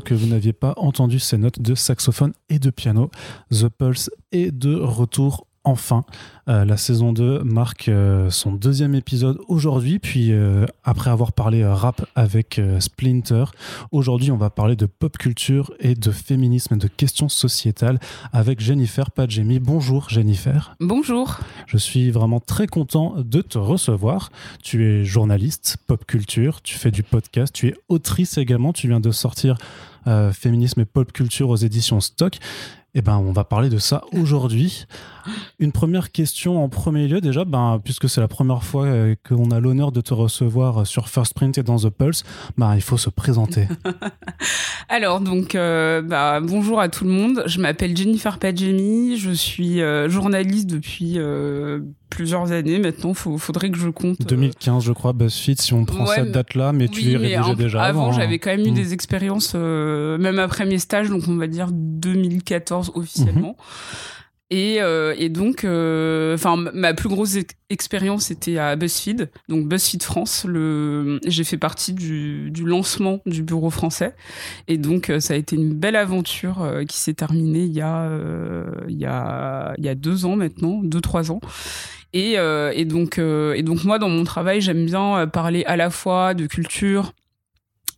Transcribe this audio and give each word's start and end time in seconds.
que 0.00 0.14
vous 0.14 0.26
n'aviez 0.26 0.52
pas 0.52 0.74
entendu 0.76 1.18
ces 1.18 1.38
notes 1.38 1.60
de 1.60 1.74
saxophone 1.74 2.32
et 2.48 2.58
de 2.58 2.70
piano. 2.70 3.10
The 3.50 3.68
Pulse 3.68 4.10
est 4.32 4.50
de 4.50 4.74
retour 4.74 5.46
enfin. 5.66 6.04
Euh, 6.48 6.64
la 6.64 6.76
saison 6.76 7.12
2 7.12 7.42
marque 7.42 7.88
euh, 7.88 8.30
son 8.30 8.52
deuxième 8.52 8.94
épisode 8.94 9.40
aujourd'hui, 9.48 9.98
puis 9.98 10.30
euh, 10.30 10.64
après 10.84 11.10
avoir 11.10 11.32
parlé 11.32 11.66
rap 11.66 12.06
avec 12.14 12.60
Splinter, 12.78 13.46
aujourd'hui 13.90 14.30
on 14.30 14.36
va 14.36 14.48
parler 14.48 14.76
de 14.76 14.86
pop 14.86 15.18
culture 15.18 15.72
et 15.80 15.96
de 15.96 16.10
féminisme 16.12 16.74
et 16.74 16.78
de 16.78 16.86
questions 16.86 17.28
sociétales 17.28 17.98
avec 18.32 18.60
Jennifer 18.60 19.10
Padjemi. 19.10 19.58
Bonjour 19.58 20.08
Jennifer. 20.08 20.76
Bonjour. 20.78 21.40
Je 21.66 21.78
suis 21.78 22.12
vraiment 22.12 22.38
très 22.38 22.68
content 22.68 23.16
de 23.18 23.40
te 23.42 23.58
recevoir. 23.58 24.30
Tu 24.62 24.84
es 24.86 25.04
journaliste, 25.04 25.78
pop 25.88 26.04
culture, 26.06 26.62
tu 26.62 26.76
fais 26.78 26.92
du 26.92 27.02
podcast, 27.02 27.52
tu 27.52 27.66
es 27.66 27.74
autrice 27.88 28.38
également, 28.38 28.72
tu 28.72 28.86
viens 28.86 29.00
de 29.00 29.10
sortir 29.10 29.56
Féminisme 30.32 30.82
et 30.82 30.84
pop 30.84 31.10
culture 31.10 31.48
aux 31.48 31.56
éditions 31.56 32.00
Stock. 32.00 32.38
Eh 32.94 33.02
ben, 33.02 33.18
on 33.18 33.32
va 33.32 33.44
parler 33.44 33.68
de 33.68 33.78
ça 33.78 34.04
aujourd'hui. 34.12 34.86
Une 35.58 35.72
première 35.72 36.12
question 36.12 36.62
en 36.62 36.68
premier 36.68 37.08
lieu 37.08 37.20
déjà, 37.20 37.44
ben, 37.44 37.80
puisque 37.82 38.08
c'est 38.08 38.20
la 38.20 38.28
première 38.28 38.62
fois 38.62 38.84
euh, 38.84 39.14
qu'on 39.26 39.50
a 39.50 39.60
l'honneur 39.60 39.92
de 39.92 40.00
te 40.00 40.14
recevoir 40.14 40.86
sur 40.86 41.08
First 41.08 41.34
Print 41.34 41.58
et 41.58 41.62
dans 41.62 41.78
The 41.78 41.90
Pulse, 41.90 42.24
ben, 42.56 42.74
il 42.74 42.82
faut 42.82 42.98
se 42.98 43.10
présenter. 43.10 43.68
Alors 44.88 45.20
donc 45.20 45.54
euh, 45.54 46.02
bah, 46.02 46.40
bonjour 46.40 46.80
à 46.80 46.88
tout 46.88 47.04
le 47.04 47.10
monde, 47.10 47.42
je 47.46 47.60
m'appelle 47.60 47.96
Jennifer 47.96 48.38
Padjemi, 48.38 49.16
je 49.16 49.32
suis 49.32 49.80
euh, 49.80 50.08
journaliste 50.08 50.68
depuis 50.68 51.18
plusieurs 52.10 52.52
années 52.52 52.78
maintenant, 52.78 53.12
il 53.26 53.38
faudrait 53.38 53.70
que 53.70 53.78
je 53.78 53.88
compte. 53.88 54.20
2015 54.20 54.84
je 54.84 54.92
crois 54.92 55.12
BuzzFeed 55.12 55.60
si 55.60 55.74
on 55.74 55.84
prend 55.84 56.06
cette 56.06 56.32
date-là, 56.32 56.72
mais 56.72 56.88
tu 56.88 57.02
y 57.02 57.16
rédigeais 57.16 57.56
déjà 57.56 57.82
avant. 57.82 58.02
Avant 58.02 58.12
hein. 58.12 58.16
j'avais 58.16 58.38
quand 58.38 58.50
même 58.50 58.66
eu 58.66 58.70
hmm. 58.70 58.74
des 58.74 58.92
expériences, 58.92 59.54
même 59.54 60.38
après 60.38 60.66
mes 60.66 60.78
stages, 60.78 61.08
donc 61.08 61.24
on 61.28 61.36
va 61.36 61.46
dire 61.46 61.68
2014 61.72 62.92
officiellement. 62.94 63.56
Euh, 64.52 65.14
et, 65.18 65.28
donc, 65.28 65.64
euh, 65.64 66.34
enfin, 66.34 66.56
ma 66.56 66.94
plus 66.94 67.08
grosse 67.08 67.36
expérience 67.68 68.30
était 68.30 68.58
à 68.58 68.76
BuzzFeed, 68.76 69.30
donc 69.48 69.66
BuzzFeed 69.66 70.02
France. 70.02 70.44
Le, 70.48 71.18
j'ai 71.26 71.44
fait 71.44 71.58
partie 71.58 71.92
du, 71.92 72.52
lancement 72.64 73.20
du 73.26 73.42
bureau 73.42 73.70
français, 73.70 74.14
et 74.68 74.78
donc 74.78 75.10
euh, 75.10 75.18
ça 75.18 75.34
a 75.34 75.36
été 75.36 75.56
une 75.56 75.74
belle 75.74 75.96
aventure 75.96 76.68
qui 76.88 76.96
s'est 76.96 77.14
terminée 77.14 77.64
il 77.64 77.72
y 77.72 77.80
a, 77.80 78.10
il 78.88 78.98
y 78.98 79.06
a, 79.06 79.94
deux 79.96 80.26
ans 80.26 80.36
maintenant, 80.36 80.80
deux 80.82 81.00
trois 81.00 81.32
ans. 81.32 81.40
Et 82.12 82.36
donc, 82.86 83.18
et 83.18 83.62
donc 83.62 83.84
moi, 83.84 83.98
dans 83.98 84.08
mon 84.08 84.24
travail, 84.24 84.60
j'aime 84.60 84.86
bien 84.86 85.26
parler 85.26 85.64
à 85.66 85.76
la 85.76 85.90
fois 85.90 86.34
de 86.34 86.46
culture, 86.46 87.12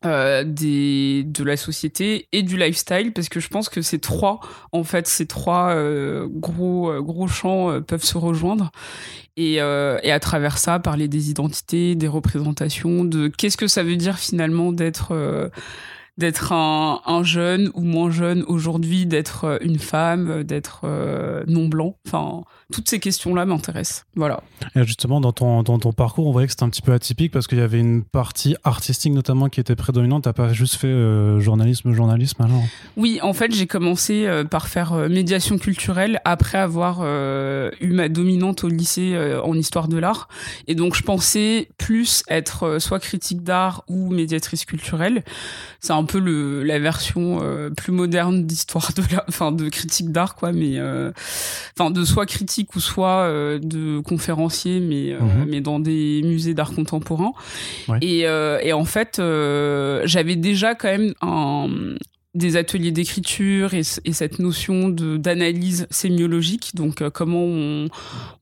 euh, 0.05 0.45
de 0.45 1.43
la 1.43 1.57
société 1.57 2.29
et 2.31 2.45
du 2.45 2.57
lifestyle 2.57 3.13
parce 3.13 3.29
que 3.29 3.41
je 3.41 3.49
pense 3.49 3.69
que 3.69 3.83
ces 3.83 3.99
trois 3.99 4.39
en 4.71 4.85
fait 4.85 5.09
ces 5.09 5.27
trois 5.27 5.71
euh, 5.75 6.29
gros 6.31 6.89
euh, 6.89 7.01
gros 7.01 7.27
champs 7.27 7.83
peuvent 7.83 8.05
se 8.05 8.17
rejoindre 8.17 8.71
et, 9.37 9.55
et 9.55 10.13
à 10.13 10.21
travers 10.21 10.59
ça 10.59 10.79
parler 10.79 11.09
des 11.09 11.31
identités 11.31 11.97
des 11.97 12.07
représentations 12.07 13.05
de 13.05 13.27
qu'est-ce 13.27 13.57
que 13.57 13.67
ça 13.67 13.83
veut 13.83 13.97
dire 13.97 14.19
finalement 14.19 14.71
d'être 14.71 15.51
d'être 16.17 16.53
un, 16.53 17.01
un, 17.05 17.25
jeune 17.25 17.71
ou 17.75 17.83
moins 17.83 18.11
jeune 18.11 18.45
aujourd'hui, 18.49 19.07
d'être 19.07 19.59
une 19.63 19.79
femme, 19.79 20.43
d'être 20.43 20.85
non 21.47 21.69
blanc. 21.69 21.97
Enfin, 22.07 22.43
toutes 22.71 22.91
ces 22.91 23.01
questions-là 23.01 23.47
m'intéressent. 23.47 24.05
Voilà. 24.15 24.43
Et 24.77 24.85
justement, 24.85 25.23
dans 25.23 25.33
ton, 25.33 25.63
dans 25.63 25.79
ton 25.79 25.93
parcours, 25.93 26.27
on 26.27 26.33
voyait 26.33 26.47
que 26.47 26.53
c'était 26.53 26.65
un 26.65 26.69
petit 26.69 26.83
peu 26.83 26.93
atypique 26.93 27.33
parce 27.33 27.47
qu'il 27.47 27.59
y 27.59 27.63
avait 27.63 27.81
une 27.81 28.05
partie 28.05 28.57
artistique 28.63 29.15
notamment 29.15 29.49
qui 29.49 29.59
était 29.59 29.75
prédominante. 29.75 30.25
T'as 30.25 30.35
pas 30.35 30.53
juste 30.53 30.75
fait 30.75 30.87
euh, 30.87 31.41
journalisme, 31.41 31.93
journalisme 31.93 32.43
alors? 32.43 32.63
Oui, 32.99 33.21
en 33.23 33.33
fait, 33.33 33.55
j'ai 33.55 33.67
commencé 33.67 34.27
euh, 34.27 34.45
par 34.45 34.69
faire 34.69 34.93
euh, 34.93 35.09
médiation 35.09 35.57
culturelle 35.57 36.21
après 36.27 36.59
avoir 36.59 36.99
eu 36.99 37.93
ma 37.93 38.09
dominante 38.09 38.65
au 38.65 38.69
lycée 38.69 39.17
en 39.43 39.55
histoire 39.55 39.89
de 39.89 39.97
l'art. 39.97 40.29
Et 40.67 40.75
donc, 40.75 40.95
je 40.95 41.03
pensais 41.03 41.69
plus 41.79 42.23
être 42.29 42.79
soit 42.79 42.99
critique 42.99 43.43
d'art 43.43 43.85
ou 43.89 44.11
médiatrice 44.11 44.65
culturelle. 44.65 45.25
C'est 45.81 45.93
un 45.93 46.05
peu 46.05 46.19
le, 46.19 46.63
la 46.65 46.79
version 46.79 47.41
plus 47.77 47.93
moderne 47.93 48.47
d'histoire 48.47 48.93
de 48.95 49.03
l'art, 49.13 49.25
enfin 49.29 49.53
de 49.53 49.69
critique 49.69 50.13
d'art, 50.13 50.35
quoi, 50.35 50.53
mais 50.53 50.79
enfin 51.77 51.91
de 51.91 52.05
soit 52.05 52.27
critique 52.27 52.58
ou 52.75 52.81
soit 52.81 53.23
euh, 53.23 53.59
de 53.59 54.01
conférencier, 54.01 54.81
mais, 54.81 55.13
euh, 55.13 55.21
mhm. 55.21 55.47
mais 55.49 55.61
dans 55.61 55.81
des 55.81 56.23
musées 56.25 56.55
d'art 56.55 56.73
contemporain. 56.73 57.33
Et, 58.01 58.27
euh, 58.27 58.59
et, 58.63 58.73
en 58.73 58.85
fait, 58.85 59.21
j'avais 60.05 60.37
déjà 60.37 60.75
quand 60.75 60.89
même 60.89 61.15
un, 61.21 61.69
des 62.35 62.57
ateliers 62.57 62.93
d'écriture 62.93 63.75
et, 63.75 63.83
et, 64.05 64.13
cette 64.13 64.39
notion 64.39 64.89
d'analyse 64.89 65.87
sémiologique, 65.91 66.73
donc 66.75 67.09
comment 67.11 67.45
on, 67.45 67.89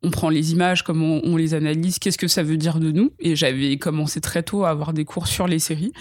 on, 0.03 0.11
prend 0.11 0.29
les 0.29 0.53
images, 0.53 0.83
comment 0.83 1.21
on 1.23 1.37
les 1.37 1.55
analyse, 1.55 1.99
qu'est-ce 1.99 2.19
que 2.19 2.29
ça 2.29 2.43
veut 2.43 2.57
dire 2.57 2.79
de 2.79 2.91
nous. 2.91 3.13
Et 3.21 3.37
j'avais 3.37 3.77
commencé 3.79 4.21
très 4.21 4.43
tôt 4.43 4.65
à 4.65 4.71
avoir 4.71 4.93
des 4.93 5.05
cours 5.05 5.27
sur 5.27 5.47
les 5.47 5.59
séries. 5.59 5.93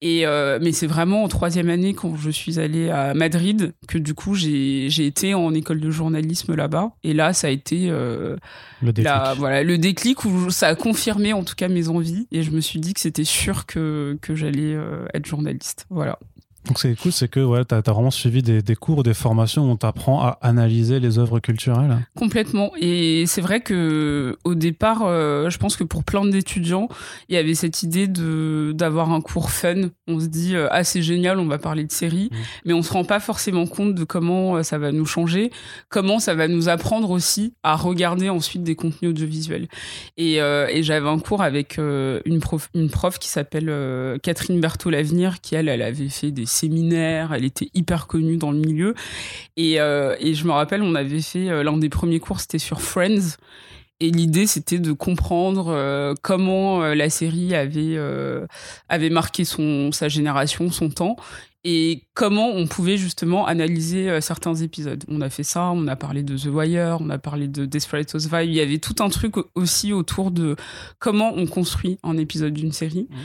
Et 0.00 0.26
euh, 0.26 0.58
mais 0.62 0.70
c'est 0.70 0.86
vraiment 0.86 1.24
en 1.24 1.28
troisième 1.28 1.68
année 1.70 1.92
quand 1.92 2.14
je 2.14 2.30
suis 2.30 2.60
allée 2.60 2.88
à 2.88 3.14
Madrid 3.14 3.74
que 3.88 3.98
du 3.98 4.14
coup 4.14 4.34
j'ai 4.34 4.86
été 4.86 5.34
en 5.34 5.52
école 5.54 5.80
de 5.80 5.90
journalisme 5.90 6.54
là-bas. 6.54 6.92
Et 7.02 7.14
là, 7.14 7.32
ça 7.32 7.48
a 7.48 7.50
été 7.50 7.88
euh, 7.90 8.36
le 8.80 8.92
déclic. 8.92 9.12
voilà 9.38 9.64
le 9.64 9.76
déclic 9.76 10.24
où 10.24 10.50
ça 10.50 10.68
a 10.68 10.74
confirmé 10.76 11.32
en 11.32 11.42
tout 11.42 11.56
cas 11.56 11.68
mes 11.68 11.88
envies 11.88 12.28
et 12.30 12.42
je 12.42 12.52
me 12.52 12.60
suis 12.60 12.78
dit 12.78 12.94
que 12.94 13.00
c'était 13.00 13.24
sûr 13.24 13.66
que 13.66 14.16
que 14.22 14.36
j'allais 14.36 14.74
euh, 14.74 15.06
être 15.14 15.26
journaliste. 15.26 15.86
Voilà. 15.90 16.18
Donc 16.68 16.78
c'est 16.78 16.94
cool, 17.00 17.12
c'est 17.12 17.28
que 17.28 17.40
ouais, 17.40 17.64
tu 17.64 17.74
as, 17.74 17.80
vraiment 17.80 18.10
suivi 18.10 18.42
des, 18.42 18.60
des, 18.60 18.76
cours, 18.76 19.02
des 19.02 19.14
formations 19.14 19.64
où 19.64 19.70
on 19.70 19.76
t'apprend 19.76 20.20
à 20.22 20.38
analyser 20.42 21.00
les 21.00 21.18
œuvres 21.18 21.40
culturelles. 21.40 22.06
Complètement. 22.14 22.72
Et 22.78 23.24
c'est 23.26 23.40
vrai 23.40 23.60
que 23.60 24.36
au 24.44 24.54
départ, 24.54 25.00
euh, 25.04 25.48
je 25.48 25.56
pense 25.56 25.76
que 25.76 25.84
pour 25.84 26.04
plein 26.04 26.26
d'étudiants, 26.26 26.88
il 27.30 27.36
y 27.36 27.38
avait 27.38 27.54
cette 27.54 27.82
idée 27.82 28.06
de 28.06 28.72
d'avoir 28.74 29.12
un 29.12 29.22
cours 29.22 29.50
fun. 29.50 29.88
On 30.08 30.20
se 30.20 30.26
dit 30.26 30.54
euh, 30.54 30.68
ah 30.70 30.84
c'est 30.84 31.00
génial, 31.00 31.38
on 31.38 31.46
va 31.46 31.56
parler 31.56 31.84
de 31.84 31.92
séries, 31.92 32.28
mmh. 32.30 32.36
mais 32.66 32.72
on 32.74 32.82
se 32.82 32.92
rend 32.92 33.04
pas 33.04 33.20
forcément 33.20 33.66
compte 33.66 33.94
de 33.94 34.04
comment 34.04 34.56
euh, 34.56 34.62
ça 34.62 34.76
va 34.76 34.92
nous 34.92 35.06
changer, 35.06 35.50
comment 35.88 36.18
ça 36.18 36.34
va 36.34 36.48
nous 36.48 36.68
apprendre 36.68 37.10
aussi 37.10 37.54
à 37.62 37.76
regarder 37.76 38.28
ensuite 38.28 38.62
des 38.62 38.74
contenus 38.74 39.12
audiovisuels. 39.12 39.68
Et, 40.18 40.36
et 40.36 40.82
j'avais 40.82 41.08
un 41.08 41.18
cours 41.18 41.42
avec 41.42 41.78
une 41.78 42.40
prof, 42.40 42.68
une 42.74 42.90
prof 42.90 43.18
qui 43.18 43.28
s'appelle 43.28 43.72
Catherine 44.22 44.60
Berthaud 44.60 44.90
Lavenir, 44.90 45.40
qui 45.40 45.54
elle, 45.54 45.68
elle 45.68 45.82
avait 45.82 46.08
fait 46.08 46.30
des 46.30 46.46
séminaire, 46.58 47.32
elle 47.32 47.44
était 47.44 47.70
hyper 47.74 48.06
connue 48.06 48.36
dans 48.36 48.50
le 48.50 48.58
milieu. 48.58 48.94
Et, 49.56 49.80
euh, 49.80 50.16
et 50.20 50.34
je 50.34 50.44
me 50.44 50.52
rappelle, 50.52 50.82
on 50.82 50.94
avait 50.94 51.20
fait 51.20 51.48
euh, 51.48 51.62
l'un 51.62 51.76
des 51.76 51.88
premiers 51.88 52.20
cours, 52.20 52.40
c'était 52.40 52.58
sur 52.58 52.80
Friends. 52.80 53.36
Et 54.00 54.10
l'idée, 54.10 54.46
c'était 54.46 54.78
de 54.78 54.92
comprendre 54.92 55.68
euh, 55.68 56.14
comment 56.22 56.80
la 56.80 57.10
série 57.10 57.54
avait 57.54 57.98
avait 58.88 59.10
marqué 59.10 59.44
son 59.44 59.92
sa 59.92 60.08
génération, 60.08 60.70
son 60.70 60.90
temps, 60.90 61.16
et 61.64 62.04
comment 62.14 62.48
on 62.50 62.66
pouvait 62.66 62.96
justement 62.96 63.46
analyser 63.46 64.20
certains 64.20 64.54
épisodes. 64.54 65.04
On 65.08 65.20
a 65.20 65.30
fait 65.30 65.42
ça, 65.42 65.70
on 65.72 65.88
a 65.88 65.96
parlé 65.96 66.22
de 66.22 66.36
The 66.36 66.46
Wire, 66.46 66.98
on 67.00 67.10
a 67.10 67.18
parlé 67.18 67.48
de 67.48 67.64
Desperate 67.64 68.14
Housewives. 68.14 68.48
Il 68.48 68.54
y 68.54 68.60
avait 68.60 68.78
tout 68.78 68.94
un 69.00 69.08
truc 69.08 69.34
aussi 69.54 69.92
autour 69.92 70.30
de 70.30 70.54
comment 71.00 71.32
on 71.34 71.46
construit 71.46 71.98
un 72.04 72.16
épisode 72.16 72.54
d'une 72.54 72.72
série. 72.72 73.08
Mmh 73.10 73.16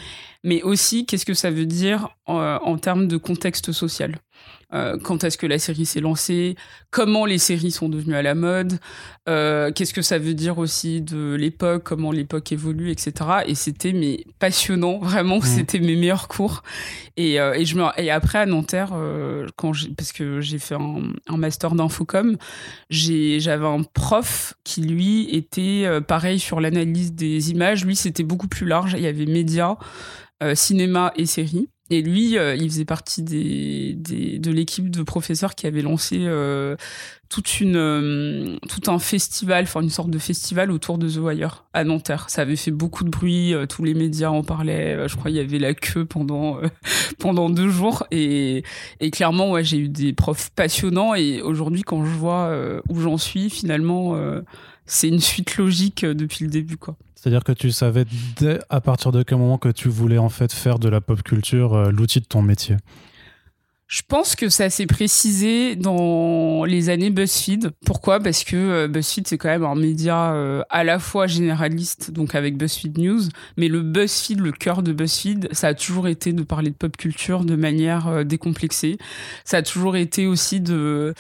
mais 0.44 0.62
aussi 0.62 1.06
qu'est-ce 1.06 1.26
que 1.26 1.34
ça 1.34 1.52
veut 1.52 1.66
dire 1.66 2.10
euh, 2.30 2.60
en, 2.60 2.78
termes 2.78 3.08
de 3.08 3.18
contexte 3.18 3.72
social? 3.72 4.18
Euh, 4.74 4.98
quand 5.02 5.24
est-ce 5.24 5.38
que 5.38 5.46
la 5.46 5.60
série 5.60 5.86
s'est 5.86 6.00
lancée, 6.00 6.56
comment 6.92 7.26
les 7.26 7.38
séries 7.38 7.72
sont 7.72 7.90
devenues 7.90 8.16
à 8.16 8.22
la 8.22 8.36
mode, 8.36 8.80
euh, 9.30 9.72
qu'est-ce 9.72 9.94
que 9.94 10.02
ça 10.02 10.18
veut 10.18 10.34
dire 10.34 10.58
aussi 10.58 11.02
de 11.02 11.36
l'époque, 11.36 11.84
comment 11.84 12.12
l'époque 12.12 12.52
évolue, 12.52 12.90
etc. 12.92 13.14
Et 13.46 13.56
c'était 13.56 13.94
mais 13.94 14.26
passionnant, 14.40 15.00
vraiment, 15.00 15.38
mmh. 15.38 15.44
c'était 15.44 15.80
mes 15.80 15.96
meilleurs 15.96 16.28
cours. 16.28 16.64
Et, 17.18 17.36
et 17.36 17.66
je 17.66 17.78
me, 17.78 17.84
et 17.98 18.10
après 18.10 18.40
à 18.40 18.46
Nanterre, 18.46 18.94
quand 19.56 19.72
parce 19.96 20.12
que 20.12 20.42
j'ai 20.42 20.58
fait 20.58 20.76
un, 20.76 21.14
un 21.28 21.38
master 21.38 21.76
d'infocom, 21.76 22.38
j'avais 22.90 23.68
un 23.68 23.84
prof 23.84 24.56
qui 24.64 24.82
lui 24.82 25.30
était 25.30 25.88
pareil 26.08 26.40
sur 26.40 26.60
l'analyse 26.60 27.14
des 27.14 27.52
images. 27.52 27.86
Lui 27.86 27.96
c'était 27.96 28.24
beaucoup 28.24 28.48
plus 28.48 28.66
large. 28.66 28.94
Il 28.98 29.04
y 29.04 29.08
avait 29.08 29.28
médias. 29.28 29.78
Euh, 30.44 30.56
cinéma 30.56 31.14
et 31.16 31.26
série. 31.26 31.70
Et 31.90 32.02
lui, 32.02 32.38
euh, 32.38 32.56
il 32.56 32.70
faisait 32.70 32.86
partie 32.86 33.24
des, 33.24 33.94
de 33.94 34.52
l'équipe 34.52 34.90
de 34.90 35.04
professeurs 35.04 35.54
qui 35.54 35.68
avait 35.68 35.82
lancé 35.82 36.18
euh, 36.22 36.78
toute 37.30 37.60
une, 37.60 38.58
tout 38.70 38.90
un 38.90 39.00
festival, 39.00 39.66
enfin 39.66 39.82
une 39.82 39.90
sorte 39.90 40.10
de 40.10 40.18
festival 40.18 40.72
autour 40.72 40.98
de 40.98 41.10
The 41.10 41.18
Wire 41.18 41.66
à 41.74 41.84
Nanterre. 41.84 42.30
Ça 42.30 42.44
avait 42.44 42.56
fait 42.56 42.72
beaucoup 42.72 43.04
de 43.04 43.10
bruit, 43.10 43.54
tous 43.68 43.84
les 43.84 43.94
médias 43.94 44.30
en 44.30 44.44
parlaient. 44.44 45.08
je 45.10 45.16
crois 45.16 45.30
qu'il 45.30 45.38
y 45.38 45.44
avait 45.44 45.60
la 45.60 45.74
queue 45.74 46.06
pendant 46.06 46.58
pendant 47.20 47.50
deux 47.50 47.70
jours. 47.70 48.08
Et, 48.12 48.64
et 49.02 49.12
clairement, 49.12 49.52
ouais, 49.52 49.64
j'ai 49.64 49.78
eu 49.78 49.90
des 49.90 50.14
profs 50.14 50.52
passionnants. 50.52 51.16
Et 51.16 51.42
aujourd'hui, 51.42 51.82
quand 51.82 52.06
je 52.06 52.12
vois 52.12 52.58
où 52.88 53.00
j'en 53.02 53.18
suis, 53.18 53.50
finalement, 53.50 54.18
c'est 54.86 55.10
une 55.10 55.20
suite 55.20 55.58
logique 55.58 56.06
depuis 56.06 56.46
le 56.46 56.50
début, 56.50 56.78
quoi. 56.78 56.96
C'est-à-dire 57.24 57.46
que 57.46 57.54
tu 57.54 57.72
savais 57.72 58.04
à 58.70 58.82
partir 58.82 59.14
de 59.14 59.24
quel 59.24 59.38
moment 59.38 59.58
que 59.58 59.70
tu 59.70 59.88
voulais 59.88 60.18
en 60.18 60.28
fait 60.28 60.52
faire 60.52 60.78
de 60.78 60.90
la 60.90 61.00
pop 61.00 61.24
culture 61.24 61.74
euh, 61.74 61.90
l'outil 61.90 62.20
de 62.20 62.26
ton 62.26 62.42
métier? 62.42 62.76
Je 63.88 64.02
pense 64.06 64.36
que 64.36 64.50
ça 64.50 64.70
s'est 64.70 64.88
précisé 64.88 65.78
dans 65.78 66.66
les 66.66 66.90
années 66.90 67.12
BuzzFeed. 67.12 67.72
Pourquoi? 67.86 68.20
Parce 68.20 68.44
que 68.44 68.58
euh, 68.58 68.88
BuzzFeed, 68.90 69.26
c'est 69.26 69.38
quand 69.38 69.48
même 69.48 69.64
un 69.64 69.76
média 69.76 70.34
euh, 70.34 70.64
à 70.70 70.84
la 70.84 71.00
fois 71.00 71.26
généraliste, 71.26 72.12
donc 72.12 72.36
avec 72.36 72.58
BuzzFeed 72.58 72.98
News, 72.98 73.22
mais 73.56 73.70
le 73.70 73.84
BuzzFeed, 73.84 74.42
le 74.42 74.52
cœur 74.52 74.84
de 74.84 74.92
BuzzFeed, 74.92 75.48
ça 75.54 75.68
a 75.68 75.74
toujours 75.74 76.10
été 76.10 76.34
de 76.34 76.44
parler 76.44 76.72
de 76.72 76.76
pop 76.76 76.98
culture 76.98 77.46
de 77.46 77.56
manière 77.56 78.26
décomplexée. 78.26 78.98
Ça 79.46 79.58
a 79.58 79.62
toujours 79.62 79.96
été 79.96 80.28
aussi 80.28 80.60
de 80.60 81.14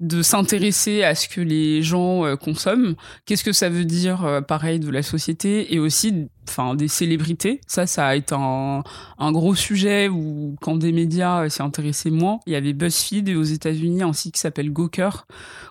de 0.00 0.22
s'intéresser 0.22 1.02
à 1.02 1.14
ce 1.14 1.28
que 1.28 1.40
les 1.40 1.82
gens 1.82 2.36
consomment. 2.36 2.94
Qu'est-ce 3.26 3.44
que 3.44 3.52
ça 3.52 3.68
veut 3.68 3.84
dire, 3.84 4.42
pareil, 4.46 4.78
de 4.78 4.90
la 4.90 5.02
société 5.02 5.74
et 5.74 5.78
aussi 5.78 6.28
enfin 6.48 6.74
des 6.74 6.88
célébrités. 6.88 7.60
Ça, 7.66 7.86
ça 7.86 8.06
a 8.06 8.14
été 8.14 8.34
un, 8.36 8.82
un 9.18 9.32
gros 9.32 9.54
sujet 9.54 10.08
où 10.08 10.56
quand 10.60 10.76
des 10.76 10.92
médias 10.92 11.44
euh, 11.44 11.48
s'y 11.48 11.62
intéressaient 11.62 12.10
moins, 12.10 12.40
il 12.46 12.52
y 12.52 12.56
avait 12.56 12.72
BuzzFeed 12.72 13.28
et 13.28 13.34
aux 13.34 13.42
États-Unis 13.42 14.02
un 14.02 14.12
site 14.12 14.34
qui 14.34 14.40
s'appelle 14.40 14.72
Gawker 14.72 15.26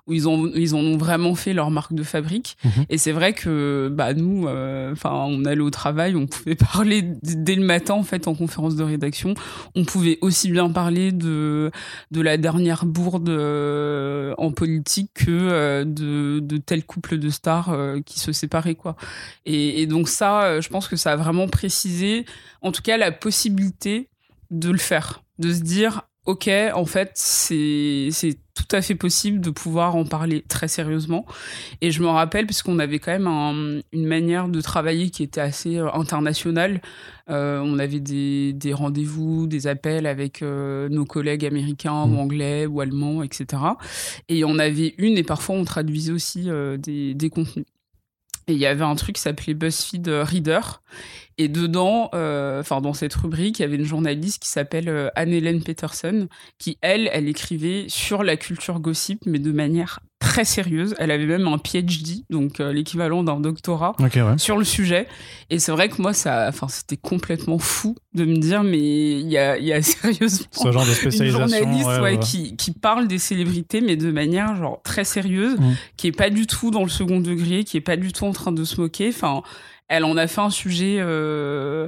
où 0.07 0.13
ils 0.13 0.27
ont 0.27 0.49
ils 0.55 0.75
en 0.75 0.79
ont 0.79 0.97
vraiment 0.97 1.35
fait 1.35 1.53
leur 1.53 1.71
marque 1.71 1.93
de 1.93 2.03
fabrique. 2.03 2.57
Mhm. 2.63 2.85
Et 2.89 2.97
c'est 2.97 3.11
vrai 3.11 3.33
que 3.33 3.89
bah 3.93 4.13
nous, 4.13 4.47
euh, 4.47 4.91
enfin 4.91 5.11
on 5.27 5.45
allait 5.45 5.61
au 5.61 5.69
travail, 5.69 6.15
on 6.15 6.27
pouvait 6.27 6.55
parler 6.73 7.03
dès 7.23 7.55
le 7.55 7.63
matin 7.63 7.93
en 7.93 8.03
fait 8.03 8.27
en 8.27 8.35
conférence 8.35 8.75
de 8.75 8.83
rédaction. 8.83 9.33
On 9.75 9.85
pouvait 9.85 10.17
aussi 10.21 10.49
bien 10.51 10.69
parler 10.69 11.11
de 11.11 11.71
de 12.11 12.21
la 12.21 12.37
dernière 12.37 12.85
bourde 12.85 13.29
euh, 13.29 14.33
en 14.37 14.51
politique 14.51 15.11
que 15.13 15.83
de 15.83 16.39
de 16.39 16.57
tel 16.57 16.85
couple 16.85 17.17
de 17.17 17.29
stars 17.29 17.75
qui 18.05 18.19
se 18.19 18.31
séparaient 18.31 18.75
quoi. 18.75 18.95
Et, 19.45 19.81
et 19.81 19.87
donc 19.87 20.09
ça, 20.09 20.59
je 20.61 20.66
pense 20.69 20.87
que 20.87 20.95
ça 20.95 21.13
a 21.13 21.15
vraiment 21.15 21.47
précisé, 21.47 22.25
en 22.61 22.71
tout 22.71 22.81
cas, 22.81 22.97
la 22.97 23.11
possibilité 23.11 24.09
de 24.51 24.69
le 24.69 24.77
faire, 24.77 25.23
de 25.39 25.53
se 25.53 25.61
dire, 25.61 26.03
ok, 26.27 26.49
en 26.73 26.85
fait, 26.85 27.11
c'est 27.15 28.09
tout 28.53 28.75
à 28.75 28.81
fait 28.81 28.95
possible 28.95 29.39
de 29.39 29.49
pouvoir 29.49 29.95
en 29.95 30.03
parler 30.03 30.43
très 30.47 30.67
sérieusement. 30.67 31.25
Et 31.81 31.91
je 31.91 32.01
me 32.01 32.07
rappelle, 32.07 32.45
puisqu'on 32.45 32.79
avait 32.79 32.99
quand 32.99 33.17
même 33.17 33.81
une 33.93 34.05
manière 34.05 34.49
de 34.49 34.59
travailler 34.59 35.09
qui 35.09 35.23
était 35.23 35.41
assez 35.41 35.77
euh, 35.77 35.89
internationale. 35.93 36.81
Euh, 37.29 37.61
on 37.63 37.79
avait 37.79 38.01
des, 38.01 38.73
rendez-vous, 38.73 39.47
des 39.47 39.67
appels 39.67 40.05
avec 40.05 40.41
euh, 40.41 40.89
nos 40.89 41.05
collègues 41.05 41.45
américains 41.45 42.03
ou 42.03 42.07
mmh. 42.07 42.19
anglais 42.19 42.65
ou 42.65 42.81
allemands, 42.81 43.23
etc. 43.23 43.63
Et 44.27 44.43
on 44.43 44.59
avait 44.59 44.95
une, 44.97 45.17
et 45.17 45.23
parfois 45.23 45.55
on 45.55 45.63
traduisait 45.63 46.11
aussi 46.11 46.49
des, 46.79 47.13
des 47.13 47.29
contenus. 47.29 47.65
Et 48.47 48.53
il 48.53 48.59
y 48.59 48.65
avait 48.65 48.83
un 48.83 48.95
truc 48.95 49.15
qui 49.15 49.21
s'appelait 49.21 49.53
BuzzFeed 49.53 50.07
Reader. 50.07 50.61
Et 51.37 51.49
dedans, 51.49 52.09
euh, 52.15 52.61
enfin 52.61 52.81
dans 52.81 52.93
cette 52.93 53.13
rubrique, 53.13 53.59
il 53.59 53.61
y 53.61 53.65
avait 53.65 53.75
une 53.75 53.85
journaliste 53.85 54.41
qui 54.41 54.49
s'appelle 54.49 54.89
euh, 54.89 55.09
Anne-Hélène 55.15 55.61
Peterson, 55.61 56.27
qui 56.57 56.77
elle, 56.81 57.09
elle 57.13 57.27
écrivait 57.27 57.85
sur 57.89 58.23
la 58.23 58.37
culture 58.37 58.79
gossip, 58.79 59.21
mais 59.25 59.39
de 59.39 59.51
manière 59.51 59.99
très 60.19 60.45
sérieuse. 60.45 60.95
Elle 60.97 61.11
avait 61.11 61.25
même 61.25 61.47
un 61.47 61.57
PhD, 61.57 62.23
donc 62.29 62.59
euh, 62.59 62.71
l'équivalent 62.71 63.23
d'un 63.23 63.39
doctorat, 63.39 63.95
sur 64.37 64.57
le 64.57 64.63
sujet. 64.63 65.07
Et 65.49 65.59
c'est 65.59 65.71
vrai 65.71 65.89
que 65.89 66.01
moi, 66.01 66.13
ça, 66.13 66.45
enfin, 66.49 66.67
c'était 66.67 66.97
complètement 66.97 67.59
fou 67.59 67.95
de 68.13 68.25
me 68.25 68.37
dire, 68.37 68.63
mais 68.63 69.19
il 69.19 69.29
y 69.29 69.37
a, 69.37 69.57
y 69.57 69.73
a 69.73 69.81
sérieusement 69.81 70.47
Ce 70.51 70.71
genre 70.71 70.85
de 70.85 71.23
une 71.23 71.31
journaliste 71.31 72.19
Qui, 72.21 72.55
qui, 72.55 72.71
parle 72.71 73.07
des 73.07 73.19
célébrités, 73.19 73.81
mais 73.81 73.95
de 73.95 74.11
manière 74.11 74.55
genre 74.55 74.81
très 74.83 75.03
sérieuse, 75.03 75.59
mmh. 75.59 75.75
qui 75.97 76.07
est 76.07 76.11
pas 76.11 76.29
du 76.29 76.47
tout 76.47 76.71
dans 76.71 76.83
le 76.83 76.89
second 76.89 77.19
degré, 77.19 77.63
qui 77.63 77.77
est 77.77 77.81
pas 77.81 77.97
du 77.97 78.11
tout 78.11 78.25
en 78.25 78.31
train 78.33 78.51
de 78.51 78.63
se 78.63 78.79
moquer. 78.81 79.09
Enfin 79.09 79.43
elle 79.89 80.03
en 80.03 80.17
a 80.17 80.27
fait 80.27 80.41
un 80.41 80.49
sujet 80.49 80.97
euh, 80.99 81.87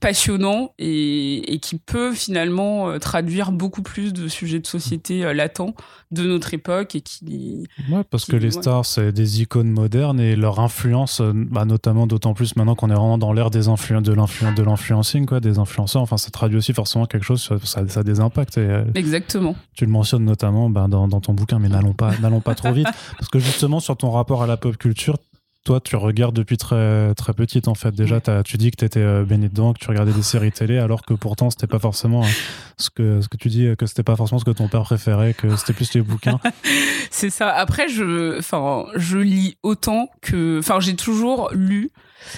passionnant 0.00 0.72
et, 0.78 1.58
qui 1.62 1.76
peut 1.76 2.12
finalement 2.12 2.88
euh, 2.88 2.98
traduire 2.98 3.52
beaucoup 3.52 3.82
plus 3.82 4.12
de 4.12 4.28
sujets 4.28 4.60
de 4.60 4.66
société 4.66 5.24
euh, 5.24 5.32
latents 5.32 5.74
de 6.10 6.24
notre 6.24 6.54
époque 6.54 6.94
et 6.94 7.00
qui 7.00 7.66
ouais 7.90 8.04
parce 8.08 8.24
que 8.24 8.36
les 8.36 8.50
stars 8.50 8.86
c'est 8.86 9.12
des 9.12 9.42
icônes 9.42 9.70
modernes 9.70 10.20
et 10.20 10.36
leur 10.36 10.60
influence 10.60 11.20
bah, 11.20 11.64
notamment 11.64 12.06
d'autant 12.06 12.32
plus 12.32 12.56
maintenant 12.56 12.74
qu'on 12.74 12.90
est 12.90 12.94
vraiment 12.94 13.18
dans 13.18 13.32
l'ère 13.32 13.50
des 13.50 13.68
influences 13.68 14.04
de 14.04 14.12
l'influence 14.12 14.54
de 14.54 14.62
l'influencing 14.62 15.26
quoi 15.26 15.40
des 15.40 15.58
influenceurs. 15.58 16.02
Enfin 16.02 16.16
ça 16.16 16.30
traduit 16.30 16.56
aussi 16.56 16.72
forcément 16.72 17.06
quelque 17.06 17.24
chose 17.24 17.50
ça, 17.64 17.86
ça 17.86 18.00
a 18.00 18.02
des 18.02 18.20
impacts 18.20 18.58
exactement. 18.94 19.56
tu 19.74 19.84
le 19.84 19.90
mentionnes 19.90 20.24
notamment 20.24 20.70
bah, 20.70 20.86
dans, 20.88 21.08
dans, 21.08 21.20
ton 21.20 21.34
bouquin 21.34 21.58
mais 21.58 21.68
n'allons 21.68 21.92
pas 21.92 22.16
n'allons 22.22 22.40
pas 22.40 22.54
trop 22.54 22.72
vite. 22.72 22.88
Parce 23.18 23.28
que 23.28 23.38
justement 23.38 23.80
sur 23.80 23.96
ton 23.96 24.10
rapport 24.10 24.42
à 24.42 24.46
la 24.46 24.56
pop 24.56 24.76
culture 24.76 25.16
toi, 25.64 25.80
tu 25.80 25.96
regardes 25.96 26.34
depuis 26.34 26.56
très, 26.56 27.14
très 27.14 27.32
petite, 27.34 27.68
en 27.68 27.74
fait. 27.74 27.92
Déjà, 27.92 28.20
tu 28.44 28.56
dis 28.56 28.70
que 28.70 28.76
tu 28.76 28.84
étais 28.84 29.00
euh, 29.00 29.24
béni 29.24 29.48
dedans, 29.48 29.72
que 29.72 29.78
tu 29.78 29.88
regardais 29.88 30.12
des 30.12 30.22
séries 30.22 30.52
télé, 30.52 30.78
alors 30.78 31.02
que 31.02 31.14
pourtant, 31.14 31.50
c'était 31.50 31.66
pas 31.66 31.78
forcément 31.78 32.24
hein, 32.24 32.30
ce, 32.78 32.90
que, 32.90 33.20
ce 33.20 33.28
que 33.28 33.36
tu 33.36 33.48
dis, 33.48 33.68
que 33.76 33.86
c'était 33.86 34.02
pas 34.02 34.16
forcément 34.16 34.38
ce 34.38 34.44
que 34.44 34.50
ton 34.50 34.68
père 34.68 34.82
préférait, 34.82 35.34
que 35.34 35.56
c'était 35.56 35.74
plus 35.74 35.92
les 35.94 36.00
bouquins. 36.00 36.40
C'est 37.10 37.30
ça. 37.30 37.50
Après, 37.50 37.88
je, 37.88 38.38
enfin, 38.38 38.86
je 38.96 39.18
lis 39.18 39.56
autant 39.62 40.08
que. 40.22 40.58
Enfin, 40.58 40.80
j'ai 40.80 40.96
toujours 40.96 41.50
lu 41.52 41.90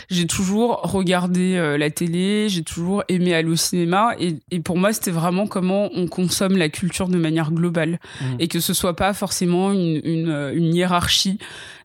j'ai 0.08 0.26
toujours 0.26 0.80
regardé 0.82 1.56
euh, 1.56 1.78
la 1.78 1.90
télé, 1.90 2.48
j'ai 2.48 2.62
toujours 2.62 3.04
aimé 3.08 3.34
aller 3.34 3.48
au 3.48 3.56
cinéma. 3.56 4.14
Et, 4.18 4.36
et 4.50 4.60
pour 4.60 4.76
moi, 4.76 4.92
c'était 4.92 5.10
vraiment 5.10 5.46
comment 5.46 5.90
on 5.94 6.06
consomme 6.06 6.56
la 6.56 6.68
culture 6.68 7.08
de 7.08 7.18
manière 7.18 7.50
globale. 7.50 7.98
Mmh. 8.20 8.24
Et 8.38 8.48
que 8.48 8.60
ce 8.60 8.74
soit 8.74 8.96
pas 8.96 9.12
forcément 9.12 9.72
une, 9.72 10.00
une, 10.04 10.28
euh, 10.28 10.54
une, 10.54 10.74
hiérarchie 10.74 11.38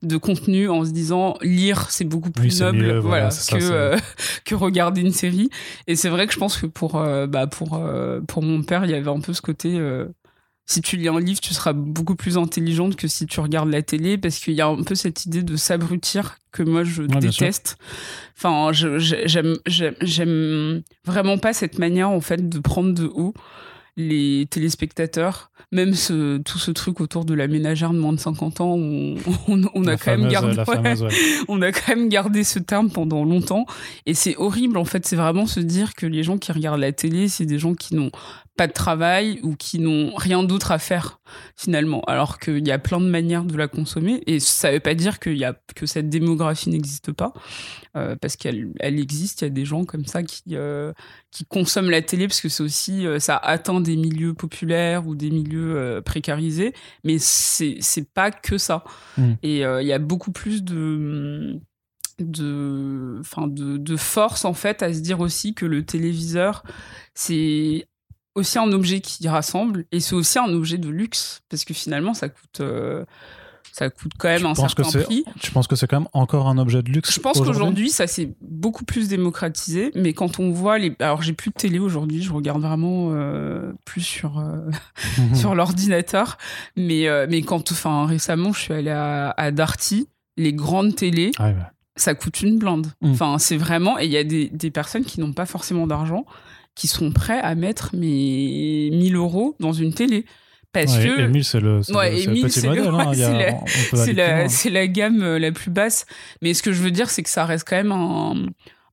de 0.03 0.17
contenu 0.17 0.69
en 0.69 0.85
se 0.85 0.91
disant 0.91 1.37
lire, 1.41 1.89
c'est 1.89 2.05
beaucoup 2.05 2.31
plus 2.31 2.61
noble 2.61 2.97
voilà, 2.99 3.29
que, 3.29 3.55
euh, 3.59 3.97
que 4.45 4.55
regarder 4.55 5.01
une 5.01 5.13
série. 5.13 5.49
Et 5.87 5.95
c'est 5.95 6.09
vrai 6.09 6.27
que 6.27 6.33
je 6.33 6.39
pense 6.39 6.57
que 6.57 6.67
pour, 6.67 6.93
bah, 7.27 7.47
pour, 7.47 7.81
pour 8.27 8.43
mon 8.43 8.61
père, 8.63 8.85
il 8.85 8.91
y 8.91 8.93
avait 8.93 9.09
un 9.09 9.19
peu 9.19 9.33
ce 9.33 9.41
côté 9.41 9.79
si 10.65 10.81
tu 10.81 10.97
lis 10.97 11.07
un 11.07 11.19
livre, 11.19 11.39
tu 11.39 11.53
seras 11.53 11.73
beaucoup 11.73 12.15
plus 12.15 12.37
intelligente 12.37 12.95
que 12.95 13.07
si 13.07 13.27
tu 13.27 13.39
regardes 13.39 13.69
la 13.69 13.83
télé, 13.83 14.17
parce 14.17 14.39
qu'il 14.39 14.55
y 14.55 14.61
a 14.61 14.67
un 14.67 14.83
peu 14.83 14.95
cette 14.95 15.25
idée 15.25 15.43
de 15.43 15.55
s'abrutir 15.55 16.37
que 16.51 16.63
moi 16.63 16.83
je 16.83 17.03
déteste. 17.03 17.77
Enfin, 18.37 18.71
j'aime, 18.73 19.57
vraiment 21.05 21.37
pas 21.37 21.53
cette 21.53 21.77
manière 21.77 22.09
en 22.09 22.21
fait 22.21 22.49
de 22.49 22.59
prendre 22.59 22.93
de 22.93 23.05
haut 23.05 23.33
les 23.97 24.45
téléspectateurs, 24.49 25.51
même 25.71 25.93
ce, 25.93 26.37
tout 26.39 26.57
ce 26.57 26.71
truc 26.71 26.99
autour 26.99 27.23
de 27.23 27.33
la 27.33 27.47
ménagère 27.47 27.91
de 27.91 27.97
moins 27.97 28.11
de 28.11 28.19
50 28.19 28.59
ans, 28.59 28.73
on, 28.77 29.15
on, 29.47 29.87
a 29.87 29.95
quand 29.95 30.17
même 30.17 30.27
gardé, 30.27 30.57
on 31.47 31.61
a 31.61 31.71
quand 31.71 31.95
même 31.95 32.09
gardé 32.09 32.43
ce 32.43 32.59
terme 32.59 32.89
pendant 32.89 33.23
longtemps. 33.23 33.65
Et 34.05 34.13
c'est 34.13 34.35
horrible, 34.35 34.77
en 34.77 34.85
fait, 34.85 35.05
c'est 35.05 35.15
vraiment 35.15 35.45
se 35.45 35.61
dire 35.61 35.93
que 35.93 36.05
les 36.05 36.23
gens 36.23 36.37
qui 36.37 36.51
regardent 36.51 36.81
la 36.81 36.91
télé, 36.91 37.29
c'est 37.29 37.45
des 37.45 37.57
gens 37.57 37.73
qui 37.73 37.95
n'ont 37.95 38.11
pas 38.55 38.67
de 38.67 38.73
travail 38.73 39.39
ou 39.43 39.55
qui 39.55 39.79
n'ont 39.79 40.13
rien 40.15 40.43
d'autre 40.43 40.71
à 40.71 40.79
faire 40.79 41.19
finalement. 41.55 42.01
Alors 42.07 42.39
qu'il 42.39 42.65
y 42.65 42.71
a 42.71 42.79
plein 42.79 43.01
de 43.01 43.07
manières 43.07 43.43
de 43.43 43.57
la 43.57 43.67
consommer. 43.67 44.23
Et 44.27 44.39
ça 44.39 44.71
veut 44.71 44.79
pas 44.79 44.93
dire 44.93 45.19
qu'il 45.19 45.37
y 45.37 45.43
a 45.43 45.55
que 45.75 45.85
cette 45.85 46.09
démographie 46.09 46.69
n'existe 46.69 47.11
pas 47.11 47.33
euh, 47.97 48.15
parce 48.15 48.35
qu'elle 48.37 48.71
elle 48.79 48.99
existe. 48.99 49.41
Il 49.41 49.45
y 49.45 49.47
a 49.47 49.51
des 49.51 49.65
gens 49.65 49.83
comme 49.83 50.05
ça 50.05 50.23
qui 50.23 50.43
euh, 50.53 50.93
qui 51.31 51.45
consomment 51.45 51.89
la 51.89 52.01
télé 52.01 52.27
parce 52.27 52.41
que 52.41 52.49
c'est 52.49 52.63
aussi 52.63 53.05
euh, 53.05 53.19
ça 53.19 53.37
atteint 53.37 53.81
des 53.81 53.97
milieux 53.97 54.33
populaires 54.33 55.05
ou 55.07 55.15
des 55.15 55.31
milieux 55.31 56.01
précarisés. 56.05 56.73
Mais 57.03 57.17
c'est 57.19 57.77
c'est 57.81 58.09
pas 58.09 58.31
que 58.31 58.57
ça. 58.57 58.83
Mmh. 59.17 59.31
et 59.43 59.59
il 59.61 59.87
y 59.87 59.93
a 59.93 59.99
beaucoup 59.99 60.31
plus 60.31 60.63
de 60.63 61.59
de, 62.19 63.17
enfin 63.19 63.47
de, 63.47 63.77
de 63.77 63.97
force 63.97 64.45
en 64.45 64.53
fait 64.53 64.81
à 64.81 64.93
se 64.93 64.99
dire 64.99 65.19
aussi 65.19 65.53
que 65.53 65.65
le 65.65 65.85
téléviseur 65.85 66.63
c'est 67.13 67.87
aussi 68.35 68.59
un 68.59 68.71
objet 68.71 68.99
qui 68.99 69.27
rassemble 69.27 69.85
et 69.91 69.99
c'est 69.99 70.13
aussi 70.13 70.37
un 70.37 70.49
objet 70.49 70.77
de 70.77 70.89
luxe 70.89 71.41
parce 71.49 71.65
que 71.65 71.73
finalement 71.73 72.13
ça 72.13 72.29
coûte 72.29 72.59
euh, 72.59 73.05
ça 73.71 73.89
coûte 73.89 74.13
quand 74.17 74.29
même 74.29 74.45
un 74.45 74.55
certain 74.55 74.83
prix. 75.01 75.25
Tu 75.41 75.51
penses 75.51 75.67
que 75.67 75.75
c'est 75.75 75.87
quand 75.87 75.99
même 75.99 76.09
encore 76.13 76.47
un 76.47 76.57
objet 76.57 76.81
de 76.81 76.89
luxe 76.89 77.13
Je 77.13 77.19
pense 77.19 77.41
qu'aujourd'hui 77.41 77.89
ça 77.89 78.07
s'est 78.07 78.33
beaucoup 78.41 78.85
plus 78.85 79.09
démocratisé, 79.09 79.91
mais 79.95 80.13
quand 80.13 80.39
on 80.39 80.51
voit 80.51 80.77
les, 80.77 80.95
alors 80.99 81.21
j'ai 81.21 81.33
plus 81.33 81.49
de 81.49 81.55
télé 81.55 81.79
aujourd'hui, 81.79 82.21
je 82.21 82.31
regarde 82.31 82.61
vraiment 82.61 83.09
euh, 83.11 83.73
plus 83.83 84.01
sur 84.01 84.39
euh, 84.39 84.69
sur 85.33 85.55
l'ordinateur, 85.55 86.37
mais 86.77 87.07
mais 87.27 87.41
quand, 87.41 87.71
enfin 87.71 88.05
récemment 88.05 88.53
je 88.53 88.59
suis 88.59 88.73
allée 88.73 88.91
à, 88.91 89.31
à 89.31 89.51
Darty, 89.51 90.07
les 90.37 90.53
grandes 90.53 90.95
télés. 90.95 91.31
Ah 91.39 91.51
ça 91.97 92.13
coûte 92.13 92.41
une 92.41 92.57
blinde. 92.57 92.87
Mm. 93.01 93.11
Enfin, 93.11 93.37
c'est 93.39 93.55
vraiment. 93.55 93.97
Et 93.97 94.03
il 94.05 94.11
y 94.11 94.17
a 94.17 94.25
des, 94.25 94.49
des 94.49 94.69
personnes 94.69 95.05
qui 95.05 95.21
n'ont 95.21 95.31
pas 95.31 95.45
forcément 95.45 95.87
d'argent 95.87 96.25
qui 96.75 96.87
sont 96.87 97.11
prêts 97.11 97.39
à 97.39 97.55
mettre 97.55 97.95
mes 97.95 98.89
1000 98.91 99.15
euros 99.15 99.55
dans 99.59 99.73
une 99.73 99.93
télé. 99.93 100.25
Parce 100.73 100.97
que. 100.97 101.41
c'est 101.41 101.61
le, 101.61 101.79
petit 101.79 102.67
modèle. 102.67 104.49
C'est 104.49 104.69
la, 104.69 104.87
gamme 104.87 105.23
euh, 105.23 105.39
la 105.39 105.51
plus 105.53 105.71
basse. 105.71 106.05
Mais 106.41 106.53
ce 106.53 106.61
que 106.61 106.73
je 106.73 106.81
veux 106.81 106.91
dire, 106.91 107.09
c'est 107.09 107.23
que 107.23 107.29
ça 107.29 107.45
reste 107.45 107.65
quand 107.67 107.77
même 107.77 107.93
un, 107.93 108.47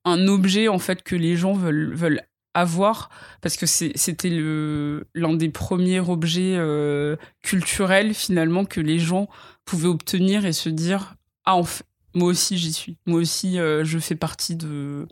un, 0.05 0.29
objet, 0.29 0.69
en 0.69 0.79
fait, 0.79 1.03
que 1.03 1.17
les 1.17 1.37
gens 1.37 1.55
veulent, 1.55 1.93
veulent 1.93 2.23
avoir. 2.55 3.11
Parce 3.41 3.57
que 3.57 3.67
c'était 3.67 4.31
l'un 4.31 5.35
des 5.35 5.49
premiers 5.49 5.99
objets 5.99 6.55
euh, 6.57 7.17
culturels, 7.43 8.15
finalement, 8.15 8.65
que 8.65 8.81
les 8.81 9.01
gens 9.01 9.29
pouvaient 9.65 9.89
obtenir 9.89 10.47
et 10.47 10.53
se 10.53 10.69
dire 10.69 11.17
Ah, 11.45 11.57
en 11.57 11.65
fait, 11.65 11.85
moi 12.15 12.29
aussi 12.29 12.59
j'y 12.59 12.73
suis. 12.73 12.97
Moi 13.07 13.19
aussi, 13.21 13.57
je 13.57 13.99
fais 13.99 14.15
partie 14.15 14.55
de 14.55 15.09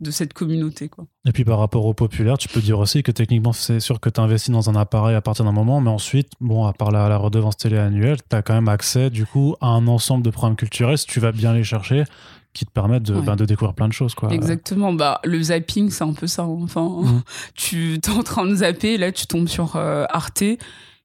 de 0.00 0.10
cette 0.10 0.32
communauté. 0.32 0.88
Quoi. 0.88 1.06
Et 1.26 1.32
puis 1.32 1.44
par 1.44 1.58
rapport 1.58 1.84
au 1.84 1.94
populaire, 1.94 2.38
tu 2.38 2.48
peux 2.48 2.60
dire 2.60 2.78
aussi 2.78 3.02
que 3.02 3.10
techniquement, 3.10 3.52
c'est 3.52 3.80
sûr 3.80 4.00
que 4.00 4.08
tu 4.08 4.20
investis 4.20 4.50
dans 4.50 4.70
un 4.70 4.76
appareil 4.76 5.16
à 5.16 5.20
partir 5.20 5.44
d'un 5.44 5.52
moment, 5.52 5.80
mais 5.80 5.90
ensuite, 5.90 6.30
bon, 6.40 6.66
à 6.66 6.72
part 6.72 6.90
la, 6.90 7.16
redevance 7.16 7.56
télé 7.56 7.78
annuelle, 7.78 8.18
tu 8.28 8.36
as 8.36 8.42
quand 8.42 8.54
même 8.54 8.68
accès 8.68 9.10
du 9.10 9.26
coup 9.26 9.56
à 9.60 9.68
un 9.68 9.86
ensemble 9.88 10.24
de 10.24 10.30
programmes 10.30 10.56
culturels, 10.56 10.98
si 10.98 11.06
tu 11.06 11.20
vas 11.20 11.32
bien 11.32 11.52
les 11.52 11.64
chercher, 11.64 12.04
qui 12.52 12.64
te 12.64 12.70
permettent 12.70 13.04
de, 13.04 13.20
ben, 13.20 13.36
de 13.36 13.44
découvrir 13.44 13.74
plein 13.74 13.88
de 13.88 13.92
choses. 13.92 14.14
Quoi. 14.14 14.32
Exactement. 14.32 14.92
Bah, 14.92 15.20
le 15.24 15.42
zapping, 15.42 15.90
c'est 15.90 16.04
un 16.04 16.12
peu 16.12 16.26
ça. 16.26 16.42
Hein. 16.42 16.58
Enfin, 16.62 16.82
mmh. 16.82 17.22
tu 17.54 17.94
es 17.94 18.10
en 18.10 18.22
train 18.22 18.46
de 18.46 18.54
zapper, 18.54 18.98
là, 18.98 19.12
tu 19.12 19.26
tombes 19.26 19.48
sur 19.48 19.76
euh, 19.76 20.04
Arte 20.10 20.44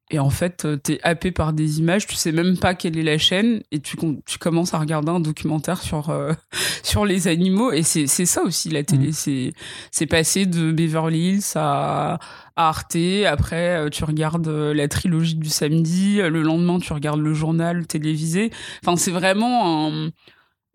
et 0.10 0.20
en 0.20 0.30
fait, 0.30 0.66
euh, 0.66 0.76
t'es 0.76 1.00
happé 1.02 1.32
par 1.32 1.54
des 1.54 1.80
images, 1.80 2.06
tu 2.06 2.16
sais 2.16 2.32
même 2.32 2.58
pas 2.58 2.76
quelle 2.76 2.98
est 2.98 3.04
la 3.04 3.18
chaîne, 3.18 3.64
et 3.72 3.80
tu, 3.80 3.98
tu 3.98 4.38
commences 4.38 4.74
à 4.74 4.80
regarder 4.80 5.10
un 5.10 5.20
documentaire 5.20 5.82
sur, 5.82 6.10
euh, 6.10 6.34
sur 6.84 7.06
les 7.06 7.28
animaux. 7.28 7.72
Et 7.72 7.84
c'est 7.84 8.08
ça 8.08 8.44
aussi, 8.44 8.70
la 8.70 8.84
télé. 8.84 9.10
Mm. 9.10 9.52
C'est 9.92 10.06
passé 10.06 10.46
de 10.46 10.72
Beverly 10.72 11.30
Hills 11.30 11.44
à, 11.56 12.20
à 12.56 12.68
Arte. 12.68 12.98
Après, 13.26 13.78
euh, 13.78 13.90
tu 13.90 14.04
regardes 14.04 14.48
la 14.48 14.88
trilogie 14.88 15.36
du 15.36 15.50
samedi. 15.50 16.18
Le 16.18 16.42
lendemain, 16.42 16.80
tu 16.80 16.94
regardes 16.94 17.22
le 17.22 17.34
journal 17.34 17.88
télévisé. 17.88 18.52
Enfin, 18.84 18.98
c'est 18.98 19.12
vraiment 19.12 19.88
un 19.88 20.10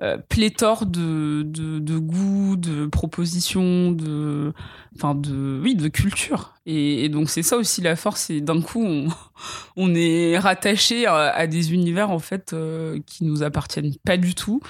euh, 0.01 0.17
pléthore 0.29 0.87
de, 0.87 1.43
de, 1.43 1.81
de 1.81 1.99
goûts, 1.99 2.55
de 2.57 2.87
propositions, 2.87 3.91
de, 3.91 4.53
enfin 4.95 5.17
de, 5.17 5.61
oui, 5.61 5.75
de 5.75 5.89
culture. 5.89 6.55
Et, 6.67 7.09
donc 7.09 7.31
c'est 7.31 7.43
ça 7.43 7.57
aussi 7.57 7.81
la 7.81 7.97
force. 7.97 8.31
Et 8.31 8.41
d'un 8.41 8.61
coup, 8.61 8.85
on, 8.85 9.09
on 9.77 9.95
est 9.97 10.39
rattaché 10.39 11.07
à, 11.07 11.47
des 11.49 11.73
univers 11.73 12.11
en 12.11 12.21
fait 12.21 12.53
euh, 12.53 13.01
qui 13.07 13.25
nous 13.25 13.43
appartiennent 13.43 13.95
pas 14.05 14.17
du 14.17 14.37
tout. 14.37 14.61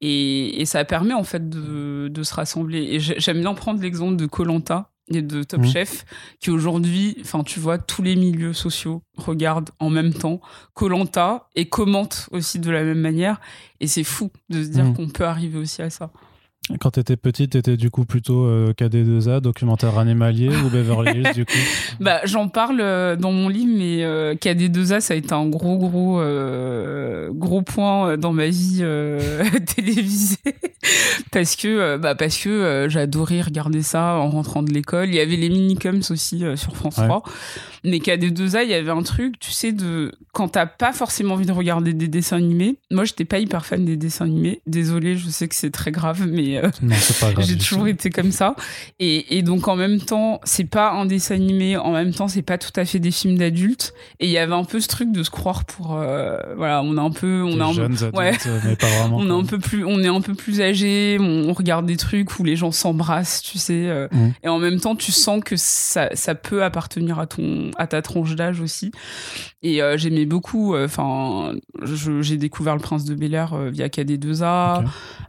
Et, 0.00 0.62
et, 0.62 0.64
ça 0.64 0.84
permet 0.86 1.14
en 1.14 1.24
fait 1.24 1.50
de, 1.50 2.08
de 2.08 2.22
se 2.22 2.34
rassembler. 2.34 2.82
Et 2.82 2.98
j'aime 2.98 3.40
bien 3.40 3.54
prendre 3.54 3.82
l'exemple 3.82 4.16
de 4.16 4.26
Colanta 4.26 4.91
et 5.08 5.22
de 5.22 5.42
Top 5.42 5.60
mmh. 5.60 5.66
Chef 5.66 6.04
qui 6.40 6.50
aujourd'hui, 6.50 7.16
enfin 7.20 7.42
tu 7.42 7.60
vois, 7.60 7.78
tous 7.78 8.02
les 8.02 8.16
milieux 8.16 8.52
sociaux 8.52 9.02
regardent 9.16 9.70
en 9.78 9.90
même 9.90 10.14
temps 10.14 10.40
Colanta 10.74 11.48
et 11.54 11.68
commentent 11.68 12.28
aussi 12.30 12.58
de 12.58 12.70
la 12.70 12.82
même 12.82 13.00
manière. 13.00 13.40
Et 13.80 13.86
c'est 13.86 14.04
fou 14.04 14.30
de 14.48 14.62
se 14.62 14.68
dire 14.68 14.84
mmh. 14.84 14.94
qu'on 14.94 15.08
peut 15.08 15.24
arriver 15.24 15.58
aussi 15.58 15.82
à 15.82 15.90
ça. 15.90 16.10
Quand 16.78 16.92
tu 16.92 17.00
étais 17.00 17.16
petite, 17.16 17.52
tu 17.52 17.58
étais 17.58 17.76
du 17.76 17.90
coup 17.90 18.04
plutôt 18.04 18.44
euh, 18.44 18.72
KD2A, 18.72 19.40
documentaire 19.40 19.98
animalier 19.98 20.48
ou 20.48 20.70
Beverly 20.70 21.18
Hills 21.18 21.34
du 21.34 21.44
coup 21.44 21.52
bah, 22.00 22.20
J'en 22.24 22.48
parle 22.48 22.80
euh, 22.80 23.16
dans 23.16 23.32
mon 23.32 23.48
livre, 23.48 23.74
mais 23.76 24.04
euh, 24.04 24.36
KD2A, 24.36 25.00
ça 25.00 25.14
a 25.14 25.16
été 25.16 25.34
un 25.34 25.48
gros, 25.48 25.76
gros, 25.76 26.22
gros 27.32 27.62
point 27.62 28.16
dans 28.16 28.32
ma 28.32 28.46
vie 28.46 28.78
télévisée. 29.74 30.36
parce 31.32 31.56
que, 31.56 31.96
bah, 31.96 32.14
parce 32.14 32.38
que 32.38 32.86
j'adorais 32.88 33.40
regarder 33.40 33.82
ça 33.82 34.14
en 34.14 34.30
rentrant 34.30 34.62
de 34.62 34.72
l'école. 34.72 35.08
Il 35.08 35.16
y 35.16 35.20
avait 35.20 35.36
les 35.36 35.48
minicums 35.48 36.02
aussi 36.10 36.44
sur 36.54 36.76
France 36.76 36.94
3. 36.94 37.24
Mais 37.84 37.98
KD2A, 37.98 38.62
il 38.62 38.70
y 38.70 38.74
avait 38.74 38.92
un 38.92 39.02
truc, 39.02 39.40
tu 39.40 39.50
sais, 39.50 39.72
de 39.72 40.12
quand 40.32 40.48
t'as 40.48 40.66
pas 40.66 40.92
forcément 40.92 41.34
envie 41.34 41.46
de 41.46 41.52
regarder 41.52 41.92
des 41.92 42.06
dessins 42.06 42.36
animés. 42.36 42.76
Moi, 42.92 43.04
j'étais 43.04 43.24
pas 43.24 43.40
hyper 43.40 43.66
fan 43.66 43.84
des 43.84 43.96
dessins 43.96 44.26
animés. 44.26 44.62
Désolée, 44.66 45.16
je 45.16 45.28
sais 45.28 45.48
que 45.48 45.54
c'est 45.56 45.72
très 45.72 45.90
grave, 45.90 46.26
mais 46.28 46.51
euh, 46.58 46.70
j'ai 47.40 47.56
toujours 47.56 47.86
été 47.86 48.10
comme 48.10 48.32
ça. 48.32 48.54
Et, 48.98 49.38
et, 49.38 49.42
donc 49.42 49.68
en 49.68 49.76
même 49.76 50.00
temps, 50.00 50.40
c'est 50.44 50.68
pas 50.68 50.92
un 50.92 51.06
dessin 51.06 51.34
animé, 51.34 51.76
en 51.76 51.92
même 51.92 52.12
temps, 52.12 52.28
c'est 52.28 52.42
pas 52.42 52.58
tout 52.58 52.72
à 52.76 52.84
fait 52.84 52.98
des 52.98 53.10
films 53.10 53.38
d'adultes. 53.38 53.94
Et 54.20 54.26
il 54.26 54.32
y 54.32 54.38
avait 54.38 54.54
un 54.54 54.64
peu 54.64 54.80
ce 54.80 54.88
truc 54.88 55.12
de 55.12 55.22
se 55.22 55.30
croire 55.30 55.64
pour, 55.64 55.96
euh, 55.96 56.38
voilà, 56.56 56.82
on 56.82 56.96
est 56.96 57.00
un 57.00 57.10
peu, 57.10 57.42
on 57.42 57.60
un, 57.60 57.72
ouais, 58.14 58.32
mais 58.64 58.76
pas 58.76 58.86
vraiment. 58.86 59.18
on 59.18 59.26
est 59.26 59.42
un 59.42 59.44
peu 59.44 59.58
plus, 59.58 59.84
on 59.84 60.00
est 60.02 60.08
un 60.08 60.20
peu 60.20 60.34
plus 60.34 60.60
âgé, 60.60 61.18
on, 61.20 61.52
regarde 61.52 61.86
des 61.86 61.96
trucs 61.96 62.38
où 62.38 62.44
les 62.44 62.56
gens 62.56 62.72
s'embrassent, 62.72 63.42
tu 63.42 63.58
sais. 63.58 63.88
Euh, 63.88 64.08
mmh. 64.10 64.28
Et 64.44 64.48
en 64.48 64.58
même 64.58 64.80
temps, 64.80 64.96
tu 64.96 65.12
sens 65.12 65.42
que 65.44 65.54
ça, 65.56 66.08
ça 66.14 66.34
peut 66.34 66.64
appartenir 66.64 67.18
à 67.18 67.26
ton, 67.26 67.70
à 67.76 67.86
ta 67.86 68.00
tronche 68.00 68.34
d'âge 68.34 68.60
aussi. 68.60 68.90
Et 69.62 69.80
j'aimais 69.94 70.24
beaucoup. 70.24 70.74
Enfin, 70.76 71.52
j'ai 71.84 72.36
découvert 72.36 72.74
le 72.74 72.80
Prince 72.80 73.04
de 73.04 73.14
Bel 73.14 73.32
Air 73.32 73.56
via 73.70 73.86
KD2A. 73.86 74.82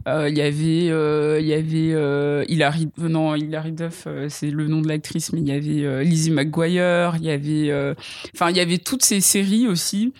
Il 0.06 0.36
y 0.36 0.40
avait 0.40 0.90
euh, 0.90 1.13
il 1.40 1.46
y 1.46 1.52
avait 1.52 1.92
euh, 1.94 2.44
Hilary, 2.48 2.88
non, 2.98 3.34
Hilary 3.34 3.72
Duff, 3.72 4.04
euh, 4.06 4.28
c'est 4.28 4.50
le 4.50 4.66
nom 4.68 4.80
de 4.80 4.88
l'actrice, 4.88 5.32
mais 5.32 5.40
il 5.40 5.48
y 5.48 5.52
avait 5.52 6.04
Lizzie 6.04 6.30
McGuire, 6.30 7.16
il 7.16 7.24
y 7.24 7.30
avait, 7.30 7.94
enfin, 8.34 8.50
il 8.50 8.56
y 8.56 8.60
avait 8.60 8.78
toutes 8.78 9.04
ces 9.04 9.20
séries 9.20 9.66
aussi 9.68 10.12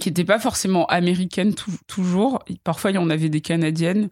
qui 0.00 0.08
n'étaient 0.08 0.24
pas 0.24 0.38
forcément 0.38 0.86
américaines 0.86 1.54
toujours. 1.86 2.42
Parfois, 2.64 2.90
il 2.90 2.94
y 2.94 2.98
en 2.98 3.10
avait 3.10 3.28
des 3.28 3.40
canadiennes. 3.40 4.08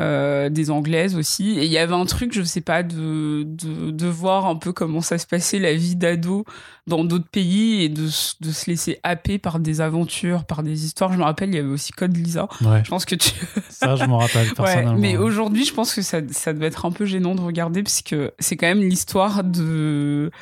Euh, 0.00 0.48
des 0.48 0.72
anglaises 0.72 1.14
aussi. 1.14 1.56
Et 1.56 1.66
il 1.66 1.70
y 1.70 1.78
avait 1.78 1.94
un 1.94 2.04
truc, 2.04 2.32
je 2.32 2.42
sais 2.42 2.60
pas, 2.60 2.82
de, 2.82 3.44
de, 3.44 3.92
de 3.92 4.06
voir 4.08 4.46
un 4.46 4.56
peu 4.56 4.72
comment 4.72 5.00
ça 5.00 5.18
se 5.18 5.26
passait 5.26 5.60
la 5.60 5.72
vie 5.72 5.94
d'ado 5.94 6.44
dans 6.88 7.04
d'autres 7.04 7.28
pays 7.30 7.84
et 7.84 7.88
de, 7.88 8.06
de, 8.40 8.50
se 8.52 8.68
laisser 8.68 8.98
happer 9.04 9.38
par 9.38 9.60
des 9.60 9.80
aventures, 9.80 10.46
par 10.46 10.64
des 10.64 10.84
histoires. 10.84 11.12
Je 11.12 11.18
me 11.18 11.22
rappelle, 11.22 11.50
il 11.50 11.54
y 11.54 11.58
avait 11.58 11.68
aussi 11.68 11.92
Code 11.92 12.16
Lisa. 12.16 12.48
Je 12.60 12.90
pense 12.90 13.04
que 13.04 13.14
tu. 13.14 13.30
ça, 13.68 13.94
je 13.94 14.04
m'en 14.06 14.18
rappelle 14.18 14.52
personnellement. 14.52 14.98
mais 14.98 15.16
aujourd'hui, 15.16 15.64
je 15.64 15.72
pense 15.72 15.94
que 15.94 16.02
ça, 16.02 16.18
ça 16.28 16.52
devait 16.52 16.66
être 16.66 16.86
un 16.86 16.90
peu 16.90 17.04
gênant 17.04 17.36
de 17.36 17.40
regarder 17.40 17.84
parce 17.84 18.02
que 18.02 18.32
c'est 18.40 18.56
quand 18.56 18.66
même 18.66 18.82
l'histoire 18.82 19.44
de 19.44 20.32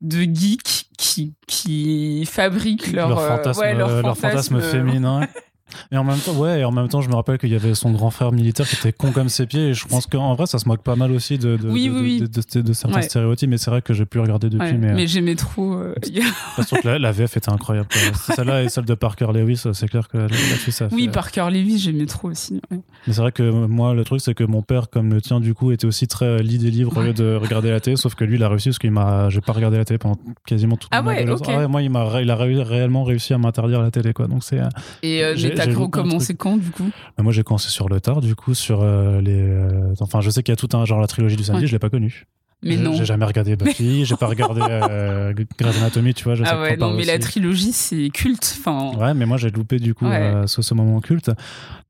de 0.00 0.22
geeks 0.22 0.88
qui, 0.96 1.34
qui 1.46 2.24
fabriquent 2.24 2.92
leur, 2.92 3.10
leur 3.10 3.18
euh, 3.18 3.28
fantasme, 3.36 3.72
leur 3.76 4.16
fantasme 4.16 4.60
féminin. 4.62 5.28
Et 5.90 5.96
en 5.96 6.04
même 6.04 6.18
temps, 6.18 6.32
ouais, 6.34 6.60
et 6.60 6.64
en 6.64 6.72
même 6.72 6.88
temps, 6.88 7.00
je 7.00 7.08
me 7.08 7.14
rappelle 7.14 7.38
qu'il 7.38 7.50
y 7.50 7.54
avait 7.54 7.74
son 7.74 7.90
grand 7.90 8.10
frère 8.10 8.32
militaire 8.32 8.68
qui 8.68 8.76
était 8.76 8.92
con 8.92 9.12
comme 9.12 9.28
ses 9.28 9.46
pieds. 9.46 9.68
Et 9.68 9.74
je 9.74 9.86
pense 9.86 10.06
qu'en 10.06 10.34
vrai, 10.34 10.46
ça 10.46 10.58
se 10.58 10.68
moque 10.68 10.82
pas 10.82 10.96
mal 10.96 11.10
aussi 11.12 11.38
de, 11.38 11.56
de, 11.56 12.26
de, 12.26 12.60
de, 12.60 12.72
certains 12.72 13.02
stéréotypes. 13.02 13.50
Mais 13.50 13.58
c'est 13.58 13.70
vrai 13.70 13.82
que 13.82 13.92
j'ai 13.92 14.06
pu 14.06 14.18
regarder 14.18 14.48
depuis. 14.48 14.74
mais, 14.74 14.94
mais 14.94 15.06
j'aimais 15.06 15.34
trop. 15.34 15.74
Euh, 15.74 15.94
que 16.82 16.88
la, 16.88 17.12
VF 17.12 17.36
était 17.36 17.50
incroyable. 17.50 17.88
Celle-là 18.34 18.62
et 18.62 18.68
celle 18.68 18.84
de 18.84 18.94
Parker 18.94 19.28
Lewis, 19.32 19.62
c'est 19.72 19.88
clair 19.88 20.08
que 20.08 20.18
là-dessus, 20.18 20.72
ça 20.72 20.88
Oui, 20.92 21.08
Parker 21.08 21.48
Lewis, 21.50 21.78
j'aimais 21.78 22.06
trop 22.06 22.28
aussi. 22.28 22.60
Mais 22.70 22.80
c'est 23.06 23.20
vrai 23.20 23.32
que 23.32 23.42
moi, 23.42 23.94
le 23.94 24.04
truc, 24.04 24.20
c'est 24.20 24.34
que 24.34 24.44
mon 24.44 24.62
père, 24.62 24.88
comme 24.88 25.12
le 25.12 25.20
tien, 25.20 25.40
du 25.40 25.54
coup, 25.54 25.72
était 25.72 25.86
aussi 25.86 26.06
très 26.06 26.42
lit 26.42 26.58
des 26.58 26.70
livres 26.70 26.96
au 26.96 27.02
lieu 27.02 27.12
de 27.12 27.34
regarder 27.34 27.70
la 27.70 27.80
télé. 27.80 27.96
Sauf 27.96 28.14
que 28.14 28.24
lui, 28.24 28.36
il 28.36 28.42
a 28.44 28.48
réussi 28.48 28.68
parce 28.68 28.78
qu'il 28.78 28.90
m'a. 28.90 29.28
J'ai 29.30 29.40
pas 29.40 29.52
regardé 29.52 29.76
la 29.78 29.84
télé 29.84 29.98
pendant 29.98 30.18
quasiment 30.46 30.76
tout 30.76 30.88
ah 30.90 31.02
ouais, 31.02 31.28
ok. 31.28 31.48
Ah 31.48 31.68
moi, 31.68 31.82
il, 31.82 31.90
m'a, 31.90 32.20
il 32.22 32.30
a 32.30 32.36
réellement 32.36 33.04
réussi 33.04 33.34
à 33.34 33.38
m'interdire 33.38 33.82
la 33.82 33.90
télé, 33.90 34.12
quoi. 34.12 34.26
Donc 34.26 34.44
c'est. 34.44 34.60
Et 35.02 35.24
euh, 35.24 35.34
t'as 35.56 35.88
commencé 35.88 36.34
quand, 36.34 36.56
du 36.56 36.70
coup 36.70 36.90
bah, 37.16 37.22
Moi, 37.22 37.32
j'ai 37.32 37.42
commencé 37.42 37.68
sur 37.68 37.88
le 37.88 38.00
tard, 38.00 38.20
du 38.20 38.34
coup, 38.34 38.54
sur 38.54 38.82
euh, 38.82 39.20
les. 39.20 39.40
Euh, 39.40 39.94
enfin, 40.00 40.20
je 40.20 40.30
sais 40.30 40.42
qu'il 40.42 40.52
y 40.52 40.54
a 40.54 40.56
tout 40.56 40.74
un 40.76 40.84
genre 40.84 41.00
la 41.00 41.06
trilogie 41.06 41.36
du 41.36 41.44
samedi, 41.44 41.66
je 41.66 41.72
l'ai 41.72 41.78
pas 41.78 41.90
connu. 41.90 42.26
Mais 42.62 42.76
non. 42.76 42.94
J'ai 42.94 43.04
jamais 43.04 43.24
regardé 43.26 43.54
Buffy, 43.56 44.04
j'ai 44.04 44.16
pas 44.16 44.26
regardé 44.26 44.60
euh, 44.62 45.34
Grey's 45.58 45.76
Anatomy, 45.78 46.14
tu 46.14 46.24
vois. 46.24 46.34
Je 46.34 46.44
ah 46.46 46.60
ouais, 46.60 46.76
non, 46.76 46.92
mais 46.94 47.04
la 47.04 47.18
trilogie, 47.18 47.72
c'est 47.72 48.08
culte. 48.10 48.56
Enfin... 48.58 48.96
Ouais, 48.96 49.14
mais 49.14 49.26
moi, 49.26 49.36
j'ai 49.36 49.50
loupé, 49.50 49.78
du 49.78 49.94
coup, 49.94 50.06
euh, 50.06 50.46
ce, 50.46 50.62
ce, 50.62 50.74
moment 50.74 51.00
culte. 51.00 51.30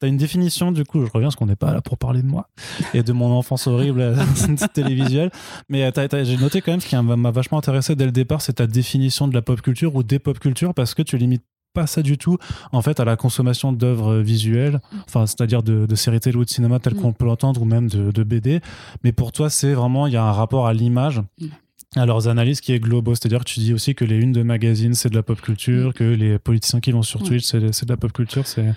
T'as 0.00 0.08
une 0.08 0.16
définition, 0.16 0.72
du 0.72 0.84
coup, 0.84 1.04
je 1.04 1.10
reviens 1.10 1.28
parce 1.28 1.36
qu'on 1.36 1.46
n'est 1.46 1.56
pas 1.56 1.72
là 1.72 1.80
pour 1.80 1.98
parler 1.98 2.22
de 2.22 2.26
moi 2.26 2.48
et 2.94 3.02
de 3.02 3.12
mon 3.12 3.30
enfance 3.32 3.66
horrible 3.66 4.14
télévisuelle. 4.74 5.30
Mais 5.68 5.90
j'ai 6.24 6.36
noté 6.36 6.60
quand 6.60 6.72
même 6.72 6.80
ce 6.80 6.86
qui 6.86 6.96
m'a 6.96 7.30
vachement 7.30 7.58
intéressé 7.58 7.94
dès 7.94 8.04
le 8.04 8.12
départ, 8.12 8.42
c'est 8.42 8.54
ta 8.54 8.66
définition 8.66 9.28
de 9.28 9.34
la 9.34 9.42
pop 9.42 9.60
culture 9.62 9.94
ou 9.94 10.02
des 10.02 10.18
pop 10.18 10.38
culture 10.38 10.74
parce 10.74 10.94
que 10.94 11.02
tu 11.02 11.16
limites 11.16 11.44
pas 11.76 11.86
ça 11.86 12.00
du 12.00 12.16
tout 12.16 12.38
en 12.72 12.80
fait 12.80 13.00
à 13.00 13.04
la 13.04 13.16
consommation 13.16 13.70
d'œuvres 13.70 14.16
visuelles, 14.16 14.80
enfin 15.06 15.26
c'est-à-dire 15.26 15.62
de, 15.62 15.94
séries 15.94 16.20
télé 16.20 16.36
ou 16.36 16.44
de 16.44 16.50
cinéma 16.50 16.78
tel 16.78 16.94
mm. 16.94 17.00
qu'on 17.00 17.12
peut 17.12 17.26
l'entendre 17.26 17.60
ou 17.60 17.66
même 17.66 17.88
de, 17.88 18.22
BD. 18.22 18.60
Mais 19.04 19.12
pour 19.12 19.30
toi, 19.30 19.50
c'est 19.50 19.74
vraiment 19.74 20.06
il 20.06 20.14
y 20.14 20.16
a 20.16 20.24
un 20.24 20.32
rapport 20.32 20.66
à 20.66 20.72
l'image. 20.72 21.20
Mm. 21.38 21.46
À 21.94 22.04
leurs 22.04 22.28
analyses 22.28 22.60
qui 22.60 22.72
est 22.72 22.80
global, 22.80 23.14
c'est-à-dire 23.16 23.38
que 23.38 23.48
tu 23.48 23.60
dis 23.60 23.72
aussi 23.72 23.94
que 23.94 24.04
les 24.04 24.16
unes 24.16 24.32
de 24.32 24.42
magazines 24.42 24.92
c'est 24.92 25.08
de 25.08 25.14
la 25.14 25.22
pop 25.22 25.40
culture, 25.40 25.90
mm. 25.90 25.92
que 25.92 26.04
les 26.04 26.38
politiciens 26.38 26.80
qui 26.80 26.92
vont 26.92 27.02
sur 27.02 27.22
Twitch 27.22 27.44
c'est 27.44 27.60
de 27.60 27.88
la 27.88 27.96
pop 27.96 28.12
culture. 28.12 28.46
C'est 28.46 28.74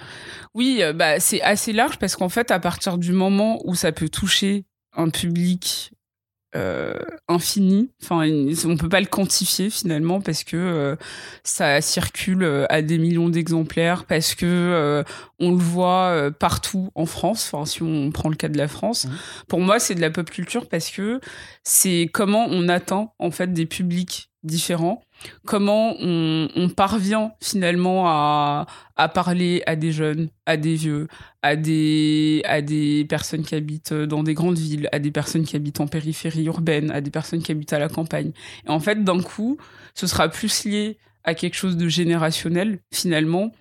oui, 0.54 0.80
euh, 0.82 0.94
bah 0.94 1.20
c'est 1.20 1.42
assez 1.42 1.74
large 1.74 1.98
parce 1.98 2.16
qu'en 2.16 2.30
fait 2.30 2.52
à 2.52 2.60
partir 2.60 2.98
du 2.98 3.14
moment 3.14 3.60
où 3.66 3.76
ça 3.76 3.92
peut 3.92 4.10
toucher 4.10 4.66
un 4.96 5.10
public 5.10 5.92
euh, 6.56 6.96
infini. 7.28 7.92
Enfin, 8.02 8.28
on 8.66 8.76
peut 8.76 8.90
pas 8.90 9.00
le 9.00 9.06
quantifier 9.06 9.70
finalement 9.70 10.20
parce 10.20 10.44
que 10.44 10.58
euh, 10.58 10.96
ça 11.44 11.80
circule 11.80 12.42
euh, 12.42 12.66
à 12.70 12.82
des 12.82 12.98
millions 12.98 13.30
d'exemplaires, 13.30 14.06
parce 14.06 14.34
que 14.34 15.04
on 15.40 15.52
le 15.52 15.58
voit 15.58 16.32
partout 16.40 16.90
en 16.96 17.06
France. 17.06 17.52
Enfin, 17.54 17.66
si 17.66 17.84
on 17.84 18.12
prend 18.12 18.30
le 18.30 18.36
cas 18.36 18.50
de 18.50 18.58
la 18.58 18.68
France, 18.68 19.06
mmh. 19.06 19.12
pour 19.48 19.62
moi, 19.62 19.80
c'est 19.80 19.94
de 19.94 20.02
la 20.02 20.10
pop 20.10 20.30
culture 20.30 20.68
parce 20.68 20.90
que 20.90 21.20
c'est 21.64 22.10
comment 22.12 22.48
on 22.50 22.68
atteint 22.68 23.12
en 23.20 23.30
fait 23.30 23.54
des 23.54 23.68
publics 23.68 24.32
différents 24.44 25.04
comment 25.46 25.96
on, 26.00 26.70
parvient 26.76 27.34
finalement 27.42 28.08
à, 28.08 28.68
parler 29.14 29.64
à 29.66 29.76
des 29.76 29.92
jeunes, 29.92 30.30
à 30.46 30.58
des 30.58 30.76
vieux, 30.76 31.08
à 31.42 31.56
des, 31.56 32.42
à 32.46 32.62
des 32.62 33.06
personnes 33.06 33.44
qui 33.44 33.56
habitent 33.56 33.94
dans 33.94 34.24
des 34.24 34.34
grandes 34.34 34.58
villes, 34.58 34.90
à 34.92 35.00
des 35.00 35.12
personnes 35.12 35.44
qui 35.44 35.56
habitent 35.56 35.80
en 35.80 35.88
périphérie 35.88 36.46
urbaine, 36.46 36.92
à 36.92 37.02
des 37.02 37.12
personnes 37.12 37.42
qui 37.42 37.52
habitent 37.52 37.74
à 37.74 37.80
la 37.80 37.90
campagne. 37.90 38.32
Et 38.66 38.70
en 38.70 38.80
fait, 38.80 39.04
d'un 39.04 39.22
coup, 39.22 39.58
ce 39.94 40.08
sera 40.08 40.30
plus 40.30 40.66
lié 40.66 40.98
à 41.24 41.34
quelque 41.34 41.56
chose 41.56 41.78
de 41.78 41.88
générationnel 41.88 42.80
finalement 42.92 43.52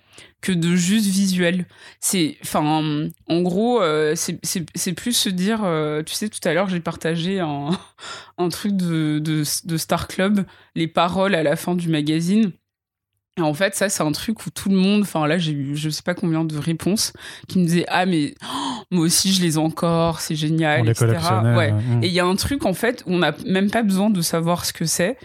que 0.41 0.51
de 0.51 0.75
juste 0.75 1.07
visuel. 1.07 1.65
C'est, 1.99 2.37
enfin, 2.43 3.09
en 3.27 3.41
gros, 3.41 3.81
euh, 3.81 4.15
c'est 4.15 4.93
plus 4.93 5.13
se 5.13 5.29
dire, 5.29 5.63
euh, 5.63 6.03
tu 6.03 6.13
sais, 6.13 6.29
tout 6.29 6.39
à 6.47 6.53
l'heure, 6.53 6.69
j'ai 6.69 6.79
partagé 6.79 7.39
un, 7.39 7.69
truc 8.49 8.75
de, 8.75 9.43
Star 9.43 10.07
Club, 10.07 10.45
les 10.75 10.87
paroles 10.87 11.35
à 11.35 11.43
la 11.43 11.55
fin 11.55 11.75
du 11.75 11.89
magazine. 11.89 12.51
Et 13.39 13.41
en 13.41 13.53
fait, 13.53 13.75
ça, 13.75 13.89
c'est 13.89 14.03
un 14.03 14.11
truc 14.11 14.45
où 14.45 14.49
tout 14.49 14.69
le 14.69 14.75
monde, 14.75 15.01
enfin 15.01 15.25
là, 15.27 15.37
j'ai 15.37 15.53
eu 15.53 15.75
je 15.75 15.89
sais 15.89 16.03
pas 16.03 16.13
combien 16.13 16.43
de 16.43 16.57
réponses 16.57 17.13
qui 17.47 17.59
me 17.59 17.65
disaient 17.65 17.85
Ah, 17.87 18.05
mais 18.05 18.35
oh, 18.43 18.83
moi 18.91 19.05
aussi, 19.05 19.33
je 19.33 19.41
les 19.41 19.55
ai 19.55 19.57
encore, 19.57 20.19
c'est 20.19 20.35
génial, 20.35 20.87
etc. 20.87 21.17
Ouais. 21.55 21.73
Et 22.01 22.07
il 22.07 22.13
y 22.13 22.19
a 22.19 22.25
un 22.25 22.35
truc, 22.35 22.65
en 22.65 22.73
fait, 22.73 23.03
où 23.07 23.13
on 23.13 23.19
n'a 23.19 23.33
même 23.45 23.71
pas 23.71 23.83
besoin 23.83 24.09
de 24.09 24.21
savoir 24.21 24.65
ce 24.65 24.73
que 24.73 24.85
c'est 24.85 25.17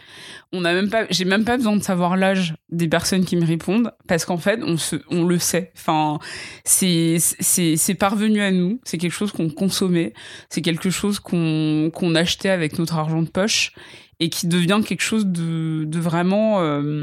on 0.54 0.60
même 0.60 0.88
pas, 0.88 1.04
j'ai 1.10 1.24
même 1.24 1.44
pas 1.44 1.56
besoin 1.56 1.76
de 1.76 1.82
savoir 1.82 2.16
l'âge 2.16 2.54
des 2.70 2.88
personnes 2.88 3.24
qui 3.24 3.36
me 3.36 3.44
répondent 3.44 3.90
parce 4.06 4.24
qu'en 4.24 4.36
fait, 4.36 4.60
on 4.62 4.76
se, 4.76 4.96
on 5.10 5.24
le 5.24 5.38
sait. 5.38 5.72
Enfin, 5.76 6.20
c'est, 6.64 7.16
c'est, 7.18 7.76
c'est 7.76 7.94
parvenu 7.94 8.40
à 8.40 8.52
nous. 8.52 8.80
C'est 8.84 8.98
quelque 8.98 9.12
chose 9.12 9.32
qu'on 9.32 9.50
consommait. 9.50 10.14
C'est 10.48 10.62
quelque 10.62 10.90
chose 10.90 11.18
qu'on, 11.18 11.90
qu'on 11.92 12.14
achetait 12.14 12.50
avec 12.50 12.78
notre 12.78 12.96
argent 12.96 13.22
de 13.22 13.28
poche 13.28 13.72
et 14.20 14.28
qui 14.28 14.46
devient 14.46 14.80
quelque 14.86 15.02
chose 15.02 15.26
de, 15.26 15.84
de 15.84 15.98
vraiment, 15.98 16.60
euh, 16.60 17.02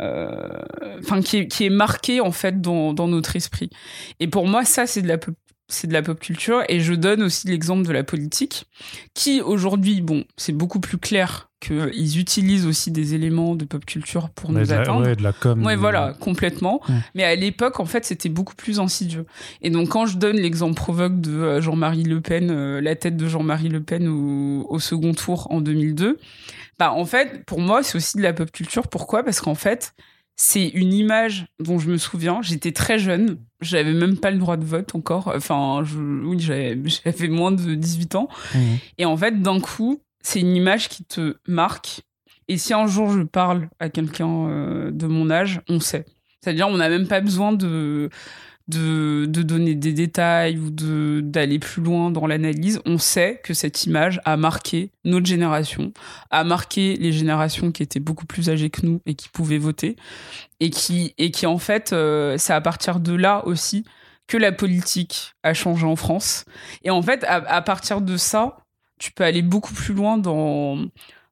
euh, 0.00 0.60
enfin, 1.00 1.22
qui 1.22 1.38
est, 1.38 1.48
qui 1.48 1.64
est 1.64 1.70
marqué 1.70 2.20
en 2.20 2.32
fait 2.32 2.60
dans, 2.60 2.92
dans 2.92 3.08
notre 3.08 3.36
esprit. 3.36 3.70
Et 4.20 4.26
pour 4.26 4.46
moi, 4.46 4.64
ça, 4.64 4.86
c'est 4.86 5.02
de 5.02 5.08
la 5.08 5.18
c'est 5.68 5.86
de 5.86 5.92
la 5.92 6.02
pop 6.02 6.18
culture. 6.18 6.62
Et 6.68 6.80
je 6.80 6.94
donne 6.94 7.22
aussi 7.22 7.48
l'exemple 7.48 7.86
de 7.86 7.92
la 7.92 8.04
politique 8.04 8.66
qui 9.14 9.40
aujourd'hui 9.40 10.00
bon 10.00 10.24
c'est 10.36 10.52
beaucoup 10.52 10.80
plus 10.80 10.98
clair 10.98 11.50
qu'ils 11.60 12.18
utilisent 12.18 12.66
aussi 12.66 12.90
des 12.90 13.14
éléments 13.14 13.54
de 13.54 13.64
pop 13.64 13.84
culture 13.86 14.28
pour 14.28 14.52
nous 14.52 14.72
atteindre. 14.72 15.00
ouais, 15.00 15.16
de 15.16 15.22
la 15.22 15.32
com 15.32 15.64
ouais 15.64 15.76
voilà 15.76 16.12
complètement. 16.20 16.82
Mais 17.14 17.24
à 17.24 17.34
l'époque 17.34 17.80
en 17.80 17.86
fait 17.86 18.04
c'était 18.04 18.28
beaucoup 18.28 18.54
plus 18.54 18.80
insidieux. 18.80 19.24
Et 19.62 19.70
donc 19.70 19.88
quand 19.88 20.06
je 20.06 20.18
donne 20.18 20.36
l'exemple 20.36 20.74
provoque 20.74 21.20
de 21.20 21.32
euh, 21.32 21.60
Jean-Marie 21.60 22.04
Le 22.04 22.20
Pen 22.20 22.50
euh, 22.50 22.80
la 22.80 22.94
tête 22.96 23.16
de 23.16 23.26
Jean-Marie 23.26 23.68
Le 23.70 23.82
Pen 23.82 24.06
au, 24.08 24.66
au 24.68 24.78
second 24.78 25.14
tour 25.14 25.50
en 25.50 25.60
2002 25.60 26.18
bah 26.78 26.92
en 26.92 27.04
fait 27.04 27.44
pour 27.44 27.60
moi 27.60 27.82
c'est 27.82 27.96
aussi 27.96 28.16
de 28.16 28.22
la 28.22 28.32
pop 28.32 28.50
culture 28.50 28.88
pourquoi? 28.88 29.22
Parce 29.22 29.40
qu'en 29.40 29.54
fait 29.54 29.94
c'est 30.36 30.68
une 30.68 30.92
image 30.92 31.46
dont 31.60 31.78
je 31.78 31.88
me 31.88 31.96
souviens. 31.96 32.40
J'étais 32.42 32.72
très 32.72 32.98
jeune, 32.98 33.38
j'avais 33.60 33.92
même 33.92 34.16
pas 34.16 34.30
le 34.30 34.38
droit 34.38 34.56
de 34.56 34.64
vote 34.64 34.94
encore. 34.94 35.32
Enfin, 35.34 35.82
je, 35.84 35.98
oui, 35.98 36.40
j'avais 36.40 36.76
moins 37.28 37.52
de 37.52 37.74
18 37.74 38.14
ans. 38.16 38.28
Mmh. 38.54 38.58
Et 38.98 39.04
en 39.04 39.16
fait, 39.16 39.40
d'un 39.40 39.60
coup, 39.60 40.02
c'est 40.20 40.40
une 40.40 40.56
image 40.56 40.88
qui 40.88 41.04
te 41.04 41.36
marque. 41.46 42.02
Et 42.48 42.58
si 42.58 42.74
un 42.74 42.86
jour 42.86 43.10
je 43.10 43.22
parle 43.22 43.68
à 43.78 43.88
quelqu'un 43.88 44.48
euh, 44.48 44.90
de 44.90 45.06
mon 45.06 45.30
âge, 45.30 45.60
on 45.68 45.80
sait. 45.80 46.04
C'est-à-dire, 46.40 46.68
on 46.68 46.76
n'a 46.76 46.88
même 46.88 47.06
pas 47.06 47.20
besoin 47.20 47.52
de 47.52 48.10
de, 48.68 49.26
de 49.26 49.42
donner 49.42 49.74
des 49.74 49.92
détails 49.92 50.58
ou 50.58 50.70
d'aller 50.70 51.58
plus 51.58 51.82
loin 51.82 52.10
dans 52.10 52.26
l'analyse, 52.26 52.80
on 52.86 52.96
sait 52.96 53.40
que 53.44 53.52
cette 53.52 53.84
image 53.84 54.20
a 54.24 54.36
marqué 54.36 54.90
notre 55.04 55.26
génération, 55.26 55.92
a 56.30 56.44
marqué 56.44 56.96
les 56.96 57.12
générations 57.12 57.72
qui 57.72 57.82
étaient 57.82 58.00
beaucoup 58.00 58.26
plus 58.26 58.48
âgées 58.48 58.70
que 58.70 58.86
nous 58.86 59.00
et 59.04 59.14
qui 59.14 59.28
pouvaient 59.28 59.58
voter, 59.58 59.96
et 60.60 60.70
qui 60.70 61.14
et 61.18 61.30
qui 61.30 61.46
en 61.46 61.58
fait, 61.58 61.92
euh, 61.92 62.36
c'est 62.38 62.54
à 62.54 62.60
partir 62.60 63.00
de 63.00 63.14
là 63.14 63.46
aussi 63.46 63.84
que 64.26 64.38
la 64.38 64.52
politique 64.52 65.34
a 65.42 65.52
changé 65.52 65.84
en 65.86 65.96
France. 65.96 66.46
Et 66.82 66.90
en 66.90 67.02
fait, 67.02 67.24
à, 67.28 67.60
partir 67.60 68.00
de 68.00 68.16
ça, 68.16 68.56
tu 68.98 69.12
peux 69.12 69.24
aller 69.24 69.42
beaucoup 69.42 69.74
plus 69.74 69.92
loin 69.92 70.16
dans 70.16 70.78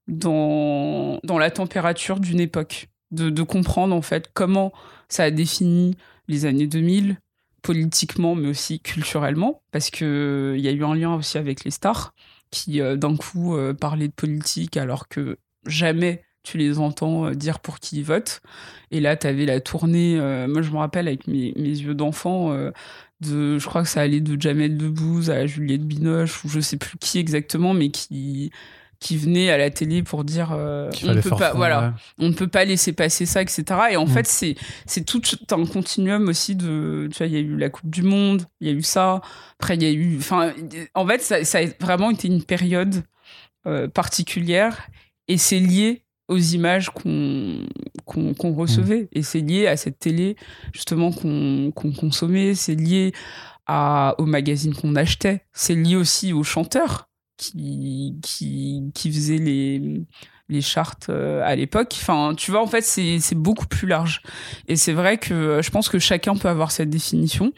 dans 0.08 1.18
dans 1.24 1.38
la 1.38 1.50
température 1.50 2.20
d'une 2.20 2.40
époque, 2.40 2.88
de, 3.10 3.30
de 3.30 3.42
comprendre 3.42 3.94
en 3.94 4.02
fait 4.02 4.30
comment 4.34 4.72
ça 5.08 5.24
a 5.24 5.30
défini 5.30 5.96
les 6.28 6.46
années 6.46 6.66
2000, 6.66 7.18
politiquement, 7.62 8.34
mais 8.34 8.48
aussi 8.48 8.80
culturellement, 8.80 9.62
parce 9.70 9.90
qu'il 9.90 10.06
euh, 10.06 10.58
y 10.58 10.68
a 10.68 10.72
eu 10.72 10.84
un 10.84 10.94
lien 10.94 11.14
aussi 11.14 11.38
avec 11.38 11.64
les 11.64 11.70
stars 11.70 12.12
qui, 12.50 12.80
euh, 12.80 12.96
d'un 12.96 13.16
coup, 13.16 13.56
euh, 13.56 13.72
parlaient 13.72 14.08
de 14.08 14.12
politique 14.12 14.76
alors 14.76 15.08
que 15.08 15.38
jamais 15.66 16.24
tu 16.42 16.58
les 16.58 16.80
entends 16.80 17.30
dire 17.30 17.60
pour 17.60 17.78
qui 17.78 17.98
ils 17.98 18.04
votent. 18.04 18.42
Et 18.90 19.00
là, 19.00 19.16
tu 19.16 19.28
avais 19.28 19.46
la 19.46 19.60
tournée, 19.60 20.16
moi 20.48 20.60
je 20.60 20.72
me 20.72 20.78
rappelle 20.78 21.06
avec 21.06 21.28
mes, 21.28 21.52
yeux 21.52 21.94
d'enfant, 21.94 22.52
de, 23.20 23.58
je 23.58 23.64
crois 23.64 23.84
que 23.84 23.88
ça 23.88 24.00
allait 24.00 24.20
de 24.20 24.40
Jamel 24.40 24.76
Debbouze 24.76 25.30
à 25.30 25.46
Juliette 25.46 25.86
Binoche, 25.86 26.44
ou 26.44 26.48
je 26.48 26.58
sais 26.58 26.78
plus 26.78 26.98
qui 26.98 27.20
exactement, 27.20 27.74
mais 27.74 27.90
qui 27.90 28.50
qui 29.02 29.16
venait 29.16 29.50
à 29.50 29.58
la 29.58 29.68
télé 29.70 30.04
pour 30.04 30.22
dire 30.22 30.50
euh, 30.52 30.88
on 31.02 31.14
ne 31.14 31.20
peut 31.20 31.30
pas 31.30 31.52
voilà. 31.54 31.94
on 32.18 32.28
ne 32.28 32.32
peut 32.32 32.46
pas 32.46 32.64
laisser 32.64 32.92
passer 32.92 33.26
ça 33.26 33.42
etc 33.42 33.64
et 33.90 33.96
en 33.96 34.04
mm. 34.04 34.08
fait 34.08 34.26
c'est 34.26 34.54
c'est 34.86 35.04
tout 35.04 35.20
un 35.50 35.66
continuum 35.66 36.28
aussi 36.28 36.54
de 36.54 37.08
tu 37.10 37.18
vois 37.18 37.26
il 37.26 37.32
y 37.32 37.36
a 37.36 37.40
eu 37.40 37.56
la 37.56 37.68
coupe 37.68 37.90
du 37.90 38.02
monde 38.02 38.46
il 38.60 38.68
y 38.68 38.70
a 38.70 38.74
eu 38.74 38.82
ça. 38.82 39.20
Après 39.58 39.74
il 39.74 39.82
y 39.82 39.86
a 39.86 39.90
eu 39.90 40.16
enfin 40.18 40.52
en 40.94 41.06
fait 41.06 41.20
ça, 41.20 41.44
ça, 41.44 41.58
a 41.58 41.66
vraiment 41.80 42.10
été 42.10 42.28
une 42.28 42.44
période 42.44 43.02
euh, 43.66 43.88
particulière 43.88 44.88
et 45.26 45.36
c'est 45.36 45.58
lié 45.58 46.04
aux 46.28 46.38
images 46.38 46.90
qu'on 46.90 47.66
qu'on 48.06 48.54
recevait. 48.54 49.02
Mm. 49.02 49.08
et 49.12 49.22
c'est 49.22 49.40
lié 49.40 49.66
à 49.66 49.76
cette 49.76 49.98
télé 49.98 50.36
justement 50.72 51.10
qu'on 51.10 51.72
qu'on 51.74 51.92
consommait. 51.92 52.54
C'est 52.54 52.76
lié 52.76 53.12
à, 53.66 54.14
aux 54.18 54.26
magazines 54.26 54.74
qu'on 54.74 54.94
achetait. 54.94 55.42
C'est 55.52 55.74
lié 55.74 55.96
aussi 55.96 56.32
aux 56.32 56.44
chanteurs 56.44 57.08
qui, 57.42 58.16
qui, 58.22 58.90
qui 58.94 59.12
faisait 59.12 59.38
les, 59.38 60.04
les 60.48 60.60
chartes 60.60 61.08
euh, 61.08 61.42
à 61.44 61.56
l'époque. 61.56 61.94
Enfin, 62.00 62.34
tu 62.36 62.50
vois, 62.50 62.62
en 62.62 62.66
fait, 62.66 62.82
c'est 62.82 63.34
beaucoup 63.34 63.66
plus 63.66 63.88
large. 63.88 64.22
Et 64.68 64.76
c'est 64.76 64.92
vrai 64.92 65.18
que 65.18 65.34
euh, 65.34 65.62
je 65.62 65.70
pense 65.70 65.88
que 65.88 65.98
chacun 65.98 66.36
peut 66.36 66.48
avoir 66.48 66.70
cette 66.70 66.90
définition. 66.90 67.52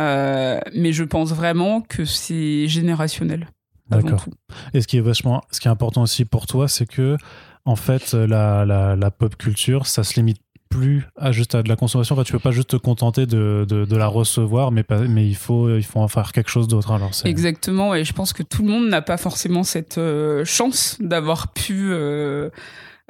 Euh, 0.00 0.58
mais 0.74 0.92
je 0.92 1.04
pense 1.04 1.32
vraiment 1.32 1.80
que 1.80 2.04
c'est 2.04 2.66
générationnel. 2.66 3.48
D'accord. 3.90 4.24
Et 4.72 4.80
ce 4.80 4.88
qui 4.88 4.96
est 4.96 5.02
vachement, 5.02 5.42
ce 5.52 5.60
qui 5.60 5.68
est 5.68 5.70
important 5.70 6.02
aussi 6.02 6.24
pour 6.24 6.46
toi, 6.46 6.66
c'est 6.66 6.86
que 6.86 7.16
en 7.64 7.76
fait, 7.76 8.12
la, 8.12 8.64
la, 8.64 8.96
la, 8.96 9.10
pop 9.10 9.36
culture, 9.36 9.86
ça 9.86 10.04
se 10.04 10.16
limite 10.16 10.38
plus 10.74 11.06
à 11.16 11.30
juste 11.30 11.54
à 11.54 11.62
de 11.62 11.68
la 11.68 11.76
consommation. 11.76 12.14
Enfin, 12.14 12.24
tu 12.24 12.32
peux 12.32 12.38
pas 12.38 12.50
juste 12.50 12.70
te 12.70 12.76
contenter 12.76 13.26
de, 13.26 13.64
de, 13.68 13.96
la 13.96 14.06
recevoir, 14.06 14.72
mais, 14.72 14.82
pas, 14.82 15.00
mais 15.00 15.26
il, 15.26 15.36
faut, 15.36 15.74
il 15.76 15.84
faut 15.84 16.00
en 16.00 16.08
faire 16.08 16.32
quelque 16.32 16.50
chose 16.50 16.66
d'autre. 16.66 16.90
Alors 16.90 17.12
Exactement, 17.24 17.94
et 17.94 18.04
je 18.04 18.12
pense 18.12 18.32
que 18.32 18.42
tout 18.42 18.62
le 18.62 18.68
monde 18.70 18.88
n'a 18.88 19.02
pas 19.02 19.16
forcément 19.16 19.62
cette 19.62 19.98
euh, 19.98 20.44
chance 20.44 20.96
d'avoir 21.00 21.52
pu 21.52 21.92
euh, 21.92 22.50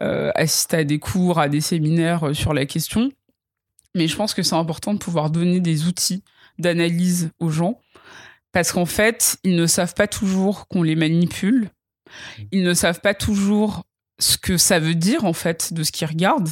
euh, 0.01 0.31
assister 0.35 0.79
à 0.79 0.85
des 0.85 0.99
cours, 0.99 1.39
à 1.39 1.49
des 1.49 1.63
séminaires 1.63 2.35
sur 2.35 2.53
la 2.53 2.67
question. 2.67 3.11
Mais 3.95 4.09
je 4.09 4.17
pense 4.17 4.35
que 4.35 4.43
c'est 4.43 4.57
important 4.57 4.93
de 4.93 4.99
pouvoir 4.99 5.31
donner 5.31 5.61
des 5.61 5.87
outils 5.87 6.23
d'analyse 6.59 7.31
aux 7.41 7.51
gens, 7.51 7.81
parce 8.53 8.73
qu'en 8.73 8.87
fait, 8.87 9.39
ils 9.43 9.57
ne 9.57 9.67
savent 9.67 9.95
pas 9.95 10.07
toujours 10.07 10.69
qu'on 10.69 10.83
les 10.83 10.97
manipule, 10.97 11.71
ils 12.53 12.63
ne 12.63 12.75
savent 12.75 13.01
pas 13.01 13.15
toujours 13.15 13.85
ce 14.19 14.37
que 14.37 14.57
ça 14.59 14.79
veut 14.79 14.95
dire 14.95 15.25
en 15.25 15.33
fait 15.33 15.73
de 15.73 15.83
ce 15.83 15.93
qu'ils 15.93 16.07
regardent. 16.07 16.51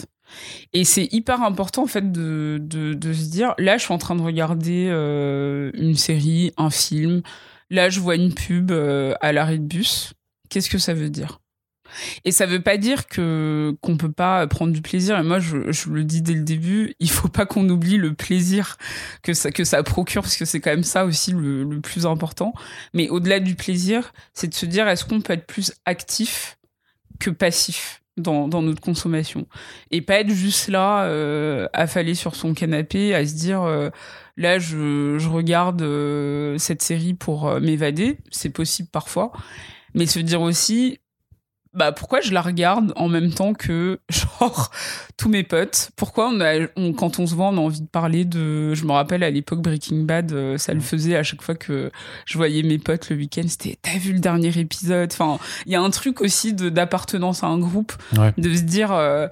Et 0.72 0.84
c'est 0.84 1.08
hyper 1.12 1.42
important 1.42 1.84
en 1.84 1.86
fait 1.86 2.12
de, 2.12 2.58
se 3.02 3.30
dire, 3.30 3.54
là 3.58 3.78
je 3.78 3.84
suis 3.84 3.94
en 3.94 3.98
train 3.98 4.16
de 4.16 4.22
regarder 4.22 4.88
euh, 4.90 5.70
une 5.74 5.96
série, 5.96 6.52
un 6.56 6.70
film, 6.70 7.22
là 7.70 7.90
je 7.90 8.00
vois 8.00 8.16
une 8.16 8.32
pub 8.34 8.70
euh, 8.70 9.14
à 9.20 9.32
l'arrêt 9.32 9.58
de 9.58 9.66
bus, 9.66 10.12
qu'est-ce 10.48 10.70
que 10.70 10.78
ça 10.78 10.94
veut 10.94 11.10
dire? 11.10 11.38
Et 12.24 12.32
ça 12.32 12.46
veut 12.46 12.62
pas 12.62 12.78
dire 12.78 13.06
que 13.06 13.76
qu'on 13.82 13.98
peut 13.98 14.10
pas 14.10 14.46
prendre 14.46 14.72
du 14.72 14.80
plaisir. 14.80 15.18
Et 15.18 15.22
moi, 15.22 15.40
je, 15.40 15.56
le 15.90 16.04
dis 16.04 16.22
dès 16.22 16.32
le 16.32 16.42
début, 16.42 16.94
il 17.00 17.10
faut 17.10 17.28
pas 17.28 17.44
qu'on 17.44 17.68
oublie 17.68 17.98
le 17.98 18.14
plaisir 18.14 18.78
que 19.22 19.34
ça 19.34 19.82
procure, 19.82 20.22
parce 20.22 20.36
que 20.36 20.46
c'est 20.46 20.60
quand 20.60 20.70
même 20.70 20.84
ça 20.84 21.04
aussi 21.04 21.32
le 21.32 21.80
plus 21.80 22.06
important. 22.06 22.54
Mais 22.94 23.10
au-delà 23.10 23.40
du 23.40 23.54
plaisir, 23.56 24.12
c'est 24.32 24.48
de 24.48 24.54
se 24.54 24.64
dire 24.64 24.88
est-ce 24.88 25.04
qu'on 25.04 25.20
peut 25.20 25.34
être 25.34 25.46
plus 25.46 25.72
actif 25.84 26.58
que 27.20 27.30
passif? 27.30 28.01
Dans, 28.16 28.48
dans, 28.48 28.62
notre 28.62 28.80
consommation. 28.80 29.46
Et 29.90 30.02
pas 30.02 30.20
être 30.20 30.30
juste 30.30 30.68
là 30.68 31.04
euh, 31.04 31.66
affalé 31.72 32.14
sur 32.14 32.34
son 32.34 32.54
canapé 32.54 33.14
à 33.14 33.26
se 33.26 33.34
dire 33.34 33.62
euh, 33.62 33.90
là 34.36 34.58
je, 34.58 35.16
je 35.18 35.28
regarde 35.28 35.82
euh, 35.82 36.58
cette 36.58 36.82
série 36.82 37.14
pour 37.14 37.48
euh, 37.48 37.60
m'évader. 37.60 38.18
C'est 38.30 38.50
possible 38.50 38.88
parfois. 38.90 39.32
Mais 39.94 40.06
se 40.06 40.20
dire 40.20 40.40
aussi 40.40 40.98
bah 41.74 41.90
pourquoi 41.92 42.20
je 42.20 42.32
la 42.32 42.42
regarde 42.42 42.92
en 42.96 43.08
même 43.08 43.32
temps 43.32 43.54
que 43.54 43.98
genre 44.10 44.70
tous 45.16 45.28
mes 45.28 45.42
potes? 45.42 45.90
Pourquoi 45.96 46.28
on 46.28 46.40
a 46.40 46.66
on, 46.76 46.92
quand 46.92 47.18
on 47.18 47.26
se 47.26 47.34
voit 47.34 47.46
on 47.46 47.56
a 47.56 47.60
envie 47.60 47.80
de 47.80 47.86
parler 47.86 48.24
de 48.24 48.74
je 48.74 48.84
me 48.84 48.92
rappelle 48.92 49.22
à 49.22 49.30
l'époque 49.30 49.60
Breaking 49.62 50.04
Bad 50.04 50.32
euh, 50.32 50.58
ça 50.58 50.74
le 50.74 50.80
faisait 50.80 51.16
à 51.16 51.22
chaque 51.22 51.42
fois 51.42 51.54
que 51.54 51.90
je 52.26 52.36
voyais 52.36 52.62
mes 52.62 52.78
potes 52.78 53.08
le 53.10 53.16
week-end 53.16 53.44
c'était 53.46 53.78
t'as 53.80 53.98
vu 53.98 54.12
le 54.12 54.20
dernier 54.20 54.56
épisode? 54.58 55.10
Enfin 55.12 55.38
il 55.66 55.72
y 55.72 55.76
a 55.76 55.80
un 55.80 55.90
truc 55.90 56.20
aussi 56.20 56.52
de 56.52 56.68
d'appartenance 56.68 57.42
à 57.42 57.46
un 57.46 57.58
groupe 57.58 57.92
de 58.36 58.54
se 58.54 58.62
dire 58.62 58.92
euh, 58.92 59.28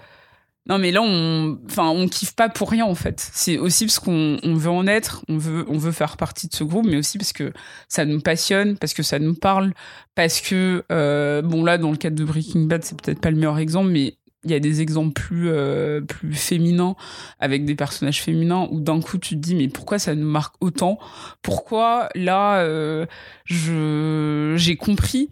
non, 0.71 0.79
mais 0.79 0.93
là, 0.93 1.03
on, 1.03 1.59
enfin, 1.67 1.89
on 1.89 2.07
kiffe 2.07 2.37
pas 2.37 2.49
pour 2.49 2.71
rien 2.71 2.85
en 2.85 2.95
fait. 2.95 3.29
C'est 3.33 3.59
aussi 3.59 3.87
parce 3.87 3.99
qu'on 3.99 4.39
veut 4.45 4.71
en 4.71 4.87
être, 4.87 5.25
on 5.29 5.37
veut, 5.37 5.67
on 5.69 5.79
veut 5.79 5.91
faire 5.91 6.17
partie 6.17 6.47
de 6.47 6.55
ce 6.55 6.63
groupe, 6.63 6.87
mais 6.87 6.97
aussi 6.97 7.19
parce 7.19 7.33
que 7.33 7.53
ça 7.89 8.05
nous 8.05 8.21
passionne, 8.21 8.79
parce 8.79 8.95
que 8.95 9.03
ça 9.03 9.19
nous 9.19 9.35
parle, 9.35 9.73
parce 10.15 10.41
que, 10.41 10.85
euh, 10.93 11.43
bon 11.43 11.65
là, 11.65 11.77
dans 11.77 11.91
le 11.91 11.97
cadre 11.97 12.15
de 12.15 12.25
Breaking 12.25 12.67
Bad, 12.67 12.85
c'est 12.85 12.97
peut-être 13.01 13.21
pas 13.21 13.33
le 13.33 13.37
meilleur 13.37 13.59
exemple, 13.59 13.91
mais 13.91 14.15
il 14.45 14.53
y 14.53 14.55
a 14.55 14.61
des 14.61 14.81
exemples 14.81 15.13
plus, 15.13 15.51
euh, 15.51 16.03
plus 16.03 16.35
féminins 16.35 16.95
avec 17.41 17.65
des 17.65 17.75
personnages 17.75 18.23
féminins 18.23 18.69
où 18.71 18.79
d'un 18.79 19.01
coup 19.01 19.19
tu 19.19 19.35
te 19.35 19.41
dis 19.41 19.57
mais 19.57 19.69
pourquoi 19.69 19.99
ça 19.99 20.15
nous 20.15 20.27
marque 20.27 20.55
autant? 20.61 20.99
Pourquoi 21.43 22.09
là 22.15 22.61
euh, 22.61 23.07
j'ai 23.45 24.77
compris 24.77 25.31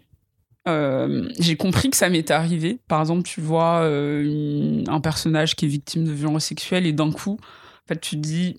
euh, 0.69 1.29
j'ai 1.39 1.55
compris 1.55 1.89
que 1.89 1.97
ça 1.97 2.09
m'était 2.09 2.33
arrivé. 2.33 2.79
Par 2.87 2.99
exemple, 2.99 3.23
tu 3.23 3.41
vois 3.41 3.81
un 3.85 5.01
personnage 5.01 5.55
qui 5.55 5.65
est 5.65 5.69
victime 5.69 6.05
de 6.05 6.11
violence 6.11 6.45
sexuelle 6.45 6.85
et 6.85 6.93
d'un 6.93 7.11
coup, 7.11 7.37
en 7.41 7.87
fait, 7.87 7.99
tu 7.99 8.15
te 8.15 8.21
dis 8.21 8.57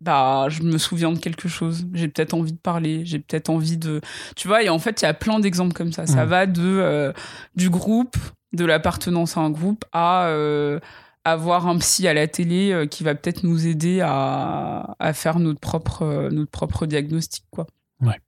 bah 0.00 0.48
je 0.48 0.64
me 0.64 0.78
souviens 0.78 1.12
de 1.12 1.18
quelque 1.20 1.46
chose 1.46 1.86
j'ai 1.92 2.08
peut-être 2.08 2.34
envie 2.34 2.52
de 2.52 2.58
parler 2.58 3.02
j'ai 3.04 3.20
peut-être 3.20 3.50
envie 3.50 3.76
de 3.76 4.00
tu 4.34 4.48
vois 4.48 4.64
et 4.64 4.68
en 4.68 4.80
fait 4.80 5.00
il 5.00 5.04
y 5.04 5.06
a 5.06 5.14
plein 5.14 5.38
d'exemples 5.38 5.74
comme 5.74 5.92
ça 5.92 6.08
ça 6.08 6.24
va 6.24 6.46
de 6.46 7.12
du 7.54 7.70
groupe 7.70 8.16
de 8.52 8.64
l'appartenance 8.64 9.36
à 9.36 9.42
un 9.42 9.50
groupe 9.50 9.84
à 9.92 10.26
euh, 10.26 10.80
avoir 11.24 11.66
un 11.66 11.78
psy 11.78 12.06
à 12.08 12.14
la 12.14 12.26
télé 12.26 12.72
euh, 12.72 12.86
qui 12.86 13.04
va 13.04 13.14
peut-être 13.14 13.44
nous 13.44 13.66
aider 13.66 14.00
à, 14.02 15.12
faire 15.14 15.38
notre 15.38 15.60
propre, 15.60 16.02
euh, 16.02 16.30
notre 16.30 16.50
propre 16.50 16.86
diagnostic. 16.86 17.44
Quoi. 17.50 17.66
Ouais. 18.00 18.18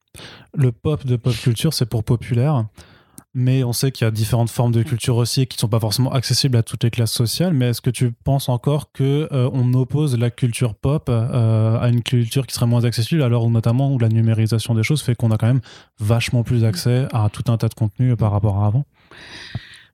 Le 0.55 0.71
pop 0.71 1.05
de 1.05 1.17
pop 1.17 1.35
culture, 1.35 1.75
c'est 1.75 1.87
pour 1.87 2.05
populaire. 2.05 2.67
Mais 3.37 3.65
on 3.65 3.73
sait 3.73 3.91
qu'il 3.91 4.05
y 4.05 4.09
a 4.09 4.13
différentes 4.13 4.51
formes 4.51 4.71
de 4.71 4.85
culture 4.85 5.17
aussi 5.17 5.49
qui 5.49 5.57
ne 5.57 5.61
sont 5.61 5.69
pas 5.69 5.81
forcément 5.81 6.13
accessibles 6.13 6.57
à 6.57 6.63
toutes 6.63 6.85
les 6.85 6.91
classes 6.91 7.13
sociales. 7.13 7.53
Mais 7.53 7.71
est-ce 7.71 7.81
que 7.81 7.91
tu 7.91 8.13
penses 8.13 8.49
encore 8.49 8.93
que 8.93 9.29
on 9.33 9.75
oppose 9.75 10.17
la 10.17 10.31
culture 10.31 10.77
pop 10.77 11.09
à 11.09 11.89
une 11.89 12.03
culture 12.03 12.47
qui 12.47 12.55
serait 12.55 12.67
moins 12.67 12.85
accessible, 12.85 13.23
alors 13.23 13.51
notamment 13.51 13.93
où 13.93 13.99
la 13.99 14.09
numérisation 14.09 14.75
des 14.75 14.85
choses 14.85 15.03
fait 15.03 15.17
qu'on 15.17 15.33
a 15.33 15.37
quand 15.37 15.49
même 15.49 15.63
vachement 15.99 16.45
plus 16.45 16.65
accès 16.65 17.07
à 17.13 17.29
tout 17.29 17.51
un 17.51 17.57
tas 17.57 17.69
de 17.69 17.75
contenus 17.75 18.17
par 18.17 18.31
rapport 18.31 18.63
à 18.63 18.67
avant? 18.67 18.85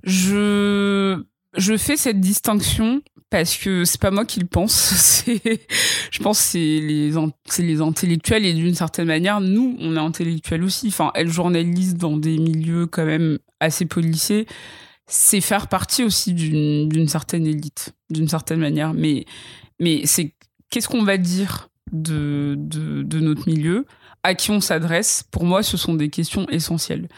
Je 0.05 1.23
je 1.57 1.77
fais 1.77 1.97
cette 1.97 2.21
distinction 2.21 3.03
parce 3.31 3.57
que 3.57 3.85
c'est 3.85 4.01
pas 4.01 4.11
moi 4.11 4.25
qui 4.25 4.41
le 4.41 4.47
pense. 4.47 5.25
Je 6.11 6.19
pense, 6.19 6.39
c'est 6.39 6.59
les, 6.59 7.13
c'est 7.47 7.63
les 7.63 7.81
intellectuels 7.81 8.45
et 8.45 8.53
d'une 8.53 8.75
certaine 8.75 9.07
manière, 9.07 9.41
nous, 9.41 9.77
on 9.79 9.95
est 9.95 10.01
intellectuels 10.01 10.65
aussi. 10.65 10.89
Enfin, 10.89 11.13
elle 11.15 11.31
journaliste 11.31 11.97
dans 11.97 12.17
des 12.17 12.37
milieux 12.39 12.87
quand 12.87 13.05
même 13.05 13.39
assez 13.61 13.87
policés, 13.87 14.47
c'est 15.07 15.41
faire 15.41 15.69
partie 15.69 16.03
aussi 16.03 16.35
d'une, 16.35 17.09
certaine 17.09 17.47
élite, 17.47 17.95
d'une 18.11 18.29
certaine 18.29 18.59
manière. 18.59 18.93
Mais, 18.93 19.25
c'est 20.05 20.35
qu'est-ce 20.71 20.89
qu'on 20.89 21.05
va 21.05 21.17
dire 21.17 21.69
de 21.93 22.57
notre 23.21 23.49
milieu? 23.49 23.87
À 24.23 24.35
qui 24.35 24.51
on 24.51 24.61
s'adresse, 24.61 25.25
pour 25.31 25.45
moi, 25.45 25.63
ce 25.63 25.77
sont 25.77 25.95
des 25.95 26.11
questions 26.11 26.47
essentielles. 26.51 27.09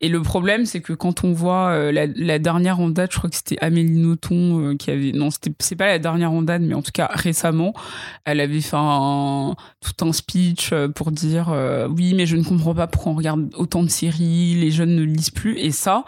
Et 0.00 0.08
le 0.08 0.22
problème, 0.22 0.66
c'est 0.66 0.80
que 0.80 0.92
quand 0.92 1.24
on 1.24 1.32
voit 1.32 1.70
euh, 1.70 1.90
la, 1.92 2.38
dernière 2.38 2.78
en 2.78 2.88
date, 2.90 3.12
je 3.12 3.18
crois 3.18 3.28
que 3.28 3.36
c'était 3.36 3.58
Amélie 3.60 3.98
Nothomb 3.98 4.60
euh, 4.60 4.76
qui 4.76 4.90
avait, 4.92 5.12
non, 5.12 5.30
c'est 5.30 5.76
pas 5.76 5.86
la 5.86 5.98
dernière 5.98 6.30
en 6.30 6.42
date, 6.42 6.62
mais 6.62 6.74
en 6.74 6.82
tout 6.82 6.92
cas 6.92 7.10
récemment, 7.12 7.74
elle 8.24 8.40
avait 8.40 8.60
fait 8.60 8.76
tout 8.76 10.06
un 10.06 10.12
speech 10.12 10.72
euh, 10.72 10.88
pour 10.88 11.10
dire 11.10 11.52
oui, 11.90 12.14
mais 12.14 12.26
je 12.26 12.36
ne 12.36 12.44
comprends 12.44 12.74
pas 12.74 12.86
pourquoi 12.86 13.12
on 13.12 13.16
regarde 13.16 13.50
autant 13.56 13.82
de 13.82 13.88
séries, 13.88 14.54
les 14.54 14.70
jeunes 14.70 14.94
ne 14.94 15.02
lisent 15.02 15.30
plus. 15.30 15.58
Et 15.58 15.72
ça, 15.72 16.04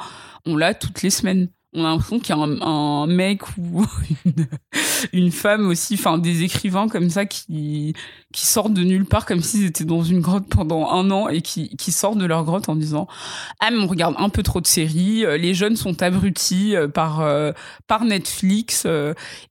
on 0.46 0.56
l'a 0.56 0.74
toutes 0.74 1.02
les 1.02 1.10
semaines 1.10 1.48
on 1.76 1.84
a 1.84 1.88
l'impression 1.90 2.18
qu'il 2.18 2.34
y 2.34 2.38
a 2.38 2.42
un, 2.42 3.06
mec 3.06 3.42
ou 3.58 3.84
une, 5.12 5.30
femme 5.30 5.68
aussi, 5.68 5.94
enfin 5.94 6.16
des 6.18 6.42
écrivains 6.42 6.88
comme 6.88 7.10
ça 7.10 7.26
qui 7.26 7.94
qui 8.32 8.46
sortent 8.46 8.72
de 8.72 8.82
nulle 8.82 9.04
part 9.04 9.26
comme 9.26 9.42
s'ils 9.42 9.66
étaient 9.66 9.84
dans 9.84 10.02
une 10.02 10.20
grotte 10.20 10.48
pendant 10.48 10.90
un 10.90 11.10
an 11.10 11.28
et 11.28 11.42
qui, 11.42 11.76
qui 11.76 11.92
sortent 11.92 12.18
de 12.18 12.24
leur 12.24 12.44
grotte 12.44 12.68
en 12.68 12.76
disant 12.76 13.06
ah 13.60 13.70
mais 13.70 13.78
on 13.78 13.86
regarde 13.86 14.14
un 14.18 14.30
peu 14.30 14.42
trop 14.42 14.60
de 14.60 14.66
séries, 14.66 15.24
euh, 15.24 15.36
les 15.36 15.54
jeunes 15.54 15.76
sont 15.76 16.02
abrutis 16.02 16.74
euh, 16.74 16.88
par 16.88 17.20
euh, 17.20 17.52
par 17.86 18.04
Netflix 18.04 18.86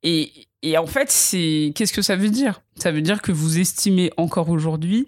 et 0.04 0.32
et 0.64 0.78
en 0.80 0.88
fait 0.88 1.12
c'est 1.12 1.74
qu'est-ce 1.76 1.94
que 1.94 2.02
ça 2.02 2.16
veut 2.16 2.30
dire? 2.30 2.62
Ça 2.78 2.92
veut 2.92 3.02
dire 3.02 3.22
que 3.22 3.32
vous 3.32 3.60
estimez 3.60 4.12
encore 4.18 4.50
aujourd'hui 4.50 5.06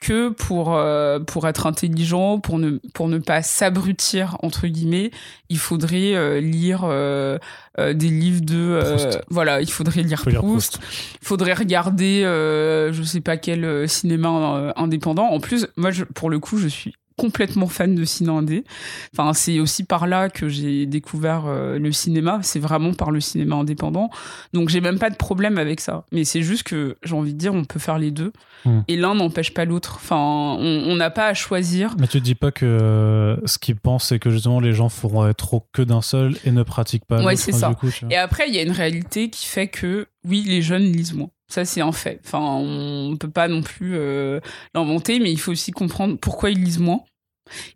que 0.00 0.28
pour 0.28 0.74
euh, 0.74 1.18
pour 1.20 1.48
être 1.48 1.66
intelligent, 1.66 2.38
pour 2.38 2.58
ne 2.58 2.78
pour 2.92 3.08
ne 3.08 3.18
pas 3.18 3.42
s'abrutir 3.42 4.36
entre 4.42 4.66
guillemets, 4.66 5.10
il 5.48 5.58
faudrait 5.58 6.14
euh, 6.14 6.40
lire 6.40 6.82
euh, 6.84 7.38
des 7.78 8.08
livres 8.08 8.42
de 8.42 8.80
voilà, 9.30 9.60
il 9.60 9.70
faudrait 9.70 10.02
lire 10.02 10.22
Proust, 10.22 10.78
il 11.20 11.26
faudrait 11.26 11.54
regarder 11.54 12.22
je 12.22 13.02
sais 13.02 13.20
pas 13.20 13.36
quel 13.36 13.88
cinéma 13.88 14.72
indépendant. 14.76 15.26
En 15.26 15.40
plus, 15.40 15.66
moi 15.76 15.90
je, 15.90 16.04
pour 16.04 16.30
le 16.30 16.38
coup, 16.38 16.58
je 16.58 16.68
suis 16.68 16.94
complètement 17.16 17.68
fan 17.68 17.94
de 17.94 18.04
ciné 18.04 18.30
indé. 18.30 18.64
Enfin, 19.12 19.32
c'est 19.32 19.60
aussi 19.60 19.84
par 19.84 20.06
là 20.06 20.28
que 20.28 20.48
j'ai 20.48 20.86
découvert 20.86 21.44
euh, 21.46 21.78
le 21.78 21.92
cinéma. 21.92 22.40
C'est 22.42 22.58
vraiment 22.58 22.92
par 22.92 23.10
le 23.10 23.20
cinéma 23.20 23.56
indépendant. 23.56 24.10
Donc, 24.52 24.68
j'ai 24.68 24.80
même 24.80 24.98
pas 24.98 25.10
de 25.10 25.16
problème 25.16 25.58
avec 25.58 25.80
ça. 25.80 26.04
Mais 26.12 26.24
c'est 26.24 26.42
juste 26.42 26.64
que 26.64 26.96
j'ai 27.02 27.14
envie 27.14 27.32
de 27.32 27.38
dire, 27.38 27.54
on 27.54 27.64
peut 27.64 27.78
faire 27.78 27.98
les 27.98 28.10
deux. 28.10 28.32
Hmm. 28.64 28.80
Et 28.88 28.96
l'un 28.96 29.14
n'empêche 29.14 29.54
pas 29.54 29.64
l'autre. 29.64 29.94
Enfin, 29.96 30.56
on 30.58 30.96
n'a 30.96 31.10
pas 31.10 31.28
à 31.28 31.34
choisir. 31.34 31.94
Mais 31.98 32.08
tu 32.08 32.20
dis 32.20 32.34
pas 32.34 32.50
que 32.50 32.64
euh, 32.64 33.36
ce 33.46 33.58
qu'ils 33.58 33.76
pensent, 33.76 34.08
c'est 34.08 34.18
que 34.18 34.30
justement 34.30 34.60
les 34.60 34.72
gens 34.72 34.88
feront 34.88 35.32
trop 35.34 35.66
que 35.72 35.82
d'un 35.82 36.02
seul 36.02 36.36
et 36.44 36.50
ne 36.50 36.62
pratiquent 36.62 37.04
pas. 37.04 37.22
Ouais, 37.22 37.36
c'est 37.36 37.52
ça. 37.52 37.72
et 38.10 38.16
après, 38.16 38.48
il 38.48 38.54
y 38.54 38.58
a 38.58 38.62
une 38.62 38.70
réalité 38.70 39.30
qui 39.30 39.46
fait 39.46 39.68
que 39.68 40.06
oui, 40.24 40.44
les 40.46 40.62
jeunes 40.62 40.84
lisent 40.84 41.14
moins. 41.14 41.30
Ça, 41.54 41.64
c'est 41.64 41.82
un 41.82 41.92
fait. 41.92 42.20
Enfin, 42.24 42.40
on 42.40 43.10
ne 43.10 43.14
peut 43.14 43.30
pas 43.30 43.46
non 43.46 43.62
plus 43.62 43.94
euh, 43.94 44.40
l'inventer, 44.74 45.20
mais 45.20 45.30
il 45.30 45.38
faut 45.38 45.52
aussi 45.52 45.70
comprendre 45.70 46.18
pourquoi 46.18 46.50
ils 46.50 46.60
lisent 46.60 46.80
moins. 46.80 47.04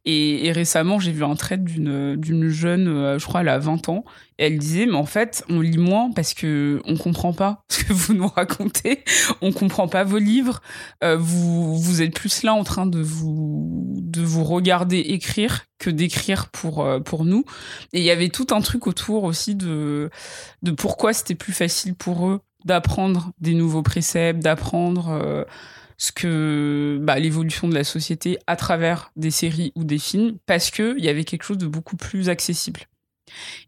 Et, 0.05 0.51
récemment, 0.51 0.99
j'ai 0.99 1.13
vu 1.13 1.23
un 1.23 1.37
trait 1.37 1.59
d'une, 1.59 2.49
jeune, 2.49 2.89
euh, 2.89 3.21
je 3.21 3.25
crois, 3.25 3.43
elle 3.43 3.49
a 3.49 3.61
20 3.61 3.89
ans, 3.89 4.05
et 4.41 4.47
elle 4.47 4.59
disait, 4.59 4.87
mais 4.87 4.97
en 4.97 5.07
fait, 5.07 5.45
on 5.49 5.61
lit 5.61 5.79
moins 5.79 6.11
parce 6.11 6.35
que 6.35 6.83
on 6.87 6.97
comprend 6.97 7.33
pas 7.33 7.63
ce 7.71 7.85
que 7.85 7.93
vous 7.93 8.15
nous 8.15 8.27
racontez, 8.27 9.05
on 9.43 9.53
comprend 9.53 9.87
pas 9.87 10.03
vos 10.03 10.19
livres, 10.19 10.61
euh, 11.05 11.17
vous, 11.17 11.79
vous 11.79 12.03
êtes 12.03 12.15
plus 12.15 12.43
là 12.43 12.55
en 12.55 12.65
train 12.65 12.87
de 12.87 13.01
vous, 13.01 13.95
de 14.03 14.23
vous 14.23 14.43
regarder 14.43 14.99
écrire 14.99 15.67
que 15.79 15.89
d'écrire 15.91 16.49
pour, 16.49 16.85
pour 17.05 17.25
nous. 17.25 17.45
Et 17.93 18.01
il 18.01 18.05
y 18.05 18.11
avait 18.11 18.31
tout 18.31 18.49
un 18.51 18.61
truc 18.61 18.89
autour 18.89 19.23
aussi 19.23 19.55
de, 19.55 20.11
de 20.63 20.73
pourquoi 20.73 21.13
c'était 21.13 21.37
plus 21.37 21.53
facile 21.53 21.95
pour 21.95 22.27
eux 22.27 22.41
d'apprendre 22.65 23.33
des 23.41 23.55
nouveaux 23.55 23.83
préceptes, 23.83 24.41
d'apprendre 24.41 25.09
euh, 25.11 25.45
ce 25.97 26.13
que 26.13 26.99
bah, 27.01 27.19
l'évolution 27.19 27.69
de 27.69 27.75
la 27.75 27.85
société 27.85 28.39
à 28.47 28.57
travers 28.57 29.11
des 29.17 29.31
séries 29.31 29.73
ou 29.75 29.85
des 29.85 29.99
films, 29.99 30.39
parce 30.47 30.71
que 30.71 30.97
il 30.99 31.05
y 31.05 31.09
avait 31.09 31.25
quelque 31.25 31.45
chose 31.45 31.59
de 31.59 31.67
beaucoup 31.67 31.97
plus 31.97 32.29
accessible. 32.29 32.81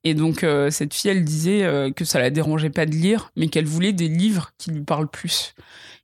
Et 0.04 0.14
donc 0.14 0.42
euh, 0.42 0.70
cette 0.70 0.94
fille, 0.94 1.10
elle 1.10 1.24
disait 1.24 1.64
euh, 1.64 1.90
que 1.90 2.04
ça 2.04 2.18
la 2.18 2.30
dérangeait 2.30 2.70
pas 2.70 2.86
de 2.86 2.94
lire, 2.94 3.30
mais 3.36 3.48
qu'elle 3.48 3.66
voulait 3.66 3.92
des 3.92 4.08
livres 4.08 4.52
qui 4.58 4.70
lui 4.70 4.82
parlent 4.82 5.10
plus 5.10 5.54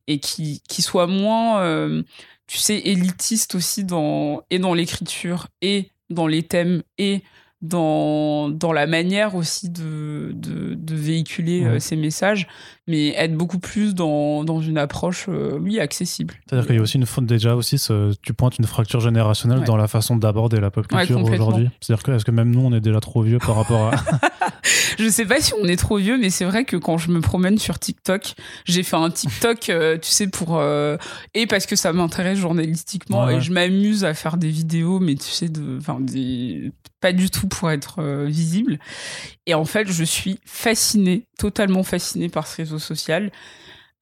et 0.06 0.20
qui 0.20 0.62
qui 0.68 0.82
soient 0.82 1.08
moins, 1.08 2.04
tu 2.46 2.58
sais, 2.58 2.78
élitistes 2.84 3.56
aussi 3.56 3.82
dans 3.82 4.42
et 4.50 4.60
dans 4.60 4.74
l'écriture 4.74 5.48
et 5.62 5.90
dans 6.10 6.28
les 6.28 6.44
thèmes 6.44 6.82
et 6.98 7.22
dans, 7.62 8.48
dans 8.48 8.72
la 8.72 8.86
manière 8.86 9.34
aussi 9.34 9.70
de, 9.70 10.32
de, 10.34 10.74
de 10.74 10.94
véhiculer 10.94 11.64
euh, 11.64 11.78
ces 11.78 11.96
messages, 11.96 12.46
mais 12.86 13.08
être 13.16 13.34
beaucoup 13.34 13.58
plus 13.58 13.94
dans, 13.94 14.44
dans 14.44 14.60
une 14.60 14.78
approche, 14.78 15.26
euh, 15.28 15.58
oui, 15.60 15.80
accessible. 15.80 16.34
C'est-à-dire 16.46 16.66
qu'il 16.66 16.76
y 16.76 16.78
a 16.78 16.82
aussi 16.82 16.98
une 16.98 17.26
déjà 17.26 17.56
aussi, 17.56 17.78
ce, 17.78 18.14
tu 18.22 18.32
pointes 18.32 18.58
une 18.58 18.66
fracture 18.66 19.00
générationnelle 19.00 19.64
dans 19.64 19.76
la 19.76 19.88
façon 19.88 20.16
d'aborder 20.16 20.60
la 20.60 20.70
pop 20.70 20.86
culture 20.86 21.22
aujourd'hui. 21.22 21.68
C'est-à-dire 21.80 22.02
que 22.04 22.12
est-ce 22.12 22.24
que 22.24 22.30
même 22.30 22.50
nous, 22.50 22.60
on 22.60 22.72
est 22.72 22.80
déjà 22.80 23.00
trop 23.00 23.22
vieux 23.22 23.38
par 23.38 23.56
rapport 23.56 23.92
à... 23.92 23.96
je 24.98 25.08
sais 25.08 25.26
pas 25.26 25.40
si 25.40 25.52
on 25.60 25.66
est 25.66 25.76
trop 25.76 25.98
vieux, 25.98 26.18
mais 26.18 26.30
c'est 26.30 26.44
vrai 26.44 26.64
que 26.64 26.76
quand 26.76 26.98
je 26.98 27.10
me 27.10 27.20
promène 27.20 27.58
sur 27.58 27.78
TikTok, 27.78 28.34
j'ai 28.64 28.82
fait 28.82 28.96
un 28.96 29.10
TikTok, 29.10 29.68
euh, 29.68 29.98
tu 29.98 30.10
sais, 30.10 30.28
pour 30.28 30.62
et 31.34 31.46
parce 31.46 31.66
que 31.66 31.76
ça 31.76 31.92
m'intéresse 31.92 32.38
journalistiquement 32.38 33.28
et 33.28 33.40
je 33.40 33.52
m'amuse 33.52 34.04
à 34.04 34.14
faire 34.14 34.36
des 34.36 34.50
vidéos, 34.50 35.00
mais 35.00 35.14
tu 35.14 35.30
sais, 35.30 35.48
de, 35.48 35.78
enfin, 35.78 35.98
des 36.00 36.72
pas 37.00 37.12
du 37.12 37.30
tout 37.30 37.46
pour 37.46 37.70
être 37.70 38.00
euh, 38.00 38.24
visible. 38.24 38.78
Et 39.46 39.54
en 39.54 39.64
fait, 39.64 39.88
je 39.88 40.04
suis 40.04 40.40
fascinée, 40.44 41.26
totalement 41.38 41.82
fascinée 41.82 42.28
par 42.28 42.46
ce 42.46 42.56
réseau 42.56 42.75
social. 42.78 43.30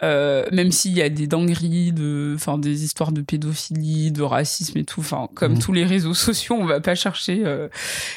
Euh, 0.02 0.44
même 0.50 0.72
s'il 0.72 0.92
y 0.92 1.02
a 1.02 1.08
des 1.08 1.28
dingueries, 1.28 1.92
de, 1.92 2.32
enfin 2.34 2.58
des 2.58 2.84
histoires 2.84 3.12
de 3.12 3.22
pédophilie, 3.22 4.10
de 4.10 4.22
racisme 4.22 4.76
et 4.76 4.84
tout, 4.84 5.00
enfin 5.00 5.28
comme 5.34 5.54
mmh. 5.54 5.58
tous 5.60 5.72
les 5.72 5.84
réseaux 5.84 6.14
sociaux, 6.14 6.56
on 6.58 6.64
va 6.64 6.80
pas 6.80 6.96
chercher 6.96 7.42
euh, 7.44 7.68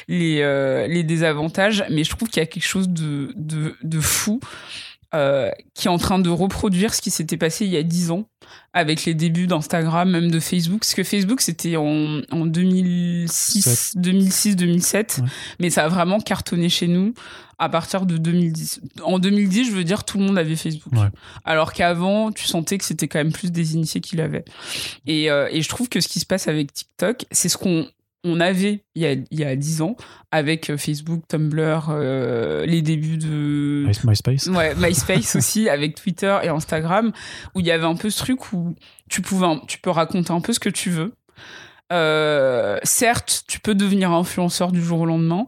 les, 0.08 0.38
les 0.88 1.04
désavantages, 1.04 1.84
mais 1.88 2.02
je 2.02 2.10
trouve 2.10 2.28
qu'il 2.28 2.40
y 2.40 2.42
a 2.42 2.46
quelque 2.46 2.66
chose 2.66 2.88
de, 2.88 3.32
de, 3.36 3.76
de 3.82 4.00
fou 4.00 4.40
euh, 5.14 5.50
qui 5.72 5.86
est 5.86 5.90
en 5.90 5.96
train 5.96 6.18
de 6.18 6.28
reproduire 6.28 6.92
ce 6.92 7.00
qui 7.00 7.10
s'était 7.10 7.38
passé 7.38 7.64
il 7.64 7.70
y 7.70 7.78
a 7.78 7.82
dix 7.82 8.10
ans 8.10 8.28
avec 8.74 9.06
les 9.06 9.14
débuts 9.14 9.46
d'Instagram, 9.46 10.10
même 10.10 10.30
de 10.30 10.38
Facebook. 10.38 10.80
Parce 10.80 10.92
que 10.92 11.02
Facebook, 11.02 11.40
c'était 11.40 11.76
en, 11.76 12.20
en 12.30 12.44
2006, 12.44 13.94
2006, 13.96 14.56
2007, 14.56 15.22
mais 15.60 15.70
ça 15.70 15.84
a 15.84 15.88
vraiment 15.88 16.20
cartonné 16.20 16.68
chez 16.68 16.88
nous 16.88 17.14
à 17.58 17.68
partir 17.68 18.06
de 18.06 18.16
2010. 18.16 18.80
En 19.02 19.18
2010, 19.18 19.66
je 19.66 19.72
veux 19.72 19.84
dire, 19.84 20.04
tout 20.04 20.18
le 20.18 20.24
monde 20.24 20.38
avait 20.38 20.56
Facebook. 20.56 20.92
Alors 21.44 21.72
qu'avant, 21.72 22.30
tu 22.30 22.46
sentais 22.46 22.78
que 22.78 22.84
c'était 22.84 23.08
quand 23.08 23.18
même 23.18 23.32
plus 23.32 23.50
des 23.50 23.74
initiés 23.74 24.00
qui 24.00 24.16
l'avaient. 24.16 24.44
Et, 25.06 25.30
euh, 25.30 25.48
et 25.50 25.60
je 25.62 25.68
trouve 25.68 25.88
que 25.88 26.00
ce 26.00 26.08
qui 26.08 26.20
se 26.20 26.26
passe 26.26 26.46
avec 26.46 26.72
TikTok, 26.72 27.26
c'est 27.32 27.48
ce 27.48 27.58
qu'on 27.58 27.86
on 28.24 28.40
avait 28.40 28.82
il 28.96 29.02
y 29.02 29.06
a, 29.06 29.12
il 29.12 29.38
y 29.38 29.44
a 29.44 29.54
10 29.54 29.82
ans 29.82 29.96
avec 30.32 30.76
Facebook, 30.76 31.22
Tumblr, 31.28 31.92
les 32.66 32.82
débuts 32.82 33.16
de 33.16 33.86
MySpace. 34.04 34.46
Ouais, 34.48 34.74
MySpace 34.76 35.36
aussi 35.36 35.68
avec 35.68 35.94
Twitter 35.94 36.36
et 36.42 36.48
Instagram 36.48 37.12
où 37.54 37.60
il 37.60 37.66
y 37.66 37.70
avait 37.70 37.86
un 37.86 37.94
peu 37.94 38.10
ce 38.10 38.18
truc 38.18 38.52
où 38.52 38.74
tu 39.08 39.22
pouvais 39.22 39.46
tu 39.68 39.78
peux 39.78 39.90
raconter 39.90 40.32
un 40.32 40.40
peu 40.40 40.52
ce 40.52 40.60
que 40.60 40.68
tu 40.68 40.90
veux. 40.90 41.12
certes, 42.84 43.44
tu 43.46 43.60
peux 43.60 43.74
devenir 43.74 44.10
influenceur 44.10 44.72
du 44.72 44.82
jour 44.82 45.00
au 45.00 45.06
lendemain, 45.06 45.46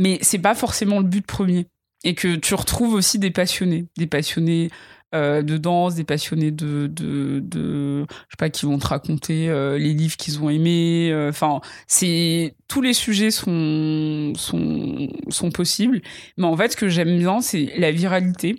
mais 0.00 0.18
c'est 0.22 0.38
pas 0.38 0.54
forcément 0.54 0.98
le 0.98 1.04
but 1.04 1.24
premier. 1.24 1.66
Et 2.02 2.14
que 2.14 2.34
tu 2.36 2.54
retrouves 2.54 2.94
aussi 2.94 3.18
des 3.18 3.30
passionnés, 3.30 3.86
des 3.98 4.06
passionnés 4.06 4.70
euh, 5.14 5.42
de 5.42 5.58
danse, 5.58 5.96
des 5.96 6.04
passionnés 6.04 6.50
de, 6.50 6.86
de, 6.86 7.40
de, 7.40 8.06
je 8.08 8.30
sais 8.30 8.36
pas, 8.38 8.48
qui 8.48 8.64
vont 8.64 8.78
te 8.78 8.86
raconter 8.86 9.50
euh, 9.50 9.76
les 9.76 9.92
livres 9.92 10.16
qu'ils 10.16 10.40
ont 10.40 10.48
aimés. 10.48 11.10
Euh, 11.12 11.28
enfin, 11.28 11.60
c'est 11.86 12.54
tous 12.68 12.80
les 12.80 12.94
sujets 12.94 13.30
sont, 13.30 14.32
sont 14.36 15.08
sont 15.28 15.50
possibles. 15.50 16.00
Mais 16.38 16.46
en 16.46 16.56
fait, 16.56 16.72
ce 16.72 16.76
que 16.78 16.88
j'aime 16.88 17.18
bien, 17.18 17.42
c'est 17.42 17.70
la 17.76 17.90
viralité 17.90 18.58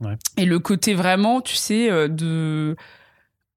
ouais. 0.00 0.16
et 0.38 0.46
le 0.46 0.58
côté 0.58 0.94
vraiment, 0.94 1.42
tu 1.42 1.56
sais, 1.56 2.08
de 2.08 2.76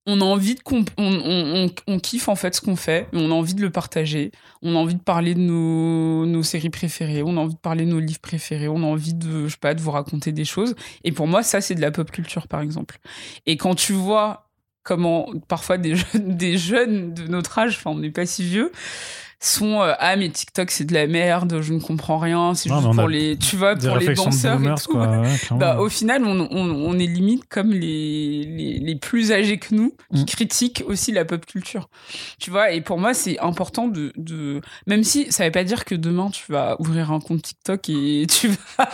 on 0.08 0.20
a 0.20 0.24
envie 0.24 0.56
de 0.56 0.62
on, 0.66 0.84
on, 0.98 1.70
on, 1.88 2.00
kiffe 2.00 2.28
en 2.28 2.36
fait 2.36 2.56
ce 2.56 2.62
qu'on 2.62 2.76
fait, 2.76 3.08
mais 3.14 3.22
on 3.22 3.30
a 3.30 3.34
envie 3.34 3.54
de 3.54 3.62
le 3.62 3.70
partager. 3.70 4.32
On 4.62 4.76
a 4.76 4.80
envie 4.80 4.96
de 4.96 5.02
parler 5.02 5.36
de 5.36 5.40
nos, 5.40 6.26
nos, 6.26 6.44
séries 6.44 6.72
préférées, 6.72 7.22
on 7.24 7.38
a 7.38 7.40
envie 7.40 7.54
de 7.54 7.60
parler 7.60 7.86
de 7.86 7.92
nos 7.92 8.00
livres 8.00 8.20
préférés, 8.20 8.68
on 8.68 8.78
a 8.78 8.88
envie 8.88 9.14
de 9.14 9.48
je 9.48 9.52
sais 9.52 9.58
pas 9.60 9.76
de 9.76 9.82
vous 9.82 9.92
raconter 9.92 10.32
des 10.32 10.46
choses. 10.46 10.76
Et 11.04 11.12
pour 11.12 11.28
moi, 11.28 11.44
ça 11.44 11.62
c'est 11.62 11.76
de 11.76 11.82
la 11.82 11.92
pop 11.92 12.10
culture 12.10 12.48
par 12.48 12.62
exemple. 12.62 13.00
Et 13.46 13.58
quand 13.58 13.76
tu 13.76 13.94
vois 13.94 14.50
comment 14.84 15.32
parfois 15.48 15.78
des 15.78 15.96
jeunes, 15.96 16.36
des 16.36 16.58
jeunes 16.58 17.14
de 17.14 17.28
notre 17.28 17.60
âge, 17.60 17.76
enfin 17.78 17.92
on 17.92 18.00
n'est 18.00 18.12
pas 18.12 18.26
si 18.26 18.44
vieux, 18.44 18.72
sont 19.42 19.82
euh, 19.82 19.94
ah 19.98 20.16
mais 20.16 20.30
TikTok 20.30 20.70
c'est 20.70 20.86
de 20.86 20.94
la 20.94 21.08
merde, 21.08 21.62
je 21.62 21.74
ne 21.74 21.80
comprends 21.80 22.20
rien, 22.20 22.54
c'est 22.54 22.70
juste 22.70 22.96
pour 22.96 23.08
les 23.08 23.38
tu 23.38 23.56
vois 23.56 23.76
pour 23.76 23.98
les 23.98 24.14
danseurs 24.14 24.62
et 24.62 24.76
tout. 24.76 24.98
bah, 25.56 25.80
au 25.80 25.90
final 25.90 26.24
on, 26.26 26.48
on, 26.52 26.70
on, 26.70 27.00
est 27.00 27.08
limite 27.08 27.46
comme 27.50 27.72
les, 27.72 28.44
les, 28.44 28.80
les 28.80 28.96
plus 28.96 29.32
âgés 29.32 29.58
que 29.58 29.74
nous 29.74 29.96
qui 30.14 30.22
mm. 30.22 30.26
critiquent 30.26 30.84
aussi 30.86 31.12
la 31.12 31.26
pop 31.26 31.44
culture. 31.46 31.90
Tu 32.40 32.52
vois 32.52 32.72
et 32.72 32.82
pour 32.82 33.00
moi 33.00 33.16
c'est 33.16 33.40
important 33.40 33.88
de, 33.88 34.14
de 34.16 34.62
même 34.86 35.04
si 35.04 35.32
ça 35.32 35.46
veut 35.46 35.52
pas 35.52 35.64
dire 35.64 35.86
que 35.86 35.96
demain 35.96 36.30
tu 36.30 36.52
vas 36.52 36.76
ouvrir 36.80 37.12
un 37.12 37.20
compte 37.20 37.42
TikTok 37.42 37.90
et 37.90 38.28
tu 38.30 38.50
vas 38.78 38.90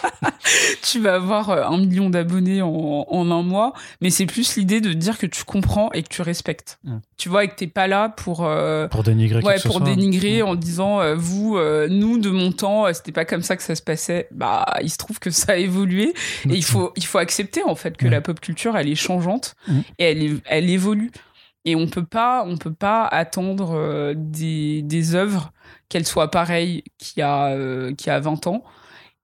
tu 0.81 0.99
vas 0.99 1.15
avoir 1.15 1.49
euh, 1.49 1.63
un 1.63 1.77
million 1.77 2.09
d'abonnés 2.09 2.61
en, 2.61 3.05
en 3.07 3.31
un 3.31 3.43
mois, 3.43 3.73
mais 3.99 4.09
c'est 4.09 4.25
plus 4.25 4.55
l'idée 4.55 4.79
de 4.79 4.93
dire 4.93 5.17
que 5.17 5.25
tu 5.25 5.43
comprends 5.43 5.91
et 5.91 6.03
que 6.03 6.09
tu 6.09 6.21
respectes. 6.21 6.79
Mm. 6.83 6.97
Tu 7.17 7.29
vois 7.29 7.45
et 7.45 7.47
que 7.47 7.55
t'es 7.55 7.67
pas 7.67 7.87
là 7.87 8.09
pour 8.09 8.45
euh, 8.45 8.87
pour 8.87 9.01
dénigrer 9.01 9.41
ouais, 9.41 9.59
pour 9.59 9.81
dénigrer 9.81 10.43
en 10.43 10.53
disant 10.53 11.01
euh, 11.01 11.15
vous, 11.15 11.57
euh, 11.57 11.87
nous 11.89 12.19
de 12.19 12.29
mon 12.29 12.51
temps, 12.51 12.93
c'était 12.93 13.11
pas 13.11 13.25
comme 13.25 13.41
ça 13.41 13.55
que 13.55 13.63
ça 13.63 13.73
se 13.73 13.81
passait. 13.81 14.27
Bah, 14.29 14.65
il 14.83 14.91
se 14.91 14.97
trouve 14.97 15.17
que 15.17 15.31
ça 15.31 15.53
a 15.53 15.55
évolué. 15.55 16.13
Et 16.45 16.53
il 16.53 16.63
faut 16.63 16.93
il 16.95 17.05
faut 17.05 17.17
accepter 17.17 17.63
en 17.63 17.73
fait 17.73 17.97
que 17.97 18.07
la 18.07 18.21
pop 18.21 18.39
culture 18.39 18.77
elle 18.77 18.87
est 18.87 18.95
changeante 18.95 19.55
mm. 19.67 19.79
et 19.97 20.03
elle 20.03 20.39
elle 20.45 20.69
évolue. 20.69 21.11
Et 21.65 21.75
on 21.75 21.87
peut 21.87 22.05
pas 22.05 22.43
on 22.45 22.57
peut 22.57 22.73
pas 22.73 23.07
attendre 23.07 24.13
des 24.15 24.83
des 24.83 25.15
œuvres 25.15 25.51
qu'elles 25.89 26.05
soient 26.05 26.29
pareilles 26.29 26.83
qu'il 26.99 27.21
y 27.21 27.23
a 27.23 27.57
qu'il 27.95 28.07
y 28.07 28.11
a 28.11 28.19
20 28.19 28.45
ans. 28.45 28.63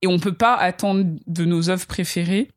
Et 0.02 0.08
on 0.08 0.18
peut 0.18 0.34
pas 0.34 0.56
attendre 0.56 1.06
de 1.28 1.46
nos 1.46 1.70
œuvres 1.70 1.86
préférées 1.86 2.50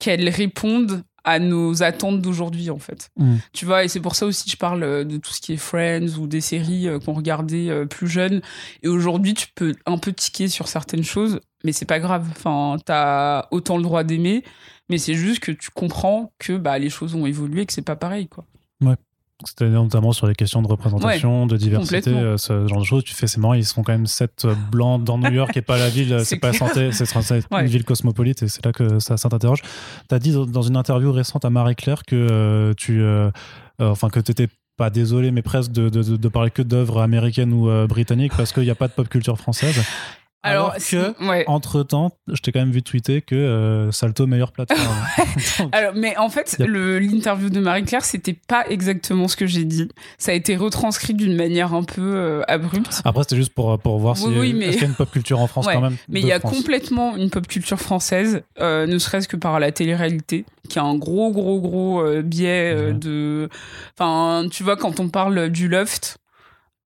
qu'elles 0.00 0.28
répondent 0.28 1.04
à 1.26 1.40
nos 1.40 1.82
attentes 1.82 2.22
d'aujourd'hui 2.22 2.70
en 2.70 2.78
fait. 2.78 3.10
Mm. 3.16 3.36
Tu 3.52 3.66
vois, 3.66 3.84
et 3.84 3.88
c'est 3.88 4.00
pour 4.00 4.14
ça 4.14 4.24
aussi 4.24 4.44
que 4.44 4.50
je 4.52 4.56
parle 4.56 4.82
euh, 4.84 5.04
de 5.04 5.18
tout 5.18 5.32
ce 5.32 5.40
qui 5.40 5.52
est 5.52 5.56
Friends 5.56 6.16
ou 6.18 6.26
des 6.26 6.40
séries 6.40 6.88
euh, 6.88 7.00
qu'on 7.00 7.12
regardait 7.12 7.68
euh, 7.68 7.84
plus 7.84 8.06
jeunes. 8.06 8.40
Et 8.82 8.88
aujourd'hui, 8.88 9.34
tu 9.34 9.48
peux 9.54 9.74
un 9.84 9.98
peu 9.98 10.12
tiquer 10.12 10.48
sur 10.48 10.68
certaines 10.68 11.02
choses, 11.02 11.40
mais 11.64 11.72
c'est 11.72 11.84
pas 11.84 11.98
grave. 11.98 12.26
Enfin, 12.30 12.76
t'as 12.84 13.48
autant 13.50 13.76
le 13.76 13.82
droit 13.82 14.04
d'aimer, 14.04 14.44
mais 14.88 14.98
c'est 14.98 15.14
juste 15.14 15.40
que 15.40 15.52
tu 15.52 15.70
comprends 15.70 16.32
que 16.38 16.56
bah, 16.56 16.78
les 16.78 16.90
choses 16.90 17.16
ont 17.16 17.26
évolué, 17.26 17.66
que 17.66 17.72
c'est 17.72 17.82
pas 17.82 17.96
pareil, 17.96 18.28
quoi. 18.28 18.46
Ouais. 18.80 18.94
C'était 19.44 19.68
notamment 19.68 20.12
sur 20.12 20.26
les 20.26 20.34
questions 20.34 20.62
de 20.62 20.66
représentation, 20.66 21.46
de 21.46 21.58
diversité, 21.58 22.10
euh, 22.10 22.38
ce 22.38 22.66
genre 22.66 22.80
de 22.80 22.84
choses. 22.84 23.04
Tu 23.04 23.14
fais, 23.14 23.26
c'est 23.26 23.38
marrant, 23.38 23.52
ils 23.52 23.66
sont 23.66 23.82
quand 23.82 23.92
même 23.92 24.06
sept 24.06 24.46
euh, 24.46 24.54
blancs 24.70 25.04
dans 25.04 25.18
New 25.18 25.30
York 25.30 25.54
et 25.56 25.62
pas 25.62 25.76
la 25.76 25.90
ville, 25.90 26.20
c'est 26.24 26.38
pas 26.38 26.54
santé, 26.54 26.90
c'est 26.92 27.06
une 27.52 27.66
ville 27.66 27.84
cosmopolite 27.84 28.42
et 28.42 28.48
c'est 28.48 28.64
là 28.64 28.72
que 28.72 28.98
ça, 28.98 29.18
s'interroge. 29.18 29.60
Tu 30.08 30.14
as 30.14 30.18
dit 30.18 30.32
dans 30.32 30.62
une 30.62 30.76
interview 30.76 31.12
récente 31.12 31.44
à 31.44 31.50
Marie-Claire 31.50 32.04
que 32.04 32.16
euh, 32.16 32.72
tu. 32.74 33.04
enfin, 33.78 34.08
que 34.08 34.20
t'étais 34.20 34.48
pas 34.78 34.88
désolé, 34.88 35.30
mais 35.30 35.42
presque 35.42 35.72
de, 35.72 35.90
de, 35.90 36.16
de 36.16 36.28
parler 36.28 36.50
que 36.50 36.62
d'œuvres 36.62 37.00
américaines 37.02 37.52
ou 37.52 37.68
britanniques 37.86 38.32
parce 38.36 38.52
qu'il 38.54 38.62
n'y 38.62 38.70
a 38.70 38.74
pas 38.74 38.88
de 38.88 38.92
pop 38.92 39.08
culture 39.08 39.36
française. 39.36 39.82
Alors, 40.42 40.74
que, 40.76 41.48
entre 41.50 41.82
temps, 41.82 42.12
je 42.28 42.40
t'ai 42.40 42.52
quand 42.52 42.60
même 42.60 42.70
vu 42.70 42.82
tweeter 42.82 43.20
que 43.20 43.34
euh, 43.34 43.90
Salto 43.90 44.26
meilleure 44.26 44.52
plateforme. 44.52 44.96
Alors, 45.72 45.94
mais 45.94 46.16
en 46.16 46.28
fait, 46.28 46.56
l'interview 46.58 47.50
de 47.50 47.60
Marie-Claire, 47.60 48.04
c'était 48.04 48.36
pas 48.46 48.64
exactement 48.68 49.28
ce 49.28 49.36
que 49.36 49.46
j'ai 49.46 49.64
dit. 49.64 49.88
Ça 50.18 50.30
a 50.30 50.34
été 50.34 50.56
retranscrit 50.56 51.14
d'une 51.14 51.34
manière 51.34 51.74
un 51.74 51.82
peu 51.82 52.02
euh, 52.02 52.42
abrupte. 52.46 53.02
Après, 53.04 53.24
c'était 53.24 53.36
juste 53.36 53.54
pour, 53.54 53.76
pour 53.78 53.98
voir 53.98 54.16
si 54.16 54.26
oui, 54.26 54.52
mais... 54.52 54.74
y 54.74 54.84
a 54.84 54.86
une 54.86 54.94
pop 54.94 55.10
culture 55.10 55.40
en 55.40 55.46
France 55.46 55.66
quand 55.66 55.80
même. 55.80 55.96
Mais 56.08 56.20
il 56.20 56.26
y 56.26 56.32
a 56.32 56.38
complètement 56.38 57.16
une 57.16 57.30
pop 57.30 57.46
culture 57.46 57.80
française, 57.80 58.42
euh, 58.60 58.86
ne 58.86 58.98
serait-ce 58.98 59.28
que 59.28 59.36
par 59.36 59.58
la 59.58 59.72
télé-réalité, 59.72 60.44
qui 60.68 60.78
a 60.78 60.84
un 60.84 60.96
gros, 60.96 61.32
gros, 61.32 61.60
gros 61.60 62.04
biais 62.22 62.92
de. 62.92 63.48
Enfin, 63.98 64.46
tu 64.50 64.62
vois, 64.62 64.76
quand 64.76 65.00
on 65.00 65.08
parle 65.08 65.50
du 65.50 65.68
loft 65.68 66.18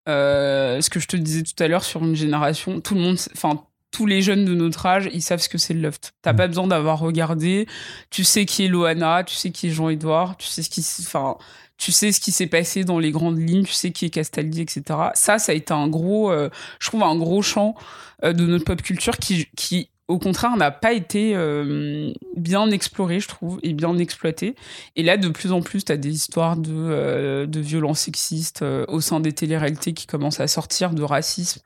euh, 0.09 0.81
ce 0.81 0.91
que 0.91 1.01
je 1.01 1.07
te 1.07 1.17
disais 1.17 1.43
tout 1.43 1.63
à 1.63 1.69
l'heure 1.69 1.85
sur 1.85 2.03
une 2.03 2.17
génération, 2.17 2.81
tout 2.81 2.95
le 2.95 3.01
monde, 3.01 3.19
enfin 3.35 3.65
tous 3.91 4.07
les 4.07 4.23
jeunes 4.23 4.45
de 4.45 4.55
notre 4.55 4.87
âge, 4.87 5.11
ils 5.13 5.23
savent 5.23 5.41
ce 5.41 5.49
que 5.49 5.59
c'est 5.59 5.75
le 5.75 5.81
loft. 5.81 6.15
T'as 6.23 6.33
mm. 6.33 6.37
pas 6.37 6.47
besoin 6.47 6.67
d'avoir 6.67 6.99
regardé. 7.01 7.67
Tu 8.11 8.25
sais 8.25 8.45
qui 8.47 8.65
est 8.65 8.69
Loana, 8.69 9.25
tu 9.25 9.35
sais 9.35 9.51
qui 9.51 9.69
est 9.69 9.71
Jean-Edouard, 9.71 10.37
tu 10.37 10.47
sais 10.47 10.63
ce 10.63 10.71
qui, 10.71 10.85
enfin, 11.01 11.37
tu 11.77 11.93
sais 11.93 12.13
ce 12.13 12.21
qui 12.21 12.31
s'est 12.31 12.47
passé 12.47 12.85
dans 12.85 12.99
les 12.99 13.11
grandes 13.11 13.39
lignes, 13.39 13.65
tu 13.65 13.73
sais 13.73 13.91
qui 13.91 14.07
est 14.07 14.11
Castaldi, 14.11 14.61
etc. 14.61 14.83
Ça, 15.15 15.39
ça 15.39 15.53
a 15.53 15.55
été 15.55 15.73
un 15.73 15.89
gros, 15.89 16.31
euh, 16.31 16.51
je 16.79 16.89
trouve 16.89 17.03
un 17.03 17.17
gros 17.17 17.43
champ 17.43 17.75
euh, 18.23 18.33
de 18.33 18.47
notre 18.47 18.65
pop 18.65 18.81
culture 18.83 19.17
qui, 19.19 19.49
qui 19.57 19.91
au 20.11 20.19
contraire, 20.19 20.57
n'a 20.57 20.73
pas 20.73 20.93
été 20.93 21.37
euh, 21.37 22.13
bien 22.37 22.69
exploré, 22.73 23.21
je 23.21 23.29
trouve, 23.29 23.61
et 23.63 23.73
bien 23.73 23.97
exploité. 23.97 24.57
Et 24.97 25.05
là, 25.05 25.17
de 25.17 25.29
plus 25.29 25.53
en 25.53 25.63
plus, 25.63 25.85
tu 25.85 25.93
as 25.93 25.97
des 25.97 26.11
histoires 26.11 26.57
de, 26.57 26.73
euh, 26.75 27.47
de 27.47 27.61
violences 27.61 28.01
sexistes 28.01 28.63
euh, 28.63 28.85
au 28.89 29.01
sein 29.01 29.21
des 29.21 29.33
téléréalités 29.33 29.93
qui 29.93 30.09
commencent 30.09 30.41
à 30.41 30.49
sortir, 30.49 30.91
de 30.91 31.05
racisme, 31.05 31.61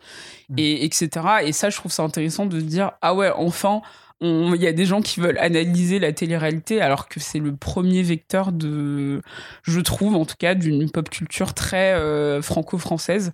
mmh. 0.50 0.54
et, 0.58 0.84
etc. 0.84 1.08
Et 1.44 1.52
ça, 1.52 1.70
je 1.70 1.76
trouve 1.76 1.90
ça 1.90 2.02
intéressant 2.02 2.44
de 2.44 2.60
se 2.60 2.64
dire, 2.64 2.92
ah 3.00 3.14
ouais, 3.14 3.30
enfin, 3.34 3.80
il 4.20 4.56
y 4.56 4.66
a 4.66 4.72
des 4.72 4.84
gens 4.84 5.00
qui 5.00 5.20
veulent 5.20 5.38
analyser 5.38 5.98
la 5.98 6.12
télé-réalité 6.12 6.80
alors 6.80 7.08
que 7.08 7.20
c'est 7.20 7.40
le 7.40 7.54
premier 7.56 8.02
vecteur 8.02 8.52
de, 8.52 9.20
je 9.62 9.80
trouve 9.80 10.14
en 10.16 10.24
tout 10.24 10.36
cas, 10.38 10.54
d'une 10.54 10.90
pop 10.90 11.10
culture 11.10 11.52
très 11.52 11.94
franco-française. 12.40 13.32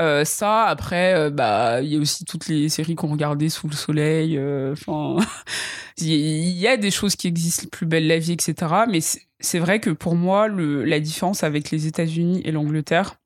Euh, 0.00 0.24
ça, 0.24 0.64
après, 0.64 1.14
euh, 1.14 1.30
bah, 1.30 1.82
il 1.82 1.92
y 1.92 1.96
a 1.96 1.98
aussi 1.98 2.24
toutes 2.24 2.48
les 2.48 2.68
séries 2.70 2.94
qu'on 2.94 3.08
regardait 3.08 3.50
sous 3.50 3.68
le 3.68 3.74
soleil. 3.74 4.38
Euh, 4.38 4.74
il 5.98 6.58
y, 6.58 6.66
a 6.66 6.76
des 6.76 6.90
choses 6.90 7.16
qui 7.16 7.26
existent, 7.26 7.66
Plus 7.70 7.86
belle 7.86 8.06
la 8.06 8.18
vie, 8.18 8.32
etc. 8.32 8.54
Mais 8.88 9.00
c'est 9.40 9.58
vrai 9.58 9.80
que 9.80 9.90
pour 9.90 10.14
moi, 10.14 10.48
la 10.48 11.00
différence 11.00 11.44
avec 11.44 11.70
les 11.70 11.86
États-Unis 11.86 12.40
et 12.44 12.52
l'Angleterre, 12.52 13.16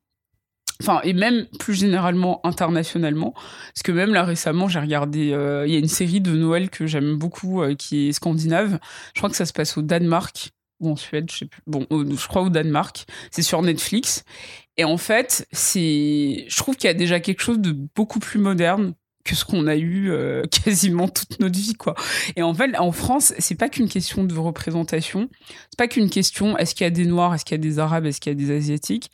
enfin, 0.82 1.00
et 1.04 1.12
même 1.12 1.46
plus 1.60 1.74
généralement 1.74 2.44
internationalement, 2.44 3.32
parce 3.32 3.82
que 3.84 3.92
même 3.92 4.12
là 4.12 4.24
récemment, 4.24 4.68
j'ai 4.68 4.80
regardé, 4.80 5.20
il 5.66 5.72
y 5.72 5.76
a 5.76 5.78
une 5.78 5.88
série 5.88 6.20
de 6.20 6.32
Noël 6.32 6.70
que 6.70 6.86
j'aime 6.86 7.16
beaucoup, 7.16 7.62
qui 7.78 8.08
est 8.08 8.12
scandinave. 8.12 8.80
Je 9.14 9.20
crois 9.20 9.30
que 9.30 9.36
ça 9.36 9.46
se 9.46 9.52
passe 9.52 9.76
au 9.76 9.82
Danemark 9.82 10.50
en 10.86 10.96
Suède, 10.96 11.30
je. 11.30 11.44
Bon, 11.66 11.86
je 11.90 12.26
crois 12.26 12.42
au 12.42 12.48
Danemark. 12.50 13.04
C'est 13.30 13.42
sur 13.42 13.62
Netflix. 13.62 14.24
Et 14.76 14.84
en 14.84 14.96
fait, 14.96 15.46
je 15.52 16.56
trouve 16.56 16.76
qu'il 16.76 16.88
y 16.88 16.90
a 16.90 16.94
déjà 16.94 17.20
quelque 17.20 17.40
chose 17.40 17.60
de 17.60 17.72
beaucoup 17.94 18.18
plus 18.18 18.40
moderne 18.40 18.94
que 19.24 19.34
ce 19.34 19.44
qu'on 19.44 19.66
a 19.66 19.76
eu 19.76 20.10
euh, 20.10 20.42
quasiment 20.64 21.08
toute 21.08 21.40
notre 21.40 21.58
vie, 21.58 21.74
quoi. 21.74 21.94
Et 22.36 22.42
en 22.42 22.54
fait, 22.54 22.76
en 22.78 22.92
France, 22.92 23.32
c'est 23.38 23.54
pas 23.54 23.68
qu'une 23.68 23.88
question 23.88 24.24
de 24.24 24.36
représentation. 24.36 25.28
C'est 25.70 25.78
pas 25.78 25.88
qu'une 25.88 26.10
question 26.10 26.56
est-ce 26.58 26.74
qu'il 26.74 26.84
y 26.84 26.86
a 26.86 26.90
des 26.90 27.06
Noirs, 27.06 27.34
est-ce 27.34 27.44
qu'il 27.44 27.54
y 27.54 27.60
a 27.60 27.62
des 27.62 27.78
Arabes, 27.78 28.06
est-ce 28.06 28.20
qu'il 28.20 28.32
y 28.32 28.36
a 28.36 28.38
des 28.38 28.54
Asiatiques. 28.54 29.10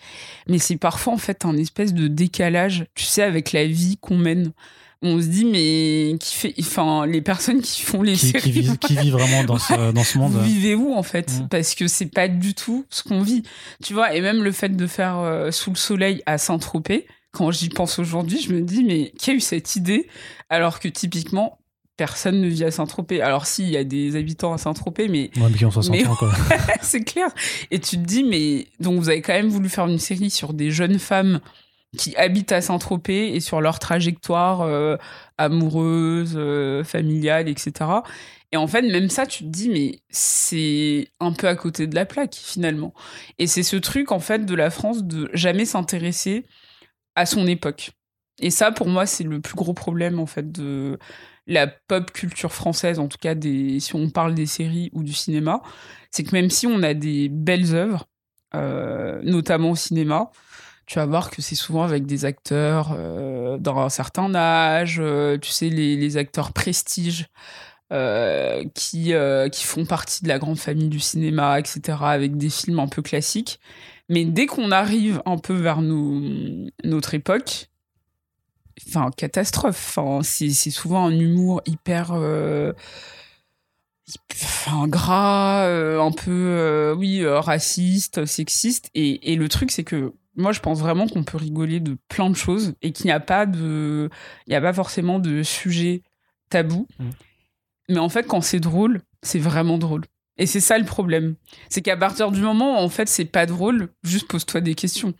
Mais 0.48 0.58
c'est 0.58 0.76
parfois, 0.76 1.12
en 1.12 1.18
fait, 1.18 1.44
un 1.44 1.56
espèce 1.56 1.94
de 1.94 2.08
décalage, 2.08 2.86
tu 2.94 3.04
sais, 3.04 3.22
avec 3.22 3.52
la 3.52 3.66
vie 3.66 3.96
qu'on 3.98 4.18
mène 4.18 4.52
on 5.02 5.20
se 5.20 5.26
dit 5.26 5.44
mais 5.44 6.18
qui 6.18 6.34
fait 6.34 6.54
enfin 6.60 7.06
les 7.06 7.22
personnes 7.22 7.62
qui 7.62 7.82
font 7.82 8.02
les 8.02 8.12
qui, 8.12 8.26
séries 8.28 8.52
qui, 8.78 8.96
vivent, 8.96 9.12
vraiment 9.12 9.44
dans 9.44 9.58
ce, 9.58 9.92
dans 9.92 10.04
ce 10.04 10.18
monde 10.18 10.32
vous 10.32 10.42
vivez 10.42 10.74
où 10.74 10.94
en 10.94 11.02
fait? 11.02 11.32
Mm. 11.32 11.48
parce 11.48 11.74
que 11.74 11.88
c'est 11.88 12.06
pas 12.06 12.28
du 12.28 12.54
tout 12.54 12.84
ce 12.90 13.02
qu'on 13.02 13.22
vit 13.22 13.42
tu 13.82 13.94
vois 13.94 14.14
et 14.14 14.20
même 14.20 14.42
le 14.42 14.52
fait 14.52 14.76
de 14.76 14.86
faire 14.86 15.18
euh, 15.18 15.50
sous 15.50 15.70
le 15.70 15.76
soleil 15.76 16.22
à 16.26 16.36
Saint-Tropez 16.36 17.06
quand 17.32 17.50
j'y 17.50 17.70
pense 17.70 17.98
aujourd'hui 17.98 18.40
je 18.40 18.52
me 18.52 18.60
dis 18.60 18.84
mais 18.84 19.12
qui 19.18 19.30
a 19.30 19.34
eu 19.34 19.40
cette 19.40 19.76
idée? 19.76 20.08
Alors 20.48 20.80
que 20.80 20.88
typiquement 20.88 21.60
personne 22.00 22.40
ne 22.40 22.48
vit 22.48 22.64
à 22.64 22.70
Saint-Tropez. 22.70 23.20
Alors 23.20 23.44
si, 23.44 23.62
il 23.62 23.68
y 23.68 23.76
a 23.76 23.84
des 23.84 24.16
habitants 24.16 24.54
à 24.54 24.58
Saint-Tropez, 24.58 25.06
mais... 25.08 25.30
Ouais, 25.36 25.50
mais 25.50 25.58
qui 25.58 25.66
ont 25.66 25.70
60 25.70 26.06
ans, 26.06 26.16
quoi. 26.16 26.32
c'est 26.80 27.04
clair. 27.04 27.28
Et 27.70 27.78
tu 27.78 27.96
te 27.96 28.02
dis, 28.02 28.24
mais... 28.24 28.68
Donc 28.80 28.98
vous 28.98 29.10
avez 29.10 29.20
quand 29.20 29.34
même 29.34 29.50
voulu 29.50 29.68
faire 29.68 29.86
une 29.86 29.98
série 29.98 30.30
sur 30.30 30.54
des 30.54 30.70
jeunes 30.70 30.98
femmes 30.98 31.40
qui 31.96 32.14
habitent 32.16 32.52
à 32.52 32.60
Saint-Tropez 32.60 33.34
et 33.34 33.40
sur 33.40 33.60
leur 33.60 33.78
trajectoire 33.78 34.62
euh, 34.62 34.96
amoureuse, 35.38 36.34
euh, 36.36 36.84
familiale, 36.84 37.48
etc. 37.48 37.90
Et 38.52 38.56
en 38.56 38.66
fait, 38.66 38.82
même 38.82 39.08
ça, 39.08 39.26
tu 39.26 39.44
te 39.44 39.48
dis, 39.48 39.68
mais 39.70 40.00
c'est 40.08 41.08
un 41.20 41.32
peu 41.32 41.48
à 41.48 41.56
côté 41.56 41.86
de 41.86 41.94
la 41.94 42.06
plaque, 42.06 42.34
finalement. 42.34 42.94
Et 43.38 43.46
c'est 43.46 43.62
ce 43.62 43.76
truc, 43.76 44.12
en 44.12 44.20
fait, 44.20 44.44
de 44.44 44.54
la 44.54 44.70
France 44.70 45.04
de 45.04 45.30
jamais 45.32 45.64
s'intéresser 45.64 46.46
à 47.14 47.26
son 47.26 47.46
époque. 47.46 47.92
Et 48.40 48.50
ça, 48.50 48.72
pour 48.72 48.88
moi, 48.88 49.06
c'est 49.06 49.24
le 49.24 49.40
plus 49.40 49.54
gros 49.54 49.74
problème, 49.74 50.18
en 50.18 50.26
fait, 50.26 50.50
de 50.50 50.98
la 51.46 51.66
pop 51.66 52.12
culture 52.12 52.52
française, 52.52 52.98
en 52.98 53.08
tout 53.08 53.18
cas, 53.20 53.34
si 53.40 53.94
on 53.94 54.10
parle 54.10 54.34
des 54.34 54.46
séries 54.46 54.90
ou 54.92 55.02
du 55.02 55.12
cinéma. 55.12 55.62
C'est 56.10 56.24
que 56.24 56.34
même 56.34 56.50
si 56.50 56.66
on 56.66 56.82
a 56.82 56.94
des 56.94 57.28
belles 57.28 57.74
œuvres, 57.74 58.06
euh, 58.54 59.20
notamment 59.22 59.70
au 59.72 59.76
cinéma, 59.76 60.30
tu 60.90 60.98
vas 60.98 61.06
voir 61.06 61.30
que 61.30 61.40
c'est 61.40 61.54
souvent 61.54 61.84
avec 61.84 62.04
des 62.04 62.24
acteurs 62.24 62.96
euh, 62.98 63.58
d'un 63.58 63.88
certain 63.88 64.34
âge, 64.34 64.96
euh, 64.98 65.38
tu 65.38 65.48
sais, 65.52 65.68
les, 65.68 65.94
les 65.94 66.16
acteurs 66.16 66.52
prestige. 66.52 67.28
Euh, 67.92 68.64
qui, 68.74 69.14
euh, 69.14 69.48
qui 69.48 69.64
font 69.64 69.84
partie 69.84 70.22
de 70.22 70.28
la 70.28 70.38
grande 70.38 70.60
famille 70.60 70.88
du 70.88 71.00
cinéma, 71.00 71.58
etc., 71.58 71.98
avec 72.02 72.36
des 72.36 72.48
films 72.48 72.78
un 72.78 72.86
peu 72.86 73.02
classiques. 73.02 73.58
Mais 74.08 74.24
dès 74.24 74.46
qu'on 74.46 74.70
arrive 74.70 75.20
un 75.26 75.38
peu 75.38 75.54
vers 75.54 75.82
nos, 75.82 76.20
notre 76.84 77.14
époque, 77.14 77.68
enfin, 78.86 79.10
catastrophe. 79.16 79.96
Enfin, 79.96 80.20
c'est, 80.22 80.52
souvent 80.70 81.04
un 81.06 81.18
humour 81.18 81.62
hyper. 81.66 82.12
Enfin, 84.32 84.86
gras, 84.86 85.66
un 85.66 86.12
peu, 86.12 86.94
oui, 86.96 87.26
raciste, 87.26 88.24
sexiste. 88.24 88.88
Et, 88.94 89.32
et 89.32 89.36
le 89.36 89.48
truc, 89.48 89.72
c'est 89.72 89.84
que 89.84 90.12
moi, 90.36 90.52
je 90.52 90.60
pense 90.60 90.80
vraiment 90.80 91.06
qu'on 91.06 91.24
peut 91.24 91.38
rigoler 91.38 91.80
de 91.80 91.96
plein 92.08 92.30
de 92.30 92.36
choses 92.36 92.74
et 92.82 92.92
qu'il 92.92 93.06
n'y 93.06 93.12
a 93.12 93.20
pas 93.20 93.46
de. 93.46 94.08
Il 94.46 94.50
n'y 94.50 94.56
a 94.56 94.60
pas 94.60 94.72
forcément 94.72 95.18
de 95.18 95.42
sujet 95.42 96.02
tabou. 96.50 96.86
Mm. 96.98 97.10
Mais 97.90 97.98
en 97.98 98.08
fait, 98.08 98.26
quand 98.26 98.40
c'est 98.40 98.60
drôle, 98.60 99.00
c'est 99.22 99.38
vraiment 99.38 99.78
drôle. 99.78 100.04
Et 100.38 100.46
c'est 100.46 100.60
ça 100.60 100.78
le 100.78 100.84
problème. 100.84 101.34
C'est 101.68 101.82
qu'à 101.82 101.96
partir 101.96 102.30
du 102.30 102.40
moment 102.40 102.74
où, 102.74 102.84
en 102.84 102.88
fait, 102.88 103.08
c'est 103.08 103.24
pas 103.24 103.46
drôle, 103.46 103.88
juste 104.04 104.28
pose-toi 104.28 104.60
des 104.60 104.74
questions. 104.74 105.14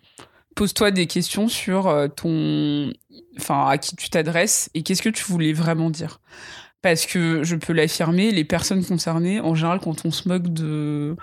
Pose-toi 0.55 0.91
des 0.93 1.07
questions 1.07 1.49
sur 1.49 1.89
euh, 1.89 2.09
ton. 2.09 2.93
Enfin, 3.39 3.67
à 3.67 3.79
qui 3.79 3.97
tu 3.97 4.09
t'adresses 4.11 4.71
et 4.75 4.83
qu'est-ce 4.83 5.03
que 5.03 5.09
tu 5.09 5.25
voulais 5.25 5.53
vraiment 5.53 5.91
dire. 5.91 6.21
Parce 6.83 7.05
que 7.05 7.43
je 7.43 7.57
peux 7.57 7.73
l'affirmer, 7.73 8.31
les 8.31 8.45
personnes 8.45 8.85
concernées, 8.85 9.41
en 9.41 9.55
général, 9.55 9.81
quand 9.81 10.07
on 10.07 10.11
se 10.11 10.29
moque 10.29 10.49
de. 10.49 11.17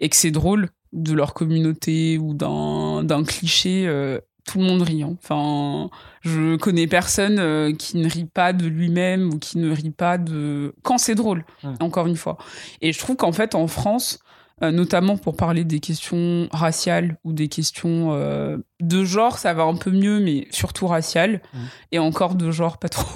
et 0.00 0.08
que 0.08 0.16
c'est 0.16 0.30
drôle 0.30 0.70
de 0.92 1.12
leur 1.12 1.34
communauté 1.34 2.18
ou 2.18 2.34
d'un 2.34 3.24
cliché, 3.24 3.86
euh, 3.86 4.18
tout 4.46 4.58
le 4.58 4.64
monde 4.64 4.82
rit. 4.82 5.02
hein. 5.02 5.16
Enfin, 5.22 5.90
je 6.22 6.56
connais 6.56 6.86
personne 6.86 7.38
euh, 7.38 7.72
qui 7.74 7.98
ne 7.98 8.08
rit 8.08 8.24
pas 8.24 8.52
de 8.54 8.66
lui-même 8.66 9.28
ou 9.34 9.38
qui 9.38 9.58
ne 9.58 9.70
rit 9.70 9.90
pas 9.90 10.16
de. 10.18 10.74
quand 10.82 10.98
c'est 10.98 11.14
drôle, 11.14 11.44
Ouais. 11.62 11.70
encore 11.80 12.06
une 12.06 12.16
fois. 12.16 12.38
Et 12.80 12.92
je 12.92 12.98
trouve 12.98 13.16
qu'en 13.16 13.32
fait, 13.32 13.54
en 13.54 13.66
France, 13.66 14.18
euh, 14.62 14.72
notamment 14.72 15.16
pour 15.16 15.36
parler 15.36 15.62
des 15.64 15.78
questions 15.78 16.48
raciales 16.50 17.16
ou 17.22 17.32
des 17.32 17.46
questions 17.48 18.14
euh, 18.14 18.56
de 18.80 19.04
genre, 19.04 19.38
ça 19.38 19.52
va 19.54 19.62
un 19.64 19.76
peu 19.76 19.90
mieux, 19.92 20.18
mais 20.18 20.48
surtout 20.50 20.86
raciales. 20.88 21.42
Et 21.92 21.98
encore 22.00 22.34
de 22.34 22.50
genre, 22.50 22.78
pas 22.78 22.88
trop. 22.88 23.06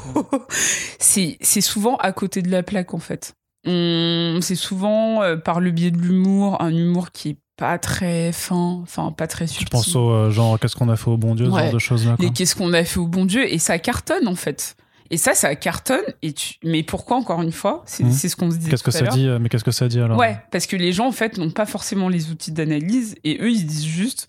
c'est 0.98 1.38
souvent 1.60 1.96
à 1.96 2.12
côté 2.12 2.42
de 2.42 2.50
la 2.50 2.62
plaque, 2.62 2.94
en 2.94 2.98
fait. 2.98 3.32
C'est 3.64 4.54
souvent 4.56 5.22
euh, 5.22 5.36
par 5.36 5.60
le 5.60 5.70
biais 5.70 5.90
de 5.92 5.98
l'humour, 5.98 6.60
un 6.60 6.74
humour 6.74 7.10
qui 7.12 7.30
est 7.30 7.36
pas 7.56 7.78
très 7.78 8.32
fin, 8.32 8.80
enfin 8.82 9.12
pas 9.12 9.26
très 9.26 9.46
Je 9.46 9.52
subtil. 9.52 9.68
pense 9.68 9.94
au 9.94 10.10
euh, 10.10 10.30
genre, 10.30 10.58
qu'est-ce 10.58 10.74
qu'on 10.76 10.88
a 10.88 10.96
fait 10.96 11.10
au 11.10 11.16
bon 11.16 11.34
Dieu, 11.34 11.46
ce 11.46 11.50
genre 11.56 11.72
de 11.72 11.78
choses-là. 11.78 12.16
quoi. 12.16 12.24
Les 12.24 12.32
qu'est-ce 12.32 12.56
qu'on 12.56 12.72
a 12.72 12.84
fait 12.84 12.98
au 12.98 13.06
bon 13.06 13.24
Dieu 13.24 13.50
et 13.52 13.58
ça 13.58 13.78
cartonne 13.78 14.26
en 14.26 14.34
fait. 14.34 14.76
Et 15.10 15.18
ça, 15.18 15.34
ça 15.34 15.54
cartonne. 15.56 16.04
Et 16.22 16.32
tu... 16.32 16.54
Mais 16.64 16.82
pourquoi 16.82 17.18
encore 17.18 17.42
une 17.42 17.52
fois 17.52 17.82
C'est 17.84 18.10
c'est 18.10 18.30
ce 18.30 18.36
qu'on 18.36 18.50
se 18.50 18.56
disait. 18.56 18.70
Qu'est-ce 18.70 18.82
que 18.82 18.90
ça 18.90 19.06
dit 19.06 19.28
Mais 19.40 19.48
qu'est-ce 19.50 19.64
que 19.64 19.70
ça 19.70 19.86
dit 19.86 20.00
alors 20.00 20.16
Ouais, 20.18 20.38
parce 20.50 20.66
que 20.66 20.76
les 20.76 20.92
gens 20.92 21.06
en 21.06 21.12
fait 21.12 21.36
n'ont 21.36 21.50
pas 21.50 21.66
forcément 21.66 22.08
les 22.08 22.30
outils 22.30 22.52
d'analyse 22.52 23.14
et 23.22 23.38
eux 23.42 23.50
ils 23.50 23.58
se 23.60 23.64
disent 23.64 23.84
juste 23.86 24.28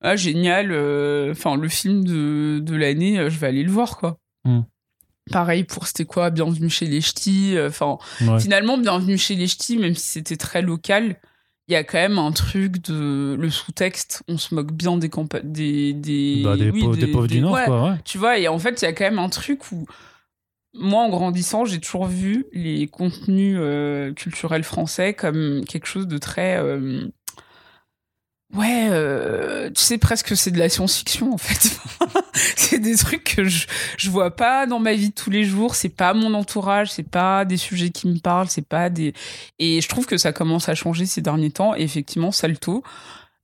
ah 0.00 0.14
génial, 0.14 0.70
euh, 0.70 1.32
enfin 1.32 1.56
le 1.56 1.68
film 1.68 2.04
de, 2.04 2.60
de 2.62 2.76
l'année, 2.76 3.18
euh, 3.18 3.30
je 3.30 3.38
vais 3.38 3.46
aller 3.48 3.62
le 3.64 3.72
voir 3.72 3.96
quoi. 3.96 4.18
Mhm. 4.44 4.64
Pareil 5.32 5.64
pour 5.64 5.86
c'était 5.86 6.04
quoi 6.04 6.30
Bienvenue 6.30 6.70
chez 6.70 6.86
les 6.86 7.00
Ch'tis. 7.00 7.56
euh, 7.56 7.68
Enfin 7.68 7.98
Ouais. 8.20 8.38
finalement 8.38 8.78
Bienvenue 8.78 9.18
chez 9.18 9.34
les 9.34 9.46
Ch'tis, 9.48 9.76
même 9.78 9.94
si 9.94 10.06
c'était 10.06 10.36
très 10.36 10.62
local, 10.62 11.16
il 11.68 11.72
y 11.72 11.76
a 11.76 11.84
quand 11.84 11.98
même 11.98 12.18
un 12.18 12.32
truc 12.32 12.82
de 12.84 13.36
le 13.38 13.50
sous-texte. 13.50 14.22
On 14.26 14.38
se 14.38 14.54
moque 14.54 14.72
bien 14.72 14.96
des 14.96 15.10
des 15.44 15.92
des, 15.92 16.42
Bah, 16.42 16.56
des, 16.56 16.70
oui, 16.70 16.96
des 16.98 17.06
pauvres 17.08 17.26
du 17.26 17.40
Nord, 17.40 17.52
ouais, 17.52 17.64
quoi. 17.66 17.90
Ouais. 17.90 17.96
tu 18.04 18.16
vois, 18.18 18.38
et 18.38 18.48
en 18.48 18.58
fait, 18.58 18.80
il 18.80 18.84
y 18.86 18.88
a 18.88 18.92
quand 18.92 19.04
même 19.04 19.18
un 19.18 19.28
truc 19.28 19.70
où, 19.70 19.86
moi, 20.74 21.02
en 21.02 21.10
grandissant, 21.10 21.64
j'ai 21.66 21.78
toujours 21.78 22.06
vu 22.06 22.46
les 22.52 22.86
contenus 22.86 23.56
euh, 23.60 24.12
culturels 24.14 24.64
français 24.64 25.12
comme 25.14 25.64
quelque 25.66 25.86
chose 25.86 26.06
de 26.08 26.18
très. 26.18 26.56
euh, 26.58 27.06
Ouais, 28.54 28.88
euh, 28.90 29.68
tu 29.68 29.82
sais, 29.82 29.98
presque 29.98 30.34
c'est 30.34 30.50
de 30.50 30.58
la 30.58 30.68
science-fiction, 30.70 31.32
en 31.34 31.38
fait. 31.38 31.78
c'est 32.56 32.78
des 32.78 32.96
trucs 32.96 33.36
que 33.36 33.44
je, 33.44 33.66
je 33.98 34.08
vois 34.10 34.34
pas 34.34 34.66
dans 34.66 34.78
ma 34.78 34.94
vie 34.94 35.10
de 35.10 35.14
tous 35.14 35.28
les 35.28 35.44
jours, 35.44 35.74
c'est 35.74 35.90
pas 35.90 36.14
mon 36.14 36.32
entourage, 36.32 36.90
c'est 36.90 37.08
pas 37.08 37.44
des 37.44 37.58
sujets 37.58 37.90
qui 37.90 38.08
me 38.08 38.18
parlent, 38.18 38.48
c'est 38.48 38.66
pas 38.66 38.88
des. 38.88 39.12
Et 39.58 39.80
je 39.82 39.88
trouve 39.88 40.06
que 40.06 40.16
ça 40.16 40.32
commence 40.32 40.68
à 40.70 40.74
changer 40.74 41.04
ces 41.04 41.20
derniers 41.20 41.50
temps, 41.50 41.74
et 41.76 41.82
effectivement, 41.82 42.32
Salto. 42.32 42.82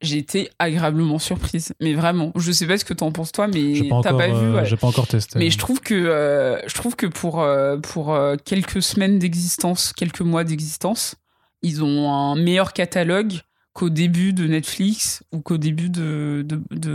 J'ai 0.00 0.18
été 0.18 0.50
agréablement 0.58 1.18
surprise, 1.18 1.72
mais 1.80 1.94
vraiment. 1.94 2.30
Je 2.36 2.52
sais 2.52 2.66
pas 2.66 2.76
ce 2.76 2.84
que 2.84 2.92
t'en 2.92 3.10
penses 3.10 3.32
toi, 3.32 3.46
mais 3.46 3.88
t'as 4.02 4.12
pas 4.12 4.26
vu. 4.26 4.34
euh, 4.34 4.56
ouais. 4.56 4.66
j'ai 4.66 4.76
pas 4.76 4.86
encore 4.88 5.06
testé. 5.06 5.38
Mais 5.38 5.48
je 5.50 5.56
trouve 5.56 5.80
que 5.80 5.94
euh, 5.94 6.60
je 6.66 6.74
trouve 6.74 6.94
que 6.94 7.06
pour 7.06 7.40
euh, 7.40 7.78
pour 7.78 8.14
quelques 8.44 8.82
semaines 8.82 9.18
d'existence, 9.18 9.94
quelques 9.94 10.20
mois 10.20 10.44
d'existence, 10.44 11.14
ils 11.62 11.82
ont 11.82 12.12
un 12.12 12.34
meilleur 12.36 12.74
catalogue 12.74 13.32
qu'au 13.74 13.90
début 13.90 14.32
de 14.32 14.46
Netflix 14.46 15.22
ou 15.32 15.40
qu'au 15.40 15.58
début 15.58 15.90
de 15.90 16.46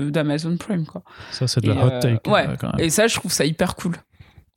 d'Amazon 0.09 0.57
Prime 0.57 0.85
quoi. 0.85 1.03
Ça, 1.31 1.47
c'est 1.47 1.61
de 1.61 1.67
la 1.71 1.75
Et, 1.75 1.83
hot 1.83 1.89
euh, 1.91 1.99
take. 2.01 2.29
ouais. 2.29 2.47
quand 2.59 2.75
même. 2.75 2.83
Et 2.85 2.89
ça, 2.89 3.05
je 3.07 3.15
trouve 3.15 3.31
ça 3.31 3.45
hyper 3.45 3.75
cool. 3.75 3.95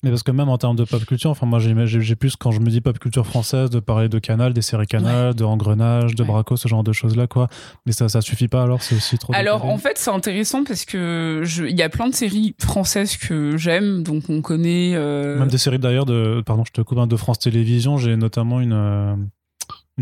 Mais 0.04 0.10
parce 0.10 0.24
que 0.24 0.32
même 0.32 0.48
en 0.48 0.58
termes 0.58 0.74
de 0.74 0.82
pop 0.82 1.04
culture, 1.04 1.30
enfin 1.30 1.46
moi 1.46 1.60
j'ai 1.60 2.16
plus 2.16 2.34
quand 2.34 2.50
je 2.50 2.58
me 2.58 2.68
dis 2.70 2.80
pop 2.80 2.98
culture 2.98 3.24
française 3.24 3.70
de 3.70 3.78
parler 3.78 4.08
de 4.08 4.18
Canal, 4.18 4.52
des 4.52 4.60
séries 4.60 4.86
Canal, 4.88 5.32
de 5.32 5.44
Engrenage, 5.44 6.16
de 6.16 6.22
Ouais. 6.24 6.28
Braco, 6.28 6.56
ce 6.56 6.66
genre 6.66 6.82
de 6.82 6.92
choses 6.92 7.14
là 7.16 7.28
quoi. 7.28 7.46
Mais 7.86 7.92
ça 7.92 8.08
ça 8.08 8.20
suffit 8.20 8.48
pas 8.48 8.64
alors 8.64 8.82
c'est 8.82 8.96
aussi 8.96 9.16
trop. 9.16 9.32
Alors 9.32 9.58
décalé. 9.58 9.74
en 9.74 9.78
fait, 9.78 9.98
c'est 9.98 10.10
intéressant 10.10 10.64
parce 10.64 10.84
que 10.84 11.44
il 11.68 11.76
y 11.78 11.82
a 11.82 11.88
plein 11.88 12.08
de 12.08 12.14
séries 12.16 12.56
françaises 12.60 13.16
que 13.16 13.56
j'aime, 13.56 14.02
donc 14.02 14.24
on 14.28 14.42
connaît. 14.42 14.92
euh, 14.96 15.38
même 15.38 15.46
des 15.48 15.58
séries 15.58 15.78
d'ailleurs 15.78 16.06
de 16.06 16.42
pardon 16.44 16.64
je 16.64 16.72
te 16.72 16.80
coupe 16.82 16.98
hein, 16.98 17.06
de 17.06 17.16
France 17.16 17.38
Télévisions, 17.38 17.96
j'ai 17.96 18.16
notamment 18.16 18.60
une 18.60 18.72
euh, 18.72 19.14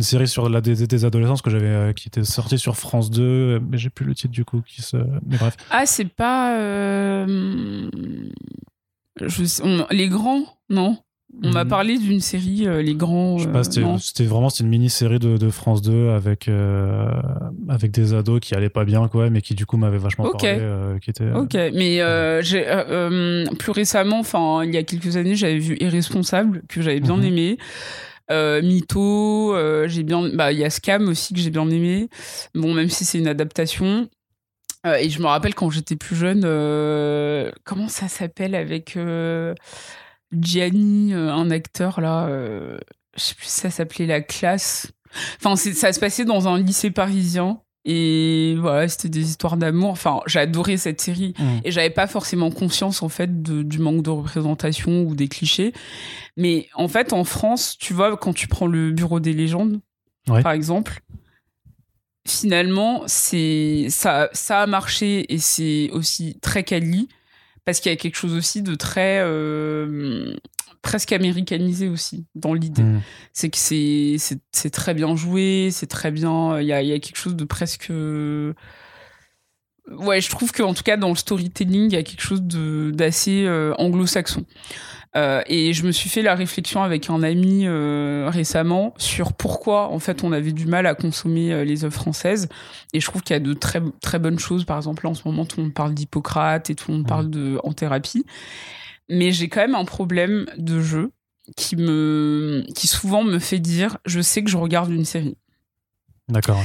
une 0.01 0.05
série 0.05 0.27
sur 0.29 0.49
la 0.49 0.63
des, 0.63 0.87
des 0.87 1.05
adolescents 1.05 1.37
que 1.37 1.51
j'avais 1.51 1.67
euh, 1.67 1.93
qui 1.93 2.09
était 2.09 2.25
sortie 2.25 2.59
sur 2.59 2.75
France 2.75 3.11
2 3.11 3.23
euh, 3.23 3.61
mais 3.71 3.77
j'ai 3.77 3.91
plus 3.91 4.07
le 4.07 4.15
titre 4.15 4.33
du 4.33 4.47
coup 4.47 4.63
qui 4.67 4.81
se 4.81 4.97
mais 4.97 5.37
bref 5.37 5.57
Ah, 5.71 5.85
c'est 5.85 6.09
pas 6.09 6.57
euh, 6.59 7.91
je 9.21 9.45
sais- 9.45 9.63
on- 9.63 9.87
les 9.91 10.09
grands, 10.09 10.45
non? 10.71 10.97
On 11.45 11.53
m'a 11.53 11.63
Mhm. 11.65 11.71
parlé 11.71 11.99
d'une 11.99 12.19
série 12.21 12.67
les 12.83 12.95
grands. 12.97 13.39
Je 13.39 13.45
sais 13.45 13.53
pas, 13.53 13.63
c'était 13.63 14.25
vraiment 14.25 14.49
c'était 14.49 14.65
une 14.65 14.71
mini-série 14.71 15.21
de, 15.21 15.37
de 15.37 15.49
France 15.51 15.81
2 15.81 16.09
avec, 16.09 16.51
avec 17.69 17.93
des 17.93 18.15
ados 18.15 18.41
qui 18.41 18.55
allaient 18.57 18.69
pas 18.69 18.85
bien, 18.85 19.07
quoi, 19.07 19.31
mais 19.31 19.41
qui 19.41 19.55
du 19.55 19.65
coup 19.65 19.77
m'avaient 19.77 19.99
vachement 19.99 20.25
Ok. 20.25 20.41
parlé. 20.41 20.59
qui 21.01 21.11
était, 21.11 21.31
Ok, 21.33 21.55
mais 21.55 22.43
j'ai 22.43 22.65
plus 23.59 23.71
récemment, 23.71 24.19
enfin 24.19 24.65
il 24.65 24.75
y 24.75 24.77
a 24.77 24.83
quelques 24.83 25.17
années, 25.17 25.37
j'avais 25.37 25.59
vu 25.59 25.77
Irresponsable 25.79 26.63
que 26.69 26.83
j'avais 26.83 27.01
bien 27.01 27.17
Mhm. 27.19 27.25
aimé. 27.25 27.59
Euh, 28.31 28.63
Mytho, 28.63 29.55
euh, 29.55 29.89
j'ai 29.89 30.03
bien, 30.03 30.29
bah 30.35 30.53
il 30.53 30.59
y 30.59 30.65
a 30.65 30.71
Scam 30.71 31.09
aussi 31.09 31.35
que 31.35 31.41
j'ai 31.41 31.51
bien 31.51 31.69
aimé. 31.69 32.09
Bon, 32.55 32.75
même 32.75 32.89
si 32.89 33.05
c'est 33.05 33.19
une 33.19 33.29
adaptation. 33.29 34.09
Euh, 34.87 34.95
et 34.95 35.11
je 35.11 35.21
me 35.21 35.27
rappelle 35.27 35.55
quand 35.55 35.69
j'étais 35.71 35.97
plus 35.97 36.17
jeune, 36.17 36.43
euh, 36.45 37.51
comment 37.65 37.89
ça 37.89 38.09
s'appelle 38.09 38.55
avec 38.55 38.99
Gianni, 40.33 41.13
un 41.13 41.51
acteur 41.51 42.01
là, 42.01 42.29
je 43.17 43.23
sais 43.23 43.35
plus 43.35 43.47
si 43.47 43.61
ça 43.61 43.71
s'appelait 43.71 44.07
La 44.07 44.21
Classe. 44.21 44.93
Enfin, 45.39 45.57
ça 45.57 45.93
se 45.93 45.99
passait 45.99 46.25
dans 46.25 46.47
un 46.49 46.59
lycée 46.61 46.91
parisien. 46.91 47.61
Et 47.85 48.57
voilà, 48.59 48.87
c'était 48.89 49.09
des 49.09 49.29
histoires 49.31 49.57
d'amour. 49.57 49.91
Enfin, 49.91 50.21
j'ai 50.27 50.39
adoré 50.39 50.77
cette 50.77 51.01
série. 51.01 51.33
Mm. 51.39 51.45
Et 51.65 51.71
j'avais 51.71 51.91
pas 51.91 52.07
forcément 52.07 52.51
conscience, 52.51 53.03
en 53.03 53.09
fait, 53.09 53.43
de- 53.43 53.63
du 53.63 53.79
manque 53.79 54.03
de 54.03 54.11
représentation 54.11 55.03
ou 55.05 55.15
des 55.15 55.29
clichés. 55.29 55.73
Mais 56.37 56.69
en 56.75 56.89
fait, 56.89 57.13
en 57.13 57.25
France, 57.25 57.77
tu 57.79 57.95
vois, 57.95 58.17
quand 58.17 58.33
tu 58.35 58.49
prends 58.49 58.67
le 58.67 58.91
Bureau 58.93 59.19
des 59.21 59.33
légendes, 59.33 59.81
Ouais. 60.29 60.43
par 60.43 60.53
exemple, 60.53 61.01
finalement, 62.29 63.03
c'est 63.07 63.87
ça, 63.89 64.29
ça 64.33 64.61
a 64.63 64.67
marché 64.67 65.33
et 65.33 65.39
c'est 65.39 65.89
aussi 65.93 66.39
très 66.41 66.63
quali 66.65 67.09
parce 67.65 67.81
qu'il 67.81 67.91
y 67.91 67.93
a 67.95 67.97
quelque 67.97 68.17
chose 68.17 68.35
aussi 68.35 68.63
de 68.63 68.75
très 68.75 69.21
euh, 69.23 70.35
presque 70.83 71.13
américanisé 71.13 71.89
aussi 71.89 72.27
dans 72.35 72.55
l'idée. 72.55 72.83
Mm. 72.83 73.01
C'est 73.33 73.51
que 73.51 73.59
c'est 73.59 74.17
c'est- 74.19 74.41
c'est 74.53 74.71
très 74.71 74.95
bien 74.95 75.15
joué, 75.17 75.71
c'est 75.73 75.87
très 75.89 76.11
bien. 76.11 76.61
Il 76.61 76.67
y 76.67 76.73
a, 76.73 76.83
y 76.83 76.93
a 76.93 76.99
quelque 76.99 77.17
chose 77.19 77.37
de 77.37 77.45
presque 77.45 77.91
euh, 77.91 78.53
ouais, 79.91 80.21
je 80.21 80.31
trouve 80.31 80.53
qu'en 80.53 80.75
tout 80.75 80.83
cas, 80.83 80.97
dans 80.97 81.09
le 81.11 81.17
storytelling, 81.17 81.91
il 81.91 81.93
y 81.95 81.97
a 81.97 82.03
quelque 82.03 82.23
chose 82.23 82.43
d'assez 82.43 83.49
anglo-saxon. 83.79 84.45
Euh, 85.17 85.43
et 85.47 85.73
je 85.73 85.85
me 85.85 85.91
suis 85.91 86.09
fait 86.09 86.23
la 86.23 86.37
réflexion 86.37 86.85
avec 86.85 87.11
un 87.11 87.25
ami 87.25 87.67
euh, 87.67 88.29
récemment 88.33 88.95
sur 88.97 89.33
pourquoi 89.33 89.89
en 89.91 89.99
fait 89.99 90.23
on 90.23 90.31
avait 90.31 90.53
du 90.53 90.67
mal 90.67 90.87
à 90.87 90.95
consommer 90.95 91.53
euh, 91.53 91.65
les 91.65 91.85
œuvres 91.85 91.95
françaises. 91.95 92.49
Et 92.93 93.01
je 93.01 93.07
trouve 93.07 93.23
qu'il 93.23 93.35
y 93.35 93.37
a 93.37 93.41
de 93.41 93.53
très 93.53 93.83
très 94.01 94.21
bonnes 94.21 94.39
choses. 94.39 94.65
Par 94.65 94.77
exemple, 94.77 95.05
là, 95.05 95.11
en 95.11 95.15
ce 95.15 95.23
moment, 95.25 95.45
tout 95.47 95.57
le 95.59 95.65
monde 95.65 95.75
parle 95.75 95.95
d'Hippocrate 95.95 96.71
et 96.71 96.77
tout 96.77 96.93
le 96.93 96.99
monde 96.99 97.09
parle 97.09 97.29
de 97.29 97.59
en 97.65 97.73
thérapie. 97.73 98.25
Mais 99.11 99.33
j'ai 99.33 99.49
quand 99.49 99.61
même 99.61 99.75
un 99.75 99.85
problème 99.85 100.47
de 100.57 100.81
jeu 100.81 101.13
qui 101.57 101.77
me 101.77 102.65
qui 102.75 102.87
souvent 102.87 103.25
me 103.25 103.39
fait 103.39 103.59
dire 103.59 103.99
je 104.07 104.21
sais 104.21 104.43
que 104.43 104.51
je 104.51 104.57
regarde 104.57 104.91
une 104.91 105.05
série. 105.05 105.37
D'accord. 106.29 106.63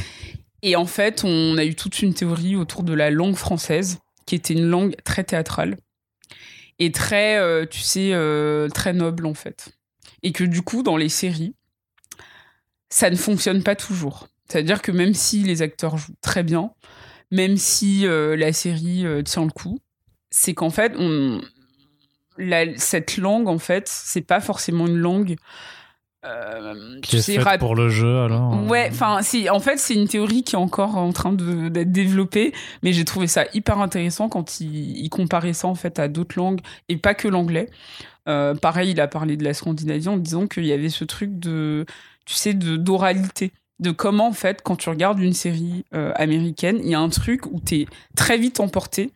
Et 0.62 0.76
en 0.76 0.86
fait, 0.86 1.24
on 1.24 1.58
a 1.58 1.66
eu 1.66 1.76
toute 1.76 2.02
une 2.02 2.14
théorie 2.14 2.56
autour 2.56 2.84
de 2.84 2.94
la 2.94 3.10
langue 3.10 3.36
française 3.36 4.00
qui 4.26 4.36
était 4.36 4.54
une 4.54 4.66
langue 4.66 4.96
très 5.04 5.24
théâtrale 5.24 5.78
et 6.80 6.92
très, 6.92 7.38
euh, 7.38 7.66
tu 7.66 7.80
sais, 7.80 8.12
euh, 8.14 8.68
très 8.70 8.94
noble 8.94 9.26
en 9.26 9.34
fait. 9.34 9.70
Et 10.24 10.32
que 10.32 10.44
du 10.44 10.62
coup, 10.62 10.84
dans 10.84 10.98
les 10.98 11.10
séries, 11.10 11.56
ça 12.90 13.10
ne 13.10 13.16
fonctionne 13.16 13.64
pas 13.64 13.76
toujours. 13.76 14.28
C'est-à-dire 14.48 14.82
que 14.82 14.92
même 14.92 15.14
si 15.14 15.44
les 15.44 15.62
acteurs 15.62 15.98
jouent 15.98 16.16
très 16.22 16.44
bien, 16.44 16.72
même 17.32 17.58
si 17.58 18.06
euh, 18.06 18.36
la 18.36 18.54
série 18.54 19.06
tient 19.24 19.46
le 19.46 19.52
coup, 19.52 19.80
c'est 20.30 20.54
qu'en 20.54 20.70
fait, 20.70 20.94
on, 20.98 21.42
cette 22.78 23.18
langue, 23.18 23.48
en 23.48 23.60
fait, 23.60 23.88
c'est 23.88 24.22
pas 24.22 24.40
forcément 24.40 24.88
une 24.88 24.98
langue 24.98 25.36
euh, 26.26 27.00
qui 27.02 27.18
est 27.18 27.22
faite 27.22 27.60
pour 27.60 27.76
le 27.76 27.90
jeu 27.90 28.22
alors 28.22 28.56
euh. 28.56 28.68
Ouais, 28.68 28.90
enfin, 28.90 29.20
en 29.52 29.60
fait, 29.60 29.78
c'est 29.78 29.94
une 29.94 30.08
théorie 30.08 30.44
qui 30.44 30.56
est 30.56 30.60
encore 30.60 30.98
en 30.98 31.12
train 31.12 31.34
d'être 31.34 31.92
développée, 31.92 32.52
mais 32.82 32.94
j'ai 32.94 33.06
trouvé 33.06 33.28
ça 33.28 33.46
hyper 33.54 33.80
intéressant 33.80 34.28
quand 34.28 34.60
il, 34.60 34.98
il, 34.98 35.10
comparait 35.10 35.54
ça 35.54 35.68
en 35.68 35.76
fait 35.76 36.00
à 36.00 36.08
d'autres 36.08 36.38
langues 36.38 36.62
et 36.90 36.98
pas 36.98 37.14
que 37.14 37.28
l'anglais. 37.28 37.70
Euh, 38.28 38.56
pareil, 38.56 38.92
il 38.92 39.02
a 39.02 39.08
parlé 39.08 39.38
de 39.38 39.44
la 39.44 39.54
Scandinavie 39.54 40.08
en 40.08 40.18
disant 40.18 40.48
qu'il 40.48 40.66
y 40.66 40.74
avait 40.74 40.90
ce 40.90 41.04
truc 41.04 41.38
de, 41.38 41.86
tu 42.26 42.34
sais, 42.34 42.56
de 42.56 42.76
d'oralité 42.76 43.52
de 43.80 43.92
comment 43.92 44.30
en 44.30 44.34
fait 44.34 44.62
quand 44.64 44.78
tu 44.78 44.90
regardes 44.90 45.20
une 45.20 45.34
série 45.34 45.84
américaine, 45.92 46.80
il 46.82 46.90
y 46.90 46.96
a 46.96 47.00
un 47.00 47.10
truc 47.10 47.46
où 47.46 47.60
tu 47.64 47.82
es 47.82 47.88
très 48.16 48.38
vite 48.38 48.60
emporté 48.62 49.12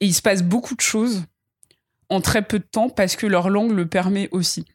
et 0.00 0.06
il 0.06 0.12
se 0.12 0.20
passe 0.20 0.42
beaucoup 0.42 0.74
de 0.74 0.80
choses 0.80 1.24
en 2.10 2.20
très 2.20 2.42
peu 2.42 2.58
de 2.58 2.64
temps 2.64 2.90
parce 2.90 3.16
que 3.16 3.26
leur 3.26 3.48
langue 3.48 3.72
le 3.72 3.86
permet 3.86 4.28
aussi. 4.32 4.66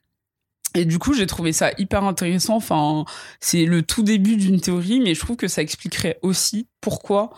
Et 0.76 0.86
du 0.86 1.00
coup, 1.00 1.14
j'ai 1.14 1.26
trouvé 1.26 1.54
ça 1.54 1.72
hyper 1.78 2.04
intéressant. 2.04 2.56
Enfin, 2.56 3.06
c'est 3.40 3.66
le 3.66 3.82
tout 3.82 4.04
début 4.04 4.36
d'une 4.36 4.60
théorie, 4.60 5.00
mais 5.00 5.16
je 5.16 5.20
trouve 5.22 5.38
que 5.38 5.48
ça 5.48 5.62
expliquerait 5.62 6.20
aussi 6.22 6.68
pourquoi 6.82 7.32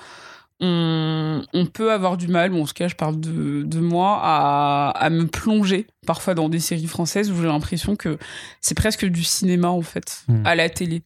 on, 0.60 1.44
peut 1.72 1.92
avoir 1.92 2.18
du 2.18 2.28
mal, 2.28 2.52
ou 2.52 2.62
en 2.62 2.66
tout 2.66 2.74
cas, 2.74 2.88
je 2.88 2.96
parle 2.96 3.20
de, 3.20 3.80
moi, 3.80 4.20
à, 4.24 5.10
me 5.12 5.28
plonger 5.28 5.86
parfois 6.08 6.34
dans 6.34 6.50
des 6.50 6.60
séries 6.60 6.88
françaises 6.88 7.30
où 7.30 7.40
j'ai 7.40 7.48
l'impression 7.48 7.96
que 7.96 8.18
c'est 8.60 8.76
presque 8.76 9.06
du 9.06 9.24
cinéma, 9.24 9.70
en 9.70 9.84
fait, 9.84 10.24
hmm. 10.28 10.44
à 10.46 10.56
la 10.56 10.70
télé. 10.70 11.04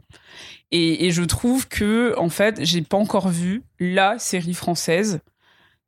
Et, 0.71 1.05
et, 1.05 1.11
je 1.11 1.23
trouve 1.23 1.67
que, 1.67 2.17
en 2.17 2.29
fait, 2.29 2.63
j'ai 2.63 2.81
pas 2.81 2.95
encore 2.95 3.27
vu 3.27 3.63
la 3.77 4.17
série 4.19 4.53
française 4.53 5.19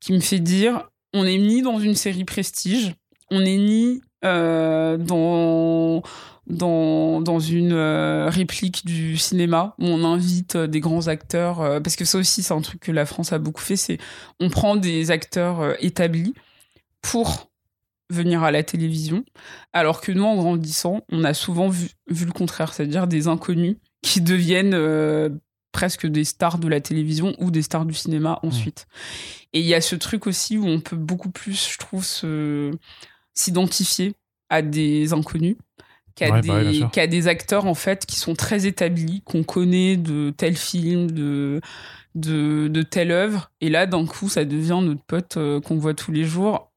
qui 0.02 0.12
me 0.12 0.20
fait 0.20 0.40
dire 0.40 0.90
on 1.14 1.26
est 1.26 1.38
ni 1.38 1.62
dans 1.62 1.80
une 1.80 1.96
série 1.96 2.26
prestige, 2.26 2.96
on 3.32 3.42
est 3.42 3.58
ni 3.58 4.02
euh, 4.24 4.98
dans 4.98 6.02
une 7.40 7.74
euh, 7.74 8.30
réplique 8.30 8.86
du 8.86 9.18
cinéma 9.18 9.76
où 9.80 9.86
on 9.86 10.04
invite 10.04 10.56
euh, 10.56 10.68
des 10.68 10.80
grands 10.80 11.08
acteurs 11.08 11.82
parce 11.82 11.96
que 11.96 12.06
ça 12.06 12.18
aussi 12.18 12.44
c'est 12.44 12.54
un 12.54 12.62
truc 12.62 12.80
que 12.82 12.92
la 12.92 13.06
France 13.06 13.34
a 13.34 13.40
beaucoup 13.40 13.62
fait 13.62 13.76
c'est 13.76 13.98
on 14.40 14.50
prend 14.50 14.76
des 14.76 15.12
acteurs 15.12 15.76
établis 15.84 16.34
pour 17.02 17.50
venir 18.10 18.44
à 18.44 18.52
la 18.52 18.64
télévision 18.64 19.26
alors 19.74 20.02
que 20.02 20.12
nous 20.12 20.24
en 20.24 20.36
grandissant 20.36 21.02
on 21.12 21.24
a 21.24 21.34
souvent 21.34 21.70
vu 21.70 21.90
le 22.08 22.32
contraire 22.32 22.74
c'est-à-dire 22.74 23.08
des 23.08 23.28
inconnus 23.28 23.78
qui 24.02 24.22
deviennent 24.22 24.76
presque 25.74 26.08
des 26.08 26.24
stars 26.24 26.58
de 26.58 26.70
la 26.70 26.80
télévision 26.80 27.36
ou 27.40 27.52
des 27.52 27.62
stars 27.62 27.86
du 27.86 27.94
cinéma 27.94 28.40
mmh. 28.42 28.48
ensuite 28.48 28.88
et 29.52 29.60
il 29.60 29.66
y 29.66 29.74
a 29.74 29.82
ce 29.82 29.98
truc 29.98 30.26
aussi 30.26 30.58
où 30.58 30.66
on 30.66 30.80
peut 30.80 30.96
beaucoup 30.96 31.30
plus 31.30 31.70
je 31.74 31.78
trouve 31.78 32.06
s'identifier 33.34 34.14
à 34.50 34.62
des 34.62 35.12
inconnus 35.12 35.58
qui 36.16 36.24
a, 36.24 36.42
bah 36.42 37.08
des, 37.08 37.28
acteurs 37.28 37.66
en 37.66 37.74
fait 37.74 38.06
qui 38.06 38.18
sont 38.18 38.36
très 38.36 38.68
établis, 38.68 39.22
qu'on 39.26 39.44
connaît 39.44 39.98
de 39.98 40.32
tel 40.36 40.56
film, 40.56 41.10
de, 41.10 41.60
de, 42.16 42.68
de 42.68 42.82
telle 42.84 43.12
œuvre. 43.12 43.52
Et 43.62 43.70
là, 43.70 43.86
d'un 43.86 44.06
coup, 44.06 44.30
ça 44.30 44.46
devient 44.46 44.80
notre 44.82 45.04
pote 45.04 45.38
euh, 45.38 45.60
qu'on 45.60 45.78
voit 45.78 45.94
tous 45.94 46.12
les 46.12 46.24
jours. 46.24 46.72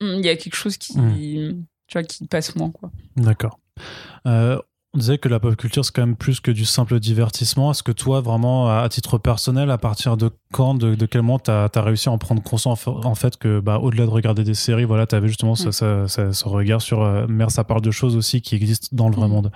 Hum, 0.00 0.16
il 0.18 0.24
y 0.24 0.28
a 0.28 0.36
quelque 0.36 0.56
chose 0.56 0.76
qui, 0.76 0.98
hmm. 0.98 1.64
tu 1.86 1.92
vois, 1.92 2.02
qui 2.02 2.26
passe 2.26 2.56
moins. 2.56 2.70
quoi. 2.70 2.90
D'accord. 3.16 3.60
Euh, 4.26 4.58
on 4.92 4.98
disait 4.98 5.18
que 5.18 5.28
la 5.28 5.38
pop 5.38 5.54
culture, 5.54 5.84
c'est 5.84 5.94
quand 5.94 6.04
même 6.04 6.16
plus 6.16 6.40
que 6.40 6.50
du 6.50 6.64
simple 6.64 6.98
divertissement. 6.98 7.70
Est-ce 7.70 7.84
que 7.84 7.92
toi, 7.92 8.20
vraiment, 8.20 8.68
à 8.68 8.88
titre 8.88 9.18
personnel, 9.18 9.70
à 9.70 9.78
partir 9.78 10.16
de 10.16 10.30
quand, 10.52 10.74
de, 10.74 11.06
quel 11.06 11.22
moment 11.22 11.38
tu 11.38 11.50
as, 11.50 11.70
réussi 11.76 12.08
à 12.08 12.12
en 12.12 12.18
prendre 12.18 12.42
conscience, 12.42 12.86
en 12.86 13.14
fait, 13.14 13.36
que 13.36 13.60
bah, 13.60 13.78
au-delà 13.78 14.04
de 14.06 14.10
regarder 14.10 14.42
des 14.42 14.54
séries, 14.54 14.84
voilà, 14.84 15.06
tu 15.06 15.14
avais 15.14 15.28
justement 15.28 15.54
ce, 15.54 15.68
mm. 15.68 16.48
regard 16.48 16.82
sur. 16.82 17.02
Euh, 17.02 17.26
merde, 17.28 17.50
ça 17.50 17.62
parle 17.62 17.82
de 17.82 17.90
choses 17.92 18.16
aussi 18.16 18.40
qui 18.40 18.56
existent 18.56 18.88
dans 18.90 19.08
le 19.08 19.14
vrai 19.14 19.28
mm. 19.28 19.30
monde 19.30 19.52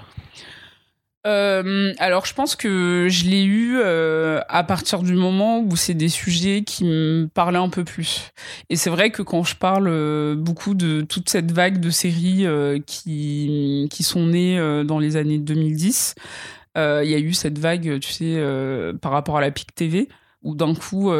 euh, 1.26 1.94
alors, 1.98 2.26
je 2.26 2.34
pense 2.34 2.54
que 2.54 3.08
je 3.08 3.24
l'ai 3.24 3.44
eu 3.44 3.78
euh, 3.78 4.40
à 4.48 4.62
partir 4.62 5.02
du 5.02 5.14
moment 5.14 5.60
où 5.60 5.74
c'est 5.74 5.94
des 5.94 6.10
sujets 6.10 6.64
qui 6.64 6.84
me 6.84 7.28
parlaient 7.32 7.58
un 7.58 7.70
peu 7.70 7.84
plus. 7.84 8.32
Et 8.68 8.76
c'est 8.76 8.90
vrai 8.90 9.10
que 9.10 9.22
quand 9.22 9.42
je 9.42 9.56
parle 9.56 9.88
euh, 9.88 10.34
beaucoup 10.34 10.74
de 10.74 11.00
toute 11.00 11.30
cette 11.30 11.50
vague 11.50 11.80
de 11.80 11.90
séries 11.90 12.46
qui, 12.86 13.88
qui 13.90 14.02
sont 14.02 14.26
nées 14.26 14.84
dans 14.84 14.98
les 14.98 15.16
années 15.16 15.38
2010, 15.38 16.14
il 16.76 16.80
y 16.80 17.14
a 17.14 17.18
eu 17.18 17.32
cette 17.32 17.58
vague, 17.58 18.00
tu 18.00 18.12
sais, 18.12 18.42
par 19.00 19.12
rapport 19.12 19.38
à 19.38 19.40
la 19.40 19.50
PIC 19.50 19.74
TV, 19.74 20.08
où 20.42 20.54
d'un 20.54 20.74
coup, 20.74 21.10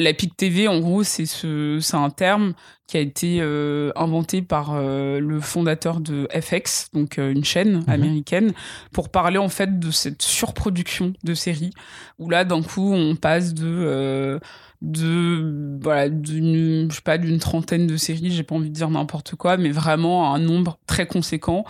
la 0.00 0.14
PIC 0.14 0.36
TV, 0.36 0.66
en 0.66 0.80
gros, 0.80 1.02
c'est 1.02 1.26
ce, 1.26 1.94
un 1.94 2.10
terme 2.10 2.54
qui 2.86 2.96
a 2.96 3.00
été 3.00 3.38
euh, 3.40 3.92
inventé 3.94 4.40
par 4.40 4.72
euh, 4.72 5.20
le 5.20 5.40
fondateur 5.40 6.00
de 6.00 6.26
FX, 6.32 6.88
donc 6.92 7.18
euh, 7.18 7.30
une 7.30 7.44
chaîne 7.44 7.80
mhm. 7.80 7.84
américaine, 7.88 8.52
pour 8.92 9.10
parler 9.10 9.38
en 9.38 9.50
fait 9.50 9.78
de 9.78 9.90
cette 9.90 10.22
surproduction 10.22 11.12
de 11.22 11.34
séries, 11.34 11.72
où 12.18 12.30
là, 12.30 12.44
d'un 12.44 12.62
coup, 12.62 12.92
on 12.92 13.14
passe 13.14 13.54
de 13.54 14.40
de 14.82 15.78
voilà 15.82 16.08
d'une 16.08 16.90
je 16.90 16.96
sais 16.96 17.02
pas 17.02 17.18
d'une 17.18 17.38
trentaine 17.38 17.86
de 17.86 17.98
séries 17.98 18.30
j'ai 18.30 18.42
pas 18.42 18.54
envie 18.54 18.70
de 18.70 18.74
dire 18.74 18.88
n'importe 18.88 19.34
quoi 19.34 19.58
mais 19.58 19.68
vraiment 19.68 20.34
un 20.34 20.38
nombre 20.38 20.78
très 20.86 21.06
conséquent 21.06 21.66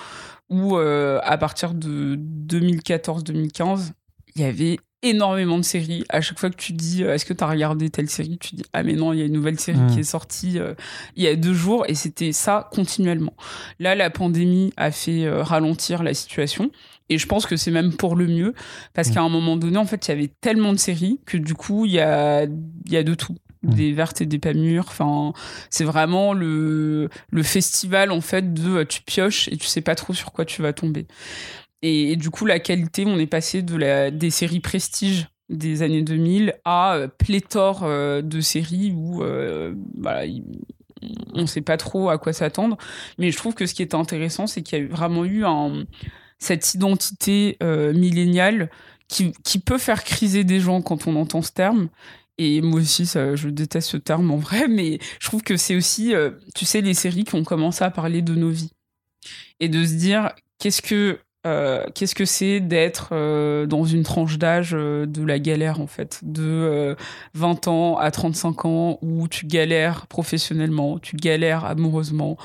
où 0.48 0.76
à 0.76 1.36
partir 1.36 1.74
de 1.74 2.14
2014-2015 2.46 3.94
il 4.36 4.42
y 4.42 4.44
avait 4.44 4.78
énormément 5.02 5.58
de 5.58 5.62
séries. 5.62 6.04
À 6.08 6.20
chaque 6.20 6.38
fois 6.38 6.50
que 6.50 6.56
tu 6.56 6.72
dis 6.72 7.02
euh, 7.02 7.14
est-ce 7.14 7.24
que 7.24 7.32
tu 7.32 7.42
as 7.42 7.48
regardé 7.48 7.90
telle 7.90 8.10
série, 8.10 8.38
tu 8.38 8.54
dis 8.54 8.64
ah 8.72 8.82
mais 8.82 8.94
non, 8.94 9.12
il 9.12 9.18
y 9.18 9.22
a 9.22 9.24
une 9.24 9.32
nouvelle 9.32 9.58
série 9.58 9.78
qui 9.88 9.96
mm. 9.96 10.00
est 10.00 10.04
sortie 10.04 10.58
euh, 10.58 10.74
il 11.16 11.22
y 11.22 11.26
a 11.26 11.36
deux 11.36 11.54
jours 11.54 11.84
et 11.88 11.94
c'était 11.94 12.32
ça 12.32 12.68
continuellement. 12.72 13.34
Là, 13.78 13.94
la 13.94 14.10
pandémie 14.10 14.72
a 14.76 14.90
fait 14.90 15.24
euh, 15.24 15.42
ralentir 15.42 16.02
la 16.02 16.12
situation 16.12 16.70
et 17.08 17.18
je 17.18 17.26
pense 17.26 17.46
que 17.46 17.56
c'est 17.56 17.70
même 17.70 17.94
pour 17.94 18.14
le 18.14 18.26
mieux 18.26 18.54
parce 18.92 19.08
mm. 19.08 19.14
qu'à 19.14 19.22
un 19.22 19.28
moment 19.28 19.56
donné, 19.56 19.78
en 19.78 19.86
fait, 19.86 20.06
il 20.08 20.10
y 20.10 20.14
avait 20.14 20.32
tellement 20.40 20.72
de 20.72 20.78
séries 20.78 21.20
que 21.24 21.38
du 21.38 21.54
coup, 21.54 21.86
il 21.86 21.92
y 21.92 22.00
a, 22.00 22.46
y 22.88 22.96
a 22.96 23.02
de 23.02 23.14
tout 23.14 23.36
mm. 23.62 23.74
des 23.74 23.92
vertes 23.92 24.20
et 24.20 24.26
des 24.26 24.38
pas 24.38 24.52
mûres. 24.52 24.86
Enfin, 24.88 25.32
c'est 25.70 25.84
vraiment 25.84 26.34
le, 26.34 27.08
le 27.30 27.42
festival 27.42 28.10
en 28.10 28.20
fait 28.20 28.52
de 28.52 28.82
tu 28.84 29.00
pioches 29.00 29.48
et 29.48 29.56
tu 29.56 29.66
sais 29.66 29.80
pas 29.80 29.94
trop 29.94 30.12
sur 30.12 30.32
quoi 30.32 30.44
tu 30.44 30.60
vas 30.60 30.74
tomber. 30.74 31.06
Et, 31.82 32.16
du 32.16 32.30
coup, 32.30 32.46
la 32.46 32.60
qualité, 32.60 33.04
on 33.06 33.18
est 33.18 33.26
passé 33.26 33.62
de 33.62 33.76
la, 33.76 34.10
des 34.10 34.30
séries 34.30 34.60
prestige 34.60 35.28
des 35.48 35.82
années 35.82 36.02
2000 36.02 36.54
à 36.64 36.94
euh, 36.94 37.08
pléthore 37.08 37.82
euh, 37.82 38.22
de 38.22 38.40
séries 38.40 38.92
où 38.94 39.22
euh, 39.22 39.74
on 41.34 41.40
ne 41.40 41.46
sait 41.46 41.60
pas 41.60 41.76
trop 41.76 42.10
à 42.10 42.18
quoi 42.18 42.32
s'attendre. 42.32 42.76
Mais 43.18 43.30
je 43.30 43.36
trouve 43.36 43.54
que 43.54 43.66
ce 43.66 43.74
qui 43.74 43.82
est 43.82 43.94
intéressant, 43.94 44.46
c'est 44.46 44.62
qu'il 44.62 44.78
y 44.78 44.82
a 44.82 44.86
vraiment 44.86 45.24
eu 45.24 45.44
cette 46.38 46.74
identité 46.74 47.56
milléniale 47.62 48.70
qui, 49.08 49.32
qui, 49.44 49.58
peut 49.58 49.78
faire 49.78 50.04
criser 50.04 50.44
des 50.44 50.60
gens 50.60 50.82
quand 50.82 51.06
on 51.06 51.16
entend 51.16 51.42
ce 51.42 51.52
terme. 51.52 51.88
Et 52.36 52.60
moi 52.60 52.80
aussi, 52.80 53.06
ça, 53.06 53.34
je 53.34 53.48
déteste 53.48 53.90
ce 53.90 53.96
terme 53.96 54.30
en 54.30 54.36
vrai, 54.36 54.68
mais 54.68 54.98
je 55.20 55.26
trouve 55.26 55.42
que 55.42 55.56
c'est 55.56 55.74
aussi, 55.74 56.12
tu 56.54 56.66
sais, 56.66 56.82
les 56.82 56.94
séries 56.94 57.24
qui 57.24 57.34
ont 57.34 57.44
commencé 57.44 57.82
à 57.82 57.90
parler 57.90 58.20
de 58.20 58.34
nos 58.34 58.50
vies. 58.50 58.72
Et 59.58 59.68
de 59.68 59.84
se 59.84 59.94
dire, 59.94 60.32
qu'est-ce 60.58 60.82
que 60.82 61.18
euh, 61.46 61.86
qu'est-ce 61.94 62.14
que 62.14 62.26
c'est 62.26 62.60
d'être 62.60 63.10
euh, 63.12 63.64
dans 63.64 63.86
une 63.86 64.02
tranche 64.02 64.36
d'âge 64.36 64.72
euh, 64.74 65.06
de 65.06 65.24
la 65.24 65.38
galère 65.38 65.80
en 65.80 65.86
fait? 65.86 66.20
De 66.22 66.96
20 67.32 67.66
ans 67.66 67.96
à 67.96 68.10
35 68.10 68.64
ans 68.66 68.98
où 69.00 69.26
tu 69.26 69.46
galères 69.46 70.06
professionnellement 70.06 70.98
tu 70.98 71.16
galères 71.16 71.64
amoureusement 71.64 72.36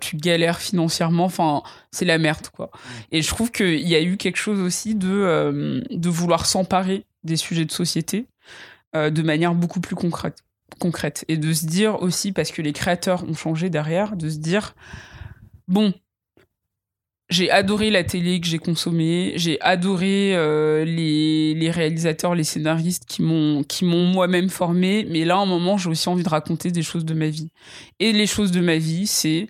tu 0.00 0.16
galères 0.16 0.58
financièrement 0.58 1.24
enfin 1.24 1.62
c'est 1.90 2.04
la 2.04 2.18
merde 2.18 2.48
quoi. 2.48 2.70
Et 3.10 3.22
je 3.22 3.28
trouve 3.28 3.50
qu'il 3.50 3.88
y 3.88 3.94
a 3.94 4.02
eu 4.02 4.18
quelque 4.18 4.38
chose 4.38 4.60
aussi 4.60 4.94
de 4.94 5.82
de 5.90 6.08
vouloir 6.08 6.44
s'emparer 6.44 7.06
des 7.24 7.36
sujets 7.36 7.64
de 7.64 7.72
société 7.72 8.26
de 8.94 9.22
manière 9.22 9.54
beaucoup 9.54 9.80
plus 9.80 9.96
concrète 9.96 10.36
concrète. 10.78 11.24
Et 11.28 11.38
de 11.38 11.52
se 11.52 11.64
dire 11.64 12.02
aussi 12.02 12.32
parce 12.32 12.50
que 12.50 12.60
les 12.60 12.72
créateurs 12.72 13.24
ont 13.24 13.34
changé 13.34 13.70
derrière 13.70 14.16
de 14.16 14.28
se 14.28 14.38
dire 14.38 14.74
bon 15.68 15.94
j'ai 17.28 17.50
adoré 17.50 17.90
la 17.90 18.04
télé 18.04 18.40
que 18.40 18.46
j'ai 18.46 18.58
consommée, 18.58 19.32
j'ai 19.36 19.60
adoré 19.60 20.36
euh, 20.36 20.84
les, 20.84 21.70
réalisateurs, 21.70 22.34
les 22.36 22.44
scénaristes 22.44 23.04
qui 23.06 23.22
m'ont 23.22 23.64
qui 23.64 23.84
m'ont 23.84 24.04
moi-même 24.04 24.48
formé, 24.48 25.06
mais 25.10 25.24
là, 25.24 25.36
à 25.36 25.40
un 25.40 25.46
moment, 25.46 25.76
j'ai 25.76 25.88
aussi 25.88 26.08
envie 26.08 26.22
de 26.22 26.28
raconter 26.28 26.70
des 26.70 26.82
choses 26.82 27.04
de 27.04 27.14
ma 27.14 27.26
vie. 27.26 27.50
Et 27.98 28.12
les 28.12 28.26
choses 28.26 28.52
de 28.52 28.60
ma 28.60 28.76
vie, 28.76 29.08
c'est 29.08 29.48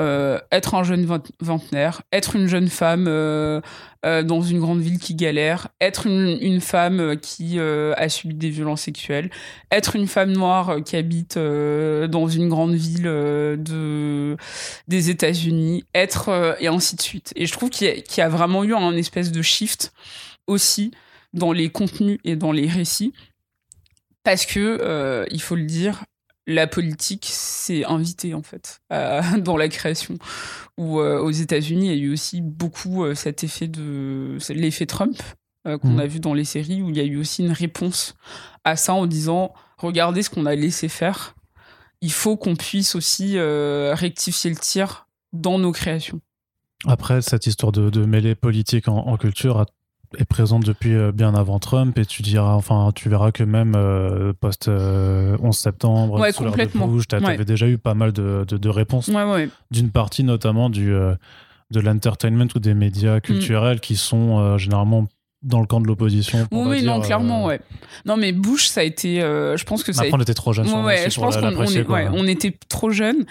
euh, 0.00 0.40
être 0.50 0.74
un 0.74 0.82
jeune 0.82 1.06
vingtenaire, 1.40 2.02
être 2.12 2.34
une 2.34 2.48
jeune 2.48 2.66
femme 2.66 3.06
euh, 3.06 3.60
euh, 4.04 4.24
dans 4.24 4.42
une 4.42 4.58
grande 4.58 4.80
ville 4.80 4.98
qui 4.98 5.14
galère, 5.14 5.68
être 5.80 6.08
une, 6.08 6.60
femme 6.60 7.16
qui 7.20 7.60
a 7.60 8.08
subi 8.08 8.34
des 8.34 8.50
violences 8.50 8.82
sexuelles, 8.82 9.30
être 9.70 9.94
une 9.94 10.08
femme 10.08 10.32
noire 10.32 10.78
qui 10.84 10.96
habite 10.96 11.38
dans 11.38 12.26
une 12.26 12.48
grande 12.48 12.74
ville 12.74 13.04
de, 13.04 14.36
des 14.88 15.10
États-Unis, 15.10 15.84
être 15.94 16.56
et 16.58 16.66
ainsi 16.66 16.96
de 16.96 17.00
suite. 17.00 17.32
Et 17.36 17.46
je 17.46 17.52
trouve 17.52 17.70
qu'il 17.70 17.86
y, 17.86 18.16
y, 18.16 18.20
a 18.20 18.28
vraiment 18.28 18.64
eu 18.64 18.74
un 18.74 18.96
espèce 18.96 19.30
de 19.30 19.42
shift 19.42 19.92
aussi 20.48 20.90
dans 21.32 21.52
les 21.52 21.70
contenus 21.70 22.18
et 22.24 22.34
dans 22.34 22.50
les 22.50 22.66
récits. 22.66 23.12
Parce 24.24 24.44
que, 24.44 25.24
il 25.30 25.40
faut 25.40 25.54
le 25.54 25.66
dire, 25.66 26.04
la 26.46 26.66
politique 26.66 27.26
s'est 27.26 27.84
invitée 27.84 28.34
en 28.34 28.42
fait 28.42 28.80
dans 29.38 29.56
la 29.56 29.68
création. 29.68 30.18
Ou 30.78 31.00
euh, 31.00 31.20
aux 31.20 31.30
États-Unis, 31.30 31.86
il 31.86 31.96
y 31.96 32.00
a 32.00 32.02
eu 32.02 32.12
aussi 32.12 32.40
beaucoup 32.40 33.04
euh, 33.04 33.14
cet 33.14 33.44
effet 33.44 33.68
de 33.68 34.38
l'effet 34.50 34.86
Trump 34.86 35.16
euh, 35.66 35.78
qu'on 35.78 35.94
mmh. 35.94 36.00
a 36.00 36.06
vu 36.06 36.20
dans 36.20 36.34
les 36.34 36.44
séries, 36.44 36.82
où 36.82 36.90
il 36.90 36.96
y 36.96 37.00
a 37.00 37.04
eu 37.04 37.16
aussi 37.16 37.42
une 37.42 37.52
réponse 37.52 38.14
à 38.64 38.76
ça 38.76 38.92
en 38.94 39.06
disant 39.06 39.54
regardez 39.78 40.22
ce 40.22 40.30
qu'on 40.30 40.46
a 40.46 40.54
laissé 40.54 40.88
faire. 40.88 41.34
Il 42.00 42.12
faut 42.12 42.36
qu'on 42.36 42.56
puisse 42.56 42.94
aussi 42.96 43.38
rectifier 43.38 44.50
le 44.50 44.56
tir 44.56 45.08
dans 45.32 45.58
nos 45.58 45.72
créations. 45.72 46.20
Après, 46.86 47.22
cette 47.22 47.46
histoire 47.46 47.72
de, 47.72 48.04
mêler 48.04 48.34
politique 48.34 48.88
en, 48.88 48.98
en 49.06 49.16
culture 49.16 49.58
a 49.58 49.64
est 50.18 50.24
présente 50.24 50.64
depuis 50.64 50.94
euh, 50.94 51.12
bien 51.12 51.34
avant 51.34 51.58
Trump 51.58 51.98
et 51.98 52.06
tu 52.06 52.22
diras, 52.22 52.54
enfin, 52.54 52.90
tu 52.94 53.08
verras 53.08 53.32
que 53.32 53.42
même 53.42 53.74
euh, 53.76 54.32
post 54.38 54.68
11 54.68 54.74
euh, 54.76 55.52
septembre, 55.52 56.20
ouais, 56.20 56.32
complètement. 56.32 56.90
tu 57.08 57.14
avais 57.14 57.44
déjà 57.44 57.68
eu 57.68 57.78
pas 57.78 57.94
mal 57.94 58.12
de, 58.12 58.44
de, 58.44 58.68
réponses 58.68 59.10
d'une 59.70 59.90
partie 59.90 60.24
notamment 60.24 60.70
du 60.70 60.92
de 61.70 61.80
l'entertainment 61.80 62.48
ou 62.54 62.58
des 62.58 62.74
médias 62.74 63.16
mm. 63.16 63.20
culturels 63.20 63.80
qui 63.80 63.96
sont 63.96 64.58
généralement 64.58 65.06
dans 65.42 65.60
le 65.60 65.66
camp 65.66 65.80
de 65.80 65.86
l'opposition. 65.86 66.48
Oui, 66.52 66.82
non, 66.82 67.00
clairement, 67.00 67.44
ouais. 67.44 67.60
Non, 68.06 68.16
mais 68.16 68.32
Bush, 68.32 68.66
ça 68.66 68.80
a 68.80 68.84
été. 68.84 69.20
je 69.20 69.64
pense 69.64 69.82
que 69.82 69.92
ça. 69.92 70.02
Après, 70.02 70.16
on 70.16 70.20
était 70.20 70.34
trop 70.34 70.52
jeunes. 70.52 70.68
Ouais, 70.84 71.10
je 71.10 71.20
pense 71.20 71.36
qu'on 71.36 71.54
on, 71.54 72.14
on 72.14 72.26
était 72.26 72.56
trop 72.68 72.90
jeunes. 72.90 73.24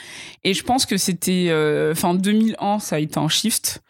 Et 0.44 0.54
je 0.54 0.64
pense 0.64 0.86
que 0.86 0.98
c'était. 0.98 1.50
Enfin, 1.92 2.14
2001, 2.14 2.80
ça 2.80 2.98
a 2.98 3.00
été 3.00 3.20
un 3.20 3.30
shift. 3.30 3.82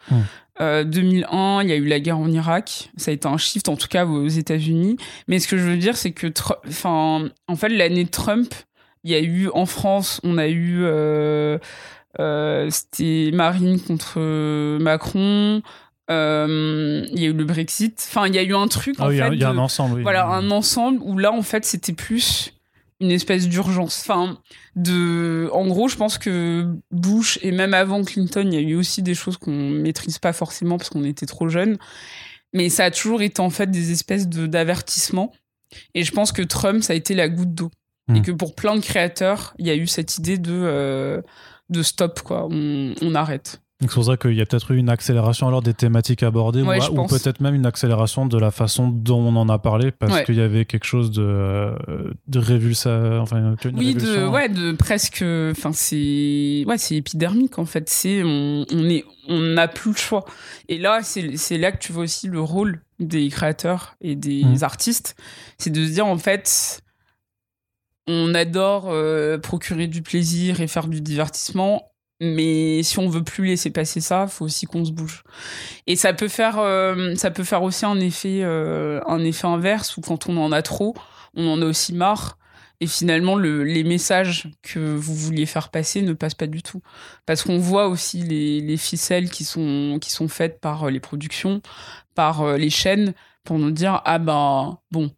Mm. 0.60 0.84
2001, 0.84 1.58
euh, 1.58 1.62
il 1.62 1.70
y 1.70 1.72
a 1.72 1.76
eu 1.76 1.86
la 1.86 2.00
guerre 2.00 2.18
en 2.18 2.30
Irak. 2.30 2.90
Ça 2.96 3.10
a 3.10 3.14
été 3.14 3.26
un 3.26 3.36
shift, 3.36 3.68
en 3.68 3.76
tout 3.76 3.88
cas 3.88 4.06
aux 4.06 4.28
États-Unis. 4.28 4.96
Mais 5.28 5.38
ce 5.38 5.48
que 5.48 5.56
je 5.56 5.64
veux 5.64 5.76
dire, 5.76 5.96
c'est 5.96 6.12
que, 6.12 6.26
enfin, 6.68 7.28
en 7.48 7.56
fait, 7.56 7.68
l'année 7.68 8.06
Trump, 8.06 8.52
il 9.02 9.10
y 9.10 9.14
a 9.14 9.20
eu 9.20 9.48
en 9.52 9.66
France, 9.66 10.20
on 10.24 10.38
a 10.38 10.48
eu, 10.48 10.80
euh, 10.82 11.58
euh, 12.20 12.68
c'était 12.70 13.30
Marine 13.32 13.80
contre 13.80 14.20
Macron. 14.78 15.62
il 16.08 17.20
y 17.20 17.24
a 17.24 17.28
eu 17.28 17.32
le 17.32 17.44
Brexit. 17.44 18.06
Enfin, 18.08 18.26
il 18.28 18.34
y 18.34 18.38
a 18.38 18.42
eu 18.42 18.54
un 18.54 18.68
truc. 18.68 18.96
Ah 18.98 19.06
en 19.06 19.08
fait, 19.08 19.14
il 19.32 19.40
y 19.40 19.44
a, 19.44 19.50
un 19.50 19.58
ensemble. 19.58 20.02
Voilà, 20.02 20.26
un 20.26 20.50
ensemble 20.50 21.00
où 21.02 21.18
là, 21.18 21.32
en 21.32 21.42
fait, 21.42 21.64
c'était 21.64 21.92
plus 21.92 22.54
une 23.00 23.10
espèce 23.10 23.48
d'urgence. 23.48 24.00
Enfin, 24.00 24.38
de, 24.76 25.48
en 25.52 25.66
gros, 25.66 25.88
je 25.88 25.96
pense 25.96 26.18
que 26.18 26.66
Bush 26.90 27.38
et 27.42 27.50
même 27.50 27.74
avant 27.74 28.02
Clinton, 28.04 28.46
il 28.46 28.54
y 28.54 28.56
a 28.56 28.60
eu 28.60 28.74
aussi 28.74 29.02
des 29.02 29.14
choses 29.14 29.36
qu'on 29.36 29.70
maîtrise 29.70 30.18
pas 30.18 30.32
forcément 30.32 30.78
parce 30.78 30.90
qu'on 30.90 31.04
était 31.04 31.26
trop 31.26 31.48
jeunes. 31.48 31.76
Mais 32.52 32.68
ça 32.68 32.84
a 32.84 32.90
toujours 32.90 33.22
été 33.22 33.40
en 33.40 33.50
fait 33.50 33.70
des 33.70 33.90
espèces 33.90 34.28
de 34.28 34.46
d'avertissements. 34.46 35.32
Et 35.94 36.04
je 36.04 36.12
pense 36.12 36.30
que 36.30 36.42
Trump, 36.42 36.82
ça 36.82 36.92
a 36.92 36.96
été 36.96 37.14
la 37.14 37.28
goutte 37.28 37.54
d'eau. 37.54 37.70
Et 38.08 38.20
hmm. 38.20 38.22
que 38.22 38.30
pour 38.32 38.54
plein 38.54 38.76
de 38.76 38.80
créateurs, 38.80 39.54
il 39.58 39.66
y 39.66 39.70
a 39.70 39.74
eu 39.74 39.86
cette 39.86 40.18
idée 40.18 40.38
de, 40.38 40.52
euh, 40.52 41.22
de 41.70 41.82
stop, 41.82 42.20
quoi. 42.20 42.46
on 42.50 43.14
arrête. 43.14 43.63
C'est 43.80 43.90
pour 43.90 44.04
ça 44.04 44.16
qu'il 44.16 44.34
y 44.34 44.40
a 44.40 44.46
peut-être 44.46 44.70
eu 44.70 44.76
une 44.76 44.88
accélération 44.88 45.48
alors 45.48 45.60
des 45.60 45.74
thématiques 45.74 46.22
abordées 46.22 46.62
ou, 46.62 47.06
peut-être 47.06 47.40
même 47.40 47.56
une 47.56 47.66
accélération 47.66 48.24
de 48.24 48.38
la 48.38 48.52
façon 48.52 48.88
dont 48.88 49.18
on 49.18 49.36
en 49.36 49.48
a 49.48 49.58
parlé 49.58 49.90
parce 49.90 50.22
qu'il 50.22 50.36
y 50.36 50.40
avait 50.40 50.64
quelque 50.64 50.84
chose 50.84 51.10
de, 51.10 51.74
de 52.28 52.38
révulsa, 52.38 53.20
enfin, 53.20 53.56
oui, 53.74 53.94
de, 53.94 54.26
ouais, 54.28 54.48
de 54.48 54.72
presque, 54.72 55.24
enfin, 55.50 55.72
c'est, 55.72 56.64
ouais, 56.66 56.78
c'est 56.78 56.96
épidermique 56.96 57.58
en 57.58 57.66
fait. 57.66 57.90
C'est, 57.90 58.22
on, 58.22 58.64
on 58.70 58.88
est, 58.88 59.04
on 59.28 59.40
n'a 59.40 59.66
plus 59.66 59.90
le 59.90 59.96
choix. 59.96 60.24
Et 60.68 60.78
là, 60.78 61.00
c'est 61.02 61.58
là 61.58 61.72
que 61.72 61.78
tu 61.78 61.92
vois 61.92 62.04
aussi 62.04 62.28
le 62.28 62.40
rôle 62.40 62.80
des 63.00 63.28
créateurs 63.28 63.96
et 64.00 64.14
des 64.14 64.44
mmh. 64.44 64.62
artistes. 64.62 65.16
C'est 65.58 65.70
de 65.70 65.84
se 65.84 65.90
dire 65.90 66.06
en 66.06 66.18
fait, 66.18 66.80
on 68.06 68.34
adore 68.34 68.86
euh, 68.88 69.36
procurer 69.38 69.88
du 69.88 70.02
plaisir 70.02 70.60
et 70.60 70.68
faire 70.68 70.86
du 70.86 71.00
divertissement 71.00 71.90
mais 72.24 72.82
si 72.82 72.98
on 72.98 73.08
veut 73.08 73.22
plus 73.22 73.46
laisser 73.46 73.70
passer 73.70 74.00
ça, 74.00 74.26
faut 74.26 74.44
aussi 74.44 74.66
qu'on 74.66 74.84
se 74.84 74.92
bouge. 74.92 75.22
Et 75.86 75.96
ça 75.96 76.12
peut 76.12 76.28
faire, 76.28 76.58
euh, 76.58 77.14
ça 77.16 77.30
peut 77.30 77.44
faire 77.44 77.62
aussi 77.62 77.84
un 77.84 77.98
effet, 78.00 78.40
euh, 78.42 79.00
un 79.06 79.22
effet 79.24 79.46
inverse 79.46 79.96
où 79.96 80.00
quand 80.00 80.28
on 80.28 80.36
en 80.36 80.52
a 80.52 80.62
trop, 80.62 80.94
on 81.34 81.46
en 81.46 81.62
a 81.62 81.66
aussi 81.66 81.94
marre. 81.94 82.38
Et 82.80 82.86
finalement, 82.86 83.36
le, 83.36 83.62
les 83.62 83.84
messages 83.84 84.48
que 84.62 84.78
vous 84.78 85.14
vouliez 85.14 85.46
faire 85.46 85.70
passer 85.70 86.02
ne 86.02 86.12
passent 86.12 86.34
pas 86.34 86.48
du 86.48 86.62
tout. 86.62 86.82
Parce 87.24 87.42
qu'on 87.42 87.58
voit 87.58 87.88
aussi 87.88 88.22
les, 88.22 88.60
les, 88.60 88.76
ficelles 88.76 89.30
qui 89.30 89.44
sont, 89.44 89.98
qui 90.00 90.10
sont 90.10 90.28
faites 90.28 90.60
par 90.60 90.84
euh, 90.84 90.90
les 90.90 91.00
productions, 91.00 91.62
par 92.14 92.56
les 92.56 92.70
chaînes, 92.70 93.14
pour 93.44 93.58
nous 93.58 93.70
dire, 93.70 94.02
ah 94.04 94.18
ben, 94.18 94.78
bon, 94.90 95.10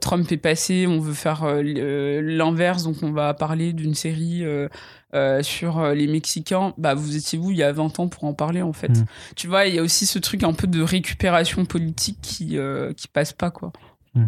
Trump 0.00 0.30
est 0.32 0.36
passé, 0.38 0.86
on 0.86 0.98
veut 0.98 1.12
faire 1.12 1.44
l'inverse, 1.62 2.84
donc 2.84 3.02
on 3.02 3.12
va 3.12 3.34
parler 3.34 3.72
d'une 3.72 3.94
série 3.94 4.44
sur 5.42 5.88
les 5.92 6.06
Mexicains. 6.06 6.74
Bah, 6.78 6.94
vous 6.94 7.16
étiez 7.16 7.38
vous 7.38 7.50
il 7.50 7.58
y 7.58 7.62
a 7.62 7.72
20 7.72 8.00
ans 8.00 8.08
pour 8.08 8.24
en 8.24 8.34
parler 8.34 8.62
en 8.62 8.72
fait. 8.72 8.88
Mm. 8.88 9.04
Tu 9.36 9.46
vois, 9.46 9.66
il 9.66 9.74
y 9.74 9.78
a 9.78 9.82
aussi 9.82 10.06
ce 10.06 10.18
truc 10.18 10.42
un 10.42 10.52
peu 10.52 10.66
de 10.66 10.82
récupération 10.82 11.64
politique 11.64 12.18
qui 12.22 12.58
qui 12.96 13.08
passe 13.08 13.32
pas 13.32 13.50
quoi. 13.50 13.72
Mm. 14.14 14.26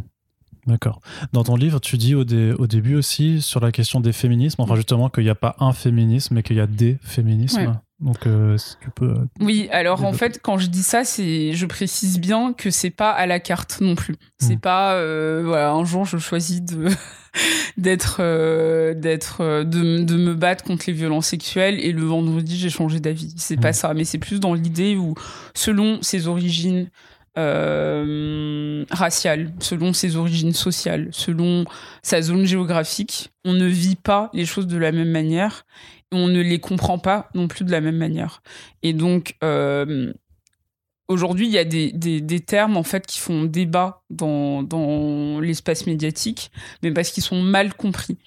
D'accord. 0.67 1.01
Dans 1.33 1.45
ton 1.45 1.57
livre, 1.57 1.79
tu 1.79 1.99
dis 1.99 2.15
au, 2.15 2.23
au, 2.23 2.67
début 2.67 2.95
aussi 2.95 3.43
sur 3.43 3.61
la 3.61 3.71
question 3.71 4.01
des 4.01 4.13
féminismes, 4.13 4.63
enfin 4.63 4.77
justement 4.77 5.11
qu'il 5.11 5.25
n'y 5.25 5.31
a 5.31 5.35
pas 5.35 5.57
un 5.59 5.73
féminisme, 5.73 6.35
mais 6.35 6.43
qu'il 6.43 6.57
y 6.57 6.61
a 6.61 6.67
des 6.67 6.99
féminismes. 7.03 7.79
Donc, 8.01 8.27
euh, 8.27 8.57
tu 8.81 8.91
peux. 8.91 9.11
Euh, 9.11 9.27
oui, 9.41 9.69
alors 9.71 10.05
en 10.05 10.13
fait, 10.13 10.41
quand 10.43 10.59
je 10.59 10.67
dis 10.67 10.83
ça, 10.83 11.05
c'est, 11.05 11.53
je 11.53 11.67
précise 11.67 12.19
bien 12.19 12.53
que 12.53 12.71
c'est 12.71 12.91
pas 12.91 13.11
à 13.11 13.27
la 13.27 13.39
carte 13.39 13.81
non 13.81 13.95
plus. 13.95 14.17
C'est 14.39 14.57
hmm. 14.57 14.61
pas, 14.61 14.95
euh, 14.95 15.43
voilà, 15.45 15.71
un 15.71 15.85
jour 15.85 16.05
je 16.05 16.19
choisis 16.19 16.61
de 16.61 16.89
d'être, 17.77 18.19
d'être, 18.95 19.63
de, 19.65 20.03
de, 20.03 20.17
me 20.17 20.35
battre 20.35 20.65
contre 20.65 20.85
les 20.89 20.93
violences 20.93 21.29
sexuelles 21.29 21.79
et 21.81 21.93
le 21.93 22.03
vendredi 22.03 22.59
j'ai 22.59 22.71
changé 22.71 22.99
d'avis. 22.99 23.33
C'est 23.37 23.61
pas 23.61 23.71
hmm. 23.71 23.75
ça, 23.75 23.95
mais 23.95 24.05
c'est 24.05 24.19
plus 24.19 24.41
dans 24.41 24.55
l'idée 24.55 24.97
où, 24.97 25.15
selon 25.55 26.03
ses 26.03 26.27
origines, 26.27 26.89
euh, 27.37 28.85
raciale, 28.93 29.53
selon 29.59 29.93
ses 29.93 30.15
origines 30.15 30.53
sociales, 30.53 31.09
selon 31.11 31.65
sa 32.01 32.23
zone 32.23 32.45
géographique. 32.45 33.33
On 33.45 33.55
ne 33.55 33.67
vit 33.67 33.97
pas 33.97 34.31
les 34.33 34.47
choses 34.47 34.69
de 34.69 34.79
la 34.79 34.93
même 34.93 35.11
manière 35.11 35.67
on 36.15 36.29
ne 36.29 36.41
les 36.41 36.61
comprend 36.61 36.99
pas 36.99 37.29
non 37.35 37.49
plus 37.49 37.65
de 37.65 37.71
la 37.71 37.81
même 37.81 37.97
manière. 37.97 38.43
Et 38.83 38.93
donc, 38.93 39.37
euh, 39.43 40.13
aujourd'hui, 41.09 41.47
il 41.47 41.53
y 41.53 41.59
a 41.59 41.65
des, 41.65 41.93
des, 41.93 42.21
des, 42.21 42.41
termes 42.41 42.77
en 42.77 42.83
fait 42.83 43.07
qui 43.07 43.19
font 43.19 43.45
débat 43.45 44.03
dans, 44.11 44.63
dans 44.63 45.41
l'espace 45.41 45.87
médiatique, 45.87 46.51
mais 46.83 46.93
parce 46.93 47.11
qu'ils 47.11 47.23
sont 47.23 47.43
mal 47.43 47.75
compris. 47.75 48.19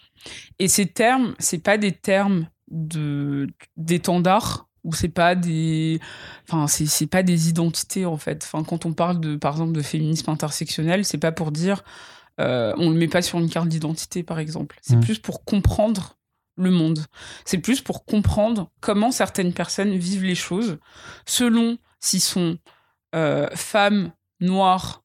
Et 0.60 0.68
ces 0.68 0.86
termes, 0.86 1.36
c'est 1.40 1.64
pas 1.64 1.78
des 1.78 1.92
termes 1.92 2.48
de 2.70 3.48
d'étendard 3.78 4.68
ou 4.84 4.94
c'est 4.94 5.10
pas 5.10 5.36
des 5.36 6.00
enfin 6.48 6.68
c'est 6.68 7.08
pas 7.08 7.24
des 7.24 7.50
identités 7.50 8.06
en 8.06 8.18
fait 8.18 8.44
enfin 8.44 8.64
quand 8.64 8.86
on 8.86 8.94
parle 8.94 9.20
de 9.20 9.36
par 9.36 9.54
exemple 9.54 9.72
de 9.72 9.82
féminisme 9.82 10.30
intersectionnel 10.30 11.06
c'est 11.06 11.18
pas 11.18 11.32
pour 11.32 11.52
dire 11.52 11.84
euh, 12.40 12.74
on 12.78 12.90
le 12.90 12.96
met 12.96 13.08
pas 13.08 13.22
sur 13.22 13.40
une 13.40 13.50
carte 13.50 13.70
d'identité 13.70 14.22
par 14.24 14.40
exemple 14.40 14.78
c'est 14.82 14.98
mmh. 14.98 15.02
plus 15.02 15.20
pour 15.20 15.46
comprendre 15.46 16.17
le 16.58 16.72
monde 16.72 17.06
c'est 17.46 17.60
plus 17.60 17.82
pour 17.82 18.06
comprendre 18.06 18.72
comment 18.82 19.12
certaines 19.12 19.54
personnes 19.54 19.96
vivent 19.96 20.26
les 20.26 20.36
choses 20.36 20.78
selon 21.26 21.78
s'ils 22.00 22.22
sont 22.22 22.58
euh, 23.16 23.48
femmes 23.56 24.12
noires 24.40 25.04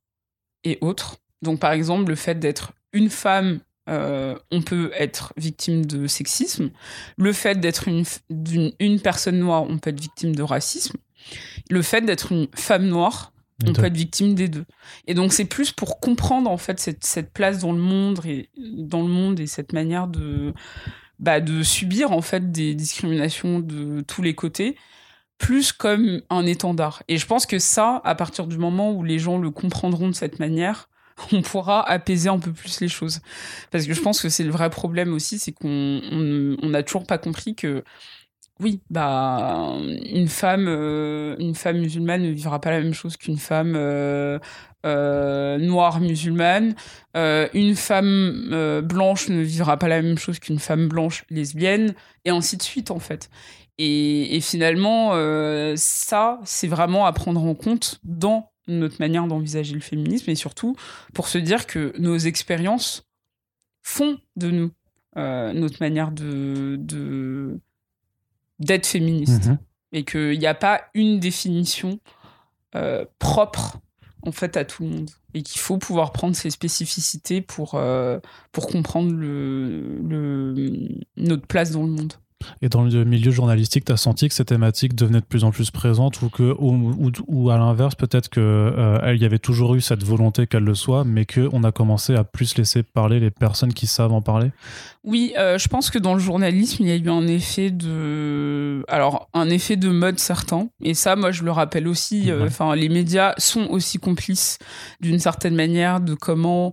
et 0.65 0.79
autres 0.81 1.19
donc 1.43 1.61
par 1.61 1.73
exemple 1.73 2.09
le 2.09 2.17
fait 2.17 2.39
d'être 2.39 2.73
une 2.93 3.11
femme 3.11 3.61
euh, 3.89 4.39
on 4.53 4.63
peut 4.63 4.93
être 4.95 5.33
victime 5.37 5.85
de 5.85 6.07
sexisme. 6.07 6.71
Le 7.17 7.33
fait 7.33 7.59
d'être 7.59 7.89
une, 7.89 8.05
une, 8.79 9.01
personne 9.01 9.39
noire, 9.39 9.65
on 9.65 9.79
peut 9.79 9.91
être 9.91 10.01
victime 10.01 10.37
de 10.37 10.43
racisme. 10.43 10.97
Le 11.69 11.83
fait 11.83 12.03
d'être 12.03 12.33
une 12.33 12.47
femme 12.55 12.87
noire, 12.87 13.33
On 13.67 13.73
peut 13.73 13.85
être 13.85 13.97
victime 13.97 14.35
des 14.35 14.49
deux. 14.49 14.65
Et 15.07 15.15
donc 15.15 15.33
c'est 15.33 15.45
plus 15.45 15.73
pour 15.73 16.01
comprendre 16.01 16.51
en 16.51 16.57
fait 16.57 16.81
cette, 16.81 17.05
cette, 17.05 17.33
place 17.33 17.59
dans 17.61 17.73
le 17.73 17.79
monde 17.79 18.21
et 18.25 18.49
dans 18.57 19.03
le 19.03 19.09
monde 19.09 19.39
et 19.39 19.47
cette 19.47 19.73
manière 19.73 20.09
de 20.09 20.53
bah, 21.23 21.41
de 21.41 21.63
subir 21.63 22.13
en 22.13 22.21
fait 22.21 22.51
des 22.51 22.75
discriminations 22.75 23.61
de 23.61 24.03
tous 24.03 24.23
les 24.23 24.35
côtés 24.35 24.77
plus 25.39 25.73
comme 25.73 26.23
un 26.31 26.47
étendard. 26.47 27.03
Et 27.09 27.17
je 27.17 27.27
pense 27.27 27.47
que 27.47 27.59
ça, 27.59 28.01
à 28.05 28.15
partir 28.15 28.47
du 28.47 28.59
moment 28.59 28.93
où 28.93 29.03
les 29.03 29.19
gens 29.19 29.39
le 29.39 29.51
comprendront 29.51 30.09
de 30.09 30.15
cette 30.15 30.39
manière, 30.39 30.89
on 31.33 31.43
pourra 31.43 31.89
apaiser 31.89 32.29
un 32.29 32.39
peu 32.39 32.53
plus 32.53 32.81
les 32.81 32.89
choses. 32.89 33.21
Parce 33.71 33.87
que 33.87 33.95
je 33.95 34.01
pense 34.01 34.21
que 34.21 34.29
c'est 34.29 34.45
le 34.45 34.51
vrai 34.51 34.69
problème 34.69 35.15
aussi, 35.15 35.39
c'est 35.39 35.53
qu'on 35.53 36.01
n'a 36.63 36.83
toujours 36.83 37.07
pas 37.07 37.19
compris 37.19 37.55
que 37.55 37.85
oui, 38.61 38.81
bah 38.91 39.77
une 40.11 40.29
femme, 40.29 40.67
euh, 40.69 41.37
une 41.39 41.55
femme 41.55 41.79
musulmane 41.79 42.23
ne 42.23 42.31
vivra 42.31 42.61
pas 42.61 42.71
la 42.71 42.81
même 42.81 42.95
chose 42.95 43.17
qu'une 43.17 43.39
femme 43.39 43.75
euh, 43.77 44.39
euh, 44.87 45.59
noire 45.59 46.01
musulmane. 46.01 46.75
une 47.15 47.75
femme 47.75 48.83
blanche 48.85 49.29
ne 49.29 49.41
vivra 49.41 49.79
pas 49.79 49.89
la 49.89 50.03
même 50.03 50.19
chose 50.19 50.39
qu'une 50.39 50.59
femme 50.59 50.89
blanche 50.89 51.25
lesbienne, 51.31 51.95
et 52.25 52.31
ainsi 52.31 52.57
de 52.57 52.63
suite 52.63 52.91
en 52.91 52.99
fait. 52.99 53.31
Et, 53.79 54.39
finalement, 54.43 55.13
ça, 55.77 56.39
c'est 56.45 56.69
vraiment 56.69 57.07
à 57.07 57.13
prendre 57.13 57.43
en 57.43 57.55
compte 57.55 58.01
dans 58.05 58.53
notre 58.69 58.97
manière 59.01 59.27
d'envisager 59.27 59.75
le 59.75 59.81
féminisme 59.81 60.31
et 60.31 60.37
surtout 60.37 60.77
pour 61.15 61.27
se 61.27 61.39
dire 61.39 61.67
que 61.67 61.93
nos 61.99 62.17
expériences 62.17 63.09
font 63.83 64.19
de 64.37 64.51
nous 64.51 64.71
notre 65.17 65.79
manière 65.81 66.13
de 66.13 66.79
d'être 68.63 68.87
féministe. 68.87 69.51
Et 69.93 70.05
qu'il 70.05 70.39
n'y 70.39 70.47
a 70.47 70.55
pas 70.55 70.83
une 70.95 71.21
définition 71.21 71.99
euh, 72.75 73.05
propre 73.19 73.79
en 74.23 74.33
fait 74.33 74.57
à 74.57 74.65
tout 74.65 74.85
le 74.85 74.89
monde. 74.89 75.11
Et 75.35 75.43
qu'il 75.43 75.61
faut 75.61 75.79
pouvoir 75.79 76.13
prendre 76.13 76.37
ses 76.37 76.51
spécificités 76.51 77.41
pour, 77.41 77.75
euh, 77.75 78.19
pour 78.53 78.67
comprendre 78.69 79.13
le, 79.13 79.99
notre 81.17 81.47
place 81.47 81.73
dans 81.73 81.83
le 81.83 81.91
monde. 81.91 82.15
Et 82.61 82.69
dans 82.69 82.83
le 82.83 83.05
milieu 83.05 83.31
journalistique, 83.31 83.85
tu 83.85 83.93
as 83.93 83.97
senti 83.97 84.29
que 84.29 84.35
ces 84.35 84.45
thématiques 84.45 84.95
devenaient 84.95 85.21
de 85.21 85.27
plus 85.27 85.45
en 85.45 85.51
plus 85.51 85.71
présentes 85.71 86.23
ou, 86.23 86.29
que, 86.29 86.55
ou, 86.59 87.11
ou, 87.27 87.51
à 87.51 87.59
l'inverse, 87.59 87.95
peut-être 87.95 88.29
qu'il 88.29 88.43
euh, 88.43 89.17
y 89.17 89.25
avait 89.25 89.39
toujours 89.39 89.75
eu 89.75 89.81
cette 89.81 90.05
volonté 90.05 90.47
qu'elle 90.47 90.65
le 90.65 90.75
soit, 90.75 91.05
mais 91.05 91.27
qu'on 91.27 91.65
a 91.65 91.73
commencé 91.73 92.15
à 92.15 92.25
plus 92.25 92.57
laisser 92.57 92.83
parler 92.83 93.21
les 93.21 93.31
personnes 93.31 93.73
qui 93.73 93.87
savent 93.87 94.13
en 94.13 94.23
parler? 94.23 94.51
Oui, 95.05 95.33
euh, 95.37 95.59
je 95.59 95.69
pense 95.69 95.91
que 95.91 95.99
dans 95.99 96.15
le 96.15 96.21
journalisme, 96.21 96.85
il 96.85 96.89
y 96.89 96.93
a 96.93 96.97
eu 96.97 97.11
un 97.11 97.27
effet 97.27 97.71
de. 97.71 98.85
Alors, 98.89 99.29
un 99.35 99.49
effet 99.51 99.77
de 99.77 99.89
mode 99.89 100.19
certain. 100.19 100.69
Et 100.81 100.95
ça, 100.95 101.17
moi, 101.17 101.33
je 101.33 101.43
le 101.43 101.51
rappelle 101.51 101.89
aussi. 101.89 102.31
Euh, 102.31 102.47
enfin, 102.47 102.77
les 102.77 102.89
médias 102.89 103.35
sont 103.39 103.67
aussi 103.69 103.99
complices 103.99 104.59
d'une 105.01 105.19
certaine 105.19 105.57
manière 105.57 106.01
de 106.01 106.15
comment 106.15 106.73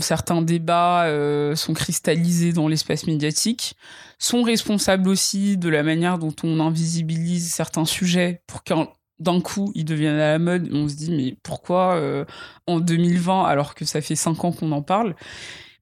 certains 0.00 0.42
débats 0.42 1.04
euh, 1.04 1.54
sont 1.54 1.74
cristallisés 1.74 2.52
dans 2.52 2.68
l'espace 2.68 3.06
médiatique, 3.06 3.76
sont 4.18 4.42
responsables 4.42 5.08
aussi 5.08 5.56
de 5.56 5.68
la 5.68 5.82
manière 5.82 6.18
dont 6.18 6.34
on 6.42 6.60
invisibilise 6.60 7.52
certains 7.52 7.84
sujets 7.84 8.42
pour 8.46 8.62
qu'un 8.62 8.88
d'un 9.18 9.40
coup 9.40 9.72
ils 9.74 9.84
deviennent 9.84 10.14
à 10.14 10.32
la 10.32 10.38
mode. 10.38 10.68
On 10.72 10.88
se 10.88 10.94
dit 10.94 11.10
mais 11.10 11.36
pourquoi 11.42 11.96
euh, 11.96 12.24
en 12.66 12.80
2020 12.80 13.44
alors 13.44 13.74
que 13.74 13.84
ça 13.84 14.00
fait 14.00 14.16
cinq 14.16 14.44
ans 14.44 14.52
qu'on 14.52 14.72
en 14.72 14.82
parle? 14.82 15.16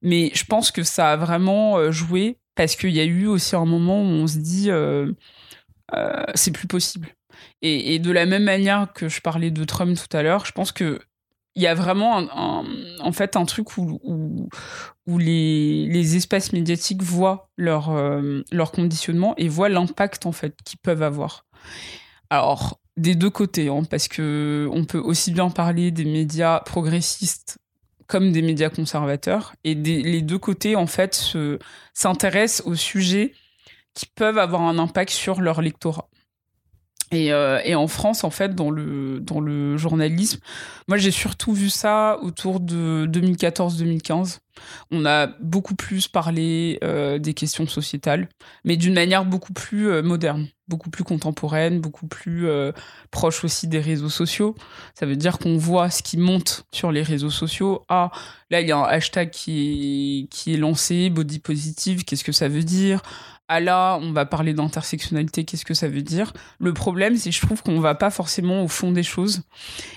Mais 0.03 0.31
je 0.35 0.45
pense 0.45 0.71
que 0.71 0.83
ça 0.83 1.13
a 1.13 1.17
vraiment 1.17 1.77
euh, 1.77 1.91
joué 1.91 2.39
parce 2.55 2.77
qu'il 2.77 2.91
y 2.91 3.01
a 3.01 3.05
eu 3.05 3.27
aussi 3.27 3.57
un 3.57 3.67
moment 3.67 4.01
où 4.01 4.07
on 4.07 4.27
se 4.27 4.39
dit 4.39 4.71
c'est 6.35 6.51
plus 6.51 6.67
possible. 6.67 7.09
Et, 7.63 7.95
et, 7.95 7.99
de 7.99 8.11
la 8.11 8.27
même 8.27 8.45
manière 8.45 8.93
que 8.95 9.09
je 9.09 9.21
parlais 9.21 9.51
de 9.51 9.65
Trump 9.65 9.97
tout 9.97 10.17
à 10.17 10.23
l'heure, 10.23 10.47
je 10.47 10.53
pense 10.53 10.73
que 10.73 11.01
il 11.57 11.63
y 11.63 11.67
a 11.67 11.75
vraiment 11.75 12.19
un, 12.19 12.65
en 13.01 13.13
fait 13.13 13.35
un 13.35 13.47
truc 13.47 13.77
où, 13.79 14.49
les, 15.19 16.17
espaces 16.17 16.53
médiatiques 16.53 17.03
voient 17.03 17.49
leur, 17.57 17.91
euh, 17.91 18.43
leur 18.53 18.73
conditionnement 18.73 19.35
et 19.37 19.49
voient 19.49 19.71
l'impact 19.71 20.27
en 20.27 20.33
fait 20.33 20.55
qu'ils 20.65 20.79
peuvent 20.79 21.03
avoir. 21.03 21.47
Alors 22.29 22.79
des 22.97 23.15
deux 23.15 23.31
côtés, 23.31 23.69
hein, 23.69 23.83
parce 23.89 24.09
que 24.09 24.69
on 24.73 24.85
peut 24.85 24.99
aussi 24.99 25.33
bien 25.33 25.51
parler 25.51 25.91
des 25.91 26.05
médias 26.05 26.61
progressistes 26.61 27.59
comme 28.07 28.33
des 28.33 28.43
médias 28.43 28.71
conservateurs 28.71 29.55
et 29.65 29.75
les 29.75 30.23
deux 30.23 30.39
côtés 30.39 30.77
en 30.77 30.87
fait 30.87 31.35
s'intéressent 31.93 32.67
aux 32.67 32.77
sujets 32.77 33.33
qui 33.95 34.07
peuvent 34.07 34.39
avoir 34.39 34.63
un 34.63 34.79
impact 34.79 35.11
sur 35.11 35.41
leur 35.41 35.63
lectorat. 35.63 36.09
Et, 37.13 37.33
euh, 37.33 37.61
et, 37.65 37.75
en 37.77 37.87
France, 37.87 38.25
en 38.25 38.31
fait, 38.31 38.55
dans 38.55 38.71
le, 38.71 39.21
dans 39.21 39.41
le 39.41 39.77
journalisme, 39.77 40.41
moi 40.89 40.97
j'ai 40.97 41.13
surtout 41.13 41.53
vu 41.53 41.71
ça 41.71 42.19
autour 42.21 42.59
de 42.59 43.09
2014-2015. 43.13 44.39
On 44.91 45.05
a 45.05 45.29
beaucoup 45.41 45.77
plus 45.77 46.09
parlé 46.09 46.79
euh, 46.83 47.19
des 47.19 47.35
questions 47.35 47.67
sociétales, 47.69 48.29
mais 48.65 48.77
d'une 48.77 48.95
manière 48.95 49.25
beaucoup 49.25 49.53
plus 49.53 49.89
euh, 49.89 50.03
moderne, 50.03 50.49
beaucoup 50.67 50.91
plus 50.91 51.05
contemporaine, 51.05 51.81
beaucoup 51.81 52.09
plus 52.09 52.49
proche 53.13 53.45
aussi 53.45 53.69
des 53.69 53.79
réseaux 53.79 54.09
sociaux. 54.09 54.57
Ça 54.99 55.07
veut 55.07 55.15
dire 55.15 55.39
qu'on 55.39 55.57
voit 55.57 55.91
ce 55.91 56.03
qui 56.03 56.17
monte 56.17 56.65
sur 56.73 56.91
les 56.91 57.03
réseaux 57.03 57.31
sociaux. 57.31 57.85
Ah, 57.89 58.11
là 58.51 58.61
il 58.61 58.67
y 58.67 58.73
a 58.73 58.79
un 58.79 58.83
hashtag 58.83 59.31
qui 59.31 60.25
est, 60.25 60.35
qui 60.35 60.55
est 60.55 60.57
lancé, 60.57 61.09
body 61.09 61.39
positive, 61.39 62.05
qu'est-ce 62.05 62.25
que 62.25 62.33
ça 62.33 62.49
veut 62.49 62.65
dire? 62.65 63.01
Ah 63.49 63.61
là, 63.61 63.99
on 64.03 64.13
va 64.13 64.27
parler 64.27 64.55
d'intersectionnalité, 64.55 65.45
qu'est-ce 65.45 65.65
que 65.65 65.75
ça 65.75 65.89
veut 65.89 66.03
dire? 66.03 66.33
Le 66.59 66.73
problème, 66.73 67.17
c'est 67.17 67.31
que 67.31 67.37
je 67.37 67.41
trouve 67.41 67.63
qu'on 67.63 67.79
va 67.81 67.95
pas 67.95 68.11
forcément 68.11 68.65
au 68.65 68.69
fond 68.69 68.91
des 68.91 69.05
choses 69.05 69.43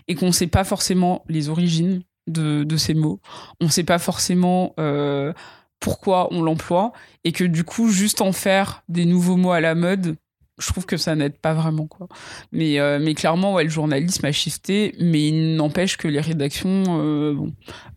et 0.08 0.16
qu'on 0.16 0.32
sait 0.32 0.48
pas 0.48 0.64
forcément 0.64 1.24
les 1.28 1.50
origines 1.50 2.04
de, 2.28 2.78
ces 2.78 2.94
mots. 2.94 3.20
On 3.60 3.70
sait 3.70 3.84
pas 3.84 3.98
forcément 3.98 4.74
euh, 4.80 5.34
pourquoi 5.80 6.32
on 6.32 6.44
l'emploie 6.44 6.92
et 7.24 7.32
que 7.32 7.44
du 7.44 7.64
coup, 7.64 7.90
juste 7.90 8.22
en 8.22 8.32
faire 8.32 8.84
des 8.88 9.06
nouveaux 9.06 9.36
mots 9.36 9.52
à 9.52 9.62
la 9.62 9.74
mode, 9.74 10.16
je 10.60 10.68
trouve 10.68 10.86
que 10.86 10.98
ça 10.98 11.16
n'aide 11.16 11.38
pas 11.38 11.54
vraiment 11.54 11.88
quoi. 11.88 12.08
Mais 12.52 12.80
euh, 12.80 13.00
mais 13.02 13.14
clairement 13.16 13.58
le 13.60 13.70
journalisme 13.70 14.26
a 14.26 14.32
shifté, 14.32 14.94
mais 15.00 15.30
il 15.30 15.56
n'empêche 15.56 15.98
que 15.98 16.08
les 16.08 16.20
rédactions 16.20 16.84
euh, 17.00 17.34
bon, 17.34 17.54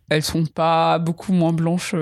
elles 0.09 0.23
sont 0.23 0.45
pas 0.45 0.97
beaucoup 0.97 1.33
moins 1.33 1.53
blanches 1.53 1.93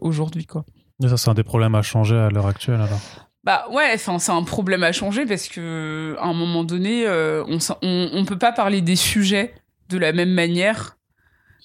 aujourd'hui 0.00 0.44
quoi. 0.44 0.64
Et 1.02 1.08
ça, 1.08 1.16
c'est 1.16 1.30
un 1.30 1.34
des 1.34 1.42
problèmes 1.42 1.74
à 1.74 1.82
changer 1.82 2.16
à 2.16 2.28
l'heure 2.30 2.46
actuelle, 2.46 2.80
alors 2.80 3.00
bah 3.42 3.64
ouais, 3.72 3.96
c'est 3.96 4.32
un 4.32 4.42
problème 4.42 4.82
à 4.82 4.92
changer 4.92 5.24
parce 5.24 5.48
que 5.48 6.14
à 6.20 6.26
un 6.26 6.34
moment 6.34 6.62
donné, 6.62 7.06
euh, 7.06 7.42
on, 7.48 7.58
on, 7.80 8.24
peut 8.26 8.36
pas 8.36 8.52
parler 8.52 8.82
des 8.82 8.96
sujets 8.96 9.54
de 9.88 9.96
la 9.96 10.12
même 10.12 10.34
manière 10.34 10.98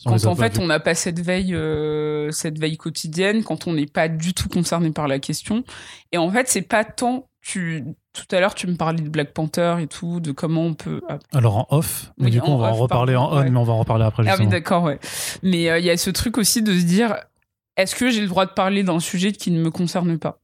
quand 0.05 0.25
en 0.25 0.36
fait 0.36 0.59
on 0.59 0.67
n'a 0.67 0.79
pas 0.79 0.95
cette 0.95 1.19
veille, 1.19 1.55
euh, 1.55 2.31
cette 2.31 2.59
veille 2.59 2.77
quotidienne, 2.77 3.43
quand 3.43 3.67
on 3.67 3.73
n'est 3.73 3.88
pas 3.88 4.07
du 4.07 4.33
tout 4.33 4.49
concerné 4.49 4.91
par 4.91 5.07
la 5.07 5.19
question. 5.19 5.63
Et 6.11 6.17
en 6.17 6.29
fait, 6.29 6.47
c'est 6.47 6.61
pas 6.61 6.83
tant 6.83 7.27
tu 7.41 7.83
tout 8.13 8.36
à 8.36 8.39
l'heure 8.39 8.55
tu 8.55 8.65
me 8.65 8.75
parlais 8.75 9.01
de 9.01 9.09
Black 9.09 9.33
Panther 9.33 9.75
et 9.79 9.88
tout, 9.88 10.19
de 10.19 10.31
comment 10.31 10.63
on 10.63 10.73
peut. 10.73 11.01
Ah. 11.07 11.19
Alors 11.33 11.57
en 11.57 11.67
off, 11.69 12.11
mais 12.17 12.29
du 12.29 12.41
coup 12.41 12.49
on 12.49 12.57
va 12.57 12.69
en 12.69 12.75
reparler 12.75 13.15
en 13.15 13.31
on, 13.31 13.43
mais 13.43 13.57
on 13.57 13.63
va 13.63 13.73
en 13.73 13.79
reparler 13.79 14.05
après. 14.05 14.23
Ah 14.27 14.36
oui, 14.39 14.47
d'accord, 14.47 14.83
ouais. 14.83 14.99
Mais 15.43 15.69
euh, 15.69 15.77
il 15.77 15.86
y 15.86 15.89
a 15.89 15.97
ce 15.97 16.09
truc 16.09 16.38
aussi 16.38 16.63
de 16.63 16.73
se 16.73 16.86
dire 16.86 17.15
est-ce 17.78 17.95
que 17.95 18.09
j'ai 18.09 18.21
le 18.21 18.28
droit 18.28 18.45
de 18.45 18.51
parler 18.51 18.84
d'un 18.84 18.99
sujet 18.99 19.32
qui 19.32 19.51
ne 19.51 19.61
me 19.61 19.71
concerne 19.71 20.17
pas? 20.17 20.39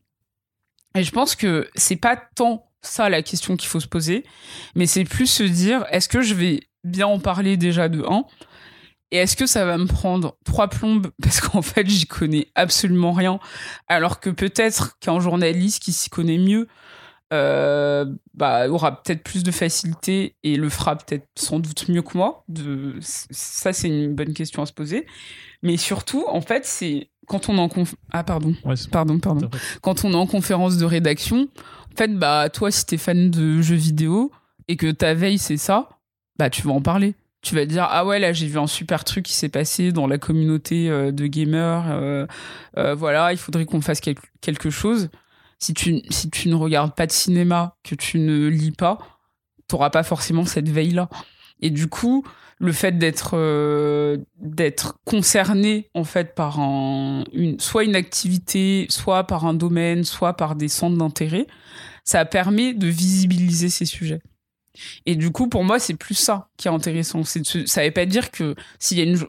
Et 0.95 1.03
je 1.03 1.11
pense 1.11 1.35
que 1.35 1.69
c'est 1.75 1.95
pas 1.95 2.17
tant 2.35 2.69
ça 2.81 3.09
la 3.09 3.21
question 3.21 3.55
qu'il 3.55 3.69
faut 3.69 3.79
se 3.79 3.87
poser, 3.87 4.25
mais 4.75 4.85
c'est 4.85 5.05
plus 5.05 5.27
se 5.27 5.43
dire 5.43 5.85
est-ce 5.91 6.09
que 6.09 6.21
je 6.21 6.33
vais 6.33 6.61
bien 6.83 7.07
en 7.07 7.19
parler 7.19 7.57
déjà 7.57 7.89
de 7.89 8.03
un? 8.03 8.25
Et 9.11 9.17
est-ce 9.17 9.35
que 9.35 9.45
ça 9.45 9.65
va 9.65 9.77
me 9.77 9.87
prendre 9.87 10.37
trois 10.45 10.67
plombes? 10.67 11.11
Parce 11.21 11.41
qu'en 11.41 11.61
fait 11.61 11.87
j'y 11.87 12.07
connais 12.07 12.47
absolument 12.55 13.11
rien 13.13 13.39
alors 13.87 14.19
que 14.19 14.29
peut-être 14.29 14.97
qu'un 14.99 15.19
journaliste 15.19 15.81
qui 15.81 15.93
s'y 15.93 16.09
connaît 16.09 16.37
mieux 16.37 16.67
euh, 17.33 18.05
bah, 18.33 18.67
aura 18.69 19.01
peut-être 19.01 19.23
plus 19.23 19.43
de 19.43 19.51
facilité 19.51 20.35
et 20.43 20.57
le 20.57 20.69
fera 20.69 20.97
peut-être 20.97 21.27
sans 21.37 21.59
doute 21.59 21.87
mieux 21.87 22.01
que 22.01 22.17
moi. 22.17 22.43
Ça, 22.99 23.71
c'est 23.71 23.87
une 23.87 24.13
bonne 24.13 24.33
question 24.33 24.61
à 24.61 24.65
se 24.65 24.73
poser. 24.73 25.05
Mais 25.61 25.77
surtout, 25.77 26.25
en 26.27 26.41
fait, 26.41 26.65
c'est 26.65 27.10
quand 27.27 27.49
on 27.49 27.55
est 27.55 27.59
en 27.59 27.69
ah 28.11 28.23
pardon. 28.23 28.53
Pardon 28.91 29.19
pardon. 29.19 29.49
Quand 29.81 30.03
on 30.03 30.11
est 30.11 30.15
en 30.15 30.27
conférence 30.27 30.77
de 30.77 30.85
rédaction 30.85 31.47
en 31.93 31.97
fait 31.97 32.17
bah 32.17 32.49
toi 32.49 32.71
si 32.71 32.85
t'es 32.85 32.97
fan 32.97 33.29
de 33.29 33.61
jeux 33.61 33.75
vidéo 33.75 34.31
et 34.67 34.75
que 34.77 34.91
ta 34.91 35.13
veille 35.13 35.37
c'est 35.37 35.57
ça 35.57 35.89
bah 36.37 36.49
tu 36.49 36.63
vas 36.63 36.71
en 36.71 36.81
parler. 36.81 37.15
Tu 37.41 37.55
vas 37.55 37.65
dire 37.65 37.87
ah 37.89 38.05
ouais 38.05 38.19
là 38.19 38.33
j'ai 38.33 38.47
vu 38.47 38.59
un 38.59 38.67
super 38.67 39.03
truc 39.03 39.25
qui 39.25 39.33
s'est 39.33 39.49
passé 39.49 39.91
dans 39.91 40.07
la 40.07 40.17
communauté 40.17 40.89
euh, 40.89 41.11
de 41.11 41.25
gamers 41.25 41.85
euh, 41.89 42.27
euh, 42.77 42.95
voilà 42.95 43.31
il 43.31 43.37
faudrait 43.37 43.65
qu'on 43.65 43.81
fasse 43.81 44.01
quelque 44.01 44.69
chose. 44.69 45.09
Si 45.59 45.73
tu 45.73 46.01
si 46.09 46.29
tu 46.29 46.49
ne 46.49 46.55
regardes 46.55 46.95
pas 46.95 47.07
de 47.07 47.11
cinéma 47.11 47.75
que 47.83 47.95
tu 47.95 48.19
ne 48.19 48.47
lis 48.47 48.71
pas 48.71 48.97
t'auras 49.67 49.89
pas 49.89 50.03
forcément 50.03 50.45
cette 50.45 50.69
veille 50.69 50.91
là 50.91 51.07
et 51.61 51.69
du 51.69 51.87
coup 51.87 52.25
le 52.61 52.71
fait 52.71 52.97
d'être 52.97 53.31
euh, 53.33 54.17
d'être 54.39 54.99
concerné 55.03 55.89
en 55.95 56.03
fait 56.03 56.35
par 56.35 56.59
un, 56.59 57.23
une, 57.33 57.59
soit 57.59 57.83
une 57.83 57.95
activité, 57.95 58.85
soit 58.89 59.25
par 59.25 59.45
un 59.45 59.55
domaine, 59.55 60.03
soit 60.03 60.33
par 60.33 60.55
des 60.55 60.67
centres 60.67 60.97
d'intérêt, 60.97 61.47
ça 62.03 62.23
permet 62.23 62.73
de 62.73 62.87
visibiliser 62.87 63.69
ces 63.69 63.85
sujets. 63.85 64.21
Et 65.05 65.15
du 65.15 65.31
coup, 65.31 65.47
pour 65.47 65.63
moi, 65.63 65.79
c'est 65.79 65.95
plus 65.95 66.15
ça 66.15 66.47
qui 66.57 66.67
est 66.67 66.71
intéressant. 66.71 67.23
C'est 67.23 67.45
ça 67.65 67.83
veut 67.83 67.91
pas 67.91 68.05
dire 68.05 68.31
que 68.31 68.55
s'il 68.79 68.97
y 68.97 69.01
a 69.01 69.03
une, 69.03 69.19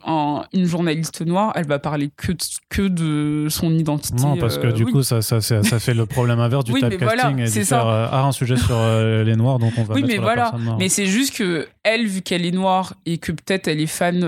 une, 0.53 0.66
journaliste 0.66 1.22
noire, 1.22 1.53
elle 1.57 1.66
va 1.66 1.78
parler 1.78 2.11
que 2.16 2.32
de, 2.32 2.38
que 2.68 2.82
de 2.82 3.49
son 3.49 3.72
identité. 3.72 4.22
Non, 4.22 4.36
parce 4.36 4.59
que 4.59 4.68
du 4.68 4.86
coup, 4.86 5.03
ça, 5.03 5.22
ça, 5.22 5.40
ça, 5.40 5.62
fait 5.62 5.95
le 5.95 6.07
problème 6.07 6.40
inverse 6.40 6.64
du 6.64 6.72
typecasting 6.72 6.99
voilà, 7.03 7.30
et 7.30 7.45
de 7.45 7.64
faire 7.64 7.86
ah, 7.86 8.24
un 8.24 8.32
sujet 8.32 8.57
sur 8.57 8.76
les 9.24 9.36
noirs, 9.36 9.59
donc 9.59 9.72
on 9.76 9.82
va 9.82 9.95
oui, 9.95 10.03
mettre 10.03 10.09
mais 10.09 10.14
sur 10.14 10.22
voilà. 10.22 10.36
la 10.36 10.51
personne 10.51 10.64
noire. 10.64 10.78
Mais 10.78 10.88
c'est 10.88 11.07
juste 11.07 11.36
que 11.36 11.66
elle, 11.82 12.07
vu 12.07 12.22
qu'elle 12.22 12.47
est 12.47 12.53
noire 12.53 12.95
et 13.07 13.18
que 13.18 13.32
peut-être 13.32 13.68
elle 13.68 13.80
est 13.80 13.86
fan 13.86 14.24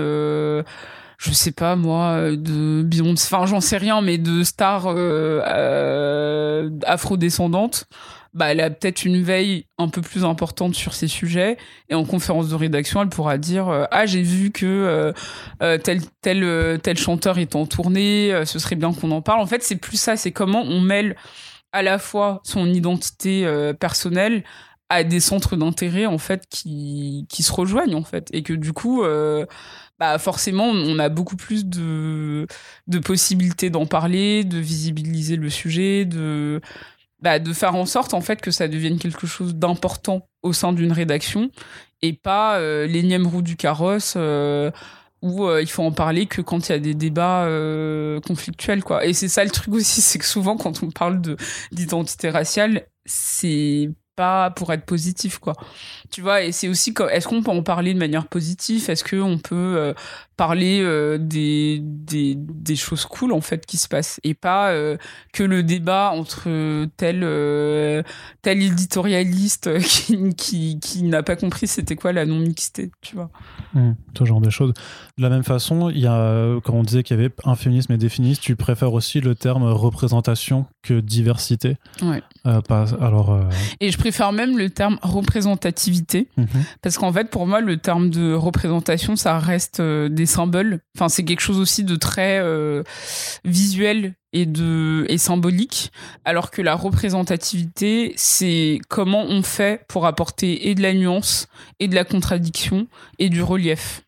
je 1.17 1.31
sais 1.31 1.51
pas 1.51 1.75
moi, 1.75 2.31
de 2.31 2.83
Beyoncé, 2.83 3.27
enfin 3.33 3.45
j'en 3.45 3.61
sais 3.61 3.77
rien, 3.77 4.01
mais 4.01 4.17
de 4.17 4.43
stars 4.43 4.87
euh, 4.87 5.41
euh, 5.47 6.69
afrodescendantes, 6.85 7.85
bah, 8.35 8.51
elle 8.51 8.61
a 8.61 8.69
peut-être 8.69 9.05
une 9.05 9.23
veille 9.23 9.65
un 9.77 9.89
peu 9.89 10.01
plus 10.01 10.23
importante 10.23 10.75
sur 10.75 10.93
ces 10.93 11.07
sujets. 11.07 11.57
Et 11.89 11.95
en 11.95 12.05
conférence 12.05 12.49
de 12.49 12.55
rédaction, 12.55 13.01
elle 13.01 13.09
pourra 13.09 13.37
dire 13.39 13.69
euh, 13.69 13.85
Ah, 13.91 14.05
j'ai 14.05 14.21
vu 14.21 14.51
que 14.51 15.13
tel, 15.83 16.01
tel, 16.21 16.79
tel 16.81 16.97
chanteur 16.97 17.39
est 17.39 17.55
en 17.55 17.65
tournée, 17.65 18.43
ce 18.45 18.59
serait 18.59 18.75
bien 18.75 18.93
qu'on 18.93 19.11
en 19.11 19.21
parle. 19.21 19.41
En 19.41 19.47
fait, 19.47 19.63
c'est 19.63 19.77
plus 19.77 19.97
ça, 19.97 20.17
c'est 20.17 20.31
comment 20.31 20.61
on 20.61 20.81
mêle 20.81 21.15
à 21.71 21.81
la 21.81 21.97
fois 21.97 22.41
son 22.43 22.71
identité 22.71 23.49
personnelle 23.79 24.43
à 24.89 25.03
des 25.03 25.19
centres 25.19 25.55
d'intérêt 25.55 26.05
en 26.05 26.19
fait 26.19 26.45
qui, 26.47 27.25
qui 27.27 27.41
se 27.41 27.51
rejoignent 27.51 27.95
en 27.95 28.03
fait 28.03 28.29
et 28.31 28.43
que 28.43 28.53
du 28.53 28.71
coup 28.71 29.03
bah 29.99 30.17
forcément 30.19 30.65
on 30.65 30.99
a 30.99 31.09
beaucoup 31.09 31.37
plus 31.37 31.65
de, 31.65 32.47
de 32.87 32.99
possibilités 32.99 33.69
d'en 33.69 33.85
parler, 33.85 34.43
de 34.43 34.57
visibiliser 34.57 35.37
le 35.37 35.49
sujet, 35.49 36.05
de 36.05 36.61
bah, 37.21 37.39
de 37.39 37.53
faire 37.53 37.75
en 37.75 37.85
sorte 37.85 38.13
en 38.13 38.21
fait 38.21 38.41
que 38.41 38.51
ça 38.51 38.67
devienne 38.67 38.99
quelque 38.99 39.25
chose 39.25 39.55
d'important 39.55 40.27
au 40.43 40.53
sein 40.53 40.73
d'une 40.73 40.91
rédaction 40.91 41.49
et 42.01 42.13
pas 42.13 42.59
euh, 42.59 42.87
l'énième 42.87 43.25
roue 43.25 43.41
du 43.41 43.55
carrosse 43.55 44.13
euh, 44.17 44.69
où 45.21 45.45
euh, 45.45 45.61
il 45.61 45.69
faut 45.69 45.83
en 45.83 45.91
parler 45.91 46.25
que 46.25 46.41
quand 46.41 46.69
il 46.69 46.71
y 46.73 46.75
a 46.75 46.79
des 46.79 46.93
débats 46.93 47.47
conflictuels 48.25 48.83
quoi. 48.83 49.05
Et 49.05 49.13
c'est 49.13 49.27
ça 49.27 49.43
le 49.43 49.49
truc 49.49 49.73
aussi, 49.73 50.01
c'est 50.01 50.19
que 50.19 50.25
souvent 50.25 50.57
quand 50.57 50.83
on 50.83 50.91
parle 50.91 51.21
de 51.21 51.37
d'identité 51.71 52.29
raciale, 52.29 52.87
c'est 53.05 53.89
pas 54.15 54.51
pour 54.51 54.71
être 54.73 54.85
positif 54.85 55.39
quoi. 55.39 55.53
Tu 56.11 56.21
vois 56.21 56.43
et 56.43 56.51
c'est 56.51 56.67
aussi 56.67 56.93
est-ce 57.11 57.27
qu'on 57.27 57.43
peut 57.43 57.51
en 57.51 57.63
parler 57.63 57.93
de 57.93 57.99
manière 57.99 58.27
positive? 58.27 58.89
Est-ce 58.89 59.03
qu'on 59.03 59.37
peut 59.37 59.75
euh, 59.77 59.93
parler 60.37 60.81
euh, 60.81 61.17
des, 61.17 61.79
des, 61.81 62.35
des 62.35 62.75
choses 62.75 63.05
cool 63.05 63.33
en 63.33 63.41
fait 63.41 63.65
qui 63.65 63.77
se 63.77 63.87
passent? 63.87 64.19
Et 64.23 64.33
pas 64.33 64.71
euh, 64.71 64.97
que 65.33 65.43
le 65.43 65.63
débat 65.63 66.11
entre 66.13 66.85
tel 66.97 68.05
tel 68.41 68.61
éditorialiste 68.61 69.79
qui, 69.79 70.35
qui, 70.35 70.79
qui 70.79 71.03
n'a 71.03 71.23
pas 71.23 71.35
compris 71.35 71.67
c'était 71.67 71.95
quoi 71.95 72.13
la 72.13 72.25
non 72.25 72.39
mixité 72.39 72.91
tu 73.01 73.15
vois? 73.15 73.29
Mmh, 73.73 73.91
ce 74.17 74.25
genre 74.25 74.41
de 74.41 74.49
choses. 74.49 74.73
De 75.17 75.23
la 75.23 75.29
même 75.29 75.43
façon 75.43 75.89
il 75.89 75.99
y 75.99 76.07
a 76.07 76.59
quand 76.63 76.73
on 76.73 76.83
disait 76.83 77.03
qu'il 77.03 77.17
y 77.17 77.19
avait 77.19 77.33
un 77.43 77.55
féminisme 77.55 77.91
et 77.93 77.97
des 77.97 78.09
féministes 78.09 78.41
tu 78.41 78.55
préfères 78.55 78.93
aussi 78.93 79.19
le 79.19 79.35
terme 79.35 79.63
représentation 79.63 80.65
que 80.81 80.99
diversité? 80.99 81.77
Ouais 82.01 82.23
pas, 82.67 82.85
alors 83.01 83.39
et 83.79 83.91
je 83.91 83.97
préfère 83.97 84.31
même 84.31 84.57
le 84.57 84.69
terme 84.69 84.97
représentativité 85.01 86.27
mhm. 86.37 86.47
parce 86.81 86.97
qu'en 86.97 87.11
fait 87.11 87.29
pour 87.29 87.47
moi 87.47 87.61
le 87.61 87.77
terme 87.77 88.09
de 88.09 88.33
représentation 88.33 89.15
ça 89.15 89.39
reste 89.39 89.79
euh, 89.79 90.09
des 90.09 90.25
symboles 90.25 90.79
enfin 90.95 91.09
c'est 91.09 91.23
quelque 91.23 91.41
chose 91.41 91.59
aussi 91.59 91.83
de 91.83 91.95
très 91.95 92.39
euh, 92.39 92.83
visuel 93.43 94.13
et 94.33 94.45
de 94.45 95.05
et 95.09 95.17
symbolique 95.17 95.91
alors 96.23 96.51
que 96.51 96.61
la 96.61 96.75
représentativité 96.75 98.13
c'est 98.15 98.79
comment 98.89 99.23
on 99.23 99.41
fait 99.41 99.85
pour 99.87 100.05
apporter 100.05 100.69
et 100.69 100.75
de 100.75 100.81
la 100.81 100.93
nuance 100.93 101.47
et 101.79 101.87
de 101.87 101.95
la 101.95 102.03
contradiction 102.03 102.87
et 103.19 103.29
du 103.29 103.41
relief 103.41 104.04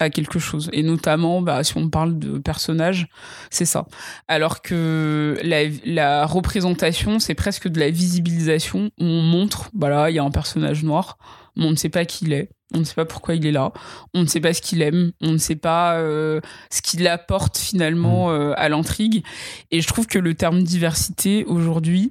à 0.00 0.10
quelque 0.10 0.38
chose. 0.38 0.70
Et 0.72 0.82
notamment, 0.82 1.40
bah, 1.42 1.62
si 1.62 1.76
on 1.76 1.88
parle 1.88 2.18
de 2.18 2.38
personnages, 2.38 3.06
c'est 3.50 3.64
ça. 3.64 3.86
Alors 4.28 4.62
que 4.62 5.38
la, 5.42 5.64
la 5.84 6.26
représentation, 6.26 7.18
c'est 7.18 7.34
presque 7.34 7.68
de 7.68 7.78
la 7.78 7.90
visibilisation. 7.90 8.90
On 8.98 9.22
montre, 9.22 9.70
voilà, 9.74 10.10
il 10.10 10.16
y 10.16 10.18
a 10.18 10.24
un 10.24 10.30
personnage 10.30 10.82
noir, 10.82 11.18
mais 11.56 11.66
on 11.66 11.70
ne 11.70 11.76
sait 11.76 11.88
pas 11.90 12.04
qui 12.04 12.24
il 12.24 12.32
est. 12.32 12.50
On 12.74 12.78
ne 12.78 12.84
sait 12.84 12.94
pas 12.94 13.04
pourquoi 13.04 13.36
il 13.36 13.46
est 13.46 13.52
là. 13.52 13.72
On 14.14 14.22
ne 14.22 14.26
sait 14.26 14.40
pas 14.40 14.52
ce 14.52 14.60
qu'il 14.60 14.82
aime. 14.82 15.12
On 15.20 15.30
ne 15.30 15.38
sait 15.38 15.56
pas 15.56 15.96
euh, 15.98 16.40
ce 16.72 16.82
qu'il 16.82 17.06
apporte 17.06 17.56
finalement 17.56 18.28
mmh. 18.28 18.32
euh, 18.32 18.54
à 18.56 18.68
l'intrigue. 18.68 19.24
Et 19.70 19.80
je 19.80 19.86
trouve 19.86 20.06
que 20.08 20.18
le 20.18 20.34
terme 20.34 20.62
diversité 20.62 21.44
aujourd'hui, 21.44 22.10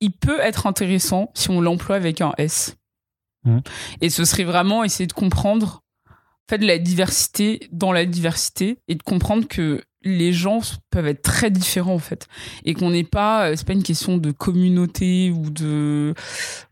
il 0.00 0.12
peut 0.12 0.40
être 0.40 0.66
intéressant 0.66 1.30
si 1.34 1.50
on 1.50 1.60
l'emploie 1.60 1.96
avec 1.96 2.22
un 2.22 2.32
S. 2.38 2.76
Mmh. 3.44 3.58
Et 4.00 4.08
ce 4.08 4.24
serait 4.24 4.44
vraiment 4.44 4.84
essayer 4.84 5.06
de 5.06 5.12
comprendre 5.12 5.82
fait 6.48 6.58
de 6.58 6.66
la 6.66 6.78
diversité 6.78 7.68
dans 7.72 7.92
la 7.92 8.06
diversité 8.06 8.78
et 8.88 8.94
de 8.94 9.02
comprendre 9.02 9.46
que 9.46 9.82
les 10.02 10.32
gens 10.32 10.60
peuvent 10.90 11.06
être 11.08 11.22
très 11.22 11.50
différents 11.50 11.94
en 11.94 11.98
fait. 11.98 12.28
Et 12.64 12.74
qu'on 12.74 12.90
n'est 12.90 13.04
pas 13.04 13.48
euh, 13.48 13.54
c'est 13.56 13.66
pas 13.66 13.72
une 13.72 13.82
question 13.82 14.16
de 14.16 14.30
communauté 14.30 15.30
ou 15.30 15.50
de 15.50 16.14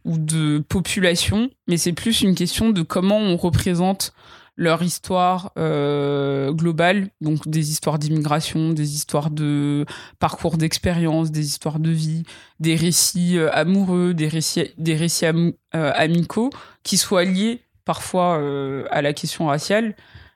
ou 0.05 0.19
de 0.19 0.65
population 0.69 1.51
mais 1.67 1.77
c'est 1.77 1.93
plus 1.93 2.23
une 2.23 2.35
question 2.35 2.71
de 2.71 2.83
comment 2.83 3.19
on 3.19 3.37
représente 3.37 4.13
leur 4.59 4.83
histoire 4.83 5.53
euh, 5.59 6.51
globale, 6.51 7.11
donc 7.21 7.47
des 7.47 7.71
histoires 7.73 7.99
d'immigration, 7.99 8.73
des 8.73 8.95
histoires 8.95 9.31
de 9.31 9.85
parcours 10.19 10.57
d'expérience, 10.57 11.31
des 11.31 11.45
histoires 11.45 11.79
de 11.79 11.91
vie, 11.91 12.23
des 12.59 12.75
récits 12.75 13.37
euh, 13.37 13.51
amoureux, 13.53 14.15
des 14.15 14.29
récits, 14.29 14.73
des 14.79 14.97
récits 14.97 15.27
amicaux, 15.73 16.49
qui 16.83 16.97
soient 16.97 17.25
liés 17.25 17.66
parfois 17.87 18.39
euh, 18.39 18.85
à 18.91 19.01
la 19.01 19.15
question 19.15 19.47
raciale, 19.47 19.95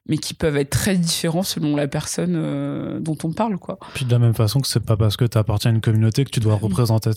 mais 0.09 0.17
qui 0.17 0.33
peuvent 0.33 0.57
être 0.57 0.71
très 0.71 0.97
différents 0.97 1.43
selon 1.43 1.77
la 1.77 1.87
personne 1.87 2.35
euh, 2.37 3.01
dont 3.01 3.19
on 3.23 3.33
parle 3.33 3.59
quoi. 3.59 3.79
Puis 3.93 4.07
de 4.07 4.11
la 4.11 4.19
même 4.19 4.33
façon 4.33 4.61
que 4.61 4.67
c'est 4.67 4.81
pas 4.85 4.97
parce 4.97 5.19
que 5.19 5.27
tu 5.27 5.37
appartiens 5.37 5.73
à 5.73 5.75
une 5.75 5.83
communauté 5.83 6.25
que 6.25 6.31
tu 6.31 6.41
dois 6.41 6.55
représenter 6.55 7.11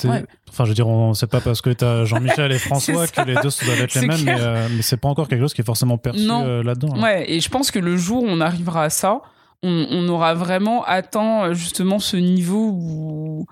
enfin 0.50 0.66
je 0.66 0.70
veux 0.70 0.76
dire 0.76 0.88
c'est 1.16 1.30
pas 1.30 1.40
parce 1.40 1.62
que 1.62 1.70
tu 1.70 1.86
as 1.86 2.04
Jean-Michel 2.04 2.52
et 2.52 2.60
François 2.60 3.08
que 3.08 3.22
les 3.22 3.36
deux 3.36 3.50
doivent 3.66 3.82
être 3.82 3.94
les 4.02 4.08
mêmes 4.08 4.24
mais, 4.26 4.36
euh, 4.38 4.68
mais 4.76 4.82
c'est 4.82 4.98
pas 4.98 5.08
encore 5.08 5.30
quelque 5.30 5.42
chose 5.42 5.54
qui 5.54 5.62
est 5.62 5.66
forcément 5.66 5.98
perçu 5.98 6.28
là-dedans. 6.28 6.96
Hein. 6.96 7.02
Ouais, 7.02 7.32
et 7.32 7.40
je 7.40 7.50
pense 7.50 7.72
que 7.72 7.80
le 7.80 7.96
jour 7.96 8.24
où 8.24 8.28
on 8.28 8.42
arrivera 8.42 8.84
à 8.84 8.90
ça, 8.90 9.22
on, 9.62 9.88
on 9.90 10.10
aura 10.10 10.34
vraiment 10.34 10.84
atteint 10.84 11.54
justement 11.54 12.00
ce 12.00 12.18
niveau 12.18 12.72
où 12.74 13.46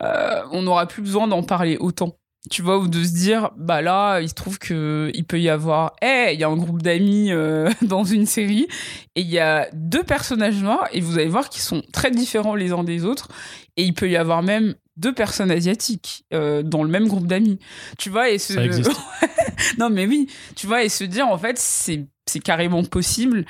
on 0.00 0.62
n'aura 0.62 0.86
plus 0.86 1.02
besoin 1.02 1.28
d'en 1.28 1.44
parler 1.44 1.76
autant 1.78 2.16
tu 2.50 2.62
vois, 2.62 2.78
ou 2.78 2.88
de 2.88 3.02
se 3.02 3.12
dire, 3.12 3.50
bah 3.56 3.82
là, 3.82 4.20
il 4.20 4.28
se 4.28 4.34
trouve 4.34 4.58
que 4.58 5.10
il 5.14 5.24
peut 5.24 5.40
y 5.40 5.48
avoir, 5.48 5.94
eh, 6.02 6.30
il 6.32 6.40
y 6.40 6.44
a 6.44 6.48
un 6.48 6.56
groupe 6.56 6.82
d'amis 6.82 7.30
euh, 7.30 7.70
dans 7.82 8.04
une 8.04 8.26
série 8.26 8.66
et 9.14 9.20
il 9.20 9.30
y 9.30 9.38
a 9.38 9.68
deux 9.72 10.02
personnages 10.02 10.60
noirs 10.60 10.88
et 10.92 11.00
vous 11.00 11.18
allez 11.18 11.28
voir 11.28 11.48
qu'ils 11.48 11.62
sont 11.62 11.82
très 11.92 12.10
différents 12.10 12.54
les 12.54 12.72
uns 12.72 12.82
des 12.82 13.04
autres 13.04 13.28
et 13.76 13.84
il 13.84 13.94
peut 13.94 14.10
y 14.10 14.16
avoir 14.16 14.42
même 14.42 14.74
deux 14.96 15.14
personnes 15.14 15.50
asiatiques 15.50 16.24
euh, 16.34 16.62
dans 16.62 16.82
le 16.82 16.90
même 16.90 17.06
groupe 17.06 17.26
d'amis. 17.26 17.58
Tu 17.96 18.10
vois, 18.10 18.28
et 18.28 18.38
ce... 18.38 18.58
Existe. 18.58 18.90
non, 19.78 19.88
mais 19.88 20.06
oui, 20.06 20.26
tu 20.56 20.66
vois, 20.66 20.82
et 20.82 20.88
se 20.88 21.04
dire, 21.04 21.28
en 21.28 21.38
fait, 21.38 21.58
c'est, 21.58 22.06
c'est 22.26 22.40
carrément 22.40 22.82
possible 22.84 23.44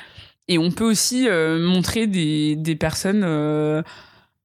et 0.49 0.59
on 0.59 0.71
peut 0.71 0.85
aussi 0.85 1.29
euh, 1.29 1.59
montrer 1.67 2.07
des, 2.07 2.57
des 2.57 2.77
personnes 2.77 3.23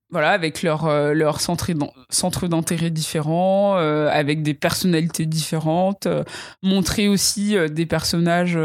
voilà, 0.09 0.31
avec 0.31 0.63
leur, 0.63 0.85
euh, 0.85 1.13
leur 1.13 1.41
centre, 1.41 2.47
d'intérêt 2.47 2.89
différents, 2.89 3.77
euh, 3.77 4.09
avec 4.09 4.41
des 4.41 4.53
personnalités 4.53 5.25
différentes, 5.25 6.05
euh, 6.05 6.23
montrer 6.63 7.09
aussi 7.09 7.57
des 7.69 7.85
personnages 7.85 8.57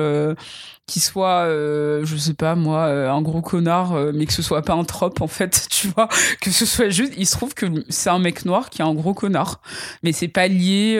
qui 0.86 0.98
soit, 1.00 1.46
euh, 1.46 2.04
je 2.04 2.16
sais 2.16 2.34
pas 2.34 2.54
moi, 2.56 2.86
euh, 2.86 3.10
un 3.10 3.22
gros 3.22 3.40
connard, 3.40 3.92
euh, 3.92 4.10
mais 4.12 4.26
que 4.26 4.32
ce 4.32 4.42
soit 4.42 4.62
pas 4.62 4.74
un 4.74 4.84
trope 4.84 5.20
en 5.20 5.28
fait, 5.28 5.66
tu 5.70 5.88
vois, 5.88 6.08
que 6.40 6.50
ce 6.50 6.66
soit 6.66 6.88
juste, 6.88 7.12
il 7.16 7.26
se 7.26 7.36
trouve 7.36 7.54
que 7.54 7.66
c'est 7.88 8.10
un 8.10 8.18
mec 8.18 8.44
noir 8.44 8.68
qui 8.68 8.82
est 8.82 8.84
un 8.84 8.94
gros 8.94 9.14
connard, 9.14 9.60
mais 10.02 10.12
c'est 10.12 10.28
pas 10.28 10.48
lié 10.48 10.98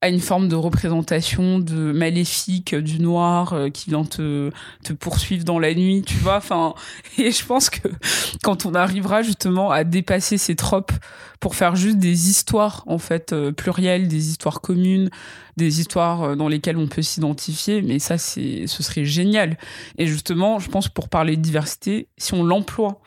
à 0.00 0.08
une 0.08 0.20
forme 0.20 0.48
de 0.48 0.56
représentation 0.56 1.58
de 1.58 1.92
maléfique 1.92 2.74
du 2.74 2.98
noir 2.98 3.54
qui 3.72 3.90
vient 3.90 4.04
te 4.04 4.50
te 4.82 4.92
poursuivre 4.92 5.44
dans 5.44 5.58
la 5.58 5.74
nuit, 5.74 6.02
tu 6.02 6.16
vois, 6.16 6.36
enfin, 6.36 6.74
et 7.18 7.30
je 7.30 7.44
pense 7.44 7.70
que 7.70 7.88
quand 8.42 8.66
on 8.66 8.74
arrivera 8.74 9.22
justement 9.22 9.70
à 9.70 9.84
dépasser 9.84 10.38
ces 10.38 10.56
tropes 10.56 10.92
pour 11.40 11.54
faire 11.54 11.76
juste 11.76 11.98
des 11.98 12.30
histoires 12.30 12.84
en 12.86 12.98
fait 12.98 13.34
plurielles, 13.52 14.08
des 14.08 14.30
histoires 14.30 14.60
communes 14.60 15.10
des 15.56 15.80
histoires 15.80 16.22
euh, 16.22 16.36
dans 16.36 16.48
lesquelles 16.48 16.76
on 16.76 16.86
peut 16.86 17.02
s'identifier, 17.02 17.82
mais 17.82 17.98
ça, 17.98 18.18
c'est, 18.18 18.66
ce 18.66 18.82
serait 18.82 19.04
génial. 19.04 19.58
Et 19.98 20.06
justement, 20.06 20.58
je 20.58 20.68
pense 20.68 20.88
pour 20.88 21.08
parler 21.08 21.36
de 21.36 21.42
diversité, 21.42 22.08
si 22.18 22.34
on 22.34 22.44
l'emploie 22.44 23.00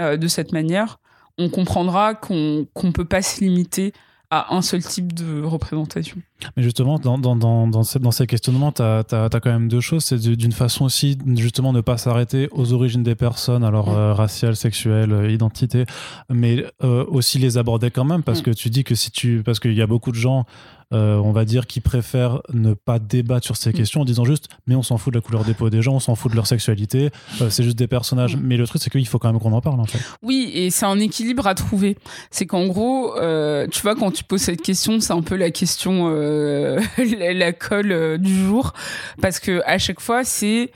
euh, 0.00 0.16
de 0.16 0.28
cette 0.28 0.52
manière, 0.52 0.98
on 1.38 1.48
comprendra 1.48 2.14
qu'on 2.14 2.66
ne 2.82 2.90
peut 2.90 3.04
pas 3.04 3.22
se 3.22 3.40
limiter 3.40 3.92
à 4.30 4.54
un 4.54 4.62
seul 4.62 4.82
type 4.82 5.12
de 5.12 5.42
représentation. 5.42 6.16
Mais 6.56 6.62
justement, 6.62 6.98
dans, 6.98 7.18
dans, 7.18 7.36
dans, 7.36 7.66
dans, 7.66 7.82
ces, 7.82 7.98
dans 7.98 8.10
ces 8.10 8.26
questionnements, 8.26 8.72
tu 8.72 8.80
as, 8.80 9.04
quand 9.30 9.50
même 9.50 9.68
deux 9.68 9.80
choses. 9.80 10.04
C'est 10.04 10.18
d'une 10.18 10.52
façon 10.52 10.86
aussi, 10.86 11.18
justement, 11.36 11.74
ne 11.74 11.82
pas 11.82 11.98
s'arrêter 11.98 12.48
aux 12.50 12.72
origines 12.72 13.02
des 13.02 13.14
personnes, 13.14 13.62
alors 13.62 13.90
mm. 13.90 13.94
euh, 13.94 14.14
raciales, 14.14 14.56
sexuelles, 14.56 15.30
identité, 15.30 15.84
mais 16.30 16.64
aussi 16.80 17.38
les 17.38 17.58
aborder 17.58 17.90
quand 17.90 18.04
même, 18.04 18.22
parce 18.22 18.40
mm. 18.40 18.44
que 18.44 18.50
tu 18.52 18.70
dis 18.70 18.84
que 18.84 18.94
si 18.94 19.10
tu. 19.10 19.42
Parce 19.44 19.60
qu'il 19.60 19.74
y 19.74 19.82
a 19.82 19.86
beaucoup 19.86 20.12
de 20.12 20.16
gens 20.16 20.46
euh, 20.92 21.16
on 21.16 21.32
va 21.32 21.44
dire, 21.44 21.66
qui 21.66 21.80
préfèrent 21.80 22.42
ne 22.52 22.74
pas 22.74 22.98
débattre 22.98 23.44
sur 23.44 23.56
ces 23.56 23.70
mm. 23.70 23.74
questions 23.74 24.00
en 24.02 24.04
disant 24.04 24.24
juste, 24.24 24.48
mais 24.66 24.74
on 24.74 24.82
s'en 24.82 24.98
fout 24.98 25.12
de 25.12 25.18
la 25.18 25.22
couleur 25.22 25.44
des 25.44 25.54
peaux 25.54 25.70
des 25.70 25.82
gens, 25.82 25.94
on 25.94 26.00
s'en 26.00 26.14
fout 26.14 26.30
de 26.30 26.36
leur 26.36 26.46
sexualité, 26.46 27.10
euh, 27.40 27.50
c'est 27.50 27.62
juste 27.62 27.78
des 27.78 27.86
personnages. 27.86 28.36
Mm. 28.36 28.40
Mais 28.42 28.56
le 28.56 28.66
truc, 28.66 28.82
c'est 28.82 28.90
qu'il 28.90 29.06
faut 29.06 29.18
quand 29.18 29.32
même 29.32 29.40
qu'on 29.40 29.52
en 29.52 29.60
parle, 29.60 29.80
en 29.80 29.86
fait. 29.86 30.00
Oui, 30.22 30.50
et 30.54 30.70
c'est 30.70 30.86
un 30.86 30.98
équilibre 30.98 31.46
à 31.46 31.54
trouver. 31.54 31.96
C'est 32.30 32.46
qu'en 32.46 32.66
gros, 32.66 33.16
euh, 33.18 33.66
tu 33.68 33.80
vois, 33.82 33.94
quand 33.94 34.10
tu 34.10 34.24
poses 34.24 34.42
cette 34.42 34.62
question, 34.62 35.00
c'est 35.00 35.12
un 35.12 35.22
peu 35.22 35.36
la 35.36 35.50
question, 35.50 36.08
la, 36.98 37.52
colle 37.52 38.18
du 38.18 38.34
jour, 38.34 38.72
parce 39.20 39.38
que 39.40 39.62
à 39.66 39.78
chaque 39.78 40.00
fois, 40.00 40.24
c'est 40.24 40.72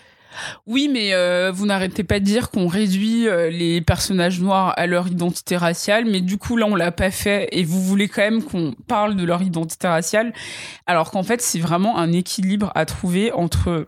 oui, 0.66 0.88
mais 0.92 1.14
euh, 1.14 1.50
vous 1.52 1.66
n'arrêtez 1.66 2.04
pas 2.04 2.20
de 2.20 2.24
dire 2.24 2.50
qu'on 2.50 2.66
réduit 2.66 3.28
euh, 3.28 3.50
les 3.50 3.80
personnages 3.80 4.40
noirs 4.40 4.74
à 4.76 4.86
leur 4.86 5.08
identité 5.08 5.56
raciale, 5.56 6.04
mais 6.04 6.20
du 6.20 6.38
coup 6.38 6.56
là 6.56 6.66
on 6.66 6.74
l'a 6.74 6.92
pas 6.92 7.10
fait 7.10 7.48
et 7.52 7.64
vous 7.64 7.82
voulez 7.82 8.08
quand 8.08 8.22
même 8.22 8.42
qu'on 8.42 8.72
parle 8.86 9.16
de 9.16 9.24
leur 9.24 9.42
identité 9.42 9.88
raciale, 9.88 10.32
alors 10.86 11.10
qu'en 11.10 11.22
fait 11.22 11.40
c'est 11.40 11.58
vraiment 11.58 11.98
un 11.98 12.12
équilibre 12.12 12.72
à 12.74 12.84
trouver 12.84 13.32
entre 13.32 13.86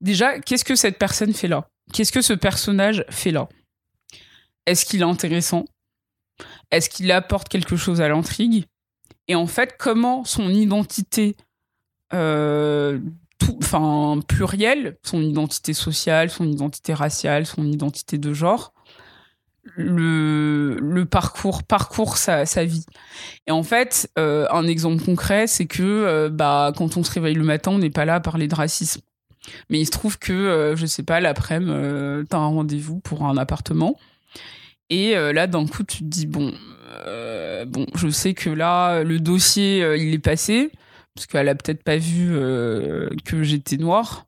déjà 0.00 0.38
qu'est-ce 0.38 0.64
que 0.64 0.76
cette 0.76 0.98
personne 0.98 1.32
fait 1.32 1.48
là, 1.48 1.68
qu'est-ce 1.92 2.12
que 2.12 2.22
ce 2.22 2.32
personnage 2.32 3.04
fait 3.10 3.30
là, 3.30 3.48
est-ce 4.66 4.84
qu'il 4.84 5.00
est 5.00 5.04
intéressant, 5.04 5.64
est-ce 6.70 6.88
qu'il 6.88 7.10
apporte 7.12 7.48
quelque 7.48 7.76
chose 7.76 8.00
à 8.00 8.08
l'intrigue, 8.08 8.66
et 9.28 9.34
en 9.34 9.46
fait 9.46 9.76
comment 9.78 10.24
son 10.24 10.50
identité 10.50 11.36
euh, 12.14 12.98
enfin 13.58 14.20
pluriel, 14.26 14.96
son 15.02 15.20
identité 15.22 15.72
sociale, 15.72 16.30
son 16.30 16.44
identité 16.44 16.94
raciale, 16.94 17.46
son 17.46 17.66
identité 17.66 18.18
de 18.18 18.32
genre, 18.32 18.72
le, 19.76 21.04
parcours 21.10 21.62
parcours 21.62 22.16
sa, 22.16 22.44
vie. 22.64 22.84
Et 23.46 23.50
en 23.50 23.62
fait, 23.62 24.10
euh, 24.18 24.46
un 24.50 24.66
exemple 24.66 25.04
concret, 25.04 25.46
c'est 25.46 25.66
que 25.66 25.82
euh, 25.82 26.28
bah 26.28 26.72
quand 26.76 26.96
on 26.96 27.04
se 27.04 27.12
réveille 27.12 27.34
le 27.34 27.44
matin, 27.44 27.72
on 27.72 27.78
n'est 27.78 27.90
pas 27.90 28.04
là 28.04 28.16
à 28.16 28.20
parler 28.20 28.48
de 28.48 28.54
racisme. 28.54 29.00
Mais 29.70 29.80
il 29.80 29.86
se 29.86 29.90
trouve 29.90 30.18
que 30.18 30.32
euh, 30.32 30.76
je 30.76 30.86
sais 30.86 31.02
pas, 31.02 31.20
l'après-midi, 31.20 32.26
t'as 32.28 32.38
un 32.38 32.46
rendez-vous 32.46 33.00
pour 33.00 33.24
un 33.24 33.36
appartement. 33.36 33.98
Et 34.90 35.14
là, 35.14 35.46
d'un 35.46 35.66
coup, 35.66 35.84
tu 35.84 35.98
te 35.98 36.04
dis 36.04 36.26
bon, 36.26 36.52
bon, 37.66 37.86
je 37.94 38.08
sais 38.10 38.34
que 38.34 38.50
là, 38.50 39.02
le 39.04 39.20
dossier, 39.20 39.78
il 39.96 40.12
est 40.12 40.18
passé 40.18 40.70
parce 41.14 41.26
qu'elle 41.26 41.48
a 41.48 41.54
peut-être 41.54 41.82
pas 41.82 41.96
vu 41.96 42.30
euh, 42.32 43.08
que 43.24 43.42
j'étais 43.42 43.76
noire. 43.76 44.26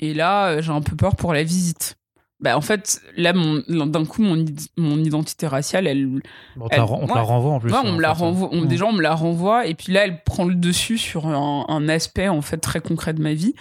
Et 0.00 0.14
là, 0.14 0.48
euh, 0.48 0.62
j'ai 0.62 0.72
un 0.72 0.80
peu 0.80 0.96
peur 0.96 1.16
pour 1.16 1.32
la 1.32 1.42
visite. 1.42 1.96
Bah, 2.40 2.58
en 2.58 2.60
fait, 2.60 3.00
là, 3.16 3.32
d'un 3.32 4.04
coup, 4.04 4.20
mon, 4.20 4.44
mon, 4.76 4.98
identité 4.98 5.46
raciale, 5.46 5.86
elle. 5.86 6.20
on 6.60 6.68
te 6.68 6.74
la 6.74 6.82
renvoie 6.82 7.52
en 7.52 7.60
plus. 7.60 7.72
on 7.72 7.92
me 7.92 8.02
la 8.02 8.12
renvoie. 8.12 8.50
Déjà, 8.66 8.84
on 8.86 8.92
me 8.92 9.00
la 9.00 9.14
renvoie. 9.14 9.66
Et 9.66 9.74
puis 9.74 9.92
là, 9.92 10.04
elle 10.04 10.22
prend 10.24 10.44
le 10.44 10.54
dessus 10.54 10.98
sur 10.98 11.26
un, 11.26 11.88
aspect, 11.88 12.28
en 12.28 12.42
fait, 12.42 12.58
très 12.58 12.80
concret 12.80 13.14
de 13.14 13.22
ma 13.22 13.32
vie. 13.32 13.54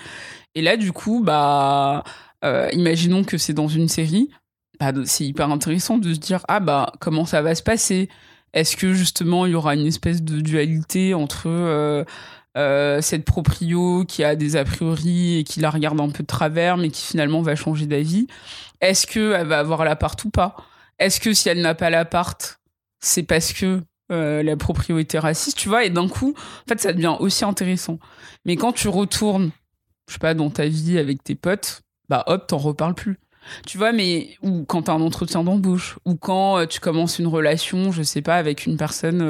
Et 0.55 0.61
là, 0.61 0.75
du 0.75 0.91
coup, 0.91 1.23
bah, 1.23 2.03
euh, 2.43 2.67
imaginons 2.73 3.23
que 3.23 3.37
c'est 3.37 3.53
dans 3.53 3.67
une 3.67 3.87
série. 3.87 4.29
Bah, 4.79 4.91
c'est 5.05 5.25
hyper 5.25 5.49
intéressant 5.49 5.97
de 5.97 6.13
se 6.13 6.19
dire, 6.19 6.43
ah, 6.49 6.59
bah, 6.59 6.91
comment 6.99 7.25
ça 7.25 7.41
va 7.41 7.55
se 7.55 7.63
passer? 7.63 8.09
Est-ce 8.53 8.75
que, 8.75 8.93
justement, 8.93 9.45
il 9.45 9.53
y 9.53 9.55
aura 9.55 9.75
une 9.75 9.85
espèce 9.85 10.23
de 10.23 10.41
dualité 10.41 11.13
entre. 11.13 12.05
Euh, 12.55 13.01
cette 13.01 13.25
proprio 13.25 14.05
qui 14.05 14.23
a 14.23 14.35
des 14.35 14.55
a 14.55 14.63
priori 14.63 15.39
et 15.39 15.43
qui 15.43 15.59
la 15.59 15.71
regarde 15.71 15.99
un 15.99 16.09
peu 16.09 16.21
de 16.21 16.27
travers, 16.27 16.77
mais 16.77 16.89
qui 16.89 17.01
finalement 17.01 17.41
va 17.41 17.55
changer 17.55 17.87
d'avis. 17.87 18.27
Est-ce 18.79 19.07
qu'elle 19.07 19.47
va 19.47 19.59
avoir 19.59 19.83
l'appart 19.83 20.23
ou 20.23 20.29
pas? 20.29 20.55
Est-ce 20.99 21.19
que 21.19 21.33
si 21.33 21.49
elle 21.49 21.61
n'a 21.61 21.73
pas 21.73 21.89
l'appart, 21.89 22.59
c'est 22.99 23.23
parce 23.23 23.53
que 23.53 23.81
euh, 24.11 24.43
la 24.43 24.55
proprio 24.55 24.99
était 24.99 25.17
raciste, 25.17 25.57
tu 25.57 25.67
vois 25.67 25.85
Et 25.85 25.89
d'un 25.89 26.07
coup, 26.07 26.35
en 26.37 26.67
fait, 26.67 26.79
ça 26.79 26.93
devient 26.93 27.15
aussi 27.19 27.43
intéressant. 27.43 27.97
Mais 28.45 28.55
quand 28.55 28.71
tu 28.71 28.87
retournes, 28.87 29.49
je 30.07 30.13
sais 30.13 30.19
pas, 30.19 30.35
dans 30.35 30.51
ta 30.51 30.67
vie 30.67 30.99
avec 30.99 31.23
tes 31.23 31.35
potes, 31.35 31.81
bah 32.09 32.23
hop, 32.27 32.45
t'en 32.47 32.57
reparles 32.57 32.93
plus. 32.93 33.17
Tu 33.65 33.77
vois, 33.77 33.91
mais 33.91 34.37
ou 34.41 34.63
quand 34.63 34.83
t'as 34.83 34.93
un 34.93 35.01
entretien 35.01 35.43
d'embauche, 35.43 35.97
ou 36.05 36.15
quand 36.15 36.59
euh, 36.59 36.65
tu 36.65 36.79
commences 36.79 37.19
une 37.19 37.27
relation, 37.27 37.91
je 37.91 38.03
sais 38.03 38.21
pas, 38.21 38.35
avec 38.35 38.65
une 38.65 38.77
personne 38.77 39.21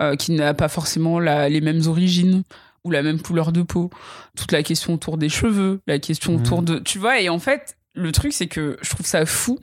euh, 0.00 0.16
qui 0.16 0.32
n'a 0.32 0.54
pas 0.54 0.68
forcément 0.68 1.18
les 1.18 1.60
mêmes 1.60 1.82
origines 1.86 2.42
ou 2.84 2.90
la 2.90 3.02
même 3.02 3.20
couleur 3.20 3.52
de 3.52 3.62
peau. 3.62 3.90
Toute 4.36 4.52
la 4.52 4.62
question 4.62 4.94
autour 4.94 5.18
des 5.18 5.28
cheveux, 5.28 5.80
la 5.86 5.98
question 5.98 6.32
mmh. 6.32 6.36
autour 6.36 6.62
de... 6.62 6.78
Tu 6.78 6.98
vois, 6.98 7.20
et 7.20 7.28
en 7.28 7.38
fait, 7.38 7.76
le 7.94 8.12
truc, 8.12 8.32
c'est 8.32 8.46
que 8.46 8.78
je 8.80 8.90
trouve 8.90 9.06
ça 9.06 9.26
fou 9.26 9.58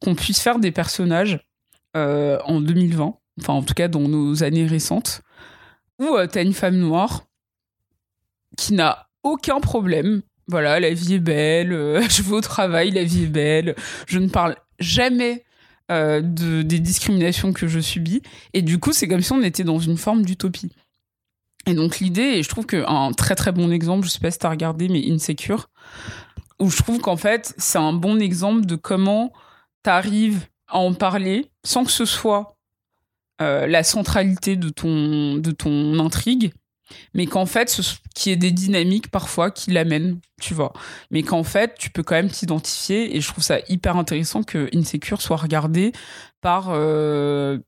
qu'on 0.00 0.14
puisse 0.14 0.40
faire 0.40 0.58
des 0.58 0.72
personnages 0.72 1.40
euh, 1.96 2.38
en 2.44 2.60
2020, 2.60 3.14
enfin 3.40 3.52
en 3.52 3.62
tout 3.62 3.74
cas 3.74 3.88
dans 3.88 4.00
nos 4.00 4.42
années 4.42 4.66
récentes, 4.66 5.22
où 5.98 6.16
euh, 6.16 6.26
t'as 6.26 6.42
une 6.42 6.52
femme 6.52 6.76
noire 6.76 7.24
qui 8.56 8.74
n'a 8.74 9.08
aucun 9.22 9.60
problème. 9.60 10.22
Voilà, 10.48 10.80
la 10.80 10.92
vie 10.92 11.14
est 11.14 11.18
belle, 11.18 11.70
je 12.10 12.22
vais 12.22 12.32
au 12.32 12.40
travail, 12.40 12.90
la 12.90 13.04
vie 13.04 13.24
est 13.24 13.28
belle, 13.28 13.74
je 14.06 14.18
ne 14.18 14.28
parle 14.28 14.56
jamais 14.78 15.44
euh, 15.90 16.20
de, 16.20 16.62
des 16.62 16.80
discriminations 16.80 17.52
que 17.52 17.66
je 17.66 17.80
subis. 17.80 18.22
Et 18.52 18.62
du 18.62 18.78
coup, 18.78 18.92
c'est 18.92 19.08
comme 19.08 19.22
si 19.22 19.32
on 19.32 19.42
était 19.42 19.64
dans 19.64 19.78
une 19.78 19.96
forme 19.96 20.24
d'utopie. 20.24 20.72
Et 21.66 21.74
donc 21.74 21.98
l'idée, 21.98 22.22
et 22.22 22.42
je 22.42 22.48
trouve 22.48 22.66
qu'un 22.66 23.12
très 23.12 23.34
très 23.34 23.52
bon 23.52 23.70
exemple, 23.70 24.06
je 24.06 24.10
sais 24.10 24.20
pas 24.20 24.30
si 24.30 24.38
t'as 24.38 24.50
regardé, 24.50 24.88
mais 24.88 25.02
Insecure, 25.10 25.68
où 26.60 26.70
je 26.70 26.76
trouve 26.78 27.00
qu'en 27.00 27.16
fait, 27.16 27.54
c'est 27.58 27.78
un 27.78 27.92
bon 27.92 28.20
exemple 28.20 28.64
de 28.64 28.76
comment 28.76 29.32
t'arrives 29.82 30.46
à 30.68 30.78
en 30.78 30.94
parler 30.94 31.50
sans 31.64 31.84
que 31.84 31.90
ce 31.90 32.04
soit 32.04 32.56
euh, 33.40 33.66
la 33.66 33.82
centralité 33.82 34.56
de 34.56 34.68
ton, 34.68 35.36
de 35.36 35.50
ton 35.50 35.98
intrigue, 35.98 36.52
mais 37.14 37.26
qu'en 37.26 37.46
fait, 37.46 37.68
ce, 37.68 37.82
qui 38.14 38.30
est 38.30 38.36
des 38.36 38.50
dynamiques 38.50 39.10
parfois 39.10 39.50
qui 39.50 39.70
l'amènent, 39.70 40.20
tu 40.40 40.54
vois. 40.54 40.72
Mais 41.10 41.22
qu'en 41.22 41.44
fait, 41.44 41.74
tu 41.78 41.90
peux 41.90 42.02
quand 42.02 42.14
même 42.14 42.30
t'identifier, 42.30 43.16
et 43.16 43.20
je 43.20 43.28
trouve 43.28 43.44
ça 43.44 43.58
hyper 43.68 43.96
intéressant 43.96 44.42
que 44.42 44.68
Insecure 44.74 45.22
soit 45.22 45.36
regardé 45.36 45.92
par 46.40 46.68
euh, 46.70 47.58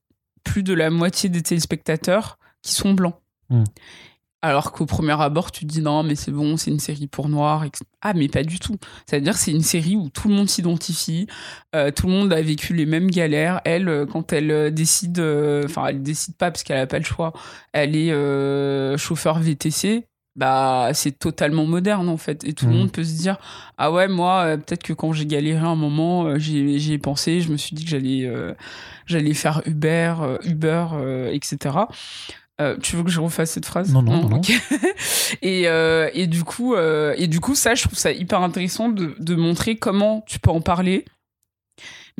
plus 0.44 0.62
de 0.62 0.74
la 0.74 0.90
moitié 0.90 1.28
des 1.28 1.42
téléspectateurs 1.42 2.38
qui 2.62 2.74
sont 2.74 2.94
blancs. 2.94 3.16
Hmm. 3.48 3.64
Alors 4.42 4.72
qu'au 4.72 4.86
premier 4.86 5.20
abord, 5.20 5.52
tu 5.52 5.66
te 5.66 5.66
dis 5.66 5.82
non, 5.82 6.02
mais 6.02 6.14
c'est 6.14 6.30
bon, 6.30 6.56
c'est 6.56 6.70
une 6.70 6.80
série 6.80 7.06
pour 7.06 7.28
noirs. 7.28 7.66
Ah, 8.00 8.14
mais 8.14 8.28
pas 8.28 8.42
du 8.42 8.58
tout. 8.58 8.76
C'est-à-dire 9.04 9.36
c'est 9.36 9.50
une 9.50 9.62
série 9.62 9.96
où 9.96 10.08
tout 10.08 10.28
le 10.28 10.34
monde 10.34 10.48
s'identifie, 10.48 11.26
euh, 11.76 11.90
tout 11.90 12.06
le 12.06 12.12
monde 12.14 12.32
a 12.32 12.40
vécu 12.40 12.72
les 12.72 12.86
mêmes 12.86 13.10
galères. 13.10 13.60
Elle, 13.66 13.88
euh, 13.90 14.06
quand 14.06 14.32
elle 14.32 14.50
euh, 14.50 14.70
décide, 14.70 15.20
enfin, 15.64 15.88
elle 15.88 16.02
décide 16.02 16.36
pas 16.36 16.50
parce 16.50 16.62
qu'elle 16.62 16.78
a 16.78 16.86
pas 16.86 16.98
le 16.98 17.04
choix, 17.04 17.34
elle 17.72 17.94
est 17.94 18.96
chauffeur 18.96 19.40
VTC. 19.40 20.06
Bah, 20.36 20.90
c'est 20.94 21.18
totalement 21.18 21.66
moderne 21.66 22.08
en 22.08 22.16
fait. 22.16 22.44
Et 22.44 22.54
tout 22.54 22.64
le 22.64 22.72
mmh. 22.72 22.76
monde 22.76 22.92
peut 22.92 23.04
se 23.04 23.18
dire 23.18 23.36
Ah 23.76 23.92
ouais, 23.92 24.08
moi, 24.08 24.56
peut-être 24.56 24.82
que 24.82 24.94
quand 24.94 25.12
j'ai 25.12 25.26
galéré 25.26 25.66
un 25.66 25.74
moment, 25.74 26.38
j'y 26.38 26.92
ai 26.92 26.98
pensé, 26.98 27.42
je 27.42 27.52
me 27.52 27.58
suis 27.58 27.76
dit 27.76 27.84
que 27.84 27.90
j'allais 27.90 28.30
j'allais 29.04 29.34
faire 29.34 29.60
Uber, 29.66 30.14
Uber, 30.44 30.86
etc. 31.32 31.80
Euh, 32.60 32.76
tu 32.80 32.96
veux 32.96 33.02
que 33.02 33.10
je 33.10 33.20
refasse 33.20 33.52
cette 33.52 33.66
phrase 33.66 33.92
Non, 33.92 34.02
non, 34.02 34.28
non. 34.28 34.40
et, 35.42 35.66
euh, 35.66 36.10
et, 36.12 36.26
du 36.26 36.44
coup, 36.44 36.74
euh, 36.74 37.14
et 37.16 37.26
du 37.26 37.40
coup, 37.40 37.54
ça, 37.54 37.74
je 37.74 37.84
trouve 37.84 37.98
ça 37.98 38.12
hyper 38.12 38.42
intéressant 38.42 38.90
de, 38.90 39.14
de 39.18 39.34
montrer 39.34 39.76
comment 39.76 40.22
tu 40.26 40.38
peux 40.38 40.50
en 40.50 40.60
parler 40.60 41.04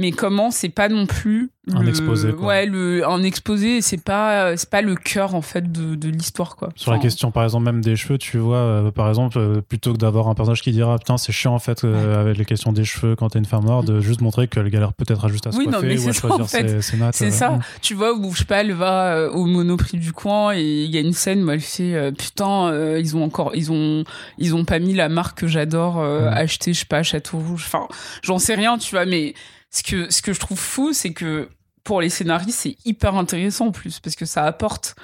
mais 0.01 0.13
comment 0.13 0.51
c'est 0.51 0.71
pas 0.71 0.89
non 0.89 1.05
plus 1.07 1.51
un 1.73 1.87
exposé 1.87 2.33
ouais 2.33 2.65
le 2.65 3.07
un 3.07 3.23
exposé 3.23 3.83
c'est 3.83 4.03
pas 4.03 4.57
c'est 4.57 4.71
pas 4.71 4.81
le 4.81 4.95
cœur 4.95 5.35
en 5.35 5.43
fait 5.43 5.71
de, 5.71 5.95
de 5.95 6.09
l'histoire 6.09 6.57
quoi. 6.57 6.71
Sur 6.75 6.91
la 6.91 6.99
question 6.99 7.31
par 7.31 7.45
exemple 7.45 7.67
même 7.67 7.83
des 7.83 7.97
cheveux 7.97 8.17
tu 8.17 8.39
vois 8.39 8.57
euh, 8.57 8.91
par 8.91 9.09
exemple 9.09 9.39
euh, 9.39 9.61
plutôt 9.61 9.93
que 9.93 9.99
d'avoir 9.99 10.29
un 10.29 10.35
personnage 10.35 10.63
qui 10.63 10.73
dira 10.73 10.99
putain 10.99 11.19
c'est 11.19 11.33
chiant 11.33 11.55
en 11.55 11.59
fait 11.59 11.85
euh, 11.85 12.19
avec 12.23 12.39
les 12.39 12.47
questions 12.47 12.73
des 12.73 12.85
cheveux 12.85 13.15
quand 13.15 13.29
t'es 13.29 13.39
une 13.39 13.45
femme 13.45 13.65
noire 13.65 13.85
de 13.85 14.01
juste 14.01 14.23
montrer 14.23 14.49
qu'elle 14.49 14.71
galère 14.71 14.95
peut-être 14.95 15.27
à 15.27 15.29
juste 15.29 15.47
à 15.47 15.53
se 15.53 15.59
oui, 15.59 15.67
coiffer 15.67 15.99
ou 15.99 16.09
à 16.09 16.13
choisir 16.13 16.49
ses, 16.49 16.81
ses 16.81 16.97
c'est 17.13 17.31
ça. 17.31 17.59
tu 17.83 17.95
vois 17.95 18.15
où 18.15 18.33
je 18.33 18.39
sais 18.39 18.45
pas 18.47 18.63
elle 18.63 18.73
va 18.73 19.31
au 19.31 19.45
monoprix 19.45 19.99
du 19.99 20.13
coin 20.15 20.55
et 20.55 20.63
il 20.63 20.91
y 20.91 20.97
a 20.97 21.01
une 21.01 21.13
scène 21.13 21.45
où 21.45 21.51
elle 21.51 21.61
fait 21.61 22.11
putain 22.13 22.73
ils 22.97 23.17
ont 23.17 23.23
encore 23.23 23.53
ils 23.55 23.71
ont 23.71 24.05
ils 24.39 24.55
ont 24.55 24.65
pas 24.65 24.79
mis 24.79 24.95
la 24.95 25.11
marque 25.11 25.41
que 25.41 25.47
j'adore 25.47 26.03
acheter 26.03 26.73
je 26.73 26.81
sais 26.81 26.87
pas 26.87 27.03
Château 27.03 27.39
Rouge 27.39 27.65
enfin 27.67 27.87
j'en 28.23 28.39
sais 28.39 28.55
rien 28.55 28.79
tu 28.79 28.95
vois 28.95 29.05
mais 29.05 29.35
ce 29.71 29.83
que, 29.83 30.11
ce 30.13 30.23
que 30.23 30.33
je 30.33 30.41
trouve 30.41 30.59
fou, 30.59 30.93
c'est 30.93 31.13
que 31.13 31.49
pour 31.85 32.01
les 32.01 32.11
scénaristes, 32.11 32.59
c'est 32.61 32.77
hyper 32.85 33.17
intéressant 33.17 33.69
en 33.69 33.73
plus, 33.73 34.01
parce 34.01 34.17
que 34.17 34.27
ça 34.27 34.45
apporte. 34.45 34.95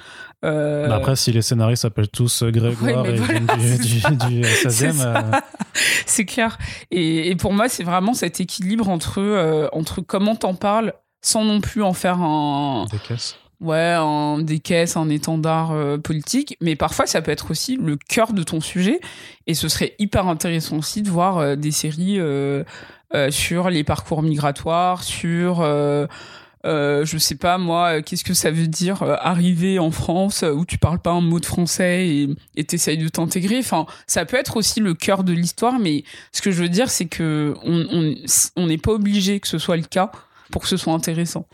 Euh... 0.45 0.87
Bah 0.87 0.95
après, 0.95 1.15
si 1.15 1.31
les 1.31 1.41
scénaristes 1.41 1.81
s'appellent 1.81 2.09
tous 2.09 2.43
euh, 2.43 2.51
Grégoire 2.51 3.05
et 3.07 3.15
voilà, 3.15 3.39
du, 3.39 3.77
du, 3.77 4.41
16e. 4.41 5.01
Euh, 5.01 5.21
c'est 6.05 6.25
clair. 6.25 6.57
Et, 6.91 7.29
et, 7.29 7.35
pour 7.35 7.53
moi, 7.53 7.69
c'est 7.69 7.83
vraiment 7.83 8.13
cet 8.13 8.39
équilibre 8.39 8.89
entre, 8.89 9.19
euh, 9.19 9.67
entre 9.71 10.01
comment 10.01 10.35
t'en 10.35 10.53
parles 10.53 10.93
sans 11.21 11.43
non 11.43 11.59
plus 11.59 11.81
en 11.81 11.93
faire 11.93 12.21
un. 12.21 12.85
Des 12.91 12.99
caisses. 12.99 13.35
Ouais, 13.59 13.95
un, 13.97 14.39
des 14.39 14.59
caisses, 14.59 14.97
un 14.97 15.09
étendard 15.09 15.73
politique, 16.03 16.55
mais 16.61 16.75
parfois 16.75 17.07
ça 17.07 17.23
peut 17.23 17.31
être 17.31 17.49
aussi 17.49 17.75
le 17.75 17.97
cœur 17.97 18.33
de 18.33 18.43
ton 18.43 18.61
sujet, 18.61 18.99
et 19.47 19.55
ce 19.55 19.67
serait 19.67 19.95
hyper 19.97 20.27
intéressant 20.27 20.77
aussi 20.77 21.01
de 21.01 21.09
voir 21.09 21.57
des 21.57 21.71
séries 21.71 22.19
euh, 22.19 22.63
sur 23.29 23.69
les 23.69 23.83
parcours 23.83 24.21
migratoires, 24.23 25.03
sur 25.03 25.61
euh, 25.61 26.07
euh, 26.65 27.05
je 27.05 27.17
sais 27.17 27.35
pas 27.35 27.57
moi, 27.57 28.01
qu'est-ce 28.01 28.23
que 28.23 28.33
ça 28.33 28.51
veut 28.51 28.67
dire 28.67 29.03
euh, 29.03 29.15
arriver 29.21 29.79
en 29.79 29.91
France 29.91 30.43
où 30.43 30.65
tu 30.65 30.77
parles 30.77 30.99
pas 30.99 31.11
un 31.11 31.21
mot 31.21 31.39
de 31.39 31.45
français 31.45 32.27
et 32.55 32.63
t'essayes 32.63 32.97
de 32.97 33.07
t'intégrer. 33.07 33.59
Enfin, 33.59 33.85
ça 34.07 34.25
peut 34.25 34.37
être 34.37 34.57
aussi 34.57 34.79
le 34.79 34.93
cœur 34.93 35.23
de 35.23 35.33
l'histoire, 35.33 35.79
mais 35.79 36.03
ce 36.31 36.41
que 36.41 36.51
je 36.51 36.61
veux 36.61 36.69
dire, 36.69 36.89
c'est 36.89 37.05
que 37.05 37.55
on 37.63 38.65
n'est 38.65 38.77
pas 38.77 38.91
obligé 38.91 39.39
que 39.39 39.47
ce 39.47 39.57
soit 39.57 39.77
le 39.77 39.83
cas 39.83 40.11
pour 40.51 40.63
que 40.63 40.67
ce 40.67 40.77
soit 40.77 40.93
intéressant 40.93 41.47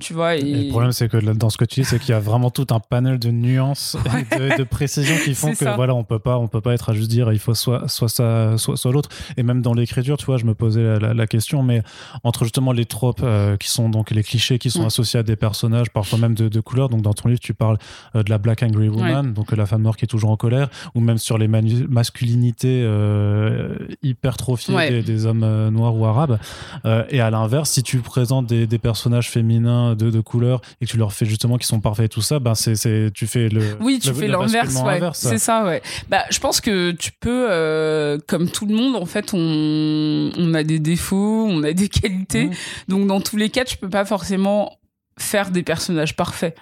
tu 0.00 0.12
vois. 0.12 0.34
Et... 0.34 0.42
le 0.42 0.68
problème, 0.70 0.90
c'est 0.90 1.08
que 1.08 1.18
dans 1.18 1.50
ce 1.50 1.56
que 1.56 1.64
tu 1.64 1.80
dis, 1.80 1.86
c'est 1.86 2.00
qu'il 2.00 2.10
y 2.10 2.14
a 2.14 2.20
vraiment 2.20 2.50
tout 2.50 2.66
un 2.70 2.80
panel 2.80 3.20
de 3.20 3.30
nuances 3.30 3.96
et 4.32 4.58
de, 4.58 4.64
précisions 4.64 5.14
qui 5.24 5.34
font 5.34 5.52
que 5.52 5.72
voilà, 5.76 5.94
on 5.94 6.02
peut 6.02 6.18
pas, 6.18 6.36
on 6.36 6.48
peut 6.48 6.60
pas 6.60 6.74
être 6.74 6.90
à 6.90 6.94
juste 6.94 7.10
dire 7.10 7.32
il 7.32 7.38
faut 7.38 7.54
soit, 7.54 7.86
soit 7.86 8.08
ça, 8.08 8.58
soit, 8.58 8.76
soit 8.76 8.90
l'autre. 8.90 9.08
Et 9.36 9.44
même 9.44 9.62
dans 9.62 9.72
l'écriture, 9.72 10.16
tu 10.16 10.26
vois, 10.26 10.36
je 10.36 10.46
me 10.46 10.54
posais 10.54 10.98
la, 10.98 11.26
question, 11.28 11.62
mais 11.62 11.82
entre 12.24 12.44
justement 12.44 12.72
les 12.72 12.86
tropes 12.86 13.22
euh, 13.22 13.56
qui 13.56 13.70
sont 13.70 13.88
donc 13.88 14.10
les 14.10 14.22
clichés 14.24 14.58
qui 14.58 14.68
sont 14.68 14.84
associés 14.84 15.20
à 15.20 15.22
des 15.22 15.36
personnages, 15.36 15.90
parfois 15.90 16.18
même 16.18 16.34
de, 16.34 16.48
de 16.48 16.60
couleur. 16.60 16.88
Donc 16.88 17.02
dans 17.02 17.14
ton 17.14 17.28
livre, 17.28 17.40
tu 17.40 17.54
parles 17.54 17.78
euh, 18.16 18.24
de 18.24 18.30
la 18.30 18.38
Black 18.38 18.64
Angry 18.64 18.88
Woman, 18.88 19.32
donc 19.32 19.52
la 19.52 19.64
femme 19.64 19.82
noire 19.82 19.96
qui 19.96 20.06
est 20.06 20.08
toujours 20.08 20.30
en 20.30 20.36
colère, 20.36 20.68
ou 20.96 21.00
même 21.00 21.18
sur 21.18 21.38
les 21.38 21.46
masculinités 21.46 22.82
euh, 22.84 23.76
hypertrophiées 24.02 25.02
des, 25.02 25.26
hommes 25.26 25.68
noirs 25.70 25.96
ou 25.96 26.04
arabes. 26.04 26.38
et 26.84 27.20
à 27.20 27.30
l'inverse, 27.30 27.70
si 27.70 27.84
tu 27.84 27.98
présentes 27.98 28.46
des, 28.46 28.66
des 28.66 28.78
personnages 28.78 29.30
féminins 29.30 29.83
de, 29.94 30.10
de, 30.10 30.20
couleurs 30.20 30.60
et 30.80 30.86
que 30.86 30.90
tu 30.90 30.96
leur 30.96 31.12
fais 31.12 31.26
justement 31.26 31.56
qu'ils 31.58 31.66
sont 31.66 31.80
parfaits 31.80 32.06
et 32.06 32.08
tout 32.08 32.22
ça, 32.22 32.38
ben 32.38 32.54
c'est, 32.54 32.74
c'est, 32.74 33.10
tu 33.12 33.26
fais 33.26 33.48
le. 33.48 33.76
Oui, 33.80 33.98
tu 34.02 34.12
fais 34.14 34.28
l'inverse, 34.28 34.74
ouais. 34.82 35.00
C'est 35.12 35.38
ça, 35.38 35.64
ouais. 35.64 35.82
Bah, 36.08 36.24
je 36.30 36.38
pense 36.38 36.60
que 36.60 36.92
tu 36.92 37.12
peux, 37.12 37.46
euh, 37.50 38.18
comme 38.26 38.48
tout 38.48 38.66
le 38.66 38.74
monde, 38.74 38.96
en 38.96 39.06
fait, 39.06 39.32
on, 39.34 40.30
on 40.36 40.54
a 40.54 40.62
des 40.62 40.78
défauts, 40.78 41.46
on 41.48 41.62
a 41.62 41.72
des 41.72 41.88
qualités. 41.88 42.46
Mmh. 42.46 42.54
Donc, 42.88 43.06
dans 43.06 43.20
tous 43.20 43.36
les 43.36 43.50
cas, 43.50 43.64
tu 43.64 43.76
peux 43.76 43.90
pas 43.90 44.04
forcément 44.04 44.78
faire 45.18 45.50
des 45.50 45.62
personnages 45.62 46.16
parfaits. 46.16 46.56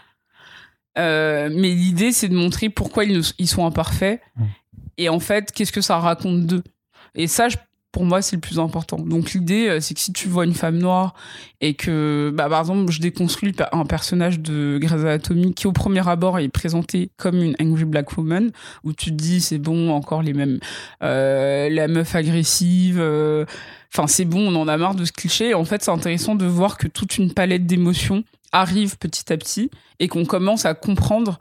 Euh, 0.98 1.48
mais 1.52 1.70
l'idée, 1.70 2.12
c'est 2.12 2.28
de 2.28 2.36
montrer 2.36 2.68
pourquoi 2.68 3.04
ils, 3.04 3.22
ils 3.38 3.48
sont 3.48 3.64
imparfaits. 3.64 4.20
Mmh. 4.36 4.44
Et 4.98 5.08
en 5.08 5.20
fait, 5.20 5.52
qu'est-ce 5.52 5.72
que 5.72 5.80
ça 5.80 5.98
raconte 5.98 6.46
d'eux? 6.46 6.62
Et 7.14 7.26
ça, 7.26 7.48
je 7.48 7.56
pour 7.92 8.06
moi, 8.06 8.22
c'est 8.22 8.36
le 8.36 8.40
plus 8.40 8.58
important. 8.58 8.98
Donc 8.98 9.32
l'idée, 9.32 9.68
euh, 9.68 9.80
c'est 9.80 9.92
que 9.92 10.00
si 10.00 10.14
tu 10.14 10.26
vois 10.26 10.46
une 10.46 10.54
femme 10.54 10.78
noire 10.78 11.14
et 11.60 11.74
que, 11.74 12.32
bah, 12.34 12.48
par 12.48 12.60
exemple, 12.60 12.90
je 12.90 13.00
déconstruis 13.00 13.54
un 13.70 13.84
personnage 13.84 14.40
de 14.40 14.78
Grey's 14.80 15.04
Anatomy 15.04 15.52
qui, 15.52 15.66
au 15.66 15.72
premier 15.72 16.06
abord, 16.08 16.38
est 16.38 16.48
présenté 16.48 17.10
comme 17.18 17.42
une 17.42 17.54
angry 17.60 17.84
black 17.84 18.16
woman, 18.16 18.50
où 18.82 18.94
tu 18.94 19.10
te 19.10 19.16
dis, 19.16 19.42
c'est 19.42 19.58
bon, 19.58 19.90
encore 19.90 20.22
les 20.22 20.32
mêmes, 20.32 20.58
euh, 21.02 21.68
la 21.68 21.86
meuf 21.86 22.14
agressive. 22.14 22.98
Euh, 22.98 23.44
enfin, 23.94 24.06
c'est 24.06 24.24
bon, 24.24 24.48
on 24.48 24.56
en 24.58 24.68
a 24.68 24.76
marre 24.78 24.94
de 24.94 25.04
ce 25.04 25.12
cliché. 25.12 25.52
en 25.52 25.64
fait, 25.66 25.82
c'est 25.82 25.90
intéressant 25.90 26.34
de 26.34 26.46
voir 26.46 26.78
que 26.78 26.88
toute 26.88 27.18
une 27.18 27.34
palette 27.34 27.66
d'émotions 27.66 28.24
arrive 28.52 28.96
petit 28.96 29.30
à 29.32 29.36
petit 29.36 29.70
et 30.00 30.08
qu'on 30.08 30.24
commence 30.24 30.64
à 30.64 30.72
comprendre 30.72 31.38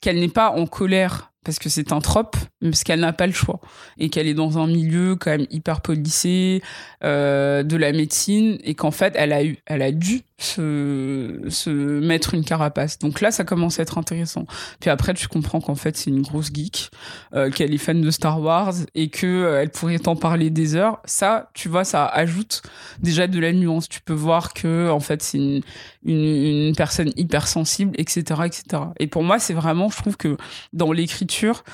qu'elle 0.00 0.18
n'est 0.18 0.28
pas 0.28 0.50
en 0.50 0.66
colère 0.66 1.31
parce 1.44 1.58
que 1.58 1.68
c'est 1.68 1.92
un 1.92 2.00
trope, 2.00 2.36
parce 2.60 2.84
qu'elle 2.84 3.00
n'a 3.00 3.12
pas 3.12 3.26
le 3.26 3.32
choix. 3.32 3.60
Et 3.98 4.10
qu'elle 4.10 4.28
est 4.28 4.34
dans 4.34 4.58
un 4.58 4.66
milieu 4.66 5.16
quand 5.16 5.30
même 5.30 5.46
hyper 5.50 5.80
policé 5.80 6.62
euh, 7.04 7.62
de 7.62 7.76
la 7.76 7.92
médecine 7.92 8.58
et 8.62 8.74
qu'en 8.74 8.90
fait 8.90 9.14
elle 9.16 9.32
a 9.32 9.44
eu, 9.44 9.58
elle 9.66 9.82
a 9.82 9.92
dû 9.92 10.22
se, 10.42 11.70
mettre 12.00 12.34
une 12.34 12.44
carapace. 12.44 12.98
Donc 12.98 13.20
là, 13.20 13.30
ça 13.30 13.44
commence 13.44 13.78
à 13.78 13.82
être 13.82 13.98
intéressant. 13.98 14.46
Puis 14.80 14.90
après, 14.90 15.14
tu 15.14 15.28
comprends 15.28 15.60
qu'en 15.60 15.74
fait 15.74 15.96
c'est 15.96 16.10
une 16.10 16.22
grosse 16.22 16.52
geek, 16.52 16.90
euh, 17.34 17.50
qu'elle 17.50 17.74
est 17.74 17.78
fan 17.78 18.00
de 18.00 18.10
Star 18.10 18.40
Wars 18.40 18.74
et 18.94 19.08
que 19.08 19.26
euh, 19.26 19.62
elle 19.62 19.70
pourrait 19.70 19.98
t'en 19.98 20.16
parler 20.16 20.50
des 20.50 20.76
heures. 20.76 21.00
Ça, 21.04 21.50
tu 21.54 21.68
vois, 21.68 21.84
ça 21.84 22.06
ajoute 22.06 22.62
déjà 23.00 23.26
de 23.26 23.38
la 23.38 23.52
nuance. 23.52 23.88
Tu 23.88 24.00
peux 24.00 24.12
voir 24.12 24.52
que 24.52 24.90
en 24.90 25.00
fait 25.00 25.22
c'est 25.22 25.62
une, 26.04 26.74
personne 26.76 27.12
hyper 27.16 27.48
sensible, 27.48 27.92
etc., 27.98 28.42
etc. 28.44 28.82
Et 28.98 29.06
pour 29.06 29.22
moi, 29.22 29.38
c'est 29.38 29.54
vraiment, 29.54 29.88
je 29.88 29.96
trouve 29.96 30.16
que 30.16 30.36
dans 30.72 30.92
l'écriture 30.92 31.64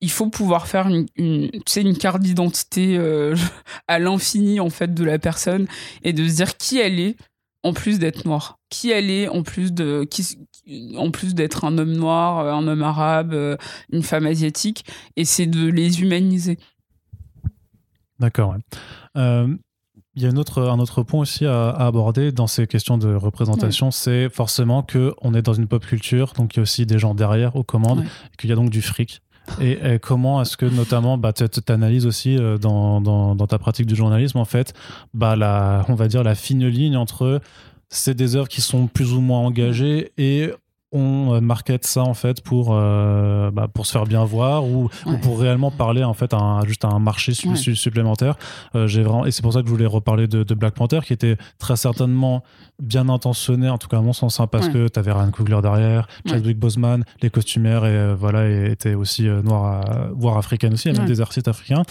il 0.00 0.10
faut 0.10 0.28
pouvoir 0.28 0.66
faire 0.66 0.88
une, 0.88 1.06
une, 1.16 1.50
une 1.76 1.98
carte 1.98 2.20
d'identité 2.20 2.96
euh, 2.98 3.34
à 3.88 3.98
l'infini 3.98 4.60
en 4.60 4.70
fait 4.70 4.92
de 4.92 5.04
la 5.04 5.18
personne 5.18 5.66
et 6.02 6.12
de 6.12 6.28
se 6.28 6.36
dire 6.36 6.56
qui 6.56 6.78
elle 6.78 7.00
est 7.00 7.16
en 7.66 7.72
plus 7.72 7.98
d'être 7.98 8.24
noire, 8.24 8.58
qui 8.70 8.90
elle 8.92 9.10
est 9.10 9.26
en 9.26 9.42
plus 9.42 9.72
de 9.72 10.06
qui, 10.08 10.38
en 10.96 11.10
plus 11.10 11.34
d'être 11.34 11.64
un 11.64 11.76
homme 11.78 11.92
noir, 11.92 12.38
euh, 12.38 12.52
un 12.52 12.68
homme 12.68 12.82
arabe, 12.82 13.32
euh, 13.32 13.56
une 13.90 14.04
femme 14.04 14.24
asiatique, 14.24 14.84
et 15.16 15.24
c'est 15.24 15.46
de 15.46 15.66
les 15.66 16.00
humaniser. 16.00 16.58
D'accord. 18.20 18.54
il 19.16 19.58
y 20.14 20.26
a 20.26 20.28
un 20.28 20.36
autre, 20.36 20.62
un 20.62 20.78
autre 20.78 21.02
point 21.02 21.20
aussi 21.20 21.44
à, 21.44 21.70
aborder 21.70 22.30
dans 22.30 22.46
ces 22.46 22.68
questions 22.68 22.98
de 22.98 23.12
représentation, 23.14 23.90
c'est 23.90 24.30
forcément 24.30 24.84
qu'on 24.84 25.34
est 25.34 25.42
dans 25.42 25.52
une 25.52 25.66
pop 25.66 25.84
culture, 25.84 26.32
donc 26.34 26.54
il 26.54 26.58
y 26.58 26.60
a 26.60 26.62
aussi 26.62 26.86
des 26.86 27.00
gens 27.00 27.14
derrière 27.14 27.56
aux 27.56 27.64
commandes, 27.64 28.04
et 28.04 28.36
qu'il 28.38 28.48
y 28.48 28.52
a 28.52 28.56
donc 28.56 28.70
du 28.70 28.80
fric. 28.80 29.22
Et, 29.60 29.98
comment 30.00 30.42
est-ce 30.42 30.56
que, 30.56 30.66
notamment, 30.66 31.18
bah, 31.18 31.32
tu 31.32 31.44
analyses 31.68 32.06
aussi 32.06 32.36
euh, 32.36 32.58
dans, 32.58 33.00
dans, 33.00 33.46
ta 33.46 33.58
pratique 33.58 33.86
du 33.86 33.94
journalisme, 33.94 34.38
en 34.38 34.44
fait, 34.44 34.74
bah, 35.14 35.36
la, 35.36 35.84
on 35.88 35.94
va 35.94 36.08
dire 36.08 36.22
la 36.22 36.34
fine 36.34 36.66
ligne 36.66 36.96
entre 36.96 37.40
c'est 37.88 38.14
des 38.14 38.34
œuvres 38.34 38.48
qui 38.48 38.60
sont 38.60 38.88
plus 38.88 39.12
ou 39.12 39.20
moins 39.20 39.40
engagées 39.40 40.10
et 40.18 40.50
on 40.90 41.34
euh, 41.34 41.40
market 41.40 41.84
ça 41.84 42.02
en 42.02 42.14
fait 42.14 42.40
pour 42.40 42.70
euh, 42.70 43.50
bah, 43.52 43.68
pour 43.72 43.86
se 43.86 43.92
faire 43.92 44.04
bien 44.04 44.24
voir 44.24 44.64
ou, 44.64 44.88
pour 45.22 45.40
réellement 45.40 45.70
parler 45.70 46.02
en 46.02 46.14
fait 46.14 46.32
à 46.34 46.60
juste 46.66 46.84
à 46.84 46.88
un 46.88 46.98
marché 46.98 47.32
supplémentaire. 47.32 48.36
J'ai 48.86 49.02
vraiment 49.02 49.24
et 49.24 49.30
c'est 49.30 49.42
pour 49.42 49.52
ça 49.52 49.60
que 49.60 49.66
je 49.66 49.72
voulais 49.72 49.86
reparler 49.86 50.26
de, 50.26 50.42
de, 50.42 50.54
Black 50.54 50.74
Panther 50.74 51.00
qui 51.04 51.12
était 51.12 51.36
très 51.58 51.76
certainement 51.76 52.42
bien 52.78 53.08
intentionné, 53.08 53.68
en 53.70 53.78
tout 53.78 53.88
cas 53.88 53.98
à 53.98 54.00
mon 54.00 54.12
sens, 54.12 54.38
hein, 54.40 54.46
parce 54.46 54.68
que 54.68 54.88
tu 54.88 54.98
avais 54.98 55.12
Ryan 55.12 55.30
Coogler 55.30 55.60
derrière, 55.62 56.08
Chadwick 56.26 56.58
Boseman, 56.58 57.04
les 57.22 57.30
costumières 57.30 57.86
et 57.86 57.90
euh, 57.90 58.14
voilà 58.18 58.48
étaient 58.48 58.94
aussi 58.94 59.28
euh, 59.28 59.42
noirs, 59.42 59.82
voire 60.14 60.36
africaines 60.36 60.74
aussi, 60.74 60.88
il 60.88 60.94
y 60.94 60.96
a 60.96 60.98
même 60.98 61.08
des 61.08 61.20
artistes 61.20 61.48
africains. 61.48 61.82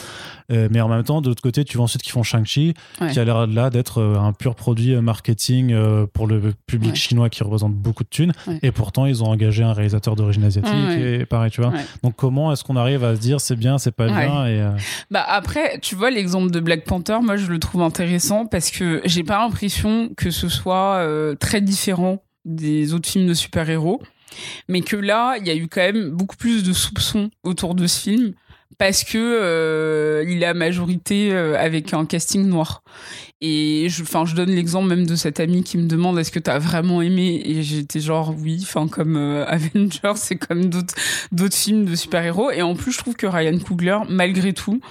Euh, 0.51 0.67
mais 0.69 0.81
en 0.81 0.87
même 0.87 1.03
temps, 1.03 1.21
de 1.21 1.29
l'autre 1.29 1.41
côté, 1.41 1.63
tu 1.63 1.77
vois 1.77 1.85
ensuite 1.85 2.03
qu'ils 2.03 2.11
font 2.11 2.23
Shang-Chi, 2.23 2.73
qui 3.11 3.19
a 3.19 3.25
l'air 3.25 3.47
là 3.47 3.69
d'être 3.69 4.01
un 4.01 4.33
pur 4.33 4.55
produit 4.55 4.95
marketing 4.97 5.75
pour 6.13 6.27
le 6.27 6.53
public 6.67 6.95
chinois 6.95 7.29
qui 7.29 7.43
représente 7.43 7.73
beaucoup 7.73 8.03
de 8.03 8.09
thunes. 8.09 8.33
Et 8.61 8.71
pourtant, 8.71 9.05
ils 9.05 9.23
ont 9.23 9.27
engagé 9.27 9.63
un 9.63 9.73
réalisateur 9.73 10.15
d'origine 10.15 10.43
asiatique 10.43 10.73
et 10.73 11.25
pareil, 11.25 11.51
tu 11.51 11.61
vois. 11.61 11.73
Donc 12.03 12.15
comment 12.15 12.51
est-ce 12.51 12.63
qu'on 12.63 12.75
arrive 12.75 13.03
à 13.03 13.15
se 13.15 13.21
dire 13.21 13.41
c'est 13.41 13.55
bien, 13.55 13.77
c'est 13.77 13.91
pas 13.91 14.07
bien 14.07 14.45
et 14.45 14.63
Bah 15.09 15.25
après, 15.27 15.79
tu 15.81 15.95
vois 15.95 16.11
l'exemple 16.11 16.51
de 16.51 16.59
Black 16.59 16.85
Panther, 16.85 17.17
moi 17.21 17.37
je 17.37 17.47
le 17.47 17.59
trouve 17.59 17.81
intéressant 17.81 18.45
parce 18.45 18.69
que 18.69 19.01
j'ai 19.05 19.23
pas 19.23 19.39
l'impression 19.39 20.11
que 20.15 20.29
ce 20.29 20.47
soit 20.47 20.74
euh, 20.75 21.35
très 21.35 21.61
différent 21.61 22.23
des 22.45 22.93
autres 22.93 23.09
films 23.09 23.27
de 23.27 23.33
super-héros, 23.33 24.01
mais 24.67 24.81
que 24.81 24.95
là, 24.95 25.37
il 25.39 25.47
y 25.47 25.49
a 25.49 25.55
eu 25.55 25.67
quand 25.67 25.81
même 25.81 26.11
beaucoup 26.11 26.35
plus 26.35 26.63
de 26.63 26.73
soupçons 26.73 27.29
autour 27.43 27.75
de 27.75 27.87
ce 27.87 27.99
film 27.99 28.33
parce 28.77 29.03
que 29.03 29.17
euh, 29.17 30.25
il 30.27 30.43
est 30.43 30.47
à 30.47 30.53
majorité 30.53 31.31
euh, 31.31 31.57
avec 31.57 31.93
un 31.93 32.05
casting 32.05 32.45
noir. 32.45 32.83
Et 33.39 33.87
je, 33.89 34.03
je 34.03 34.35
donne 34.35 34.49
l'exemple 34.49 34.89
même 34.89 35.05
de 35.05 35.15
cette 35.15 35.39
amie 35.39 35.63
qui 35.63 35.77
me 35.77 35.87
demande 35.87 36.19
est-ce 36.19 36.31
que 36.31 36.39
tu 36.39 36.49
as 36.49 36.59
vraiment 36.59 37.01
aimé? 37.01 37.41
Et 37.45 37.63
j'étais 37.63 37.99
genre 37.99 38.33
oui, 38.37 38.59
enfin 38.61 38.87
comme 38.87 39.15
Avengers, 39.47 40.15
c'est 40.15 40.35
comme 40.35 40.65
d'autres 40.65 40.95
d'autres 41.31 41.55
films 41.55 41.85
de 41.85 41.95
super-héros. 41.95 42.51
Et 42.51 42.61
en 42.61 42.75
plus, 42.75 42.91
je 42.91 42.97
trouve 42.97 43.15
que 43.15 43.27
Ryan 43.27 43.57
Coogler, 43.59 43.99
malgré 44.09 44.53
tout, 44.53 44.81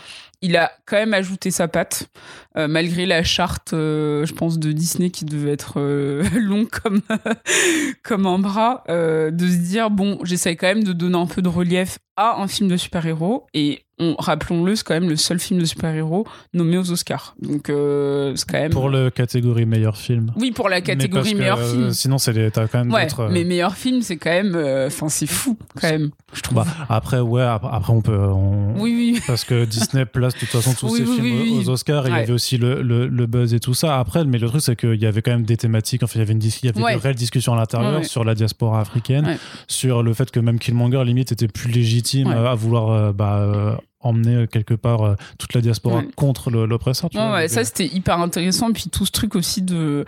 il 0.45 0.57
a 0.57 0.70
quand 0.85 0.97
même 0.97 1.14
ajouté 1.14 1.51
sa 1.51 1.68
patte, 1.68 2.09
euh, 2.57 2.68
malgré 2.68 3.05
la 3.05 3.24
charte, 3.24 3.72
euh, 3.72 4.24
je 4.26 4.32
pense, 4.32 4.61
de 4.61 4.70
Disney 4.70 5.11
qui 5.11 5.24
devait 5.24 5.50
être 5.50 5.74
euh, 5.78 6.22
long 6.40 6.66
comme, 6.70 7.00
comme 8.02 8.26
un 8.26 8.38
bras, 8.38 8.84
de 8.88 9.46
se 9.46 9.57
dire, 9.57 9.90
bon, 9.90 10.18
j'essaie 10.22 10.57
quand 10.57 10.68
même 10.68 10.84
de 10.84 10.92
donner 10.92 11.18
un 11.18 11.26
peu 11.26 11.42
de 11.42 11.48
relief 11.48 11.98
à 12.16 12.40
un 12.40 12.46
film 12.46 12.68
de 12.68 12.76
super-héros, 12.76 13.46
et 13.55 13.84
rappelons-le, 14.18 14.76
c'est 14.76 14.84
quand 14.84 14.94
même 14.94 15.09
le 15.09 15.16
seul 15.16 15.38
film 15.38 15.61
de 15.61 15.64
super-héros 15.64 16.26
nommé 16.52 16.78
aux 16.78 16.90
Oscars. 16.90 17.34
Donc, 17.40 17.68
euh, 17.68 18.34
c'est 18.36 18.48
quand 18.48 18.59
même. 18.59 18.72
Pour 18.72 18.90
la 18.90 19.11
catégorie 19.11 19.66
meilleur 19.66 19.96
film. 19.96 20.32
Oui, 20.36 20.50
pour 20.50 20.68
la 20.68 20.80
catégorie 20.80 21.34
meilleur 21.34 21.61
film. 21.61 21.92
sinon, 21.92 22.18
c'est 22.18 22.50
t'as 22.50 22.66
quand 22.66 22.78
même 22.78 22.92
ouais, 22.92 23.07
d'autres. 23.07 23.28
Mais 23.30 23.44
meilleur 23.44 23.74
film, 23.76 24.02
c'est 24.02 24.16
quand 24.16 24.30
même. 24.30 24.55
Euh, 24.55 24.88
enfin, 24.88 25.09
c'est 25.09 25.26
fou, 25.26 25.57
quand 25.80 25.90
même. 25.90 26.11
Je 26.32 26.40
trouve. 26.40 26.57
Bah, 26.57 26.66
après, 26.88 27.20
ouais, 27.20 27.42
après, 27.42 27.92
on 27.92 28.02
peut. 28.02 28.28
Oui, 28.76 28.94
oui. 28.94 29.22
Parce 29.26 29.44
que 29.44 29.64
Disney 29.64 30.05
place 30.05 30.34
de 30.34 30.40
toute 30.40 30.48
façon 30.48 30.74
tous 30.74 30.96
ses 30.96 31.05
films 31.05 31.59
aux 31.59 31.68
Oscars. 31.68 32.07
Et 32.07 32.11
il 32.11 32.16
y 32.16 32.18
avait 32.18 32.32
aussi 32.32 32.43
le, 32.53 32.82
le, 32.82 33.26
buzz 33.26 33.55
et 33.55 33.61
tout 33.61 33.74
ça. 33.74 33.99
Après, 33.99 34.24
mais 34.24 34.38
le 34.38 34.49
truc, 34.49 34.62
c'est 34.62 34.76
qu'il 34.76 35.01
y 35.01 35.07
avait 35.07 35.22
quand 35.22 35.32
même 35.32 35.45
des 35.45 35.57
thématiques. 35.57 36.03
Enfin, 36.03 36.14
il 36.16 36.18
y 36.18 36.22
avait, 36.22 36.32
une, 36.32 36.42
il 36.42 36.64
y 36.64 36.68
avait 36.68 36.95
de 36.95 37.01
réelles 37.01 37.14
discussions 37.14 37.55
à 37.55 37.57
l'intérieur 37.57 38.05
sur 38.05 38.24
la 38.24 38.34
diaspora 38.34 38.80
africaine, 38.80 39.38
sur 39.68 40.03
le 40.03 40.14
fait 40.14 40.30
que 40.30 40.40
même 40.40 40.59
Killmonger, 40.59 41.05
limite, 41.05 41.32
était 41.32 41.49
plus 41.49 41.70
légitime 41.70 42.28
à 42.28 42.55
vouloir. 42.55 43.12
bah, 43.12 43.78
emmener 44.07 44.46
quelque 44.46 44.74
part 44.74 45.16
toute 45.38 45.55
la 45.55 45.61
diaspora 45.61 46.02
contre 46.16 46.50
l'oppresseur. 46.50 47.11
Ouais, 47.14 47.48
ça 47.48 47.64
c'était 47.64 47.86
hyper 47.86 48.20
intéressant. 48.20 48.72
Puis 48.72 48.90
tout 48.90 49.07
ce 49.07 49.12
truc 49.12 49.34
aussi 49.34 49.62
de 49.62 50.05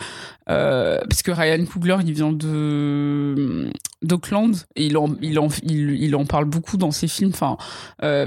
parce 0.47 1.23
que 1.23 1.31
Ryan 1.31 1.65
Coogler, 1.65 1.97
il 2.05 2.13
vient 2.13 2.33
de 2.33 3.71
d'Auckland 4.03 4.55
et 4.77 4.87
il 4.87 4.97
en, 4.97 5.09
il 5.23 5.39
en, 5.39 5.49
il, 5.63 6.15
en 6.15 6.27
parle 6.27 6.45
beaucoup 6.45 6.77
dans 6.77 6.91
ses 6.91 7.09
films. 7.09 7.33
Enfin, 7.35 7.57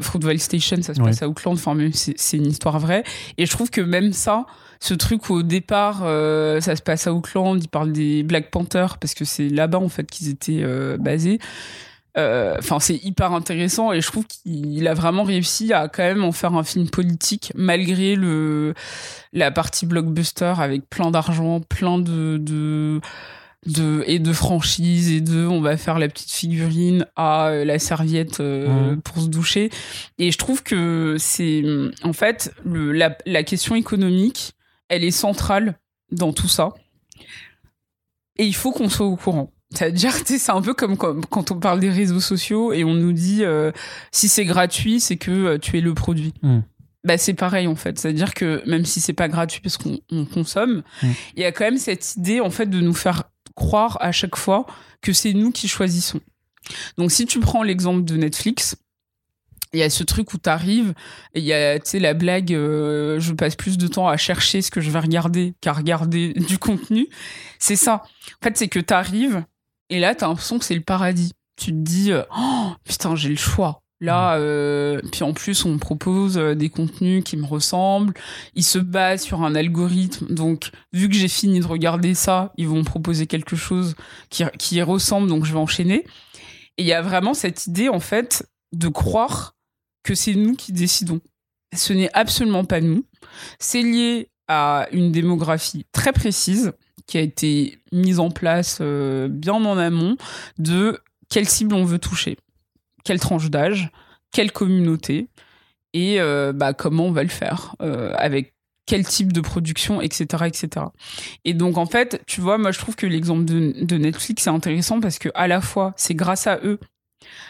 Fruitvale 0.02 0.40
Station, 0.40 0.82
ça 0.82 0.94
se 0.94 1.02
passe 1.02 1.22
à 1.22 1.30
Auckland. 1.30 1.56
Enfin, 1.56 1.78
c'est 1.94 2.38
une 2.38 2.48
histoire 2.48 2.80
vraie. 2.80 3.04
Et 3.38 3.46
je 3.46 3.52
trouve 3.52 3.70
que 3.70 3.82
même 3.82 4.14
ça, 4.14 4.46
ce 4.80 4.94
truc 4.94 5.30
où 5.30 5.36
au 5.36 5.44
départ, 5.44 6.02
euh, 6.04 6.62
ça 6.62 6.76
se 6.76 6.82
passe 6.82 7.08
à 7.08 7.14
Auckland, 7.14 7.62
ils 7.62 7.68
parlent 7.68 7.92
des 7.92 8.24
Black 8.24 8.50
Panthers 8.50 8.98
parce 8.98 9.14
que 9.14 9.26
c'est 9.26 9.50
là-bas 9.50 9.80
en 9.80 9.90
fait 9.90 10.10
qu'ils 10.10 10.30
étaient 10.30 10.62
euh, 10.64 10.98
Euh, 12.18 12.56
enfin, 12.58 12.80
c'est 12.80 12.96
hyper 12.96 13.34
intéressant 13.34 13.94
et 13.94 14.02
je 14.02 14.08
trouve 14.08 14.26
qu'il 14.26 14.88
a 14.88 14.94
vraiment 14.94 15.24
réussi 15.24 15.74
à 15.74 15.88
quand 15.88 16.04
même 16.04 16.24
en 16.24 16.32
faire 16.32 16.56
un 16.56 16.64
film 16.64 16.90
politique 16.90 17.52
malgré 17.56 18.16
le 18.16 18.74
la 19.32 19.52
partie 19.52 19.86
blockbuster 19.86 20.54
avec 20.58 20.90
plein 20.90 21.12
d'argent, 21.12 21.62
plein 21.62 22.00
de, 22.00 22.38
de 22.38 23.00
de 23.68 24.04
et 24.08 24.20
de 24.20 24.34
franchise 24.34 25.12
et 25.12 25.22
de 25.22 25.46
on 25.46 25.62
va 25.62 25.78
faire 25.78 26.00
la 26.00 26.08
petite 26.08 26.32
figurine 26.32 27.06
à 27.16 27.52
la 27.64 27.78
serviette 27.78 28.40
mmh. 28.40 29.02
pour 29.04 29.22
se 29.22 29.28
doucher 29.28 29.70
et 30.18 30.32
je 30.32 30.38
trouve 30.38 30.64
que 30.64 31.16
c'est 31.20 31.64
en 32.04 32.14
fait 32.14 32.54
le, 32.66 32.92
la, 32.92 33.16
la 33.26 33.44
question 33.44 33.76
économique 33.76 34.56
elle 34.90 35.04
est 35.04 35.12
centrale 35.12 35.80
dans 36.12 36.34
tout 36.34 36.48
ça. 36.48 36.74
Et 38.38 38.46
il 38.46 38.56
faut 38.56 38.72
qu'on 38.72 38.90
soit 38.90 39.06
au 39.06 39.16
courant. 39.16 39.52
C'est-à-dire, 39.74 40.14
c'est 40.26 40.52
un 40.52 40.62
peu 40.62 40.74
comme, 40.74 40.98
quand 40.98 41.52
on 41.52 41.60
parle 41.60 41.80
des 41.80 41.92
réseaux 41.92 42.20
sociaux 42.20 42.74
et 42.74 42.84
on 42.84 42.94
nous 42.94 43.14
dit 43.14 43.44
euh, 43.44 43.72
si 44.12 44.28
c'est 44.28 44.46
gratuit, 44.46 45.00
c'est 45.00 45.18
que 45.18 45.32
euh, 45.32 45.58
tu 45.60 45.78
es 45.78 45.82
le 45.82 45.94
produit. 45.94 46.34
Hmm. 46.42 46.62
Bah, 47.04 47.18
c'est 47.18 47.34
pareil 47.34 47.68
en 47.68 47.76
fait. 47.76 48.00
C'est-à-dire 48.00 48.34
que 48.34 48.64
même 48.68 48.84
si 48.86 49.00
c'est 49.00 49.14
pas 49.14 49.28
gratuit 49.28 49.62
parce 49.62 49.78
qu'on 49.78 50.00
consomme, 50.26 50.84
hmm. 51.04 51.12
il 51.36 51.42
y 51.42 51.46
a 51.46 51.52
quand 51.52 51.66
même 51.66 51.78
cette 51.78 52.16
idée 52.16 52.42
en 52.42 52.50
fait 52.50 52.66
de 52.66 52.80
nous 52.82 52.94
faire 52.94 53.24
croire 53.56 53.98
à 54.02 54.12
chaque 54.12 54.36
fois 54.36 54.66
que 55.02 55.14
c'est 55.14 55.34
nous 55.34 55.52
qui 55.52 55.68
choisissons. 55.68 56.20
Donc 56.98 57.12
si 57.12 57.26
tu 57.26 57.40
prends 57.40 57.64
l'exemple 57.64 58.04
de 58.04 58.18
Netflix, 58.18 58.76
il 59.74 59.80
y 59.80 59.84
a 59.84 59.90
ce 59.90 60.04
truc 60.04 60.34
où 60.34 60.38
t'arrives 60.38 60.94
il 61.36 61.44
y 61.44 61.54
a 61.54 61.78
tu 61.80 61.92
sais 61.92 62.00
la 62.00 62.16
blague 62.16 62.54
euh, 62.54 63.20
je 63.20 63.34
passe 63.34 63.56
plus 63.56 63.78
de 63.78 63.88
temps 63.88 64.08
à 64.08 64.18
chercher 64.18 64.64
ce 64.64 64.72
que 64.72 64.82
je 64.82 64.90
vais 64.90 65.00
regarder 65.00 65.54
qu'à 65.62 65.74
regarder 65.74 66.34
du 66.48 66.58
contenu 66.58 67.08
c'est 67.60 67.76
ça 67.76 68.04
en 68.04 68.44
fait 68.44 68.58
c'est 68.58 68.68
que 68.68 68.80
t'arrives 68.80 69.44
et 69.90 70.00
là 70.00 70.16
t'as 70.16 70.28
l'impression 70.28 70.60
que 70.60 70.66
c'est 70.66 70.76
le 70.76 70.82
paradis 70.82 71.34
tu 71.58 71.72
te 71.72 71.78
dis 71.78 72.12
euh, 72.12 72.24
oh 72.38 72.72
putain 72.84 73.16
j'ai 73.16 73.30
le 73.30 73.36
choix 73.36 73.82
là 74.02 74.38
mmh. 74.38 74.42
euh, 74.42 75.02
puis 75.12 75.24
en 75.24 75.34
plus 75.34 75.66
on 75.66 75.74
me 75.74 75.78
propose 75.78 76.36
des 76.36 76.70
contenus 76.70 77.24
qui 77.24 77.36
me 77.38 77.46
ressemblent 77.46 78.14
ils 78.56 78.64
se 78.64 78.80
basent 78.80 79.24
sur 79.24 79.44
un 79.44 79.56
algorithme 79.56 80.34
donc 80.34 80.72
vu 80.94 81.10
que 81.10 81.16
j'ai 81.16 81.28
fini 81.28 81.60
de 81.60 81.66
regarder 81.66 82.14
ça 82.14 82.54
ils 82.58 82.68
vont 82.68 82.78
me 82.78 82.84
proposer 82.84 83.28
quelque 83.28 83.56
chose 83.56 83.96
qui, 84.30 84.44
qui 84.58 84.82
ressemble 84.82 85.28
donc 85.28 85.46
je 85.46 85.52
vais 85.52 85.60
enchaîner 85.60 86.06
et 86.78 86.84
il 86.84 86.86
y 86.86 86.94
a 86.94 87.02
vraiment 87.02 87.34
cette 87.34 87.68
idée 87.68 87.90
en 87.90 88.00
fait 88.00 88.48
de 88.72 88.88
croire 88.88 89.56
que 90.04 90.16
c'est 90.16 90.34
nous 90.34 90.56
qui 90.56 90.72
décidons. 90.72 91.20
Ce 91.76 91.94
n'est 91.94 92.10
absolument 92.14 92.66
pas 92.66 92.82
nous. 92.82 93.06
C'est 93.60 93.82
lié 93.82 94.30
à 94.48 94.88
une 94.92 95.12
démographie 95.12 95.86
très 95.92 96.14
précise 96.14 96.72
qui 97.10 97.18
a 97.18 97.22
été 97.22 97.80
mise 97.92 98.20
en 98.20 98.30
place 98.30 98.78
euh, 98.82 99.28
bien 99.28 99.54
en 99.54 99.78
amont 99.80 100.16
de 100.60 101.00
quelle 101.28 101.50
cible 101.50 101.74
on 101.74 101.84
veut 101.84 101.98
toucher, 101.98 102.38
quelle 103.04 103.20
tranche 103.20 103.50
d'âge, 103.50 103.90
quelle 104.32 104.52
communauté 104.52 105.28
et 105.94 106.22
euh, 106.22 106.54
bah, 106.54 106.74
comment 106.74 107.08
on 107.08 107.12
va 107.12 107.24
le 107.24 107.30
faire, 107.30 107.76
euh, 107.82 108.14
avec 108.16 108.54
quel 108.86 109.08
type 109.08 109.34
de 109.34 109.42
production, 109.42 110.02
etc., 110.02 110.46
etc. 110.46 110.86
Et 111.46 111.56
donc 111.56 111.80
en 111.80 111.88
fait, 111.88 112.22
tu 112.28 112.42
vois, 112.42 112.60
moi 112.60 112.72
je 112.72 112.78
trouve 112.78 112.96
que 112.96 113.08
l'exemple 113.08 113.44
de, 113.44 113.98
Netflix 113.98 114.46
est 114.46 114.52
intéressant 114.52 115.00
parce 115.00 115.18
que 115.18 115.30
à 115.34 115.48
la 115.48 115.62
fois 115.62 115.94
c'est 115.98 116.16
grâce 116.16 116.46
à 116.46 116.60
eux 116.64 116.80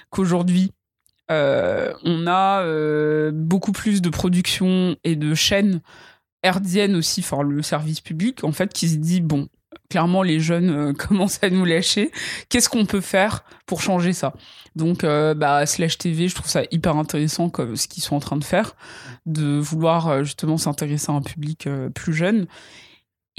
qu'aujourd'hui 0.10 0.72
on 1.30 2.26
a 2.28 3.32
beaucoup 3.32 3.72
plus 3.72 4.02
de 4.02 4.10
production 4.10 4.96
et 5.04 5.16
de 5.16 5.36
chaînes 5.36 5.82
herdiennes 6.44 6.96
aussi, 6.96 7.22
enfin 7.22 7.44
le 7.44 7.62
service 7.62 8.02
public, 8.02 8.44
en 8.44 8.52
fait, 8.52 8.74
qui 8.74 8.90
se 8.90 8.98
dit 8.98 9.22
bon, 9.22 9.50
clairement 9.90 10.24
les 10.24 10.40
jeunes 10.40 10.70
euh, 10.70 10.94
commencent 10.98 11.44
à 11.44 11.50
nous 11.50 11.66
lâcher. 11.66 12.12
Qu'est-ce 12.50 12.70
qu'on 12.70 12.86
peut 12.86 13.02
faire 13.02 13.44
pour 13.66 13.82
changer 13.82 14.14
ça? 14.14 14.34
Donc, 14.76 15.04
bah, 15.04 15.66
Slash 15.66 15.98
TV, 15.98 16.30
je 16.30 16.36
trouve 16.36 16.50
ça 16.50 16.62
hyper 16.72 16.96
intéressant 16.96 17.50
comme 17.50 17.76
ce 17.76 17.88
qu'ils 17.88 18.04
sont 18.04 18.16
en 18.16 18.20
train 18.20 18.38
de 18.38 18.44
faire, 18.44 18.76
de 19.26 19.60
vouloir 19.60 20.24
justement 20.24 20.58
s'intéresser 20.58 21.12
à 21.12 21.16
un 21.16 21.22
public 21.22 21.68
plus 21.94 22.14
jeune. 22.14 22.48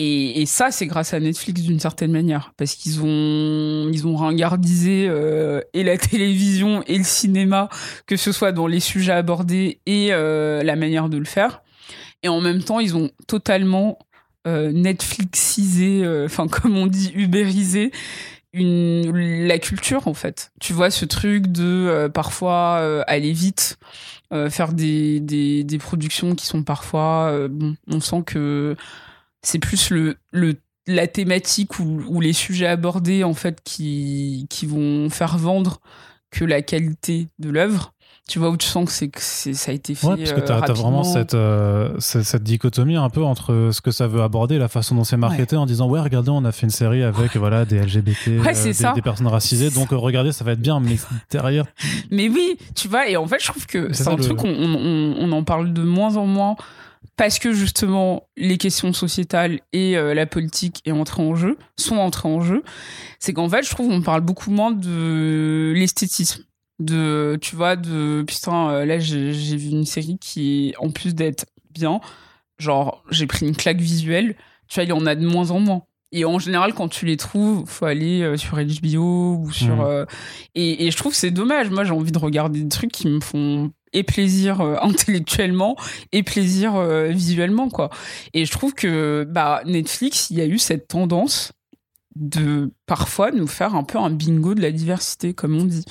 Et, 0.02 0.46
ça, 0.46 0.70
c'est 0.70 0.86
grâce 0.86 1.12
à 1.12 1.20
Netflix 1.20 1.60
d'une 1.60 1.78
certaine 1.78 2.10
manière, 2.10 2.54
parce 2.56 2.74
qu'ils 2.74 3.02
ont, 3.02 3.90
ils 3.92 4.06
ont 4.06 4.16
ringardisé 4.16 5.06
euh, 5.06 5.60
et 5.74 5.84
la 5.84 5.98
télévision 5.98 6.82
et 6.86 6.96
le 6.96 7.04
cinéma, 7.04 7.68
que 8.06 8.16
ce 8.16 8.32
soit 8.32 8.52
dans 8.52 8.66
les 8.66 8.80
sujets 8.80 9.12
abordés 9.12 9.80
et 9.84 10.08
euh, 10.12 10.62
la 10.62 10.74
manière 10.74 11.10
de 11.10 11.18
le 11.18 11.26
faire. 11.26 11.62
Et 12.22 12.28
en 12.28 12.40
même 12.40 12.62
temps, 12.62 12.80
ils 12.80 12.96
ont 12.96 13.10
totalement 13.26 13.98
euh, 14.46 14.72
Netflixisé, 14.72 16.02
enfin 16.24 16.48
comme 16.48 16.76
on 16.76 16.86
dit, 16.86 17.12
ubérisé 17.14 17.92
une, 18.52 19.46
la 19.46 19.58
culture 19.58 20.08
en 20.08 20.14
fait. 20.14 20.52
Tu 20.60 20.72
vois 20.72 20.90
ce 20.90 21.04
truc 21.04 21.46
de 21.46 22.10
parfois 22.12 23.04
aller 23.06 23.32
vite, 23.32 23.78
faire 24.48 24.72
des, 24.72 25.20
des, 25.20 25.78
productions 25.78 26.34
qui 26.34 26.46
sont 26.46 26.64
parfois, 26.64 27.32
on 27.86 28.00
sent 28.00 28.24
que 28.26 28.74
c'est 29.42 29.60
plus 29.60 29.90
le, 29.90 30.16
le 30.32 30.56
la 30.86 31.06
thématique 31.06 31.78
ou, 31.78 32.02
ou, 32.08 32.20
les 32.20 32.32
sujets 32.32 32.66
abordés 32.66 33.24
en 33.24 33.34
fait 33.34 33.60
qui, 33.62 34.46
qui 34.50 34.66
vont 34.66 35.08
faire 35.10 35.38
vendre 35.38 35.80
que 36.30 36.44
la 36.44 36.62
qualité 36.62 37.28
de 37.38 37.50
l'œuvre 37.50 37.94
tu 38.28 38.38
vois 38.38 38.50
où 38.50 38.56
tu 38.56 38.66
sens 38.66 38.84
que 38.84 38.92
c'est 38.92 39.08
que 39.08 39.20
ça 39.20 39.70
a 39.70 39.74
été 39.74 39.94
fait 39.94 40.06
ouais, 40.06 40.16
parce 40.16 40.32
que 40.32 40.40
tu 40.40 40.52
as, 40.52 40.72
vraiment 40.72 41.02
cette, 41.02 41.34
euh, 41.34 41.98
cette, 41.98 42.44
dichotomie 42.44 42.96
un 42.96 43.10
peu 43.10 43.24
entre 43.24 43.70
ce 43.72 43.80
que 43.80 43.90
ça 43.90 44.06
veut 44.06 44.22
aborder 44.22 44.58
la 44.58 44.68
façon 44.68 44.94
dont 44.94 45.04
c'est 45.04 45.16
marketé 45.16 45.56
en 45.56 45.66
disant 45.66 45.88
ouais 45.88 46.00
regardez 46.00 46.30
on 46.30 46.44
a 46.44 46.52
fait 46.52 46.66
une 46.66 46.70
série 46.70 47.02
avec 47.02 47.36
voilà 47.36 47.64
des 47.64 47.80
LGBT 47.80 48.28
euh, 48.28 48.94
des, 48.94 49.02
personnes 49.02 49.26
racisées. 49.26 49.70
Donc 49.70 49.88
regardez 49.90 50.32
ça 50.32 50.44
va 50.44 50.52
être 50.52 50.60
bien 50.60 50.78
mais 50.80 50.96
derrière 51.30 51.64
mais 52.10 52.28
oui 52.28 52.56
tu 52.74 52.88
vois 52.88 53.08
et 53.08 53.16
en 53.16 53.26
fait 53.26 53.40
je 53.40 53.48
trouve 53.48 53.66
que 53.66 53.92
c'est 53.92 54.08
un 54.08 54.16
truc 54.16 54.44
on, 54.44 54.48
on, 54.48 55.16
on, 55.18 55.32
en 55.32 55.42
parle 55.42 55.72
de 55.72 55.82
moins 55.82 56.16
en 56.16 56.26
moins 56.26 56.56
parce 57.20 57.38
que 57.38 57.52
justement 57.52 58.28
les 58.38 58.56
questions 58.56 58.94
sociétales 58.94 59.60
et 59.74 59.96
euh, 59.96 60.14
la 60.14 60.24
politique 60.24 60.80
est 60.86 60.90
entrée 60.90 61.22
en 61.22 61.34
jeu, 61.34 61.58
sont 61.76 61.96
entrées 61.96 62.30
en 62.30 62.40
jeu, 62.40 62.62
c'est 63.18 63.34
qu'en 63.34 63.48
fait 63.48 63.62
je 63.62 63.70
trouve 63.70 63.88
qu'on 63.88 64.00
parle 64.00 64.22
beaucoup 64.22 64.50
moins 64.50 64.70
de 64.72 65.72
l'esthétisme, 65.76 66.44
de 66.80 67.38
tu 67.40 67.54
vois 67.54 67.76
de 67.76 68.24
putain 68.26 68.70
euh, 68.70 68.84
là 68.84 68.98
j'ai 68.98 69.30
vu 69.30 69.70
une 69.70 69.86
série 69.86 70.18
qui 70.18 70.74
en 70.78 70.90
plus 70.90 71.14
d'être 71.14 71.46
bien, 71.70 72.00
genre 72.58 73.04
j'ai 73.10 73.26
pris 73.26 73.46
une 73.46 73.54
claque 73.54 73.80
visuelle, 73.80 74.34
tu 74.68 74.74
vois 74.74 74.84
il 74.84 74.90
y 74.90 74.92
en 74.92 75.06
a 75.06 75.14
de 75.14 75.26
moins 75.26 75.50
en 75.50 75.60
moins. 75.60 75.82
Et 76.12 76.24
en 76.24 76.40
général, 76.40 76.74
quand 76.74 76.88
tu 76.88 77.06
les 77.06 77.16
trouves, 77.16 77.64
faut 77.68 77.84
aller 77.84 78.22
euh, 78.22 78.36
sur 78.36 78.56
HBO 78.56 79.36
ou 79.36 79.52
sur. 79.52 79.76
Mmh. 79.76 80.06
et, 80.56 80.86
et, 80.86 80.90
je 80.90 80.96
trouve 80.96 81.12
que 81.12 81.18
c'est 81.18 81.30
dommage. 81.30 81.70
Moi, 81.70 81.84
j'ai 81.84 81.92
envie 81.92 82.10
de 82.10 82.18
regarder 82.18 82.60
des 82.60 82.68
trucs 82.68 82.90
qui 82.90 83.06
me 83.06 83.20
font 83.20 83.70
et 83.92 84.02
plaisir 84.02 84.60
euh, 84.60 84.76
intellectuellement 84.82 85.76
et 86.12 86.22
plaisir 86.22 86.76
euh, 86.76 87.08
visuellement 87.08 87.68
quoi. 87.68 87.90
Et 88.34 88.44
je 88.44 88.52
trouve 88.52 88.74
que 88.74 89.26
bah 89.28 89.62
Netflix, 89.64 90.30
il 90.30 90.38
y 90.38 90.40
a 90.40 90.46
eu 90.46 90.58
cette 90.58 90.88
tendance 90.88 91.52
de 92.16 92.72
parfois 92.86 93.30
nous 93.30 93.46
faire 93.46 93.74
un 93.74 93.84
peu 93.84 93.98
un 93.98 94.10
bingo 94.10 94.54
de 94.54 94.60
la 94.60 94.72
diversité 94.72 95.32
comme 95.32 95.56
on 95.56 95.64
dit. 95.64 95.84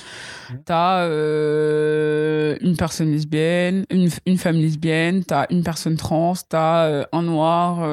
T'as 0.66 1.04
euh, 1.04 2.56
une 2.60 2.76
personne 2.76 3.10
lesbienne, 3.10 3.84
une, 3.90 4.10
une 4.26 4.38
femme 4.38 4.56
lesbienne, 4.56 5.24
t'as 5.24 5.46
une 5.50 5.62
personne 5.62 5.96
trans, 5.96 6.34
t'as 6.48 7.06
un 7.12 7.22
noir, 7.22 7.84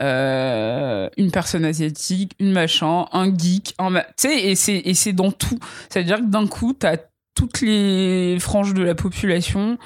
une 0.00 1.30
personne 1.32 1.64
asiatique, 1.64 2.34
une 2.38 2.52
machin, 2.52 3.06
un 3.12 3.36
geek, 3.36 3.74
un 3.78 3.92
tu 3.94 4.04
sais 4.16 4.44
et 4.44 4.54
c'est 4.54 4.76
et 4.76 4.94
c'est 4.94 5.12
dans 5.12 5.32
tout. 5.32 5.58
C'est-à-dire 5.88 6.18
que 6.18 6.26
d'un 6.26 6.46
coup 6.46 6.72
t'as 6.72 6.96
toutes 7.34 7.60
les 7.62 8.38
franges 8.38 8.74
de 8.74 8.82
la 8.82 8.94
population 8.94 9.78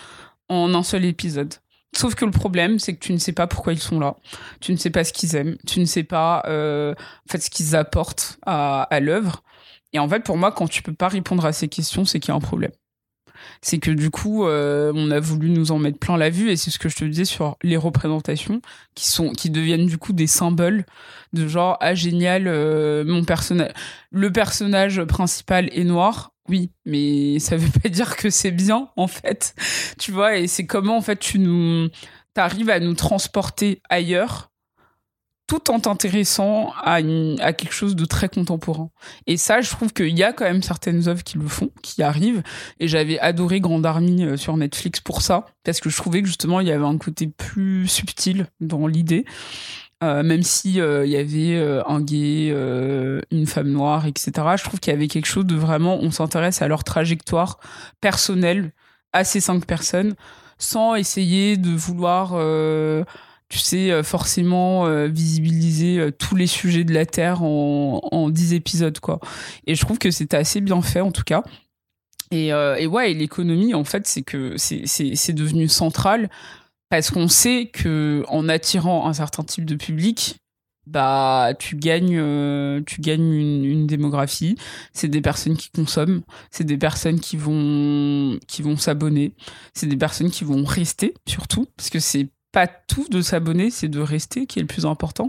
en 0.49 0.74
un 0.74 0.82
seul 0.82 1.05
épisode. 1.05 1.55
Sauf 1.97 2.15
que 2.15 2.25
le 2.25 2.31
problème, 2.31 2.79
c'est 2.79 2.95
que 2.95 3.01
tu 3.01 3.12
ne 3.12 3.19
sais 3.19 3.33
pas 3.33 3.47
pourquoi 3.47 3.73
ils 3.73 3.79
sont 3.79 4.01
là. 4.01 4.16
Tu 4.61 4.73
ne 4.73 4.77
sais 4.77 4.91
pas 4.91 5.05
ce 5.05 5.12
qu'ils 5.12 5.37
aiment. 5.37 5.57
Tu 5.66 5.81
ne 5.81 5.85
sais 5.85 6.05
pas 6.05 6.43
euh, 6.47 6.93
en 6.95 7.33
fait, 7.33 7.39
ce 7.41 7.51
qu'ils 7.51 7.77
apportent 7.77 8.39
à, 8.47 8.83
à 8.83 9.01
l'œuvre. 9.01 9.43
Et 9.93 9.99
en 9.99 10.09
fait, 10.09 10.21
pour 10.25 10.37
moi, 10.37 10.53
quand 10.53 10.69
tu 10.69 10.83
peux 10.83 10.95
pas 10.95 11.09
répondre 11.09 11.45
à 11.47 11.53
ces 11.53 11.69
questions, 11.69 12.05
c'est 12.05 12.21
qu'il 12.21 12.31
y 12.31 12.33
a 12.33 12.37
un 12.37 12.41
problème. 12.41 12.73
C'est 13.62 13.79
que 13.79 13.91
du 13.91 14.11
coup, 14.11 14.45
euh, 14.45 14.93
on 14.95 15.11
a 15.11 15.21
voulu 15.21 15.51
nous 15.51 15.73
en 15.73 15.79
mettre 15.79 15.99
plein 15.99 16.16
la 16.16 16.31
vue 16.31 16.51
et 16.51 16.57
c'est 16.57 16.71
ce 16.71 16.79
que 16.79 16.89
je 16.89 16.97
te 16.97 17.05
disais 17.05 17.25
sur 17.25 17.57
les 17.62 17.77
représentations 17.77 18.61
qui 18.95 19.09
sont 19.09 19.33
qui 19.33 19.51
deviennent 19.51 19.87
du 19.87 19.99
coup 19.99 20.12
des 20.12 20.27
symboles 20.27 20.85
de 21.33 21.49
genre 21.49 21.77
ah 21.81 21.95
génial 21.95 22.45
euh, 22.47 23.05
mon 23.05 23.25
personnage 23.25 23.73
le 24.11 24.31
personnage 24.31 25.03
principal 25.05 25.69
est 25.73 25.85
noir 25.85 26.35
oui, 26.49 26.71
mais 26.85 27.39
ça 27.39 27.57
veut 27.57 27.71
pas 27.83 27.89
dire 27.89 28.16
que 28.16 28.29
c'est 28.29 28.51
bien 28.51 28.91
en 28.97 29.07
fait. 29.07 29.55
Tu 29.99 30.12
vois 30.12 30.37
et 30.37 30.47
c'est 30.47 30.66
comment 30.66 30.97
en 30.97 31.01
fait 31.01 31.19
tu 31.19 31.39
nous 31.39 31.89
t'arrives 32.35 32.71
à 32.71 32.81
nous 32.81 32.95
transporter 32.95 33.81
ailleurs 33.89 34.51
tout 35.47 35.71
en 35.71 35.79
t'intéressant 35.79 36.73
à, 36.83 36.95
à, 36.95 37.53
quelque 37.53 37.73
chose 37.73 37.97
de 37.97 38.05
très 38.05 38.29
contemporain. 38.29 38.91
Et 39.27 39.37
ça, 39.37 39.61
je 39.61 39.71
trouve 39.71 39.93
qu'il 39.93 40.16
y 40.16 40.23
a 40.23 40.33
quand 40.33 40.45
même 40.45 40.62
certaines 40.62 41.09
œuvres 41.09 41.23
qui 41.23 41.39
le 41.39 41.47
font, 41.47 41.71
qui 41.83 42.03
arrivent. 42.03 42.43
Et 42.81 42.89
j'avais 42.89 43.19
adoré 43.19 43.61
Grande 43.61 43.85
Armée 43.85 44.25
euh, 44.25 44.37
sur 44.37 44.57
Netflix 44.57 45.01
pour 45.01 45.21
ça, 45.21 45.47
parce 45.62 45.81
que 45.81 45.91
je 45.91 45.97
trouvais 45.97 46.23
que 46.23 46.29
justement, 46.29 46.61
il 46.61 46.69
y 46.69 46.73
avait 46.73 46.85
un 46.85 46.99
côté 46.99 47.27
plus 47.27 47.87
subtil 47.89 48.47
dans 48.61 48.87
l'idée. 48.87 49.25
Euh, 50.05 50.23
même 50.23 50.43
si 50.43 50.81
euh, 50.81 51.07
il 51.07 51.12
y 51.12 51.16
avait 51.16 51.57
euh, 51.57 51.83
un 51.87 52.01
gay, 52.01 52.51
euh, 52.53 53.21
une 53.31 53.47
femme 53.47 53.69
noire, 53.69 54.07
etc. 54.07 54.33
Je 54.57 54.65
trouve 54.65 54.79
qu'il 54.81 54.93
y 54.93 54.97
avait 54.97 55.09
quelque 55.09 55.27
chose 55.27 55.47
de 55.47 55.55
vraiment, 55.55 55.97
on 55.97 56.11
s'intéresse 56.11 56.61
à 56.61 56.69
leur 56.69 56.85
trajectoire 56.85 57.59
personnelle 58.01 58.73
à 59.12 59.25
ces 59.25 59.41
cinq 59.41 59.65
personnes, 59.65 60.15
sans 60.59 60.95
essayer 60.97 61.57
de 61.57 61.71
vouloir 61.71 62.35
tu 63.55 63.60
sais, 63.60 63.93
euh, 63.93 64.02
forcément 64.02 64.85
euh, 64.86 65.06
visibiliser 65.06 66.01
euh, 66.01 66.10
tous 66.10 66.35
les 66.35 66.48
sujets 66.48 66.82
de 66.82 66.93
la 66.93 67.06
Terre 67.06 67.44
en, 67.44 68.01
en 68.10 68.28
10 68.28 68.52
épisodes, 68.52 68.98
quoi. 68.98 69.20
Et 69.68 69.76
je 69.76 69.81
trouve 69.81 69.98
que 69.98 70.10
c'était 70.10 70.36
assez 70.36 70.60
bien 70.60 70.82
fait, 70.82 71.01
en 71.01 71.12
tout 71.12 71.22
cas. 71.22 71.44
Et, 72.32 72.48
et 72.48 72.86
ouais, 72.89 73.14
l'économie, 73.14 73.74
en 73.74 73.85
fait, 73.85 74.09
c'est 74.09 74.22
que 74.22 74.56
c'est 74.56 75.32
devenu 75.32 75.68
central 75.68 76.28
parce 76.90 77.10
qu'on 77.10 77.28
sait 77.28 77.70
que 77.72 78.24
en 78.26 78.48
attirant 78.48 79.06
un 79.06 79.12
certain 79.12 79.44
type 79.44 79.64
de 79.64 79.76
public, 79.76 80.36
bah 80.86 81.52
tu 81.56 81.76
gagnes 81.76 82.82
tu 82.85 83.01
gagnes 83.01 83.32
une, 83.32 83.64
une 83.64 83.86
démographie 83.86 84.56
c'est 84.93 85.09
des 85.09 85.22
personnes 85.22 85.56
qui 85.56 85.70
consomment 85.70 86.20
c'est 86.51 86.64
des 86.64 86.76
personnes 86.76 87.20
qui 87.20 87.39
vont 87.39 88.39
qui 88.48 88.60
vont 88.60 88.76
s'abonner 88.76 89.32
c'est 89.72 89.86
des 89.86 89.97
personnes 89.97 90.31
qui 90.31 90.44
vont 90.44 90.62
rester 90.62 91.14
surtout 91.26 91.66
parce 91.76 91.89
que 91.89 92.01
c'est 92.01 92.28
pas 92.55 92.68
tout 92.68 93.09
de 93.10 93.20
s'abonner, 93.20 93.68
c'est 93.68 93.89
de 93.89 93.98
rester 93.98 94.47
qui 94.47 94.60
est 94.60 94.62
le 94.62 94.68
plus 94.68 94.86
important. 94.86 95.28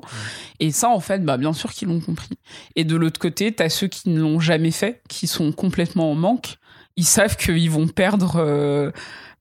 Et 0.60 0.70
ça, 0.70 0.90
en 0.90 1.00
fait, 1.00 1.26
bah, 1.26 1.38
bien 1.38 1.54
sûr 1.54 1.74
qu'ils 1.74 1.88
l'ont 1.88 2.00
compris. 2.00 2.38
Et 2.76 2.84
de 2.84 2.96
l'autre 2.96 3.20
côté, 3.20 3.54
tu 3.54 3.64
as 3.64 3.70
ceux 3.70 3.88
qui 3.88 4.10
ne 4.10 4.22
l'ont 4.22 4.40
jamais 4.40 4.70
fait, 4.70 5.02
qui 5.10 5.26
sont 5.26 5.52
complètement 5.52 6.12
en 6.12 6.16
manque. 6.16 6.58
Ils 6.98 7.06
savent 7.06 7.36
qu'ils 7.36 7.72
vont 7.72 7.88
perdre 7.88 8.36
euh, 8.38 8.92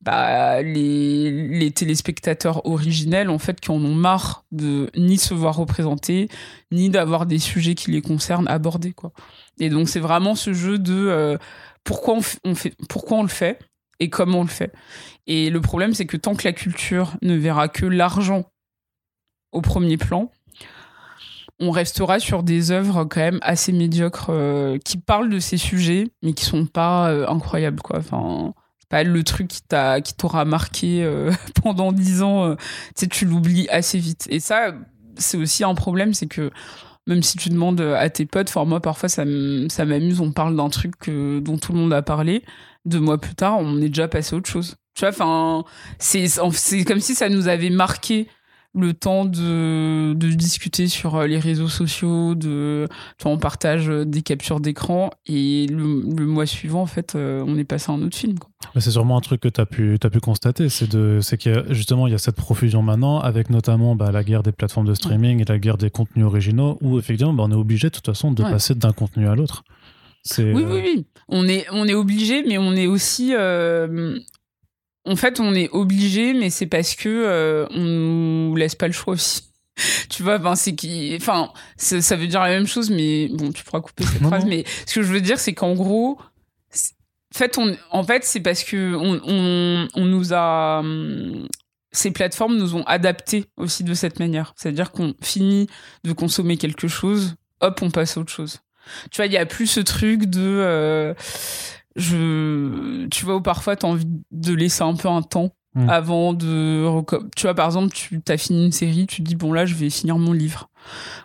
bah, 0.00 0.62
les, 0.62 1.30
les, 1.30 1.70
téléspectateurs 1.72 2.64
originels, 2.66 3.28
en 3.28 3.38
fait, 3.38 3.60
qui 3.60 3.70
en 3.70 3.84
ont 3.84 3.94
marre 3.94 4.46
de 4.50 4.90
ni 4.96 5.18
se 5.18 5.34
voir 5.34 5.54
représentés, 5.54 6.30
ni 6.72 6.88
d'avoir 6.88 7.26
des 7.26 7.38
sujets 7.38 7.74
qui 7.74 7.90
les 7.90 8.00
concernent 8.00 8.48
abordés. 8.48 8.94
Quoi. 8.94 9.12
Et 9.60 9.68
donc, 9.68 9.90
c'est 9.90 10.00
vraiment 10.00 10.34
ce 10.34 10.54
jeu 10.54 10.78
de 10.78 10.94
euh, 10.94 11.36
pourquoi, 11.84 12.14
on, 12.14 12.50
on 12.50 12.54
fait, 12.54 12.74
pourquoi 12.88 13.18
on 13.18 13.22
le 13.22 13.28
fait 13.28 13.58
et 14.00 14.10
comment 14.10 14.40
on 14.40 14.42
le 14.42 14.48
fait. 14.48 14.72
Et 15.26 15.50
le 15.50 15.60
problème, 15.60 15.94
c'est 15.94 16.06
que 16.06 16.16
tant 16.16 16.34
que 16.34 16.46
la 16.46 16.52
culture 16.52 17.14
ne 17.22 17.34
verra 17.34 17.68
que 17.68 17.86
l'argent 17.86 18.44
au 19.52 19.60
premier 19.60 19.96
plan, 19.96 20.30
on 21.60 21.70
restera 21.70 22.18
sur 22.18 22.42
des 22.42 22.70
œuvres 22.70 23.04
quand 23.04 23.20
même 23.20 23.38
assez 23.42 23.72
médiocres 23.72 24.26
euh, 24.30 24.78
qui 24.84 24.98
parlent 24.98 25.30
de 25.30 25.38
ces 25.38 25.56
sujets, 25.56 26.08
mais 26.22 26.32
qui 26.32 26.44
sont 26.44 26.66
pas 26.66 27.10
euh, 27.10 27.26
incroyables, 27.28 27.80
quoi. 27.80 27.98
Enfin, 27.98 28.52
pas 28.88 29.02
le 29.02 29.22
truc 29.22 29.48
qui 29.48 29.62
t'a, 29.62 30.00
qui 30.00 30.14
t'aura 30.14 30.44
marqué 30.44 31.02
euh, 31.04 31.32
pendant 31.62 31.92
dix 31.92 32.22
ans. 32.22 32.56
Tu 33.10 33.24
l'oublies 33.24 33.68
assez 33.68 33.98
vite. 33.98 34.26
Et 34.30 34.40
ça, 34.40 34.74
c'est 35.16 35.36
aussi 35.36 35.64
un 35.64 35.74
problème, 35.74 36.12
c'est 36.12 36.26
que 36.26 36.50
même 37.06 37.22
si 37.22 37.36
tu 37.36 37.50
demandes 37.50 37.80
à 37.80 38.08
tes 38.08 38.24
potes, 38.24 38.54
moi 38.56 38.80
parfois 38.80 39.10
ça 39.10 39.24
m'amuse, 39.26 40.20
on 40.20 40.32
parle 40.32 40.56
d'un 40.56 40.70
truc 40.70 40.94
dont 41.06 41.58
tout 41.58 41.72
le 41.74 41.78
monde 41.78 41.92
a 41.92 42.00
parlé, 42.00 42.42
deux 42.84 43.00
mois 43.00 43.18
plus 43.18 43.34
tard, 43.34 43.58
on 43.58 43.78
est 43.78 43.88
déjà 43.88 44.08
passé 44.08 44.34
à 44.34 44.38
autre 44.38 44.50
chose. 44.50 44.76
Tu 44.94 45.00
vois, 45.00 45.10
enfin, 45.10 45.64
c'est 45.98 46.26
c'est 46.28 46.84
comme 46.84 47.00
si 47.00 47.14
ça 47.14 47.28
nous 47.28 47.48
avait 47.48 47.70
marqué 47.70 48.28
le 48.74 48.92
temps 48.92 49.24
de, 49.24 50.14
de 50.14 50.28
discuter 50.30 50.88
sur 50.88 51.14
euh, 51.14 51.26
les 51.26 51.38
réseaux 51.38 51.68
sociaux, 51.68 52.34
de, 52.34 52.88
tu 53.18 53.22
vois, 53.22 53.32
on 53.32 53.38
partage 53.38 53.86
des 53.86 54.22
captures 54.22 54.58
d'écran 54.58 55.10
et 55.26 55.66
le, 55.68 56.02
le, 56.02 56.26
mois 56.26 56.44
suivant, 56.44 56.82
en 56.82 56.86
fait, 56.86 57.14
euh, 57.14 57.44
on 57.46 57.56
est 57.56 57.64
passé 57.64 57.92
à 57.92 57.94
un 57.94 58.02
autre 58.02 58.16
film. 58.16 58.36
C'est 58.76 58.90
sûrement 58.90 59.16
un 59.16 59.20
truc 59.20 59.40
que 59.40 59.48
tu 59.48 59.60
as 59.60 59.66
pu, 59.66 59.96
as 60.02 60.10
pu 60.10 60.18
constater, 60.18 60.68
c'est 60.68 61.36
qu'il 61.38 61.64
justement 61.70 62.08
il 62.08 62.10
y 62.10 62.14
a 62.14 62.18
cette 62.18 62.34
profusion 62.34 62.82
maintenant, 62.82 63.20
avec 63.20 63.48
notamment 63.48 63.94
bah, 63.94 64.10
la 64.10 64.24
guerre 64.24 64.42
des 64.42 64.52
plateformes 64.52 64.86
de 64.86 64.94
streaming 64.94 65.40
et 65.40 65.44
la 65.44 65.58
guerre 65.58 65.76
des 65.76 65.90
contenus 65.90 66.26
originaux, 66.26 66.76
où 66.80 66.98
effectivement 66.98 67.32
bah, 67.32 67.44
on 67.46 67.52
est 67.52 67.56
obligé 67.56 67.88
de 67.88 67.94
toute 67.94 68.06
façon 68.06 68.32
de 68.32 68.42
ouais. 68.42 68.50
passer 68.50 68.74
d'un 68.74 68.92
contenu 68.92 69.28
à 69.28 69.36
l'autre. 69.36 69.62
Oui, 70.38 70.52
oui, 70.52 70.64
oui. 70.64 71.06
On 71.28 71.48
est, 71.48 71.66
on 71.70 71.86
est 71.86 71.94
obligé, 71.94 72.42
mais 72.44 72.58
on 72.58 72.74
est 72.74 72.86
aussi. 72.86 73.34
Euh, 73.34 74.18
en 75.04 75.16
fait, 75.16 75.40
on 75.40 75.54
est 75.54 75.68
obligé, 75.70 76.32
mais 76.32 76.50
c'est 76.50 76.66
parce 76.66 76.94
que 76.94 77.08
euh, 77.08 77.66
on 77.70 77.82
nous 77.82 78.56
laisse 78.56 78.74
pas 78.74 78.86
le 78.86 78.92
choix 78.92 79.14
aussi. 79.14 79.42
tu 80.08 80.22
vois, 80.22 80.38
ben 80.38 80.54
c'est 80.54 80.74
qui, 80.74 81.16
enfin, 81.20 81.52
ça 81.76 82.16
veut 82.16 82.26
dire 82.26 82.40
la 82.40 82.48
même 82.48 82.66
chose, 82.66 82.90
mais 82.90 83.28
bon, 83.28 83.52
tu 83.52 83.64
pourras 83.64 83.80
couper 83.80 84.04
cette 84.04 84.22
phrase. 84.22 84.44
Mais 84.46 84.64
ce 84.86 84.94
que 84.94 85.02
je 85.02 85.12
veux 85.12 85.20
dire, 85.20 85.38
c'est 85.38 85.52
qu'en 85.52 85.74
gros, 85.74 86.18
en 86.20 87.36
fait, 87.38 87.58
on, 87.58 87.76
en 87.90 88.04
fait, 88.04 88.24
c'est 88.24 88.40
parce 88.40 88.62
que 88.62 88.94
on, 88.94 89.20
on, 89.26 89.88
on 89.94 90.04
nous 90.04 90.32
a 90.32 90.82
ces 91.94 92.10
plateformes 92.10 92.56
nous 92.56 92.74
ont 92.74 92.82
adapté 92.84 93.46
aussi 93.56 93.84
de 93.84 93.94
cette 93.94 94.18
manière. 94.18 94.52
C'est-à-dire 94.56 94.90
qu'on 94.90 95.14
finit 95.22 95.68
de 96.02 96.12
consommer 96.12 96.56
quelque 96.56 96.88
chose, 96.88 97.36
hop, 97.60 97.80
on 97.82 97.90
passe 97.90 98.16
à 98.16 98.20
autre 98.20 98.32
chose. 98.32 98.60
Tu 99.10 99.16
vois, 99.16 99.26
il 99.26 99.32
y 99.32 99.36
a 99.36 99.46
plus 99.46 99.66
ce 99.66 99.80
truc 99.80 100.26
de 100.26 100.40
euh, 100.40 101.14
je 101.96 103.06
tu 103.06 103.24
vois 103.24 103.36
où 103.36 103.40
parfois 103.40 103.76
tu 103.76 103.86
as 103.86 103.88
envie 103.88 104.06
de 104.30 104.54
laisser 104.54 104.82
un 104.82 104.94
peu 104.94 105.08
un 105.08 105.22
temps 105.22 105.54
mmh. 105.74 105.88
avant 105.88 106.32
de 106.32 107.02
tu 107.36 107.42
vois 107.42 107.54
par 107.54 107.66
exemple 107.66 107.94
tu 107.94 108.20
as 108.28 108.36
fini 108.36 108.66
une 108.66 108.72
série 108.72 109.06
tu 109.06 109.22
te 109.22 109.28
dis 109.28 109.36
bon 109.36 109.52
là 109.52 109.66
je 109.66 109.74
vais 109.74 109.90
finir 109.90 110.18
mon 110.18 110.32
livre. 110.32 110.70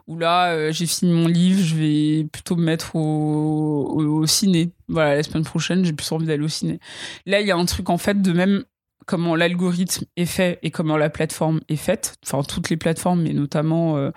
Ou 0.07 0.17
là 0.17 0.51
euh, 0.51 0.71
j'ai 0.71 0.85
fini 0.85 1.11
mon 1.11 1.27
livre 1.27 1.61
je 1.61 1.75
vais 1.75 2.23
plutôt 2.31 2.55
me 2.55 2.63
mettre 2.63 2.95
au, 2.95 3.87
au, 3.89 4.21
au 4.21 4.25
ciné. 4.25 4.71
Voilà 4.87 5.15
la 5.15 5.23
semaine 5.23 5.43
prochaine 5.43 5.83
j'ai 5.83 5.93
plus 5.93 6.11
envie 6.11 6.27
d'aller 6.27 6.43
au 6.43 6.49
ciné. 6.49 6.79
Là 7.25 7.41
il 7.41 7.47
y 7.47 7.51
a 7.51 7.57
un 7.57 7.65
truc 7.65 7.89
en 7.89 7.97
fait 7.97 8.21
de 8.21 8.31
même 8.31 8.63
comment 9.09 9.35
l'algorithme 9.35 10.05
est 10.17 10.27
fait 10.27 10.59
et 10.61 10.69
comment 10.69 10.95
la 10.95 11.09
plateforme 11.09 11.61
est 11.67 11.77
faite, 11.77 12.19
enfin 12.23 12.43
toutes 12.43 12.69
les 12.69 12.77
plateformes, 12.77 13.23
mais 13.23 13.33
notamment 13.33 13.97
euh, 13.97 14.11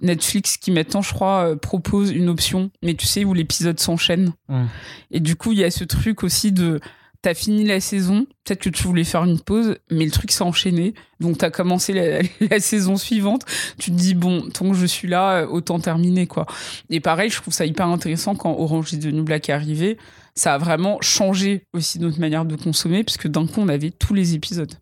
Netflix 0.00 0.56
qui 0.56 0.72
maintenant, 0.72 1.00
je 1.00 1.14
crois, 1.14 1.50
euh, 1.50 1.56
propose 1.56 2.10
une 2.10 2.28
option, 2.28 2.72
mais 2.82 2.94
tu 2.94 3.06
sais, 3.06 3.24
où 3.24 3.34
l'épisode 3.34 3.78
s'enchaîne. 3.78 4.32
Mmh. 4.48 4.64
Et 5.12 5.20
du 5.20 5.36
coup, 5.36 5.52
il 5.52 5.60
y 5.60 5.64
a 5.64 5.70
ce 5.70 5.84
truc 5.84 6.24
aussi 6.24 6.50
de 6.50 6.80
t'as 7.22 7.34
fini 7.34 7.64
la 7.64 7.78
saison, 7.78 8.26
peut-être 8.42 8.62
que 8.62 8.68
tu 8.68 8.82
voulais 8.82 9.04
faire 9.04 9.22
une 9.22 9.38
pause, 9.38 9.76
mais 9.92 10.04
le 10.04 10.10
truc 10.10 10.32
s'est 10.32 10.42
enchaîné. 10.42 10.94
Donc 11.20 11.38
t'as 11.38 11.50
commencé 11.50 11.92
la, 11.92 12.22
la, 12.50 12.58
saison 12.58 12.96
suivante. 12.96 13.42
Tu 13.78 13.92
te 13.92 13.96
dis 13.96 14.14
bon, 14.14 14.50
tant 14.50 14.68
que 14.68 14.76
je 14.76 14.86
suis 14.86 15.06
là, 15.06 15.46
autant 15.46 15.78
terminer 15.78 16.26
quoi. 16.26 16.46
Et 16.90 16.98
pareil, 16.98 17.30
je 17.30 17.40
trouve 17.40 17.54
ça 17.54 17.64
hyper 17.64 17.86
intéressant 17.86 18.34
quand 18.34 18.58
Orange 18.58 18.92
is 18.92 18.98
the 18.98 19.06
New 19.06 19.22
Black 19.22 19.48
est 19.50 19.52
arrivé. 19.52 19.98
Ça 20.34 20.54
a 20.54 20.58
vraiment 20.58 20.98
changé 21.00 21.64
aussi 21.72 21.98
notre 21.98 22.20
manière 22.20 22.44
de 22.44 22.56
consommer, 22.56 23.04
parce 23.04 23.16
que 23.16 23.28
d'un 23.28 23.46
coup 23.46 23.60
on 23.60 23.68
avait 23.68 23.90
tous 23.90 24.14
les 24.14 24.34
épisodes. 24.34 24.72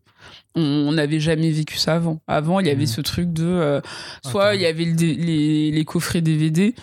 On 0.54 0.92
n'avait 0.92 1.20
jamais 1.20 1.50
vécu 1.50 1.76
ça 1.76 1.94
avant. 1.94 2.20
Avant, 2.26 2.60
il 2.60 2.66
y 2.66 2.70
avait 2.70 2.84
mmh. 2.84 2.88
ce 2.88 3.00
truc 3.00 3.32
de 3.32 3.46
euh, 3.46 3.80
soit 4.24 4.54
il 4.54 4.62
y 4.62 4.66
avait 4.66 4.84
le, 4.84 4.94
les, 4.94 5.70
les, 5.70 5.84
coffrets 5.84 6.20
DVD, 6.20 6.74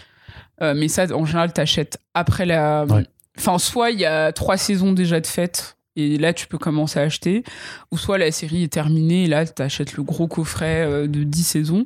euh, 0.61 0.73
mais 0.75 0.87
ça 0.87 1.05
en 1.13 1.25
général 1.25 1.53
t'achètes 1.53 1.99
après 2.13 2.45
la. 2.45 2.85
Ouais 2.85 3.05
Enfin, 3.37 3.59
soit 3.59 3.91
il 3.91 3.99
y 3.99 4.05
a 4.05 4.31
trois 4.31 4.57
saisons 4.57 4.93
déjà 4.93 5.19
de 5.19 5.27
fête 5.27 5.77
et 5.95 6.17
là 6.17 6.33
tu 6.33 6.47
peux 6.47 6.57
commencer 6.57 6.99
à 6.99 7.03
acheter, 7.03 7.43
ou 7.91 7.97
soit 7.97 8.17
la 8.17 8.31
série 8.31 8.63
est 8.63 8.73
terminée 8.73 9.25
et 9.25 9.27
là 9.27 9.45
tu 9.45 9.61
achètes 9.61 9.95
le 9.95 10.03
gros 10.03 10.27
coffret 10.27 10.85
euh, 10.85 11.07
de 11.07 11.23
10 11.23 11.43
saisons. 11.43 11.85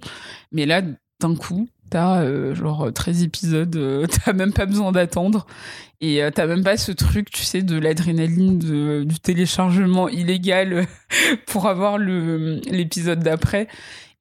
Mais 0.52 0.66
là, 0.66 0.82
d'un 1.20 1.36
coup, 1.36 1.68
t'as 1.91 2.22
euh, 2.23 2.55
genre 2.55 2.91
13 2.91 3.23
épisodes, 3.23 3.76
euh, 3.76 4.07
t'as 4.26 4.34
même 4.34 4.53
pas 4.53 4.65
besoin 4.65 4.91
d'attendre. 4.91 5.45
Et 6.03 6.23
euh, 6.23 6.31
t'as 6.34 6.47
même 6.47 6.63
pas 6.63 6.77
ce 6.77 6.91
truc, 6.91 7.30
tu 7.30 7.43
sais, 7.43 7.61
de 7.61 7.77
l'adrénaline, 7.77 8.57
du 9.05 9.19
téléchargement 9.19 10.09
illégal 10.09 10.88
pour 11.45 11.68
avoir 11.68 11.99
l'épisode 11.99 13.19
d'après. 13.19 13.68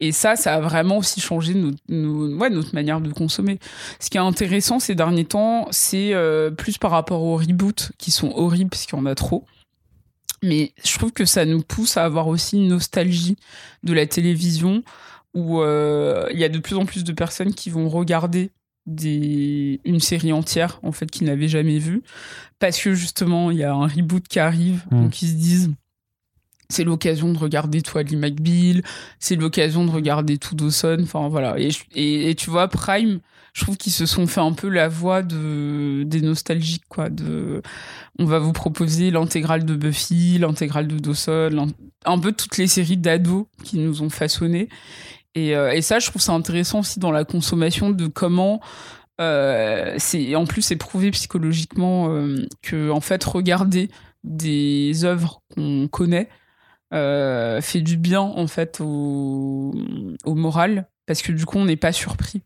Et 0.01 0.13
ça, 0.13 0.37
ça 0.37 0.55
a 0.55 0.61
vraiment 0.61 0.99
aussi 0.99 1.21
changé 1.21 1.55
notre, 1.55 1.79
notre 1.89 2.75
manière 2.75 3.01
de 3.01 3.13
consommer. 3.13 3.59
Ce 3.99 4.09
qui 4.11 4.17
est 4.17 4.21
intéressant 4.21 4.79
ces 4.79 4.95
derniers 4.95 5.27
temps, 5.27 5.69
c'est 5.71 6.15
euh, 6.15 6.51
plus 6.51 6.79
par 6.79 6.91
rapport 6.91 7.23
aux 7.23 7.37
reboots 7.37 7.93
qui 7.99 8.11
sont 8.11 8.33
horribles 8.35 8.71
parce 8.71 8.87
qu'il 8.87 8.99
y 8.99 9.01
en 9.01 9.07
a 9.07 9.15
trop. 9.15 9.45
Mais 10.43 10.73
je 10.83 10.99
trouve 10.99 11.13
que 11.13 11.27
ça 11.27 11.45
nous 11.45 11.63
pousse 11.63 11.99
à 11.99 12.05
avoir 12.05 12.29
aussi 12.29 12.57
une 12.57 12.69
nostalgie 12.69 13.37
de 13.83 13.93
la 13.93 14.07
télévision 14.07 14.83
où 15.35 15.61
euh, 15.61 16.27
il 16.33 16.39
y 16.39 16.45
a 16.45 16.49
de 16.49 16.59
plus 16.59 16.77
en 16.77 16.85
plus 16.85 17.05
de 17.05 17.13
personnes 17.13 17.55
qui 17.55 17.71
vont 17.71 17.89
regarder 17.89 18.51
des, 18.87 19.81
une 19.85 20.01
série 20.01 20.33
entière 20.33 20.81
en 20.83 20.93
fait 20.93 21.11
qu'ils 21.11 21.27
n'avaient 21.27 21.49
jamais 21.49 21.79
vue 21.79 22.03
parce 22.59 22.81
que 22.81 22.95
justement 22.95 23.51
il 23.51 23.59
y 23.59 23.65
a 23.65 23.73
un 23.73 23.87
reboot 23.87 24.27
qui 24.27 24.39
arrive 24.41 24.85
Mm. 24.91 25.03
donc 25.03 25.23
ils 25.23 25.29
se 25.29 25.35
disent 25.35 25.71
c'est 26.71 26.85
l'occasion 26.85 27.33
de 27.33 27.39
regarder 27.39 27.83
Twilight 27.83 28.17
McBeal, 28.17 28.83
c'est 29.19 29.37
l'occasion 29.37 29.85
de 29.85 29.91
regarder 29.91 30.39
tout 30.39 30.55
Dawson, 30.55 30.99
enfin 31.03 31.29
voilà. 31.29 31.59
Et, 31.59 31.71
et, 31.95 32.31
et 32.31 32.35
tu 32.37 32.49
vois, 32.49 32.69
Prime, 32.69 33.19
je 33.53 33.65
trouve 33.65 33.77
qu'ils 33.77 33.93
se 33.93 34.07
sont 34.07 34.27
fait 34.29 34.41
un 34.41 34.53
peu 34.53 34.69
la 34.69 34.89
voix 34.89 35.23
de, 35.23 36.05
des 36.05 36.21
nostalgiques, 36.21 36.85
quoi. 36.89 37.11
De, 37.11 37.61
on 38.19 38.25
va 38.25 38.39
vous 38.39 38.53
proposer 38.53 39.11
l'intégrale 39.11 39.65
de 39.65 39.75
Buffy, 39.75 40.39
l'intégrale 40.39 40.87
de 40.87 40.99
Dawson, 40.99 41.73
un 42.05 42.19
peu 42.19 42.33
toutes 42.33 42.57
les 42.57 42.69
séries 42.69 42.97
d'ados 42.97 43.47
qui 43.65 43.79
nous 43.79 44.03
ont 44.03 44.11
façonné. 44.11 44.69
Et, 45.35 45.55
euh, 45.57 45.73
et 45.73 45.83
ça, 45.83 45.99
je 45.99 46.09
trouve 46.09 46.23
ça 46.23 46.33
intéressant 46.33 46.81
aussi 46.81 46.99
dans 47.01 47.13
la 47.13 47.25
consommation 47.25 47.91
de 47.91 48.07
comment. 48.07 48.61
euh, 49.21 49.95
c'est 49.99 50.35
en 50.35 50.47
plus 50.47 50.63
c'est 50.63 50.77
prouvé 50.77 51.11
psychologiquement 51.11 52.09
euh, 52.11 52.47
que 52.63 52.91
en 52.91 53.01
fait 53.01 53.23
regarder 53.25 53.91
des 54.25 55.05
œuvres 55.05 55.43
qu'on 55.55 55.89
connaît 55.89 56.29
fait 56.93 57.81
du 57.83 57.97
bien 57.97 58.21
en 58.21 58.47
fait 58.49 58.81
au 58.81 59.75
moral 60.27 60.89
parce 61.07 61.23
que 61.23 61.33
du 61.33 61.47
coup 61.47 61.59
on 61.59 61.65
n'est 61.67 61.77
pas 61.77 61.93
surpris. 61.93 62.43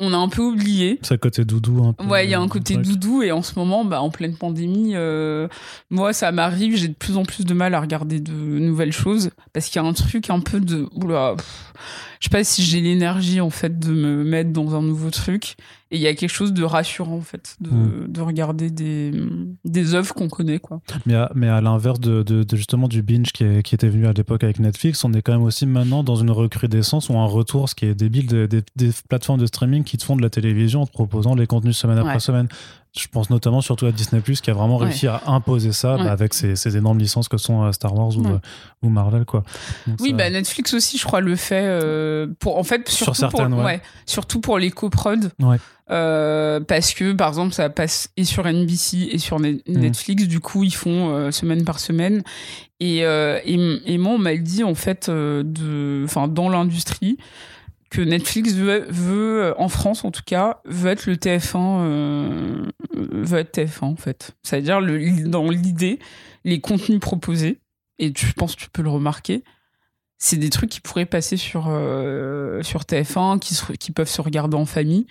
On 0.00 0.12
a 0.12 0.16
un 0.16 0.28
peu 0.28 0.42
oublié. 0.42 1.00
C'est 1.02 1.18
côté 1.18 1.44
doudou 1.44 1.84
un 1.84 1.92
peu. 1.92 2.04
Ouais, 2.04 2.24
il 2.24 2.30
y 2.30 2.34
a 2.34 2.40
un 2.40 2.46
côté 2.48 2.76
doudou 2.76 3.22
et 3.22 3.32
en 3.32 3.42
ce 3.42 3.58
moment, 3.58 3.84
bah, 3.84 4.00
en 4.00 4.10
pleine 4.10 4.36
pandémie, 4.36 4.92
euh, 4.94 5.48
moi 5.90 6.12
ça 6.12 6.30
m'arrive, 6.30 6.76
j'ai 6.76 6.88
de 6.88 6.94
plus 6.94 7.16
en 7.16 7.24
plus 7.24 7.44
de 7.44 7.52
mal 7.52 7.74
à 7.74 7.80
regarder 7.80 8.20
de 8.20 8.32
nouvelles 8.32 8.92
choses 8.92 9.30
parce 9.52 9.66
qu'il 9.66 9.82
y 9.82 9.84
a 9.84 9.88
un 9.88 9.92
truc 9.92 10.30
un 10.30 10.40
peu 10.40 10.60
de, 10.60 10.88
oula, 10.94 11.34
pff, 11.36 11.72
je 12.20 12.24
sais 12.26 12.30
pas 12.30 12.44
si 12.44 12.62
j'ai 12.62 12.80
l'énergie 12.80 13.40
en 13.40 13.50
fait 13.50 13.78
de 13.78 13.90
me 13.90 14.22
mettre 14.22 14.50
dans 14.50 14.76
un 14.76 14.82
nouveau 14.82 15.10
truc 15.10 15.56
et 15.90 15.96
il 15.96 16.02
y 16.02 16.06
a 16.06 16.14
quelque 16.14 16.30
chose 16.30 16.52
de 16.52 16.62
rassurant 16.64 17.16
en 17.16 17.20
fait 17.22 17.56
de, 17.60 17.70
Mm. 17.70 18.12
de 18.12 18.20
regarder 18.20 18.70
des 18.70 19.12
des 19.64 19.94
œuvres 19.94 20.14
qu'on 20.14 20.28
connaît 20.28 20.58
quoi. 20.58 20.80
Mais 21.06 21.14
à, 21.14 21.30
mais 21.34 21.48
à 21.48 21.60
l'inverse 21.60 21.98
de, 22.00 22.22
de- 22.22 22.42
de 22.42 22.56
justement 22.56 22.88
du 22.88 23.02
binge 23.02 23.32
qui, 23.32 23.44
est- 23.44 23.62
qui 23.62 23.74
était 23.74 23.88
venu 23.88 24.06
à 24.06 24.12
l'époque 24.12 24.44
avec 24.44 24.58
Netflix, 24.60 25.02
on 25.04 25.12
est 25.12 25.22
quand 25.22 25.32
même 25.32 25.42
aussi 25.42 25.66
maintenant 25.66 26.02
dans 26.02 26.16
une 26.16 26.30
recrudescence 26.30 27.08
ou 27.08 27.16
un 27.16 27.24
retour, 27.26 27.68
ce 27.68 27.74
qui 27.74 27.86
est 27.86 27.94
débile, 27.94 28.26
des, 28.26 28.46
des- 28.48 28.62
des 28.76 28.90
plateformes 29.08 29.40
de 29.40 29.46
streaming 29.46 29.84
qui 29.84 29.96
te 29.96 30.04
font 30.04 30.16
de 30.16 30.22
la 30.22 30.30
télévision 30.30 30.82
en 30.82 30.86
te 30.86 30.92
proposant 30.92 31.34
les 31.34 31.46
contenus 31.46 31.76
semaine 31.76 31.98
après 31.98 32.14
Ouais. 32.14 32.20
semaine. 32.20 32.48
Je 32.96 33.06
pense 33.06 33.30
notamment 33.30 33.60
surtout 33.60 33.86
à 33.86 33.92
Disney 33.92 34.20
Plus 34.22 34.40
qui 34.40 34.50
a 34.50 34.54
vraiment 34.54 34.78
Ouais. 34.78 34.86
réussi 34.86 35.06
à 35.06 35.22
imposer 35.26 35.72
ça 35.72 35.96
bah, 35.98 36.10
avec 36.10 36.34
ses, 36.34 36.56
ses 36.56 36.76
énormes 36.76 36.98
licences 36.98 37.28
que 37.28 37.36
sont 37.36 37.62
euh, 37.64 37.72
Star 37.72 37.94
Wars 37.94 38.16
ou, 38.16 38.22
Ouais. 38.22 38.30
euh, 38.32 38.38
ou 38.82 38.88
Marvel 38.88 39.24
quoi. 39.24 39.42
Donc 39.86 39.98
Oui, 40.00 40.10
ça- 40.10 40.16
bah 40.16 40.30
Netflix 40.30 40.72
aussi, 40.74 40.96
je 40.98 41.04
crois, 41.04 41.20
le 41.20 41.36
fait 41.36 41.62
euh, 41.64 42.26
pour 42.40 42.56
en 42.58 42.64
fait 42.64 42.88
Sur 42.88 43.14
surtout 43.16 43.36
certaines, 43.36 43.50
pour 43.54 43.68
surtout 44.06 44.40
pour 44.40 44.58
les 44.58 44.70
coprods. 44.70 45.28
Euh, 45.90 46.60
parce 46.60 46.92
que 46.92 47.12
par 47.12 47.28
exemple 47.28 47.54
ça 47.54 47.70
passe 47.70 48.10
et 48.18 48.24
sur 48.24 48.44
NBC 48.46 49.08
et 49.10 49.18
sur 49.18 49.38
Mhm. 49.38 49.60
Netflix 49.68 50.28
du 50.28 50.38
coup 50.38 50.62
ils 50.62 50.74
font 50.74 51.08
euh, 51.14 51.30
semaine 51.30 51.64
par 51.64 51.78
semaine 51.80 52.22
et, 52.78 52.98
et, 52.98 53.82
et 53.86 53.96
moi 53.98 54.12
on 54.12 54.18
m'a 54.18 54.36
dit 54.36 54.64
en 54.64 54.74
fait 54.74 55.08
de 55.08 56.02
enfin 56.04 56.28
dans 56.28 56.50
l'industrie 56.50 57.16
que 57.90 58.00
Netflix 58.02 58.52
veut, 58.54 58.84
veut, 58.90 59.42
euh, 59.44 59.54
en 59.58 59.68
France 59.68 60.04
en 60.04 60.10
tout 60.10 60.22
cas 60.26 60.60
veut 60.66 60.90
être 60.90 61.06
le 61.06 61.16
TF1 61.16 61.80
euh, 61.80 62.66
veut 62.94 63.38
être 63.38 63.56
TF1 63.58 63.84
en 63.84 63.96
fait 63.96 64.32
c'est-à-dire 64.42 64.80
le, 64.80 65.26
dans 65.28 65.48
l'idée 65.50 65.98
les 66.44 66.60
contenus 66.60 67.00
proposés 67.00 67.60
et 67.98 68.12
tu- 68.12 68.26
je 68.26 68.32
pense 68.34 68.54
que 68.56 68.60
tu 68.60 68.70
peux 68.70 68.82
le 68.82 68.90
remarquer 68.90 69.42
c'est 70.18 70.36
des 70.36 70.50
trucs 70.50 70.70
qui 70.70 70.80
pourraient 70.80 71.06
passer 71.06 71.36
sur, 71.36 71.66
euh, 71.68 72.60
sur 72.62 72.80
TF1, 72.84 73.38
qui, 73.38 73.54
se- 73.54 73.72
qui 73.72 73.92
peuvent 73.92 74.08
se 74.08 74.20
regarder 74.20 74.56
en 74.56 74.66
famille. 74.66 75.06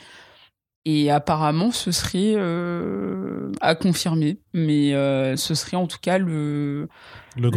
Et 0.83 1.09
apparemment, 1.11 1.71
ce 1.71 1.91
serait 1.93 2.33
euh, 2.35 3.49
à 3.61 3.75
confirmer, 3.75 4.41
mais 4.53 4.93
euh, 4.93 5.37
ce 5.37 5.55
serait 5.55 5.77
en 5.77 5.87
tout 5.87 5.99
cas 6.01 6.17
le 6.17 6.89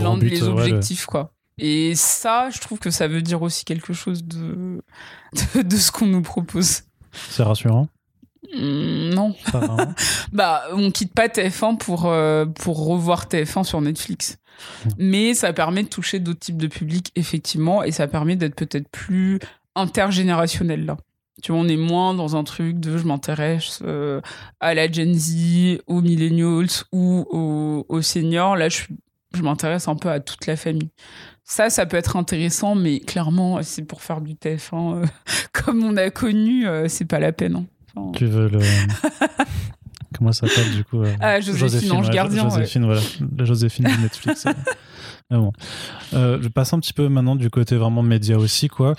l'un 0.02 0.16
des 0.16 0.28
ouais, 0.44 0.48
objectifs, 0.48 1.06
quoi. 1.06 1.32
Et 1.60 1.94
ça, 1.94 2.48
je 2.50 2.58
trouve 2.58 2.78
que 2.78 2.90
ça 2.90 3.06
veut 3.06 3.22
dire 3.22 3.42
aussi 3.42 3.64
quelque 3.64 3.92
chose 3.92 4.24
de, 4.24 4.82
de, 5.54 5.62
de 5.62 5.76
ce 5.76 5.92
qu'on 5.92 6.06
nous 6.06 6.22
propose. 6.22 6.82
c'est 7.12 7.42
rassurant? 7.42 7.88
Hum, 8.54 9.10
non. 9.14 9.34
Pas. 9.52 9.88
Bah, 10.32 10.62
on 10.72 10.90
quitte 10.90 11.12
pas 11.12 11.28
TF1 11.28 11.76
pour, 11.76 12.06
euh, 12.06 12.46
pour 12.46 12.86
revoir 12.86 13.26
TF1 13.26 13.64
sur 13.64 13.80
Netflix. 13.80 14.38
Mais 14.98 15.34
ça 15.34 15.52
permet 15.52 15.82
de 15.82 15.88
toucher 15.88 16.18
d'autres 16.18 16.40
types 16.40 16.56
de 16.56 16.66
publics, 16.66 17.12
effectivement, 17.16 17.82
et 17.82 17.92
ça 17.92 18.06
permet 18.06 18.36
d'être 18.36 18.54
peut-être 18.54 18.88
plus 18.88 19.38
intergénérationnel, 19.74 20.84
là. 20.86 20.96
Tu 21.42 21.52
vois, 21.52 21.60
on 21.60 21.68
est 21.68 21.76
moins 21.78 22.12
dans 22.12 22.36
un 22.36 22.44
truc 22.44 22.78
de 22.80 22.98
je 22.98 23.04
m'intéresse 23.04 23.80
euh, 23.82 24.20
à 24.60 24.74
la 24.74 24.90
Gen 24.90 25.14
Z, 25.14 25.78
aux 25.86 26.02
millennials 26.02 26.84
ou 26.92 27.26
aux, 27.30 27.86
aux 27.88 28.02
seniors. 28.02 28.56
Là, 28.56 28.68
je, 28.68 28.82
je 29.34 29.42
m'intéresse 29.42 29.88
un 29.88 29.96
peu 29.96 30.10
à 30.10 30.20
toute 30.20 30.46
la 30.46 30.56
famille. 30.56 30.90
Ça, 31.50 31.68
ça 31.68 31.84
peut 31.84 31.96
être 31.96 32.14
intéressant, 32.14 32.76
mais 32.76 33.00
clairement, 33.00 33.60
c'est 33.62 33.82
pour 33.82 34.02
faire 34.02 34.20
du 34.20 34.34
TF1 34.34 35.02
euh, 35.02 35.06
comme 35.52 35.82
on 35.82 35.96
a 35.96 36.08
connu, 36.10 36.68
euh, 36.68 36.86
c'est 36.86 37.06
pas 37.06 37.18
la 37.18 37.32
peine. 37.32 37.56
hein. 37.56 37.64
Enfin, 37.96 38.12
tu 38.16 38.26
veux 38.26 38.48
le. 38.48 38.60
Comment 40.16 40.30
ça 40.30 40.46
s'appelle 40.46 40.70
du 40.70 40.84
coup 40.84 41.02
euh, 41.02 41.12
Ah, 41.18 41.40
Joséphine, 41.40 41.90
Ange 41.90 42.06
ouais, 42.06 42.14
Gardien, 42.14 42.44
ouais. 42.44 42.50
Joséphine, 42.50 42.84
voilà. 42.84 43.00
La 43.36 43.44
Joséphine 43.44 43.84
de 43.84 44.00
Netflix. 44.00 44.46
Mais 45.30 45.38
bon. 45.38 45.52
Euh, 46.12 46.38
je 46.42 46.48
passe 46.48 46.72
un 46.72 46.80
petit 46.80 46.92
peu 46.92 47.08
maintenant 47.08 47.36
du 47.36 47.50
côté 47.50 47.76
vraiment 47.76 48.02
média 48.02 48.36
aussi, 48.36 48.68
quoi. 48.68 48.94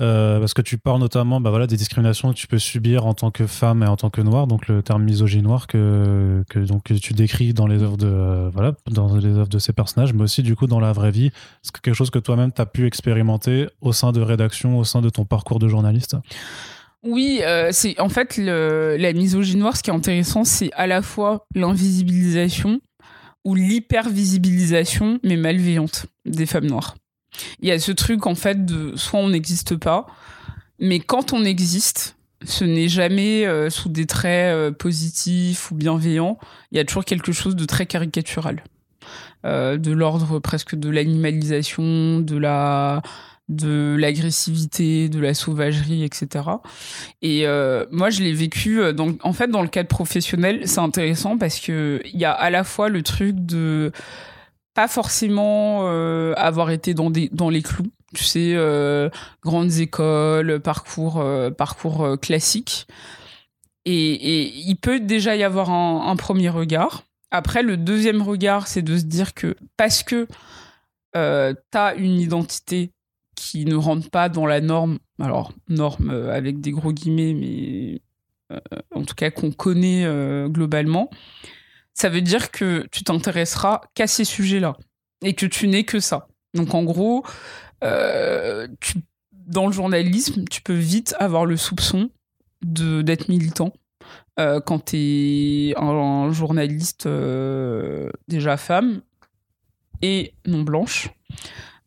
Euh, 0.00 0.40
parce 0.40 0.54
que 0.54 0.62
tu 0.62 0.76
parles 0.78 1.00
notamment 1.00 1.40
bah, 1.40 1.50
voilà, 1.50 1.66
des 1.66 1.76
discriminations 1.76 2.30
que 2.32 2.36
tu 2.36 2.46
peux 2.48 2.58
subir 2.58 3.06
en 3.06 3.14
tant 3.14 3.30
que 3.30 3.46
femme 3.46 3.82
et 3.82 3.86
en 3.86 3.96
tant 3.96 4.10
que 4.10 4.20
noire, 4.20 4.46
donc 4.46 4.66
le 4.68 4.82
terme 4.82 5.04
misogynie 5.04 5.42
noire 5.42 5.66
que, 5.66 6.42
que, 6.48 6.58
donc, 6.58 6.84
tu 7.00 7.12
décris 7.12 7.54
dans 7.54 7.66
les 7.66 7.82
œuvres 7.82 7.96
de, 7.96 8.06
euh, 8.08 8.50
voilà, 8.52 8.72
dans 8.90 9.16
les 9.16 9.36
œuvres 9.36 9.48
de 9.48 9.58
ces 9.58 9.72
personnages, 9.72 10.12
mais 10.12 10.22
aussi 10.22 10.42
du 10.42 10.56
coup 10.56 10.66
dans 10.66 10.80
la 10.80 10.92
vraie 10.92 11.10
vie. 11.10 11.30
Que 11.72 11.80
quelque 11.80 11.94
chose 11.94 12.10
que 12.10 12.18
toi-même 12.18 12.50
tu 12.52 12.60
as 12.60 12.66
pu 12.66 12.86
expérimenter 12.86 13.68
au 13.80 13.92
sein 13.92 14.12
de 14.12 14.20
rédaction, 14.20 14.78
au 14.78 14.84
sein 14.84 15.00
de 15.00 15.10
ton 15.10 15.24
parcours 15.24 15.58
de 15.58 15.68
journaliste? 15.68 16.16
Oui, 17.04 17.40
euh, 17.44 17.68
c'est 17.70 18.00
en 18.00 18.08
fait 18.08 18.36
le- 18.36 18.96
la 18.98 19.12
misogynie 19.12 19.60
noire. 19.60 19.76
Ce 19.76 19.82
qui 19.84 19.90
est 19.90 19.94
intéressant, 19.94 20.42
c'est 20.42 20.72
à 20.72 20.88
la 20.88 21.02
fois 21.02 21.46
l'invisibilisation 21.54 22.80
l'hypervisibilisation, 23.54 25.20
mais 25.22 25.36
malveillante 25.36 26.06
des 26.26 26.46
femmes 26.46 26.66
noires. 26.66 26.96
Il 27.60 27.68
y 27.68 27.72
a 27.72 27.78
ce 27.78 27.92
truc 27.92 28.26
en 28.26 28.34
fait 28.34 28.64
de 28.64 28.96
soit 28.96 29.20
on 29.20 29.28
n'existe 29.28 29.76
pas, 29.76 30.06
mais 30.78 31.00
quand 31.00 31.32
on 31.32 31.44
existe, 31.44 32.16
ce 32.44 32.64
n'est 32.64 32.88
jamais 32.88 33.46
euh, 33.46 33.70
sous 33.70 33.88
des 33.88 34.06
traits 34.06 34.54
euh, 34.54 34.70
positifs 34.70 35.70
ou 35.70 35.74
bienveillants. 35.74 36.38
Il 36.70 36.78
y 36.78 36.80
a 36.80 36.84
toujours 36.84 37.04
quelque 37.04 37.32
chose 37.32 37.56
de 37.56 37.64
très 37.64 37.86
caricatural, 37.86 38.62
Euh, 39.44 39.78
de 39.78 39.92
l'ordre 39.92 40.40
presque 40.40 40.74
de 40.74 40.90
l'animalisation, 40.90 42.18
de 42.20 42.36
la 42.36 43.02
de 43.48 43.96
l'agressivité, 43.98 45.08
de 45.08 45.20
la 45.20 45.34
sauvagerie, 45.34 46.04
etc. 46.04 46.44
Et 47.22 47.46
euh, 47.46 47.86
moi, 47.90 48.10
je 48.10 48.22
l'ai 48.22 48.32
vécu. 48.32 48.80
euh, 48.80 48.92
Dans, 48.92 49.12
en 49.22 49.32
fait, 49.32 49.48
dans 49.48 49.62
le 49.62 49.68
cadre 49.68 49.88
professionnel, 49.88 50.66
c'est 50.66 50.80
intéressant 50.80 51.38
parce 51.38 51.60
que 51.60 52.00
il 52.04 52.18
y 52.18 52.24
a 52.24 52.32
à 52.32 52.50
la 52.50 52.64
fois 52.64 52.88
le 52.88 53.02
truc 53.02 53.34
de 53.36 53.92
pas 54.74 54.88
forcément 54.88 55.80
euh, 55.88 56.34
avoir 56.36 56.70
été 56.70 56.94
dans 56.94 57.10
les 57.10 57.62
clous. 57.62 57.90
Tu 58.14 58.24
sais, 58.24 58.56
grandes 59.42 59.72
écoles, 59.80 60.60
parcours 60.60 61.22
parcours 61.56 62.18
classique. 62.20 62.86
Et, 63.84 64.46
il 64.68 64.76
peut 64.76 65.00
déjà 65.00 65.36
y 65.36 65.42
avoir 65.42 65.70
un, 65.70 66.06
un 66.08 66.16
premier 66.16 66.48
regard. 66.48 67.04
Après, 67.30 67.62
le 67.62 67.76
deuxième 67.76 68.22
regard, 68.22 68.66
c'est 68.66 68.82
de 68.82 68.96
se 68.96 69.04
dire 69.04 69.34
que 69.34 69.56
parce 69.76 70.02
que 70.02 70.26
euh, 71.16 71.54
t'as 71.70 71.96
une 71.96 72.20
identité 72.20 72.90
qui 73.38 73.64
ne 73.64 73.76
rentre 73.76 74.10
pas 74.10 74.28
dans 74.28 74.46
la 74.46 74.60
norme, 74.60 74.98
alors 75.20 75.52
norme 75.68 76.10
euh, 76.10 76.34
avec 76.34 76.60
des 76.60 76.72
gros 76.72 76.92
guillemets, 76.92 77.34
mais 77.34 78.02
euh, 78.52 78.80
en 78.92 79.04
tout 79.04 79.14
cas 79.14 79.30
qu'on 79.30 79.52
connaît 79.52 80.04
euh, 80.04 80.48
globalement, 80.48 81.08
ça 81.94 82.08
veut 82.08 82.20
dire 82.20 82.50
que 82.50 82.86
tu 82.90 83.04
t'intéresseras 83.04 83.82
qu'à 83.94 84.08
ces 84.08 84.24
sujets-là 84.24 84.76
et 85.22 85.34
que 85.34 85.46
tu 85.46 85.68
n'es 85.68 85.84
que 85.84 86.00
ça. 86.00 86.26
Donc 86.54 86.74
en 86.74 86.82
gros, 86.82 87.24
dans 87.80 89.66
le 89.66 89.72
journalisme, 89.72 90.44
tu 90.50 90.62
peux 90.62 90.74
vite 90.74 91.14
avoir 91.20 91.44
le 91.44 91.56
soupçon 91.56 92.10
d'être 92.62 93.28
militant. 93.28 93.72
quand 94.36 94.84
tu 94.86 94.96
es 94.96 95.74
un, 95.76 96.32
journaliste 96.32 97.08
déjà 98.28 98.56
femme 98.56 99.02
et 100.02 100.34
non 100.46 100.62
blanche, 100.62 101.10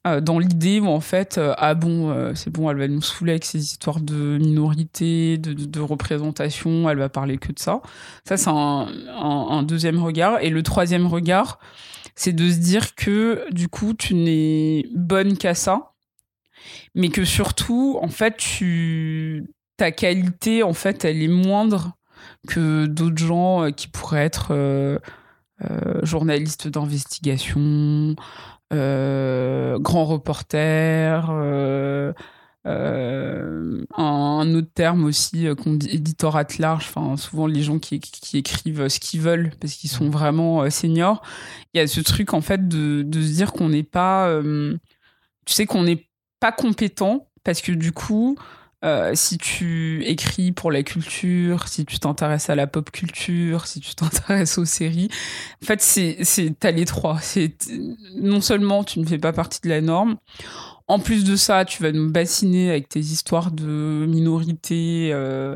dans 0.03 0.39
l'idée 0.39 0.79
où 0.79 0.87
en 0.87 0.99
fait, 0.99 1.37
euh, 1.37 1.53
ah 1.57 1.75
bon, 1.75 2.09
euh, 2.09 2.33
c'est 2.33 2.49
bon, 2.49 2.69
elle 2.71 2.77
va 2.77 2.87
nous 2.87 3.01
saouler 3.01 3.33
avec 3.33 3.45
ces 3.45 3.59
histoires 3.59 4.01
de 4.01 4.37
minorité, 4.39 5.37
de, 5.37 5.79
représentation, 5.79 6.89
elle 6.89 6.97
va 6.97 7.09
parler 7.09 7.37
que 7.37 7.51
de 7.51 7.59
ça. 7.59 7.81
Ça, 8.25 8.37
c'est 8.37 8.49
un, 8.49 9.63
deuxième 9.63 10.01
regard. 10.01 10.39
Et 10.41 10.49
le 10.49 10.63
troisième 10.63 11.05
regard, 11.05 11.59
c'est 12.15 12.33
de 12.33 12.49
se 12.49 12.57
dire 12.57 12.95
que 12.95 13.45
du 13.51 13.67
coup, 13.67 13.93
tu 13.93 14.15
n'es 14.15 14.87
bonne 14.95 15.37
qu'à 15.37 15.53
ça, 15.53 15.93
mais 16.95 17.09
que 17.09 17.23
surtout, 17.25 17.99
en 18.01 18.09
fait, 18.09 18.37
tu 18.37 19.45
ta 19.77 19.91
qualité, 19.91 20.63
en 20.63 20.73
fait, 20.73 21.05
elle 21.05 21.23
est 21.23 21.27
moindre 21.27 21.97
que 22.47 22.85
d'autres 22.85 23.17
gens 23.17 23.63
euh, 23.63 23.71
qui 23.71 23.87
pourraient 23.87 24.25
être 24.25 24.49
euh, 24.51 24.99
euh, 25.63 25.99
journalistes 26.03 26.67
d'investigation, 26.67 28.15
grands 28.71 30.05
reporters, 30.05 31.29
un, 32.63 34.55
autre 34.55 34.71
terme 34.73 35.05
aussi 35.05 35.47
qu'on 35.61 35.73
dit 35.73 35.89
éditeur 35.89 36.39
large, 36.59 36.85
enfin 36.87 37.17
souvent 37.17 37.47
les 37.47 37.63
gens 37.63 37.79
qui, 37.79 37.99
qui 37.99 38.37
écrivent 38.37 38.87
ce 38.87 38.99
qu'ils 38.99 39.21
veulent 39.21 39.51
parce 39.59 39.73
qu'ils 39.73 39.89
sont 39.89 40.09
vraiment 40.09 40.69
seniors. 40.69 41.21
Il 41.73 41.79
y 41.79 41.81
a 41.81 41.87
ce 41.87 42.01
truc 42.01 42.33
en 42.33 42.41
fait 42.41 42.67
de, 42.67 43.01
de 43.03 43.21
se 43.21 43.33
dire 43.33 43.51
qu'on 43.51 43.69
n'est 43.69 43.83
pas, 43.83 44.41
tu 45.45 45.53
sais 45.53 45.65
qu'on 45.65 45.83
n'est 45.83 46.07
pas 46.39 46.51
compétent 46.51 47.27
parce 47.43 47.61
que 47.61 47.71
du 47.71 47.91
coup 47.91 48.37
euh, 48.83 49.11
si 49.13 49.37
tu 49.37 50.03
écris 50.05 50.51
pour 50.51 50.71
la 50.71 50.81
culture, 50.83 51.67
si 51.67 51.85
tu 51.85 51.99
t'intéresses 51.99 52.49
à 52.49 52.55
la 52.55 52.67
pop 52.67 52.89
culture, 52.89 53.67
si 53.67 53.79
tu 53.79 53.93
t'intéresses 53.95 54.57
aux 54.57 54.65
séries, 54.65 55.09
en 55.61 55.65
fait, 55.65 55.81
c'est, 55.81 56.17
c'est, 56.23 56.53
t'as 56.59 56.71
les 56.71 56.85
trois. 56.85 57.19
C'est, 57.21 57.55
non 58.15 58.41
seulement 58.41 58.83
tu 58.83 58.99
ne 58.99 59.05
fais 59.05 59.19
pas 59.19 59.33
partie 59.33 59.61
de 59.61 59.69
la 59.69 59.81
norme, 59.81 60.17
en 60.87 60.99
plus 60.99 61.23
de 61.23 61.35
ça, 61.35 61.63
tu 61.63 61.81
vas 61.83 61.91
nous 61.91 62.11
bassiner 62.11 62.69
avec 62.69 62.89
tes 62.89 62.99
histoires 62.99 63.51
de 63.51 64.05
minorité, 64.09 65.11
euh, 65.13 65.55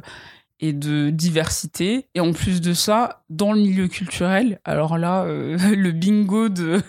et 0.59 0.73
de 0.73 1.09
diversité. 1.09 2.07
Et 2.15 2.19
en 2.19 2.33
plus 2.33 2.61
de 2.61 2.73
ça, 2.73 3.23
dans 3.29 3.53
le 3.53 3.59
milieu 3.59 3.87
culturel, 3.87 4.59
alors 4.63 4.97
là, 4.97 5.23
euh, 5.23 5.57
le 5.75 5.91
bingo 5.91 6.49
de 6.49 6.81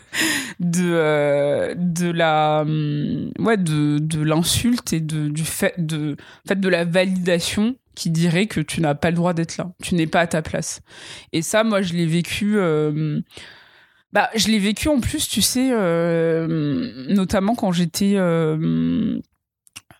de 0.60 0.84
euh, 0.84 1.74
de 1.76 2.10
la 2.10 2.62
hum, 2.62 3.30
ouais 3.38 3.56
de, 3.56 3.98
de 3.98 4.22
l'insulte 4.22 4.93
et 4.93 5.01
de 5.01 5.28
du 5.28 5.44
fait 5.44 5.74
de 5.78 6.16
fait 6.47 6.59
de 6.59 6.68
la 6.68 6.84
validation 6.84 7.76
qui 7.94 8.10
dirait 8.10 8.47
que 8.47 8.60
tu 8.60 8.80
n'as 8.80 8.94
pas 8.94 9.10
le 9.10 9.16
droit 9.16 9.32
d'être 9.32 9.56
là, 9.56 9.72
tu 9.82 9.94
n'es 9.94 10.06
pas 10.06 10.20
à 10.20 10.26
ta 10.26 10.43
place. 10.43 10.80
Et 11.32 11.40
ça, 11.40 11.64
moi, 11.64 11.80
je 11.80 11.94
l'ai 11.94 12.06
vécu. 12.06 12.59
Euh, 12.59 13.20
bah, 14.12 14.28
je 14.34 14.48
l'ai 14.48 14.59
vécu 14.59 14.88
en 14.88 15.01
plus, 15.01 15.28
tu 15.28 15.43
sais, 15.43 15.70
notamment 17.09 17.55
quand 17.55 17.72
j'étais 17.72 18.16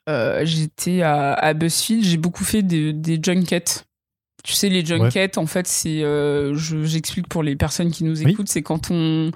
euh, 0.09 0.45
j'étais 0.45 1.03
à, 1.03 1.53
BuzzFeed, 1.55 2.05
j'ai 2.05 2.17
beaucoup 2.17 2.45
fait 2.45 2.63
des, 2.63 2.93
des 2.93 3.19
junkets. 3.23 3.87
Tu 4.45 4.53
sais, 4.53 4.69
les 4.69 4.85
junkets, 4.85 5.39
en 5.39 5.47
fait, 5.47 5.67
c'est. 5.67 6.03
Euh, 6.03 6.55
j'explique 6.55 7.29
pour 7.29 7.43
les 7.43 7.57
personnes 7.57 7.91
qui 7.91 8.05
nous 8.05 8.27
écoutent, 8.27 8.49
c'est 8.49 8.63
quand 8.63 8.91
on, 8.91 9.33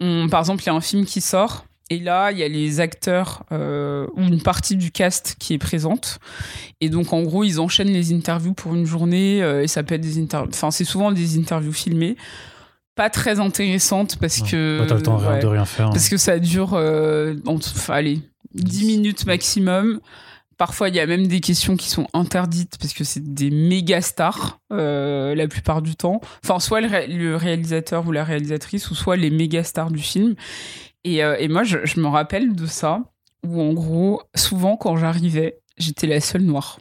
on. 0.00 0.28
Par 0.28 0.40
exemple, 0.40 0.62
il 0.62 0.66
y 0.66 0.70
a 0.70 0.74
un 0.74 0.80
film 0.80 1.04
qui 1.04 1.20
sort. 1.20 1.66
Et 1.92 1.98
là, 1.98 2.30
il 2.30 2.38
y 2.38 2.44
a 2.44 2.48
les 2.48 2.78
acteurs 2.78 3.42
euh, 3.50 4.06
ou 4.14 4.22
une 4.22 4.40
partie 4.40 4.76
du 4.76 4.92
cast 4.92 5.34
qui 5.40 5.54
est 5.54 5.58
présente. 5.58 6.20
Et 6.80 6.88
donc, 6.88 7.12
en 7.12 7.22
gros, 7.22 7.42
ils 7.42 7.58
enchaînent 7.60 7.92
les 7.92 8.14
interviews 8.14 8.54
pour 8.54 8.76
une 8.76 8.86
journée. 8.86 9.38
et 9.38 9.66
ça 9.66 9.82
peut 9.82 9.96
être 9.96 10.00
des 10.00 10.18
interviews. 10.22 10.52
Enfin, 10.54 10.70
c'est 10.70 10.84
souvent 10.84 11.10
des 11.10 11.36
interviews 11.36 11.72
filmées 11.72 12.16
pas 12.94 13.10
très 13.10 13.40
intéressantes 13.40 14.16
parce 14.18 14.42
que. 14.42 14.86
Pas 14.86 14.94
le 14.94 15.02
temps 15.02 15.18
de 15.18 15.46
rien 15.46 15.64
faire. 15.64 15.88
Hein. 15.88 15.90
Parce 15.92 16.08
que 16.08 16.16
ça 16.16 16.38
dure. 16.38 16.74
Euh, 16.74 17.34
allez, 17.88 18.20
10 18.54 18.86
minutes 18.86 19.26
maximum. 19.26 20.00
Parfois, 20.56 20.90
il 20.90 20.94
y 20.94 21.00
a 21.00 21.06
même 21.06 21.26
des 21.26 21.40
questions 21.40 21.74
qui 21.74 21.88
sont 21.88 22.06
interdites 22.12 22.76
parce 22.78 22.92
que 22.92 23.02
c'est 23.02 23.32
des 23.32 23.50
méga 23.50 24.02
stars 24.02 24.60
euh, 24.72 25.34
la 25.34 25.48
plupart 25.48 25.80
du 25.80 25.96
temps. 25.96 26.20
Enfin, 26.44 26.60
soit 26.60 26.82
le, 26.82 27.34
réalisateur 27.36 28.06
ou 28.06 28.12
la 28.12 28.24
réalisatrice, 28.24 28.90
ou 28.90 28.94
soit 28.94 29.16
les 29.16 29.30
méga 29.30 29.64
stars 29.64 29.90
du 29.90 30.02
film. 30.02 30.34
Et, 31.04 31.24
euh, 31.24 31.36
et 31.38 31.48
moi, 31.48 31.62
je, 31.62 31.78
je, 31.84 31.98
me 31.98 32.08
rappelle 32.08 32.54
de 32.54 32.66
ça, 32.66 33.04
où 33.46 33.62
en 33.62 33.72
gros, 33.72 34.20
souvent 34.34 34.76
quand 34.76 34.98
j'arrivais, 34.98 35.58
j'étais 35.78 36.06
la 36.06 36.20
seule 36.20 36.42
noire. 36.42 36.78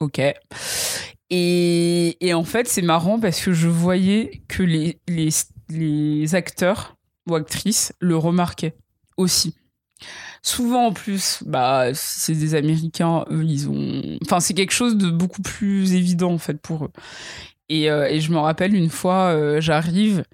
Ok. 0.00 0.20
Et, 1.30 2.32
en 2.34 2.44
fait, 2.44 2.68
c'est 2.68 2.82
marrant 2.82 3.18
parce 3.18 3.40
que 3.40 3.52
je 3.52 3.68
voyais 3.68 4.42
que 4.48 4.62
les, 4.62 5.00
les, 5.08 5.30
les 5.68 6.34
acteurs 6.34 6.96
ou 7.28 7.34
actrices 7.34 7.92
le 8.00 8.16
remarquaient 8.16 8.76
aussi. 9.16 9.56
Souvent 10.42 10.86
en 10.86 10.92
plus, 10.92 11.42
bah, 11.44 11.92
c'est 11.94 12.34
des 12.34 12.54
Américains, 12.54 13.24
eux, 13.30 13.42
ils 13.44 13.68
ont. 13.68 14.18
Enfin, 14.22 14.38
c'est 14.38 14.54
quelque 14.54 14.72
chose 14.72 14.96
de 14.96 15.10
beaucoup 15.10 15.42
plus 15.42 15.94
évident 15.94 16.32
en 16.32 16.38
fait 16.38 16.60
pour 16.60 16.84
eux. 16.84 16.92
Et, 17.68 17.90
euh, 17.90 18.20
je 18.20 18.30
me 18.30 18.38
rappelle 18.38 18.74
une 18.74 18.90
fois, 18.90 19.30
euh, 19.34 19.60
j'arrive 19.60 20.24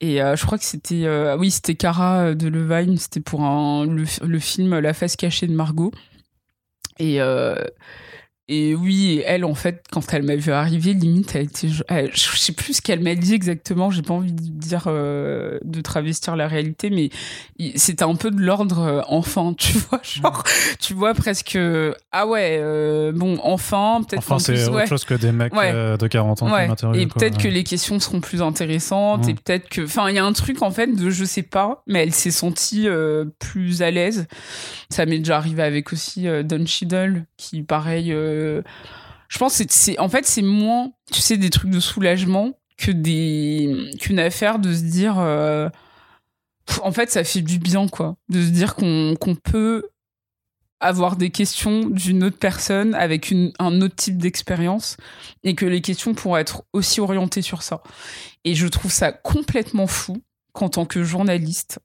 et 0.00 0.22
euh, 0.22 0.34
je 0.36 0.46
crois 0.46 0.56
que 0.56 0.64
c'était. 0.64 1.06
oui, 1.38 1.50
c'était 1.50 1.74
Cara 1.74 2.34
de 2.34 2.48
Levine, 2.48 2.96
c'était 2.96 3.20
pour 3.20 3.42
le, 3.42 4.04
le, 4.26 4.38
film 4.38 4.78
La 4.78 4.94
face 4.94 5.16
cachée 5.16 5.46
de 5.46 5.52
Margot. 5.52 5.92
Et 6.98 7.18
et 8.52 8.74
oui, 8.74 9.22
elle, 9.26 9.44
en 9.44 9.54
fait, 9.54 9.84
quand 9.92 10.12
elle 10.12 10.24
m'a 10.24 10.34
vu 10.34 10.50
arriver, 10.50 10.92
limite, 10.92 11.36
elle 11.36 11.44
était. 11.44 11.68
je 11.68 12.36
sais 12.36 12.50
plus 12.50 12.74
ce 12.74 12.82
qu'elle 12.82 12.98
m'a 12.98 13.14
dit 13.14 13.32
exactement, 13.32 13.92
j'ai 13.92 14.02
pas 14.02 14.14
envie 14.14 14.32
de 14.32 14.40
dire, 14.40 14.86
euh, 14.88 15.60
de 15.62 15.80
travestir 15.80 16.34
la 16.34 16.48
réalité, 16.48 16.90
mais 16.90 17.10
c'était 17.76 18.02
un 18.02 18.16
peu 18.16 18.32
de 18.32 18.40
l'ordre 18.40 18.80
euh, 18.80 19.02
enfant, 19.06 19.54
tu 19.56 19.78
vois, 19.78 20.00
genre, 20.02 20.42
tu 20.80 20.94
vois 20.94 21.14
presque. 21.14 21.56
Ah 22.10 22.26
ouais, 22.26 22.58
euh, 22.60 23.12
bon, 23.14 23.38
enfant, 23.44 24.02
peut-être. 24.02 24.18
Enfin, 24.18 24.40
c'est 24.40 24.66
autre 24.66 24.88
chose 24.88 25.04
que 25.04 25.14
des 25.14 25.30
mecs 25.30 25.52
de 25.54 26.06
40 26.08 26.42
ans 26.42 26.74
qui. 26.74 27.00
Et 27.00 27.06
peut-être 27.06 27.38
que 27.38 27.46
les 27.46 27.62
questions 27.62 28.00
seront 28.00 28.20
plus 28.20 28.42
intéressantes, 28.42 29.28
et 29.28 29.34
peut-être 29.34 29.68
que. 29.68 29.82
Enfin, 29.82 30.08
il 30.08 30.16
y 30.16 30.18
a 30.18 30.24
un 30.24 30.32
truc, 30.32 30.62
en 30.62 30.72
fait, 30.72 30.88
de 30.88 31.08
je 31.08 31.24
sais 31.24 31.44
pas, 31.44 31.84
mais 31.86 32.02
elle 32.02 32.12
s'est 32.12 32.32
sentie 32.32 32.88
plus 33.38 33.82
à 33.82 33.92
l'aise. 33.92 34.26
Ça 34.88 35.06
m'est 35.06 35.18
déjà 35.18 35.36
arrivé 35.36 35.62
avec 35.62 35.92
aussi 35.92 36.26
Don 36.42 36.66
Cheadle, 36.66 37.26
qui, 37.36 37.62
pareil, 37.62 38.12
je 39.28 39.38
pense 39.38 39.58
que 39.58 39.64
c'est 39.68 39.98
en 39.98 40.08
fait 40.08 40.26
c'est 40.26 40.42
moins 40.42 40.92
tu 41.12 41.20
sais 41.20 41.36
des 41.36 41.50
trucs 41.50 41.70
de 41.70 41.80
soulagement 41.80 42.52
que 42.76 42.90
des 42.90 43.90
qu'une 44.00 44.18
affaire 44.18 44.58
de 44.58 44.74
se 44.74 44.82
dire 44.82 45.18
euh, 45.18 45.68
en 46.82 46.92
fait 46.92 47.10
ça 47.10 47.24
fait 47.24 47.42
du 47.42 47.58
bien 47.58 47.88
quoi 47.88 48.16
de 48.28 48.42
se 48.42 48.50
dire 48.50 48.74
qu'on 48.74 49.16
peut 49.42 49.90
avoir 50.80 51.16
des 51.16 51.30
questions 51.30 51.88
d'une 51.88 52.24
autre 52.24 52.38
personne 52.38 52.94
avec 52.94 53.32
un 53.58 53.80
autre 53.82 53.94
type 53.94 54.16
d'expérience 54.16 54.96
et 55.44 55.54
que 55.54 55.66
les 55.66 55.82
questions 55.82 56.14
pourraient 56.14 56.40
être 56.40 56.64
aussi 56.72 57.00
orientées 57.00 57.42
sur 57.42 57.62
ça. 57.62 57.82
Et 58.44 58.54
je 58.54 58.66
trouve 58.66 58.90
ça 58.90 59.12
complètement 59.12 59.86
fou 59.86 60.22
qu'en 60.52 60.70
tant 60.70 60.86
que 60.86 61.04
journaliste, 61.04 61.80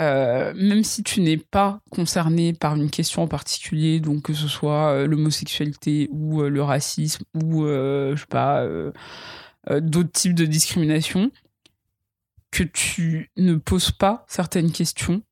euh, 0.00 0.52
même 0.54 0.84
si 0.84 1.02
tu 1.02 1.20
n'es 1.20 1.36
pas 1.36 1.80
concerné 1.90 2.52
par 2.52 2.76
une 2.76 2.90
question 2.90 3.22
en 3.22 3.28
particulier, 3.28 4.00
donc 4.00 4.22
que 4.22 4.34
ce 4.34 4.46
soit 4.46 4.92
euh, 4.92 5.06
l'homosexualité 5.06 6.08
ou 6.12 6.42
euh, 6.42 6.48
le 6.48 6.62
racisme 6.62 7.24
ou, 7.34 7.66
je 7.66 8.16
sais 8.16 8.26
pas, 8.26 8.66
d'autres 9.80 10.12
types 10.12 10.34
de 10.34 10.46
discrimination, 10.46 11.30
que 12.50 12.62
tu 12.62 13.30
ne 13.36 13.56
poses 13.56 13.90
pas 13.90 14.24
certaines 14.28 14.72
questions 14.72 15.22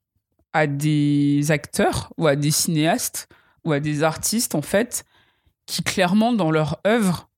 à 0.53 0.67
des 0.67 1.51
acteurs 1.51 2.13
ou 2.19 2.27
à 2.27 2.37
des 2.37 2.51
cinéastes 2.51 3.29
ou 3.65 3.73
à 3.73 3.81
des 3.81 4.03
artistes, 4.03 4.55
en 4.55 4.63
fait, 4.63 5.05
qui 5.67 5.83
clairement, 5.83 6.33
dans 6.33 6.51
leur 6.51 6.81
œuvre, 6.87 7.31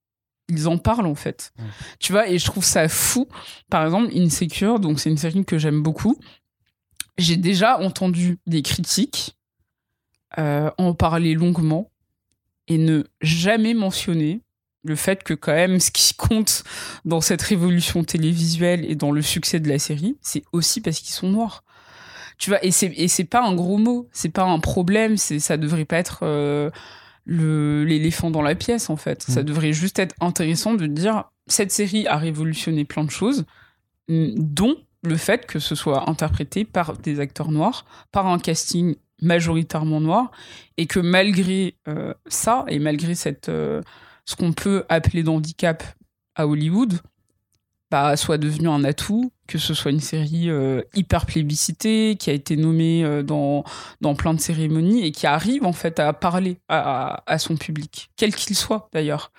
ils 0.48 0.66
en 0.66 0.78
parlent 0.78 1.06
en 1.06 1.14
fait. 1.14 1.52
Tu 2.00 2.12
vois, 2.12 2.28
et 2.28 2.38
je 2.38 2.46
trouve 2.46 2.64
ça 2.64 2.88
fou. 2.88 3.28
Par 3.70 3.84
exemple, 3.84 4.10
Insecure, 4.14 4.80
donc 4.80 4.98
c'est 4.98 5.10
une 5.10 5.18
série 5.18 5.44
que 5.44 5.58
j'aime 5.58 5.82
beaucoup 5.82 6.18
j'ai 7.18 7.36
déjà 7.36 7.78
entendu 7.78 8.38
des 8.46 8.62
critiques 8.62 9.36
euh, 10.38 10.70
en 10.78 10.94
parler 10.94 11.34
longuement 11.34 11.90
et 12.68 12.78
ne 12.78 13.04
jamais 13.20 13.74
mentionner 13.74 14.40
le 14.84 14.94
fait 14.94 15.24
que 15.24 15.34
quand 15.34 15.52
même 15.52 15.80
ce 15.80 15.90
qui 15.90 16.14
compte 16.16 16.64
dans 17.04 17.20
cette 17.20 17.42
révolution 17.42 18.04
télévisuelle 18.04 18.88
et 18.90 18.94
dans 18.94 19.10
le 19.10 19.22
succès 19.22 19.60
de 19.60 19.68
la 19.68 19.78
série, 19.78 20.16
c'est 20.22 20.44
aussi 20.52 20.80
parce 20.80 21.00
qu'ils 21.00 21.14
sont 21.14 21.28
noirs. 21.28 21.64
Tu 22.38 22.50
vois, 22.50 22.64
et 22.64 22.70
c'est 22.70 22.92
et 22.96 23.08
c'est 23.08 23.24
pas 23.24 23.42
un 23.42 23.54
gros 23.54 23.78
mot, 23.78 24.08
c'est 24.12 24.28
pas 24.28 24.44
un 24.44 24.60
problème, 24.60 25.16
c'est 25.16 25.40
ça 25.40 25.56
devrait 25.56 25.84
pas 25.84 25.96
être 25.96 26.20
euh, 26.22 26.70
le 27.24 27.84
l'éléphant 27.84 28.30
dans 28.30 28.42
la 28.42 28.54
pièce 28.54 28.90
en 28.90 28.96
fait. 28.96 29.22
Ça 29.22 29.40
mmh. 29.40 29.44
devrait 29.44 29.72
juste 29.72 29.98
être 29.98 30.14
intéressant 30.20 30.74
de 30.74 30.86
dire 30.86 31.24
cette 31.48 31.72
série 31.72 32.06
a 32.06 32.16
révolutionné 32.16 32.84
plein 32.84 33.02
de 33.02 33.10
choses, 33.10 33.44
dont 34.08 34.76
le 35.02 35.16
fait 35.16 35.46
que 35.46 35.58
ce 35.58 35.74
soit 35.74 36.08
interprété 36.08 36.64
par 36.64 36.96
des 36.96 37.20
acteurs 37.20 37.50
noirs, 37.50 37.84
par 38.12 38.26
un 38.26 38.38
casting 38.38 38.96
majoritairement 39.20 40.00
noir, 40.00 40.30
et 40.76 40.86
que 40.86 41.00
malgré 41.00 41.74
euh, 41.88 42.14
ça, 42.26 42.64
et 42.68 42.78
malgré 42.78 43.14
cette, 43.14 43.48
euh, 43.48 43.82
ce 44.24 44.36
qu'on 44.36 44.52
peut 44.52 44.84
appeler 44.88 45.22
d'handicap 45.22 45.82
à 46.34 46.46
Hollywood, 46.46 47.00
bah, 47.90 48.16
soit 48.16 48.38
devenu 48.38 48.68
un 48.68 48.84
atout, 48.84 49.32
que 49.46 49.56
ce 49.56 49.72
soit 49.72 49.90
une 49.90 50.00
série 50.00 50.50
euh, 50.50 50.82
hyper 50.94 51.24
plébiscitée, 51.24 52.16
qui 52.16 52.28
a 52.28 52.34
été 52.34 52.56
nommée 52.56 53.22
dans, 53.24 53.64
dans 54.02 54.14
plein 54.14 54.34
de 54.34 54.40
cérémonies, 54.40 55.04
et 55.04 55.10
qui 55.10 55.26
arrive 55.26 55.64
en 55.64 55.72
fait 55.72 55.98
à 55.98 56.12
parler 56.12 56.58
à, 56.68 57.22
à 57.26 57.38
son 57.38 57.56
public, 57.56 58.10
quel 58.16 58.34
qu'il 58.34 58.54
soit 58.54 58.88
d'ailleurs. 58.92 59.32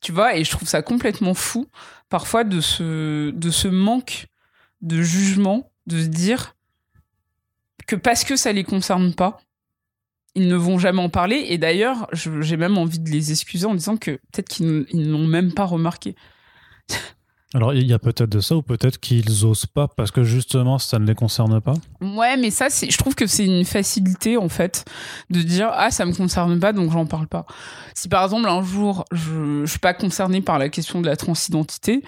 Tu 0.00 0.12
vois, 0.12 0.36
et 0.36 0.44
je 0.44 0.50
trouve 0.50 0.68
ça 0.68 0.82
complètement 0.82 1.34
fou, 1.34 1.66
parfois, 2.08 2.44
de 2.44 2.60
ce, 2.60 3.30
de 3.30 3.50
ce 3.50 3.68
manque 3.68 4.26
de 4.84 5.02
jugement, 5.02 5.72
de 5.86 6.00
se 6.00 6.06
dire 6.06 6.54
que 7.86 7.96
parce 7.96 8.24
que 8.24 8.36
ça 8.36 8.52
les 8.52 8.64
concerne 8.64 9.12
pas, 9.14 9.38
ils 10.34 10.48
ne 10.48 10.56
vont 10.56 10.78
jamais 10.78 11.02
en 11.02 11.08
parler. 11.08 11.46
Et 11.48 11.58
d'ailleurs, 11.58 12.08
j'ai 12.12 12.56
même 12.56 12.78
envie 12.78 12.98
de 12.98 13.10
les 13.10 13.32
excuser 13.32 13.66
en 13.66 13.74
disant 13.74 13.96
que 13.96 14.12
peut-être 14.12 14.48
qu'ils 14.48 14.86
n'ont 14.92 15.26
même 15.26 15.52
pas 15.52 15.64
remarqué. 15.64 16.14
Alors, 17.54 17.72
il 17.72 17.86
y 17.86 17.92
a 17.92 18.00
peut-être 18.00 18.30
de 18.30 18.40
ça, 18.40 18.56
ou 18.56 18.62
peut-être 18.62 18.98
qu'ils 18.98 19.44
osent 19.44 19.66
pas 19.66 19.86
parce 19.86 20.10
que 20.10 20.24
justement, 20.24 20.80
ça 20.80 20.98
ne 20.98 21.06
les 21.06 21.14
concerne 21.14 21.60
pas? 21.60 21.74
Ouais, 22.00 22.36
mais 22.36 22.50
ça, 22.50 22.66
je 22.68 22.96
trouve 22.98 23.14
que 23.14 23.28
c'est 23.28 23.46
une 23.46 23.64
facilité, 23.64 24.36
en 24.36 24.48
fait, 24.48 24.84
de 25.30 25.40
dire 25.40 25.70
Ah, 25.72 25.92
ça 25.92 26.04
me 26.04 26.12
concerne 26.12 26.58
pas, 26.58 26.72
donc 26.72 26.90
j'en 26.90 27.06
parle 27.06 27.28
pas. 27.28 27.46
Si 27.94 28.08
par 28.08 28.24
exemple, 28.24 28.48
un 28.48 28.62
jour, 28.64 29.04
je, 29.12 29.62
je 29.64 29.70
suis 29.70 29.78
pas 29.78 29.94
concerné 29.94 30.40
par 30.40 30.58
la 30.58 30.68
question 30.68 31.00
de 31.00 31.06
la 31.06 31.14
transidentité, 31.14 32.02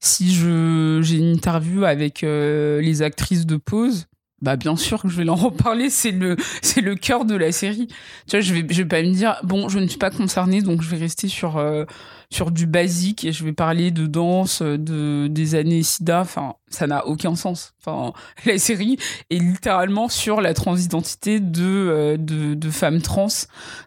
si 0.00 0.34
je 0.34 1.00
j'ai 1.02 1.18
une 1.18 1.32
interview 1.32 1.84
avec 1.84 2.22
euh, 2.22 2.80
les 2.80 3.02
actrices 3.02 3.46
de 3.46 3.56
pause, 3.56 4.06
bah 4.40 4.56
bien 4.56 4.76
sûr 4.76 5.02
que 5.02 5.08
je 5.08 5.16
vais 5.16 5.24
leur 5.24 5.44
en 5.44 5.50
parler, 5.50 5.90
c'est 5.90 6.12
le 6.12 6.36
c'est 6.62 6.80
le 6.80 6.94
cœur 6.94 7.24
de 7.24 7.34
la 7.34 7.50
série. 7.50 7.88
Tu 8.28 8.36
vois, 8.36 8.40
je 8.40 8.54
vais 8.54 8.64
je 8.68 8.82
vais 8.82 8.88
pas 8.88 9.02
me 9.02 9.12
dire 9.12 9.36
bon, 9.42 9.68
je 9.68 9.78
ne 9.78 9.86
suis 9.88 9.98
pas 9.98 10.10
concernée 10.10 10.62
donc 10.62 10.82
je 10.82 10.88
vais 10.88 10.96
rester 10.96 11.28
sur 11.28 11.56
euh, 11.56 11.84
sur 12.30 12.50
du 12.50 12.66
basique 12.66 13.24
et 13.24 13.32
je 13.32 13.44
vais 13.44 13.52
parler 13.52 13.90
de 13.90 14.06
danse 14.06 14.62
de 14.62 15.26
des 15.28 15.54
années 15.56 15.82
sida, 15.82 16.20
enfin 16.20 16.54
ça 16.68 16.86
n'a 16.86 17.06
aucun 17.06 17.34
sens. 17.34 17.74
Enfin 17.80 18.12
la 18.46 18.58
série 18.58 18.96
est 19.30 19.38
littéralement 19.38 20.08
sur 20.08 20.40
la 20.40 20.54
transidentité 20.54 21.40
de 21.40 21.64
euh, 21.64 22.16
de 22.16 22.54
de 22.54 22.70
femmes 22.70 23.02
trans 23.02 23.28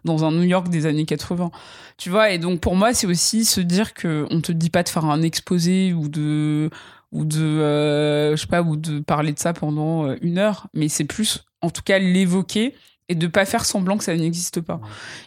dans 0.04 0.24
un 0.24 0.32
New 0.32 0.42
York 0.42 0.68
des 0.68 0.84
années 0.84 1.06
80. 1.06 1.50
Tu 1.96 2.10
vois 2.10 2.30
et 2.30 2.38
donc 2.38 2.60
pour 2.60 2.76
moi, 2.76 2.92
c'est 2.92 3.06
aussi 3.06 3.44
se 3.44 3.60
dire 3.60 3.94
que 3.94 4.26
on 4.30 4.40
te 4.40 4.52
dit 4.52 4.70
pas 4.70 4.82
de 4.82 4.88
faire 4.88 5.04
un 5.06 5.22
exposé 5.22 5.92
ou 5.92 6.08
de 6.08 6.68
ou 7.12 7.24
de 7.24 7.40
euh, 7.40 8.34
je 8.34 8.40
sais 8.40 8.46
pas 8.46 8.62
ou 8.62 8.76
de 8.76 9.00
parler 9.00 9.32
de 9.32 9.38
ça 9.38 9.52
pendant 9.52 10.06
euh, 10.06 10.16
une 10.22 10.38
heure 10.38 10.66
mais 10.74 10.88
c'est 10.88 11.04
plus 11.04 11.44
en 11.60 11.70
tout 11.70 11.82
cas 11.82 11.98
l'évoquer 11.98 12.74
et 13.08 13.14
de 13.14 13.26
pas 13.26 13.44
faire 13.44 13.64
semblant 13.64 13.98
que 13.98 14.04
ça 14.04 14.16
n'existe 14.16 14.60
pas. 14.60 14.80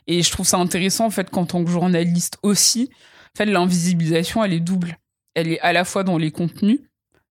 Et 0.08 0.24
je 0.24 0.32
trouve 0.32 0.48
ça 0.48 0.58
intéressant 0.58 1.06
en 1.06 1.10
fait 1.12 1.30
qu'en 1.30 1.46
tant 1.46 1.64
que 1.64 1.70
journaliste 1.70 2.38
aussi 2.42 2.90
en 2.92 3.38
fait 3.38 3.46
l'invisibilisation 3.46 4.44
elle 4.44 4.54
est 4.54 4.60
double. 4.60 4.98
Elle 5.36 5.50
est 5.50 5.60
à 5.60 5.74
la 5.74 5.86
fois 5.86 6.04
dans 6.04 6.18
les 6.18 6.32
contenus 6.32 6.80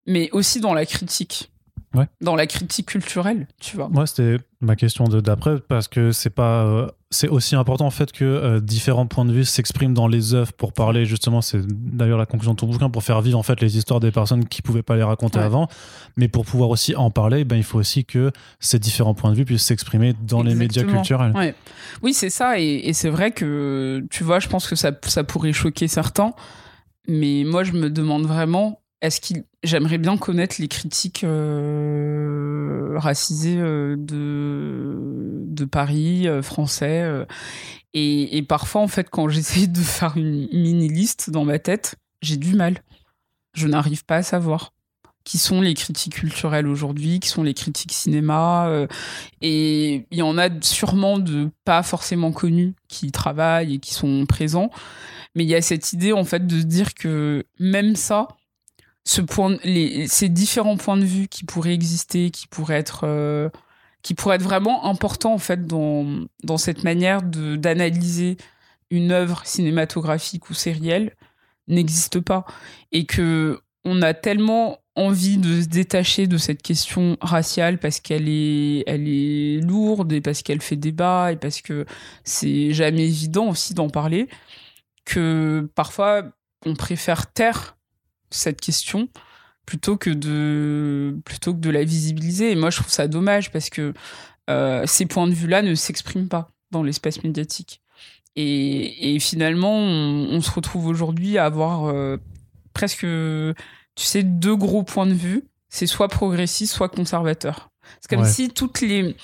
mais 0.07 0.31
aussi 0.33 0.61
dans 0.61 0.75
la 0.75 0.87
critique 0.87 1.51
dans 2.21 2.37
la 2.37 2.47
critique 2.47 2.87
culturelle, 2.87 3.47
tu 3.61 3.77
vois. 3.77 3.89
Moi, 3.89 4.07
c'était 4.07 4.39
ma 4.61 4.77
question 4.77 5.05
d'après 5.05 5.59
parce 5.61 5.89
que 5.89 6.11
c'est 6.11 6.31
pas, 6.31 6.65
euh, 6.65 6.89
c'est 7.11 7.29
aussi 7.29 7.55
important 7.55 7.87
en 7.87 7.91
fait 7.91 8.13
que 8.13 8.25
euh, 8.25 8.61
différents 8.61 9.07
points 9.07 9.25
de 9.25 9.33
vue 9.33 9.45
s'expriment 9.45 9.93
dans 9.93 10.09
les 10.09 10.35
œuvres 10.35 10.53
pour 10.53 10.73
parler 10.73 11.05
justement. 11.05 11.43
C'est 11.43 11.61
d'ailleurs 11.67 12.19
la 12.19 12.27
conclusion 12.27 12.53
de 12.53 12.57
ton 12.59 12.67
bouquin 12.67 12.91
pour 12.91 13.03
faire 13.03 13.21
vivre 13.21 13.39
en 13.39 13.43
fait 13.43 13.61
les 13.61 13.77
histoires 13.77 14.01
des 14.01 14.11
personnes 14.11 14.47
qui 14.47 14.63
pouvaient 14.63 14.83
pas 14.83 14.97
les 14.97 15.03
raconter 15.03 15.39
avant, 15.39 15.69
mais 16.17 16.29
pour 16.29 16.45
pouvoir 16.45 16.71
aussi 16.71 16.97
en 16.97 17.11
parler, 17.11 17.45
ben 17.45 17.57
il 17.57 17.65
faut 17.65 17.79
aussi 17.79 18.05
que 18.05 18.33
ces 18.59 18.79
différents 18.79 19.15
points 19.15 19.31
de 19.31 19.37
vue 19.37 19.45
puissent 19.45 19.67
s'exprimer 19.67 20.15
dans 20.27 20.43
les 20.43 20.55
médias 20.55 20.85
culturels. 20.85 21.55
Oui, 22.03 22.15
c'est 22.15 22.31
ça, 22.31 22.59
et, 22.59 22.81
et 22.85 22.93
c'est 22.93 23.11
vrai 23.11 23.31
que 23.33 24.05
tu 24.11 24.25
vois, 24.25 24.41
je 24.41 24.49
pense 24.49 24.67
que 24.67 24.77
ça, 24.77 24.93
ça 25.05 25.25
pourrait 25.25 25.53
choquer 25.53 25.89
certains, 25.89 26.33
mais 27.07 27.45
moi 27.45 27.65
je 27.65 27.73
me 27.73 27.91
demande 27.91 28.25
vraiment 28.27 28.81
est-ce 29.05 29.21
qu'il 29.21 29.45
j'aimerais 29.63 29.99
bien 29.99 30.17
connaître 30.17 30.57
les 30.59 30.69
critiques 30.69 31.25
euh, 31.25 32.95
racisées 32.97 33.59
euh, 33.59 33.97
de 33.99 35.45
de 35.45 35.65
Paris 35.67 36.27
euh, 36.27 36.41
français 36.41 37.05
et, 37.93 38.43
parfois 38.49 38.81
en 38.81 38.89
fait 38.89 39.11
quand 39.11 39.29
j'essaie 39.29 39.67
de 39.67 39.81
faire 39.81 40.17
une 40.17 40.49
mini 40.53 40.89
liste 40.89 41.29
dans 41.29 41.45
ma 41.45 41.59
tête 41.59 41.97
j'ai 42.23 42.39
du 42.39 42.55
mal 42.55 42.81
je 43.53 43.69
n'arrive 43.69 44.07
pas 44.07 44.17
à 44.17 44.23
savoir 44.23 44.73
qui 45.23 45.39
sont 45.39 45.63
les 45.63 45.73
critiques 45.73 46.17
culturelles 46.17 46.67
aujourd'hui, 46.67 47.19
qui 47.19 47.31
sont 47.31 47.43
les 47.43 47.55
critiques 47.55 47.93
cinéma. 47.93 48.69
et 49.41 50.05
il 50.11 50.19
y 50.19 50.21
en 50.21 50.37
a 50.37 50.51
sûrement 50.61 51.19
de 51.19 51.49
pas 51.65 51.83
forcément 51.83 52.31
connus 52.31 52.75
qui 52.89 53.11
travaillent 53.11 53.77
et 53.77 53.79
qui 53.79 53.95
sont 53.95 54.27
présents. 54.27 54.69
Mais 55.35 55.45
il 55.45 55.49
y 55.49 55.55
a 55.55 55.63
cette 55.63 55.95
idée, 55.95 56.13
en 56.13 56.25
fait, 56.25 56.47
de 56.47 56.61
dire 56.61 56.93
que 56.93 57.47
même 57.59 57.97
ça, 57.97 58.29
ce 59.05 59.21
point, 59.21 59.59
les, 59.65 60.09
ces 60.09 60.29
différents 60.29 60.77
points 60.77 60.97
de 60.97 61.05
vue 61.05 61.29
qui 61.29 61.45
pourraient 61.45 61.75
exister, 61.75 62.31
qui 62.31 62.47
pourraient 62.47 62.79
être, 62.79 63.03
euh, 63.05 63.51
qui 64.03 64.15
pourraient 64.15 64.37
être 64.37 64.43
vraiment 64.43 64.87
importants 64.87 65.35
en 65.35 65.39
fait 65.39 65.67
dans, 65.67 66.27
dans 66.43 66.57
cette 66.59 66.85
manière 66.85 67.23
d'analyser 67.23 68.37
une 68.91 69.13
œuvre 69.13 69.43
cinématographique 69.45 70.51
ou 70.51 70.55
sérielle, 70.55 71.15
n'existent 71.69 72.23
pas. 72.23 72.45
Et 72.93 73.07
que 73.07 73.61
on 73.85 74.01
a 74.03 74.15
tellement 74.15 74.79
envie 74.97 75.39
de 75.39 75.61
se 75.61 75.67
détacher 75.67 76.27
de 76.27 76.39
cette 76.39 76.63
question 76.63 77.17
raciale 77.21 77.79
parce 77.79 78.01
qu'elle 78.01 78.29
est, 78.29 78.85
elle 78.87 79.09
est 79.09 79.61
lourde 79.61 80.13
et 80.13 80.21
parce 80.21 80.43
qu'elle 80.43 80.63
fait 80.63 80.77
débat 80.77 81.33
et 81.33 81.37
parce 81.37 81.61
que 81.61 81.85
c'est 82.23 82.73
jamais 82.73 83.05
évident 83.05 83.49
aussi 83.49 83.75
d'en 83.75 83.91
parler 83.91 84.29
que 85.05 85.69
parfois 85.75 86.23
on 86.65 86.75
préfère 86.75 87.31
taire 87.33 87.74
cette 88.35 88.61
question 88.61 89.09
plutôt 89.67 89.97
que 89.97 90.11
de 90.11 91.19
plutôt 91.25 91.55
que 91.55 91.61
de 91.61 91.71
la 91.71 91.85
visibiliser. 91.85 92.53
Et 92.53 92.57
moi, 92.57 92.71
je 92.71 92.79
trouve 92.79 92.93
ça 92.93 93.09
dommage 93.09 93.51
parce 93.51 93.71
que 93.71 93.95
euh, 94.51 94.85
ces 94.87 95.07
points 95.07 95.27
de 95.27 95.35
vue-là 95.35 95.63
ne 95.63 95.75
s'expriment 95.75 96.29
pas 96.29 96.51
dans 96.71 96.83
l'espace 96.83 97.23
médiatique. 97.23 97.81
Et, 98.37 99.19
finalement, 99.21 99.79
on, 99.79 100.41
se 100.41 100.51
retrouve 100.51 100.89
aujourd'hui 100.89 101.39
à 101.39 101.45
avoir 101.45 101.85
euh, 101.85 102.17
presque, 102.73 103.03
tu 103.03 103.55
sais, 103.95 104.25
deux 104.25 104.57
gros 104.57 104.83
points 104.83 105.07
de 105.07 105.15
vue. 105.15 105.45
C'est 105.69 105.87
soit 105.87 106.09
progressiste, 106.09 106.73
soit 106.73 106.89
conservateur. 106.89 107.71
C'est 108.01 108.17
comme 108.17 108.25
si 108.25 108.51
toutes 108.51 108.81
les 108.81 109.15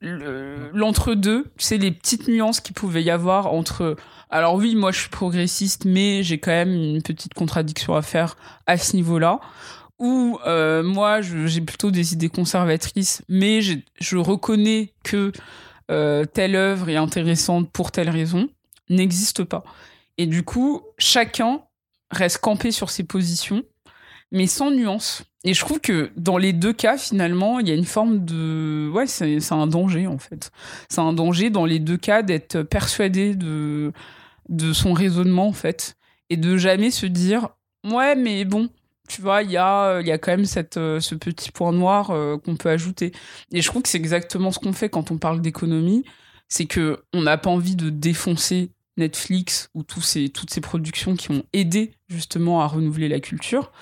l'entre-deux, 0.00 1.46
sais, 1.58 1.78
les 1.78 1.90
petites 1.90 2.28
nuances 2.28 2.60
qu'il 2.60 2.74
pouvait 2.74 3.02
y 3.02 3.10
avoir 3.10 3.52
entre 3.52 3.96
alors 4.30 4.54
oui, 4.56 4.74
moi 4.74 4.90
je 4.90 5.00
suis 5.00 5.08
progressiste, 5.08 5.84
mais 5.84 6.22
j'ai 6.22 6.38
quand 6.38 6.50
même 6.50 6.72
une 6.72 7.02
petite 7.02 7.34
contradiction 7.34 7.94
à 7.94 8.02
faire 8.02 8.36
à 8.66 8.76
ce 8.76 8.96
niveau-là. 8.96 9.40
Ou 9.98 10.38
euh, 10.46 10.82
moi 10.82 11.20
j'ai 11.22 11.60
plutôt 11.60 11.90
des 11.90 12.12
idées 12.12 12.28
conservatrices, 12.28 13.22
mais 13.28 13.60
je 13.62 14.16
reconnais 14.16 14.92
que 15.04 15.32
euh, 15.90 16.24
telle 16.24 16.56
œuvre 16.56 16.88
est 16.88 16.96
intéressante 16.96 17.70
pour 17.70 17.92
telle 17.92 18.10
raison, 18.10 18.48
n'existe 18.90 19.44
pas. 19.44 19.64
Et 20.18 20.26
du 20.26 20.42
coup, 20.42 20.82
chacun 20.98 21.62
reste 22.10 22.38
campé 22.38 22.72
sur 22.72 22.90
ses 22.90 23.04
positions, 23.04 23.62
mais 24.32 24.46
sans 24.46 24.70
nuance. 24.70 25.22
Et 25.44 25.54
je 25.54 25.60
trouve 25.60 25.80
que 25.80 26.10
dans 26.16 26.38
les 26.38 26.52
deux 26.52 26.72
cas, 26.72 26.98
finalement, 26.98 27.60
il 27.60 27.68
y 27.68 27.70
a 27.70 27.74
une 27.74 27.84
forme 27.84 28.24
de... 28.24 28.90
Ouais, 28.92 29.06
c'est 29.06 29.52
un 29.52 29.66
danger, 29.66 30.06
en 30.06 30.18
fait. 30.18 30.50
C'est 30.88 31.00
un 31.00 31.12
danger 31.12 31.50
dans 31.50 31.64
les 31.64 31.78
deux 31.78 31.96
cas 31.96 32.22
d'être 32.22 32.62
persuadé 32.62 33.36
de, 33.36 33.92
de 34.48 34.72
son 34.72 34.92
raisonnement, 34.92 35.46
en 35.46 35.52
fait. 35.52 35.96
Et 36.30 36.36
de 36.36 36.56
jamais 36.56 36.90
se 36.90 37.06
dire, 37.06 37.50
ouais, 37.84 38.16
mais 38.16 38.44
bon, 38.44 38.68
tu 39.08 39.22
vois, 39.22 39.42
il 39.42 39.50
y 39.50 39.56
a, 39.56 40.00
y 40.00 40.10
a 40.10 40.18
quand 40.18 40.32
même 40.32 40.46
cette, 40.46 40.76
euh, 40.76 41.00
ce 41.00 41.14
petit 41.14 41.52
point 41.52 41.72
noir 41.72 42.10
euh, 42.10 42.36
qu'on 42.38 42.56
peut 42.56 42.70
ajouter. 42.70 43.12
Et 43.52 43.62
je 43.62 43.68
trouve 43.68 43.82
que 43.82 43.88
c'est 43.88 43.98
exactement 43.98 44.50
ce 44.50 44.58
qu'on 44.58 44.72
fait 44.72 44.88
quand 44.88 45.10
on 45.10 45.18
parle 45.18 45.40
d'économie. 45.40 46.04
C'est 46.48 46.66
que 46.66 47.02
on 47.12 47.22
n'a 47.22 47.38
pas 47.38 47.50
envie 47.50 47.76
de 47.76 47.90
défoncer 47.90 48.70
Netflix 48.96 49.70
ou 49.74 49.82
tous 49.82 50.00
ces, 50.00 50.28
toutes 50.28 50.50
ces 50.50 50.60
productions 50.60 51.16
qui 51.16 51.30
ont 51.30 51.44
aidé 51.52 51.92
justement 52.08 52.62
à 52.62 52.66
renouveler 52.66 53.08
la 53.08 53.20
culture. 53.20 53.72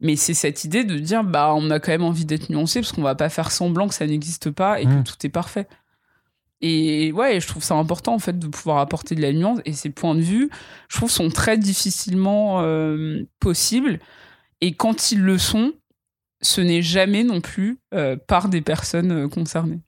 Mais 0.00 0.16
c'est 0.16 0.34
cette 0.34 0.64
idée 0.64 0.84
de 0.84 0.98
dire, 0.98 1.24
bah, 1.24 1.52
on 1.56 1.70
a 1.70 1.80
quand 1.80 1.90
même 1.90 2.04
envie 2.04 2.24
d'être 2.24 2.50
nuancé 2.50 2.80
parce 2.80 2.92
qu'on 2.92 3.02
va 3.02 3.16
pas 3.16 3.28
faire 3.28 3.50
semblant 3.50 3.88
que 3.88 3.94
ça 3.94 4.06
n'existe 4.06 4.50
pas 4.50 4.80
et 4.80 4.84
que 4.84 4.90
mmh. 4.90 5.04
tout 5.04 5.26
est 5.26 5.30
parfait. 5.30 5.66
Et 6.60 7.12
ouais, 7.12 7.40
je 7.40 7.46
trouve 7.46 7.62
ça 7.62 7.74
important 7.74 8.14
en 8.14 8.18
fait 8.18 8.38
de 8.38 8.48
pouvoir 8.48 8.78
apporter 8.78 9.14
de 9.14 9.22
la 9.22 9.32
nuance. 9.32 9.60
Et 9.64 9.72
ces 9.72 9.90
points 9.90 10.14
de 10.14 10.20
vue, 10.20 10.50
je 10.88 10.96
trouve, 10.96 11.10
sont 11.10 11.30
très 11.30 11.56
difficilement 11.56 12.62
euh, 12.62 13.22
possibles. 13.40 14.00
Et 14.60 14.74
quand 14.74 15.12
ils 15.12 15.20
le 15.20 15.38
sont, 15.38 15.72
ce 16.40 16.60
n'est 16.60 16.82
jamais 16.82 17.24
non 17.24 17.40
plus 17.40 17.78
euh, 17.94 18.16
par 18.16 18.48
des 18.48 18.60
personnes 18.60 19.12
euh, 19.12 19.28
concernées. 19.28 19.80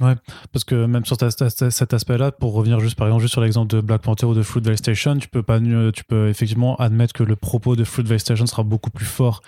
Ouais, 0.00 0.14
parce 0.52 0.64
que 0.64 0.86
même 0.86 1.04
sur 1.04 1.16
cet 1.16 1.92
aspect-là, 1.92 2.30
pour 2.30 2.52
revenir 2.52 2.78
juste 2.78 2.96
par 2.96 3.08
exemple 3.08 3.22
juste 3.22 3.32
sur 3.32 3.40
l'exemple 3.40 3.74
de 3.74 3.80
Black 3.80 4.02
Panther 4.02 4.26
ou 4.26 4.34
de 4.34 4.42
Fruitvale 4.42 4.78
Station, 4.78 5.16
tu 5.16 5.28
peux 5.28 5.42
pas, 5.42 5.58
tu 5.58 6.04
peux 6.04 6.28
effectivement 6.28 6.76
admettre 6.76 7.12
que 7.12 7.24
le 7.24 7.34
propos 7.34 7.74
de 7.74 7.82
Fruitvale 7.82 8.20
Station 8.20 8.46
sera 8.46 8.62
beaucoup 8.62 8.90
plus 8.90 9.06
fort 9.06 9.42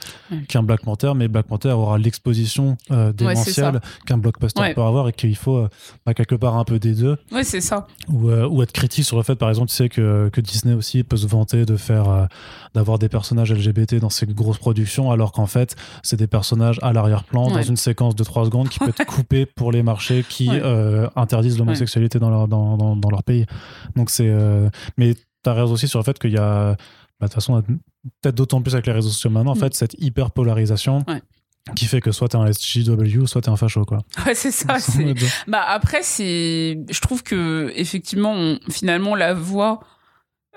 qu'un 0.48 0.64
Black 0.64 0.82
Panther, 0.82 1.12
mais 1.14 1.28
Black 1.28 1.46
Panther 1.46 1.70
aura 1.70 1.98
l'exposition 1.98 2.76
euh, 2.90 3.12
démentielle 3.12 3.80
qu'un 4.06 4.18
blockbuster 4.18 4.74
peut 4.74 4.82
avoir 4.82 5.08
et 5.08 5.12
qu'il 5.12 5.36
faut 5.36 5.56
euh, 5.56 5.68
bah, 6.04 6.14
quelque 6.14 6.34
part 6.34 6.56
un 6.56 6.64
peu 6.64 6.78
des 6.78 6.94
deux. 6.94 7.16
Ouais, 7.30 7.44
c'est 7.44 7.60
ça. 7.60 7.86
Ou, 8.08 8.30
euh, 8.30 8.48
ou, 8.48 8.62
être 8.62 8.72
critique 8.72 9.04
sur 9.04 9.16
le 9.16 9.22
fait, 9.22 9.36
par 9.36 9.48
exemple, 9.48 9.68
tu 9.68 9.76
sais 9.76 9.88
que, 9.88 10.30
que 10.32 10.40
Disney 10.40 10.74
aussi 10.74 11.04
peut 11.04 11.16
se 11.16 11.26
vanter 11.26 11.64
de 11.64 11.76
faire, 11.76 12.08
euh, 12.08 12.26
d'avoir 12.74 12.98
des 12.98 13.08
personnages 13.08 13.52
LGBT 13.52 13.96
dans 13.96 14.10
ses 14.10 14.26
grosses 14.26 14.58
productions, 14.58 15.10
alors 15.10 15.32
qu'en 15.32 15.46
fait, 15.46 15.76
c'est 16.02 16.16
des 16.16 16.26
personnages 16.26 16.78
à 16.82 16.92
l'arrière-plan 16.92 17.50
dans 17.50 17.62
une 17.62 17.76
séquence 17.76 18.16
de 18.16 18.24
3 18.24 18.46
secondes 18.46 18.68
qui 18.68 18.78
peut 18.78 18.88
être 18.88 19.04
coupée 19.06 19.46
pour 19.46 19.70
les 19.72 19.82
marchés 19.82 20.24
qui 20.28 20.39
euh, 20.48 21.08
interdisent 21.16 21.58
l'homosexualité 21.58 22.18
dans, 22.18 22.30
leur, 22.30 22.48
dans, 22.48 22.76
dans, 22.76 23.10
leur 23.10 23.22
pays. 23.22 23.46
Donc 23.96 24.10
c'est. 24.10 24.28
Euh, 24.28 24.68
mais 24.96 25.14
tu 25.14 25.50
as 25.50 25.54
raison 25.54 25.72
aussi 25.72 25.88
sur 25.88 25.98
le 25.98 26.04
fait 26.04 26.18
qu'il 26.18 26.32
y 26.32 26.38
a. 26.38 26.76
Bah, 27.20 27.26
de 27.26 27.32
toute 27.32 27.34
façon, 27.34 27.62
peut-être 27.62 28.34
d'autant 28.34 28.62
plus 28.62 28.74
avec 28.74 28.86
les 28.86 28.92
réseaux 28.92 29.10
sociaux 29.10 29.30
maintenant, 29.30 29.52
en 29.52 29.56
mm. 29.56 29.60
fait, 29.60 29.74
cette 29.74 29.94
hyper 29.98 30.30
polarisation 30.30 31.04
qui 31.76 31.84
fait 31.84 32.00
que 32.00 32.12
soit 32.12 32.28
t'es 32.28 32.36
un 32.36 32.50
SJW, 32.50 33.26
soit 33.26 33.42
t'es 33.42 33.50
un 33.50 33.56
facho, 33.56 33.84
quoi. 33.84 33.98
Ouais, 34.26 34.34
c'est 34.34 34.50
ça. 34.50 34.76
Bah 35.46 35.62
après, 35.66 36.02
c'est, 36.02 36.78
je 36.88 37.00
trouve 37.00 37.22
que 37.22 37.72
effectivement, 37.76 38.56
finalement, 38.70 39.14
la 39.14 39.34
voix 39.34 39.80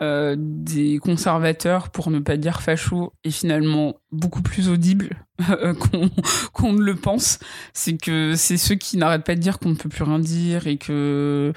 euh, 0.03 0.35
des 0.37 0.99
conservateurs, 0.99 1.89
pour 1.89 2.11
ne 2.11 2.19
pas 2.19 2.35
dire 2.35 2.61
facho, 2.61 3.13
est 3.23 3.31
finalement 3.31 3.95
beaucoup 4.11 4.41
plus 4.41 4.67
audible 4.67 5.25
euh, 5.49 5.73
qu'on 6.53 6.73
ne 6.73 6.81
le 6.81 6.95
pense. 6.95 7.39
C'est 7.73 7.95
que 7.95 8.35
c'est 8.35 8.57
ceux 8.57 8.75
qui 8.75 8.97
n'arrêtent 8.97 9.23
pas 9.23 9.35
de 9.35 9.39
dire 9.39 9.59
qu'on 9.59 9.69
ne 9.69 9.75
peut 9.75 9.87
plus 9.87 10.03
rien 10.03 10.19
dire 10.19 10.67
et 10.67 10.77
que 10.77 11.53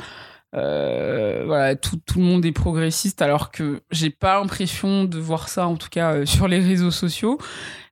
euh, 0.54 1.42
voilà, 1.44 1.74
tout, 1.74 1.98
tout, 2.06 2.20
le 2.20 2.24
monde 2.24 2.46
est 2.46 2.52
progressiste, 2.52 3.20
alors 3.20 3.50
que 3.50 3.82
j'ai 3.90 4.10
pas 4.10 4.38
l'impression 4.38 5.04
de 5.04 5.18
voir 5.18 5.48
ça, 5.48 5.66
en 5.66 5.76
tout 5.76 5.88
cas 5.90 6.24
sur 6.24 6.46
les 6.46 6.60
réseaux 6.60 6.92
sociaux. 6.92 7.38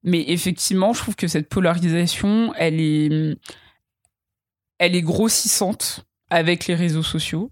Mais 0.04 0.24
effectivement, 0.28 0.92
je 0.92 1.00
trouve 1.00 1.16
que 1.16 1.26
cette 1.26 1.48
polarisation, 1.48 2.54
elle 2.56 2.80
est, 2.80 3.36
elle 4.78 4.94
est 4.94 5.02
grossissante 5.02 6.06
avec 6.34 6.66
les 6.66 6.74
réseaux 6.74 7.04
sociaux. 7.04 7.50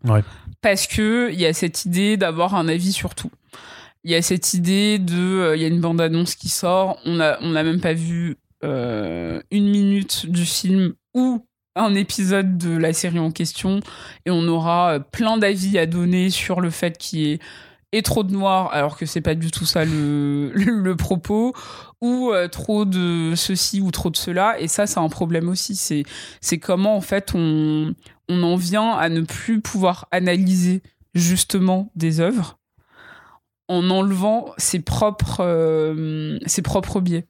Parce 0.61 0.89
que 0.89 1.31
il 1.33 1.41
y 1.41 1.47
a 1.47 1.53
cette 1.53 1.85
idée 1.85 2.17
d'avoir 2.17 2.57
un 2.57 2.67
avis 2.67 2.93
sur 2.93 3.15
tout. 3.15 3.31
Il 4.03 4.11
y 4.11 4.17
a 4.17 4.23
cette 4.23 4.55
idée 4.55 4.99
de, 4.99 5.15
euh, 5.15 5.57
il 5.57 5.63
y 5.63 5.65
a 5.65 5.69
une 5.69 5.81
bande-annonce 5.81 6.35
qui 6.35 6.49
sort, 6.49 6.99
on 7.05 7.21
a, 7.21 7.39
on 7.41 7.51
n'a 7.51 7.63
même 7.63 7.81
pas 7.81 7.95
vu 7.95 8.39
euh, 8.65 9.41
une 9.53 9.71
minute 9.71 10.27
du 10.27 10.45
film 10.45 10.95
ou 11.15 11.47
un 11.77 11.95
épisode 11.95 12.59
de 12.59 12.77
la 12.77 12.93
série 12.93 13.21
en 13.21 13.31
question. 13.31 13.79
Et 14.27 14.33
on 14.33 14.49
aura 14.49 14.95
euh, 14.95 14.99
plein 14.99 15.39
d'avis 15.39 15.79
à 15.79 15.87
donner 15.87 16.31
sur 16.31 16.61
le 16.61 16.71
fait 16.71 16.99
qu'il 16.99 17.21
y 17.21 17.33
ait 17.33 17.39
et 17.93 18.03
trop 18.03 18.25
de 18.25 18.33
noir 18.33 18.71
alors 18.73 18.97
que 18.97 19.05
c'est 19.07 19.21
pas 19.21 19.35
du 19.35 19.51
tout 19.51 19.67
ça 19.67 19.85
le, 19.85 20.51
le, 20.55 20.97
propos 20.97 21.53
ou 22.01 22.31
euh, 22.33 22.49
trop 22.49 22.85
de 22.85 23.35
ceci 23.37 23.81
ou 23.81 23.91
trop 23.91 24.11
de 24.11 24.17
cela. 24.17 24.59
Et 24.59 24.69
ça 24.69 24.87
c'est 24.87 24.99
un 24.99 25.09
problème 25.09 25.49
aussi. 25.49 25.77
C'est 25.77 26.05
c'est 26.41 26.59
comment 26.59 26.97
en 26.97 27.01
fait 27.01 27.33
on 27.35 27.95
on 28.33 28.43
en 28.43 28.57
vient 28.57 28.91
à 28.93 29.09
ne 29.09 29.21
plus 29.21 29.61
pouvoir 29.61 30.09
analyser 30.11 30.83
justement 31.15 31.91
des 31.95 32.21
œuvres 32.21 32.59
en 33.69 33.91
enlevant 33.91 34.53
ses 34.59 34.81
propres 34.81 35.41
euh, 35.41 36.39
ses 36.47 36.63
propres 36.63 37.01
biais 37.01 37.27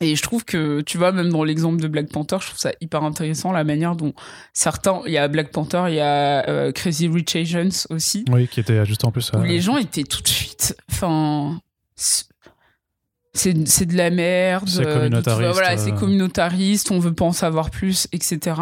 et 0.00 0.16
je 0.16 0.22
trouve 0.22 0.44
que, 0.44 0.80
tu 0.80 0.98
vois, 0.98 1.12
même 1.12 1.30
dans 1.30 1.44
l'exemple 1.44 1.80
de 1.80 1.88
Black 1.88 2.08
Panther, 2.10 2.36
je 2.40 2.46
trouve 2.48 2.58
ça 2.58 2.72
hyper 2.80 3.04
intéressant 3.04 3.52
la 3.52 3.64
manière 3.64 3.94
dont 3.94 4.12
certains, 4.52 5.00
il 5.06 5.12
y 5.12 5.18
a 5.18 5.28
Black 5.28 5.50
Panther, 5.50 5.84
il 5.88 5.94
y 5.94 6.00
a 6.00 6.48
euh, 6.48 6.72
Crazy 6.72 7.08
Rich 7.08 7.36
Asians 7.36 7.86
aussi. 7.90 8.24
Oui, 8.30 8.48
qui 8.48 8.60
était 8.60 8.84
juste 8.84 9.04
en 9.04 9.12
plus. 9.12 9.30
Où 9.32 9.42
les 9.42 9.60
gens 9.60 9.76
étaient 9.76 10.02
tout 10.02 10.20
de 10.20 10.28
suite, 10.28 10.76
enfin, 10.90 11.60
c'est 11.94 13.86
de 13.86 13.96
la 13.96 14.10
merde. 14.10 14.68
C'est 14.68 14.84
euh, 14.84 14.94
communautariste. 14.94 15.52
voilà, 15.52 15.76
c'est 15.76 15.92
euh. 15.92 15.96
communautariste, 15.96 16.90
on 16.90 16.98
veut 16.98 17.14
pas 17.14 17.26
en 17.26 17.32
savoir 17.32 17.70
plus, 17.70 18.08
etc. 18.12 18.60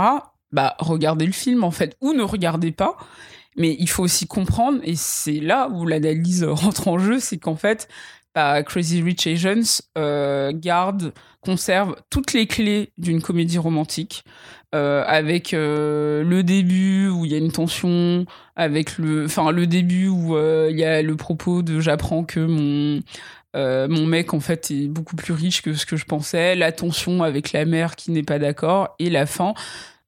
Bah, 0.52 0.76
regardez 0.78 1.26
le 1.26 1.32
film 1.32 1.64
en 1.64 1.70
fait, 1.70 1.96
ou 2.00 2.12
ne 2.12 2.22
regardez 2.22 2.72
pas. 2.72 2.96
Mais 3.56 3.76
il 3.78 3.88
faut 3.88 4.02
aussi 4.02 4.26
comprendre, 4.26 4.78
et 4.82 4.96
c'est 4.96 5.40
là 5.40 5.68
où 5.68 5.86
l'analyse 5.86 6.44
rentre 6.44 6.88
en 6.88 6.98
jeu, 6.98 7.20
c'est 7.20 7.36
qu'en 7.36 7.56
fait, 7.56 7.88
bah, 8.34 8.62
Crazy 8.62 9.02
Rich 9.02 9.26
Asians 9.26 9.82
euh, 9.98 10.52
garde, 10.54 11.12
conserve 11.42 11.96
toutes 12.08 12.32
les 12.32 12.46
clés 12.46 12.92
d'une 12.96 13.20
comédie 13.20 13.58
romantique, 13.58 14.24
euh, 14.74 15.04
avec 15.06 15.52
euh, 15.52 16.24
le 16.24 16.42
début 16.42 17.08
où 17.08 17.26
il 17.26 17.32
y 17.32 17.34
a 17.34 17.38
une 17.38 17.52
tension, 17.52 18.24
avec 18.56 18.96
le, 18.96 19.26
enfin 19.26 19.50
le 19.50 19.66
début 19.66 20.08
où 20.08 20.34
il 20.38 20.78
y 20.78 20.84
a 20.84 21.02
le 21.02 21.16
propos 21.16 21.62
de 21.62 21.80
j'apprends 21.80 22.24
que 22.24 22.40
mon 22.40 23.00
mon 23.54 24.06
mec 24.06 24.32
en 24.32 24.40
fait 24.40 24.70
est 24.70 24.88
beaucoup 24.88 25.14
plus 25.14 25.34
riche 25.34 25.60
que 25.60 25.74
ce 25.74 25.84
que 25.84 25.96
je 25.96 26.06
pensais, 26.06 26.54
la 26.54 26.72
tension 26.72 27.22
avec 27.22 27.52
la 27.52 27.66
mère 27.66 27.96
qui 27.96 28.10
n'est 28.10 28.22
pas 28.22 28.38
d'accord 28.38 28.94
et 28.98 29.10
la 29.10 29.26
fin, 29.26 29.52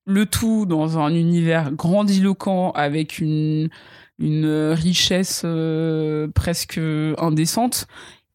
le 0.06 0.26
tout 0.26 0.66
dans 0.66 0.98
un 0.98 1.14
univers 1.14 1.72
grandiloquent 1.72 2.70
avec 2.72 3.18
une 3.18 3.70
richesse 4.18 5.42
euh, 5.44 6.28
presque 6.34 6.80
indécente. 7.18 7.86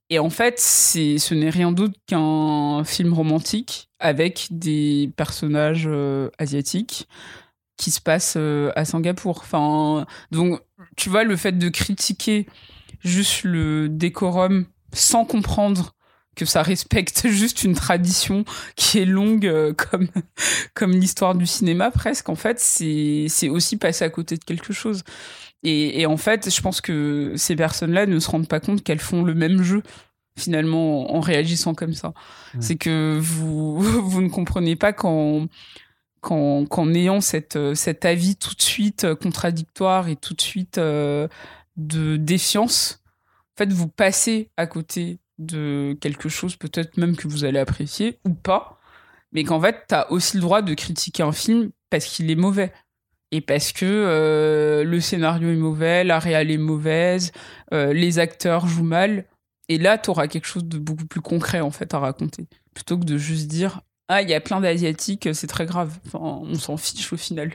Et 0.10 0.18
en 0.18 0.30
fait, 0.30 0.56
c'est, 0.60 1.20
ce 1.20 1.36
n'est 1.36 1.52
rien 1.52 1.72
d'autre 1.72 1.94
qu'un 2.08 2.84
film 2.84 3.14
romantique 3.14 3.90
avec 4.00 4.48
des 4.50 5.12
personnages 5.16 5.86
euh, 5.88 6.30
asiatiques 6.40 7.08
qui 7.78 7.92
se 7.92 8.02
passent 8.02 8.36
euh, 8.38 8.72
à 8.76 8.86
Singapour. 8.86 9.40
Enfin, 9.44 10.08
donc, 10.32 10.60
tu 10.98 11.10
vois, 11.10 11.24
le 11.24 11.36
fait 11.36 11.58
de 11.58 11.70
critiquer 11.70 12.48
juste 13.04 13.44
le 13.44 13.88
décorum 13.88 14.66
sans 14.94 15.26
comprendre 15.26 15.94
que 16.40 16.46
ça 16.46 16.62
respecte 16.64 17.28
juste 17.30 17.64
une 17.64 17.76
tradition 17.76 18.46
qui 18.76 19.00
est 19.00 19.06
longue 19.06 19.74
comme 19.76 20.08
comme 20.74 20.92
l'histoire 20.92 21.36
du 21.36 21.46
cinéma 21.46 21.92
presque. 21.92 22.30
En 22.30 22.36
fait 22.36 22.60
c'est 22.60 23.50
aussi 23.50 23.78
passer 23.78 24.06
à 24.06 24.10
côté 24.10 24.38
de 24.38 24.44
quelque 24.44 24.74
chose. 24.74 25.04
Et, 25.64 26.06
en 26.06 26.16
fait, 26.16 26.50
je 26.50 26.62
pense 26.62 26.80
que 26.80 27.34
ces 27.36 27.56
personnes-là 27.56 28.06
ne 28.06 28.18
se 28.20 28.30
rendent 28.30 28.48
pas 28.48 28.62
compte 28.62 28.82
qu'elles 28.82 29.00
font 29.00 29.24
le 29.24 29.34
même 29.34 29.62
jeu 29.62 29.84
finalement 30.38 31.14
en 31.14 31.20
réagissant 31.20 31.74
comme 31.74 31.94
ça. 31.94 32.14
C'est 32.62 32.78
que 32.78 33.20
vous, 33.22 33.82
vous 33.82 34.22
ne 34.22 34.30
comprenez 34.30 34.76
pas 34.76 34.94
qu'en 34.94 35.48
qu'en 36.22 36.94
ayant 36.94 37.22
cette, 37.22 37.58
cet 37.76 38.04
avis 38.04 38.36
tout 38.36 38.54
de 38.54 38.62
suite 38.62 39.14
contradictoire 39.16 40.10
et 40.10 40.18
tout 40.18 40.34
de 40.34 40.42
suite 40.42 40.78
euh, 40.78 41.30
de 41.78 42.18
défiance, 42.18 43.02
en 43.56 43.64
fait, 43.64 43.72
vous 43.72 43.88
passez 43.88 44.50
à 44.58 44.68
côté 44.68 45.20
de 45.40 45.98
quelque 46.00 46.30
chose 46.30 46.56
peut-être 46.56 46.98
même 46.98 47.16
que 47.16 47.28
vous 47.28 47.46
allez 47.46 47.60
apprécier 47.60 48.20
ou 48.26 48.34
pas, 48.34 48.80
mais 49.32 49.44
qu'en 49.44 49.60
fait, 49.60 49.86
tu 49.88 49.96
as 49.96 50.12
aussi 50.12 50.38
le 50.38 50.42
droit 50.42 50.62
de 50.62 50.74
critiquer 50.74 51.24
un 51.24 51.32
film 51.32 51.72
parce 51.90 52.06
qu'il 52.06 52.30
est 52.30 52.36
mauvais 52.36 52.72
et 53.32 53.42
parce 53.42 53.72
que 53.72 53.86
euh, 53.86 54.84
le 54.84 55.00
scénario 55.00 55.50
est 55.50 55.56
mauvais, 55.56 56.04
la 56.04 56.20
réelle 56.20 56.52
est 56.52 56.58
mauvaise, 56.58 57.32
euh, 57.74 57.94
les 57.94 58.20
acteurs 58.20 58.68
jouent 58.68 58.84
mal. 58.84 59.26
Et 59.70 59.78
là, 59.78 59.98
tu 59.98 60.10
auras 60.10 60.28
quelque 60.28 60.48
chose 60.48 60.66
de 60.66 60.80
beaucoup 60.80 61.06
plus 61.06 61.22
concret 61.22 61.62
en 61.62 61.72
fait 61.72 61.94
à 61.94 62.00
raconter, 62.00 62.48
plutôt 62.74 62.98
que 62.98 63.06
de 63.06 63.18
juste 63.18 63.48
dire 63.48 63.82
ah 64.08 64.24
il 64.24 64.30
y 64.30 64.34
a 64.34 64.42
plein 64.42 64.60
d'asiatiques, 64.60 65.30
c'est 65.34 65.48
très 65.48 65.68
grave. 65.68 66.00
Enfin, 66.08 66.20
on 66.20 66.56
s'en 66.56 66.78
fiche 66.78 67.14
au 67.14 67.18
final 67.18 67.52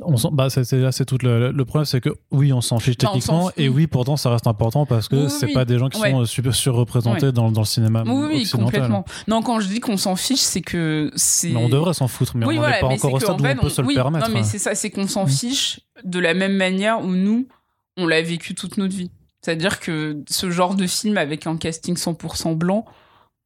on 0.00 0.30
bah, 0.30 0.50
c'est, 0.50 0.64
c'est 0.64 1.04
tout 1.04 1.18
le, 1.22 1.50
le 1.50 1.64
problème, 1.64 1.84
c'est 1.84 2.00
que 2.00 2.10
oui, 2.30 2.52
on 2.52 2.60
s'en 2.60 2.78
fiche 2.78 2.96
techniquement, 2.96 3.50
et 3.56 3.68
oui, 3.68 3.86
pourtant, 3.86 4.16
ça 4.16 4.30
reste 4.30 4.46
important 4.46 4.86
parce 4.86 5.08
que 5.08 5.28
c'est 5.28 5.48
pas 5.48 5.64
des 5.64 5.78
gens 5.78 5.88
qui 5.88 6.00
sont 6.00 6.24
super 6.24 6.54
surreprésentés 6.54 7.32
dans, 7.32 7.50
dans, 7.50 7.62
le 7.62 7.66
cinéma. 7.66 8.04
Oui, 8.06 8.26
oui, 8.28 8.50
complètement. 8.50 9.04
Non, 9.26 9.42
quand 9.42 9.60
je 9.60 9.68
dis 9.68 9.80
qu'on 9.80 9.96
s'en 9.96 10.16
fiche, 10.16 10.40
c'est 10.40 10.62
que 10.62 11.10
c'est. 11.16 11.54
on 11.54 11.68
devrait 11.68 11.94
s'en 11.94 12.08
foutre, 12.08 12.36
mais 12.36 12.46
on 12.46 12.52
n'est 12.52 12.80
pas 12.80 12.86
encore 12.86 13.12
au 13.12 13.20
stade 13.20 13.40
où 13.40 13.44
on 13.44 13.56
peut 13.56 13.68
se 13.68 13.82
le 13.82 13.94
permettre. 13.94 14.28
Non, 14.28 14.34
mais 14.34 14.44
c'est 14.44 14.58
ça, 14.58 14.74
c'est 14.74 14.90
qu'on 14.90 15.08
s'en 15.08 15.24
mm. 15.24 15.28
fiche 15.28 15.80
de 16.04 16.18
la 16.18 16.34
même 16.34 16.54
manière 16.54 17.02
où 17.02 17.10
nous, 17.10 17.48
on 17.96 18.06
l'a 18.06 18.22
vécu 18.22 18.54
toute 18.54 18.76
notre 18.78 18.94
vie. 18.94 19.10
C'est-à-dire 19.40 19.80
que 19.80 20.22
ce 20.28 20.50
genre 20.50 20.74
de 20.74 20.86
film 20.86 21.16
avec 21.16 21.46
un 21.46 21.56
casting 21.56 21.96
100% 21.96 22.54
blanc, 22.54 22.84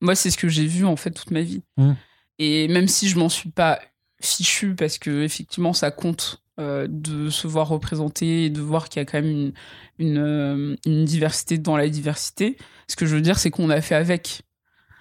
moi, 0.01 0.15
c'est 0.15 0.31
ce 0.31 0.39
que 0.39 0.49
j'ai 0.49 0.67
vu 0.67 0.85
en 0.85 0.97
fait 0.97 1.11
toute 1.11 1.31
ma 1.31 1.43
vie. 1.43 1.63
Mm. 1.77 1.93
Et 2.39 2.69
même 2.69 2.89
si 2.89 3.09
je 3.09 3.19
m'en 3.19 3.29
suis 3.29 3.51
pas 3.51 3.79
fichu 4.21 4.75
parce 4.75 4.99
que 4.99 5.23
effectivement 5.23 5.73
ça 5.73 5.91
compte 5.91 6.42
euh, 6.61 6.87
de 6.89 7.31
se 7.31 7.47
voir 7.47 7.69
représenté 7.69 8.45
et 8.45 8.51
de 8.51 8.61
voir 8.61 8.89
qu'il 8.89 9.01
y 9.01 9.03
a 9.03 9.07
quand 9.07 9.21
même 9.23 9.31
une, 9.31 9.53
une, 9.99 10.19
euh, 10.19 10.77
une, 10.85 11.05
diversité 11.05 11.59
dans 11.59 11.77
la 11.77 11.89
diversité. 11.89 12.57
Ce 12.89 12.97
que 12.97 13.07
je 13.07 13.15
veux 13.15 13.23
dire, 13.23 13.39
c'est 13.39 13.51
qu'on 13.51 13.71
a 13.71 13.81
fait 13.81 13.95
avec. 13.95 14.43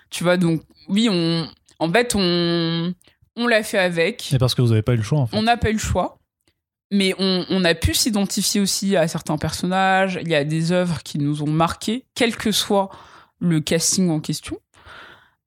Tu 0.10 0.24
vois, 0.24 0.38
donc 0.38 0.62
oui, 0.88 1.10
on, 1.12 1.48
en 1.80 1.92
fait, 1.92 2.14
on, 2.16 2.94
on 3.36 3.48
l'a 3.48 3.64
fait 3.64 3.78
avec. 3.78 4.32
Et 4.34 4.38
parce 4.38 4.56
que 4.56 4.62
vous 4.62 4.70
n'avez 4.70 4.82
pas 4.82 4.94
eu 4.94 4.98
le 4.98 5.04
choix, 5.04 5.20
en 5.20 5.28
fait. 5.28 5.36
On 5.36 5.44
n'a 5.44 5.58
pas 5.58 5.70
eu 5.70 5.74
le 5.74 5.80
choix. 5.80 6.18
Mais 6.94 7.16
on, 7.20 7.46
on 7.50 7.64
a 7.64 7.74
pu 7.74 7.94
s'identifier 7.94 8.60
aussi 8.62 8.96
à 8.96 9.08
certains 9.08 9.38
personnages. 9.38 10.20
Il 10.22 10.30
y 10.30 10.36
a 10.36 10.44
des 10.44 10.72
œuvres 10.72 11.04
qui 11.04 11.20
nous 11.20 11.42
ont 11.42 11.50
marqués, 11.50 12.06
quel 12.16 12.36
que 12.36 12.52
soit 12.52 12.90
le 13.40 13.60
casting 13.60 14.10
en 14.10 14.20
question. 14.20 14.58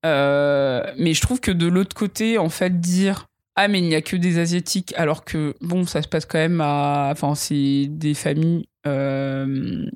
Euh, 0.05 0.83
mais 0.99 1.15
je 1.15 1.21
trouve 1.23 1.41
que 1.41 1.51
de 1.51 1.67
l'autre 1.67 1.97
côté, 1.97 2.39
en 2.39 2.49
fait, 2.49 2.81
dire 2.81 3.27
ah 3.57 3.69
mais 3.69 3.79
il 3.79 3.89
n'y 3.89 3.95
a 3.95 4.03
que 4.03 4.17
des 4.17 4.39
asiatiques 4.39 4.93
alors 4.97 5.25
que 5.25 5.55
bon 5.61 5.87
ça 5.87 6.03
se 6.03 6.09
passe 6.09 6.27
quand 6.27 6.39
même 6.39 6.61
à 6.61 7.09
enfin 7.13 7.35
c'est 7.35 7.87
des 7.89 8.15
familles 8.15 8.69
euh, 8.87 9.87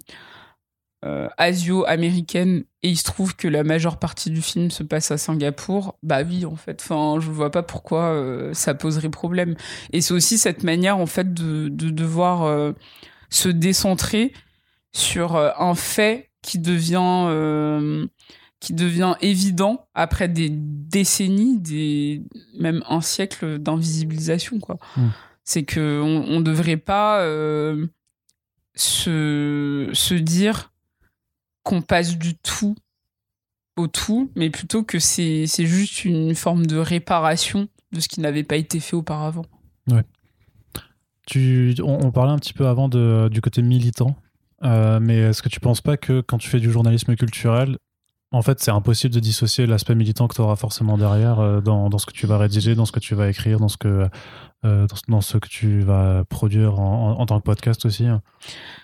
euh, 1.04 1.28
asio-américaines 1.36 2.64
et 2.82 2.90
il 2.90 2.96
se 2.96 3.04
trouve 3.04 3.36
que 3.36 3.48
la 3.48 3.64
majeure 3.64 3.98
partie 3.98 4.30
du 4.30 4.42
film 4.42 4.70
se 4.70 4.82
passe 4.82 5.10
à 5.12 5.18
Singapour. 5.18 5.96
Bah 6.02 6.22
oui 6.22 6.44
en 6.44 6.56
fait. 6.56 6.80
Enfin 6.82 7.20
je 7.20 7.30
vois 7.30 7.50
pas 7.50 7.62
pourquoi 7.62 8.12
euh, 8.12 8.52
ça 8.52 8.74
poserait 8.74 9.10
problème. 9.10 9.54
Et 9.92 10.00
c'est 10.00 10.14
aussi 10.14 10.38
cette 10.38 10.64
manière 10.64 10.98
en 10.98 11.06
fait 11.06 11.32
de, 11.32 11.68
de 11.68 11.90
devoir 11.90 12.74
se 13.30 13.48
décentrer 13.48 14.32
sur 14.92 15.36
un 15.36 15.74
fait 15.74 16.30
qui 16.42 16.58
devient 16.58 18.08
qui 18.60 18.72
devient 18.72 19.14
évident 19.20 19.86
après 19.94 20.28
des 20.28 20.48
décennies, 20.50 21.58
des, 21.60 22.22
même 22.58 22.82
un 22.88 23.00
siècle 23.00 23.58
d'invisibilisation. 23.58 24.58
quoi. 24.58 24.78
Hmm. 24.96 25.08
C'est 25.44 25.62
que 25.62 26.00
on, 26.02 26.40
devrait 26.40 26.76
pas 26.76 27.22
euh, 27.22 27.86
se, 28.74 29.88
se 29.94 30.14
dire 30.14 30.72
qu'on 31.62 31.80
passe 31.80 32.18
du 32.18 32.36
tout 32.36 32.76
au 33.76 33.86
tout, 33.86 34.30
mais 34.34 34.50
plutôt 34.50 34.82
que 34.82 34.98
c'est 34.98 35.46
juste 35.46 36.04
une 36.04 36.34
forme 36.34 36.66
de 36.66 36.76
réparation 36.76 37.68
de 37.92 38.00
ce 38.00 38.08
qui 38.08 38.20
n'avait 38.20 38.42
pas 38.42 38.56
été 38.56 38.80
fait 38.80 38.96
auparavant. 38.96 39.46
Ouais. 39.88 40.04
Tu, 41.26 41.74
on, 41.82 42.10
parlait 42.10 42.32
un 42.32 42.38
petit 42.38 42.54
peu 42.54 42.66
avant 42.66 42.88
de, 42.88 43.28
du 43.30 43.40
côté 43.40 43.62
militant, 43.62 44.16
euh, 44.64 44.98
mais 45.00 45.18
est-ce 45.18 45.42
que 45.42 45.48
tu 45.48 45.60
penses 45.60 45.80
pas 45.80 45.96
que 45.96 46.20
quand 46.20 46.38
tu 46.38 46.48
fais 46.48 46.60
du 46.60 46.70
journalisme 46.70 47.14
culturel, 47.16 47.78
en 48.30 48.42
fait, 48.42 48.60
c'est 48.60 48.70
impossible 48.70 49.14
de 49.14 49.20
dissocier 49.20 49.66
l'aspect 49.66 49.94
militant 49.94 50.28
que 50.28 50.34
tu 50.34 50.42
auras 50.42 50.56
forcément 50.56 50.98
derrière 50.98 51.40
euh, 51.40 51.60
dans, 51.62 51.88
dans, 51.88 51.96
ce 51.96 52.04
que 52.04 52.12
tu 52.12 52.26
vas 52.26 52.36
rédiger, 52.36 52.74
dans 52.74 52.84
ce 52.84 52.92
que 52.92 53.00
tu 53.00 53.14
vas 53.14 53.28
écrire, 53.30 53.58
dans 53.58 53.68
ce 53.68 53.78
que, 53.78 54.06
euh, 54.66 54.86
dans, 55.08 55.22
ce 55.22 55.38
que 55.38 55.48
tu 55.48 55.80
vas 55.80 56.24
produire 56.28 56.78
en, 56.78 57.24
tant 57.24 57.40
que 57.40 57.44
podcast 57.44 57.86
aussi 57.86 58.06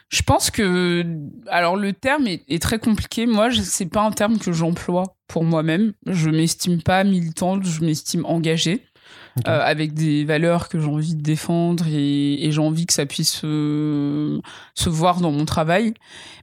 Je 0.09 0.23
pense 0.23 0.51
que. 0.51 1.05
Alors, 1.49 1.77
le 1.77 1.93
terme 1.93 2.27
est, 2.27 2.63
très 2.63 2.79
compliqué. 2.79 3.27
Moi, 3.27 3.51
c'est 3.53 3.91
pas 3.91 4.03
un 4.03 4.13
terme 4.13 4.39
que 4.39 4.51
j'emploie 4.51 5.17
pour 5.29 5.45
moi-même. 5.45 5.93
Je 6.07 6.31
m'estime 6.31 6.83
pas 6.83 7.05
militante, 7.05 7.65
je 7.65 7.85
m'estime 7.85 8.25
engagée. 8.25 8.83
Euh, 9.49 9.61
avec 9.61 9.95
des 9.95 10.25
valeurs 10.25 10.69
que 10.69 10.79
j'ai 10.79 10.87
envie 10.87 11.17
de 11.17 11.21
défendre 11.21 11.87
et, 11.89 12.49
j'ai 12.51 12.61
envie 12.61 12.87
que 12.87 12.93
ça 12.93 13.05
puisse 13.05 13.41
se 13.41 14.41
voir 14.87 15.21
dans 15.21 15.33
mon 15.33 15.45
travail. 15.45 15.93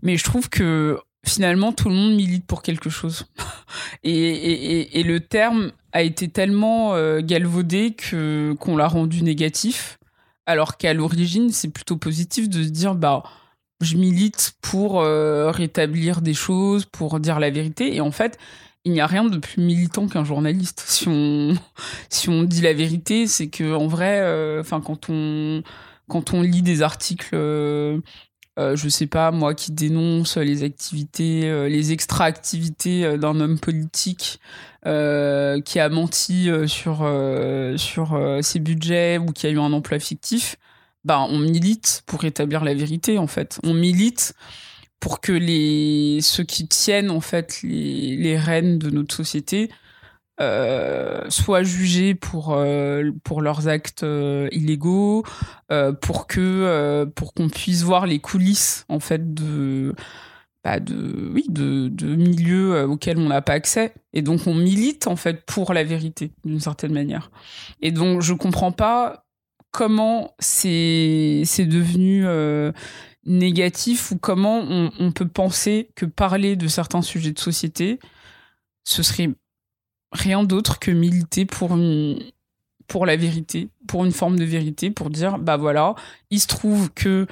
Mais 0.04 0.18
je 0.18 0.24
trouve 0.24 0.50
que 0.50 1.00
finalement 1.26 1.72
tout 1.72 1.90
le 1.90 1.96
monde 1.96 2.16
milite 2.16 2.46
pour 2.46 2.62
quelque 2.62 2.90
chose. 2.90 3.26
et, 4.04 5.04
le 5.04 5.20
terme 5.20 5.72
a 5.94 6.02
été 6.02 6.30
tellement 6.30 6.96
euh, 6.96 7.22
galvaudé 7.22 7.94
que 7.94 8.54
qu'on 8.60 8.78
l'a 8.78 8.88
rendu 8.88 9.24
négatif, 9.24 10.00
alors 10.46 10.78
qu'à 10.78 10.94
l'origine 10.94 11.50
c'est 11.50 11.70
plutôt 11.70 11.98
positif 11.98 12.50
de 12.50 12.64
se 12.64 12.70
dire 12.70 12.96
bah 12.96 13.24
je 13.82 13.98
milite 13.98 14.54
pour 14.62 15.02
euh, 15.02 15.52
rétablir 15.52 16.22
des 16.22 16.36
choses, 16.36 16.86
pour 16.86 17.20
dire 17.20 17.40
la 17.40 17.50
vérité. 17.50 17.96
Et 17.96 18.02
en 18.02 18.12
fait, 18.12 18.38
il 18.86 18.92
n'y 18.92 19.02
a 19.02 19.08
rien 19.08 19.24
de 19.26 19.38
plus 19.38 19.62
militant 19.62 20.08
qu'un 20.08 20.24
journaliste. 20.24 20.84
Si 20.88 21.08
on, 21.08 21.56
si 22.10 22.30
on 22.30 22.44
dit 22.44 22.62
la 22.62 22.74
vérité, 22.74 23.28
c'est 23.28 23.50
que 23.50 23.74
en 23.74 23.88
vrai, 23.88 24.20
euh, 24.22 24.64
quand 24.64 25.10
on 25.10 25.64
quand 26.08 26.34
on 26.34 26.42
lit 26.42 26.62
des 26.62 26.82
articles 26.82 27.36
euh, 28.60 28.76
je 28.76 28.90
sais 28.90 29.08
pas, 29.08 29.32
moi 29.32 29.54
qui 29.56 29.72
dénonce 29.72 30.36
les 30.38 30.64
activités, 30.64 31.50
euh, 31.50 31.70
les 31.70 31.94
extra-activités 31.94 33.06
euh, 33.06 33.18
d'un 33.18 33.40
homme 33.40 33.60
politique 33.60 34.40
qui 34.84 35.80
a 35.80 35.90
menti 35.90 36.50
sur, 36.66 37.08
sur 37.78 38.38
ses 38.42 38.60
budgets 38.60 39.20
ou 39.20 39.28
qui 39.28 39.46
a 39.46 39.52
eu 39.52 39.60
un 39.60 39.74
emploi 39.74 40.00
fictif, 40.00 40.56
bah, 41.06 41.20
on 41.30 41.38
milite 41.38 42.02
pour 42.08 42.22
rétablir 42.22 42.64
la 42.64 42.74
vérité, 42.74 43.20
en 43.20 43.28
fait. 43.28 43.60
On 43.64 43.76
milite 43.76 44.34
pour 45.00 45.22
que 45.22 45.34
les, 45.34 46.20
ceux 46.24 46.44
qui 46.44 46.68
tiennent, 46.68 47.12
en 47.12 47.22
fait, 47.22 47.62
les, 47.62 48.18
les 48.18 48.40
rênes 48.40 48.80
de 48.80 48.90
notre 48.90 49.16
société 49.16 49.70
euh, 50.42 51.30
soient 51.30 51.62
jugés 51.62 52.16
pour 52.16 52.54
euh, 52.54 53.12
pour 53.24 53.44
leurs 53.44 53.68
actes 53.68 54.02
euh, 54.02 54.48
illégaux, 54.52 55.24
pour 56.02 56.26
que 56.26 57.06
pour 57.16 57.34
qu'on 57.34 57.48
puisse 57.48 57.84
voir 57.84 58.08
les 58.08 58.20
coulisses 58.20 58.86
en 58.90 59.00
fait 59.00 59.34
de 59.34 59.94
bah 60.64 60.80
de 60.80 61.32
oui 61.34 61.46
de, 61.48 61.90
de 61.90 62.16
milieux 62.16 62.84
auxquels 62.86 63.20
on 63.20 63.30
n'a 63.30 63.42
pas 63.42 63.54
accès. 63.54 63.94
Et 64.14 64.22
donc 64.24 64.48
on 64.48 64.56
milite 64.56 65.08
en 65.08 65.16
fait 65.16 65.46
pour 65.46 65.74
la 65.74 65.84
vérité 65.84 66.32
d'une 66.44 66.60
certaine 66.60 66.94
manière. 66.94 67.30
Et 67.82 67.92
donc 67.92 68.22
je 68.22 68.34
comprends 68.34 68.72
pas 68.72 69.26
comment 69.70 70.34
c'est 70.40 71.44
c'est 71.46 71.68
devenu 71.68 72.26
négatif 73.26 74.12
ou 74.12 74.18
comment 74.18 74.60
on, 74.60 74.92
on, 75.00 75.12
peut 75.12 75.28
penser 75.28 75.92
que 75.96 76.08
parler 76.08 76.56
de 76.56 76.68
certains 76.68 77.04
sujets 77.04 77.32
de 77.32 77.40
société 77.40 78.00
ce 78.84 79.04
serait 79.04 79.30
rien 80.12 80.44
d'autre 80.44 80.80
que 80.80 80.92
militer 80.92 81.46
pour 81.46 81.78
pour 82.88 83.06
la 83.06 83.16
vérité, 83.16 83.70
pour 83.88 84.04
une 84.04 84.12
forme 84.12 84.38
de 84.38 84.44
vérité, 84.44 84.92
pour 84.92 85.10
dire 85.10 85.40
bah 85.40 85.58
voilà, 85.58 85.96
il 86.30 86.40
se 86.40 86.48
trouve 86.48 86.92
que 86.92 87.26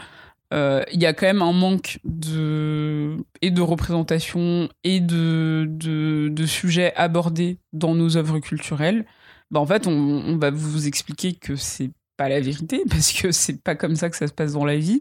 euh, 0.53 0.83
il 0.91 1.01
y 1.01 1.05
a 1.05 1.13
quand 1.13 1.27
même 1.27 1.41
un 1.41 1.51
manque 1.53 1.99
de 2.05 3.17
et 3.41 3.51
de 3.51 3.61
représentation 3.61 4.69
et 4.83 4.99
de, 4.99 5.65
de, 5.69 6.29
de 6.29 6.45
sujets 6.45 6.93
abordés 6.95 7.59
dans 7.73 7.93
nos 7.93 8.17
œuvres 8.17 8.39
culturelles. 8.39 9.05
Bah 9.51 9.59
en 9.59 9.65
fait, 9.65 9.85
on, 9.87 9.91
on 9.91 10.37
va 10.37 10.49
vous 10.49 10.87
expliquer 10.87 11.33
que 11.33 11.55
c'est 11.55 11.91
pas 12.17 12.29
la 12.29 12.39
vérité 12.41 12.83
parce 12.89 13.11
que 13.11 13.31
c'est 13.31 13.61
pas 13.61 13.75
comme 13.75 13.95
ça 13.95 14.09
que 14.09 14.17
ça 14.17 14.27
se 14.27 14.33
passe 14.33 14.53
dans 14.53 14.65
la 14.65 14.77
vie 14.77 14.99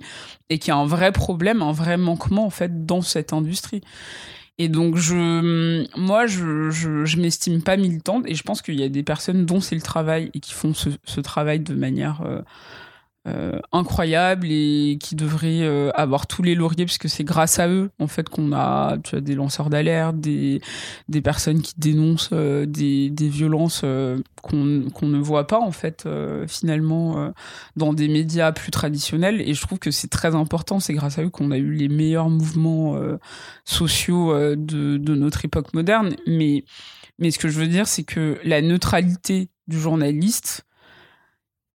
et 0.50 0.58
qu'il 0.58 0.68
y 0.68 0.72
a 0.72 0.76
un 0.76 0.86
vrai 0.86 1.12
problème, 1.12 1.62
un 1.62 1.72
vrai 1.72 1.96
manquement 1.96 2.44
en 2.46 2.50
fait 2.50 2.84
dans 2.84 3.00
cette 3.00 3.32
industrie. 3.32 3.82
Et 4.60 4.68
donc, 4.68 4.96
je, 4.96 5.86
moi, 5.96 6.26
je, 6.26 6.70
je, 6.70 7.04
je 7.04 7.16
m'estime 7.20 7.62
pas 7.62 7.76
militante 7.76 8.24
et 8.26 8.34
je 8.34 8.42
pense 8.42 8.60
qu'il 8.60 8.74
y 8.74 8.82
a 8.82 8.88
des 8.88 9.04
personnes 9.04 9.46
dont 9.46 9.60
c'est 9.60 9.76
le 9.76 9.80
travail 9.80 10.30
et 10.34 10.40
qui 10.40 10.52
font 10.52 10.74
ce, 10.74 10.88
ce 11.04 11.20
travail 11.20 11.60
de 11.60 11.74
manière 11.74 12.22
euh, 12.22 12.42
euh, 13.28 13.58
incroyable 13.72 14.46
et 14.50 14.96
qui 15.00 15.14
devraient 15.14 15.62
euh, 15.62 15.90
avoir 15.94 16.26
tous 16.26 16.42
les 16.42 16.54
lauriers 16.54 16.86
parce 16.86 16.98
que 16.98 17.08
c'est 17.08 17.24
grâce 17.24 17.58
à 17.58 17.68
eux 17.68 17.90
en 17.98 18.06
fait 18.06 18.28
qu'on 18.28 18.52
a 18.52 18.96
tu 19.04 19.16
as 19.16 19.20
des 19.20 19.34
lanceurs 19.34 19.70
d'alerte 19.70 20.18
des, 20.18 20.60
des 21.08 21.20
personnes 21.20 21.60
qui 21.60 21.74
dénoncent 21.76 22.30
euh, 22.32 22.64
des, 22.64 23.10
des 23.10 23.28
violences 23.28 23.84
qu'on 24.42 24.84
qu'on 24.94 25.08
ne 25.08 25.18
voit 25.18 25.46
pas 25.46 25.60
en 25.60 25.72
fait 25.72 26.08
finalement 26.46 27.32
dans 27.76 27.92
des 27.92 28.08
médias 28.08 28.52
plus 28.52 28.70
traditionnels. 28.70 29.40
Et 29.40 29.54
je 29.54 29.60
trouve 29.62 29.78
que 29.78 29.90
c'est 29.90 30.08
très 30.08 30.34
important 30.34 30.80
c'est 30.80 30.94
grâce 30.94 31.18
à 31.18 31.24
eux 31.24 31.30
qu'on 31.30 31.50
a 31.50 31.58
eu 31.58 31.72
les 31.72 31.88
meilleurs 31.88 32.30
mouvements 32.30 32.96
sociaux 33.64 34.32
de, 34.56 34.96
de 34.96 35.14
notre 35.14 35.44
époque 35.44 35.74
moderne. 35.74 36.14
Mais 36.26 36.64
mais 37.18 37.30
ce 37.30 37.38
que 37.38 37.48
je 37.48 37.58
veux 37.58 37.68
dire 37.68 37.86
c'est 37.86 38.04
que 38.04 38.38
la 38.44 38.62
neutralité 38.62 39.50
du 39.66 39.78
journaliste 39.78 40.64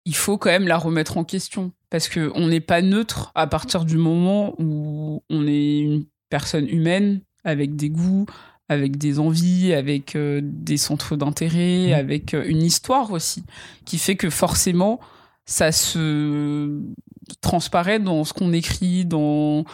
il 0.04 0.16
faut 0.16 0.38
quand 0.38 0.50
même 0.50 0.66
la 0.66 0.78
remettre 0.78 1.16
en 1.16 1.24
question 1.24 1.72
parce 1.90 2.08
que 2.08 2.32
on 2.34 2.48
n'est 2.48 2.60
pas 2.60 2.82
neutre 2.82 3.30
à 3.34 3.46
partir 3.46 3.84
du 3.84 3.96
moment 3.96 4.54
où 4.58 5.22
on 5.28 5.46
est 5.46 5.80
une 5.80 6.04
personne 6.30 6.68
humaine 6.68 7.20
avec 7.44 7.76
des 7.76 7.90
goûts, 7.90 8.26
avec 8.68 8.96
des 8.96 9.18
envies, 9.18 9.74
avec 9.74 10.16
euh, 10.16 10.40
des 10.42 10.76
centres 10.76 11.16
d'intérêt, 11.16 11.88
mmh. 11.90 11.92
avec 11.92 12.34
euh, 12.34 12.44
une 12.46 12.62
histoire 12.62 13.10
aussi, 13.12 13.44
qui 13.84 13.98
fait 13.98 14.16
que 14.16 14.30
forcément 14.30 15.00
ça 15.44 15.72
se 15.72 16.80
transparaît 17.40 17.98
dans 17.98 18.24
ce 18.24 18.32
qu'on 18.32 18.52
écrit, 18.52 19.04
dans 19.04 19.64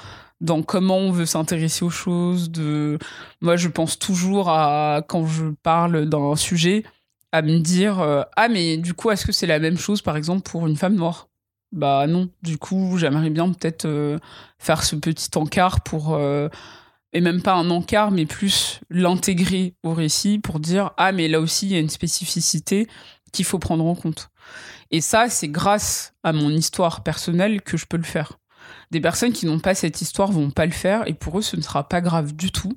dans 0.40 0.62
comment 0.62 0.98
on 0.98 1.10
veut 1.10 1.26
s'intéresser 1.26 1.84
aux 1.84 1.90
choses. 1.90 2.50
De 2.50 2.98
moi, 3.40 3.56
je 3.56 3.68
pense 3.68 3.98
toujours 3.98 4.50
à 4.50 5.02
quand 5.06 5.26
je 5.26 5.46
parle 5.62 6.06
d'un 6.06 6.36
sujet 6.36 6.84
à 7.32 7.42
me 7.42 7.58
dire 7.58 8.00
euh, 8.00 8.22
ah 8.36 8.48
mais 8.48 8.76
du 8.76 8.94
coup 8.94 9.10
est-ce 9.10 9.26
que 9.26 9.32
c'est 9.32 9.46
la 9.46 9.58
même 9.58 9.78
chose 9.78 10.02
par 10.02 10.16
exemple 10.16 10.42
pour 10.42 10.66
une 10.66 10.76
femme 10.76 10.94
noire? 10.94 11.28
Bah 11.72 12.06
non. 12.06 12.30
Du 12.42 12.56
coup 12.58 12.96
j'aimerais 12.98 13.30
bien 13.30 13.52
peut-être 13.52 13.84
euh, 13.84 14.18
faire 14.58 14.82
ce 14.82 14.96
petit 14.96 15.28
encart 15.36 15.82
pour 15.82 16.14
euh, 16.14 16.48
et 17.12 17.20
même 17.20 17.42
pas 17.42 17.54
un 17.54 17.68
encart 17.70 18.10
mais 18.10 18.26
plus 18.26 18.80
l'intégrer 18.90 19.74
au 19.82 19.92
récit 19.92 20.38
pour 20.38 20.60
dire 20.60 20.92
ah 20.96 21.12
mais 21.12 21.28
là 21.28 21.40
aussi 21.40 21.66
il 21.66 21.72
y 21.72 21.76
a 21.76 21.80
une 21.80 21.90
spécificité 21.90 22.88
qu'il 23.32 23.44
faut 23.44 23.58
prendre 23.58 23.84
en 23.84 23.94
compte. 23.94 24.30
Et 24.90 25.02
ça 25.02 25.28
c'est 25.28 25.48
grâce 25.48 26.14
à 26.22 26.32
mon 26.32 26.50
histoire 26.50 27.02
personnelle 27.02 27.60
que 27.60 27.76
je 27.76 27.84
peux 27.86 27.98
le 27.98 28.02
faire. 28.02 28.38
Des 28.90 29.00
personnes 29.00 29.32
qui 29.32 29.44
n'ont 29.44 29.60
pas 29.60 29.74
cette 29.74 30.00
histoire 30.00 30.32
vont 30.32 30.50
pas 30.50 30.64
le 30.64 30.72
faire 30.72 31.06
et 31.06 31.12
pour 31.12 31.38
eux 31.38 31.42
ce 31.42 31.56
ne 31.56 31.60
sera 31.60 31.86
pas 31.86 32.00
grave 32.00 32.34
du 32.34 32.50
tout 32.50 32.72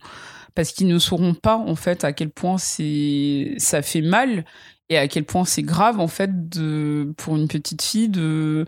parce 0.56 0.72
qu'ils 0.72 0.88
ne 0.88 0.99
sauront 0.99 1.34
pas 1.34 1.57
en 1.57 1.76
fait 1.76 2.03
à 2.03 2.14
quel 2.14 2.30
point 2.30 2.57
c'est 2.57 3.56
ça 3.57 3.82
fait 3.82 4.02
mal 4.02 4.45
et 4.90 4.98
à 4.98 5.07
quel 5.07 5.26
point 5.26 5.45
c'est 5.45 5.64
grave 5.64 5.99
en 5.99 6.07
fait 6.07 6.49
de 6.49 7.14
pour 7.18 7.36
une 7.38 7.48
petite 7.48 7.82
fille 7.82 8.10
de 8.10 8.65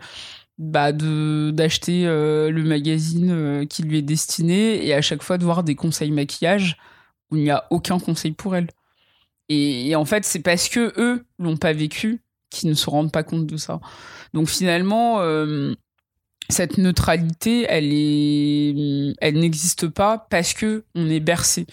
bah 0.58 0.92
d'acheter 0.92 2.06
euh, 2.06 2.50
le 2.50 2.62
magazine 2.62 3.30
euh, 3.30 3.66
qui 3.66 3.82
lui 3.82 3.98
est 3.98 4.02
destiné 4.02 4.86
et 4.86 4.94
à 4.94 5.02
chaque 5.02 5.22
fois 5.22 5.38
de 5.38 5.44
voir 5.44 5.64
des 5.64 5.74
conseils 5.74 6.12
maquillage 6.12 6.76
où 7.30 7.36
il 7.36 7.42
n'y 7.42 7.50
a 7.50 7.66
aucun 7.70 7.98
conseil 7.98 8.32
pour 8.32 8.54
elle. 8.56 8.68
Et, 9.48 9.94
en 9.94 10.04
fait, 10.04 10.24
c'est 10.24 10.40
parce 10.40 10.68
que 10.68 10.92
eux 10.98 11.26
l'ont 11.38 11.56
pas 11.56 11.72
vécu 11.72 12.22
qu'ils 12.50 12.70
ne 12.70 12.74
se 12.74 12.88
rendent 12.88 13.12
pas 13.12 13.22
compte 13.22 13.46
de 13.46 13.56
ça. 13.56 13.80
Donc 14.32 14.48
finalement, 14.48 15.20
euh, 15.20 15.74
cette 16.48 16.78
neutralité, 16.78 17.66
elle 17.68 17.90
est, 17.92 19.14
elle 19.20 19.38
n'existe 19.38 19.88
pas 19.88 20.26
parce 20.30 20.52
que 20.52 20.84
on 20.94 21.08
est 21.08 21.20
bercé 21.20 21.66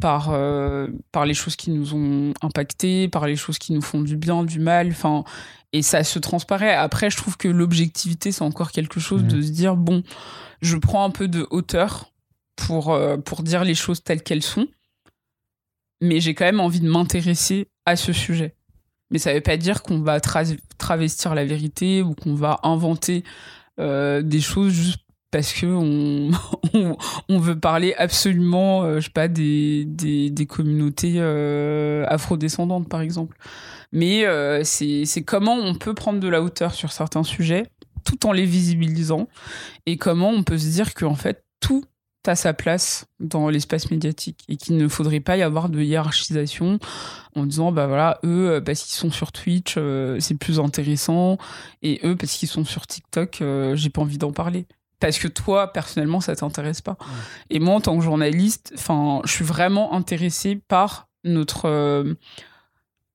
par 0.00 0.30
euh, 0.30 0.88
par 1.12 1.26
les 1.26 1.34
choses 1.34 1.56
qui 1.56 1.70
nous 1.70 1.94
ont 1.94 2.32
impacté, 2.42 3.08
par 3.08 3.26
les 3.26 3.36
choses 3.36 3.58
qui 3.58 3.72
nous 3.72 3.82
font 3.82 4.00
du 4.00 4.16
bien, 4.16 4.44
du 4.44 4.58
mal, 4.58 4.88
enfin 4.90 5.24
et 5.72 5.82
ça 5.82 6.02
se 6.02 6.18
transparaît. 6.18 6.74
Après, 6.74 7.10
je 7.10 7.16
trouve 7.16 7.36
que 7.36 7.48
l'objectivité 7.48 8.32
c'est 8.32 8.42
encore 8.42 8.72
quelque 8.72 9.00
chose 9.00 9.24
de 9.24 9.38
mmh. 9.38 9.42
se 9.42 9.50
dire 9.50 9.76
bon, 9.76 10.02
je 10.62 10.76
prends 10.76 11.04
un 11.04 11.10
peu 11.10 11.28
de 11.28 11.46
hauteur 11.50 12.10
pour 12.56 12.92
euh, 12.92 13.16
pour 13.16 13.42
dire 13.42 13.64
les 13.64 13.74
choses 13.74 14.02
telles 14.02 14.22
qu'elles 14.22 14.42
sont, 14.42 14.66
mais 16.00 16.20
j'ai 16.20 16.34
quand 16.34 16.44
même 16.44 16.60
envie 16.60 16.80
de 16.80 16.88
m'intéresser 16.88 17.68
à 17.86 17.96
ce 17.96 18.12
sujet. 18.12 18.54
Mais 19.10 19.18
ça 19.18 19.32
veut 19.32 19.40
pas 19.40 19.56
dire 19.56 19.82
qu'on 19.82 20.00
va 20.00 20.20
travestir 20.20 21.34
la 21.34 21.46
vérité 21.46 22.02
ou 22.02 22.14
qu'on 22.14 22.34
va 22.34 22.60
inventer 22.62 23.24
euh, 23.78 24.22
des 24.22 24.40
choses 24.40 24.72
juste 24.72 25.08
parce 25.30 25.52
que 25.52 25.66
on, 26.74 26.96
on, 27.28 27.38
veut 27.38 27.58
parler 27.58 27.94
absolument, 27.94 28.82
euh, 28.84 29.00
je 29.00 29.06
sais 29.06 29.12
pas, 29.12 29.28
des, 29.28 29.84
des, 29.84 30.30
des 30.30 30.46
communautés 30.46 31.14
euh, 31.16 32.04
afrodescendantes, 32.08 32.88
par 32.88 33.00
exemple. 33.00 33.36
Mais 33.92 34.26
euh, 34.26 34.62
c'est 34.64 35.24
comment 35.24 35.54
on 35.54 35.74
peut 35.74 35.94
prendre 35.94 36.20
de 36.20 36.28
la 36.28 36.42
hauteur 36.42 36.74
sur 36.74 36.92
certains 36.92 37.22
sujets 37.22 37.64
tout 38.04 38.26
en 38.26 38.32
les 38.32 38.44
visibilisant 38.44 39.28
et 39.84 39.96
comment 39.96 40.30
on 40.30 40.42
peut 40.42 40.56
se 40.56 40.68
dire 40.68 40.94
qu'en 40.94 41.14
fait, 41.14 41.44
tout 41.60 41.84
a 42.26 42.36
sa 42.36 42.52
place 42.52 43.06
dans 43.20 43.48
l'espace 43.48 43.90
médiatique 43.90 44.44
et 44.48 44.56
qu'il 44.56 44.76
ne 44.76 44.86
faudrait 44.88 45.20
pas 45.20 45.38
y 45.38 45.42
avoir 45.42 45.70
de 45.70 45.80
hiérarchisation 45.80 46.78
en 47.34 47.46
disant 47.46 47.72
bah 47.72 47.86
voilà 47.86 48.18
eux 48.22 48.62
parce 48.64 48.82
qu'ils 48.82 48.98
sont 48.98 49.10
sur 49.10 49.32
Twitch 49.32 49.78
c'est 50.18 50.34
plus 50.38 50.60
intéressant 50.60 51.38
et 51.82 52.00
eux 52.04 52.16
parce 52.16 52.32
qu'ils 52.32 52.48
sont 52.48 52.66
sur 52.66 52.86
TikTok 52.86 53.42
j'ai 53.74 53.88
pas 53.88 54.02
envie 54.02 54.18
d'en 54.18 54.32
parler 54.32 54.66
parce 55.00 55.18
que 55.18 55.28
toi 55.28 55.72
personnellement 55.72 56.20
ça 56.20 56.34
t'intéresse 56.36 56.80
pas. 56.80 56.96
Et 57.50 57.60
moi 57.60 57.74
en 57.74 57.80
tant 57.80 57.96
que 57.96 58.04
journaliste, 58.04 58.72
enfin, 58.74 59.20
je 59.24 59.32
suis 59.32 59.44
vraiment 59.44 59.94
intéressé 59.94 60.56
par 60.56 61.08
notre 61.24 61.66
euh, 61.66 62.14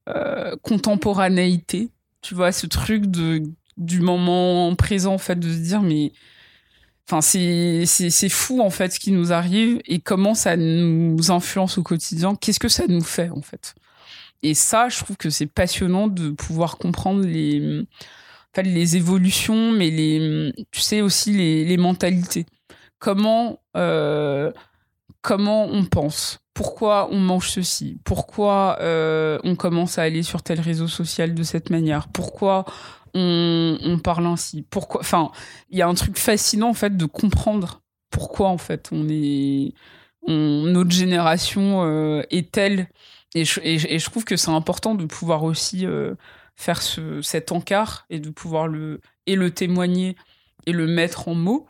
euh, 0.10 0.56
contemporanéité. 0.62 1.90
Tu 2.22 2.36
vois 2.36 2.52
ce 2.52 2.68
truc 2.68 3.08
de 3.08 3.44
du 3.76 4.02
moment 4.02 4.74
présent 4.76 5.16
en 5.16 5.18
fait 5.18 5.40
de 5.40 5.52
se 5.52 5.58
dire 5.58 5.82
mais 5.82 6.14
enfin 7.08 7.22
c'est 7.22 7.86
c'est 7.86 8.30
fou 8.30 8.62
en 8.62 8.70
fait 8.70 8.94
ce 8.94 9.00
qui 9.00 9.12
nous 9.12 9.32
arrive 9.32 9.80
et 9.86 10.00
comment 10.00 10.36
ça 10.36 10.56
nous 10.58 11.32
influence 11.32 11.78
au 11.78 11.84
quotidien. 11.84 12.36
Qu'est-ce 12.36 12.60
que 12.60 12.70
ça 12.70 12.86
nous 12.88 13.04
fait 13.04 13.30
en 13.30 13.42
fait? 13.42 13.76
Et 14.42 14.54
ça, 14.54 14.90
je 14.90 15.00
trouve 15.04 15.16
que 15.18 15.30
c'est 15.30 15.48
passionnant 15.48 16.08
de 16.08 16.30
pouvoir 16.32 16.78
comprendre 16.78 17.26
les 17.26 17.86
les 18.62 18.96
évolutions, 18.98 19.72
mais 19.72 19.90
les, 19.90 20.54
tu 20.72 20.80
sais 20.80 21.02
aussi 21.02 21.32
les, 21.32 21.66
les 21.66 21.78
mentalités. 21.78 22.46
Comment, 23.00 23.60
euh, 23.76 24.52
comment 25.22 25.66
on 25.66 25.86
pense? 25.86 26.40
Pourquoi 26.54 27.10
on 27.12 27.20
mange 27.20 27.50
ceci? 27.50 27.98
Pourquoi 28.04 28.78
euh, 28.82 29.40
on 29.44 29.56
commence 29.56 29.98
à 29.98 30.04
aller 30.04 30.22
sur 30.22 30.44
tel 30.44 30.60
réseau 30.60 30.88
social 30.88 31.34
de 31.34 31.42
cette 31.42 31.72
manière? 31.72 32.08
Pourquoi 32.10 32.66
on, 33.14 34.00
parle 34.04 34.26
ainsi 34.26 34.64
Pourquoi 34.70 35.02
Enfin, 35.02 35.32
il 35.70 35.78
y 35.78 35.82
a 35.82 35.88
un 35.88 35.94
truc 35.94 36.18
fascinant 36.18 36.70
en 36.70 36.74
fait 36.74 36.98
de 36.98 37.06
comprendre 37.06 37.82
pourquoi 38.10 38.50
en 38.50 38.58
fait 38.58 38.90
on 38.92 39.08
est, 39.10 39.74
on, 40.24 40.64
notre 40.66 40.92
génération 40.92 41.84
euh, 41.84 42.24
est 42.32 42.52
telle. 42.52 42.90
Et 43.36 43.46
je, 43.46 44.10
trouve 44.10 44.26
que 44.26 44.36
c'est 44.36 44.52
important 44.52 44.94
de 44.94 45.06
pouvoir 45.06 45.44
aussi 45.44 45.88
faire 46.56 46.84
ce, 46.84 47.22
cet 47.24 47.52
encart 47.52 48.06
et 48.12 48.20
de 48.20 48.30
pouvoir 48.30 48.68
le, 48.68 49.02
et 49.26 49.36
le 49.36 49.50
témoigner 49.50 50.16
et 50.66 50.72
le 50.72 50.88
mettre 50.88 51.28
en 51.28 51.36
mots. 51.36 51.68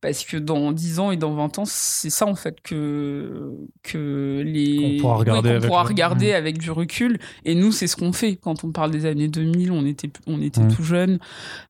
Parce 0.00 0.24
que 0.24 0.36
dans 0.36 0.70
10 0.70 1.00
ans 1.00 1.10
et 1.10 1.16
dans 1.16 1.34
20 1.34 1.58
ans, 1.58 1.64
c'est 1.66 2.10
ça 2.10 2.24
en 2.26 2.36
fait 2.36 2.60
que, 2.60 3.50
que 3.82 4.42
les. 4.46 4.98
On 4.98 5.00
pourra 5.00 5.16
regarder, 5.16 5.50
avec, 5.50 5.66
pourra 5.66 5.82
regarder 5.82 6.32
avec 6.32 6.58
du 6.58 6.70
recul. 6.70 7.18
Et 7.44 7.56
nous, 7.56 7.72
c'est 7.72 7.88
ce 7.88 7.96
qu'on 7.96 8.12
fait. 8.12 8.36
Quand 8.36 8.62
on 8.62 8.70
parle 8.70 8.92
des 8.92 9.06
années 9.06 9.26
2000, 9.26 9.72
on 9.72 9.84
était, 9.84 10.10
on 10.28 10.40
était 10.40 10.66
tout 10.68 10.84
jeunes. 10.84 11.18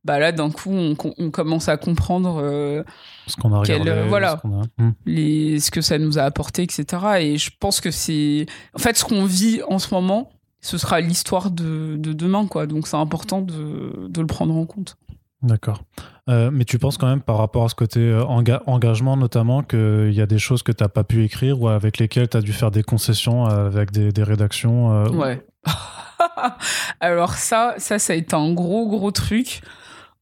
Bah 0.04 0.18
là, 0.18 0.32
d'un 0.32 0.50
coup, 0.50 0.70
on, 0.70 0.94
on, 1.16 1.30
commence 1.30 1.70
à 1.70 1.78
comprendre. 1.78 2.38
Euh, 2.42 2.82
ce 3.26 3.36
qu'on 3.36 3.52
a 3.54 3.60
regardé. 3.60 3.92
voilà. 4.08 4.42
Ce, 4.42 4.82
hmm. 4.82 4.92
les, 5.06 5.60
ce 5.60 5.70
que 5.70 5.80
ça 5.80 5.98
nous 5.98 6.18
a 6.18 6.22
apporté, 6.22 6.62
etc. 6.62 6.84
Et 7.20 7.38
je 7.38 7.50
pense 7.58 7.80
que 7.80 7.90
c'est. 7.90 8.44
En 8.74 8.78
fait, 8.78 8.98
ce 8.98 9.06
qu'on 9.06 9.24
vit 9.24 9.62
en 9.68 9.78
ce 9.78 9.94
moment, 9.94 10.30
ce 10.60 10.76
sera 10.76 11.00
l'histoire 11.00 11.50
de, 11.50 11.96
demain, 11.96 12.46
quoi. 12.46 12.66
Donc 12.66 12.86
c'est 12.86 12.96
important 12.96 13.40
de, 13.40 14.10
le 14.14 14.26
prendre 14.26 14.54
en 14.54 14.66
compte. 14.66 14.96
D'accord. 15.42 15.82
Euh, 16.28 16.50
mais 16.52 16.64
tu 16.64 16.78
penses 16.78 16.98
quand 16.98 17.06
même, 17.06 17.20
par 17.20 17.38
rapport 17.38 17.64
à 17.64 17.68
ce 17.68 17.74
côté 17.74 18.00
euh, 18.00 18.24
engagement 18.24 19.16
notamment, 19.16 19.62
qu'il 19.62 20.12
y 20.12 20.20
a 20.20 20.26
des 20.26 20.38
choses 20.38 20.62
que 20.62 20.72
tu 20.72 20.82
n'as 20.82 20.88
pas 20.88 21.04
pu 21.04 21.24
écrire 21.24 21.60
ou 21.60 21.68
avec 21.68 21.98
lesquelles 21.98 22.28
tu 22.28 22.36
as 22.36 22.40
dû 22.40 22.52
faire 22.52 22.70
des 22.70 22.82
concessions 22.82 23.44
avec 23.44 23.92
des, 23.92 24.22
rédactions 24.22 24.92
euh, 24.92 25.08
Ouais. 25.10 25.46
Alors 27.00 27.34
ça, 27.34 27.74
ça, 27.78 27.98
ça 27.98 28.12
a 28.12 28.16
été 28.16 28.34
un 28.34 28.52
gros, 28.52 28.88
gros 28.88 29.12
truc 29.12 29.60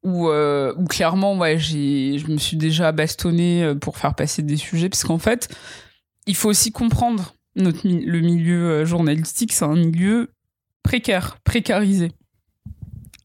où, 0.02 0.30
clairement, 0.88 1.36
ouais, 1.36 1.58
je 1.58 2.30
me 2.30 2.36
suis 2.36 2.56
déjà 2.56 2.92
bastonné 2.92 3.74
pour 3.80 3.98
faire 3.98 4.14
passer 4.14 4.42
des 4.42 4.56
sujets, 4.56 4.88
parce 4.88 5.02
qu'en 5.02 5.18
fait, 5.18 5.48
il 6.26 6.36
faut 6.36 6.48
aussi 6.48 6.70
comprendre 6.70 7.34
notre, 7.56 7.80
le 7.84 8.20
milieu 8.20 8.70
euh, 8.70 8.84
journalistique, 8.84 9.52
c'est 9.52 9.64
un 9.64 9.74
milieu 9.74 10.30
précaire, 10.82 11.38
précarisé. 11.44 12.12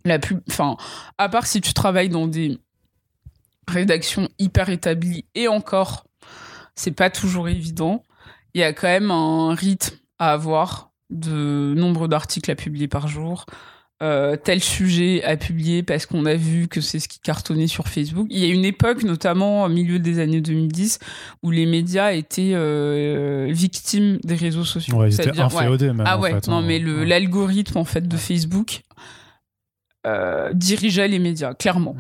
La 0.06 0.20
plus, 0.20 0.38
enfin, 0.50 0.78
à 1.18 1.30
part 1.30 1.46
si 1.46 1.62
tu 1.62 1.74
travailles 1.74 2.10
dans 2.10 2.28
des 2.28 2.58
rédactions 3.68 4.30
hyper 4.40 4.70
établies, 4.70 5.26
et 5.36 5.48
encore, 5.48 6.06
c'est 6.76 6.92
pas 6.92 7.10
toujours 7.10 7.50
évident. 7.50 8.04
Il 8.54 8.62
y 8.62 8.64
a 8.64 8.74
quand 8.74 8.88
même 8.88 9.12
un 9.12 9.54
rythme 9.54 9.96
à 10.20 10.34
avoir 10.34 10.92
de 11.10 11.74
nombre 11.76 12.08
d'articles 12.08 12.50
à 12.52 12.56
publier 12.56 12.88
par 12.88 13.08
jour, 13.08 13.46
euh, 14.02 14.36
tel 14.36 14.64
sujet 14.64 15.24
à 15.24 15.38
publier 15.38 15.84
parce 15.84 16.08
qu'on 16.08 16.26
a 16.26 16.34
vu 16.34 16.68
que 16.68 16.82
c'est 16.82 17.00
ce 17.00 17.08
qui 17.08 17.20
cartonnait 17.20 17.68
sur 17.68 17.88
Facebook. 17.88 18.26
Il 18.32 18.40
y 18.40 18.50
a 18.50 18.52
une 18.52 18.66
époque, 18.66 19.04
notamment 19.04 19.64
au 19.64 19.70
milieu 19.70 20.00
des 20.00 20.18
années 20.18 20.42
2010, 20.42 20.98
où 21.44 21.52
les 21.52 21.68
médias 21.68 22.12
étaient 22.14 22.54
euh, 22.56 23.48
victimes 23.52 24.18
des 24.24 24.34
réseaux 24.34 24.66
sociaux. 24.66 24.98
Ouais, 24.98 25.10
ils 25.10 25.22
étaient 25.22 25.40
inféodés 25.40 25.94
même. 25.94 26.04
Ah 26.06 26.18
ouais, 26.18 26.34
non 26.48 26.58
hein. 26.58 26.64
mais 26.66 26.80
l'algorithme 26.80 27.78
en 27.78 27.86
fait 27.86 28.08
de 28.08 28.18
Facebook 28.18 28.82
euh, 30.08 30.52
dirigeait 30.54 31.08
les 31.08 31.20
médias, 31.20 31.54
clairement. 31.54 31.96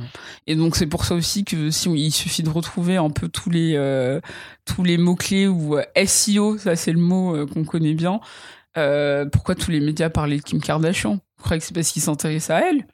Et 0.47 0.55
donc 0.55 0.75
c'est 0.75 0.87
pour 0.87 1.05
ça 1.05 1.15
aussi 1.15 1.43
que 1.43 1.69
si 1.71 1.89
il 1.89 2.11
suffit 2.11 2.43
de 2.43 2.49
retrouver 2.49 2.97
un 2.97 3.09
peu 3.09 3.27
tous 3.27 3.49
les 3.49 4.19
tous 4.65 4.83
les 4.83 4.97
mots 4.97 5.15
clés 5.15 5.47
ou 5.47 5.77
SEO, 6.05 6.57
ça 6.57 6.75
c'est 6.75 6.91
le 6.91 6.99
mot 6.99 7.45
qu'on 7.47 7.63
connaît 7.63 7.93
bien. 7.93 8.19
pourquoi 9.31 9.55
tous 9.55 9.71
les 9.71 9.79
médias 9.79 10.09
parlaient 10.09 10.37
de 10.37 10.43
Kim 10.43 10.61
Kardashian? 10.61 11.19
Vous 11.37 11.43
croyez 11.43 11.59
que 11.59 11.65
c'est 11.65 11.73
parce 11.73 11.91
qu'il 11.91 12.01
s'intéresse 12.01 12.49
à 12.49 12.59
elle 12.59 12.85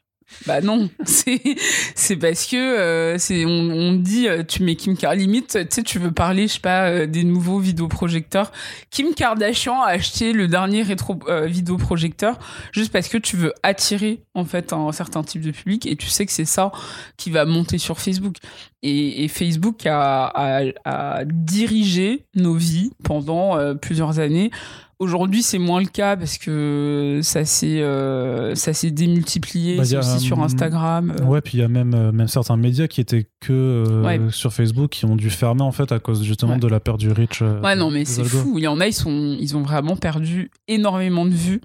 bah 0.45 0.61
non, 0.61 0.89
c'est 1.05 2.15
parce 2.17 2.45
que 2.45 2.57
euh, 2.57 3.17
c'est 3.17 3.45
on, 3.45 3.49
on 3.49 3.93
dit 3.93 4.27
euh, 4.27 4.43
tu 4.43 4.61
mets 4.61 4.75
Kim 4.75 4.97
Kardashian 4.97 5.27
limite 5.27 5.51
tu 5.53 5.67
sais 5.69 5.83
tu 5.83 5.99
veux 5.99 6.11
parler 6.11 6.47
je 6.47 6.53
sais 6.53 6.59
pas 6.59 6.89
euh, 6.89 7.05
des 7.05 7.23
nouveaux 7.23 7.59
vidéoprojecteurs. 7.59 8.51
Kim 8.91 9.13
Kardashian 9.13 9.81
a 9.81 9.87
acheté 9.87 10.33
le 10.33 10.47
dernier 10.47 10.83
rétro 10.83 11.17
vidéoprojecteur 11.45 12.37
juste 12.71 12.91
parce 12.91 13.07
que 13.07 13.17
tu 13.17 13.37
veux 13.37 13.53
attirer 13.63 14.21
en 14.33 14.43
fait 14.43 14.73
un, 14.73 14.91
certain 14.91 15.23
type 15.23 15.41
de 15.41 15.51
public 15.51 15.85
et 15.85 15.95
tu 15.95 16.07
sais 16.07 16.25
que 16.25 16.31
c'est 16.31 16.45
ça 16.45 16.71
qui 17.15 17.31
va 17.31 17.45
monter 17.45 17.77
sur 17.77 17.99
Facebook. 17.99 18.35
Et, 18.83 19.23
et 19.23 19.27
Facebook 19.27 19.85
a, 19.85 20.25
a, 20.27 20.61
a, 20.85 21.25
dirigé 21.25 22.25
nos 22.35 22.53
vies 22.53 22.91
pendant 23.03 23.75
plusieurs 23.75 24.19
années 24.19 24.51
Aujourd'hui, 24.99 25.43
c'est 25.43 25.59
moins 25.59 25.79
le 25.79 25.85
cas 25.85 26.17
parce 26.17 26.39
que 26.39 27.19
ça 27.21 27.45
s'est 27.45 27.81
euh, 27.81 28.55
ça 28.55 28.73
s'est 28.73 28.89
démultiplié 28.89 29.77
bah, 29.77 29.83
aussi 29.83 30.19
sur 30.19 30.41
Instagram. 30.41 31.13
Euh. 31.21 31.23
Ouais, 31.23 31.39
puis 31.39 31.59
il 31.59 31.61
y 31.61 31.63
a 31.63 31.67
même 31.67 31.93
euh, 31.93 32.11
même 32.11 32.27
certains 32.27 32.57
médias 32.57 32.87
qui 32.87 33.01
étaient 33.01 33.27
que 33.39 34.27
sur 34.31 34.51
Facebook 34.53 34.89
qui 34.89 35.05
ont 35.05 35.15
dû 35.15 35.29
fermer 35.29 35.61
en 35.61 35.71
fait 35.71 35.91
à 35.91 35.99
cause 35.99 36.23
justement 36.23 36.57
de 36.57 36.67
la 36.67 36.79
perte 36.79 36.99
du 36.99 37.11
reach. 37.11 37.41
ouais, 37.41 37.75
non, 37.75 37.91
mais 37.91 38.05
c'est 38.05 38.23
fou. 38.23 38.55
Il 38.57 38.63
y 38.63 38.67
en 38.67 38.79
a, 38.79 38.87
ils 38.87 38.93
sont 38.93 39.37
ils 39.39 39.55
ont 39.55 39.61
vraiment 39.61 39.95
perdu 39.95 40.49
énormément 40.67 41.25
de 41.25 41.33
vues. 41.33 41.61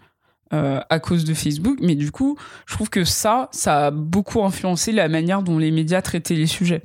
à 0.51 1.01
cause 1.01 1.25
de 1.25 1.33
Facebook, 1.33 1.79
mais 1.81 1.95
du 1.95 2.11
coup, 2.11 2.37
je 2.67 2.75
trouve 2.75 2.91
que 2.91 3.05
ça, 3.05 3.49
ça 3.53 3.87
a 3.87 3.91
beaucoup 3.91 4.45
influencé 4.45 4.93
la 4.93 5.09
manière 5.09 5.43
dont 5.43 5.57
les 5.57 5.71
médias 5.71 6.03
traitaient 6.03 6.35
les 6.35 6.47
sujets. 6.47 6.83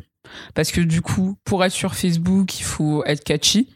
Parce 0.54 0.72
que 0.72 0.80
du 0.80 1.02
coup, 1.02 1.38
pour 1.44 1.66
être 1.66 1.74
sur 1.74 1.94
Facebook, 1.94 2.58
il 2.58 2.64
faut 2.64 3.04
être 3.04 3.26
catchy, 3.26 3.68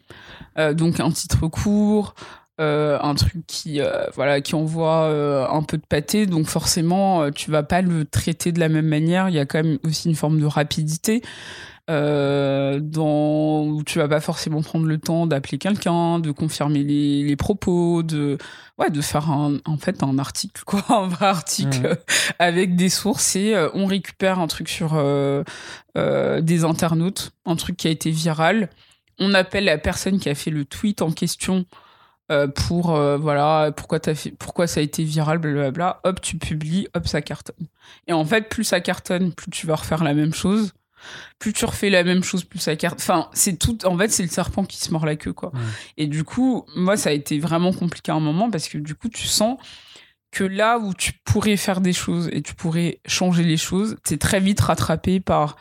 donc 0.56 1.00
un 1.00 1.10
titre 1.10 1.46
court, 1.48 2.14
euh, 2.60 2.98
un 3.00 3.14
truc 3.14 3.46
qui 3.46 3.80
euh, 3.80 4.04
voilà 4.14 4.42
qui 4.42 4.54
envoie 4.54 5.04
euh, 5.04 5.46
un 5.48 5.62
peu 5.62 5.78
de 5.78 5.86
pâté. 5.86 6.26
Donc 6.26 6.46
forcément 6.46 7.30
tu 7.30 7.50
vas 7.50 7.62
pas 7.62 7.80
le 7.80 8.04
traiter 8.04 8.52
de 8.52 8.60
la 8.60 8.68
même 8.68 8.86
manière. 8.86 9.30
Il 9.30 9.34
y 9.34 9.38
a 9.38 9.46
quand 9.46 9.62
même 9.62 9.78
aussi 9.84 10.08
une 10.08 10.14
forme 10.14 10.38
de 10.38 10.46
rapidité 10.46 11.22
dans 11.88 13.66
où 13.66 13.82
tu 13.84 13.98
vas 13.98 14.08
pas 14.08 14.20
forcément 14.20 14.62
prendre 14.62 14.86
le 14.86 14.96
temps 14.96 15.26
d'appeler 15.26 15.58
quelqu'un 15.58 16.20
de 16.20 16.30
confirmer 16.30 16.82
les, 16.82 17.22
les, 17.22 17.36
propos 17.36 18.02
de 18.02 18.38
ouais 18.78 18.88
de 18.88 19.02
faire 19.02 19.30
un, 19.30 19.58
en 19.66 19.76
fait 19.76 20.02
un 20.02 20.18
article 20.18 20.62
quoi 20.64 20.82
un 20.88 21.06
vrai 21.08 21.26
article 21.26 21.88
mmh. 21.88 22.32
avec 22.38 22.76
des 22.76 22.88
sources. 22.88 23.36
Et 23.36 23.54
on 23.74 23.86
récupère 23.86 24.38
un 24.38 24.46
truc 24.46 24.68
sur 24.68 24.92
des 25.94 26.64
internautes 26.64 27.32
un 27.46 27.56
truc 27.56 27.76
qui 27.78 27.88
a 27.88 27.90
été 27.90 28.10
viral. 28.10 28.68
On 29.18 29.34
appelle 29.34 29.64
la 29.64 29.78
personne 29.78 30.18
qui 30.18 30.28
a 30.28 30.34
fait 30.34 30.50
le 30.50 30.64
tweet 30.64 31.02
en 31.02 31.12
question 31.12 31.66
euh, 32.32 32.46
pour 32.48 32.94
euh, 32.94 33.16
voilà 33.16 33.72
pourquoi 33.76 33.98
as 34.06 34.14
fait, 34.14 34.30
pourquoi 34.32 34.66
ça 34.66 34.80
a 34.80 34.82
été 34.82 35.04
viral 35.04 35.38
blablabla. 35.38 36.00
Hop 36.04 36.20
tu 36.20 36.38
publies 36.38 36.88
hop 36.94 37.06
ça 37.06 37.22
cartonne. 37.22 37.66
Et 38.06 38.12
en 38.12 38.24
fait 38.24 38.48
plus 38.48 38.64
ça 38.64 38.80
cartonne 38.80 39.32
plus 39.32 39.50
tu 39.50 39.66
vas 39.66 39.76
refaire 39.76 40.02
la 40.02 40.14
même 40.14 40.34
chose. 40.34 40.72
Plus 41.38 41.52
tu 41.52 41.64
refais 41.64 41.90
la 41.90 42.04
même 42.04 42.22
chose 42.22 42.44
plus 42.44 42.58
ça 42.58 42.76
cartonne 42.76 43.00
enfin 43.00 43.28
c'est 43.32 43.58
tout 43.58 43.84
en 43.86 43.96
fait 43.96 44.08
c'est 44.08 44.22
le 44.22 44.28
serpent 44.28 44.64
qui 44.64 44.78
se 44.78 44.90
mord 44.90 45.06
la 45.06 45.16
queue 45.16 45.32
quoi. 45.32 45.52
Et 45.96 46.06
du 46.06 46.24
coup 46.24 46.66
moi 46.74 46.96
ça 46.96 47.10
a 47.10 47.12
été 47.12 47.38
vraiment 47.38 47.72
compliqué 47.72 48.10
à 48.10 48.14
un 48.14 48.20
moment 48.20 48.50
parce 48.50 48.68
que 48.68 48.78
du 48.78 48.94
coup 48.94 49.08
tu 49.08 49.26
sens 49.26 49.58
que 50.30 50.44
là 50.44 50.78
où 50.78 50.94
tu 50.94 51.12
pourrais 51.24 51.56
faire 51.56 51.80
des 51.80 51.92
choses 51.92 52.30
et 52.32 52.40
tu 52.40 52.54
pourrais 52.54 53.00
changer 53.06 53.44
les 53.44 53.58
choses 53.58 53.96
c'est 54.04 54.18
très 54.18 54.40
vite 54.40 54.60
rattrapé 54.60 55.20
par 55.20 55.56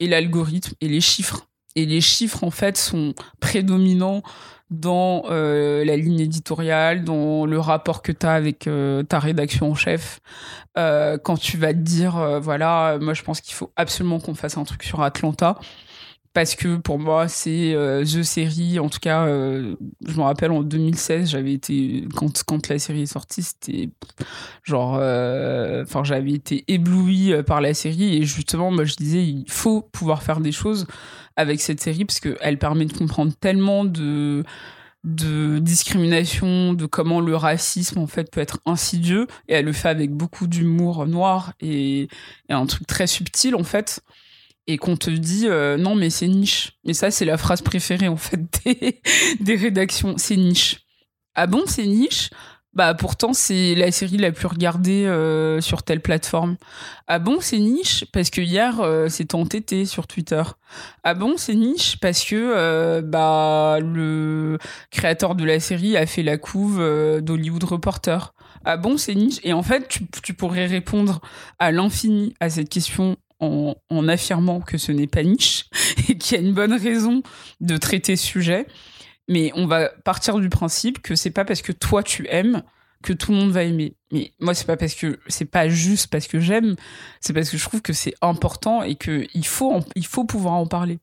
et 0.00 0.06
l'algorithme 0.06 0.74
et 0.80 0.88
les 0.88 1.00
chiffres. 1.00 1.48
Et 1.76 1.86
les 1.86 2.00
chiffres, 2.00 2.44
en 2.44 2.50
fait, 2.50 2.76
sont 2.76 3.14
prédominants 3.40 4.22
dans 4.70 5.24
euh, 5.26 5.84
la 5.84 5.96
ligne 5.96 6.20
éditoriale, 6.20 7.04
dans 7.04 7.46
le 7.46 7.58
rapport 7.58 8.02
que 8.02 8.12
tu 8.12 8.26
as 8.26 8.32
avec 8.32 8.66
euh, 8.66 9.02
ta 9.02 9.18
rédaction 9.18 9.70
en 9.70 9.74
chef. 9.74 10.20
Euh, 10.78 11.18
quand 11.18 11.36
tu 11.36 11.56
vas 11.56 11.72
te 11.72 11.78
dire, 11.78 12.40
voilà, 12.40 12.98
moi 13.00 13.14
je 13.14 13.22
pense 13.22 13.40
qu'il 13.40 13.54
faut 13.54 13.72
absolument 13.76 14.20
qu'on 14.20 14.34
fasse 14.34 14.56
un 14.56 14.64
truc 14.64 14.82
sur 14.82 15.02
Atlanta. 15.02 15.58
Parce 16.32 16.56
que 16.56 16.78
pour 16.78 16.98
moi, 16.98 17.28
c'est 17.28 17.76
The 18.02 18.24
Série. 18.24 18.80
En 18.80 18.88
tout 18.88 18.98
cas, 18.98 19.24
je 19.24 20.16
me 20.16 20.22
rappelle 20.22 20.50
en 20.50 20.64
2016, 20.64 21.30
j'avais 21.30 21.52
été. 21.52 22.08
Quand, 22.16 22.42
quand 22.42 22.66
la 22.66 22.80
série 22.80 23.02
est 23.02 23.06
sortie, 23.06 23.44
c'était. 23.44 23.90
Genre. 24.64 24.94
Enfin, 24.94 26.02
j'avais 26.02 26.32
été 26.32 26.64
ébloui 26.66 27.32
par 27.46 27.60
la 27.60 27.72
série. 27.72 28.16
Et 28.16 28.24
justement, 28.24 28.72
moi, 28.72 28.84
je 28.84 28.96
disais, 28.96 29.22
il 29.22 29.44
faut 29.48 29.80
pouvoir 29.80 30.24
faire 30.24 30.40
des 30.40 30.50
choses 30.50 30.88
avec 31.36 31.60
cette 31.60 31.80
série 31.80 32.04
parce 32.04 32.20
qu'elle 32.20 32.58
permet 32.58 32.84
de 32.86 32.92
comprendre 32.92 33.32
tellement 33.38 33.84
de 33.84 34.44
de 35.04 35.58
discrimination, 35.58 36.72
de 36.72 36.86
comment 36.86 37.20
le 37.20 37.36
racisme 37.36 37.98
en 37.98 38.06
fait 38.06 38.30
peut 38.30 38.40
être 38.40 38.60
insidieux 38.64 39.26
et 39.48 39.54
elle 39.54 39.66
le 39.66 39.74
fait 39.74 39.90
avec 39.90 40.12
beaucoup 40.12 40.46
d'humour 40.46 41.06
noir 41.06 41.52
et, 41.60 42.08
un 42.48 42.64
truc 42.64 42.86
très 42.86 43.06
subtil 43.06 43.54
en 43.54 43.64
fait 43.64 44.00
et 44.66 44.78
qu'on 44.78 44.96
te 44.96 45.10
dit 45.10 45.46
euh, 45.46 45.76
non 45.76 45.94
mais 45.94 46.08
c'est 46.08 46.26
niche 46.26 46.78
mais 46.86 46.94
ça 46.94 47.10
c'est 47.10 47.26
la 47.26 47.36
phrase 47.36 47.60
préférée 47.60 48.08
en 48.08 48.16
fait 48.16 48.40
des, 48.64 49.02
des 49.40 49.56
rédactions. 49.56 50.14
C'est 50.16 50.36
niche 50.36 50.80
ah 51.34 51.46
bon 51.46 51.64
c'est 51.66 51.86
niche? 51.86 52.30
Bah 52.74 52.94
pourtant 52.94 53.32
c'est 53.32 53.74
la 53.74 53.92
série 53.92 54.16
la 54.16 54.32
plus 54.32 54.46
regardée 54.46 55.06
euh, 55.06 55.60
sur 55.60 55.82
telle 55.82 56.00
plateforme. 56.00 56.56
Ah 57.06 57.18
bon 57.18 57.38
c'est 57.40 57.58
niche? 57.58 58.04
Parce 58.12 58.30
que 58.30 58.40
hier 58.40 58.80
euh, 58.80 59.08
c'était 59.08 59.36
entêté 59.36 59.84
sur 59.84 60.06
Twitter. 60.06 60.42
Ah 61.04 61.14
bon 61.14 61.34
c'est 61.36 61.54
niche? 61.54 61.98
Parce 62.00 62.24
que 62.24 62.34
euh, 62.34 63.00
bah 63.00 63.78
le 63.80 64.58
créateur 64.90 65.34
de 65.34 65.44
la 65.44 65.60
série 65.60 65.96
a 65.96 66.06
fait 66.06 66.22
la 66.22 66.36
couve 66.36 66.80
euh, 66.80 67.20
d'Hollywood 67.20 67.64
Reporter. 67.64 68.34
Ah 68.64 68.76
bon 68.76 68.96
c'est 68.96 69.14
niche? 69.14 69.38
Et 69.44 69.52
en 69.52 69.62
fait 69.62 69.86
tu, 69.88 70.06
tu 70.22 70.34
pourrais 70.34 70.66
répondre 70.66 71.20
à 71.58 71.70
l'infini 71.70 72.34
à 72.40 72.50
cette 72.50 72.70
question 72.70 73.16
en, 73.40 73.74
en 73.90 74.08
affirmant 74.08 74.60
que 74.60 74.78
ce 74.78 74.90
n'est 74.90 75.06
pas 75.06 75.22
niche 75.22 75.66
et 76.08 76.18
qu'il 76.18 76.36
y 76.36 76.40
a 76.40 76.42
une 76.44 76.54
bonne 76.54 76.72
raison 76.72 77.22
de 77.60 77.76
traiter 77.76 78.16
ce 78.16 78.26
sujet 78.26 78.66
mais 79.28 79.52
on 79.54 79.66
va 79.66 79.88
partir 79.88 80.38
du 80.38 80.48
principe 80.48 81.00
que 81.02 81.14
c'est 81.14 81.30
pas 81.30 81.44
parce 81.44 81.62
que 81.62 81.72
toi 81.72 82.02
tu 82.02 82.26
aimes 82.28 82.62
que 83.04 83.12
tout 83.12 83.32
le 83.32 83.38
monde 83.38 83.50
va 83.50 83.62
aimer. 83.62 83.94
Mais 84.10 84.32
moi, 84.40 84.54
c'est 84.54 84.66
pas 84.66 84.76
parce 84.76 84.94
que 84.94 85.20
c'est 85.28 85.44
pas 85.44 85.68
juste 85.68 86.08
parce 86.08 86.26
que 86.26 86.40
j'aime, 86.40 86.74
c'est 87.20 87.32
parce 87.32 87.50
que 87.50 87.58
je 87.58 87.64
trouve 87.64 87.82
que 87.82 87.92
c'est 87.92 88.14
important 88.22 88.82
et 88.82 88.96
que 88.96 89.26
il 89.34 89.46
faut 89.46 89.80
il 89.94 90.06
faut 90.06 90.24
pouvoir 90.24 90.54
en 90.54 90.66
parler. 90.66 90.98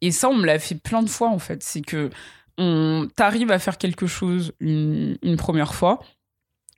Et 0.00 0.10
ça, 0.10 0.28
on 0.28 0.34
me 0.34 0.46
l'a 0.46 0.58
fait 0.58 0.74
plein 0.74 1.02
de 1.02 1.10
fois 1.10 1.28
en 1.28 1.38
fait. 1.38 1.62
C'est 1.62 1.82
que 1.82 2.10
on 2.58 3.06
t'arrive 3.14 3.50
à 3.50 3.58
faire 3.58 3.76
quelque 3.78 4.06
chose 4.06 4.52
une, 4.60 5.18
première 5.36 5.74
fois, 5.74 6.00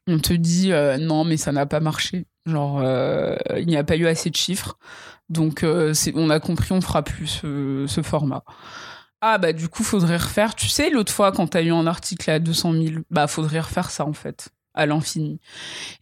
on 0.08 0.18
te 0.18 0.32
dit 0.32 0.72
euh, 0.72 0.98
non 0.98 1.24
mais 1.24 1.36
ça 1.36 1.52
n'a 1.52 1.66
pas 1.66 1.80
marché. 1.80 2.26
Genre 2.44 2.80
euh, 2.82 3.36
il 3.56 3.66
n'y 3.66 3.76
a 3.76 3.84
pas 3.84 3.96
eu 3.96 4.06
assez 4.06 4.30
de 4.30 4.36
chiffres, 4.36 4.76
donc 5.28 5.62
euh, 5.62 5.94
on 6.14 6.30
a 6.30 6.40
compris, 6.40 6.72
on 6.72 6.80
fera 6.80 7.02
plus 7.02 7.42
ce 7.42 8.02
format. 8.02 8.42
Ah 9.20 9.38
bah 9.38 9.52
du 9.52 9.68
coup 9.68 9.82
faudrait 9.82 10.16
refaire. 10.16 10.54
Tu 10.54 10.68
sais 10.68 10.90
l'autre 10.90 11.12
fois 11.12 11.32
quand 11.32 11.48
t'as 11.48 11.62
eu 11.62 11.72
un 11.72 11.86
article 11.86 12.30
à 12.30 12.38
200 12.38 12.72
000, 12.72 12.84
bah 13.10 13.26
faudrait 13.26 13.60
refaire 13.60 13.90
ça 13.90 14.06
en 14.06 14.12
fait 14.12 14.50
à 14.74 14.86
l'infini. 14.86 15.40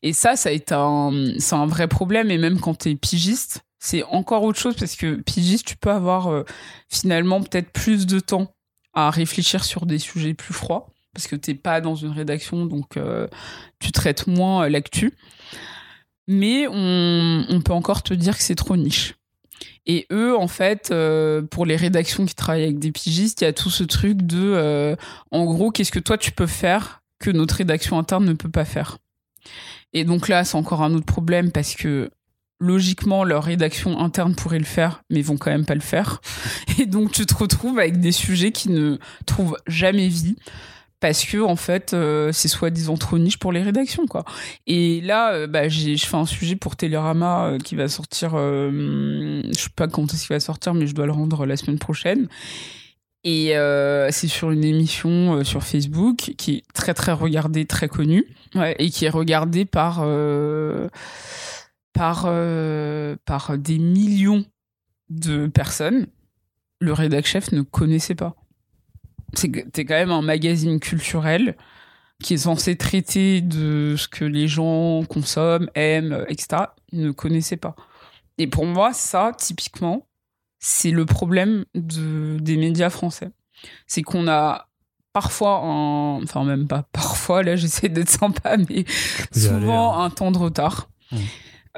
Et 0.03 0.13
ça, 0.13 0.37
ça 0.37 0.51
a 0.51 0.77
un, 0.77 1.39
c'est 1.39 1.55
un 1.55 1.67
vrai 1.67 1.89
problème. 1.89 2.31
Et 2.31 2.37
même 2.37 2.61
quand 2.61 2.75
t'es 2.75 2.95
pigiste, 2.95 3.63
c'est 3.79 4.03
encore 4.05 4.43
autre 4.43 4.59
chose 4.59 4.77
parce 4.77 4.97
que 4.97 5.15
pigiste, 5.17 5.67
tu 5.67 5.77
peux 5.77 5.91
avoir 5.91 6.29
euh, 6.29 6.45
finalement 6.91 7.43
peut-être 7.43 7.73
plus 7.73 8.07
de 8.07 8.21
temps 8.21 8.55
à 8.93 9.11
réfléchir 9.11 9.65
sur 9.65 9.87
des 9.87 9.99
sujets 9.99 10.35
plus 10.35 10.55
froids 10.55 10.89
parce 11.15 11.27
que 11.27 11.37
t'es 11.37 11.55
pas 11.55 11.81
dans 11.81 11.95
une 11.95 12.11
rédaction, 12.11 12.67
donc 12.67 12.99
euh, 12.99 13.27
tu 13.79 13.91
traites 13.91 14.27
moins 14.27 14.69
l'actu. 14.69 15.15
Mais 16.29 16.67
on 16.69 17.63
peut 17.65 17.73
encore 17.73 18.03
te 18.03 18.13
dire 18.13 18.37
que 18.37 18.43
c'est 18.43 18.55
trop 18.57 18.77
niche. 18.77 19.15
Et 19.87 20.07
eux, 20.13 20.37
en 20.37 20.49
fait, 20.49 20.91
euh, 20.91 21.43
pour 21.43 21.65
les 21.65 21.77
rédactions 21.77 22.27
qui 22.27 22.35
travaillent 22.35 22.65
avec 22.65 22.79
des 22.79 22.91
pigistes, 22.91 23.41
il 23.41 23.45
y 23.45 23.47
a 23.47 23.53
tout 23.53 23.71
ce 23.71 23.85
truc 23.85 24.23
de, 24.23 24.53
euh, 24.55 24.97
en 25.31 25.45
gros, 25.45 25.71
qu'est-ce 25.71 25.93
que 25.93 26.01
toi 26.01 26.19
tu 26.19 26.33
peux 26.33 26.49
faire 26.49 27.03
que 27.21 27.31
notre 27.31 27.57
rédaction 27.57 27.99
interne 27.99 28.25
ne 28.25 28.33
peut 28.33 28.51
pas 28.51 28.65
faire? 28.65 28.99
Et 29.93 30.05
donc 30.05 30.29
là, 30.29 30.45
c'est 30.45 30.57
encore 30.57 30.83
un 30.83 30.93
autre 30.93 31.07
problème 31.07 31.53
parce 31.53 31.75
que 31.75 32.11
logiquement, 32.59 33.23
leur 33.23 33.45
rédaction 33.45 34.01
interne 34.01 34.35
pourrait 34.35 34.59
le 34.59 34.65
faire, 34.65 35.03
mais 35.11 35.21
ils 35.21 35.25
vont 35.25 35.37
quand 35.37 35.51
même 35.51 35.67
pas 35.67 35.75
le 35.75 35.81
faire. 35.81 36.21
Et 36.79 36.87
donc, 36.87 37.13
tu 37.13 37.25
te 37.27 37.35
retrouves 37.35 37.79
avec 37.79 38.01
des 38.01 38.13
sujets 38.13 38.51
qui 38.51 38.71
ne 38.71 38.99
trouvent 39.25 39.57
jamais 39.67 40.09
vie 40.09 40.37
parce 41.07 41.25
que 41.25 41.39
en 41.39 41.55
fait 41.55 41.95
euh, 41.95 42.33
c'est 42.33 42.49
soi-disant 42.49 42.97
trop 42.97 43.17
niche 43.17 43.39
pour 43.39 43.53
les 43.53 43.63
rédactions 43.63 44.07
quoi. 44.07 44.25
Et 44.67 45.01
là 45.03 45.35
euh, 45.35 45.47
bah, 45.47 45.69
j'ai 45.69 45.97
je 45.97 46.05
fais 46.05 46.17
un 46.17 46.27
sujet 46.27 46.57
pour 46.57 46.75
Télérama 46.75 47.47
euh, 47.47 47.59
qui 47.59 47.77
va 47.77 47.87
sortir 47.87 48.31
je 48.33 49.53
sais 49.53 49.71
pas 49.77 49.87
quand 49.87 50.13
est-ce 50.13 50.27
qu'il 50.27 50.35
va 50.35 50.41
sortir 50.41 50.75
mais 50.75 50.89
je 50.89 50.97
dois 50.97 51.07
le 51.07 51.13
rendre 51.13 51.47
la 51.47 51.57
semaine 51.57 51.79
prochaine. 51.79 52.27
Et 53.23 53.55
c'est 54.11 54.29
sur 54.29 54.51
une 54.51 54.65
émission 54.65 55.43
sur 55.45 55.63
Facebook 55.63 56.33
qui 56.37 56.57
est 56.57 56.63
très 56.75 56.95
très 56.95 57.13
regardée, 57.13 57.67
très 57.67 57.89
connue 57.89 58.25
et 58.79 58.91
qui 58.91 59.05
est 59.05 59.11
regardée 59.11 59.65
par 59.65 60.05
par 61.93 62.23
par 63.25 63.59
des 63.59 63.79
millions 63.79 64.45
de 65.09 65.47
personnes. 65.47 66.07
Le 66.81 66.93
rédac 66.93 67.27
chef 67.27 67.53
ne 67.53 67.63
connaissait 67.63 68.17
pas 68.17 68.37
c'est 69.35 69.73
t'es 69.73 69.85
quand 69.85 69.95
même 69.95 70.11
un 70.11 70.23
magazine 70.23 70.81
culturel 70.81 71.57
qui 72.23 72.35
est 72.35 72.39
censé 72.39 72.77
traiter 72.77 73.41
de 73.41 73.95
ce 73.97 74.09
que 74.09 74.25
les 74.25 74.49
gens 74.49 75.03
consomment, 75.05 75.69
aiment, 75.75 76.25
etc. 76.29 76.63
Ils 76.93 77.03
ne 77.03 77.11
connaissaient 77.11 77.57
pas. 77.57 77.77
Et 78.39 78.47
pour 78.47 78.65
moi, 78.65 78.93
ça, 78.93 79.33
typiquement, 79.37 80.07
c'est 80.59 80.91
le 80.91 81.05
problème 81.05 81.65
de, 81.75 82.39
des 82.41 82.57
médias 82.57 82.91
français. 82.91 83.31
C'est 83.87 84.03
qu'on 84.03 84.29
a 84.29 84.69
parfois 85.13 85.61
un, 85.63 86.23
enfin 86.23 86.45
même 86.45 86.67
pas 86.67 86.85
parfois, 86.93 87.43
là 87.43 87.57
j'essaie 87.57 87.89
d'être 87.89 88.11
sympa, 88.11 88.57
mais 88.57 88.85
souvent 89.33 89.99
hein. 89.99 90.05
un 90.05 90.11
temps 90.11 90.31
de 90.31 90.39
retard. 90.39 90.89
Mmh. 91.13 91.17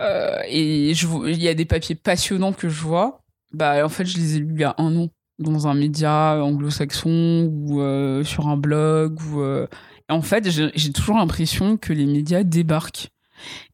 Euh, 0.00 0.38
et 0.46 0.90
il 0.90 1.42
y 1.42 1.48
a 1.48 1.54
des 1.54 1.64
papiers 1.64 1.94
passionnants 1.96 2.52
que 2.52 2.68
je 2.68 2.80
vois. 2.82 3.22
Bah, 3.52 3.84
en 3.84 3.88
fait, 3.88 4.04
je 4.04 4.16
les 4.18 4.36
ai 4.36 4.38
lus 4.40 4.54
il 4.54 4.60
y 4.60 4.64
a 4.64 4.74
un 4.78 4.96
an 4.96 5.08
dans 5.38 5.68
un 5.68 5.74
média 5.74 6.42
anglo-saxon 6.42 7.50
ou 7.52 7.80
euh, 7.80 8.24
sur 8.24 8.48
un 8.48 8.56
blog. 8.56 9.20
Ou, 9.22 9.40
euh, 9.40 9.66
En 10.08 10.22
fait, 10.22 10.48
j'ai 10.50 10.92
toujours 10.92 11.16
l'impression 11.16 11.76
que 11.76 11.92
les 11.92 12.06
médias 12.06 12.42
débarquent. 12.42 13.08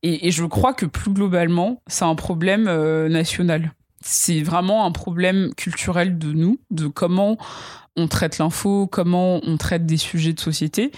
Et, 0.02 0.30
je 0.30 0.44
crois 0.44 0.74
que 0.74 0.84
plus 0.84 1.10
globalement, 1.10 1.82
c'est 1.86 2.04
un 2.04 2.14
problème 2.14 2.66
euh, 2.68 3.08
national. 3.08 3.72
C'est 4.02 4.42
vraiment 4.42 4.84
un 4.84 4.92
problème 4.92 5.54
culturel 5.56 6.18
de 6.18 6.32
nous, 6.32 6.58
de 6.70 6.86
comment 6.86 7.38
on 7.96 8.06
traite 8.08 8.36
l'info, 8.36 8.86
comment 8.86 9.40
on 9.44 9.56
traite 9.56 9.86
des 9.86 9.96
sujets 9.96 10.34
de 10.34 10.40
société. 10.40 10.90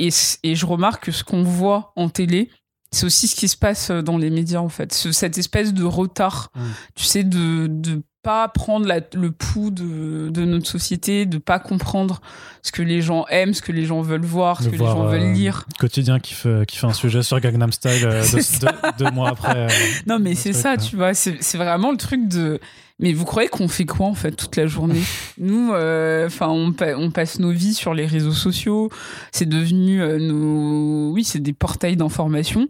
Et, 0.00 0.08
et 0.42 0.54
je 0.56 0.66
remarque 0.66 1.04
que 1.04 1.12
ce 1.12 1.22
qu'on 1.22 1.44
voit 1.44 1.92
en 1.94 2.08
télé, 2.08 2.50
c'est 2.90 3.06
aussi 3.06 3.28
ce 3.28 3.36
qui 3.36 3.46
se 3.46 3.56
passe 3.56 3.92
dans 3.92 4.18
les 4.18 4.30
médias 4.30 4.58
en 4.58 4.68
fait. 4.68 4.92
cette 4.92 5.38
espèce 5.38 5.72
de 5.72 5.84
retard, 5.84 6.50
mmh. 6.54 6.60
tu 6.96 7.04
sais, 7.04 7.22
de, 7.22 7.68
de 7.68 8.02
pas 8.22 8.48
prendre 8.48 8.86
le 9.14 9.30
pouls 9.30 9.70
de, 9.70 10.28
de, 10.28 10.44
notre 10.44 10.66
société, 10.66 11.24
de 11.24 11.38
pas 11.38 11.58
comprendre 11.58 12.20
ce 12.62 12.70
que 12.70 12.82
les 12.82 13.00
gens 13.00 13.24
aiment, 13.30 13.54
ce 13.54 13.62
que 13.62 13.72
les 13.72 13.86
gens 13.86 14.02
veulent 14.02 14.24
voir, 14.24 14.62
ce 14.62 14.68
que 14.68 14.76
les 14.76 14.84
gens 14.84 15.04
veulent 15.04 15.22
euh, 15.22 15.32
lire. 15.32 15.64
Quotidien 15.78 16.20
qui 16.20 16.34
fait, 16.34 16.66
qui 16.66 16.76
fait 16.76 16.86
un 16.86 16.92
sujet 16.92 17.22
sur 17.22 17.40
Gangnam 17.40 17.72
Style 17.72 18.04
euh, 18.04 18.22
deux, 18.98 19.10
mois 19.10 19.30
après. 19.30 19.56
Euh, 19.56 19.68
non, 20.06 20.18
mais 20.18 20.34
c'est 20.34 20.52
ça, 20.52 20.76
tu 20.76 20.96
vois, 20.96 21.14
c'est 21.14 21.56
vraiment 21.56 21.90
le 21.90 21.96
truc 21.96 22.28
de. 22.28 22.60
Mais 22.98 23.14
vous 23.14 23.24
croyez 23.24 23.48
qu'on 23.48 23.66
fait 23.66 23.86
quoi 23.86 24.08
en 24.08 24.14
fait 24.14 24.32
toute 24.32 24.56
la 24.56 24.66
journée? 24.66 25.00
Nous, 25.38 25.70
enfin, 25.70 26.48
on, 26.48 26.74
on, 26.78 27.10
passe 27.10 27.38
nos 27.38 27.50
vies 27.50 27.72
sur 27.72 27.94
les 27.94 28.04
réseaux 28.04 28.34
sociaux. 28.34 28.90
C'est 29.32 29.48
devenu 29.48 30.00
nos, 30.18 31.10
oui, 31.12 31.24
c'est 31.24 31.38
des 31.38 31.54
portails 31.54 31.96
d'information. 31.96 32.68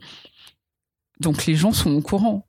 Donc 1.18 1.47
les 1.47 1.56
gens 1.56 1.72
sont 1.72 1.93
au 1.93 2.01
courant. 2.01 2.47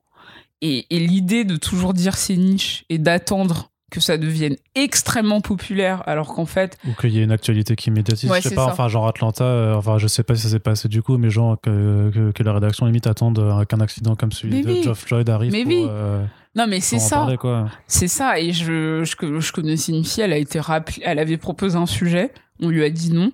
Et, 0.62 0.86
l'idée 0.92 1.44
de 1.44 1.56
toujours 1.56 1.94
dire 1.94 2.16
c'est 2.16 2.38
niche 2.38 2.86
et 2.90 3.00
d'attendre 3.00 3.72
que 3.90 4.00
ça 4.00 4.18
devienne 4.18 4.56
extrêmement 4.74 5.42
populaire 5.42 6.02
alors 6.08 6.34
qu'en 6.34 6.46
fait 6.46 6.78
ou 6.88 6.94
qu'il 6.94 7.10
y 7.10 7.20
ait 7.20 7.24
une 7.24 7.32
actualité 7.32 7.76
qui 7.76 7.92
médiatise 7.92 8.32
je 8.34 8.40
sais 8.40 8.56
pas 8.56 8.68
enfin 8.68 8.88
genre 8.88 9.06
Atlanta 9.06 9.44
euh, 9.44 9.76
enfin 9.76 9.98
je 9.98 10.08
sais 10.08 10.24
pas 10.24 10.34
si 10.34 10.44
ça 10.44 10.50
s'est 10.50 10.60
passé 10.60 10.88
du 10.88 11.02
coup 11.02 11.18
mais 11.18 11.30
genre 11.30 11.60
que, 11.62 12.32
que, 12.34 12.44
la 12.44 12.54
rédaction 12.54 12.86
limite 12.86 13.06
attende 13.06 13.40
euh, 13.40 13.66
qu'un 13.66 13.82
accident 13.82 14.16
comme 14.16 14.32
celui 14.32 14.62
de 14.62 14.82
Geoff 14.82 15.00
Floyd 15.00 15.30
arrive 15.30 15.52
mais 15.52 15.66
oui. 15.66 15.86
Euh, 15.90 16.24
non 16.56 16.68
mais 16.68 16.80
c'est 16.80 17.00
ça. 17.00 17.28
c'est 17.86 18.08
ça 18.08 18.40
et 18.40 18.54
je, 18.54 19.04
je, 19.04 19.40
je 19.42 19.52
connaissais 19.52 19.92
une 19.92 20.06
fille 20.06 20.24
elle 20.24 20.32
a 20.32 20.38
été 20.38 20.62
rappelée 20.62 21.02
elle 21.04 21.20
avait 21.20 21.38
proposé 21.38 21.78
un 21.78 21.86
sujet 21.86 22.32
on 22.62 22.70
lui 22.70 22.86
a 22.86 22.90
dit 22.90 23.12
non 23.12 23.34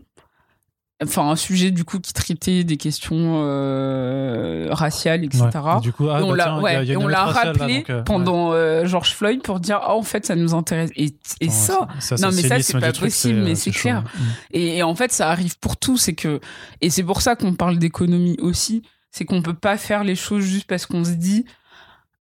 enfin 1.04 1.30
un 1.30 1.36
sujet 1.36 1.70
du 1.70 1.84
coup 1.84 2.00
qui 2.00 2.12
traitait 2.12 2.64
des 2.64 2.78
questions 2.78 3.44
euh, 3.44 4.68
raciales 4.72 5.24
etc 5.24 5.44
Ouais. 5.44 5.78
Et 5.78 5.82
du 5.82 5.94
coup, 5.94 6.10
ah, 6.10 6.20
et 6.20 6.24
on 6.24 6.30
bah, 6.32 6.36
l'a 6.36 6.60
ouais, 6.60 6.86
là, 7.08 7.26
rappelé 7.26 7.84
donc, 7.88 8.04
pendant 8.04 8.52
euh, 8.54 8.86
George 8.86 9.14
Floyd 9.14 9.42
pour 9.44 9.60
dire 9.60 9.80
ah 9.84 9.94
en 9.96 10.02
fait 10.02 10.26
ça 10.26 10.36
nous 10.36 10.56
intéresse 10.56 10.90
et, 10.96 11.14
et 11.40 11.50
ça 11.50 11.88
ça, 12.00 12.16
non, 12.16 12.30
mais 12.34 12.42
ça, 12.42 12.60
c'est 12.62 12.80
pas 12.80 12.92
possible, 12.94 13.42
mais 13.42 13.52
euh, 13.52 13.56
c'est 13.56 13.72
chaud, 13.72 13.82
clair. 13.82 14.04
ouais. 14.04 14.22
Mm. 14.22 14.26
et, 14.54 14.78
et 14.78 14.84
en 14.84 14.96
fait 14.96 15.12
ça 15.12 15.30
arrive 15.30 15.58
pour 15.60 15.78
tout 15.78 15.98
c'est 15.98 16.14
que 16.16 16.40
et 16.82 16.90
c'est 16.90 17.04
pour 17.04 17.22
ça 17.22 17.36
qu'on 17.36 17.54
parle 17.54 17.78
d'économie 17.78 18.38
aussi 18.40 18.82
c'est 19.12 19.26
qu'on 19.26 19.42
peut 19.42 19.54
pas 19.54 19.78
faire 19.78 20.04
les 20.04 20.16
choses 20.16 20.44
juste 20.44 20.66
parce 20.68 20.88
qu'on 20.88 21.04
se 21.04 21.12
dit 21.12 21.46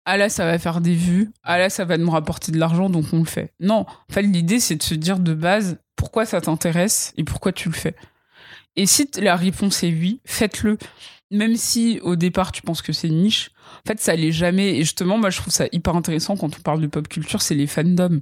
ah 0.05 0.17
là 0.17 0.29
ça 0.29 0.45
va 0.45 0.59
faire 0.59 0.81
des 0.81 0.95
vues 0.95 1.31
ah 1.45 1.59
là 1.59 1.71
ça 1.71 1.85
va 1.85 1.97
nous 1.97 2.11
rapporter 2.11 2.51
de 2.51 2.59
l'argent 2.59 2.91
donc 2.91 3.07
on 3.13 3.21
le 3.21 3.25
fait 3.25 3.53
non 3.61 3.87
en 3.89 4.13
fait 4.13 4.23
l'idée 4.23 4.59
c'est 4.59 4.77
de 4.77 4.83
se 4.83 4.95
dire 4.95 5.21
de 5.21 5.33
base 5.33 5.79
pourquoi 5.97 6.27
ça 6.27 6.41
t'intéresse 6.41 7.13
et 7.17 7.23
pourquoi 7.25 7.53
tu 7.53 7.69
le 7.69 7.75
fais 7.75 7.95
et 8.77 8.87
si 8.87 9.09
la 9.21 9.37
réponse 9.37 9.83
est 9.83 9.91
oui 9.91 10.21
faites-le. 10.25 10.79
Même 11.31 11.57
si 11.57 12.01
au 12.03 12.17
départ 12.17 12.53
tu 12.53 12.63
penses 12.63 12.83
que 12.83 12.93
c'est 12.93 13.09
une 13.09 13.23
niche 13.23 13.51
en 13.85 13.89
fait 13.89 14.01
ça 14.01 14.15
l'est 14.15 14.33
jamais. 14.33 14.77
Et 14.77 14.79
justement 14.79 15.19
moi 15.19 15.31
je 15.31 15.41
trouve 15.41 15.53
ça 15.53 15.67
hyper 15.73 15.97
intéressant 15.97 16.37
quand 16.37 16.57
on 16.57 16.63
parle 16.63 16.81
de 16.81 16.87
pop 16.87 17.09
culture 17.09 17.43
c'est 17.43 17.55
les 17.55 17.67
fandoms. 17.67 18.21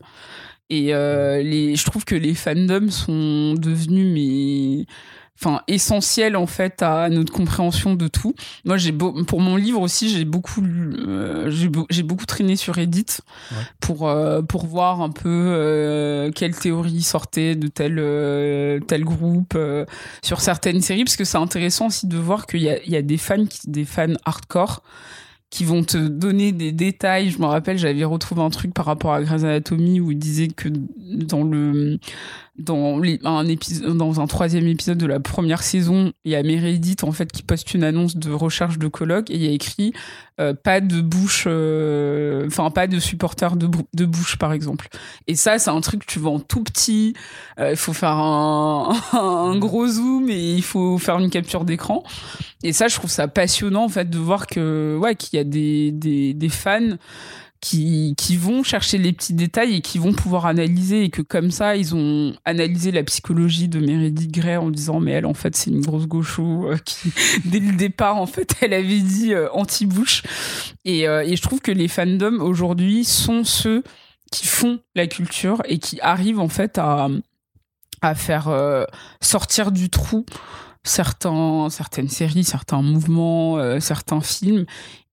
Et 0.70 0.94
euh, 0.94 1.42
je 1.42 1.84
trouve 1.84 2.04
que 2.04 2.14
les 2.14 2.34
fandoms 2.34 2.90
sont 2.90 3.54
devenus 3.54 4.06
mais 4.14 4.86
enfin 5.40 5.62
essentiels 5.66 6.36
en 6.36 6.46
fait 6.46 6.82
à 6.82 7.08
notre 7.08 7.32
compréhension 7.32 7.94
de 7.94 8.06
tout. 8.06 8.34
Moi 8.64 8.76
j'ai 8.76 8.92
beau, 8.92 9.24
pour 9.24 9.40
mon 9.40 9.56
livre 9.56 9.80
aussi 9.80 10.08
j'ai 10.08 10.24
beaucoup 10.24 10.62
euh, 10.62 11.50
j'ai 11.50 11.68
beau- 11.68 11.86
j'ai 11.90 12.02
beaucoup 12.04 12.26
traîné 12.26 12.54
sur 12.56 12.74
Reddit 12.74 13.06
Ouais. 13.50 13.56
pour 13.80 14.08
euh, 14.08 14.42
pour 14.42 14.66
voir 14.66 15.00
un 15.00 15.10
peu 15.10 15.28
euh, 15.28 16.30
quelles 16.32 16.54
théories 16.56 17.02
sortaient 17.02 17.56
de 17.56 17.66
tel 17.66 17.98
euh, 17.98 18.78
tel 18.80 19.04
groupe 19.04 19.54
euh, 19.56 19.84
sur 20.22 20.40
certaines 20.40 20.80
séries 20.80 21.04
parce 21.04 21.16
que 21.16 21.24
c'est 21.24 21.38
intéressant 21.38 21.86
aussi 21.88 22.06
de 22.06 22.16
voir 22.18 22.46
qu'il 22.46 22.62
y 22.62 22.68
a, 22.70 22.80
il 22.84 22.90
y 22.92 22.96
a 22.96 23.02
des 23.02 23.18
fans 23.18 23.46
qui, 23.46 23.68
des 23.68 23.84
fans 23.84 24.14
hardcore 24.24 24.82
qui 25.50 25.64
vont 25.64 25.84
te 25.84 25.98
donner 25.98 26.50
des 26.52 26.72
détails. 26.72 27.28
Je 27.28 27.38
me 27.38 27.44
rappelle, 27.44 27.76
j'avais 27.76 28.04
retrouvé 28.04 28.40
un 28.40 28.48
truc 28.48 28.72
par 28.72 28.86
rapport 28.86 29.12
à 29.12 29.22
Grey's 29.22 29.44
Anatomy 29.44 30.00
où 30.00 30.10
il 30.10 30.18
disait 30.18 30.48
que 30.48 30.70
dans 30.70 31.44
le 31.44 31.98
dans 32.58 33.00
un 33.24 33.44
dans 33.94 34.20
un 34.20 34.26
troisième 34.26 34.66
épisode 34.66 34.98
de 34.98 35.06
la 35.06 35.20
première 35.20 35.62
saison, 35.62 36.12
il 36.24 36.32
y 36.32 36.36
a 36.36 36.42
Meredith 36.42 37.02
en 37.02 37.12
fait 37.12 37.32
qui 37.32 37.42
poste 37.42 37.72
une 37.72 37.82
annonce 37.82 38.16
de 38.16 38.30
recherche 38.30 38.78
de 38.78 38.88
colloque 38.88 39.30
et 39.30 39.36
il 39.36 39.42
y 39.42 39.48
a 39.48 39.52
écrit 39.52 39.94
euh, 40.38 40.52
pas 40.52 40.80
de 40.82 41.00
bouche, 41.00 41.44
euh, 41.46 42.48
pas 42.74 42.86
de 42.86 42.98
supporters 42.98 43.56
de, 43.56 43.66
bou- 43.66 43.88
de 43.94 44.04
bouche 44.04 44.36
par 44.36 44.52
exemple. 44.52 44.88
Et 45.26 45.34
ça, 45.34 45.58
c'est 45.58 45.70
un 45.70 45.80
truc 45.80 46.04
que 46.04 46.12
tu 46.12 46.18
en 46.26 46.40
tout 46.40 46.62
petit. 46.62 47.14
Euh, 47.58 47.70
Il 47.70 47.76
faut 47.76 47.94
faire 47.94 48.16
un, 48.16 49.56
gros 49.58 49.86
zoom 49.86 50.28
et 50.28 50.54
il 50.54 50.62
faut 50.62 50.98
faire 50.98 51.18
une 51.18 51.30
capture 51.30 51.64
d'écran. 51.64 52.02
Et 52.62 52.72
ça, 52.74 52.88
je 52.88 52.96
trouve 52.96 53.10
ça 53.10 53.28
passionnant 53.28 53.84
en 53.84 53.88
fait 53.88 54.10
de 54.10 54.18
voir 54.18 54.46
que 54.46 54.98
ouais 55.00 55.16
qu'il 55.16 55.38
y 55.38 55.40
a 55.40 55.44
des 55.44 56.48
fans 56.50 56.96
qui, 57.62 58.36
vont 58.36 58.64
chercher 58.64 58.98
les 58.98 59.12
petits 59.12 59.34
détails 59.34 59.76
et 59.76 59.80
qui 59.82 59.98
vont 59.98 60.12
pouvoir 60.12 60.46
analyser 60.46 61.04
et 61.04 61.10
que 61.10 61.22
comme 61.22 61.52
ça 61.52 61.76
ils 61.76 61.94
ont 61.94 62.34
analysé 62.44 62.90
la 62.90 63.04
psychologie 63.04 63.68
de 63.68 63.78
Meredith 63.78 64.32
Grey 64.32 64.56
en 64.56 64.68
disant 64.68 64.98
mais 64.98 65.12
elle 65.12 65.26
en 65.26 65.34
fait 65.34 65.54
c'est 65.54 65.70
une 65.70 65.80
grosse 65.80 66.08
gaucho 66.08 66.66
euh, 66.66 66.76
qui 66.84 67.12
dès 67.44 67.60
le 67.60 67.76
départ 67.76 68.16
en 68.16 68.26
fait 68.26 68.56
elle 68.60 68.74
avait 68.74 69.00
dit 69.00 69.32
euh, 69.32 69.48
anti-bouche 69.52 70.24
et, 70.84 71.06
euh, 71.06 71.22
et 71.24 71.36
je 71.36 71.42
trouve 71.42 71.60
que 71.60 71.70
les 71.70 71.86
fandoms 71.86 72.40
aujourd'hui 72.40 73.04
sont 73.04 73.44
ceux 73.44 73.84
qui 74.32 74.46
font 74.46 74.80
la 74.96 75.06
culture 75.06 75.62
et 75.66 75.78
qui 75.78 76.00
arrivent 76.00 76.40
en 76.40 76.48
fait 76.48 76.78
à, 76.78 77.08
à 78.00 78.14
faire 78.16 78.48
sortir 79.20 79.70
du 79.70 79.90
trou 79.90 80.24
certains, 80.84 81.68
certaines 81.70 82.08
séries, 82.08 82.42
certains 82.42 82.80
mouvements, 82.80 83.78
certains 83.78 84.22
films, 84.22 84.64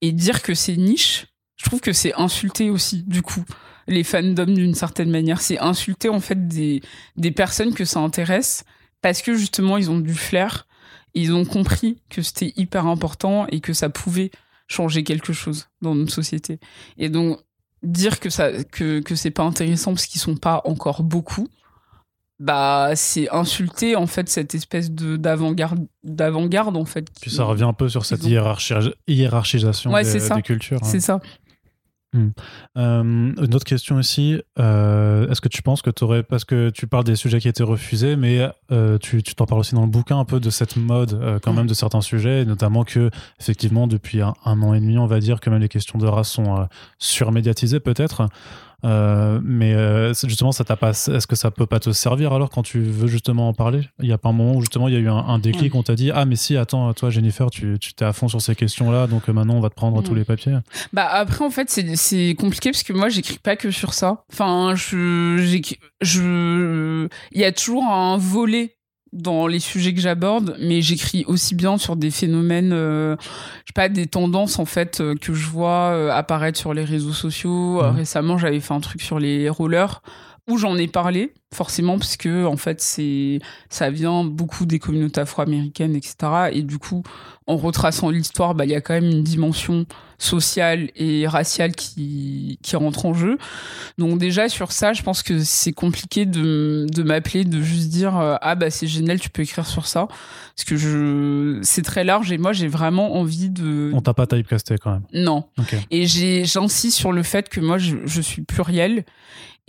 et 0.01 0.13
dire 0.13 0.41
que 0.41 0.53
c'est 0.53 0.77
niche, 0.77 1.27
je 1.61 1.65
trouve 1.65 1.81
que 1.81 1.93
c'est 1.93 2.13
insulter 2.15 2.69
aussi, 2.69 3.03
du 3.03 3.21
coup, 3.21 3.43
les 3.87 4.03
fandoms 4.03 4.45
d'une 4.53 4.75
certaine 4.75 5.09
manière. 5.11 5.41
C'est 5.41 5.59
insulter 5.59 6.09
en 6.09 6.19
fait 6.19 6.47
des, 6.47 6.81
des 7.17 7.31
personnes 7.31 7.73
que 7.73 7.85
ça 7.85 7.99
intéresse 7.99 8.63
parce 9.01 9.21
que 9.21 9.35
justement 9.35 9.77
ils 9.77 9.89
ont 9.91 9.99
du 9.99 10.13
flair, 10.13 10.67
ils 11.15 11.33
ont 11.33 11.45
compris 11.45 12.01
que 12.09 12.21
c'était 12.21 12.53
hyper 12.55 12.85
important 12.87 13.45
et 13.47 13.59
que 13.61 13.73
ça 13.73 13.89
pouvait 13.89 14.31
changer 14.67 15.03
quelque 15.03 15.33
chose 15.33 15.67
dans 15.81 15.95
notre 15.95 16.13
société. 16.13 16.59
Et 16.97 17.09
donc 17.09 17.39
dire 17.81 18.19
que 18.19 18.29
ça 18.29 18.51
que, 18.63 18.99
que 18.99 19.15
c'est 19.15 19.31
pas 19.31 19.43
intéressant 19.43 19.93
parce 19.93 20.05
qu'ils 20.05 20.21
sont 20.21 20.35
pas 20.35 20.61
encore 20.65 21.01
beaucoup 21.03 21.47
bah 22.39 22.91
c'est 22.95 23.29
insulter 23.31 23.95
en 23.97 24.07
fait 24.07 24.29
cette 24.29 24.55
espèce 24.55 24.91
de 24.91 25.17
d'avant-garde 25.17 25.85
d'avant-garde 26.03 26.77
en 26.77 26.85
fait 26.85 27.07
Puis 27.21 27.31
ça 27.31 27.43
revient 27.43 27.63
un 27.65 27.73
peu 27.73 27.89
sur 27.89 28.05
cette 28.05 28.23
hiérarchisation 29.07 29.91
Ouais, 29.91 30.03
des, 30.03 30.09
c'est 30.09 30.19
ça. 30.21 30.35
des 30.35 30.41
cultures. 30.41 30.79
hein. 30.81 30.87
Ça 32.13 32.19
Euh, 32.77 33.03
une 33.03 33.55
autre 33.55 33.65
question 33.65 33.97
aussi, 33.97 34.41
euh, 34.59 35.29
est-ce 35.29 35.41
que 35.41 35.47
tu 35.47 35.61
penses 35.61 35.81
que 35.81 35.89
tu 35.89 36.03
aurais, 36.03 36.23
parce 36.23 36.45
que 36.45 36.69
tu 36.69 36.87
parles 36.87 37.03
des 37.03 37.15
sujets 37.15 37.39
qui 37.39 37.47
étaient 37.47 37.63
refusés, 37.63 38.15
mais 38.15 38.47
euh, 38.71 38.97
tu 38.97 39.21
tu 39.23 39.35
t'en 39.35 39.45
parles 39.45 39.61
aussi 39.61 39.75
dans 39.75 39.83
le 39.83 39.91
bouquin 39.91 40.17
un 40.17 40.25
peu 40.25 40.39
de 40.39 40.49
cette 40.49 40.75
mode 40.75 41.39
quand 41.43 41.53
même 41.53 41.67
de 41.67 41.73
certains 41.73 42.01
sujets, 42.01 42.41
et 42.41 42.45
notamment 42.45 42.83
que 42.83 43.09
effectivement 43.39 43.87
depuis 43.87 44.21
un, 44.21 44.33
un 44.45 44.61
an 44.61 44.73
et 44.73 44.79
demi, 44.79 44.97
on 44.97 45.07
va 45.07 45.19
dire 45.19 45.39
que 45.39 45.49
même 45.49 45.61
les 45.61 45.69
questions 45.69 45.99
de 45.99 46.07
race 46.07 46.29
sont 46.29 46.67
surmédiatisées 46.97 47.79
peut-être. 47.79 48.27
Euh, 48.85 49.39
mais 49.43 49.73
euh, 49.73 50.13
justement, 50.13 50.51
ça 50.51 50.63
t'a 50.63 50.75
pas. 50.77 50.91
Est-ce 50.91 51.27
que 51.27 51.35
ça 51.35 51.51
peut 51.51 51.65
pas 51.65 51.79
te 51.79 51.91
servir 51.91 52.31
alors 52.33 52.49
quand 52.49 52.63
tu 52.63 52.79
veux 52.81 53.07
justement 53.07 53.49
en 53.49 53.53
parler? 53.53 53.81
Il 53.99 54.07
y 54.07 54.13
a 54.13 54.17
pas 54.17 54.29
un 54.29 54.33
moment 54.33 54.55
où 54.55 54.61
justement 54.61 54.87
il 54.87 54.93
y 54.93 54.97
a 54.97 54.99
eu 54.99 55.09
un, 55.09 55.17
un 55.17 55.37
déclic, 55.39 55.75
on 55.75 55.83
t'a 55.83 55.95
dit 55.95 56.11
ah 56.13 56.25
mais 56.25 56.35
si 56.37 56.55
attends 56.57 56.93
toi 56.93 57.09
Jennifer 57.09 57.49
tu 57.51 57.77
tu 57.79 57.93
t'es 57.93 58.05
à 58.05 58.13
fond 58.13 58.27
sur 58.27 58.41
ces 58.41 58.55
questions-là, 58.55 59.07
donc 59.07 59.27
euh, 59.27 59.33
maintenant 59.33 59.55
on 59.55 59.59
va 59.61 59.69
te 59.69 59.75
prendre 59.75 59.99
Mm. 60.01 60.03
tous 60.03 60.15
les 60.15 60.23
papiers. 60.23 60.57
Bah 60.93 61.07
après 61.11 61.43
en 61.43 61.49
fait 61.49 61.69
c'est 61.69 61.95
c'est 61.95 62.35
compliqué 62.39 62.71
parce 62.71 62.83
que 62.83 62.93
moi 62.93 63.09
j'écris 63.09 63.37
pas 63.39 63.55
que 63.55 63.71
sur 63.71 63.93
ça. 63.93 64.23
Enfin 64.31 64.75
je 64.75 65.37
je 66.01 67.07
il 67.33 67.41
y 67.41 67.43
a 67.45 67.51
toujours 67.51 67.83
un 67.83 68.17
volet 68.17 68.75
dans 69.11 69.47
les 69.47 69.59
sujets 69.59 69.93
que 69.93 70.01
j'aborde, 70.01 70.55
mais 70.59 70.81
j'écris 70.81 71.25
aussi 71.27 71.55
bien 71.55 71.77
sur 71.77 71.95
des 71.95 72.11
phénomènes, 72.11 72.73
euh, 72.73 73.15
je 73.19 73.67
sais 73.67 73.73
pas, 73.73 73.89
des 73.89 74.05
tendances 74.05 74.59
en 74.59 74.65
fait 74.65 75.01
euh, 75.01 75.15
que 75.15 75.33
je 75.33 75.47
vois 75.47 75.91
euh, 75.91 76.11
apparaître 76.11 76.59
sur 76.59 76.73
les 76.73 76.83
réseaux 76.83 77.13
sociaux. 77.13 77.81
Mhm. 77.81 77.95
récemment, 77.95 78.37
j'avais 78.37 78.59
fait 78.59 78.73
un 78.73 78.79
truc 78.79 79.01
sur 79.01 79.19
les 79.19 79.49
rollers 79.49 80.01
où 80.49 80.57
j'en 80.57 80.75
ai 80.77 80.87
parlé 80.87 81.33
forcément 81.53 81.97
parce 81.97 82.15
que 82.15 82.45
en 82.45 82.57
fait 82.57 82.79
c'est 82.79 83.39
ça 83.69 83.89
vient 83.89 84.23
beaucoup 84.23 84.65
des 84.67 84.77
communautés 84.79 85.21
afro-américaines, 85.21 85.95
etc. 85.95 86.15
Et 86.51 86.61
du 86.61 86.77
coup, 86.77 87.01
en 87.47 87.57
retraçant 87.57 88.09
l'histoire, 88.11 88.53
bah 88.53 88.65
il 88.65 88.71
y 88.71 88.75
a 88.75 88.81
quand 88.81 88.93
même 88.93 89.09
une 89.09 89.23
dimension 89.23 89.85
sociale 90.19 90.91
et 90.95 91.25
raciale 91.27 91.71
qui, 91.71 92.59
qui 92.61 92.75
rentre 92.75 93.05
en 93.05 93.13
jeu. 93.13 93.37
Donc 93.97 94.19
déjà 94.19 94.47
sur 94.49 94.71
ça, 94.73 94.93
je 94.93 95.01
pense 95.01 95.23
que 95.23 95.39
c'est 95.39 95.71
compliqué 95.71 96.25
de, 96.25 96.85
de 96.93 97.03
m'appeler, 97.03 97.45
de 97.45 97.61
juste 97.61 97.89
dire 97.89 98.17
euh, 98.17 98.35
ah 98.41 98.53
bah 98.55 98.69
c'est 98.69 98.85
génial, 98.87 99.19
tu 99.19 99.29
peux 99.29 99.41
écrire 99.41 99.65
sur 99.65 99.87
ça, 99.87 100.07
parce 100.55 100.65
que 100.67 100.75
je 100.75 101.59
c'est 101.63 101.81
très 101.83 102.03
large 102.03 102.31
et 102.31 102.37
moi 102.37 102.53
j'ai 102.53 102.67
vraiment 102.67 103.15
envie 103.15 103.49
de 103.49 103.91
On 103.95 104.01
t'a 104.01 104.13
pas 104.13 104.27
typecasté 104.27 104.75
quand 104.77 104.91
même. 104.91 105.03
non 105.13 105.45
Ok. 105.57 105.75
et 105.89 106.05
j'ai 106.05 106.45
j'insiste 106.45 106.97
sur 106.97 107.11
le 107.11 107.23
fait 107.23 107.49
que 107.49 107.59
moi 107.61 107.77
je, 107.77 107.95
je 108.05 108.21
suis 108.21 108.41
pluriel 108.43 109.05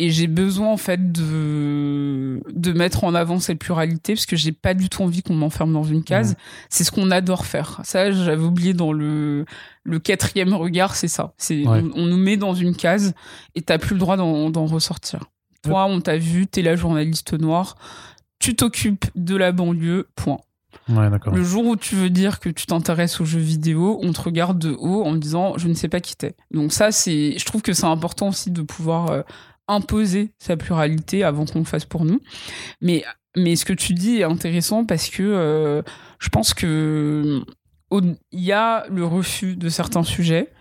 et 0.01 0.11
j'ai 0.11 0.27
besoin 0.27 0.69
en 0.69 0.77
fait 0.77 1.13
de 1.13 2.41
de 2.53 2.73
mettre 2.73 3.05
en 3.05 3.15
avant 3.15 3.39
cette 3.39 3.59
pluralité 3.59 4.15
parce 4.15 4.27
que 4.27 4.37
j'ai 4.37 4.53
pas 4.53 4.75
du 4.75 4.89
tout 4.89 5.03
envie 5.03 5.23
qu'on 5.23 5.35
m'enferme 5.35 5.73
dans 5.73 5.85
une 5.85 6.03
case. 6.03 6.31
Mhm. 6.31 6.37
C'est 6.71 6.85
ce 6.85 6.91
qu'on 6.91 7.11
adore 7.11 7.45
faire. 7.47 7.81
Ça 7.85 8.11
j'avais 8.11 8.43
oublié 8.43 8.73
dans 8.75 8.93
le 8.93 9.45
le 9.85 9.99
quatrième 9.99 10.55
regard, 10.55 10.97
c'est 10.97 11.09
ça. 11.09 11.33
C'est 11.37 11.67
Ouais. 11.67 11.83
on, 11.95 12.03
on 12.03 12.07
nous 12.07 12.17
met 12.17 12.37
dans 12.37 12.55
une 12.55 12.75
case 12.75 13.13
et 13.55 13.63
t'as 13.63 13.79
plus 13.79 13.95
le 13.95 14.01
droit 14.01 14.17
d'en 14.17 14.67
ressortir. 14.67 15.25
Toi, 15.63 15.85
on 15.87 16.01
t'a 16.01 16.17
vu, 16.17 16.47
t'es 16.47 16.63
la 16.63 16.75
journaliste 16.75 17.35
noire, 17.39 17.77
tu 18.39 18.57
t'occupes 18.57 19.05
de 19.15 19.37
la 19.37 19.53
banlieue, 19.53 20.09
point. 20.17 20.39
Ouais. 20.89 21.09
Le 21.33 21.43
jour 21.45 21.67
où 21.67 21.77
tu 21.77 21.95
veux 21.95 22.11
dire 22.11 22.41
que 22.41 22.49
tu 22.49 22.65
t'intéresses 22.67 23.21
aux 23.21 23.25
jeux 23.25 23.41
vidéo, 23.41 23.99
on 24.03 24.13
te 24.13 24.21
regarde 24.23 24.59
de 24.59 24.71
haut 24.71 25.05
en 25.05 25.15
disant 25.15 25.59
je 25.59 25.69
ne 25.69 25.75
sais 25.75 25.89
pas 25.89 26.01
qui 26.01 26.17
t'es. 26.17 26.35
Donc 26.53 26.73
ça, 26.73 26.91
c'est, 26.93 27.39
je 27.39 27.45
trouve 27.45 27.61
que 27.63 27.73
c'est 27.73 27.87
important 27.87 28.29
aussi 28.29 28.51
de 28.51 28.63
pouvoir 28.63 29.11
euh, 29.11 29.23
imposer 29.71 30.33
sa 30.39 30.57
pluralité 30.57 31.25
avant 31.25 31.45
qu'on 31.47 31.61
le 31.61 31.65
fasse 31.65 31.85
pour 31.85 32.05
nous. 32.05 32.21
Mais 32.81 33.05
mais 33.37 33.55
ce 33.57 33.65
que 33.65 33.73
tu 33.73 33.95
dis 33.95 34.17
est 34.19 34.25
intéressant 34.25 34.85
parce 34.85 35.09
que 35.09 35.23
euh, 35.23 35.83
je 36.19 36.29
pense 36.29 36.53
que 36.55 37.43
au- 37.91 38.01
il 38.33 38.41
y 38.41 38.53
a 38.53 38.87
le 38.91 39.05
refus 39.05 39.57
de 39.57 39.69
certains 39.69 40.03
sujets 40.03 40.53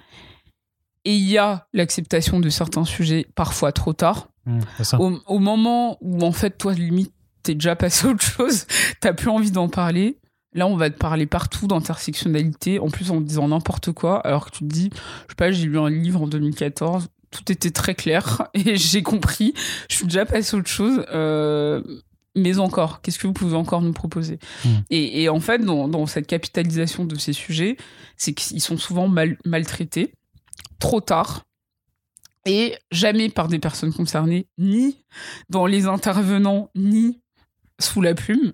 et 1.06 1.15
il 1.15 1.27
y 1.27 1.38
a 1.38 1.68
l'acceptation 1.73 2.40
de 2.40 2.49
certains 2.49 2.86
sujets 2.86 3.26
parfois 3.36 3.72
trop 3.72 3.94
tard. 3.94 4.30
Mmh, 4.45 4.60
au, 4.99 5.19
au 5.27 5.40
moment 5.40 5.98
où 6.02 6.23
en 6.23 6.31
fait 6.31 6.57
toi 6.57 6.73
limite 6.73 7.14
t'es 7.44 7.53
déjà 7.56 7.76
passé 7.76 8.07
à 8.07 8.11
autre 8.11 8.23
chose 8.23 8.65
t'as 9.02 9.14
plus 9.14 9.30
envie 9.30 9.52
d'en 9.52 9.68
parler. 9.69 10.18
Là 10.53 10.65
on 10.68 10.76
va 10.76 10.90
te 10.90 10.98
parler 10.98 11.26
partout 11.27 11.68
d'intersectionnalité 11.68 12.80
en 12.80 12.90
plus 12.90 13.11
en 13.11 13.22
disant 13.22 13.48
n'importe 13.48 13.91
quoi 13.91 14.19
alors 14.26 14.45
que 14.45 14.52
tu 14.52 14.60
te 14.60 14.73
dis 14.73 14.90
je 14.94 15.30
sais 15.30 15.36
pas 15.38 15.52
j'ai 15.52 15.65
lu 15.65 15.77
un 15.80 15.90
livre 15.90 16.22
en 16.23 16.27
2014 16.27 17.07
tout 17.31 17.51
était 17.51 17.72
très 17.72 17.95
clair 17.95 18.47
et 18.53 18.76
j'ai 18.76 19.03
compris 19.03 19.53
je 19.89 19.95
suis 19.95 20.06
déjà 20.06 20.26
passé 20.26 20.56
à 20.56 20.60
autre 20.60 20.69
chose 20.69 21.06
euh, 21.11 21.81
mais 22.35 22.60
encore, 22.60 23.01
qu'est-ce 23.01 23.19
que 23.19 23.27
vous 23.27 23.34
pouvez 23.34 23.56
encore 23.56 23.81
nous 23.81 23.91
proposer? 23.91 24.39
Mm. 24.64 24.69
et, 24.91 25.23
et 25.23 25.30
en 25.30 25.39
fait, 25.39 25.60
dans, 25.60 25.88
dans 25.88 26.06
cette 26.06 26.27
capitalisation 26.27 27.03
de 27.03 27.15
ces 27.15 27.34
sujets, 27.34 27.76
c'est 28.18 28.34
qu'ils 28.34 28.61
sont 28.61 28.77
souvent 28.77 29.07
mal, 29.07 29.38
maltraités, 29.45 30.14
trop 30.80 31.01
tard, 31.01 31.43
et 32.45 32.76
jamais 32.91 33.30
par 33.30 33.47
des 33.47 33.60
personnes 33.60 33.93
concernées, 33.93 34.47
ni 34.57 35.03
dans 35.49 35.65
les 35.65 35.88
intervenants, 35.88 36.69
ni 36.76 37.19
sous 37.80 38.01
la 38.01 38.14
plume. 38.14 38.53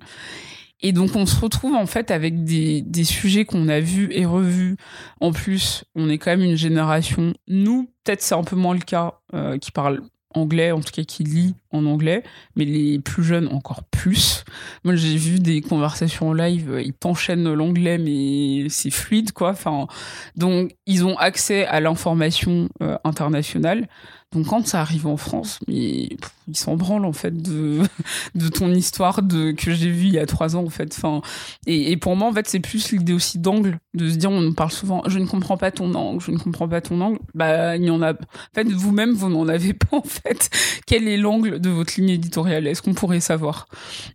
Et 0.86 0.92
donc 0.92 1.16
on 1.16 1.26
se 1.26 1.42
retrouve 1.42 1.74
en 1.74 1.88
fait 1.88 2.12
avec 2.12 2.44
des, 2.44 2.84
des 2.84 3.06
sujets 3.06 3.44
qu'on 3.44 3.70
a 3.70 3.80
vus 3.80 4.08
et 4.12 4.24
revus. 4.24 4.78
En 5.20 5.32
plus, 5.32 5.84
on 5.96 6.10
est 6.10 6.20
quand 6.20 6.30
même 6.30 6.44
une 6.44 6.58
génération, 6.58 7.34
nous, 7.48 7.90
peut-être 8.04 8.22
c'est 8.22 8.36
un 8.36 8.44
peu 8.44 8.56
moins 8.56 8.76
le 8.76 8.82
cas, 8.82 9.16
euh, 9.34 9.58
qui 9.58 9.72
parle 9.72 10.04
anglais, 10.36 10.72
en 10.72 10.82
tout 10.82 10.92
cas 10.94 11.02
qui 11.02 11.24
lit 11.24 11.56
en 11.72 11.88
anglais, 11.88 12.22
mais 12.56 12.66
les 12.66 13.00
plus 13.00 13.24
jeunes 13.24 13.48
encore 13.48 13.84
plus. 13.86 14.44
Moi 14.84 14.96
j'ai 14.96 15.18
vu 15.18 15.40
des 15.40 15.62
conversations 15.62 16.30
en 16.30 16.34
live, 16.34 16.72
euh, 16.72 16.84
ils 16.84 16.94
t'enchaînent 16.94 17.52
l'anglais, 17.52 17.98
mais 17.98 18.70
c'est 18.70 18.92
fluide 18.92 19.32
quoi. 19.32 19.50
Enfin, 19.50 19.88
donc 20.36 20.76
ils 20.86 21.04
ont 21.04 21.18
accès 21.18 21.66
à 21.66 21.80
l'information 21.80 22.70
euh, 22.84 22.96
internationale. 23.04 23.88
Donc 24.36 24.48
quand 24.48 24.68
ça 24.68 24.82
arrive 24.82 25.08
en 25.08 25.16
France, 25.16 25.60
mais 25.68 26.10
pff, 26.10 26.32
ils 26.48 26.58
s'en 26.58 26.76
branlent 26.76 27.06
en 27.06 27.14
fait 27.14 27.42
de, 27.42 27.82
de 28.36 28.50
ton 28.50 28.72
histoire 28.72 29.22
de, 29.22 29.52
que 29.52 29.72
j'ai 29.72 29.90
vue 29.90 30.08
il 30.08 30.14
y 30.14 30.20
a 30.20 30.26
trois 30.26 30.56
ans 30.56 30.64
en 30.64 30.70
fait. 30.70 30.94
Enfin, 30.96 31.22
et, 31.66 31.92
et 31.92 31.98
pour 31.98 32.16
moi 32.16 32.28
en 32.28 32.34
fait 32.34 32.48
c'est 32.48 32.60
plus 32.60 32.92
l'idée 32.92 33.14
aussi 33.14 33.40
d'angle, 33.40 33.80
de 33.94 34.10
se 34.10 34.16
dire 34.16 34.30
on 34.30 34.54
parle 34.54 34.72
souvent 34.72 35.04
je 35.08 35.20
ne 35.20 35.26
comprends 35.26 35.58
pas 35.58 35.72
ton 35.72 35.94
angle, 35.96 36.22
je 36.22 36.32
ne 36.32 36.38
comprends 36.38 36.68
pas 36.68 36.82
ton 36.82 37.00
angle. 37.02 37.20
Bah 37.34 37.78
il 37.78 37.86
y 37.86 37.90
en 37.90 38.02
a. 38.02 38.12
En 38.12 38.54
fait 38.54 38.68
vous-même 38.68 39.14
vous 39.14 39.30
n'en 39.30 39.48
avez 39.48 39.74
pas 39.74 39.98
en 39.98 40.04
fait. 40.04 40.50
Quel 40.86 41.08
est 41.08 41.18
l'angle 41.18 41.60
de 41.60 41.70
votre 41.70 41.94
ligne 41.98 42.10
éditoriale? 42.10 42.68
Est-ce 42.68 42.82
qu'on 42.82 42.94
pourrait 42.94 43.22
savoir? 43.22 43.68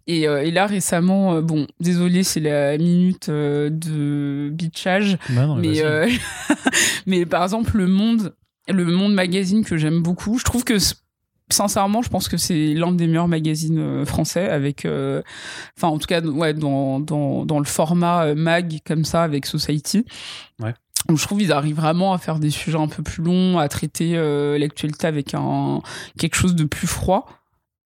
Et, 0.06 0.28
euh, 0.28 0.42
et 0.42 0.50
là 0.50 0.66
récemment, 0.66 1.34
euh, 1.34 1.40
bon 1.40 1.66
désolé 1.80 2.24
c'est 2.24 2.40
la 2.40 2.76
minute 2.76 3.30
euh, 3.30 3.70
de 3.70 4.50
bitchage, 4.52 5.16
Bah 5.30 5.46
non, 5.46 5.56
mais 5.56 5.82
mais 7.06 7.24
par 7.26 7.42
exemple 7.42 7.78
le 7.78 7.86
Monde, 7.86 8.34
le 8.72 8.84
Monde 8.84 9.14
magazine 9.14 9.64
que 9.64 9.76
j'aime 9.76 10.02
beaucoup, 10.02 10.38
je 10.38 10.44
trouve 10.44 10.64
que 10.64 10.78
sincèrement, 11.50 12.02
je 12.02 12.08
pense 12.08 12.28
que 12.28 12.36
c'est 12.36 12.74
l'un 12.74 12.92
des 12.92 13.06
meilleurs 13.06 13.28
magazines 13.28 13.78
euh, 13.78 14.04
français 14.04 14.48
avec 14.48 14.84
euh, 14.84 15.22
enfin 15.76 15.88
en 15.88 15.98
tout 15.98 16.06
cas 16.06 16.20
ouais 16.20 16.54
dans 16.54 17.00
dans 17.00 17.44
dans 17.44 17.58
le 17.58 17.64
format 17.64 18.26
euh, 18.26 18.34
mag 18.34 18.78
comme 18.86 19.04
ça 19.04 19.22
avec 19.22 19.46
Society. 19.46 20.04
Ouais. 20.60 20.74
Donc, 21.08 21.18
je 21.18 21.26
trouve 21.26 21.38
qu'ils 21.38 21.52
arrivent 21.52 21.76
vraiment 21.76 22.12
à 22.12 22.18
faire 22.18 22.38
des 22.38 22.50
sujets 22.50 22.78
un 22.78 22.88
peu 22.88 23.02
plus 23.02 23.22
longs, 23.22 23.58
à 23.58 23.68
traiter 23.68 24.16
euh, 24.16 24.58
l'actualité 24.58 25.06
avec 25.06 25.34
un 25.34 25.80
quelque 26.18 26.36
chose 26.36 26.54
de 26.54 26.64
plus 26.64 26.86
froid. 26.86 27.26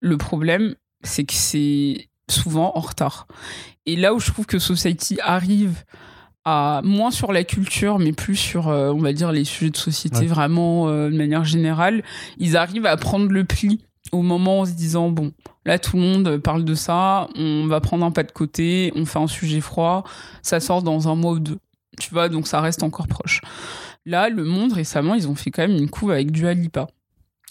Le 0.01 0.19
problème, 0.19 0.75
c'est 1.03 1.25
que 1.25 1.33
c'est 1.33 2.09
souvent 2.29 2.73
en 2.75 2.81
retard. 2.81 3.27
Et 3.87 3.97
là 3.97 4.15
où 4.15 4.21
je 4.21 4.31
trouve 4.31 4.47
que 4.47 4.59
Society 4.59 5.19
arrive 5.23 5.85
à 6.45 6.81
moins 6.85 7.11
sur 7.11 7.33
la 7.33 7.45
culture, 7.45 7.99
mais 7.99 8.13
plus 8.13 8.37
sur, 8.37 8.69
euh, 8.69 8.91
on 8.93 8.99
va 9.01 9.13
dire, 9.13 9.33
les 9.33 9.45
sujets 9.45 9.71
de 9.71 9.77
société 9.77 10.21
Ouais. 10.21 10.27
vraiment 10.27 10.89
euh, 10.89 11.09
de 11.11 11.17
manière 11.17 11.45
générale, 11.45 12.03
ils 12.39 12.57
arrivent 12.57 12.87
à 12.87 12.97
prendre 12.97 13.31
le 13.31 13.45
pli 13.45 13.81
au 14.13 14.21
moment 14.23 14.61
en 14.61 14.65
se 14.67 14.73
disant 14.73 15.09
bon, 15.09 15.33
là 15.65 15.79
tout 15.79 15.97
le 15.97 16.03
monde 16.03 16.37
parle 16.39 16.65
de 16.65 16.75
ça, 16.75 17.29
on 17.37 17.67
va 17.67 17.81
prendre 17.81 18.05
un 18.05 18.11
pas 18.11 18.23
de 18.23 18.33
côté, 18.33 18.93
on 18.95 19.07
fait 19.07 19.19
un 19.19 19.27
sujet 19.27 19.61
froid, 19.63 20.05
ça 20.43 20.61
sort 20.61 20.83
dans 20.83 21.09
un 21.09 21.15
mois 21.15 21.33
ou 21.33 21.39
deux. 21.41 21.59
Tu 21.99 22.11
vois, 22.11 22.29
donc 22.29 22.47
ça 22.47 22.61
reste 22.61 22.83
encore 22.83 23.09
proche. 23.09 23.41
Là, 24.05 24.29
Le 24.29 24.45
Monde, 24.45 24.73
récemment, 24.75 25.15
ils 25.15 25.29
ont 25.29 25.35
fait 25.35 25.51
quand 25.51 25.63
même 25.63 25.77
une 25.79 25.89
couve 25.89 26.11
avec 26.11 26.31
Dua 26.31 26.53
Lipa. 26.53 26.89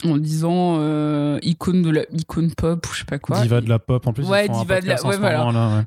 En 0.05 0.17
disant 0.17 0.77
euh, 0.79 1.39
icône 1.43 1.81
de 1.81 1.89
la 1.89 2.01
icône 2.11 2.51
pop 2.51 2.85
ou 2.85 2.93
je 2.93 2.99
sais 2.99 3.05
pas 3.05 3.19
quoi. 3.19 3.39
Diva 3.41 3.61
de 3.61 3.69
la 3.69 3.79
pop 3.79 4.05
en 4.05 4.11
plus. 4.13 4.25
Ouais, 4.27 4.47
diva 4.59 4.81
de 4.81 4.87
la- 4.87 4.95
ouais, 5.09 5.15
voilà. 5.21 5.37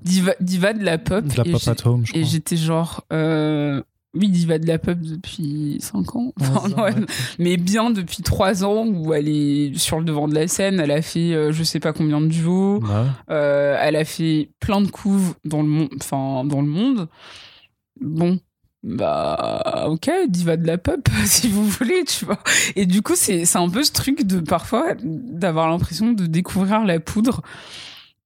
Diva, 0.03 0.33
diva 0.41 0.73
de 0.73 0.83
la 0.85 0.99
pop. 0.99 1.25
De 1.25 1.37
la 1.37 1.47
et 1.47 1.53
pop 1.53 1.61
at 1.69 1.87
home, 1.89 2.07
je 2.07 2.15
et 2.17 2.25
j'étais 2.25 2.57
genre, 2.57 3.05
euh, 3.13 3.83
oui, 4.15 4.31
diva 4.31 4.59
de 4.59 4.67
la 4.67 4.79
pop 4.79 4.99
depuis 4.99 5.77
5 5.81 6.17
ans. 6.17 6.33
Enfin, 6.41 6.71
ouais, 6.83 6.95
mais 7.39 7.59
bien 7.59 7.91
depuis 7.91 8.23
3 8.23 8.65
ans 8.65 8.87
où 8.87 9.13
elle 9.13 9.29
est 9.29 9.77
sur 9.79 9.99
le 9.99 10.05
devant 10.07 10.29
de 10.29 10.35
la 10.35 10.49
scène. 10.49 10.81
Elle 10.81 10.93
a 10.93 11.03
fait 11.03 11.35
euh, 11.35 11.53
je 11.53 11.63
sais 11.63 11.81
pas 11.81 11.93
combien 11.93 12.23
de 12.23 12.29
duos. 12.29 12.81
Euh, 13.31 13.77
elle 13.79 13.97
a 13.97 14.05
fait 14.07 14.49
plein 14.61 14.81
de 14.81 14.89
couves 14.89 15.35
dans 15.45 15.61
le 15.61 15.69
monde. 15.69 15.91
Enfin, 16.01 16.45
dans 16.47 16.63
le 16.63 16.69
monde. 16.69 17.09
Bon. 18.01 18.39
Bah, 18.89 19.87
ok, 19.89 20.09
diva 20.29 20.57
de 20.57 20.65
la 20.67 20.79
pop, 20.79 21.09
si 21.27 21.49
vous 21.49 21.65
voulez, 21.67 22.05
tu 22.05 22.25
vois. 22.25 22.39
Et 22.77 22.87
du 22.87 23.03
coup, 23.03 23.15
c'est 23.17 23.45
c'est 23.45 23.59
un 23.59 23.69
peu 23.69 23.83
ce 23.83 23.91
truc 23.91 24.25
de 24.25 24.39
parfois 24.39 24.95
d'avoir 25.03 25.69
l'impression 25.69 26.13
de 26.13 26.27
découvrir 26.27 26.85
la 26.85 27.01
poudre 27.01 27.43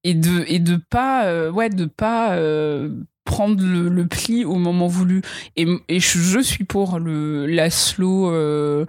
et 0.05 0.12
de 0.15 0.45
et 0.49 0.59
de 0.59 0.77
pas 0.77 1.24
euh, 1.27 1.51
ouais 1.51 1.70
de 1.70 1.87
pas 1.87 2.35
euh, 2.35 2.91
prendre 3.24 3.62
le, 3.65 3.89
le 3.89 4.07
pli 4.07 4.45
au 4.45 4.57
moment 4.57 4.87
voulu 4.87 5.23
et, 5.57 5.66
et 5.89 5.99
je, 6.01 6.19
je 6.19 6.41
suis 6.41 6.65
pour 6.65 6.99
le 6.99 7.47
la 7.47 7.70
slow 7.70 8.31
euh, 8.31 8.85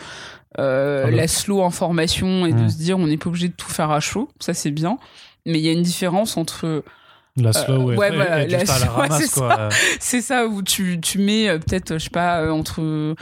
euh, 0.60 1.06
Ah 1.06 1.12
bah. 1.12 1.18
la 1.18 1.28
slow 1.28 1.64
information 1.64 2.46
et 2.46 2.54
de 2.54 2.64
Mm. 2.64 2.70
se 2.70 2.78
dire 2.78 2.98
on 3.00 3.08
n'est 3.08 3.18
pas 3.18 3.30
obligé 3.30 3.48
de 3.50 3.54
tout 3.54 3.70
faire 3.70 3.92
à 3.92 4.00
chaud 4.00 4.30
ça 4.40 4.54
c'est 4.54 4.72
bien 4.72 4.98
mais 5.46 5.60
il 5.60 5.66
y 5.66 5.70
a 5.70 5.74
une 5.74 5.82
différence 5.84 6.38
entre 6.38 6.84
La 7.38 7.54
slow, 7.54 7.74
Euh, 7.92 7.96
ouais, 7.96 8.10
et- 8.10 8.16
voilà, 8.16 8.44
et 8.44 8.48
la 8.48 8.64
la 8.64 8.74
ramasse, 8.92 9.26
c'est 9.26 9.40
quoi. 9.40 9.70
c'est 10.00 10.22
ça 10.22 10.48
où 10.48 10.62
tu, 10.62 11.00
tu 11.02 11.18
mets 11.20 11.48
euh, 11.50 11.60
peut-être 11.60 11.94
je 11.94 12.04
sais 12.06 12.10
pas 12.10 12.42
euh, 12.42 12.50
entre 12.52 13.16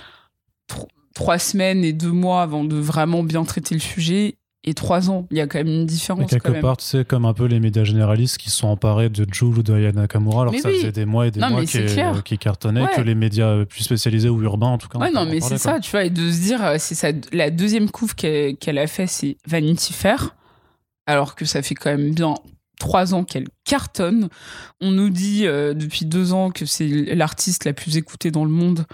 tro- 0.68 0.88
trois 1.14 1.38
semaines 1.38 1.84
et 1.84 1.94
deux 1.94 2.12
mois 2.12 2.42
avant 2.42 2.64
de 2.64 2.76
vraiment 2.76 3.24
bien 3.24 3.44
traiter 3.44 3.76
le 3.76 3.82
sujet 3.82 4.36
et 4.66 4.74
trois 4.74 5.10
ans 5.10 5.26
il 5.32 5.38
y 5.38 5.42
a 5.42 5.48
quand 5.48 5.60
même 5.60 5.68
une 5.68 5.82
Et 5.84 5.86
différence 5.86 6.24
quand 6.24 6.28
quelque 6.28 6.50
même 6.52 6.62
part, 6.62 6.76
tu 6.78 6.86
sais, 6.86 7.06
comme 7.06 7.26
un 7.26 7.34
peu 7.34 7.46
les 7.46 7.60
médias 7.62 7.84
généralistes 7.86 8.38
qui 8.38 8.50
sont 8.50 8.68
emparés 8.68 9.10
de 9.10 9.26
Jules 9.32 9.60
ou 9.60 9.64
de 9.64 9.74
Aya 9.74 9.92
Nakamura, 9.94 10.42
alors 10.42 10.52
Mais 10.54 10.58
que 10.58 10.64
ça 10.64 10.70
oui. 10.70 10.76
faisait 10.78 10.92
des 10.92 11.06
mois 11.06 11.28
et 11.28 11.32
des 11.32 11.40
Non, 11.40 11.50
mois 11.52 11.62
qui, 11.62 11.68
c'est 11.68 12.38
cartonnaient, 12.38 12.82
Ouais. 12.82 12.94
que 12.96 13.02
les 13.02 13.16
médias 13.16 13.64
plus 13.66 13.84
spécialisés 13.84 14.28
ou 14.28 14.42
urbains, 14.44 14.68
en 14.68 14.78
tout 14.78 14.90
cas. 14.90 15.00
Ouais, 15.00 15.10
on 15.16 15.24
non, 15.24 15.26
mais 15.32 15.40
c'est 15.40 15.58
ça, 15.58 15.80
tu 15.80 15.92
vois, 15.92 16.04
et 16.04 16.10
de 16.10 16.30
se 16.30 16.42
dire, 16.42 16.62
euh, 16.64 16.76
c'est 16.78 16.96
ça, 16.96 17.10
la 17.32 17.52
deuxième 17.52 17.90
couve 17.90 18.16
qu'elle 18.16 18.58
qu'elle 18.58 18.78
a 18.80 18.88
fait, 18.88 19.08
c'est 19.08 19.38
Vanity 19.48 19.94
Fair, 19.94 20.36
alors 21.06 21.36
que 21.36 21.46
ça 21.46 21.62
fait 21.62 21.76
quand 21.76 21.92
même 21.92 22.14
bien 22.14 22.34
trois 22.80 23.14
ans 23.14 23.24
qu'elle 23.24 23.48
cartonne. 23.66 24.30
On 24.82 24.90
nous 24.90 25.12
dit 25.12 25.46
euh, 25.46 25.76
depuis 25.76 26.06
deux 26.06 26.34
ans 26.34 26.50
que 26.50 26.66
c'est 26.66 26.88
l'artiste 26.88 27.66
la 27.66 27.74
plus 27.74 27.98
écoutée 27.98 28.32
dans 28.32 28.46
le 28.46 28.50
monde, 28.50 28.86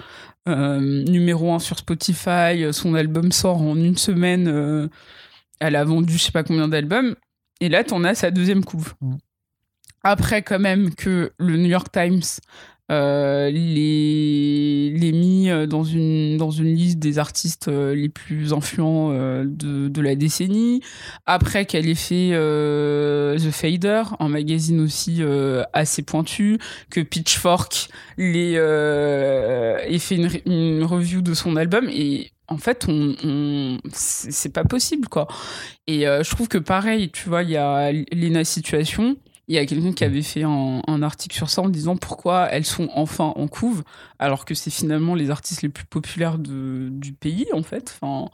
euh, 0.49 1.03
numéro 1.05 1.53
un 1.53 1.59
sur 1.59 1.79
Spotify, 1.79 2.73
son 2.73 2.93
album 2.95 3.31
sort 3.31 3.61
en 3.61 3.77
une 3.77 3.97
semaine, 3.97 4.47
euh, 4.47 4.89
elle 5.59 5.77
a 5.77 5.85
vendu 5.85 6.13
je 6.13 6.23
sais 6.23 6.31
pas 6.31 6.43
combien 6.43 6.67
d'albums, 6.67 7.15
et 7.61 7.69
là, 7.69 7.83
t'en 7.83 8.03
as 8.03 8.15
sa 8.15 8.31
deuxième 8.31 8.65
couve. 8.65 8.93
Mm. 9.01 9.15
Après, 10.03 10.43
quand 10.43 10.59
même, 10.59 10.93
que 10.93 11.31
le 11.39 11.57
New 11.57 11.69
York 11.69 11.91
Times 11.91 12.21
euh, 12.91 13.49
les, 13.49 15.11
mis 15.11 15.49
euh, 15.49 15.65
dans 15.65 15.83
une, 15.83 16.37
dans 16.37 16.51
une 16.51 16.75
liste 16.75 16.99
des 16.99 17.17
artistes 17.17 17.67
euh, 17.67 17.95
les 17.95 18.09
plus 18.09 18.53
influents 18.53 19.09
de, 19.09 19.87
de 19.87 20.01
la 20.01 20.15
décennie. 20.15 20.81
Après 21.25 21.65
qu'elle 21.65 21.87
ait 21.87 21.95
fait 21.95 22.31
The 22.31 23.51
Fader, 23.51 24.03
un 24.19 24.29
magazine 24.29 24.81
aussi 24.81 25.21
assez 25.73 26.03
pointu, 26.03 26.59
que 26.89 27.01
Pitchfork 27.01 27.89
les, 28.17 28.53
ait 28.53 29.99
fait 29.99 30.15
une, 30.15 30.29
une 30.45 30.83
review 30.83 31.21
de 31.21 31.33
son 31.33 31.55
album. 31.55 31.89
Et 31.89 32.31
en 32.47 32.57
fait, 32.57 32.87
c'est 33.91 34.53
pas 34.53 34.63
possible, 34.63 35.07
quoi. 35.07 35.27
Et 35.87 36.01
je 36.01 36.29
trouve 36.29 36.47
que 36.47 36.57
pareil, 36.57 37.09
tu 37.11 37.29
vois, 37.29 37.43
il 37.43 37.51
y 37.51 37.57
a 37.57 37.91
Lena 37.91 38.43
Situation. 38.43 39.17
Il 39.47 39.55
y 39.55 39.57
a 39.59 39.65
quelqu'un 39.65 39.93
qui 39.93 40.03
avait 40.03 40.23
fait 40.23 40.43
un, 40.43 40.81
un 40.87 41.03
article 41.03 41.35
sur 41.35 41.49
ça 41.49 41.61
en 41.61 41.69
disant 41.69 41.97
pourquoi 41.97 42.47
elles 42.49 42.65
sont 42.65 42.89
enfin 42.95 43.31
en 43.35 43.47
couve, 43.47 43.83
alors 44.17 44.43
que 44.45 44.55
c'est 44.55 44.71
finalement 44.71 45.13
les 45.13 45.29
artistes 45.29 45.61
les 45.61 45.69
plus 45.69 45.85
populaires 45.85 46.39
de, 46.39 46.89
du 46.91 47.13
pays, 47.13 47.45
en 47.53 47.61
fait. 47.61 47.95
Enfin, 48.01 48.29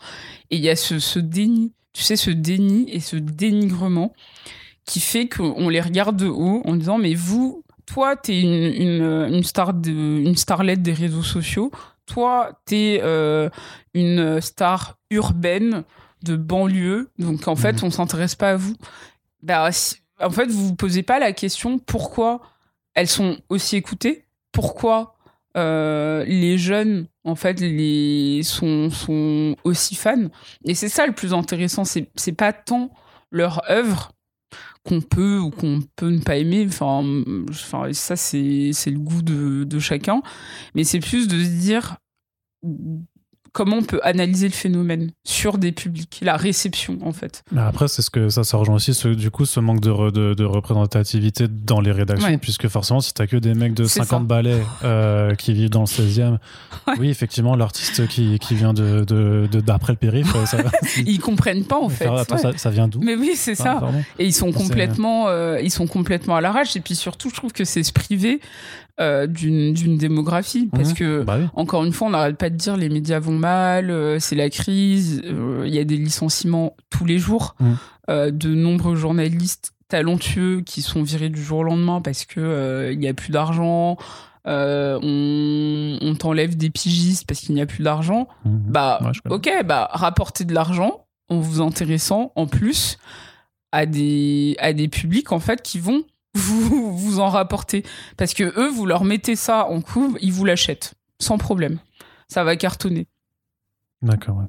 et 0.50 0.56
il 0.56 0.62
y 0.62 0.70
a 0.70 0.76
ce, 0.78 1.00
ce 1.00 1.20
déni, 1.20 1.74
tu 1.94 2.02
sais, 2.04 2.16
ce 2.16 2.32
déni 2.32 2.86
et 2.90 3.02
ce 3.02 3.18
dénigrement 3.18 4.14
qui 4.86 5.00
fait 5.02 5.28
qu'on 5.28 5.68
les 5.70 5.82
regarde 5.82 6.16
de 6.18 6.28
haut 6.28 6.62
en 6.66 6.76
disant 6.76 6.98
mais 6.98 7.14
vous, 7.14 7.64
toi, 7.86 8.16
t'es 8.16 8.40
une, 8.40 8.54
une, 8.54 9.34
une, 9.34 9.44
star 9.44 9.74
de, 9.74 9.92
une 9.92 10.36
starlette 10.38 10.82
des 10.82 10.94
réseaux 10.94 11.24
sociaux, 11.24 11.72
toi, 12.06 12.60
t'es 12.66 13.02
euh, 13.04 13.50
une 13.94 14.40
star 14.40 14.98
urbaine 15.10 15.84
de 16.24 16.36
banlieue, 16.38 17.10
donc 17.20 17.48
en 17.50 17.56
fait, 17.58 17.82
Mhm. 17.82 17.88
on 17.88 17.92
s'intéresse 17.92 18.36
pas 18.36 18.52
à 18.52 18.56
vous. 18.56 18.76
Bah, 19.44 19.72
si- 19.72 19.96
en 20.22 20.30
fait, 20.30 20.48
vous 20.48 20.68
vous 20.68 20.76
posez 20.76 21.04
pas 21.04 21.20
la 21.20 21.34
question 21.34 21.80
pourquoi 21.80 22.42
elles 22.94 23.08
sont 23.08 23.38
aussi 23.50 23.76
écoutées, 23.76 24.26
pourquoi 24.52 25.16
euh, 25.58 26.24
les 26.26 26.58
jeunes, 26.58 27.08
en 27.24 27.36
fait, 27.36 27.60
sont, 28.44 29.56
aussi 29.64 29.96
fans. 29.96 30.28
Et 30.66 30.76
c'est 30.76 30.90
ça 30.90 31.06
le 31.06 31.14
plus 31.14 31.34
intéressant, 31.34 31.84
c'est 31.86 32.36
pas 32.36 32.54
tant 32.54 32.92
leur 33.32 33.70
œuvre 33.70 34.12
qu'on 34.84 35.02
peut 35.02 35.38
ou 35.38 35.52
qu'on 35.52 35.82
peut 35.96 36.10
ne 36.10 36.20
pas 36.20 36.38
aimer. 36.38 36.68
Ça, 36.70 38.16
c'est 38.16 38.72
c'est 38.74 38.92
le 38.92 39.00
goût 39.00 39.22
de, 39.22 39.64
de 39.64 39.80
chacun. 39.80 40.22
Mais 40.76 40.84
c'est 40.84 41.00
plus 41.00 41.28
de 41.28 41.42
se 41.44 41.50
dire 41.50 41.98
comment 43.54 43.78
on 43.78 43.84
peut 43.84 44.00
analyser 44.04 44.48
le 44.48 44.54
phénomène 44.54 45.12
sur 45.24 45.58
des 45.58 45.72
publics, 45.72 46.20
la 46.22 46.38
réception 46.38 46.98
en 47.02 47.12
fait. 47.12 47.44
Mais 47.52 47.62
après, 47.62 47.88
c'est 47.88 48.02
ce 48.02 48.10
que 48.10 48.30
ça, 48.30 48.44
ça 48.44 48.58
rejoint 48.58 48.76
aussi 48.76 48.94
ce, 48.94 49.10
du 49.10 49.30
coup 49.30 49.46
ce 49.46 49.60
manque 49.60 49.82
de, 49.82 50.10
de, 50.12 50.34
de 50.34 50.46
représentativité 50.46 51.48
dans 51.48 51.82
les 51.82 51.92
rédactions, 51.92 52.38
puisque 52.38 52.68
forcément, 52.70 53.02
si 53.02 53.14
t'as 53.14 53.28
que 53.28 53.38
des 53.38 53.54
mecs 53.54 53.74
de 53.74 53.84
50 53.84 54.26
balais 54.26 54.62
euh, 54.84 55.36
qui 55.36 55.54
vivent 55.54 55.70
dans 55.70 55.82
le 55.82 55.86
16e, 55.86 56.38
oui, 57.00 57.10
effectivement, 57.10 57.56
l'artiste 57.56 58.08
qui, 58.08 58.40
qui 58.40 58.56
vient 58.56 58.74
de, 58.74 59.48
d'après 59.60 59.94
le 59.94 59.98
périph, 59.98 60.34
ça, 60.46 60.58
ils 61.06 61.20
comprennent 61.20 61.66
pas 61.66 61.80
en 61.80 61.90
fait. 61.90 62.08
Attends, 62.08 62.38
ça, 62.56 62.70
vient 62.70 62.88
d'où? 62.88 63.02
Mais 63.02 63.16
oui, 63.16 63.34
c'est 63.36 63.56
ça. 63.56 63.82
Et 64.18 64.26
ils 64.26 64.34
sont 64.34 64.52
complètement, 64.52 65.28
euh, 65.28 65.60
ils 65.62 65.72
sont 65.72 65.88
complètement 65.88 66.36
à 66.36 66.42
l'arrache. 66.42 66.76
Et 66.76 66.80
puis 66.80 66.96
surtout, 66.96 67.30
je 67.30 67.36
trouve 67.36 67.52
que 67.52 67.66
c'est 67.66 67.84
se 67.84 67.92
priver 67.92 68.40
euh, 69.00 69.26
d'une 69.26 69.98
démographie 69.98 70.68
parce 70.68 70.90
mhm. 70.90 70.96
que 70.96 71.24
bah 71.24 71.40
encore 71.54 71.86
une 71.86 71.94
fois 71.94 72.10
on 72.10 72.12
n'arrête 72.12 72.36
pas 72.36 72.50
de 72.50 72.56
dire 72.56 72.76
les 72.76 72.90
médias 72.90 73.20
vont 73.20 73.38
mal 73.38 73.90
euh, 73.90 74.20
c'est 74.20 74.36
la 74.36 74.50
crise 74.50 75.22
euh, 75.24 75.64
il 75.66 75.74
y 75.74 75.80
a 75.80 75.86
des 75.86 75.96
licenciements 75.96 76.76
tous 76.90 77.06
les 77.06 77.18
jours 77.18 77.56
mhm. 77.62 78.32
de 78.32 78.54
nombreux 78.54 78.96
journalistes 78.96 79.72
talentueux 79.88 80.62
qui 80.62 80.82
sont 80.82 81.04
virés 81.04 81.30
du 81.30 81.42
jour 81.42 81.60
au 81.60 81.64
lendemain 81.64 82.02
parce 82.02 82.26
que 82.26 82.92
il 82.92 83.00
n'y 83.00 83.08
a 83.08 83.14
plus 83.14 83.32
d'argent 83.32 83.96
on, 84.46 85.98
on 86.02 86.16
t'enlève 86.16 86.58
des 86.58 86.70
pigistes 86.70 87.26
parce 87.26 87.40
qu'il 87.40 87.56
n'y 87.56 87.62
a 87.62 87.66
plus 87.66 87.84
d'argent 87.84 88.28
mhm. 88.44 88.60
bah 88.68 89.00
ok 89.30 89.50
bah 89.66 89.90
rapporter 89.94 90.44
de 90.44 90.54
l'argent 90.54 91.06
en 91.30 91.40
vous 91.40 91.62
intéressant 91.62 92.34
en 92.36 92.46
plus 92.46 92.98
à 93.72 93.86
des 93.86 94.58
à 94.60 94.74
des 94.74 94.90
publics 94.90 95.32
en 95.32 95.40
fait 95.40 95.62
qui 95.62 95.80
vont 95.80 96.04
vous 96.34 96.96
vous 96.98 97.20
en 97.20 97.30
rapportez. 97.30 97.84
Parce 98.18 98.34
que 98.34 98.44
eux, 98.60 98.70
vous 98.70 98.86
leur 98.86 99.04
mettez 99.04 99.36
ça 99.36 99.68
en 99.68 99.82
couve, 99.82 100.18
ils 100.22 100.34
vous 100.34 100.46
l'achètent. 100.46 100.94
Sans 101.20 101.38
problème. 101.38 101.80
Ça 102.28 102.44
va 102.44 102.56
cartonner. 102.56 103.08
D'accord, 104.02 104.38
ouais. 104.38 104.46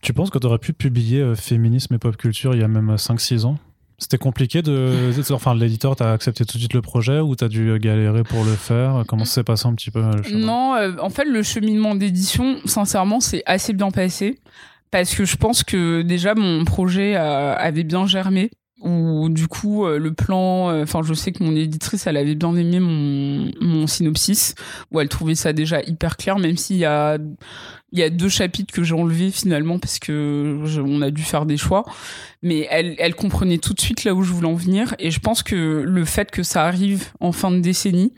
Tu 0.00 0.14
penses 0.14 0.30
que 0.30 0.38
tu 0.38 0.46
aurais 0.46 0.58
pu 0.58 0.72
publier 0.72 1.20
euh, 1.20 1.34
Féminisme 1.34 1.94
et 1.94 1.98
Pop 1.98 2.16
Culture 2.16 2.54
il 2.54 2.60
y 2.60 2.64
a 2.64 2.68
même 2.68 2.94
5-6 2.94 3.44
ans? 3.44 3.58
C'était 3.98 4.18
compliqué 4.18 4.60
de. 4.60 5.10
Enfin, 5.32 5.54
l'éditeur, 5.54 5.96
t'as 5.96 6.12
accepté 6.12 6.44
tout 6.44 6.54
de 6.54 6.58
suite 6.58 6.74
le 6.74 6.82
projet 6.82 7.20
ou 7.20 7.34
t'as 7.34 7.48
dû 7.48 7.78
galérer 7.78 8.24
pour 8.24 8.44
le 8.44 8.52
faire? 8.52 9.04
Comment 9.06 9.24
ça 9.24 9.36
s'est 9.36 9.44
passé 9.44 9.66
un 9.66 9.74
petit 9.74 9.90
peu 9.90 10.02
Non, 10.32 10.74
euh, 10.74 10.92
en 11.00 11.08
fait, 11.08 11.24
le 11.24 11.42
cheminement 11.42 11.94
d'édition, 11.94 12.58
sincèrement, 12.66 13.20
c'est 13.20 13.42
assez 13.46 13.72
bien 13.72 13.90
passé. 13.90 14.38
Parce 14.90 15.14
que 15.14 15.24
je 15.24 15.36
pense 15.36 15.64
que 15.64 16.02
déjà, 16.02 16.34
mon 16.34 16.64
projet 16.64 17.16
avait 17.16 17.84
bien 17.84 18.06
germé 18.06 18.50
où 18.86 19.28
du 19.28 19.48
coup 19.48 19.84
euh, 19.84 19.98
le 19.98 20.12
plan 20.12 20.70
euh, 20.70 20.82
enfin 20.84 21.02
je 21.02 21.12
sais 21.12 21.32
que 21.32 21.42
mon 21.42 21.54
éditrice 21.54 22.06
elle 22.06 22.16
avait 22.16 22.34
bien 22.34 22.54
aimé 22.56 22.80
mon, 22.80 23.50
mon 23.60 23.86
synopsis 23.86 24.54
où 24.92 25.00
elle 25.00 25.08
trouvait 25.08 25.34
ça 25.34 25.52
déjà 25.52 25.82
hyper 25.82 26.16
clair 26.16 26.38
même 26.38 26.56
s'il 26.56 26.76
y 26.76 26.84
a 26.84 27.18
il 27.92 28.00
y 28.00 28.02
a 28.02 28.10
deux 28.10 28.28
chapitres 28.28 28.74
que 28.74 28.82
j'ai 28.82 28.94
enlevés 28.94 29.30
finalement 29.30 29.78
parce 29.78 29.98
que 29.98 30.58
on 30.84 31.02
a 31.02 31.10
dû 31.10 31.22
faire 31.22 31.46
des 31.46 31.56
choix. 31.56 31.84
Mais 32.42 32.66
elle 32.70 32.94
elle 32.98 33.14
comprenait 33.14 33.58
tout 33.58 33.74
de 33.74 33.80
suite 33.80 34.04
là 34.04 34.14
où 34.14 34.22
je 34.22 34.32
voulais 34.32 34.48
en 34.48 34.54
venir 34.54 34.94
et 34.98 35.10
je 35.10 35.20
pense 35.20 35.42
que 35.42 35.82
le 35.86 36.04
fait 36.04 36.30
que 36.30 36.42
ça 36.42 36.64
arrive 36.64 37.06
en 37.20 37.32
fin 37.32 37.50
de 37.50 37.60
décennie 37.60 38.12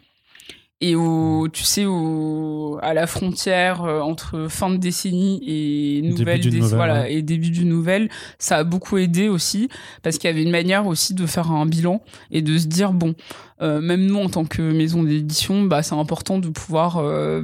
et 0.81 0.95
au 0.95 1.49
tu 1.53 1.65
sais 1.65 1.87
au 1.87 2.79
à 2.83 2.95
la 2.95 3.09
frontière 3.09 3.83
euh, 3.83 4.01
entre 4.01 4.47
fin 4.49 4.71
de 4.71 4.77
décennie 4.77 5.41
et 5.45 6.03
nouvelle, 6.03 6.41
voilà 6.63 7.09
et 7.09 7.23
début 7.23 7.51
d'une 7.51 7.69
nouvelle 7.69 8.09
ça 8.39 8.59
a 8.59 8.65
beaucoup 8.65 8.97
aidé 8.97 9.29
aussi 9.29 9.69
parce 10.03 10.19
qu'il 10.19 10.31
y 10.31 10.33
avait 10.33 10.43
une 10.43 10.53
manière 10.53 10.87
aussi 10.87 11.15
de 11.15 11.27
faire 11.27 11.51
un 11.51 11.67
bilan 11.67 12.03
et 12.31 12.43
de 12.43 12.57
se 12.57 12.67
dire 12.67 12.93
bon 12.93 13.17
euh, 13.61 13.81
même 13.81 14.07
nous 14.07 14.19
en 14.19 14.29
tant 14.29 14.45
que 14.45 14.63
maison 14.63 15.03
d'édition 15.03 15.65
bah 15.65 15.83
c'est 15.83 15.97
important 15.97 16.39
de 16.39 16.49
pouvoir 16.49 16.99
euh, 16.99 17.43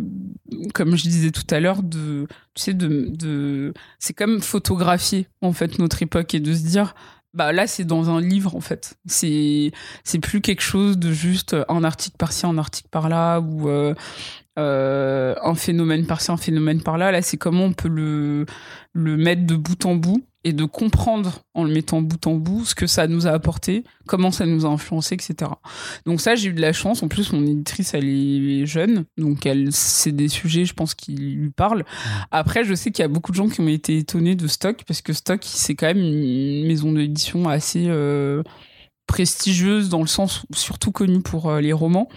comme 0.72 0.94
je 0.94 1.02
disais 1.02 1.32
tout 1.32 1.46
à 1.50 1.58
l'heure 1.58 1.82
de 1.82 2.28
tu 2.54 2.62
sais 2.62 2.74
de, 2.74 3.08
de 3.08 3.74
c'est 3.98 4.14
comme 4.14 4.40
photographier 4.40 5.26
en 5.42 5.52
fait 5.52 5.80
notre 5.80 6.02
époque 6.02 6.34
et 6.34 6.40
de 6.40 6.54
se 6.54 6.64
dire 6.64 6.94
bah 7.34 7.52
là 7.52 7.66
c'est 7.66 7.84
dans 7.84 8.10
un 8.10 8.20
livre 8.20 8.54
en 8.56 8.60
fait. 8.60 8.94
C'est 9.06 9.72
c'est 10.04 10.20
plus 10.20 10.40
quelque 10.40 10.62
chose 10.62 10.98
de 10.98 11.12
juste 11.12 11.56
un 11.68 11.84
article 11.84 12.16
par-ci 12.16 12.46
un 12.46 12.58
article 12.58 12.88
par-là 12.90 13.40
ou 13.40 13.68
euh, 13.68 13.94
euh, 14.58 15.34
un 15.42 15.54
phénomène 15.54 16.06
par-ci 16.06 16.30
un 16.30 16.36
phénomène 16.36 16.80
par-là. 16.80 17.10
Là 17.10 17.22
c'est 17.22 17.36
comment 17.36 17.64
on 17.64 17.72
peut 17.72 17.88
le 17.88 18.46
le 18.92 19.16
mettre 19.16 19.46
de 19.46 19.56
bout 19.56 19.84
en 19.84 19.96
bout 19.96 20.24
et 20.44 20.52
de 20.52 20.64
comprendre 20.66 21.40
en 21.54 21.64
le 21.64 21.72
mettant 21.72 22.02
bout 22.02 22.26
en 22.26 22.34
bout 22.34 22.66
ce 22.66 22.74
que 22.74 22.86
ça 22.86 23.06
nous 23.06 23.26
a 23.26 23.30
apporté, 23.30 23.82
comment 24.06 24.30
ça 24.30 24.44
nous 24.44 24.66
a 24.66 24.68
influencé, 24.68 25.14
etc. 25.14 25.50
Donc 26.04 26.20
ça, 26.20 26.34
j'ai 26.34 26.50
eu 26.50 26.52
de 26.52 26.60
la 26.60 26.74
chance. 26.74 27.02
En 27.02 27.08
plus, 27.08 27.32
mon 27.32 27.46
éditrice, 27.46 27.94
elle 27.94 28.08
est 28.08 28.66
jeune, 28.66 29.06
donc 29.16 29.46
elle, 29.46 29.72
c'est 29.72 30.12
des 30.12 30.28
sujets, 30.28 30.66
je 30.66 30.74
pense, 30.74 30.94
qui 30.94 31.14
lui 31.14 31.50
parlent. 31.50 31.84
Après, 32.30 32.62
je 32.64 32.74
sais 32.74 32.90
qu'il 32.90 33.02
y 33.02 33.06
a 33.06 33.08
beaucoup 33.08 33.32
de 33.32 33.36
gens 33.36 33.48
qui 33.48 33.62
ont 33.62 33.68
été 33.68 33.96
étonnés 33.96 34.36
de 34.36 34.46
Stock 34.46 34.84
parce 34.86 35.00
que 35.00 35.14
Stock, 35.14 35.40
c'est 35.44 35.74
quand 35.74 35.86
même 35.86 35.98
une 35.98 36.66
maison 36.66 36.92
d'édition 36.92 37.48
assez 37.48 37.86
euh, 37.88 38.42
prestigieuse 39.06 39.88
dans 39.88 40.02
le 40.02 40.06
sens, 40.06 40.44
surtout 40.54 40.92
connue 40.92 41.22
pour 41.22 41.48
euh, 41.48 41.60
les 41.62 41.72
romans, 41.72 42.10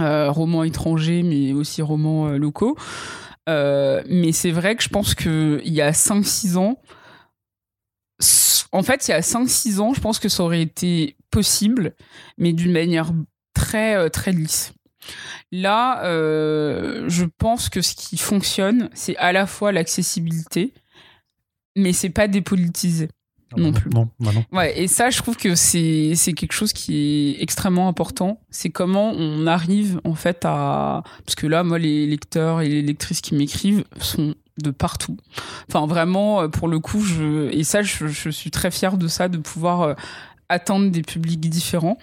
euh, 0.00 0.30
romans 0.30 0.62
étrangers, 0.62 1.24
mais 1.24 1.52
aussi 1.52 1.82
romans 1.82 2.28
locaux. 2.28 2.76
mais 3.48 4.30
c'est 4.30 4.52
vrai 4.52 4.76
que 4.76 4.84
je 4.84 4.88
pense 4.88 5.16
qu'il 5.16 5.60
y 5.64 5.80
a 5.80 5.90
5-6 5.90 6.56
ans, 6.56 6.78
en 8.74 8.82
fait, 8.82 9.06
il 9.06 9.12
y 9.12 9.14
a 9.14 9.20
5-6 9.20 9.78
ans, 9.78 9.94
je 9.94 10.00
pense 10.00 10.18
que 10.18 10.28
ça 10.28 10.42
aurait 10.42 10.60
été 10.60 11.16
possible, 11.30 11.94
mais 12.38 12.52
d'une 12.52 12.72
manière 12.72 13.12
très, 13.54 13.94
euh, 13.94 14.08
très 14.08 14.32
lisse. 14.32 14.72
Là, 15.52 16.04
euh, 16.04 17.04
je 17.08 17.24
pense 17.24 17.68
que 17.68 17.82
ce 17.82 17.94
qui 17.94 18.16
fonctionne, 18.16 18.90
c'est 18.92 19.16
à 19.18 19.32
la 19.32 19.46
fois 19.46 19.70
l'accessibilité, 19.70 20.74
mais 21.76 21.92
c'est 21.92 22.10
pas 22.10 22.26
dépolitisé 22.26 23.08
ah 23.52 23.60
non 23.60 23.72
plus. 23.72 23.90
Non, 23.90 24.08
bah 24.18 24.32
non. 24.34 24.44
Ouais, 24.50 24.76
et 24.76 24.88
ça, 24.88 25.10
je 25.10 25.18
trouve 25.18 25.36
que 25.36 25.54
c'est 25.54 26.16
quelque 26.34 26.52
chose 26.52 26.72
qui 26.72 27.36
est 27.38 27.42
extrêmement 27.42 27.86
important. 27.86 28.40
C'est 28.50 28.70
comment 28.70 29.12
on 29.12 29.46
arrive 29.46 30.00
en 30.02 30.16
fait 30.16 30.44
à 30.44 31.04
parce 31.24 31.36
que 31.36 31.46
là, 31.46 31.62
moi, 31.62 31.78
les 31.78 32.08
lecteurs 32.08 32.62
et 32.62 32.68
les 32.68 32.82
lectrices 32.82 33.20
qui 33.20 33.36
m'écrivent 33.36 33.84
sont 34.00 34.34
de 34.62 34.70
partout. 34.70 35.16
Enfin, 35.68 35.86
vraiment, 35.86 36.42
euh, 36.42 36.48
pour 36.48 36.68
le 36.68 36.78
coup, 36.78 37.00
je, 37.00 37.50
et 37.50 37.64
ça, 37.64 37.82
je, 37.82 38.30
suis 38.30 38.50
très 38.50 38.70
fière 38.70 38.96
de 38.96 39.08
ça, 39.08 39.28
de 39.28 39.38
pouvoir 39.38 39.82
euh, 39.82 39.94
atteindre 40.48 40.90
des 40.90 41.02
publics 41.02 41.40
différents. 41.40 41.98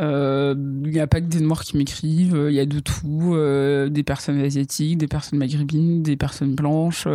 Euh, 0.00 0.54
il 0.84 0.90
n'y 0.90 1.00
a 1.00 1.06
pas 1.06 1.20
que 1.20 1.26
des 1.26 1.40
Noirs 1.40 1.62
qui 1.62 1.76
m'écrivent, 1.76 2.46
il 2.48 2.54
y 2.54 2.60
a 2.60 2.66
de 2.66 2.80
tout, 2.80 3.36
des 3.90 4.02
personnes 4.02 4.40
asiatiques, 4.40 4.98
des 4.98 5.08
personnes 5.08 5.38
maghrébines, 5.38 6.02
des 6.02 6.16
personnes 6.16 6.54
blanches, 6.54 7.06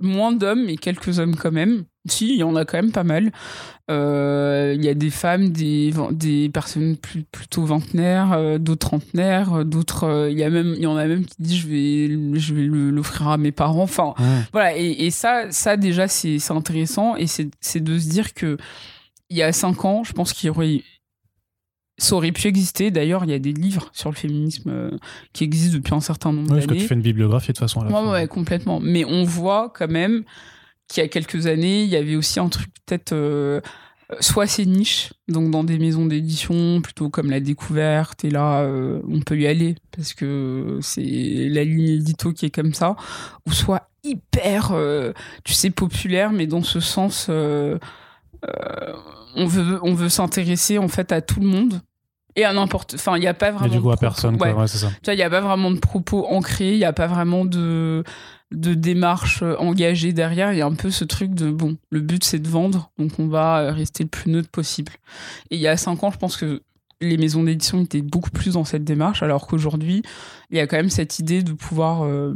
moins 0.00 0.32
d'hommes, 0.32 0.64
mais 0.66 0.76
quelques 0.76 1.18
hommes 1.18 1.36
quand 1.36 1.52
même. 1.52 1.84
Si, 2.08 2.30
il 2.30 2.36
y 2.36 2.42
en 2.42 2.56
a 2.56 2.64
quand 2.64 2.78
même 2.78 2.90
pas 2.90 3.04
mal. 3.04 3.30
Euh, 3.88 4.74
il 4.76 4.84
y 4.84 4.88
a 4.88 4.94
des 4.94 5.10
femmes, 5.10 5.50
des, 5.50 5.92
des 6.10 6.48
personnes 6.48 6.96
plus, 6.96 7.22
plutôt 7.22 7.64
vingtenaires, 7.64 8.32
euh, 8.32 8.58
d'autres 8.58 8.88
trentenaires, 8.88 9.52
euh, 9.54 9.64
d'autres. 9.64 10.28
Il 10.30 10.36
y 10.36 10.42
a 10.42 10.50
même, 10.50 10.74
il 10.76 10.82
y 10.82 10.86
en 10.86 10.96
a 10.96 11.06
même 11.06 11.24
qui 11.24 11.36
disent 11.38 11.58
je 11.58 11.68
vais, 11.68 12.40
je 12.40 12.54
vais 12.54 12.62
l'offrir 12.62 13.28
à 13.28 13.36
mes 13.36 13.52
parents. 13.52 13.82
Enfin, 13.82 14.14
voilà. 14.52 14.76
Et, 14.76 15.06
et, 15.06 15.10
ça, 15.10 15.50
ça 15.50 15.76
déjà, 15.76 16.08
c'est 16.08 16.38
intéressant. 16.50 17.14
Et 17.14 17.26
c'est 17.28 17.80
de 17.80 17.98
se 17.98 18.08
dire 18.08 18.34
que 18.34 18.56
il 19.30 19.36
y 19.36 19.42
a 19.42 19.52
cinq 19.52 19.84
ans, 19.84 20.02
je 20.02 20.12
pense 20.12 20.32
qu'il 20.32 20.48
y 20.48 20.50
aurait 20.50 20.82
ça 21.98 22.16
aurait 22.16 22.32
pu 22.32 22.48
exister. 22.48 22.90
D'ailleurs, 22.90 23.24
il 23.24 23.30
y 23.30 23.34
a 23.34 23.38
des 23.38 23.52
livres 23.52 23.90
sur 23.92 24.10
le 24.10 24.16
féminisme 24.16 24.90
qui 25.32 25.44
existent 25.44 25.76
depuis 25.76 25.94
un 25.94 26.00
certain 26.00 26.32
nombre 26.32 26.48
d'années. 26.48 26.60
Oui, 26.60 26.66
parce 26.66 26.78
que 26.78 26.82
tu 26.82 26.88
fais 26.88 26.94
une 26.94 27.02
bibliographie 27.02 27.48
de 27.48 27.52
toute 27.52 27.60
façon. 27.60 27.80
À 27.80 27.88
la 27.88 28.02
ouais, 28.02 28.10
ouais, 28.10 28.26
complètement. 28.28 28.80
Mais 28.80 29.04
on 29.04 29.24
voit 29.24 29.72
quand 29.74 29.88
même 29.88 30.24
qu'il 30.88 31.02
y 31.02 31.06
a 31.06 31.08
quelques 31.08 31.46
années, 31.46 31.84
il 31.84 31.88
y 31.88 31.96
avait 31.96 32.16
aussi 32.16 32.38
un 32.38 32.48
truc 32.48 32.70
peut-être 32.84 33.12
euh, 33.12 33.60
soit 34.20 34.44
assez 34.44 34.66
niche, 34.66 35.12
donc 35.28 35.50
dans 35.50 35.64
des 35.64 35.78
maisons 35.78 36.06
d'édition 36.06 36.80
plutôt 36.82 37.08
comme 37.08 37.30
la 37.30 37.40
découverte, 37.40 38.24
et 38.24 38.30
là 38.30 38.60
euh, 38.60 39.00
on 39.08 39.20
peut 39.20 39.38
y 39.38 39.46
aller 39.46 39.76
parce 39.96 40.12
que 40.12 40.78
c'est 40.82 41.02
la 41.48 41.64
ligne 41.64 41.88
édito 41.88 42.32
qui 42.32 42.46
est 42.46 42.54
comme 42.54 42.74
ça, 42.74 42.96
ou 43.46 43.52
soit 43.52 43.88
hyper, 44.04 44.72
euh, 44.72 45.12
tu 45.44 45.54
sais, 45.54 45.70
populaire, 45.70 46.32
mais 46.32 46.46
dans 46.46 46.62
ce 46.62 46.80
sens, 46.80 47.30
on 49.34 49.46
veut, 49.46 49.78
on 49.82 49.94
veut 49.94 50.08
s'intéresser 50.08 50.78
en 50.78 50.88
fait 50.88 51.12
à 51.12 51.20
tout 51.20 51.40
le 51.40 51.46
monde 51.46 51.80
et 52.34 52.44
à 52.44 52.52
n'importe 52.52 52.94
enfin 52.94 53.16
il 53.16 53.20
n'y 53.20 53.26
a 53.26 53.34
pas 53.34 53.50
vraiment 53.50 53.66
et 53.66 53.76
du 53.76 53.80
coup 53.80 53.90
à 53.90 53.96
personne 53.96 54.38
quoi. 54.38 54.52
Ouais. 54.54 54.66
c'est 54.66 54.78
ça 54.78 54.90
il 55.06 55.16
n'y 55.16 55.22
a 55.22 55.28
pas 55.28 55.42
vraiment 55.42 55.70
de 55.70 55.78
propos 55.78 56.26
ancrés 56.26 56.72
il 56.72 56.78
n'y 56.78 56.84
a 56.84 56.92
pas 56.94 57.06
vraiment 57.06 57.44
de 57.44 58.04
de 58.52 58.74
démarche 58.74 59.42
euh, 59.42 59.56
engagée 59.58 60.12
derrière. 60.12 60.52
Il 60.52 60.58
y 60.58 60.62
a 60.62 60.66
un 60.66 60.74
peu 60.74 60.90
ce 60.90 61.04
truc 61.04 61.34
de 61.34 61.50
bon, 61.50 61.76
le 61.90 62.00
but 62.00 62.22
c'est 62.22 62.38
de 62.38 62.48
vendre, 62.48 62.90
donc 62.98 63.18
on 63.18 63.28
va 63.28 63.60
euh, 63.60 63.72
rester 63.72 64.04
le 64.04 64.08
plus 64.08 64.30
neutre 64.30 64.50
possible. 64.50 64.92
Et 65.50 65.56
il 65.56 65.60
y 65.60 65.66
a 65.66 65.76
cinq 65.76 66.04
ans, 66.04 66.10
je 66.10 66.18
pense 66.18 66.36
que 66.36 66.62
les 67.00 67.16
maisons 67.16 67.42
d'édition 67.42 67.82
étaient 67.82 68.02
beaucoup 68.02 68.30
plus 68.30 68.54
dans 68.54 68.64
cette 68.64 68.84
démarche, 68.84 69.22
alors 69.22 69.46
qu'aujourd'hui, 69.46 70.02
il 70.50 70.56
y 70.56 70.60
a 70.60 70.66
quand 70.66 70.76
même 70.76 70.90
cette 70.90 71.18
idée 71.18 71.42
de 71.42 71.52
pouvoir 71.52 72.04
euh, 72.04 72.34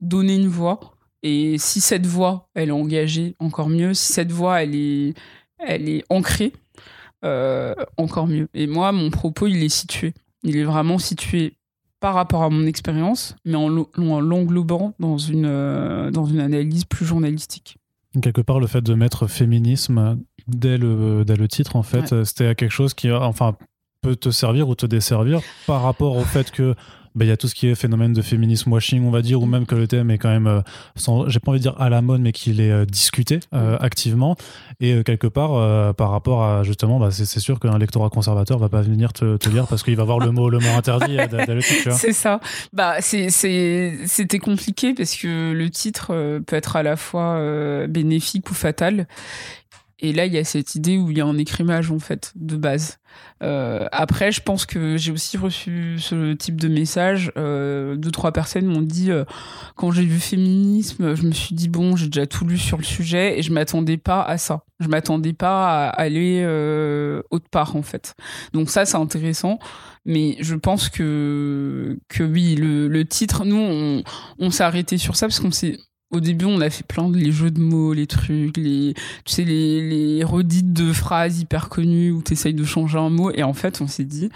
donner 0.00 0.36
une 0.36 0.48
voix. 0.48 0.80
Et 1.22 1.58
si 1.58 1.80
cette 1.80 2.06
voix, 2.06 2.48
elle 2.54 2.68
est 2.68 2.72
engagée, 2.72 3.34
encore 3.40 3.68
mieux. 3.68 3.94
Si 3.94 4.12
cette 4.12 4.30
voix, 4.30 4.62
elle 4.62 4.74
est, 4.74 5.14
elle 5.58 5.88
est 5.88 6.04
ancrée, 6.10 6.52
encore 7.96 8.26
mieux. 8.26 8.48
Et 8.54 8.66
moi, 8.66 8.92
mon 8.92 9.10
propos, 9.10 9.46
il 9.46 9.62
est 9.62 9.68
situé. 9.68 10.14
Il 10.42 10.56
est 10.56 10.64
vraiment 10.64 10.98
situé 10.98 11.56
par 12.00 12.14
rapport 12.14 12.42
à 12.42 12.50
mon 12.50 12.66
expérience, 12.66 13.36
mais 13.44 13.56
en 13.56 13.68
l'englobant 13.68 14.94
dans 14.98 15.18
une, 15.18 15.46
euh, 15.46 16.10
dans 16.10 16.26
une 16.26 16.40
analyse 16.40 16.84
plus 16.84 17.06
journalistique. 17.06 17.78
Quelque 18.22 18.40
part, 18.40 18.60
le 18.60 18.66
fait 18.66 18.80
de 18.80 18.94
mettre 18.94 19.26
féminisme 19.26 20.18
dès 20.46 20.78
le, 20.78 21.24
dès 21.24 21.36
le 21.36 21.48
titre, 21.48 21.76
en 21.76 21.82
fait, 21.82 22.24
c'était 22.24 22.54
quelque 22.54 22.70
chose 22.70 22.94
qui, 22.94 23.10
enfin, 23.10 23.56
peut 24.02 24.16
te 24.16 24.30
servir 24.30 24.68
ou 24.68 24.74
te 24.74 24.86
desservir 24.86 25.40
par 25.66 25.82
rapport 25.82 26.16
au 26.16 26.22
fait 26.22 26.50
que 26.50 26.74
bah, 27.16 27.24
il 27.24 27.28
y 27.28 27.32
a 27.32 27.36
tout 27.38 27.48
ce 27.48 27.54
qui 27.54 27.66
est 27.66 27.74
phénomène 27.74 28.12
de 28.12 28.20
féminisme 28.20 28.70
washing, 28.70 29.02
on 29.06 29.10
va 29.10 29.22
dire, 29.22 29.40
ou 29.40 29.46
même 29.46 29.64
que 29.64 29.74
le 29.74 29.88
thème 29.88 30.10
est 30.10 30.18
quand 30.18 30.28
même, 30.28 30.46
euh, 30.46 31.28
j'ai 31.28 31.40
pas 31.40 31.50
envie 31.50 31.58
de 31.58 31.62
dire 31.62 31.80
à 31.80 31.88
la 31.88 32.02
mode, 32.02 32.20
mais 32.20 32.32
qu'il 32.32 32.60
est 32.60 32.70
euh, 32.70 32.84
discuté 32.84 33.40
euh, 33.54 33.78
activement. 33.80 34.36
Et 34.80 35.02
quelque 35.02 35.26
part, 35.26 35.94
par 35.94 36.10
rapport 36.10 36.44
à 36.44 36.62
justement, 36.62 37.00
bah, 37.00 37.10
c'est 37.10 37.40
sûr 37.40 37.58
qu'un 37.58 37.78
lectorat 37.78 38.10
conservateur 38.10 38.58
va 38.58 38.68
pas 38.68 38.82
venir 38.82 39.14
te, 39.14 39.38
te 39.38 39.48
lire 39.48 39.66
parce 39.66 39.82
qu'il 39.82 39.96
va 39.96 40.04
voir 40.04 40.18
le 40.18 40.30
mot, 40.30 40.50
le 40.50 40.58
mot 40.58 40.68
interdit 40.76 41.16
C'est 41.92 42.12
ça. 42.12 42.40
Bah, 42.74 42.96
c'était 43.00 44.38
compliqué 44.38 44.92
parce 44.92 45.16
que 45.16 45.52
le 45.52 45.70
titre 45.70 46.08
peut 46.46 46.56
être 46.56 46.76
à 46.76 46.82
la 46.82 46.96
fois 46.96 47.40
bénéfique 47.88 48.50
ou 48.50 48.54
fatal. 48.54 49.06
Et 49.98 50.12
là, 50.12 50.26
il 50.26 50.34
y 50.34 50.38
a 50.38 50.44
cette 50.44 50.74
idée 50.74 50.98
où 50.98 51.10
il 51.10 51.16
y 51.16 51.20
a 51.22 51.24
un 51.24 51.38
écrimage, 51.38 51.90
en 51.90 51.98
fait, 51.98 52.32
de 52.36 52.56
base. 52.56 52.98
Euh, 53.42 53.86
après, 53.92 54.30
je 54.30 54.42
pense 54.42 54.66
que 54.66 54.98
j'ai 54.98 55.10
aussi 55.10 55.38
reçu 55.38 55.96
ce 55.98 56.34
type 56.34 56.60
de 56.60 56.68
message. 56.68 57.32
Euh, 57.38 57.96
deux, 57.96 58.10
trois 58.10 58.30
personnes 58.32 58.66
m'ont 58.66 58.82
dit, 58.82 59.10
euh, 59.10 59.24
quand 59.74 59.92
j'ai 59.92 60.04
vu 60.04 60.18
féminisme, 60.20 61.14
je 61.14 61.22
me 61.22 61.32
suis 61.32 61.54
dit, 61.54 61.68
bon, 61.68 61.96
j'ai 61.96 62.08
déjà 62.08 62.26
tout 62.26 62.44
lu 62.44 62.58
sur 62.58 62.76
le 62.76 62.84
sujet 62.84 63.38
et 63.38 63.42
je 63.42 63.52
m'attendais 63.52 63.96
pas 63.96 64.22
à 64.22 64.36
ça. 64.36 64.64
Je 64.80 64.88
m'attendais 64.88 65.32
pas 65.32 65.86
à 65.86 65.88
aller 65.88 66.42
euh, 66.44 67.22
autre 67.30 67.48
part, 67.48 67.74
en 67.74 67.82
fait. 67.82 68.14
Donc 68.52 68.68
ça, 68.68 68.84
c'est 68.84 68.98
intéressant. 68.98 69.58
Mais 70.04 70.36
je 70.40 70.54
pense 70.54 70.90
que, 70.90 71.98
que 72.08 72.22
oui, 72.22 72.54
le, 72.54 72.86
le 72.86 73.04
titre, 73.06 73.46
nous, 73.46 74.02
on 74.38 74.50
s'est 74.50 74.62
arrêté 74.62 74.98
sur 74.98 75.16
ça 75.16 75.26
parce 75.26 75.40
qu'on 75.40 75.50
s'est 75.50 75.78
au 76.10 76.20
début, 76.20 76.44
on 76.44 76.60
a 76.60 76.70
fait 76.70 76.86
plein 76.86 77.08
de 77.08 77.18
les 77.18 77.32
jeux 77.32 77.50
de 77.50 77.60
mots, 77.60 77.92
les 77.92 78.06
trucs, 78.06 78.56
les, 78.56 78.94
tu 79.24 79.32
sais, 79.32 79.44
les, 79.44 79.80
les 79.80 80.24
redites 80.24 80.72
de 80.72 80.92
phrases 80.92 81.40
hyper 81.40 81.68
connues 81.68 82.12
où 82.12 82.22
tu 82.22 82.34
essayes 82.34 82.54
de 82.54 82.64
changer 82.64 82.98
un 82.98 83.10
mot. 83.10 83.30
Et 83.32 83.42
en 83.42 83.54
fait, 83.54 83.80
on 83.80 83.86
s'est 83.86 84.04
dit, 84.04 84.30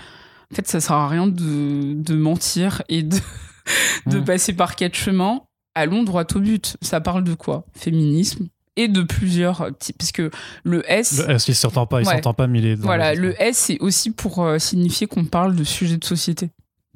en 0.50 0.54
fait, 0.54 0.66
ça 0.66 0.80
sert 0.80 0.96
à 0.96 1.08
rien 1.08 1.26
de, 1.28 1.94
de 1.94 2.14
mentir 2.14 2.82
et 2.88 3.02
de, 3.02 3.16
de 4.06 4.18
mmh. 4.18 4.24
passer 4.24 4.52
par 4.52 4.74
quatre 4.76 4.96
chemins. 4.96 5.42
Allons 5.74 6.02
droit 6.02 6.24
au 6.34 6.40
but. 6.40 6.76
Ça 6.82 7.00
parle 7.00 7.22
de 7.22 7.34
quoi? 7.34 7.64
Féminisme, 7.72 8.48
et 8.76 8.88
de 8.88 9.02
plusieurs 9.02 9.70
types 9.78 9.98
parce 9.98 10.12
que 10.12 10.30
le 10.62 10.88
S 10.90 11.18
le 11.18 11.34
S 11.34 11.48
il 11.48 11.54
s'entend 11.54 11.86
pas 11.86 12.00
il 12.00 12.06
s'entend 12.06 12.34
pas 12.34 12.46
mais 12.46 12.60
il 12.60 12.66
est 12.66 12.74
voilà 12.76 13.14
le 13.14 13.40
S 13.42 13.56
c'est 13.56 13.78
aussi 13.80 14.10
pour 14.10 14.42
euh, 14.42 14.58
signifier 14.58 15.06
qu'on 15.06 15.24
parle 15.24 15.56
de 15.56 15.64
sujets 15.64 15.96
de 15.96 16.04
société 16.04 16.50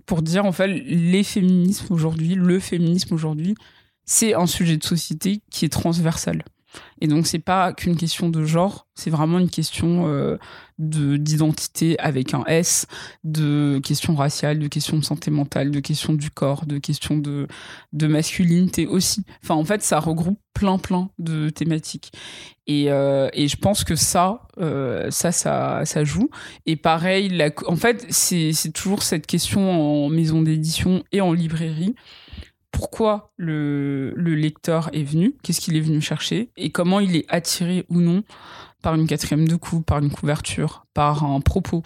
pour 0.07 0.23
dire 0.23 0.45
en 0.45 0.53
fait 0.53 0.69
les 0.69 1.25
féminismes 1.25 1.93
aujourd'hui 1.93 2.37
le 2.37 2.59
féminisme 2.61 3.13
aujourd'hui 3.13 3.57
c'est 4.05 4.35
un 4.35 4.47
sujet 4.47 4.77
de 4.77 4.85
société 4.85 5.43
qui 5.51 5.65
est 5.65 5.71
transversal. 5.71 6.45
Et 7.01 7.07
donc 7.07 7.27
c'est 7.27 7.39
pas 7.39 7.73
qu'une 7.73 7.97
question 7.97 8.29
de 8.29 8.45
genre, 8.45 8.87
c'est 8.95 9.11
vraiment 9.11 9.39
une 9.39 9.51
question 9.51 10.07
euh, 10.07 10.39
de 10.79 11.17
d'identité 11.17 11.99
avec 11.99 12.35
un 12.35 12.45
S, 12.47 12.87
de 13.25 13.81
questions 13.83 14.15
raciales, 14.15 14.59
de 14.59 14.69
questions 14.69 14.99
de 14.99 15.05
santé 15.05 15.31
mentale, 15.31 15.71
de 15.71 15.81
questions 15.81 16.15
du 16.15 16.31
corps, 16.31 16.67
de 16.67 16.79
questions 16.79 17.19
de 17.19 17.47
de 17.93 18.07
masculinité 18.07 18.87
aussi. 18.87 19.25
Enfin 19.43 19.55
en 19.55 19.65
fait 19.65 19.83
ça 19.83 20.01
regroupe 20.01 20.39
plein 20.53 20.79
plein 20.79 21.11
de 21.19 21.51
thématiques. 21.51 22.13
Et, 22.67 22.91
euh, 22.91 23.29
et 23.35 23.47
je 23.47 23.57
pense 23.57 23.85
que 23.85 23.95
ça 23.95 24.43
euh, 24.59 25.11
ça 25.11 25.33
ça 25.33 25.83
ça 25.85 26.05
joue. 26.05 26.31
Et 26.67 26.77
pareil, 26.77 27.43
en 27.67 27.77
fait 27.77 28.07
c'est 28.11 28.73
toujours 28.73 29.03
cette 29.03 29.27
question 29.27 30.05
en 30.07 30.09
maison 30.09 30.43
d'édition 30.43 31.05
et 31.13 31.21
en 31.21 31.33
librairie 31.33 31.95
pourquoi 32.75 33.31
le, 33.37 34.13
lecteur 34.17 34.91
est 34.93 35.05
venu, 35.05 35.37
qu'est-ce 35.43 35.61
qu'il 35.61 35.77
est 35.77 35.81
venu 35.81 36.01
chercher 36.01 36.51
et 36.57 36.71
comment 36.71 36.99
il 36.99 37.15
est 37.17 37.25
attiré 37.29 37.87
ou 37.89 38.01
non 38.01 38.25
par 38.83 38.97
une 38.97 39.07
quatrième 39.07 39.49
de 39.49 39.57
coup, 39.57 39.81
par 39.81 39.99
une 39.99 40.11
couverture, 40.11 40.85
par 40.93 41.25
un 41.25 41.41
propos. 41.41 41.83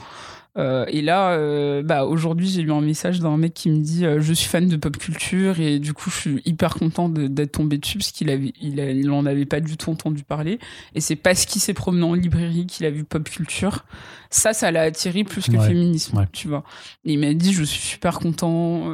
Euh, 0.57 0.87
et 0.89 1.03
là, 1.03 1.31
euh, 1.33 1.83
bah, 1.83 2.05
aujourd'hui, 2.05 2.49
j'ai 2.49 2.63
eu 2.63 2.73
un 2.73 2.81
message 2.81 3.21
d'un 3.21 3.37
mec 3.37 3.55
qui 3.55 3.71
me 3.71 3.81
dit 3.81 4.05
euh, 4.05 4.21
Je 4.21 4.33
suis 4.33 4.49
fan 4.49 4.67
de 4.67 4.77
pop 4.77 4.97
culture 4.97 5.61
et 5.61 5.79
du 5.79 5.93
coup, 5.93 6.11
je 6.11 6.17
suis 6.17 6.43
hyper 6.45 6.75
content 6.75 7.09
d'être 7.09 7.53
tombé 7.53 7.79
dessus 7.79 7.99
parce 7.99 8.11
qu'il 8.11 8.31
avait, 8.31 8.53
il, 8.61 8.81
avait 8.81 9.47
pas 9.47 9.61
du 9.61 9.77
tout 9.77 9.91
entendu 9.91 10.25
parler. 10.25 10.59
Et 10.97 11.01
c'est 11.01 11.17
parce 11.17 11.45
qu'il 11.45 11.61
s'est 11.61 11.75
promené 11.75 12.05
en 12.05 12.15
librairie 12.15 12.67
qu'il 12.67 12.87
a 12.87 12.91
vu 12.91 13.05
pop 13.05 13.29
culture. 13.29 13.85
Ça, 14.31 14.53
ça 14.53 14.71
l'a 14.71 14.83
attiré 14.83 15.25
plus 15.25 15.47
que 15.47 15.53
le 15.53 15.61
féminisme, 15.61 16.27
tu 16.33 16.49
vois. 16.49 16.65
Et 17.05 17.15
il 17.15 17.19
m'a 17.19 17.33
dit 17.35 17.53
Je 17.53 17.65
suis 17.65 17.81
super 17.81 18.19
content. 18.19 18.93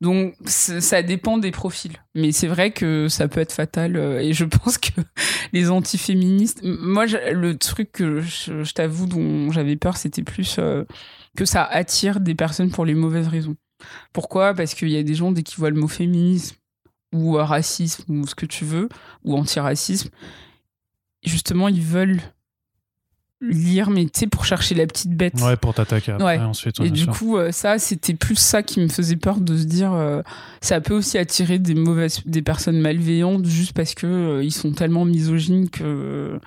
Donc, 0.00 0.34
ça 0.46 1.02
dépend 1.02 1.38
des 1.38 1.50
profils. 1.50 1.96
Mais 2.14 2.32
c'est 2.32 2.46
vrai 2.46 2.70
que 2.70 3.08
ça 3.08 3.28
peut 3.28 3.40
être 3.40 3.52
fatal. 3.52 3.96
et 3.96 4.32
je 4.32 4.44
pense 4.64 4.78
que 4.78 5.00
les 5.52 5.70
antiféministes. 5.70 6.60
Moi, 6.62 7.06
le 7.06 7.56
truc 7.56 7.92
que 7.92 8.20
je, 8.20 8.64
je 8.64 8.72
t'avoue 8.72 9.06
dont 9.06 9.52
j'avais 9.52 9.76
peur, 9.76 9.96
c'était 9.96 10.22
plus 10.22 10.58
que 11.36 11.44
ça 11.44 11.64
attire 11.64 12.20
des 12.20 12.34
personnes 12.34 12.70
pour 12.70 12.84
les 12.84 12.94
mauvaises 12.94 13.28
raisons. 13.28 13.56
Pourquoi? 14.12 14.54
Parce 14.54 14.74
qu'il 14.74 14.90
y 14.90 14.96
a 14.96 15.02
des 15.02 15.14
gens, 15.14 15.32
dès 15.32 15.42
qu'ils 15.42 15.58
voient 15.58 15.70
le 15.70 15.80
mot 15.80 15.88
féminisme 15.88 16.56
ou 17.12 17.38
euh, 17.38 17.44
racisme 17.44 18.20
ou 18.20 18.26
ce 18.26 18.34
que 18.34 18.46
tu 18.46 18.64
veux, 18.64 18.88
ou 19.24 19.36
antiracisme, 19.36 20.10
justement, 21.24 21.68
ils 21.68 21.82
veulent 21.82 22.20
lire, 23.40 23.90
mais 23.90 24.04
tu 24.04 24.20
sais, 24.20 24.26
pour 24.26 24.44
chercher 24.44 24.74
la 24.74 24.86
petite 24.86 25.12
bête. 25.12 25.40
Ouais, 25.40 25.56
pour 25.56 25.74
t'attaquer 25.74 26.12
ensuite. 26.12 26.80
Et 26.80 26.90
du 26.90 27.06
coup, 27.06 27.36
euh, 27.36 27.52
ça, 27.52 27.78
c'était 27.78 28.14
plus 28.14 28.36
ça 28.36 28.62
qui 28.62 28.80
me 28.80 28.88
faisait 28.88 29.16
peur 29.16 29.40
de 29.40 29.56
se 29.56 29.64
dire, 29.64 29.92
euh, 29.92 30.22
ça 30.60 30.80
peut 30.80 30.94
aussi 30.94 31.18
attirer 31.18 31.58
des 31.58 31.74
mauvaises, 31.74 32.20
des 32.24 32.42
personnes 32.42 32.80
malveillantes 32.80 33.46
juste 33.46 33.72
parce 33.72 33.94
que 33.94 34.40
ils 34.42 34.52
sont 34.52 34.72
tellement 34.72 35.04
misogynes 35.04 35.68
que, 35.68 36.38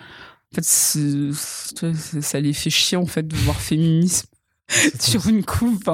en 0.51 0.55
fait, 0.55 0.63
ça 0.63 2.39
les 2.39 2.53
fait 2.53 2.69
chier 2.69 2.97
en 2.97 3.05
fait 3.05 3.27
de 3.27 3.35
voir 3.35 3.59
féminisme 3.59 4.27
sur 4.99 5.27
une 5.27 5.43
coupe. 5.43 5.89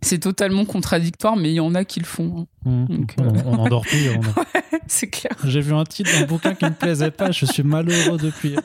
c'est 0.00 0.18
totalement 0.18 0.64
contradictoire, 0.64 1.36
mais 1.36 1.50
il 1.50 1.54
y 1.54 1.60
en 1.60 1.74
a 1.74 1.84
qui 1.84 2.00
le 2.00 2.06
font. 2.06 2.46
Hein. 2.66 2.70
Mmh. 2.70 3.06
on, 3.18 3.22
euh, 3.22 3.42
on, 3.46 3.54
endort 3.58 3.82
plus. 3.82 4.08
c'est 4.86 5.08
clair. 5.08 5.32
J'ai 5.44 5.60
vu 5.60 5.74
un 5.74 5.84
titre 5.84 6.10
d'un 6.18 6.26
bouquin 6.26 6.54
qui 6.54 6.64
ne 6.64 6.70
me 6.70 6.74
plaisait 6.74 7.10
pas, 7.10 7.30
je 7.30 7.46
suis 7.46 7.62
malheureux 7.62 8.18
depuis. 8.18 8.56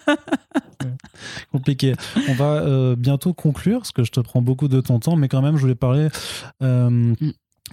Compliqué. 1.51 1.93
On 2.29 2.33
va 2.33 2.61
euh, 2.61 2.95
bientôt 2.95 3.33
conclure, 3.33 3.79
parce 3.79 3.91
que 3.91 4.03
je 4.03 4.11
te 4.11 4.19
prends 4.19 4.41
beaucoup 4.41 4.67
de 4.67 4.81
ton 4.81 4.99
temps, 4.99 5.15
mais 5.15 5.27
quand 5.27 5.41
même, 5.41 5.55
je 5.55 5.61
voulais 5.61 5.75
parler 5.75 6.09
euh, 6.61 6.89
mmh. 6.89 7.15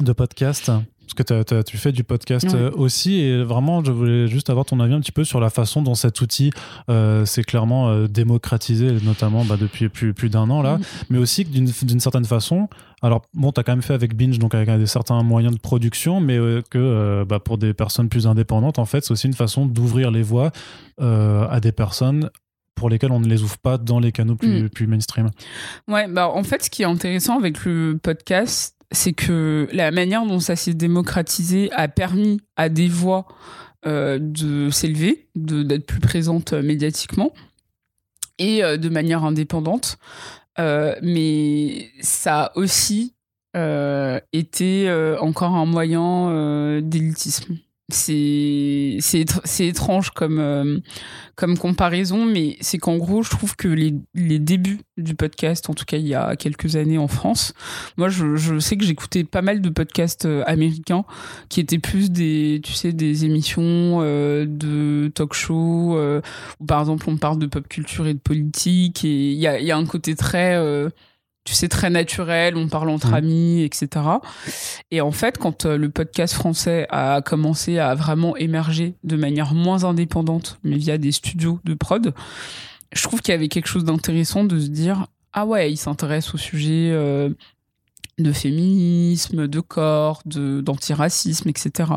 de 0.01 0.13
podcast. 0.13 0.71
Parce 1.17 1.27
que 1.27 1.63
tu 1.63 1.77
fais 1.77 1.91
du 1.91 2.05
podcast 2.05 2.55
euh, 2.55 2.71
aussi, 2.71 3.15
et 3.15 3.43
vraiment, 3.43 3.83
je 3.83 3.91
voulais 3.91 4.29
juste 4.29 4.49
avoir 4.49 4.65
ton 4.65 4.79
avis 4.79 4.95
un 4.95 5.01
petit 5.01 5.11
peu 5.11 5.25
sur 5.25 5.41
la 5.41 5.51
façon 5.51 5.83
dont 5.83 5.97
cet 5.97 6.21
outil 6.21 6.53
euh, 6.89 7.25
s'est 7.25 7.43
clairement 7.43 8.05
démocratisé, 8.07 8.93
notamment 9.03 9.45
bah, 9.45 9.57
depuis 9.61 9.89
plus, 9.89 10.15
plus 10.15 10.29
d'un 10.29 10.49
an 10.51 10.63
là, 10.63 10.79
mm. 10.79 10.83
mais 11.11 11.19
aussi 11.19 11.45
d'une 11.45 11.99
certaine 11.99 12.27
façon. 12.27 12.69
Alors, 13.03 13.23
bon, 13.35 13.51
tu 13.51 13.59
as 13.59 13.65
quand 13.65 13.73
même 13.73 13.83
fait 13.83 13.95
avec 13.95 14.15
Binge, 14.15 14.39
donc 14.39 14.55
avec 14.55 14.71
des 14.71 14.87
certains 14.87 15.21
moyens 15.25 15.53
de 15.53 15.61
production, 15.61 16.21
mais 16.21 16.39
que 16.71 17.25
bah, 17.25 17.41
pour 17.41 17.59
des 17.59 17.75
personnes 17.75 18.09
plus 18.09 18.29
indépendantes, 18.29 18.79
en 18.79 18.85
fait, 18.85 19.05
c'est 19.05 19.11
aussi 19.11 19.27
une 19.27 19.33
façon 19.33 19.67
d'ouvrir 19.67 20.13
les 20.13 20.23
voies 20.23 20.53
à 21.01 21.59
des 21.61 21.73
personnes 21.73 22.31
pour 22.75 22.89
lesquelles 22.89 23.13
on 23.13 23.21
ne 23.21 23.29
les 23.29 23.43
ouvre 23.43 23.59
pas 23.59 23.79
dans 23.79 23.99
les 23.99 24.13
canaux 24.13 24.37
plus, 24.37 24.63
mm. 24.63 24.71
plus 24.71 24.87
mainstream. 24.87 25.31
Ouais, 25.89 26.09
bah 26.09 26.29
en 26.29 26.43
fait, 26.43 26.65
ce 26.65 26.71
qui 26.71 26.83
est 26.83 26.87
intéressant 26.87 27.39
avec 27.39 27.65
le 27.65 27.99
podcast, 28.03 28.77
c'est 28.93 29.13
que 29.13 29.69
la 29.73 29.91
manière 29.91 30.27
dont 30.27 30.41
ça 30.41 30.57
s'est 30.57 30.75
démocratisé 30.75 31.71
a 31.73 31.89
permis 31.89 32.41
à 32.57 32.69
des 32.69 32.89
voix 32.89 33.27
euh, 33.87 34.19
de 34.21 34.69
s'élever, 34.69 35.29
d'être 35.35 35.87
plus 35.87 36.01
présentes 36.01 36.53
euh, 36.53 36.63
médiatiquement 36.63 37.33
et 38.39 38.63
euh, 38.63 38.77
de 38.77 38.91
manière 38.91 39.25
indépendante. 39.25 39.97
mais 40.59 41.91
ça 42.01 42.45
a 42.45 42.59
aussi 42.59 43.15
été 43.55 45.17
encore 45.19 45.55
un 45.55 45.65
moyen 45.65 46.81
d'élitisme 46.83 47.57
c'est 47.93 48.99
étrange 49.61 50.11
comme 50.11 50.39
euh, 50.39 50.79
comme 51.37 51.57
comparaison 51.57 52.25
mais 52.25 52.57
c'est 52.61 52.79
qu'en 52.79 52.97
gros 52.97 53.23
je 53.23 53.31
trouve 53.31 53.57
que 53.57 53.69
les, 53.69 53.95
les 54.15 54.39
débuts 54.39 54.81
du 54.97 55.15
podcast 55.15 55.69
en 55.71 55.75
tout 55.75 55.85
cas 55.85 55.97
il 55.97 56.07
y 56.07 56.15
a 56.15 56.37
quelques 56.37 56.77
années 56.77 56.99
en 56.99 57.09
France 57.09 57.55
moi 57.97 58.09
je, 58.09 58.37
je 58.37 58.59
sais 58.59 58.77
que 58.77 58.85
j'écoutais 58.85 59.25
pas 59.25 59.43
mal 59.43 59.61
de 59.61 59.69
podcasts 59.69 60.27
euh, 60.27 60.43
américains 60.47 61.05
qui 61.49 61.61
étaient 61.61 61.79
plus 61.79 62.11
des 62.11 62.61
tu 62.63 62.73
sais 62.73 62.93
des 62.93 63.25
émissions 63.25 64.01
euh, 64.03 64.47
de 64.47 65.09
talk 65.15 65.35
show 65.35 65.99
où 66.61 66.67
par 66.67 66.81
exemple 66.81 67.09
on 67.09 67.17
parle 67.17 67.39
de 67.39 67.47
pop 67.47 67.67
culture 67.69 68.07
et 68.07 68.15
de 68.15 68.19
politique 68.19 69.05
et 69.05 69.33
il 69.33 69.39
y 69.39 69.47
a, 69.47 69.61
y 69.61 69.71
a 69.71 69.77
un 69.77 69.87
côté 69.87 70.15
très 70.15 70.57
tu 71.45 71.55
sais, 71.55 71.69
très 71.69 71.91
naturel, 71.91 72.57
on 72.57 72.69
parle 72.69 72.91
entre 72.91 73.11
mmh. 73.11 73.15
amis, 73.15 73.63
etc. 73.63 73.89
Et 74.91 75.01
en 75.01 75.11
fait, 75.11 75.39
quand 75.39 75.65
euh, 75.65 75.77
le 75.77 75.89
podcast 75.89 76.35
français 76.35 76.87
a 76.91 77.23
commencé 77.23 77.79
à 77.79 77.95
vraiment 77.95 78.37
émerger 78.37 78.95
de 79.05 79.17
manière 79.17 79.55
moins 79.55 79.85
indépendante, 79.85 80.59
mais 80.63 80.77
via 80.77 80.99
des 80.99 81.13
studios 81.13 81.59
de 81.65 81.75
prod, 81.75 82.15
je 82.93 83.03
trouve 83.03 83.23
qu'il 83.23 83.33
y 83.33 83.35
avait 83.35 83.49
quelque 83.49 83.69
chose 83.69 83.85
d'intéressant 83.85 84.45
de 84.45 84.59
se 84.59 84.69
dire, 84.69 85.07
ah 85.33 85.47
ouais, 85.47 85.73
il 85.73 85.77
s'intéresse 85.77 86.35
au 86.35 86.39
sujet 86.39 86.91
euh, 86.93 87.31
de 88.19 88.33
féminisme, 88.33 89.49
de 89.49 89.61
corps, 89.61 90.23
de 90.27 90.61
d'antiracisme, 90.61 91.49
etc. 91.49 91.91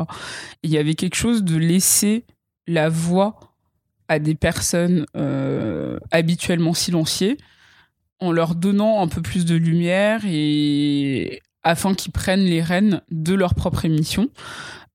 il 0.62 0.70
y 0.70 0.78
avait 0.78 0.94
quelque 0.94 1.16
chose 1.16 1.44
de 1.44 1.56
laisser 1.56 2.24
la 2.66 2.88
voix 2.88 3.38
à 4.08 4.18
des 4.18 4.34
personnes 4.34 5.06
euh, 5.16 5.98
habituellement 6.10 6.74
silenciées 6.74 7.36
en 8.24 8.32
leur 8.32 8.54
donnant 8.54 9.02
un 9.02 9.08
peu 9.08 9.22
plus 9.22 9.44
de 9.44 9.54
lumière 9.54 10.22
et 10.26 11.40
afin 11.62 11.94
qu'ils 11.94 12.12
prennent 12.12 12.44
les 12.44 12.62
rênes 12.62 13.00
de 13.10 13.34
leur 13.34 13.54
propre 13.54 13.84
émission. 13.84 14.30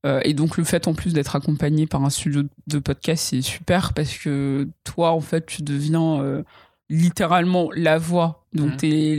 Euh, 0.06 0.22
et 0.23 0.34
donc 0.34 0.57
le 0.57 0.64
fait 0.64 0.88
en 0.88 0.93
plus 0.93 1.14
d'être 1.14 1.35
accompagné 1.35 1.85
par 1.85 2.03
un 2.03 2.10
studio 2.10 2.43
de 2.68 2.80
podcast, 2.80 3.27
c'est 3.30 3.41
super 3.41 3.93
parce 3.93 4.18
que 4.18 4.68
toi, 4.84 5.11
en 5.11 5.19
fait, 5.19 5.45
tu 5.45 5.61
deviens 5.61 6.22
euh, 6.22 6.43
littéralement 6.89 7.69
la 7.76 7.97
voix. 7.97 8.45
Donc 8.53 8.73
mmh. 8.73 8.77
tu 8.77 8.88
es 8.88 9.15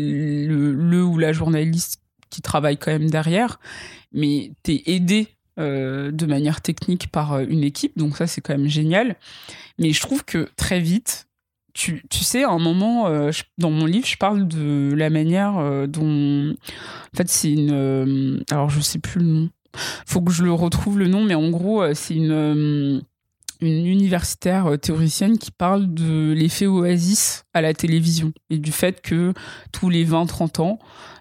le, 0.46 0.72
le, 0.72 1.04
ou 1.04 1.18
la 1.18 1.32
journaliste 1.32 2.00
qui 2.30 2.40
travaille 2.40 2.78
quand 2.78 2.92
même 2.92 3.10
derrière, 3.10 3.60
mais 4.12 4.52
tu 4.62 4.72
es 4.72 4.82
aidé 4.86 5.28
euh, 5.58 6.10
de 6.12 6.26
manière 6.26 6.60
technique 6.62 7.10
par 7.10 7.40
une 7.40 7.64
équipe. 7.64 7.98
Donc 7.98 8.16
ça, 8.16 8.26
c'est 8.26 8.40
quand 8.40 8.56
même 8.56 8.68
génial. 8.68 9.16
Mais 9.78 9.92
je 9.92 10.00
trouve 10.00 10.24
que 10.24 10.48
très 10.56 10.80
vite, 10.80 11.26
tu, 11.74 12.02
tu, 12.10 12.24
sais, 12.24 12.44
à 12.44 12.50
un 12.50 12.58
moment, 12.58 13.08
dans 13.58 13.70
mon 13.70 13.86
livre, 13.86 14.06
je 14.06 14.16
parle 14.16 14.46
de 14.48 14.92
la 14.94 15.10
manière 15.10 15.86
dont. 15.88 16.52
En 16.52 17.16
fait, 17.16 17.28
c'est 17.28 17.52
une. 17.52 18.42
alors, 18.50 18.70
je 18.70 18.80
sais 18.80 18.98
plus 18.98 19.20
le 19.20 19.26
nom 19.26 19.50
faut 20.06 20.20
que 20.20 20.32
je 20.32 20.42
le 20.42 20.52
retrouve 20.52 20.98
le 20.98 21.08
nom, 21.08 21.24
mais 21.24 21.34
en 21.34 21.50
gros, 21.50 21.82
euh, 21.82 21.92
c'est 21.94 22.14
une, 22.14 22.32
euh, 22.32 23.00
une 23.60 23.86
universitaire 23.86 24.66
euh, 24.66 24.76
théoricienne 24.76 25.38
qui 25.38 25.50
parle 25.50 25.92
de 25.92 26.32
l'effet 26.32 26.66
oasis 26.66 27.44
à 27.54 27.60
la 27.60 27.74
télévision 27.74 28.32
et 28.48 28.58
du 28.58 28.72
fait 28.72 29.00
que 29.00 29.32
tous 29.72 29.88
les 29.88 30.04
20-30 30.04 30.60
ans, 30.60 30.78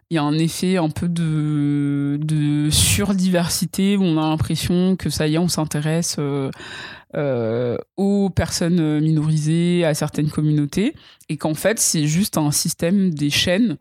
il 0.09 0.15
y 0.15 0.17
a 0.17 0.23
un 0.23 0.33
effet 0.33 0.77
un 0.77 0.89
peu 0.89 1.07
de, 1.07 2.17
de 2.21 2.69
surdiversité 2.71 3.95
où 3.95 4.03
on 4.03 4.17
a 4.17 4.27
l'impression 4.29 4.95
que 4.95 5.11
ça 5.11 5.27
y 5.27 5.35
est, 5.35 5.37
on 5.37 5.47
s'intéresse 5.47 6.17
aux 7.15 8.29
personnes 8.29 8.99
minorisées, 8.99 9.83
à 9.85 9.93
certaines 9.93 10.29
communautés, 10.29 10.95
et 11.29 11.37
qu'en 11.37 11.53
fait, 11.53 11.79
c'est 11.79 12.05
juste 12.05 12.37
un 12.37 12.51
système 12.51 13.13
des 13.13 13.29
chaînes 13.29 13.77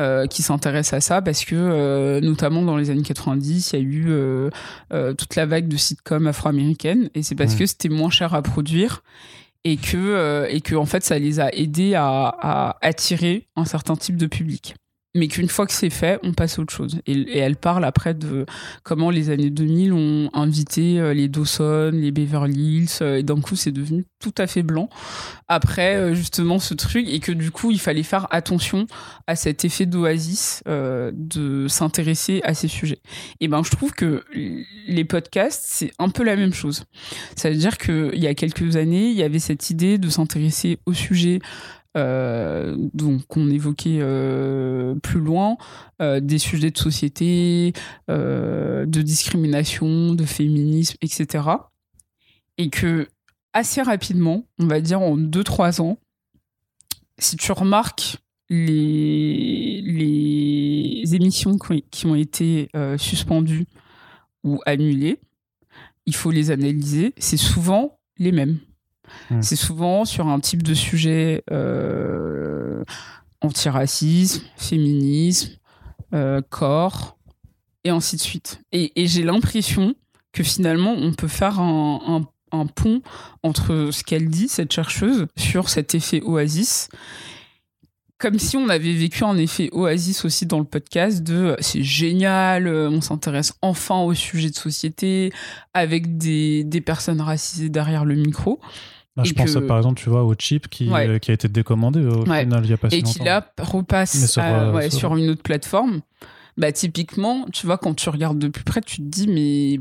euh, 0.00 0.26
qui 0.26 0.42
s'intéresse 0.42 0.94
à 0.94 1.00
ça 1.02 1.20
parce 1.20 1.44
que 1.44 1.54
euh, 1.54 2.22
notamment 2.22 2.62
dans 2.62 2.78
les 2.78 2.88
années 2.88 3.02
90 3.02 3.72
il 3.72 3.76
y 3.76 3.78
a 3.78 3.84
eu 3.84 4.04
euh, 4.08 4.48
toute 5.12 5.36
la 5.36 5.44
vague 5.44 5.68
de 5.68 5.76
sitcoms 5.76 6.26
afro-américaines 6.26 7.10
et 7.14 7.22
c'est 7.22 7.34
parce 7.34 7.54
que 7.54 7.66
c'était 7.66 7.90
moins 7.90 8.08
cher 8.08 8.32
à 8.32 8.40
produire 8.40 9.02
et 9.64 9.76
que 9.76 10.46
et 10.48 10.62
que 10.62 10.74
en 10.74 10.86
fait 10.86 11.04
ça 11.04 11.18
les 11.18 11.38
a 11.38 11.54
aidés 11.54 11.96
à 11.96 12.78
attirer 12.80 13.46
un 13.56 13.66
certain 13.66 13.94
type 13.94 14.16
de 14.16 14.26
public 14.26 14.74
mais 15.14 15.26
qu'une 15.26 15.48
fois 15.48 15.66
que 15.66 15.72
c'est 15.72 15.90
fait, 15.90 16.20
on 16.22 16.32
passe 16.32 16.58
à 16.58 16.62
autre 16.62 16.72
chose. 16.72 17.00
Et, 17.06 17.38
elle 17.38 17.56
parle 17.56 17.84
après 17.84 18.14
de 18.14 18.46
comment 18.84 19.10
les 19.10 19.30
années 19.30 19.50
2000 19.50 19.92
ont 19.92 20.30
invité 20.32 21.00
euh, 21.00 21.14
les 21.14 21.28
Dawson, 21.28 21.90
les 21.92 22.12
Beverly 22.12 22.76
Hills, 22.76 22.88
euh, 23.02 23.16
et 23.18 23.22
d'un 23.22 23.40
coup 23.40 23.56
c'est 23.56 23.72
devenu 23.72 24.04
tout 24.20 24.34
à 24.38 24.46
fait 24.46 24.62
blanc. 24.62 24.88
Après 25.48 25.96
euh, 25.96 26.14
justement 26.14 26.60
ce 26.60 26.74
truc, 26.74 27.08
et 27.08 27.18
que 27.18 27.32
du 27.32 27.50
coup 27.50 27.72
il 27.72 27.80
fallait 27.80 28.04
faire 28.04 28.28
attention 28.30 28.86
à 29.26 29.34
cet 29.34 29.64
effet 29.64 29.86
d'oasis, 29.86 30.62
de 30.66 31.66
s'intéresser 31.68 32.40
à 32.44 32.54
ces 32.54 32.68
sujets. 32.68 33.00
Et 33.40 33.48
ben 33.48 33.62
je 33.64 33.70
trouve 33.70 33.92
que 33.92 34.24
les 34.86 35.04
podcasts 35.04 35.64
c'est 35.66 35.92
un 35.98 36.08
peu 36.08 36.22
la 36.22 36.36
même 36.36 36.52
chose. 36.52 36.84
Ça 37.36 37.50
veut 37.50 37.56
dire 37.56 37.78
qu'il 37.78 38.18
y 38.18 38.26
a 38.26 38.34
quelques 38.34 38.76
années 38.76 39.10
il 39.10 39.16
y 39.16 39.22
avait 39.22 39.38
cette 39.38 39.70
idée 39.70 39.98
de 39.98 40.08
s'intéresser 40.08 40.78
au 40.86 40.92
sujet 40.92 41.40
euh, 41.96 42.76
donc 42.94 43.26
qu'on 43.26 43.50
évoquait 43.50 43.98
euh, 44.00 44.94
plus 44.96 45.18
loin, 45.18 45.56
euh, 46.00 46.20
des 46.20 46.38
sujets 46.38 46.70
de 46.70 46.78
société, 46.78 47.72
de 48.08 49.02
discrimination, 49.02 50.14
de 50.14 50.24
féminisme, 50.24 50.96
etc. 51.02 51.48
Et 52.58 52.70
que 52.70 53.08
assez 53.52 53.82
rapidement, 53.82 54.46
on 54.58 54.68
va 54.68 54.80
dire 54.80 55.00
en 55.00 55.16
2-3 55.16 55.80
ans, 55.80 55.98
si 57.18 57.36
tu 57.36 57.50
remarques 57.52 58.18
les 58.48 59.82
émissions 61.12 61.58
qui 61.90 62.06
ont 62.06 62.14
été 62.14 62.68
suspendues 62.98 63.66
ou 64.44 64.60
annulées, 64.66 65.18
il 66.06 66.14
faut 66.14 66.30
les 66.30 66.50
analyser, 66.50 67.14
c'est 67.18 67.36
souvent 67.36 67.98
les 68.18 68.32
mêmes. 68.32 68.58
Hmm. 69.30 69.42
C'est 69.42 69.56
souvent 69.56 70.04
sur 70.04 70.28
un 70.28 70.40
type 70.40 70.62
de 70.62 70.74
sujet 70.74 71.44
euh, 71.50 72.84
antiracisme, 73.40 74.42
féminisme, 74.56 75.52
euh, 76.14 76.40
corps, 76.48 77.16
et 77.84 77.90
ainsi 77.90 78.16
de 78.16 78.20
suite. 78.20 78.60
Et, 78.72 78.92
j'ai 78.96 79.22
l'impression 79.22 79.94
que 80.32 80.42
finalement, 80.42 80.92
on 80.92 81.12
peut 81.12 81.28
faire 81.28 81.60
un, 81.60 82.26
pont 82.74 83.00
entre 83.42 83.90
ce 83.92 84.02
qu'elle 84.02 84.28
dit, 84.28 84.48
cette 84.48 84.72
chercheuse, 84.72 85.26
sur 85.36 85.68
cet 85.68 85.94
effet 85.94 86.20
oasis, 86.22 86.88
comme 88.18 88.38
si 88.38 88.56
on 88.56 88.68
avait 88.68 88.92
vécu 88.92 89.24
un 89.24 89.36
effet 89.38 89.70
oasis 89.72 90.24
aussi 90.26 90.44
dans 90.44 90.58
le 90.58 90.64
podcast 90.64 91.22
de 91.22 91.56
c'est 91.60 91.82
génial, 91.82 92.68
on 92.68 93.00
s'intéresse 93.00 93.54
enfin 93.62 94.00
au 94.00 94.12
sujet 94.12 94.50
de 94.50 94.56
société 94.56 95.32
avec 95.72 96.18
des, 96.18 96.62
des 96.64 96.80
personnes 96.82 97.22
racisées 97.22 97.70
derrière 97.70 98.04
le 98.04 98.16
micro. 98.16 98.60
Bah, 99.20 99.28
je 99.28 99.34
pense 99.34 99.66
par 99.66 99.76
exemple, 99.76 100.00
tu 100.00 100.08
vois, 100.08 100.24
au 100.24 100.34
chip 100.38 100.68
qui, 100.68 100.90
euh, 100.90 101.18
qui 101.18 101.30
a 101.30 101.34
été 101.34 101.48
décommandé 101.48 102.00
au 102.00 102.24
final 102.24 102.64
il 102.64 102.70
y 102.70 102.72
a 102.72 102.76
pas 102.76 102.90
si 102.90 102.96
Et 102.96 103.02
qui 103.02 103.18
là 103.20 103.46
repasse 103.58 104.38
euh, 104.38 104.90
sur... 104.90 105.16
une 105.16 105.30
autre 105.30 105.42
plateforme. 105.42 106.00
Bah, 106.56 106.72
typiquement, 106.72 107.46
tu 107.52 107.66
vois, 107.66 107.78
quand 107.78 107.94
tu 107.94 108.08
regardes 108.08 108.38
de 108.38 108.48
plus 108.48 108.64
près, 108.64 108.80
tu 108.80 108.96
te 108.96 109.02
dis, 109.02 109.28
mais 109.28 109.80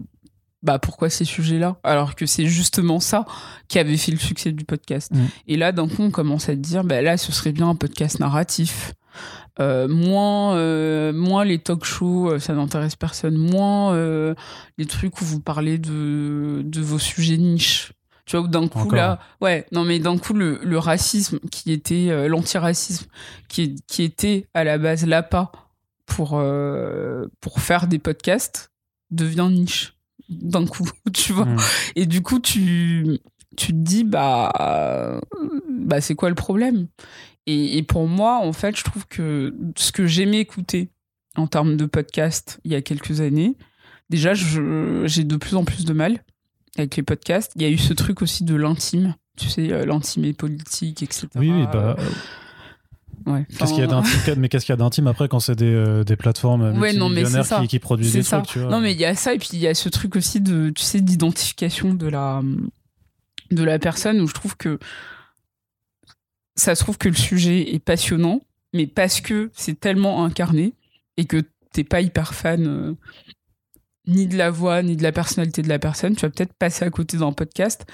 bah, 0.64 0.80
pourquoi 0.80 1.10
ces 1.10 1.26
sujets-là? 1.26 1.78
Alors 1.84 2.16
que 2.16 2.26
c'est 2.26 2.45
justement 2.45 2.99
ça 2.99 3.26
qui 3.68 3.80
avait 3.80 3.98
fait 3.98 4.11
le 4.11 4.18
succès 4.18 4.52
du 4.52 4.64
podcast. 4.66 5.11
Mm. 5.14 5.26
Et 5.48 5.57
là, 5.57 5.72
d'un 5.72 5.88
coup, 5.88 6.03
on 6.03 6.11
commence 6.11 6.48
à 6.48 6.53
te 6.53 6.60
dire, 6.60 6.84
bah, 6.84 7.02
là, 7.02 7.18
ce 7.18 7.32
serait 7.32 7.52
bien 7.52 7.70
un 7.70 7.76
podcast 7.76 8.20
narratif. 8.20 8.94
Euh, 9.60 9.90
moins, 9.90 10.53
moins 11.11 11.44
les 11.44 11.60
talk 11.60 11.84
shows, 11.84 12.40
ça 12.40 12.53
n'intéresse 12.53 12.95
personne. 12.95 13.36
Moins 13.36 13.94
les 14.78 14.86
trucs 14.86 15.22
où 15.22 15.26
vous 15.26 15.41
parlez 15.41 15.80
de, 15.80 16.61
de 16.64 16.82
vos 16.82 16.99
sujets 16.99 17.38
niches. 17.38 17.91
Tu 18.30 18.38
vois, 18.38 18.47
d'un 18.47 18.68
coup, 18.68 18.91
là, 18.91 19.18
ouais, 19.41 19.65
non, 19.72 19.84
mais 19.84 19.97
d'un 19.97 20.19
coup, 20.19 20.34
le, 20.34 20.60
le, 20.61 20.77
racisme 20.77 21.39
qui 21.51 21.72
était, 21.72 22.10
euh, 22.11 22.27
l'antiracisme 22.27 23.07
qui, 23.47 23.76
qui 23.88 24.03
était 24.03 24.45
à 24.53 24.64
la 24.64 24.77
base 24.77 25.03
l'APA 25.07 25.51
pour, 26.06 26.34
euh, 26.35 27.26
pour 27.41 27.60
faire 27.60 27.88
des 27.88 27.97
podcasts 27.97 28.72
devient 29.10 29.49
niche 29.51 29.95
d'un 30.30 30.68
coup, 30.68 30.88
tu 31.14 31.34
vois. 31.34 31.45
Hmm. 31.45 31.57
Et 31.95 32.06
du 32.06 32.22
coup, 32.22 32.38
tu, 32.38 33.18
tu 33.57 33.72
te 33.72 33.77
dis, 33.77 34.03
bah, 34.03 35.19
bah 35.68 35.99
c'est 35.99 36.14
quoi 36.14 36.30
le 36.30 36.35
problème? 36.35 36.88
Et, 37.47 37.80
et, 37.80 37.81
pour 37.81 38.07
moi, 38.07 38.41
en 38.43 38.53
fait, 38.53 38.77
je 38.77 38.84
trouve 38.84 39.07
que 39.07 39.56
ce 39.76 39.91
que 39.91 40.06
j'aimais 40.06 40.38
écouter 40.39 40.91
en 41.35 41.47
termes 41.47 41.77
de 41.77 41.88
podcast 41.88 42.60
il 42.64 42.73
y 42.73 42.76
a 42.76 42.84
quelques 42.84 43.22
années, 43.22 43.57
déjà, 44.11 44.35
j'ai 44.35 45.23
de 45.23 45.35
plus 45.35 45.56
en 45.56 45.65
plus 45.65 45.84
de 45.84 45.93
mal 45.93 46.23
avec 46.80 46.95
les 46.95 47.03
podcasts. 47.03 47.51
Il 47.56 47.61
y 47.61 47.65
a 47.65 47.69
eu 47.69 47.77
ce 47.77 47.93
truc 47.93 48.22
aussi 48.22 48.43
de 48.43 48.56
l'intime, 48.56 49.15
tu 49.38 49.49
sais, 49.49 49.72
euh, 49.72 49.85
l'intime 49.85 50.26
et 50.26 50.34
politique, 50.34 51.03
etc. 51.03 51.27
Oui, 51.35 51.51
oui, 51.51 51.65
bah. 51.72 51.95
Ouais, 53.26 53.45
qu'est-ce 53.49 53.73
qu'il 53.73 53.81
y 53.81 53.84
a 53.84 53.88
d'intime 53.88 54.35
mais 54.38 54.49
qu'est-ce 54.49 54.65
qu'il 54.65 54.73
y 54.73 54.77
a 54.77 54.77
d'intime 54.77 55.07
après 55.07 55.27
quand 55.27 55.39
c'est 55.41 55.56
des, 55.56 55.73
euh, 55.73 56.03
des 56.03 56.15
plateformes 56.15 56.80
ouais, 56.80 56.93
non, 56.93 57.10
mais 57.10 57.23
qui, 57.23 57.68
qui, 57.68 57.80
produisent 57.80 58.14
des 58.14 58.23
trucs 58.23 58.47
tu 58.47 58.60
vois. 58.60 58.69
non 58.69 58.80
mais 58.80 58.93
il 58.93 58.99
y 58.99 59.06
a 59.06 59.14
ça 59.14 59.34
et 59.34 59.38
puis 59.38 59.49
il 59.53 59.60
y 59.60 59.68
a 59.68 59.73
ce 59.73 59.89
truc 59.89 60.15
aussi 60.15 60.39
de 60.39 60.69
tu 60.69 60.81
sais 60.84 61.01
d'identification 61.01 61.93
de 61.93 62.07
la 62.07 62.41
de 63.51 63.64
la 63.64 63.77
personne 63.77 64.22
où 64.22 64.27
je 64.27 64.34
trouve 64.34 64.56
que 64.56 64.80
ça 66.56 66.76
se 66.76 66.84
trouve 66.84 66.97
que 66.97 67.10
le 67.10 67.15
sujet 67.15 67.73
est 67.76 67.80
passionnant 67.80 68.41
mais 68.73 68.88
parce 68.88 69.19
que 69.19 69.51
c'est 69.53 69.80
tellement 69.80 70.23
incarné 70.23 70.73
et 71.18 71.26
que 71.26 71.43
t'es 71.73 71.84
pas 71.84 72.01
hyper 72.01 72.34
fan 72.34 72.68
euh, 72.68 72.93
ni 74.10 74.27
de 74.27 74.38
la 74.38 74.49
voix, 74.49 74.81
ni 74.81 74.95
de 74.95 75.03
la 75.03 75.11
personnalité 75.11 75.61
de 75.61 75.69
la 75.69 75.80
personne, 75.80 76.15
tu 76.15 76.22
vas 76.22 76.30
peut-être 76.30 76.53
passer 76.53 76.84
à 76.86 76.90
côté 76.90 77.18
d'un 77.18 77.31
podcast 77.31 77.86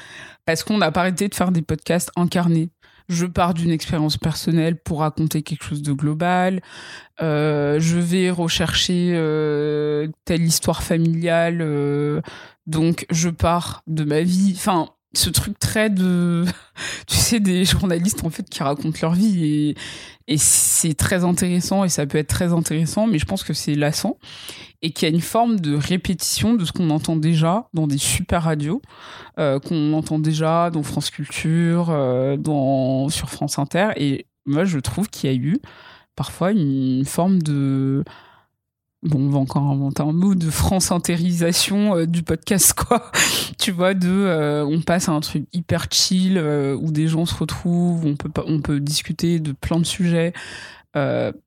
parce 0.45 0.63
qu'on 0.63 0.77
n'a 0.77 0.91
pas 0.91 1.01
arrêté 1.01 1.27
de 1.27 1.35
faire 1.35 1.51
des 1.51 1.61
podcasts 1.61 2.11
incarnés. 2.15 2.69
Je 3.07 3.27
pars 3.27 3.53
d'une 3.53 3.69
expérience 3.69 4.17
personnelle 4.17 4.77
pour 4.77 5.01
raconter 5.01 5.43
quelque 5.43 5.63
chose 5.63 5.83
de 5.83 5.93
global. 5.93 6.61
Euh, 7.21 7.79
je 7.79 7.99
vais 7.99 8.31
rechercher 8.31 9.11
euh, 9.13 10.07
telle 10.25 10.43
histoire 10.43 10.81
familiale. 10.81 11.59
Euh, 11.61 12.21
donc, 12.65 13.05
je 13.11 13.29
pars 13.29 13.83
de 13.85 14.03
ma 14.03 14.21
vie. 14.21 14.53
Enfin, 14.55 14.89
ce 15.13 15.29
truc 15.29 15.59
très 15.59 15.91
de, 15.91 16.45
tu 17.07 17.15
sais, 17.15 17.39
des 17.39 17.63
journalistes 17.63 18.23
en 18.23 18.31
fait 18.31 18.49
qui 18.49 18.63
racontent 18.63 18.97
leur 19.01 19.13
vie 19.13 19.45
et, 19.45 19.75
et 20.27 20.37
c'est 20.37 20.95
très 20.95 21.23
intéressant 21.23 21.83
et 21.83 21.89
ça 21.89 22.05
peut 22.05 22.17
être 22.17 22.29
très 22.29 22.51
intéressant, 22.51 23.05
mais 23.05 23.19
je 23.19 23.25
pense 23.25 23.43
que 23.43 23.53
c'est 23.53 23.75
lassant. 23.75 24.17
Et 24.81 24.91
qu'il 24.91 25.07
y 25.07 25.11
a 25.11 25.15
une 25.15 25.21
forme 25.21 25.59
de 25.59 25.75
répétition 25.75 26.53
de 26.53 26.65
ce 26.65 26.71
qu'on 26.71 26.89
entend 26.89 27.15
déjà 27.15 27.69
dans 27.73 27.87
des 27.87 27.97
super 27.97 28.43
radios, 28.43 28.81
euh, 29.39 29.59
qu'on 29.59 29.93
entend 29.93 30.19
déjà 30.19 30.69
dans 30.69 30.83
France 30.83 31.09
Culture, 31.09 31.89
euh, 31.89 32.37
dans, 32.37 33.09
sur 33.09 33.29
France 33.29 33.57
Inter. 33.57 33.89
Et 33.97 34.27
moi 34.45 34.65
je 34.65 34.79
trouve 34.79 35.09
qu'il 35.09 35.29
y 35.29 35.33
a 35.33 35.35
eu 35.35 35.57
parfois 36.15 36.51
une 36.51 37.05
forme 37.05 37.41
de 37.41 38.03
bon, 39.05 39.27
on 39.27 39.29
va 39.29 39.39
encore 39.39 39.63
inventer 39.63 40.01
un 40.01 40.11
mot 40.11 40.35
de 40.35 40.49
France 40.49 40.91
intérisation 40.91 41.95
euh, 41.95 42.05
du 42.05 42.23
podcast, 42.23 42.73
quoi. 42.77 43.11
tu 43.59 43.71
vois, 43.71 43.93
de, 43.93 44.09
euh, 44.09 44.65
on 44.65 44.81
passe 44.81 45.09
à 45.09 45.13
un 45.13 45.19
truc 45.21 45.45
hyper 45.53 45.87
chill 45.91 46.37
euh, 46.37 46.75
où 46.75 46.91
des 46.91 47.07
gens 47.07 47.25
se 47.25 47.35
retrouvent, 47.35 48.05
on 48.05 48.15
peut, 48.15 48.29
on 48.45 48.61
peut 48.61 48.79
discuter 48.79 49.39
de 49.39 49.51
plein 49.51 49.79
de 49.79 49.85
sujets. 49.85 50.33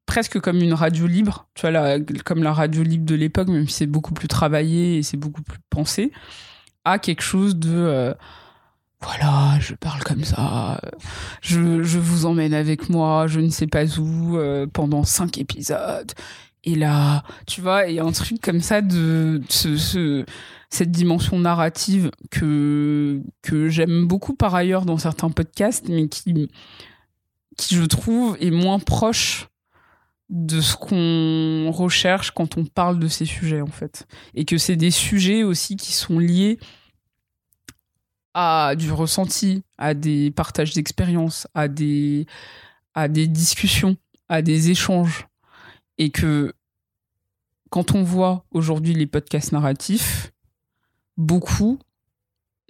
presque 0.07 0.41
comme 0.41 0.63
une 0.63 0.75
radio 0.75 1.07
libre, 1.07 1.49
tu 1.55 1.63
vois, 1.63 1.71
la, 1.71 1.99
comme 2.25 2.43
la 2.43 2.53
radio 2.53 2.83
libre 2.83 3.07
de 3.07 3.15
l'époque, 3.15 3.49
même 3.49 3.67
si 3.69 3.75
c'est 3.75 3.87
beaucoup 3.87 4.15
plus 4.15 4.29
travaillé 4.29 4.99
et 4.99 5.03
c'est 5.03 5.17
beaucoup 5.17 5.43
plus 5.43 5.59
pensé, 5.71 6.13
à 6.85 6.99
quelque 6.99 7.23
chose 7.23 7.57
de 7.57 8.15
voilà, 9.01 9.59
je 9.61 9.75
parle 9.75 10.03
comme 10.03 10.25
ça, 10.25 10.81
je, 11.41 11.85
je, 11.85 11.99
vous 12.01 12.27
emmène 12.27 12.53
avec 12.53 12.91
moi, 12.91 13.29
je 13.29 13.39
ne 13.39 13.49
sais 13.49 13.69
pas 13.69 13.87
où, 13.99 14.37
pendant 14.73 15.05
cinq 15.05 15.39
épisodes, 15.39 16.13
et 16.69 16.74
là, 16.74 17.23
tu 17.47 17.62
vois, 17.62 17.86
il 17.86 17.95
y 17.95 17.99
a 17.99 18.05
un 18.05 18.12
truc 18.12 18.43
comme 18.43 18.61
ça 18.61 18.82
de 18.82 19.40
ce, 19.49 20.27
cette 20.69 20.90
dimension 20.90 21.39
narrative 21.39 22.11
que, 22.31 23.23
que 23.40 23.70
j'aime 23.70 24.07
beaucoup 24.07 24.35
par 24.35 24.55
ailleurs 24.55 24.85
dans 24.85 24.99
certains 24.99 25.31
podcasts, 25.31 25.89
mais 25.89 26.09
qui, 26.09 26.51
qui 27.57 27.74
je 27.74 27.85
trouve 27.85 28.36
est 28.39 28.51
moins 28.51 28.78
proche 28.78 29.49
de 30.28 30.61
ce 30.61 30.77
qu'on 30.77 31.70
recherche 31.73 32.32
quand 32.32 32.59
on 32.59 32.66
parle 32.66 32.99
de 32.99 33.09
ces 33.09 33.24
sujets 33.24 33.62
en 33.62 33.70
fait. 33.70 34.07
Et 34.35 34.45
que 34.45 34.59
c'est 34.59 34.77
des 34.77 34.90
sujets 34.90 35.45
aussi 35.45 35.77
qui 35.77 35.95
sont 35.95 36.19
liés 36.19 36.59
à 38.35 38.74
du 38.77 38.93
ressenti 38.93 39.62
à 39.78 39.95
des 39.95 40.31
partages 40.32 40.74
d'expériences 40.74 41.47
à 41.55 41.66
des 41.66 42.27
à 42.93 43.09
des 43.09 43.27
discussions 43.27 43.97
à 44.28 44.43
des 44.43 44.69
échanges. 44.70 45.27
Et 45.97 46.11
que 46.11 46.53
quand 47.70 47.95
on 47.95 48.03
voit 48.03 48.45
aujourd'hui 48.51 48.95
les 48.95 49.07
podcasts 49.07 49.53
narratifs, 49.53 50.32
beaucoup 51.16 51.78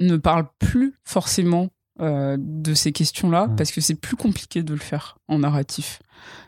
ne 0.00 0.16
parlent 0.16 0.48
plus 0.58 0.94
forcément 1.04 1.70
euh, 2.00 2.36
de 2.38 2.74
ces 2.74 2.92
questions-là 2.92 3.48
parce 3.56 3.72
que 3.72 3.80
c'est 3.80 3.96
plus 3.96 4.14
compliqué 4.14 4.62
de 4.62 4.72
le 4.72 4.78
faire 4.78 5.18
en 5.26 5.40
narratif. 5.40 6.00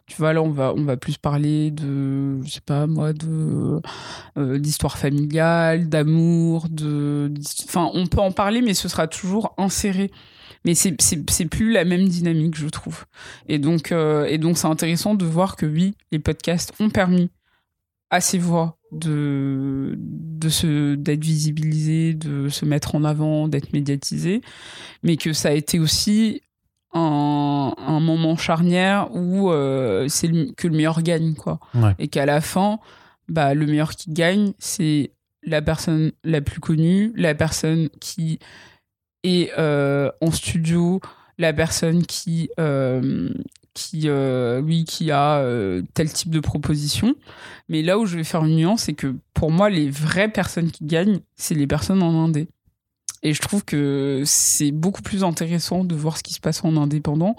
Tu 0.06 0.16
vois, 0.16 0.32
là, 0.32 0.42
on 0.42 0.50
va, 0.50 0.72
on 0.76 0.84
va 0.84 0.96
plus 0.96 1.18
parler 1.18 1.72
de, 1.72 2.40
je 2.44 2.50
sais 2.50 2.60
pas 2.60 2.86
moi, 2.86 3.12
de 3.12 3.80
euh, 4.38 4.58
d'histoire 4.58 4.96
familiale, 4.96 5.88
d'amour, 5.88 6.68
de, 6.68 7.32
enfin, 7.64 7.90
on 7.94 8.06
peut 8.06 8.20
en 8.20 8.30
parler, 8.30 8.62
mais 8.62 8.74
ce 8.74 8.88
sera 8.88 9.08
toujours 9.08 9.54
inséré. 9.58 10.12
Mais 10.64 10.74
c'est 10.74 10.96
plus 11.46 11.72
la 11.72 11.84
même 11.84 12.06
dynamique, 12.06 12.54
je 12.54 12.68
trouve. 12.68 13.06
Et 13.48 13.58
donc, 13.58 13.92
euh, 13.92 14.26
et 14.26 14.38
donc, 14.38 14.58
c'est 14.58 14.66
intéressant 14.66 15.14
de 15.14 15.24
voir 15.24 15.56
que 15.56 15.66
oui, 15.66 15.94
les 16.12 16.18
podcasts 16.18 16.72
ont 16.80 16.90
permis 16.90 17.30
à 18.10 18.20
ces 18.20 18.38
voix 18.38 18.76
de, 18.92 19.94
de 19.96 20.48
se, 20.48 20.94
d'être 20.94 21.22
visibilisé, 21.22 22.14
de 22.14 22.48
se 22.48 22.64
mettre 22.64 22.94
en 22.94 23.04
avant, 23.04 23.48
d'être 23.48 23.72
médiatisé, 23.72 24.40
mais 25.02 25.16
que 25.16 25.32
ça 25.32 25.50
a 25.50 25.52
été 25.52 25.78
aussi 25.78 26.42
un, 26.92 27.72
un 27.78 28.00
moment 28.00 28.36
charnière 28.36 29.08
où 29.14 29.50
euh, 29.50 30.08
c'est 30.08 30.28
que 30.56 30.68
le 30.68 30.76
meilleur 30.76 31.02
gagne, 31.02 31.34
quoi. 31.34 31.60
Et 31.98 32.08
qu'à 32.08 32.26
la 32.26 32.40
fin, 32.40 32.80
bah, 33.28 33.54
le 33.54 33.66
meilleur 33.66 33.92
qui 33.92 34.12
gagne, 34.12 34.52
c'est 34.58 35.12
la 35.44 35.62
personne 35.62 36.12
la 36.24 36.40
plus 36.40 36.60
connue, 36.60 37.12
la 37.16 37.34
personne 37.34 37.88
qui 38.00 38.38
est 39.22 39.50
euh, 39.56 40.10
en 40.20 40.30
studio, 40.30 41.00
la 41.38 41.52
personne 41.52 42.04
qui 42.04 42.50
euh, 42.58 43.30
qui, 43.80 44.02
euh, 44.08 44.60
oui, 44.60 44.84
qui 44.84 45.10
a 45.10 45.38
euh, 45.38 45.82
tel 45.94 46.12
type 46.12 46.30
de 46.30 46.40
proposition. 46.40 47.14
Mais 47.68 47.82
là 47.82 47.98
où 47.98 48.06
je 48.06 48.16
vais 48.16 48.24
faire 48.24 48.44
une 48.44 48.56
nuance, 48.56 48.82
c'est 48.82 48.94
que 48.94 49.16
pour 49.34 49.50
moi, 49.50 49.70
les 49.70 49.90
vraies 49.90 50.30
personnes 50.30 50.70
qui 50.70 50.84
gagnent, 50.84 51.20
c'est 51.36 51.54
les 51.54 51.66
personnes 51.66 52.02
en 52.02 52.24
indé. 52.24 52.48
Et 53.22 53.34
je 53.34 53.40
trouve 53.40 53.64
que 53.64 54.22
c'est 54.24 54.72
beaucoup 54.72 55.02
plus 55.02 55.24
intéressant 55.24 55.84
de 55.84 55.94
voir 55.94 56.16
ce 56.16 56.22
qui 56.22 56.32
se 56.32 56.40
passe 56.40 56.64
en 56.64 56.76
indépendant, 56.76 57.36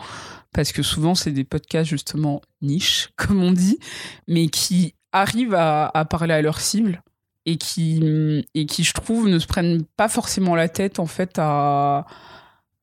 parce 0.53 0.72
que 0.72 0.84
souvent, 0.84 1.15
c'est 1.15 1.31
des 1.31 1.43
podcasts 1.43 1.89
justement 1.89 2.41
niche, 2.61 3.09
comme 3.15 3.41
on 3.43 3.51
dit, 3.51 3.80
mais 4.27 4.47
qui 4.47 4.93
arrivent 5.11 5.55
à, 5.55 5.91
à 5.93 6.05
parler 6.05 6.34
à 6.34 6.41
leur 6.41 6.59
cible 6.59 7.03
et 7.45 7.57
qui, 7.57 8.45
et 8.53 8.65
qui, 8.65 8.84
je 8.84 8.93
trouve, 8.93 9.27
ne 9.27 9.39
se 9.39 9.47
prennent 9.47 9.84
pas 9.97 10.07
forcément 10.07 10.55
la 10.55 10.69
tête, 10.69 10.99
en 10.99 11.07
fait, 11.07 11.38
à 11.38 12.05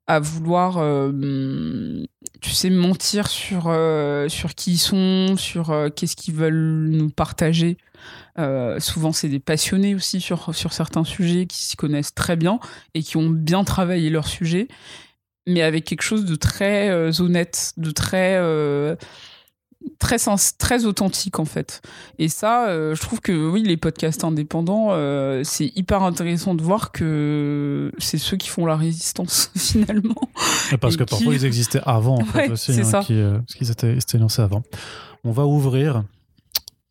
à 0.09 0.21
vouloir, 0.21 0.79
euh, 0.79 2.03
tu 2.41 2.51
sais, 2.51 2.71
mentir 2.71 3.29
sur, 3.29 3.67
euh, 3.67 4.29
sur 4.31 4.55
qui 4.55 4.73
ils 4.73 4.79
sont, 4.79 5.37
sur 5.37 5.71
euh, 5.71 5.91
qu'est-ce 5.91 6.17
qu'ils 6.17 6.35
veulent 6.35 6.89
nous 6.91 7.11
partager. 7.11 7.77
souvent, 8.79 9.13
c'est 9.13 9.29
des 9.29 9.39
passionnés 9.39 9.95
aussi 9.95 10.21
sur, 10.21 10.55
sur 10.55 10.73
certains 10.73 11.05
sujets 11.05 11.47
qui 11.47 11.59
s'y 11.59 11.77
connaissent 11.77 12.15
très 12.15 12.37
bien 12.37 12.59
et 12.95 13.03
qui 13.03 13.19
ont 13.19 13.29
bien 13.29 13.65
travaillé 13.65 14.09
leur 14.09 14.27
sujet, 14.27 14.69
mais 15.47 15.61
avec 15.61 15.85
quelque 15.85 16.03
chose 16.03 16.25
de 16.25 16.37
très 16.37 16.91
honnête, 17.21 17.75
de 17.77 17.91
très 17.91 18.39
très 19.99 20.19
sens, 20.19 20.57
très 20.57 20.85
authentique 20.85 21.39
en 21.39 21.45
fait. 21.45 21.83
Et 22.19 22.29
ça, 22.29 22.69
euh, 22.69 22.95
je 22.95 23.01
trouve 23.01 23.21
que 23.21 23.33
oui, 23.33 23.63
les 23.63 23.77
podcasts 23.77 24.25
indépendants, 24.25 24.89
euh, 24.91 25.43
c'est 25.45 25.73
hyper 25.77 26.03
intéressant 26.03 26.55
de 26.55 26.63
voir 26.63 26.93
que 26.93 27.93
c'est 27.99 28.19
ceux 28.19 28.37
qui 28.37 28.49
font 28.49 28.67
la 28.67 28.77
résistance 28.77 29.51
finalement. 29.57 30.15
parce 30.81 30.97
que 30.97 31.05
parfois 31.05 31.35
ils 31.35 31.45
existaient 31.45 31.83
avant 31.85 32.19
en 32.21 32.25
fait 32.25 32.51
aussi, 32.51 32.73
hein, 32.81 32.85
ça. 32.85 33.01
Qui, 33.01 33.15
euh, 33.15 33.39
parce 33.39 33.55
qu'ils 33.55 33.71
étaient, 33.71 33.97
étaient, 33.97 34.19
lancés 34.19 34.43
avant. 34.43 34.63
On 35.25 35.33
va 35.33 35.47
ouvrir. 35.47 36.05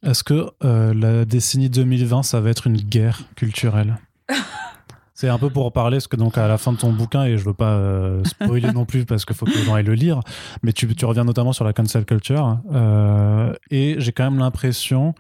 Est-ce 0.03 0.23
que 0.23 0.51
la 0.61 1.26
décennie 1.26 1.69
2020, 1.69 2.23
ça 2.23 2.39
va 2.39 2.51
être 2.51 2.68
une 2.68 2.77
guerre 2.77 3.23
culturelle? 3.35 3.97
C'est 5.20 5.29
un 5.29 5.39
peu 5.39 5.49
pour 5.49 5.73
parler, 5.73 5.97
parce 5.97 6.05
que 6.05 6.15
donc 6.15 6.37
à 6.37 6.47
la 6.47 6.60
fin 6.60 6.73
de 6.73 6.78
ton 6.78 6.94
bouquin, 6.94 7.23
et 7.23 7.39
je 7.39 7.44
veux 7.44 7.55
pas 7.55 7.71
euh, 7.71 8.23
spoiler 8.23 8.71
non 8.71 8.86
plus 8.86 9.04
parce 9.04 9.26
qu'il 9.26 9.36
faut 9.36 9.47
que 9.47 9.52
les 9.57 9.63
gens 9.63 9.73
aillent 9.73 9.84
le 9.84 9.96
lire, 9.96 10.20
mais 10.62 10.73
tu, 10.73 10.86
tu 10.96 11.05
reviens 11.05 11.23
notamment 11.23 11.54
sur 11.54 11.65
la 11.65 11.73
cancel 11.73 12.05
culture. 12.05 12.60
Euh, 12.71 13.52
et 13.71 13.96
j'ai 13.97 14.12
quand 14.12 14.26
même 14.26 14.37
l'impression 14.37 15.15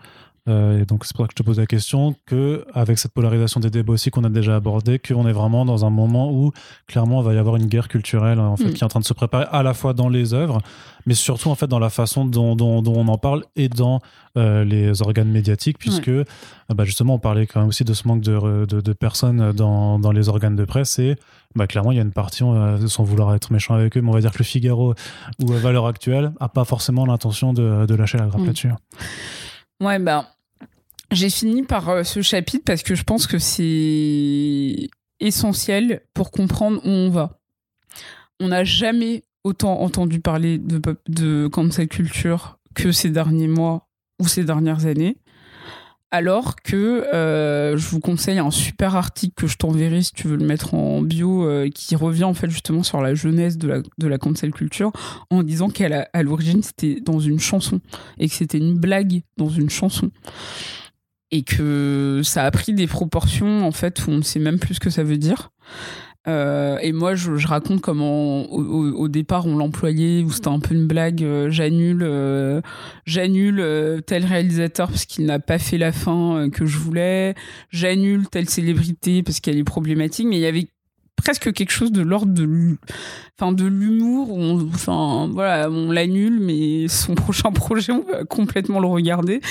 euh, 0.47 0.81
et 0.81 0.85
donc 0.85 1.03
c'est 1.03 1.15
pour 1.15 1.25
ça 1.25 1.27
que 1.27 1.33
je 1.33 1.35
te 1.35 1.43
pose 1.43 1.59
la 1.59 1.65
question 1.65 2.15
que 2.25 2.65
avec 2.73 2.99
cette 2.99 3.11
polarisation 3.11 3.59
des 3.59 3.69
débats 3.69 3.93
aussi 3.93 4.11
qu'on 4.11 4.23
a 4.23 4.29
déjà 4.29 4.55
abordé, 4.55 4.97
qu'on 4.97 5.27
est 5.27 5.33
vraiment 5.33 5.65
dans 5.65 5.85
un 5.85 5.89
moment 5.89 6.31
où 6.31 6.51
clairement 6.87 7.21
il 7.21 7.25
va 7.25 7.33
y 7.33 7.37
avoir 7.37 7.57
une 7.57 7.65
guerre 7.65 7.89
culturelle 7.89 8.39
en 8.39 8.55
fait 8.55 8.69
mm. 8.69 8.73
qui 8.73 8.81
est 8.81 8.83
en 8.83 8.87
train 8.89 9.01
de 9.01 9.05
se 9.05 9.13
préparer 9.13 9.45
à 9.51 9.63
la 9.63 9.73
fois 9.73 9.93
dans 9.93 10.07
les 10.07 10.33
œuvres, 10.33 10.59
mais 11.05 11.15
surtout 11.15 11.49
en 11.49 11.55
fait 11.55 11.67
dans 11.67 11.79
la 11.79 11.89
façon 11.89 12.25
dont, 12.25 12.55
dont, 12.55 12.83
on 12.85 13.07
en 13.07 13.17
parle 13.17 13.43
et 13.57 13.67
dans 13.67 13.99
euh, 14.37 14.63
les 14.63 15.01
organes 15.01 15.29
médiatiques, 15.29 15.79
puisque 15.79 16.07
euh, 16.07 16.23
bah, 16.73 16.85
justement 16.85 17.15
on 17.15 17.19
parlait 17.19 17.45
quand 17.45 17.59
même 17.59 17.69
aussi 17.69 17.83
de 17.83 17.93
ce 17.93 18.07
manque 18.07 18.21
de, 18.21 18.65
de, 18.65 18.79
de 18.79 18.93
personnes 18.93 19.51
dans, 19.51 19.99
dans, 19.99 20.11
les 20.11 20.29
organes 20.29 20.55
de 20.55 20.65
presse 20.65 20.97
et 20.99 21.15
bah, 21.55 21.67
clairement 21.67 21.91
il 21.91 21.97
y 21.97 21.99
a 21.99 22.03
une 22.03 22.11
partie, 22.11 22.43
sans 22.87 23.03
vouloir 23.03 23.35
être 23.35 23.51
méchant 23.51 23.73
avec 23.73 23.97
eux, 23.97 24.01
mais 24.01 24.09
on 24.09 24.13
va 24.13 24.21
dire 24.21 24.31
que 24.31 24.39
le 24.39 24.45
Figaro 24.45 24.93
ou 25.41 25.47
Valeur 25.47 25.87
Actuelle 25.87 26.31
a 26.39 26.47
pas 26.47 26.63
forcément 26.63 27.05
l'intention 27.05 27.51
de, 27.51 27.85
de, 27.85 27.95
lâcher 27.95 28.17
la 28.17 28.27
grappe 28.27 28.41
mm. 28.41 28.45
là-dessus. 28.45 28.71
Ouais, 29.81 29.99
bah, 29.99 30.25
j'ai 31.11 31.29
fini 31.29 31.63
par 31.63 31.89
euh, 31.89 32.03
ce 32.03 32.21
chapitre 32.21 32.63
parce 32.65 32.83
que 32.83 32.95
je 32.95 33.03
pense 33.03 33.27
que 33.27 33.39
c'est 33.39 34.89
essentiel 35.19 36.01
pour 36.13 36.31
comprendre 36.31 36.81
où 36.85 36.89
on 36.89 37.09
va. 37.09 37.39
On 38.39 38.49
n'a 38.49 38.63
jamais 38.63 39.23
autant 39.43 39.79
entendu 39.81 40.19
parler 40.19 40.59
de, 40.59 41.47
cancel 41.47 41.87
culture 41.87 42.59
que 42.75 42.91
ces 42.91 43.09
derniers 43.09 43.47
mois 43.47 43.87
ou 44.19 44.27
ces 44.27 44.43
dernières 44.43 44.85
années. 44.85 45.17
Alors 46.09 46.55
que 46.55 47.05
euh, 47.13 47.75
je 47.75 47.89
vous 47.89 47.99
conseille 47.99 48.39
un 48.39 48.51
super 48.51 48.95
article 48.95 49.33
que 49.35 49.47
je 49.47 49.57
t'enverrai 49.57 50.01
si 50.01 50.13
tu 50.13 50.27
veux 50.27 50.37
le 50.37 50.45
mettre 50.45 50.73
en 50.73 51.01
bio, 51.01 51.45
euh, 51.45 51.69
qui 51.69 51.97
revient 51.97 52.23
en 52.23 52.33
fait 52.33 52.49
justement 52.49 52.81
sur 52.81 53.01
la 53.01 53.13
jeunesse 53.13 53.57
de 53.57 53.67
la, 53.67 53.81
de 53.97 54.07
la 54.07 54.17
cancel 54.17 54.51
culture, 54.51 54.93
en 55.29 55.43
disant 55.43 55.69
qu'à 55.69 56.07
l'origine 56.23 56.63
c'était 56.63 57.01
dans 57.01 57.19
une 57.19 57.39
chanson 57.39 57.81
et 58.19 58.29
que 58.29 58.33
c'était 58.33 58.57
une 58.57 58.77
blague 58.77 59.21
dans 59.35 59.49
une 59.49 59.69
chanson 59.69 60.09
et 61.31 61.43
que 61.43 62.21
ça 62.23 62.43
a 62.43 62.51
pris 62.51 62.73
des 62.73 62.87
proportions 62.87 63.65
en 63.65 63.71
fait 63.71 64.05
où 64.05 64.11
on 64.11 64.17
ne 64.17 64.21
sait 64.21 64.39
même 64.39 64.59
plus 64.59 64.75
ce 64.75 64.79
que 64.79 64.89
ça 64.89 65.03
veut 65.03 65.17
dire. 65.17 65.51
Euh, 66.27 66.77
et 66.81 66.91
moi, 66.91 67.15
je, 67.15 67.37
je 67.37 67.47
raconte 67.47 67.79
comment 67.81 68.43
au, 68.51 68.91
au, 68.93 69.07
départ 69.07 69.45
on 69.47 69.55
l'employait, 69.55 70.23
où 70.23 70.31
c'était 70.31 70.49
un 70.49 70.59
peu 70.59 70.75
une 70.75 70.85
blague. 70.85 71.23
Euh, 71.23 71.49
j'annule, 71.49 72.03
euh, 72.03 72.61
j'annule 73.05 73.59
euh, 73.61 74.01
tel 74.01 74.25
réalisateur 74.25 74.89
parce 74.89 75.05
qu'il 75.05 75.25
n'a 75.25 75.39
pas 75.39 75.57
fait 75.57 75.77
la 75.77 75.93
fin 75.93 76.49
que 76.51 76.65
je 76.65 76.77
voulais. 76.77 77.33
J'annule 77.69 78.27
telle 78.27 78.49
célébrité 78.49 79.23
parce 79.23 79.39
qu'elle 79.39 79.57
est 79.57 79.63
problématique. 79.63 80.27
Mais 80.27 80.37
il 80.37 80.41
y 80.41 80.45
avait 80.45 80.67
presque 81.17 81.51
quelque 81.51 81.71
chose 81.71 81.91
de 81.91 82.01
l'ordre 82.01 82.31
de 82.31 83.65
l'humour 83.65 84.37
enfin 84.73 85.29
voilà 85.33 85.69
on 85.69 85.91
l'annule 85.91 86.39
mais 86.39 86.87
son 86.87 87.15
prochain 87.15 87.51
projet 87.51 87.91
on 87.91 88.03
va 88.03 88.23
complètement 88.23 88.79
le 88.79 88.87
regarder 88.87 89.41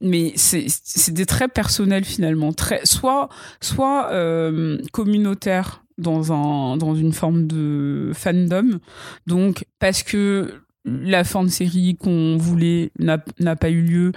mais 0.00 0.32
c'est 0.36 0.66
c'était 0.68 1.26
très 1.26 1.48
personnel 1.48 2.04
finalement 2.04 2.52
très 2.52 2.80
soit 2.84 3.28
soit 3.60 4.10
euh, 4.12 4.78
communautaire 4.92 5.82
dans 5.98 6.32
un 6.32 6.76
dans 6.76 6.94
une 6.94 7.12
forme 7.12 7.46
de 7.46 8.12
fandom 8.14 8.78
donc 9.26 9.66
parce 9.78 10.02
que 10.02 10.62
la 10.84 11.24
fin 11.24 11.44
de 11.44 11.48
série 11.48 11.96
qu'on 11.96 12.36
voulait 12.36 12.90
n'a 12.98 13.18
pas 13.56 13.70
eu 13.70 13.82
lieu. 13.82 14.12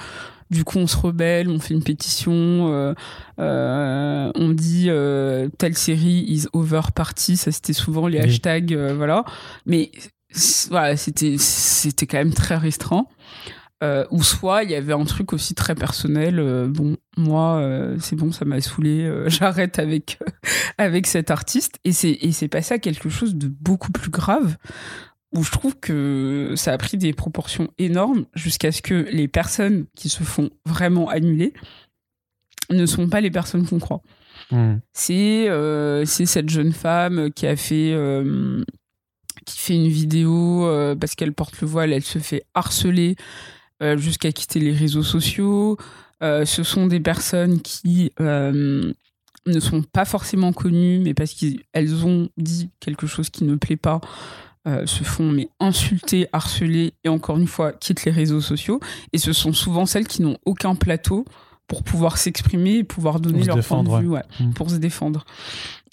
Du 0.51 0.65
coup, 0.65 0.79
on 0.79 0.87
se 0.87 0.97
rebelle, 0.97 1.49
on 1.49 1.59
fait 1.59 1.73
une 1.73 1.83
pétition, 1.83 2.33
euh, 2.33 2.93
euh, 3.39 4.29
on 4.35 4.49
dit 4.49 4.87
euh, 4.89 5.47
telle 5.57 5.77
série 5.77 6.25
is 6.27 6.45
over 6.51 6.81
party. 6.93 7.37
Ça, 7.37 7.53
c'était 7.53 7.71
souvent 7.71 8.07
les 8.07 8.19
hashtags, 8.19 8.73
voilà. 8.73 9.23
Mais 9.65 9.91
voilà, 10.69 10.97
c'était 10.97 11.37
c'était 11.37 12.05
quand 12.05 12.17
même 12.17 12.33
très 12.33 12.57
restreint. 12.57 13.05
ou 14.11 14.23
soit 14.23 14.63
il 14.63 14.71
y 14.71 14.75
avait 14.75 14.93
un 14.93 15.05
truc 15.05 15.31
aussi 15.31 15.55
très 15.55 15.73
personnel. 15.73 16.67
bon, 16.67 16.97
moi, 17.15 17.65
c'est 17.99 18.17
bon, 18.17 18.33
ça 18.33 18.43
m'a 18.43 18.59
saoulé. 18.59 19.09
J'arrête 19.27 19.79
avec 19.79 20.19
avec 20.77 21.07
cet 21.07 21.31
artiste. 21.31 21.79
Et 21.85 21.93
c'est 21.93 22.17
et 22.21 22.33
c'est 22.33 22.49
passé 22.49 22.73
à 22.73 22.79
quelque 22.79 23.07
chose 23.07 23.35
de 23.35 23.47
beaucoup 23.47 23.93
plus 23.93 24.11
grave 24.11 24.57
où 25.33 25.43
je 25.43 25.51
trouve 25.51 25.79
que 25.79 26.53
ça 26.55 26.73
a 26.73 26.77
pris 26.77 26.97
des 26.97 27.13
proportions 27.13 27.69
énormes 27.77 28.25
jusqu'à 28.35 28.71
ce 28.71 28.81
que 28.81 29.07
les 29.11 29.27
personnes 29.27 29.85
qui 29.95 30.09
se 30.09 30.23
font 30.23 30.49
vraiment 30.65 31.09
annuler 31.09 31.53
ne 32.69 32.85
sont 32.85 33.07
pas 33.07 33.21
les 33.21 33.31
personnes 33.31 33.65
qu'on 33.65 33.79
croit. 33.79 34.01
Euh, 34.53 36.03
c'est 36.05 36.25
cette 36.25 36.49
jeune 36.49 36.73
femme 36.73 37.31
qui 37.31 37.47
a 37.47 37.55
fait 37.55 37.93
euh, 37.93 38.63
qui 39.45 39.57
fait 39.57 39.75
une 39.75 39.87
vidéo 39.87 40.65
euh, 40.65 40.95
parce 40.95 41.15
qu'elle 41.15 41.33
porte 41.33 41.59
le 41.61 41.67
voile, 41.67 41.93
elle 41.93 42.03
se 42.03 42.19
fait 42.19 42.43
harceler 42.53 43.15
jusqu'à 43.97 44.31
quitter 44.31 44.59
les 44.59 44.73
réseaux 44.73 45.01
sociaux. 45.01 45.75
ce 46.21 46.63
sont 46.63 46.85
des 46.85 46.99
personnes 46.99 47.61
qui 47.61 48.11
ne 48.19 49.59
sont 49.59 49.81
pas 49.81 50.05
forcément 50.05 50.53
connues, 50.53 50.99
mais 50.99 51.15
parce 51.15 51.33
qu'elles 51.33 52.05
ont 52.05 52.29
dit 52.37 52.69
quelque 52.79 53.07
chose 53.07 53.31
qui 53.31 53.43
ne 53.43 53.55
plaît 53.55 53.77
pas, 53.77 53.99
euh, 54.67 54.85
se 54.85 55.03
font 55.03 55.31
mais 55.31 55.49
insulter, 55.59 56.27
harceler 56.33 56.93
et 57.03 57.09
encore 57.09 57.37
une 57.37 57.47
fois 57.47 57.73
quittent 57.73 58.05
les 58.05 58.11
réseaux 58.11 58.41
sociaux. 58.41 58.79
Et 59.13 59.17
ce 59.17 59.33
sont 59.33 59.53
souvent 59.53 59.85
celles 59.85 60.07
qui 60.07 60.21
n'ont 60.21 60.37
aucun 60.45 60.75
plateau 60.75 61.25
pour 61.67 61.83
pouvoir 61.83 62.17
s'exprimer 62.17 62.77
et 62.77 62.83
pouvoir 62.83 63.19
donner 63.19 63.43
leur 63.43 63.65
point 63.65 63.83
de 63.83 63.89
vue, 63.89 64.09
mmh. 64.09 64.53
pour 64.53 64.69
se 64.69 64.75
défendre. 64.75 65.25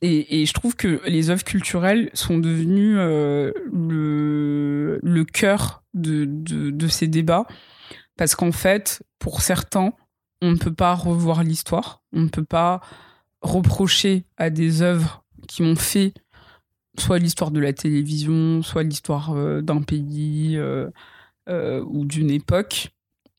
Et, 0.02 0.42
et, 0.42 0.46
je 0.46 0.52
trouve 0.52 0.76
que 0.76 1.00
les 1.06 1.30
œuvres 1.30 1.44
culturelles 1.44 2.10
sont 2.14 2.38
devenues 2.38 2.98
euh, 2.98 3.52
le, 3.72 5.00
le 5.02 5.24
cœur 5.24 5.82
de, 5.94 6.24
de, 6.26 6.70
de 6.70 6.88
ces 6.88 7.08
débats 7.08 7.46
parce 8.18 8.34
qu'en 8.34 8.52
fait, 8.52 9.02
pour 9.18 9.40
certains, 9.40 9.92
on 10.42 10.50
ne 10.50 10.56
peut 10.56 10.74
pas 10.74 10.94
revoir 10.94 11.42
l'histoire, 11.42 12.02
on 12.12 12.20
ne 12.22 12.28
peut 12.28 12.44
pas 12.44 12.80
reprocher 13.40 14.24
à 14.36 14.50
des 14.50 14.82
œuvres 14.82 15.24
qui 15.46 15.62
ont 15.62 15.76
fait 15.76 16.12
soit 17.00 17.18
l'histoire 17.18 17.50
de 17.50 17.60
la 17.60 17.72
télévision, 17.72 18.62
soit 18.62 18.82
l'histoire 18.82 19.32
euh, 19.34 19.60
d'un 19.62 19.82
pays 19.82 20.56
euh, 20.56 20.90
euh, 21.48 21.84
ou 21.86 22.04
d'une 22.04 22.30
époque, 22.30 22.90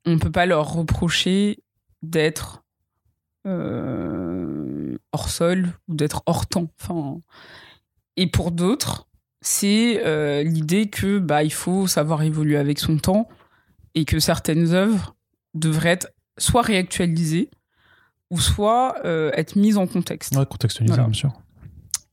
on 0.06 0.12
ne 0.12 0.20
peut 0.20 0.32
pas 0.32 0.46
leur 0.46 0.74
reprocher 0.74 1.60
d'être 2.02 2.64
hors 5.12 5.30
sol 5.30 5.70
ou 5.88 5.96
d'être 5.96 6.22
hors 6.28 6.46
temps. 6.46 6.70
Enfin, 6.80 7.20
et 8.16 8.28
pour 8.28 8.52
d'autres, 8.52 9.08
c'est 9.42 10.44
l'idée 10.44 10.90
que 10.90 11.18
bah 11.18 11.44
il 11.44 11.54
faut 11.54 11.88
savoir 11.88 12.22
évoluer 12.22 12.58
avec 12.58 12.78
son 12.78 12.98
temps 13.00 13.28
et 13.96 14.06
que 14.06 14.20
certaines 14.20 14.74
œuvres 14.74 15.16
devraient 15.56 15.90
être 15.90 16.12
soit 16.38 16.62
réactualisées 16.62 17.50
ou 18.30 18.40
soit 18.40 18.98
être 19.04 19.56
mises 19.56 19.78
en 19.78 19.88
contexte. 19.88 20.36
Ouais, 20.36 20.46
contextualisées, 20.46 21.02
bien 21.02 21.14
sûr. 21.14 21.34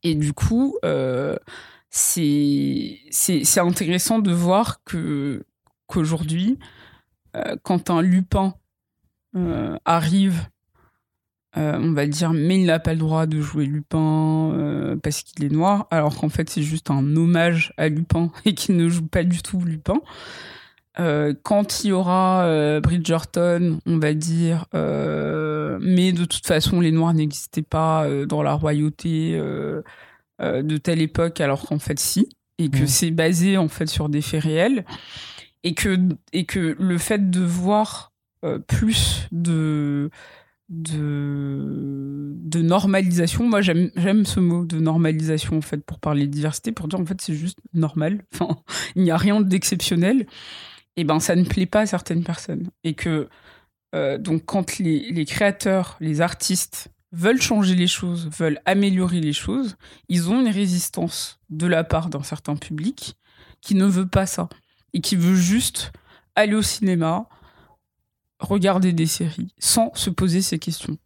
Et 0.06 0.14
du 0.14 0.32
coup, 0.32 0.78
euh, 0.84 1.34
c'est 1.90 3.00
intéressant 3.56 4.20
de 4.20 4.30
voir 4.30 4.84
que 4.84 5.44
qu'aujourd'hui, 5.88 6.60
euh, 7.34 7.56
quand 7.64 7.90
un 7.90 8.02
Lupin 8.02 8.54
euh, 9.34 9.76
arrive, 9.84 10.48
on 11.56 11.92
va 11.92 12.06
dire, 12.06 12.32
mais 12.34 12.60
il 12.60 12.66
n'a 12.66 12.78
pas 12.78 12.92
le 12.92 13.00
droit 13.00 13.26
de 13.26 13.40
jouer 13.40 13.66
Lupin 13.66 14.96
parce 15.02 15.22
qu'il 15.22 15.42
est 15.42 15.48
noir, 15.48 15.88
alors 15.90 16.16
qu'en 16.16 16.28
fait 16.28 16.48
c'est 16.50 16.62
juste 16.62 16.90
un 16.90 17.16
hommage 17.16 17.72
à 17.76 17.88
Lupin 17.88 18.30
et 18.44 18.54
qu'il 18.54 18.76
ne 18.76 18.88
joue 18.88 19.08
pas 19.08 19.24
du 19.24 19.42
tout 19.42 19.58
Lupin. 19.58 20.00
Quand 21.42 21.84
il 21.84 21.88
y 21.88 21.92
aura 21.92 22.80
Bridgerton, 22.80 23.78
on 23.86 23.98
va 23.98 24.14
dire, 24.14 24.66
mais 24.72 26.12
de 26.12 26.24
toute 26.24 26.46
façon, 26.46 26.80
les 26.80 26.92
Noirs 26.92 27.14
n'existaient 27.14 27.62
pas 27.62 28.06
dans 28.26 28.42
la 28.42 28.54
royauté 28.54 29.40
de 30.40 30.76
telle 30.76 31.00
époque, 31.00 31.40
alors 31.40 31.62
qu'en 31.66 31.78
fait, 31.78 31.98
si, 31.98 32.28
et 32.58 32.70
que 32.70 32.84
mmh. 32.84 32.86
c'est 32.86 33.10
basé 33.10 33.58
en 33.58 33.68
fait 33.68 33.86
sur 33.86 34.08
des 34.08 34.22
faits 34.22 34.42
réels, 34.42 34.84
et 35.64 35.74
que, 35.74 35.98
et 36.32 36.46
que 36.46 36.76
le 36.78 36.98
fait 36.98 37.30
de 37.30 37.40
voir 37.40 38.12
plus 38.66 39.26
de 39.32 40.10
de, 40.68 42.32
de 42.34 42.60
normalisation. 42.60 43.48
Moi, 43.48 43.60
j'aime 43.60 44.24
ce 44.24 44.40
mot 44.40 44.64
de 44.64 44.78
normalisation, 44.78 45.58
en 45.58 45.60
fait, 45.60 45.78
pour 45.84 46.00
parler 46.00 46.26
de 46.26 46.32
diversité, 46.32 46.72
pour 46.72 46.88
dire, 46.88 47.00
en 47.00 47.06
fait, 47.06 47.20
c'est 47.20 47.34
juste 47.34 47.58
normal. 47.72 48.24
Enfin, 48.34 48.56
il 48.96 49.02
n'y 49.02 49.10
a 49.10 49.16
rien 49.16 49.40
d'exceptionnel 49.40 50.26
et 50.96 51.04
ben 51.04 51.20
ça 51.20 51.36
ne 51.36 51.44
plaît 51.44 51.66
pas 51.66 51.80
à 51.80 51.86
certaines 51.86 52.24
personnes. 52.24 52.70
Et 52.84 52.94
que 52.94 53.28
euh, 53.94 54.18
donc 54.18 54.44
quand 54.44 54.78
les, 54.78 55.24
créateurs, 55.24 55.96
les 56.00 56.20
artistes 56.20 56.88
veulent 57.12 57.40
changer 57.40 57.74
les 57.74 57.86
choses, 57.86 58.28
veulent 58.36 58.60
améliorer 58.64 59.20
les 59.20 59.32
choses, 59.32 59.76
ils 60.08 60.28
ont 60.30 60.40
une 60.40 60.52
résistance 60.52 61.38
de 61.50 61.66
la 61.66 61.84
part 61.84 62.08
d'un 62.08 62.22
certain 62.22 62.56
public 62.56 63.16
qui 63.60 63.74
ne 63.74 63.86
veut 63.86 64.08
pas 64.08 64.26
ça 64.26 64.48
et 64.92 65.00
qui 65.00 65.16
veut 65.16 65.36
juste 65.36 65.92
aller 66.34 66.54
au 66.54 66.62
cinéma, 66.62 67.28
regarder 68.38 68.92
des 68.92 69.06
séries 69.06 69.54
sans 69.58 69.94
se 69.94 70.10
poser 70.10 70.42
ces 70.42 70.58
questions. 70.58 70.98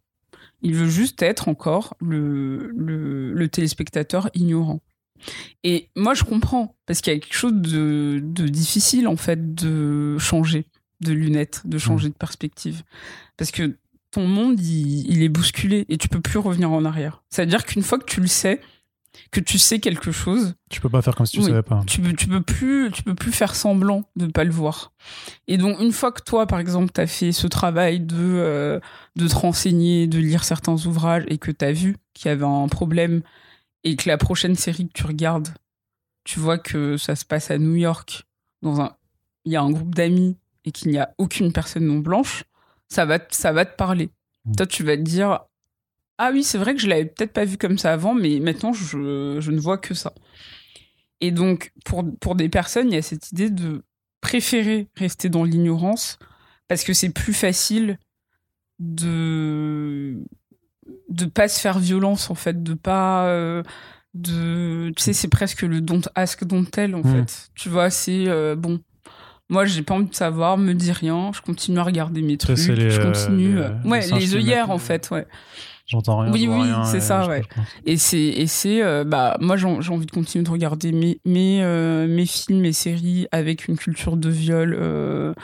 Il 0.61 0.75
veut 0.75 0.89
juste 0.89 1.21
être 1.21 1.47
encore 1.47 1.95
le 2.01 3.47
téléspectateur 3.47 4.29
ignorant. 4.33 4.81
Et 5.63 5.89
moi, 5.95 6.13
je 6.13 6.23
comprends, 6.23 6.75
parce 6.85 7.01
qu'il 7.01 7.13
y 7.13 7.15
a 7.15 7.19
quelque 7.19 7.35
chose 7.35 7.53
de, 7.53 8.19
difficile, 8.47 9.07
en 9.07 9.17
fait, 9.17 9.53
de 9.55 10.17
changer 10.17 10.65
de 11.01 11.13
lunettes, 11.13 11.61
de 11.65 11.77
changer 11.77 12.09
mmh. 12.09 12.11
de 12.11 12.17
perspective. 12.17 12.83
Parce 13.37 13.51
que 13.51 13.75
ton 14.11 14.27
monde, 14.27 14.59
il, 14.59 15.23
est 15.23 15.29
bousculé 15.29 15.85
et 15.89 15.97
tu 15.97 16.09
peux 16.09 16.21
plus 16.21 16.37
revenir 16.37 16.71
en 16.71 16.85
arrière. 16.85 17.23
C'est-à-dire 17.29 17.65
qu'une 17.65 17.81
fois 17.81 17.97
que 17.97 18.05
tu 18.05 18.21
le 18.21 18.27
sais, 18.27 18.61
que 19.31 19.39
tu 19.39 19.57
sais 19.57 19.79
quelque 19.79 20.11
chose. 20.11 20.55
Tu 20.69 20.81
peux 20.81 20.89
pas 20.89 21.01
faire 21.01 21.15
comme 21.15 21.25
si 21.25 21.37
tu 21.37 21.43
savais 21.43 21.63
pas. 21.63 21.81
Tu, 21.87 22.01
tu 22.15 22.27
peux 22.27 22.41
plus, 22.41 22.91
tu 22.91 23.03
peux 23.03 23.15
plus 23.15 23.31
faire 23.31 23.55
semblant 23.55 24.03
de 24.15 24.25
ne 24.25 24.31
pas 24.31 24.43
le 24.43 24.51
voir. 24.51 24.93
Et 25.47 25.57
donc, 25.57 25.79
une 25.79 25.91
fois 25.91 26.11
que 26.11 26.21
toi, 26.21 26.47
par 26.47 26.59
exemple, 26.59 26.91
tu 26.93 27.01
as 27.01 27.07
fait 27.07 27.31
ce 27.31 27.47
travail 27.47 27.99
de, 27.99 28.15
euh, 28.19 28.79
de 29.15 29.27
te 29.27 29.35
renseigner, 29.35 30.07
de 30.07 30.19
lire 30.19 30.43
certains 30.43 30.85
ouvrages 30.85 31.23
et 31.27 31.37
que 31.37 31.51
tu 31.51 31.65
as 31.65 31.71
vu 31.71 31.97
qu'il 32.13 32.29
y 32.29 32.31
avait 32.31 32.45
un 32.45 32.67
problème 32.67 33.21
et 33.83 33.95
que 33.95 34.07
la 34.09 34.17
prochaine 34.17 34.55
série 34.55 34.87
que 34.87 34.93
tu 34.93 35.05
regardes, 35.05 35.49
tu 36.23 36.39
vois 36.39 36.57
que 36.57 36.97
ça 36.97 37.15
se 37.15 37.25
passe 37.25 37.51
à 37.51 37.57
New 37.57 37.75
York, 37.75 38.23
dans 38.61 38.81
un, 38.81 38.95
il 39.45 39.51
y 39.51 39.55
a 39.55 39.61
un 39.61 39.71
groupe 39.71 39.95
d'amis 39.95 40.37
et 40.65 40.71
qu'il 40.71 40.91
n'y 40.91 40.99
a 40.99 41.13
aucune 41.17 41.51
personne 41.51 41.85
non 41.85 41.99
blanche, 41.99 42.43
ça 42.87 43.05
va, 43.05 43.19
ça 43.31 43.51
va 43.51 43.65
te 43.65 43.75
parler. 43.75 44.09
Mmh. 44.45 44.55
Toi, 44.55 44.67
tu 44.67 44.83
vas 44.83 44.97
te 44.97 45.01
dire, 45.01 45.39
ah 46.17 46.29
oui, 46.31 46.43
c'est 46.43 46.57
vrai 46.57 46.75
que 46.75 46.81
je 46.81 46.87
l'avais 46.87 47.05
peut-être 47.05 47.33
pas 47.33 47.45
vu 47.45 47.57
comme 47.57 47.77
ça 47.77 47.93
avant, 47.93 48.13
mais 48.13 48.39
maintenant 48.39 48.73
je, 48.73 49.37
je, 49.39 49.51
ne 49.51 49.59
vois 49.59 49.77
que 49.77 49.93
ça. 49.93 50.13
Et 51.19 51.31
donc, 51.31 51.73
pour, 51.85 52.03
pour 52.19 52.35
des 52.35 52.49
personnes, 52.49 52.89
il 52.89 52.95
y 52.95 52.97
a 52.97 53.01
cette 53.01 53.31
idée 53.31 53.49
de 53.49 53.83
préférer 54.21 54.87
rester 54.95 55.29
dans 55.29 55.43
l'ignorance 55.43 56.19
parce 56.67 56.83
que 56.83 56.93
c'est 56.93 57.09
plus 57.09 57.33
facile 57.33 57.97
de 58.79 60.23
de 61.09 61.25
pas 61.25 61.47
se 61.47 61.59
faire 61.59 61.79
violence 61.79 62.29
en 62.29 62.35
fait 62.35 62.63
de 62.63 62.73
pas 62.73 63.25
euh, 63.27 63.63
de 64.13 64.91
tu 64.95 65.03
sais 65.03 65.13
c'est 65.13 65.27
presque 65.27 65.61
le 65.61 65.81
don't 65.81 66.01
ask 66.15 66.43
don't 66.43 66.65
tell 66.65 66.95
en 66.95 66.99
hmm. 66.99 67.25
fait. 67.25 67.49
Tu 67.55 67.69
vois 67.69 67.89
c'est 67.89 68.27
euh, 68.27 68.55
bon 68.55 68.79
moi 69.49 69.65
j'ai 69.65 69.83
pas 69.83 69.93
envie 69.93 70.09
de 70.09 70.15
savoir 70.15 70.57
me 70.57 70.73
dis 70.73 70.91
rien 70.91 71.31
je 71.33 71.41
continue 71.41 71.79
à 71.79 71.83
regarder 71.83 72.21
mes 72.21 72.37
trucs 72.37 72.57
je 72.57 72.71
euh, 72.71 73.03
continue 73.03 73.57
les, 73.57 73.89
ouais 73.89 74.07
les 74.19 74.35
œillères 74.35 74.71
en 74.71 74.77
fait 74.77 75.09
ouais. 75.11 75.27
J'entends 75.87 76.19
rien 76.19 76.31
oui 76.31 76.47
oui 76.47 76.69
c'est 76.85 77.01
ça 77.01 77.27
ouais. 77.27 77.43
et 77.85 77.97
c'est 77.97 78.17
et 78.17 78.47
c'est 78.47 79.03
bah 79.03 79.35
moi 79.41 79.57
j'ai 79.57 79.67
envie 79.67 80.05
de 80.05 80.11
continuer 80.11 80.45
de 80.45 80.49
regarder 80.49 80.93
mes 80.93 81.19
mes 81.25 81.61
mes 82.07 82.25
films 82.25 82.63
et 82.63 82.71
séries 82.71 83.27
avec 83.31 83.67
une 83.67 83.77
culture 83.77 84.15
de 84.15 84.29
viol 84.29 85.35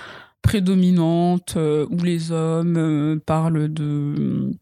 prédominante 0.41 1.57
où 1.57 2.01
les 2.01 2.31
hommes 2.31 3.19
parlent 3.25 3.73
de 3.73 4.53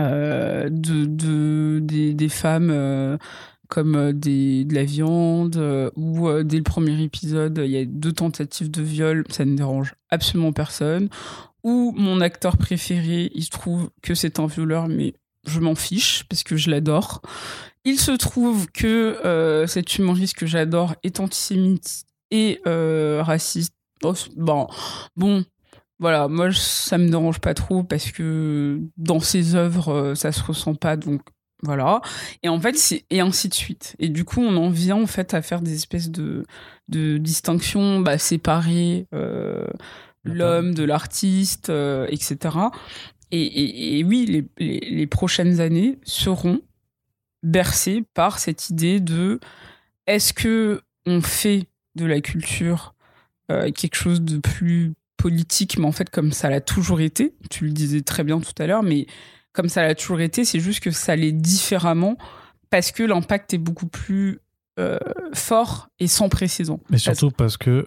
euh, 0.00 0.68
de, 0.70 1.78
des, 1.80 2.28
femmes 2.28 2.70
euh, 2.70 3.18
comme 3.68 3.96
euh, 3.96 4.12
de 4.12 4.74
la 4.74 4.84
viande, 4.84 5.56
ou 5.96 6.28
dès 6.42 6.58
le 6.58 6.62
premier 6.62 7.02
épisode, 7.02 7.60
il 7.64 7.70
y 7.70 7.78
a 7.78 7.84
deux 7.84 8.12
tentatives 8.12 8.70
de 8.70 8.82
viol, 8.82 9.24
ça 9.30 9.44
ne 9.44 9.56
dérange 9.56 9.94
absolument 10.10 10.52
personne. 10.52 11.08
Ou 11.62 11.92
mon 11.96 12.20
acteur 12.20 12.56
préféré, 12.56 13.30
il 13.34 13.44
se 13.44 13.50
trouve 13.50 13.90
que 14.02 14.14
c'est 14.14 14.40
un 14.40 14.46
violeur, 14.46 14.88
mais 14.88 15.14
je 15.46 15.60
m'en 15.60 15.74
fiche 15.74 16.24
parce 16.28 16.42
que 16.42 16.56
je 16.56 16.70
l'adore. 16.70 17.20
Il 17.84 17.98
se 17.98 18.12
trouve 18.12 18.66
que 18.72 19.64
cet 19.66 19.98
humoriste 19.98 20.34
que 20.34 20.46
j'adore 20.46 20.94
est 21.02 21.20
antisémite 21.20 22.04
et 22.30 22.60
raciste. 22.64 23.74
Oh, 24.02 24.14
bon, 24.36 24.66
bon, 25.16 25.44
voilà, 26.00 26.26
moi 26.26 26.50
ça 26.52 26.98
me 26.98 27.08
dérange 27.08 27.38
pas 27.38 27.54
trop 27.54 27.84
parce 27.84 28.10
que 28.10 28.80
dans 28.96 29.20
ses 29.20 29.54
œuvres 29.54 30.14
ça 30.16 30.32
se 30.32 30.42
ressent 30.42 30.74
pas 30.74 30.96
donc 30.96 31.20
voilà. 31.62 32.00
Et 32.42 32.48
en 32.48 32.60
fait, 32.60 32.76
c'est 32.76 33.04
et 33.10 33.20
ainsi 33.20 33.48
de 33.48 33.54
suite. 33.54 33.96
Et 33.98 34.08
du 34.08 34.24
coup, 34.24 34.40
on 34.40 34.56
en 34.56 34.70
vient 34.70 34.96
en 34.96 35.06
fait 35.06 35.34
à 35.34 35.42
faire 35.42 35.60
des 35.60 35.74
espèces 35.74 36.10
de, 36.10 36.44
de 36.88 37.18
distinctions 37.18 38.00
bah, 38.00 38.18
séparées, 38.18 39.06
euh, 39.14 39.66
l'homme 40.24 40.74
de 40.74 40.84
l'artiste, 40.84 41.70
euh, 41.70 42.06
etc. 42.08 42.56
Et, 43.32 44.02
oui, 44.04 44.44
les, 44.58 45.06
prochaines 45.06 45.60
années 45.60 45.98
seront 46.02 46.60
bercées 47.44 48.02
par 48.12 48.38
cette 48.38 48.70
idée 48.70 48.98
de 48.98 49.38
est-ce 50.06 50.32
que 50.32 50.80
on 51.06 51.20
fait 51.20 51.66
de 51.94 52.06
la 52.06 52.20
culture 52.20 52.94
euh, 53.50 53.70
quelque 53.70 53.94
chose 53.94 54.20
de 54.20 54.38
plus 54.38 54.94
politique, 55.20 55.78
mais 55.78 55.86
en 55.86 55.92
fait 55.92 56.10
comme 56.10 56.32
ça 56.32 56.48
l'a 56.48 56.60
toujours 56.60 57.00
été. 57.00 57.34
Tu 57.50 57.64
le 57.64 57.72
disais 57.72 58.00
très 58.00 58.24
bien 58.24 58.40
tout 58.40 58.54
à 58.58 58.66
l'heure, 58.66 58.82
mais 58.82 59.06
comme 59.52 59.68
ça 59.68 59.82
l'a 59.82 59.94
toujours 59.94 60.20
été, 60.20 60.44
c'est 60.44 60.60
juste 60.60 60.80
que 60.80 60.90
ça 60.90 61.16
l'est 61.16 61.32
différemment 61.32 62.16
parce 62.70 62.92
que 62.92 63.02
l'impact 63.02 63.52
est 63.52 63.58
beaucoup 63.58 63.86
plus 63.86 64.40
euh, 64.78 64.98
fort 65.34 65.88
et 65.98 66.06
sans 66.06 66.28
précédent. 66.28 66.80
Mais 66.88 66.96
surtout 66.96 67.30
parce 67.30 67.56
que 67.58 67.86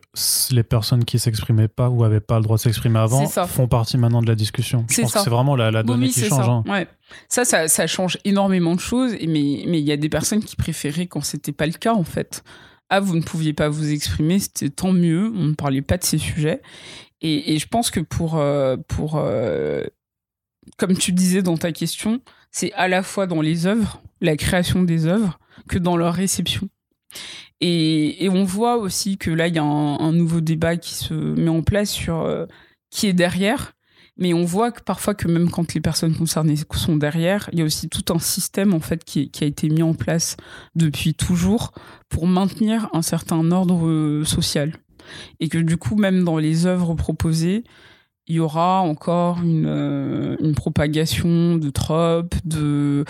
les 0.51 0.63
personnes 0.63 1.05
qui 1.05 1.17
s'exprimaient 1.17 1.69
pas 1.69 1.89
ou 1.89 2.03
avaient 2.03 2.19
pas 2.19 2.37
le 2.37 2.43
droit 2.43 2.57
de 2.57 2.61
s'exprimer 2.61 2.99
avant 2.99 3.25
font 3.27 3.67
partie 3.67 3.97
maintenant 3.97 4.21
de 4.21 4.27
la 4.27 4.35
discussion. 4.35 4.85
Je 4.89 5.01
pense 5.01 5.13
que 5.13 5.19
c'est 5.19 5.29
vraiment 5.29 5.55
la, 5.55 5.81
donnée 5.81 6.09
qui 6.09 6.25
change. 6.25 6.45
Ça. 6.45 6.51
Hein. 6.51 6.63
Ouais. 6.67 6.87
Ça, 7.29 7.67
ça, 7.67 7.87
change 7.87 8.19
énormément 8.25 8.75
de 8.75 8.79
choses, 8.79 9.13
mais 9.13 9.63
il 9.63 9.75
y 9.79 9.91
a 9.91 9.97
des 9.97 10.09
personnes 10.09 10.43
qui 10.43 10.55
préféraient 10.55 11.07
quand 11.07 11.21
c'était 11.21 11.51
pas 11.51 11.65
le 11.65 11.73
cas 11.73 11.93
en 11.93 12.03
fait. 12.03 12.43
Ah, 12.89 12.99
vous 12.99 13.15
ne 13.15 13.23
pouviez 13.23 13.53
pas 13.53 13.69
vous 13.69 13.91
exprimer, 13.91 14.37
c'était 14.37 14.69
tant 14.69 14.91
mieux, 14.91 15.31
on 15.35 15.45
ne 15.45 15.53
parlait 15.53 15.81
pas 15.81 15.97
de 15.97 16.03
ces 16.03 16.19
sujets. 16.19 16.61
Et, 17.23 17.57
je 17.57 17.67
pense 17.67 17.89
que 17.89 18.01
pour, 18.01 18.37
euh, 18.37 18.75
pour 18.87 19.15
euh, 19.15 19.83
comme 20.77 20.97
tu 20.97 21.13
disais 21.13 21.41
dans 21.41 21.57
ta 21.57 21.71
question, 21.71 22.21
c'est 22.51 22.73
à 22.73 22.89
la 22.89 23.01
fois 23.01 23.27
dans 23.27 23.41
les 23.41 23.65
œuvres, 23.65 24.01
la 24.19 24.35
création 24.35 24.83
des 24.83 25.07
œuvres, 25.07 25.39
que 25.69 25.79
dans 25.79 25.95
leur 25.95 26.13
réception. 26.13 26.67
Et, 27.61 28.27
on 28.29 28.43
voit 28.43 28.77
aussi 28.77 29.17
que 29.17 29.31
là, 29.31 29.47
il 29.47 29.55
y 29.55 29.59
a 29.59 29.63
un, 29.63 30.11
nouveau 30.11 30.41
débat 30.41 30.75
qui 30.75 30.95
se 30.95 31.13
met 31.13 31.49
en 31.49 31.63
place 31.63 31.91
sur 31.91 32.21
euh, 32.21 32.45
qui 32.91 33.07
est 33.07 33.13
derrière. 33.13 33.73
Mais 34.17 34.33
on 34.33 34.43
voit 34.43 34.71
que 34.71 34.81
parfois 34.83 35.15
que 35.15 35.27
même 35.27 35.49
quand 35.49 35.73
les 35.73 35.81
personnes 35.81 36.15
concernées 36.15 36.57
sont 36.73 36.97
derrière, 36.97 37.49
il 37.51 37.59
y 37.59 37.61
a 37.61 37.65
aussi 37.65 37.89
tout 37.89 38.13
un 38.13 38.19
système 38.19 38.73
en 38.73 38.79
fait 38.79 39.03
qui, 39.03 39.31
a 39.41 39.45
été 39.45 39.69
mis 39.69 39.81
en 39.81 39.95
place 39.95 40.37
depuis 40.75 41.15
toujours 41.15 41.71
pour 42.09 42.27
maintenir 42.27 42.89
un 42.93 43.01
certain 43.01 43.49
ordre 43.51 44.23
social. 44.23 44.73
Et 45.39 45.49
que 45.49 45.57
du 45.57 45.77
coup, 45.77 45.95
même 45.95 46.23
dans 46.23 46.37
les 46.37 46.65
œuvres 46.65 46.95
proposées, 46.95 47.63
il 48.27 48.35
y 48.35 48.39
aura 48.39 48.81
encore 48.81 49.41
une, 49.41 49.65
euh, 49.67 50.37
une 50.39 50.55
propagation 50.55 51.57
de 51.57 51.69
tropes, 51.69 52.35
de, 52.45 53.03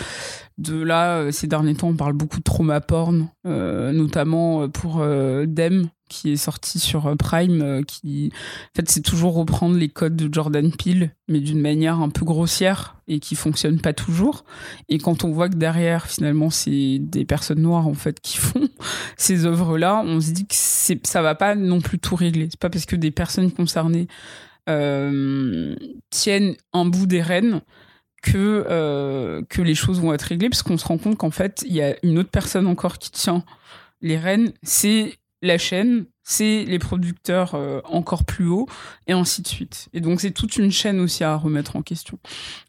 de 0.57 0.81
là, 0.81 1.17
euh, 1.17 1.31
ces 1.31 1.45
derniers 1.45 1.75
temps, 1.75 1.89
on 1.89 1.95
parle 1.95 2.13
beaucoup 2.13 2.39
de 2.39 2.43
trauma 2.43 2.81
porn, 2.81 3.27
euh, 3.45 3.91
notamment 3.91 4.67
pour 4.69 5.05
Dem, 5.45 5.89
qui 6.09 6.31
est 6.31 6.37
sorti 6.37 6.79
sur 6.79 7.15
Prime, 7.17 7.83
qui, 7.85 8.31
en 8.33 8.75
fait, 8.75 8.89
c'est 8.89 9.01
toujours 9.01 9.35
reprendre 9.35 9.77
les 9.77 9.89
codes 9.89 10.15
de 10.15 10.33
Jordan 10.33 10.71
Peele, 10.71 11.11
mais 11.27 11.39
d'une 11.39 11.61
manière 11.61 11.99
un 11.99 12.09
peu 12.09 12.25
grossière 12.25 12.95
et 13.07 13.19
qui 13.19 13.35
fonctionne 13.35 13.79
pas 13.79 13.93
toujours. 13.93 14.45
Et 14.89 14.97
quand 14.97 15.23
on 15.23 15.31
voit 15.31 15.49
que 15.49 15.55
derrière, 15.55 16.07
finalement, 16.07 16.49
c'est 16.49 16.97
des 16.99 17.25
personnes 17.25 17.61
noires, 17.61 17.87
en 17.87 17.93
fait, 17.93 18.19
qui 18.19 18.37
font 18.37 18.67
ces 19.17 19.45
œuvres-là, 19.45 20.01
on 20.05 20.19
se 20.19 20.31
dit 20.31 20.47
que 20.47 20.55
ça 20.55 21.21
va 21.21 21.35
pas 21.35 21.53
non 21.53 21.81
plus 21.81 21.99
tout 21.99 22.15
régler. 22.15 22.47
C'est 22.49 22.59
pas 22.59 22.71
parce 22.71 22.85
que 22.85 22.95
des 22.95 23.11
personnes 23.11 23.51
concernées 23.51 24.07
tiennent 24.65 26.55
un 26.73 26.85
bout 26.85 27.05
des 27.05 27.21
rênes 27.21 27.61
que, 28.23 28.65
euh, 28.69 29.43
que 29.49 29.61
les 29.61 29.75
choses 29.75 29.99
vont 29.99 30.13
être 30.13 30.23
réglées, 30.23 30.49
parce 30.49 30.63
qu'on 30.63 30.77
se 30.77 30.85
rend 30.85 30.97
compte 30.97 31.17
qu'en 31.17 31.29
fait, 31.29 31.63
il 31.67 31.73
y 31.73 31.81
a 31.81 31.95
une 32.03 32.17
autre 32.17 32.31
personne 32.31 32.65
encore 32.65 32.97
qui 32.97 33.11
tient 33.11 33.43
les 34.01 34.17
rênes, 34.17 34.53
c'est 34.63 35.19
la 35.41 35.57
chaîne, 35.57 36.05
c'est 36.23 36.63
les 36.63 36.79
producteurs 36.79 37.53
euh, 37.53 37.81
encore 37.83 38.23
plus 38.23 38.47
haut, 38.47 38.65
et 39.07 39.13
ainsi 39.13 39.41
de 39.41 39.47
suite. 39.47 39.89
Et 39.93 39.99
donc, 39.99 40.21
c'est 40.21 40.31
toute 40.31 40.55
une 40.55 40.71
chaîne 40.71 41.01
aussi 41.01 41.23
à 41.25 41.35
remettre 41.35 41.75
en 41.75 41.81
question. 41.81 42.17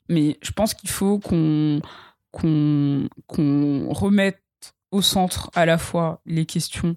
Mais 0.09 0.39
je 0.43 0.51
pense 0.51 0.75
qu'il 0.75 0.91
faut 0.91 1.21
qu'on 1.21 1.81
remette 3.89 4.43
au 4.91 5.03
centre 5.03 5.51
à 5.55 5.67
la 5.67 5.79
fois 5.79 6.21
les 6.27 6.47
questions 6.47 6.97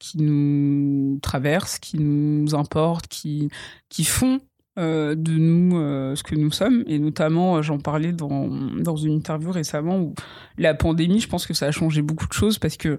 qui 0.00 0.18
nous 0.18 1.20
traversent, 1.22 1.78
qui 1.78 1.98
nous 2.00 2.56
importent, 2.56 3.06
qui, 3.06 3.48
qui 3.88 4.04
font 4.04 4.40
euh, 4.78 5.14
de 5.14 5.32
nous 5.32 5.78
euh, 5.78 6.14
ce 6.14 6.22
que 6.22 6.34
nous 6.34 6.50
sommes. 6.50 6.84
Et 6.86 6.98
notamment, 6.98 7.56
euh, 7.56 7.62
j'en 7.62 7.78
parlais 7.78 8.12
dans, 8.12 8.48
dans 8.48 8.96
une 8.96 9.12
interview 9.12 9.50
récemment 9.50 9.98
où 9.98 10.14
la 10.58 10.74
pandémie, 10.74 11.20
je 11.20 11.28
pense 11.28 11.46
que 11.46 11.54
ça 11.54 11.66
a 11.66 11.70
changé 11.70 12.02
beaucoup 12.02 12.26
de 12.26 12.32
choses 12.32 12.58
parce 12.58 12.76
qu'il 12.76 12.96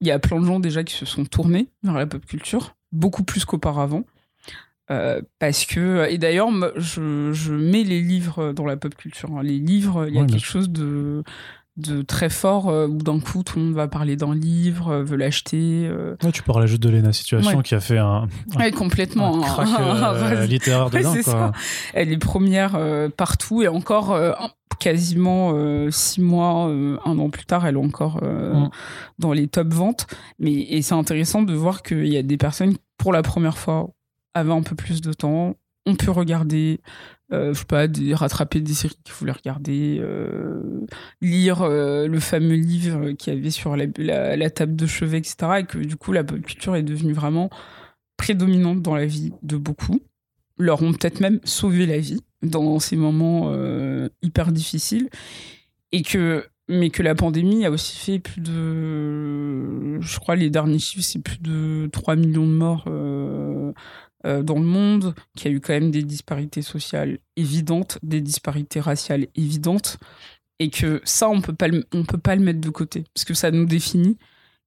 y 0.00 0.10
a 0.10 0.18
plein 0.18 0.40
de 0.40 0.46
gens 0.46 0.60
déjà 0.60 0.84
qui 0.84 0.94
se 0.94 1.06
sont 1.06 1.24
tournés 1.24 1.68
vers 1.82 1.94
la 1.94 2.06
pop 2.06 2.24
culture, 2.24 2.76
beaucoup 2.92 3.24
plus 3.24 3.44
qu'auparavant. 3.44 4.04
parce 5.38 5.64
que 5.64 6.06
et 6.10 6.18
d'ailleurs 6.18 6.50
je, 6.76 7.32
je, 7.32 7.54
mets 7.54 7.84
les 7.84 8.02
livres 8.02 8.52
dans 8.52 8.66
la 8.66 8.76
pop 8.76 8.94
culture 8.94 9.30
hein. 9.34 9.42
les 9.42 9.58
livres 9.58 10.06
il 10.06 10.14
y 10.14 10.18
a 10.18 10.26
quelque 10.26 10.44
chose 10.44 10.68
de 10.68 11.24
de 11.76 12.02
très 12.02 12.30
fort 12.30 12.68
euh, 12.68 12.86
où 12.86 12.98
d'un 12.98 13.18
coup 13.18 13.42
tout 13.42 13.58
le 13.58 13.64
monde 13.64 13.74
va 13.74 13.88
parler 13.88 14.14
d'un 14.14 14.34
livre, 14.34 14.90
euh, 14.90 15.02
veut 15.02 15.16
l'acheter. 15.16 15.88
Euh. 15.90 16.14
tu 16.32 16.42
parlais 16.42 16.68
juste 16.68 16.82
de 16.82 16.88
Lena 16.88 17.12
Situation 17.12 17.62
qui 17.62 17.74
a 17.74 17.80
fait 17.80 17.98
un, 17.98 18.28
complètement 18.76 19.38
un 19.38 19.42
crack 19.42 20.48
littéraire 20.48 20.90
dedans. 20.90 21.14
Quoi. 21.24 21.52
Elle 21.92 22.12
est 22.12 22.18
première 22.18 22.78
partout 23.16 23.62
et 23.62 23.68
encore 23.68 24.16
quasiment 24.78 25.54
six 25.90 26.20
mois, 26.20 26.66
un 26.66 27.18
an 27.18 27.30
plus 27.30 27.46
tard, 27.46 27.66
elle 27.66 27.74
est 27.74 27.84
encore 27.84 28.22
mm. 28.22 28.70
dans 29.18 29.32
les 29.32 29.48
top 29.48 29.72
ventes. 29.72 30.06
Mais 30.38 30.52
et 30.52 30.82
c'est 30.82 30.94
intéressant 30.94 31.42
de 31.42 31.54
voir 31.54 31.82
qu'il 31.82 32.06
y 32.06 32.16
a 32.16 32.22
des 32.22 32.36
personnes 32.36 32.76
pour 32.98 33.12
la 33.12 33.22
première 33.22 33.58
fois 33.58 33.88
avaient 34.34 34.52
un 34.52 34.62
peu 34.62 34.74
plus 34.74 35.00
de 35.00 35.12
temps, 35.12 35.54
on 35.86 35.94
peut 35.94 36.10
regarder 36.10 36.80
euh, 37.34 37.54
je 37.54 37.58
sais 37.58 37.64
pas, 37.64 37.86
rattraper 38.16 38.60
des 38.60 38.74
séries 38.74 38.96
qu'il 39.04 39.14
voulait 39.14 39.32
regarder, 39.32 39.98
euh, 40.00 40.86
lire 41.20 41.62
euh, 41.62 42.06
le 42.06 42.20
fameux 42.20 42.54
livre 42.54 43.12
qu'il 43.12 43.34
y 43.34 43.36
avait 43.36 43.50
sur 43.50 43.76
la, 43.76 44.50
table 44.50 44.76
de 44.76 44.86
chevet, 44.86 45.18
etc. 45.18 45.36
Et 45.60 45.64
que 45.64 45.78
du 45.78 45.96
coup, 45.96 46.12
la 46.12 46.24
pop 46.24 46.40
culture 46.40 46.76
est 46.76 46.82
devenue 46.82 47.12
vraiment 47.12 47.50
prédominante 48.16 48.82
dans 48.82 48.94
la 48.94 49.06
vie 49.06 49.32
de 49.42 49.56
beaucoup. 49.56 50.00
Leur 50.58 50.82
ont 50.82 50.92
peut-être 50.92 51.20
même 51.20 51.40
sauvé 51.44 51.86
la 51.86 51.98
vie 51.98 52.20
dans 52.42 52.78
ces 52.78 52.96
moments 52.96 53.52
hyper 54.22 54.52
difficiles. 54.52 55.08
Et 55.90 56.02
que, 56.02 56.44
mais 56.68 56.90
que 56.90 57.02
la 57.02 57.14
pandémie 57.14 57.64
a 57.64 57.70
aussi 57.70 57.96
fait 57.96 58.18
plus 58.20 58.40
de. 58.40 60.00
Je 60.00 60.18
crois 60.18 60.36
les 60.36 60.50
derniers 60.50 60.78
chiffres, 60.78 61.02
c'est 61.02 61.22
plus 61.22 61.40
de 61.40 61.88
3 61.92 62.16
millions 62.16 62.46
de 62.46 62.52
morts 62.52 62.84
euh, 64.24 64.42
dans 64.42 64.58
le 64.58 64.64
monde, 64.64 65.14
qu'il 65.36 65.50
y 65.50 65.54
a 65.54 65.56
eu 65.56 65.60
quand 65.60 65.72
même 65.74 65.90
des 65.90 66.02
disparités 66.02 66.62
sociales 66.62 67.18
évidentes, 67.36 67.98
des 68.02 68.20
disparités 68.20 68.80
raciales 68.80 69.26
évidentes, 69.36 69.98
et 70.58 70.70
que 70.70 71.00
ça, 71.04 71.28
on 71.28 71.40
peut 71.40 71.54
peut 71.54 72.18
pas 72.18 72.36
le 72.36 72.42
mettre 72.42 72.60
de 72.60 72.70
côté, 72.70 73.04
parce 73.14 73.24
que 73.24 73.34
ça 73.34 73.50
nous 73.50 73.66
définit, 73.66 74.16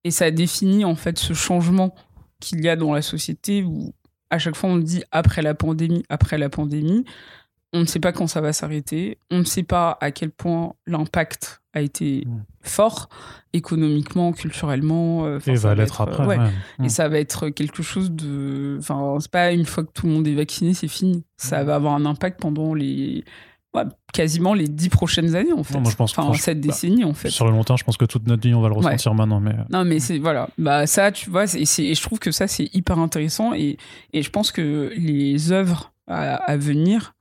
et 0.03 0.11
ça 0.11 0.31
définit 0.31 0.85
en 0.85 0.95
fait 0.95 1.17
ce 1.17 1.33
changement 1.33 1.95
qu'il 2.39 2.63
y 2.63 2.69
a 2.69 2.75
dans 2.75 2.93
la 2.93 3.01
société 3.01 3.63
où 3.63 3.93
à 4.29 4.39
chaque 4.39 4.55
fois 4.55 4.69
on 4.69 4.77
dit 4.77 5.03
après 5.11 5.41
la 5.41 5.53
pandémie, 5.53 6.03
après 6.09 6.37
la 6.37 6.49
pandémie, 6.49 7.05
on 7.73 7.81
ne 7.81 7.85
sait 7.85 7.99
pas 7.99 8.11
quand 8.11 8.27
ça 8.27 8.41
va 8.41 8.53
s'arrêter, 8.53 9.17
on 9.31 9.39
ne 9.39 9.43
sait 9.43 9.63
pas 9.63 9.97
à 10.01 10.11
quel 10.11 10.31
point 10.31 10.73
l'impact 10.85 11.61
a 11.73 11.81
été 11.81 12.25
mm. 12.25 12.43
Fort 12.67 13.09
économiquement, 13.53 14.31
culturellement. 14.33 15.25
Euh, 15.25 15.39
et 15.45 15.55
va 15.55 15.75
l'être 15.75 16.01
après. 16.01 16.37
Euh, 16.37 16.47
et 16.79 16.83
mm. 16.83 16.89
ça 16.89 17.07
va 17.09 17.19
être 17.19 17.49
quelque 17.49 17.83
chose 17.83 18.11
de. 18.11 18.77
Enfin, 18.79 19.17
c'est 19.19 19.31
pas 19.31 19.51
une 19.51 19.65
fois 19.65 19.83
que 19.83 19.91
tout 19.93 20.07
le 20.07 20.13
monde 20.13 20.27
est 20.27 20.35
vacciné, 20.35 20.73
c'est 20.73 20.87
fini. 20.87 21.23
Ça 21.37 21.63
mm. 21.63 21.67
va 21.67 21.75
avoir 21.75 21.93
un 21.93 22.05
impact 22.05 22.39
pendant 22.39 22.73
les. 22.73 23.23
quasiment 24.13 24.53
les 24.53 24.67
dix 24.67 24.89
prochaines 24.89 25.35
années 25.35 25.53
en 25.53 25.63
fait. 25.63 25.79
moi, 25.79 25.91
je 25.91 25.95
pense, 25.95 26.17
enfin, 26.17 26.33
cette 26.33 26.61
bah, 26.61 26.67
décennie 26.67 27.03
en 27.03 27.13
fait. 27.13 27.29
Sur 27.29 27.45
le 27.45 27.51
long 27.51 27.63
terme, 27.63 27.77
je 27.77 27.83
pense 27.83 27.97
que 27.97 28.05
toute 28.05 28.27
notre 28.27 28.47
vie 28.47 28.53
on 28.53 28.61
va 28.61 28.69
le 28.69 28.75
ressentir 28.75 29.13
maintenant. 29.13 29.39
Mais... 29.39 29.51
Euh. 29.51 29.63
Non, 29.69 29.85
mais 29.85 29.99
c'est 29.99 30.17
voilà, 30.17 30.49
bah 30.57 30.87
ça, 30.87 31.11
tu 31.11 31.29
vois, 31.29 31.45
et, 31.55 31.61
et 31.61 31.95
je 31.95 32.01
trouve 32.01 32.19
que 32.19 32.31
ça 32.31 32.47
c'est 32.47 32.73
hyper 32.73 32.99
intéressant 32.99 33.53
et, 33.53 33.77
et 34.13 34.21
je 34.21 34.29
pense 34.29 34.51
que 34.51 34.91
les 34.95 35.51
œuvres 35.51 35.93
à, 36.07 36.35
à 36.35 36.57
venir 36.57 37.13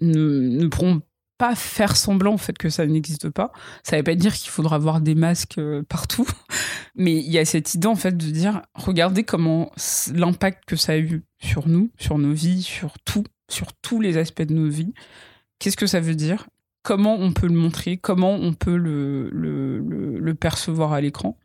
ne, 0.00 0.40
ne 0.40 0.66
pourront 0.66 1.02
pas 1.42 1.56
faire 1.56 1.96
semblant 1.96 2.34
en 2.34 2.38
fait 2.38 2.56
que 2.56 2.70
ça 2.70 2.86
n'existe 2.86 3.28
pas. 3.28 3.50
Ça 3.82 3.96
ne 3.96 4.00
veut 4.00 4.04
pas 4.04 4.14
dire 4.14 4.32
qu'il 4.32 4.48
faudra 4.48 4.76
avoir 4.76 5.00
des 5.00 5.16
masques 5.16 5.58
euh, 5.58 5.82
partout, 5.82 6.28
mais 6.94 7.16
il 7.16 7.32
y 7.32 7.36
a 7.36 7.44
cette 7.44 7.74
idée 7.74 7.88
en 7.88 7.96
fait 7.96 8.16
de 8.16 8.30
dire 8.30 8.62
regardez 8.74 9.24
comment 9.24 9.72
l'impact 10.14 10.62
que 10.66 10.76
ça 10.76 10.92
a 10.92 10.98
eu 10.98 11.24
sur 11.40 11.66
nous, 11.66 11.90
sur 11.98 12.16
nos 12.18 12.32
vies, 12.32 12.62
sur 12.62 12.94
tout, 13.00 13.24
sur 13.50 13.72
tous 13.72 14.00
les 14.00 14.18
aspects 14.18 14.42
de 14.42 14.54
nos 14.54 14.68
vies. 14.68 14.94
Qu'est-ce 15.58 15.76
que 15.76 15.88
ça 15.88 15.98
veut 15.98 16.14
dire? 16.14 16.46
Comment 16.84 17.16
on 17.16 17.32
peut 17.32 17.48
le 17.48 17.56
montrer? 17.56 17.96
Comment 17.96 18.34
on 18.34 18.52
peut 18.52 18.76
le, 18.76 19.28
le, 19.30 19.80
le, 20.20 20.34
percevoir 20.36 20.92
à 20.92 21.00
l'écran? 21.00 21.36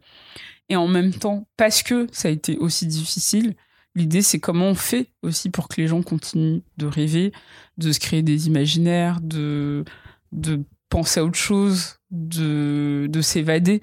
Et 0.69 0.75
en 0.75 0.87
même 0.87 1.11
temps, 1.11 1.47
parce 1.57 1.81
que 1.81 2.05
ça 2.11 2.27
a 2.27 2.31
été 2.31 2.55
aussi 2.57 2.85
difficile, 2.85 3.55
l'idée 3.97 4.21
c'est 4.21 4.39
comment 4.39 4.67
on 4.67 4.75
fait 4.75 5.07
aussi 5.21 5.49
pour 5.49 5.67
que 5.67 5.81
les 5.81 5.87
gens 5.87 6.01
continuent 6.01 6.61
de 6.77 6.85
rêver, 6.85 7.31
de 7.77 7.91
se 7.91 7.99
créer 7.99 8.21
des 8.21 8.47
imaginaires, 8.47 9.19
de, 9.21 9.83
penser 10.89 11.19
à 11.19 11.25
autre 11.25 11.37
chose, 11.37 11.99
de, 12.11 13.07
de 13.09 13.21
s'évader. 13.21 13.81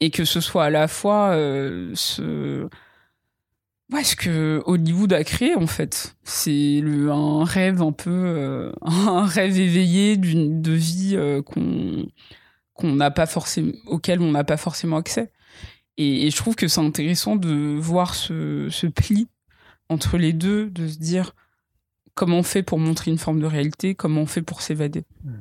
Et 0.00 0.10
que 0.10 0.24
ce 0.24 0.40
soit 0.40 0.66
à 0.66 0.70
la 0.70 0.86
fois 0.86 1.30
euh, 1.30 1.92
ce 1.94 2.68
que 4.16 4.62
Hollywood 4.66 5.12
a 5.12 5.24
créé 5.24 5.54
en 5.54 5.66
fait, 5.66 6.16
c'est 6.24 6.82
un 7.10 7.44
rêve 7.44 7.82
un 7.82 7.92
peu, 7.92 8.10
euh, 8.10 8.72
un 8.82 9.24
rêve 9.24 9.58
éveillé 9.58 10.16
d'une 10.16 10.60
de 10.62 10.72
vie 10.72 11.12
euh, 11.14 11.42
qu'on 11.42 12.06
auquel 13.86 14.20
on 14.20 14.30
n'a 14.30 14.44
pas 14.44 14.56
forcément 14.56 14.96
accès. 14.98 15.32
Et, 15.98 16.30
je 16.30 16.36
trouve 16.36 16.54
que 16.54 16.68
c'est 16.68 16.80
intéressant 16.80 17.36
de 17.36 17.76
voir 17.78 18.14
ce, 18.14 18.68
ce, 18.70 18.86
pli 18.86 19.28
entre 19.88 20.16
les 20.16 20.32
deux, 20.32 20.70
de 20.70 20.88
se 20.88 20.98
dire 20.98 21.34
comment 22.14 22.38
on 22.38 22.42
fait 22.42 22.62
pour 22.62 22.78
montrer 22.78 23.10
une 23.10 23.18
forme 23.18 23.40
de 23.40 23.46
réalité, 23.46 23.94
comment 23.94 24.22
on 24.22 24.26
fait 24.26 24.42
pour 24.42 24.62
s'évader. 24.62 25.04
Mmh. 25.24 25.32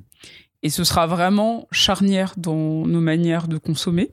Et 0.63 0.69
ce 0.69 0.83
sera 0.83 1.07
vraiment 1.07 1.67
charnière 1.71 2.33
dans 2.37 2.85
nos 2.85 3.01
manières 3.01 3.47
de 3.47 3.57
consommer. 3.57 4.11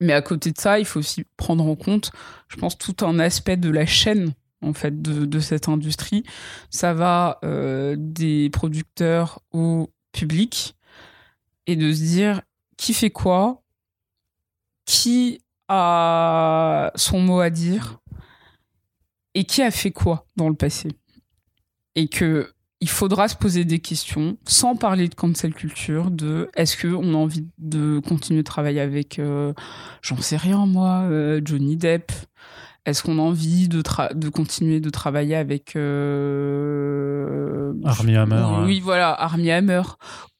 Mais 0.00 0.12
à 0.12 0.22
côté 0.22 0.52
de 0.52 0.58
ça, 0.58 0.78
il 0.78 0.84
faut 0.84 1.00
aussi 1.00 1.24
prendre 1.36 1.64
en 1.66 1.76
compte, 1.76 2.12
je 2.48 2.56
pense, 2.56 2.78
tout 2.78 2.96
un 3.04 3.18
aspect 3.18 3.56
de 3.56 3.70
la 3.70 3.86
chaîne 3.86 4.34
en 4.62 4.72
fait 4.72 5.02
de, 5.02 5.40
cette 5.40 5.68
industrie. 5.68 6.22
Ça 6.70 6.94
va 6.94 7.38
euh, 7.44 7.96
des 7.98 8.48
producteurs 8.50 9.40
au 9.52 9.90
public 10.12 10.76
et 11.66 11.76
de 11.76 11.92
se 11.92 12.00
dire 12.00 12.42
qui 12.76 12.94
fait 12.94 13.10
quoi, 13.10 13.61
qui 14.84 15.40
a 15.68 16.90
son 16.94 17.20
mot 17.20 17.40
à 17.40 17.50
dire 17.50 17.98
et 19.34 19.44
qui 19.44 19.62
a 19.62 19.70
fait 19.70 19.90
quoi 19.90 20.26
dans 20.36 20.48
le 20.48 20.54
passé. 20.54 20.88
Et 21.94 22.08
que 22.08 22.52
il 22.82 22.88
faudra 22.88 23.28
se 23.28 23.36
poser 23.36 23.64
des 23.64 23.78
questions 23.78 24.36
sans 24.44 24.74
parler 24.74 25.08
de 25.08 25.14
cancel 25.14 25.54
culture, 25.54 26.10
de 26.10 26.50
est-ce 26.56 26.76
qu'on 26.76 27.14
a 27.14 27.16
envie 27.16 27.46
de 27.58 28.00
continuer 28.00 28.40
de 28.42 28.46
travailler 28.46 28.80
avec, 28.80 29.20
euh, 29.20 29.52
j'en 30.02 30.16
sais 30.16 30.36
rien 30.36 30.66
moi, 30.66 31.02
euh, 31.08 31.40
Johnny 31.44 31.76
Depp? 31.76 32.10
Est-ce 32.84 33.04
qu'on 33.04 33.20
a 33.20 33.22
envie 33.22 33.68
de, 33.68 33.84
de 34.14 34.28
continuer 34.28 34.80
de 34.80 34.90
travailler 34.90 35.36
avec... 35.36 35.76
Euh, 35.76 37.72
Armie 37.84 38.16
Hammer. 38.16 38.44
Oui, 38.64 38.80
voilà, 38.80 39.12
Armie 39.12 39.52
Hammer. 39.52 39.82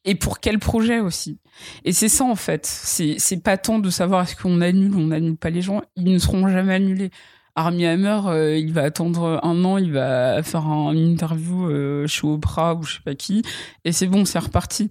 Et 0.04 0.14
pour 0.14 0.40
quel 0.40 0.58
projet 0.58 1.00
aussi? 1.00 1.38
Et 1.84 1.92
c'est 1.92 2.08
ça 2.08 2.24
en 2.24 2.34
fait. 2.34 2.66
C'est 2.66 3.42
pas 3.42 3.56
tant 3.56 3.78
de 3.78 3.90
savoir 3.90 4.22
est-ce 4.22 4.36
qu'on 4.36 4.60
annule 4.60 4.94
ou 4.94 5.00
on 5.00 5.10
annule 5.10 5.36
pas 5.36 5.50
les 5.50 5.62
gens. 5.62 5.82
Ils 5.96 6.04
ne 6.04 6.18
seront 6.18 6.48
jamais 6.48 6.74
annulés. 6.74 7.10
Armie 7.54 7.84
Hammer, 7.84 8.20
euh, 8.26 8.56
il 8.56 8.72
va 8.72 8.82
attendre 8.82 9.38
un 9.42 9.64
an, 9.64 9.76
il 9.76 9.92
va 9.92 10.42
faire 10.42 10.66
un, 10.66 10.92
une 10.92 11.12
interview 11.12 11.68
euh, 11.68 12.06
chez 12.06 12.26
Oprah 12.26 12.74
ou 12.74 12.82
je 12.82 12.94
sais 12.94 13.02
pas 13.04 13.14
qui, 13.14 13.42
et 13.84 13.92
c'est 13.92 14.06
bon, 14.06 14.24
c'est 14.24 14.38
reparti. 14.38 14.88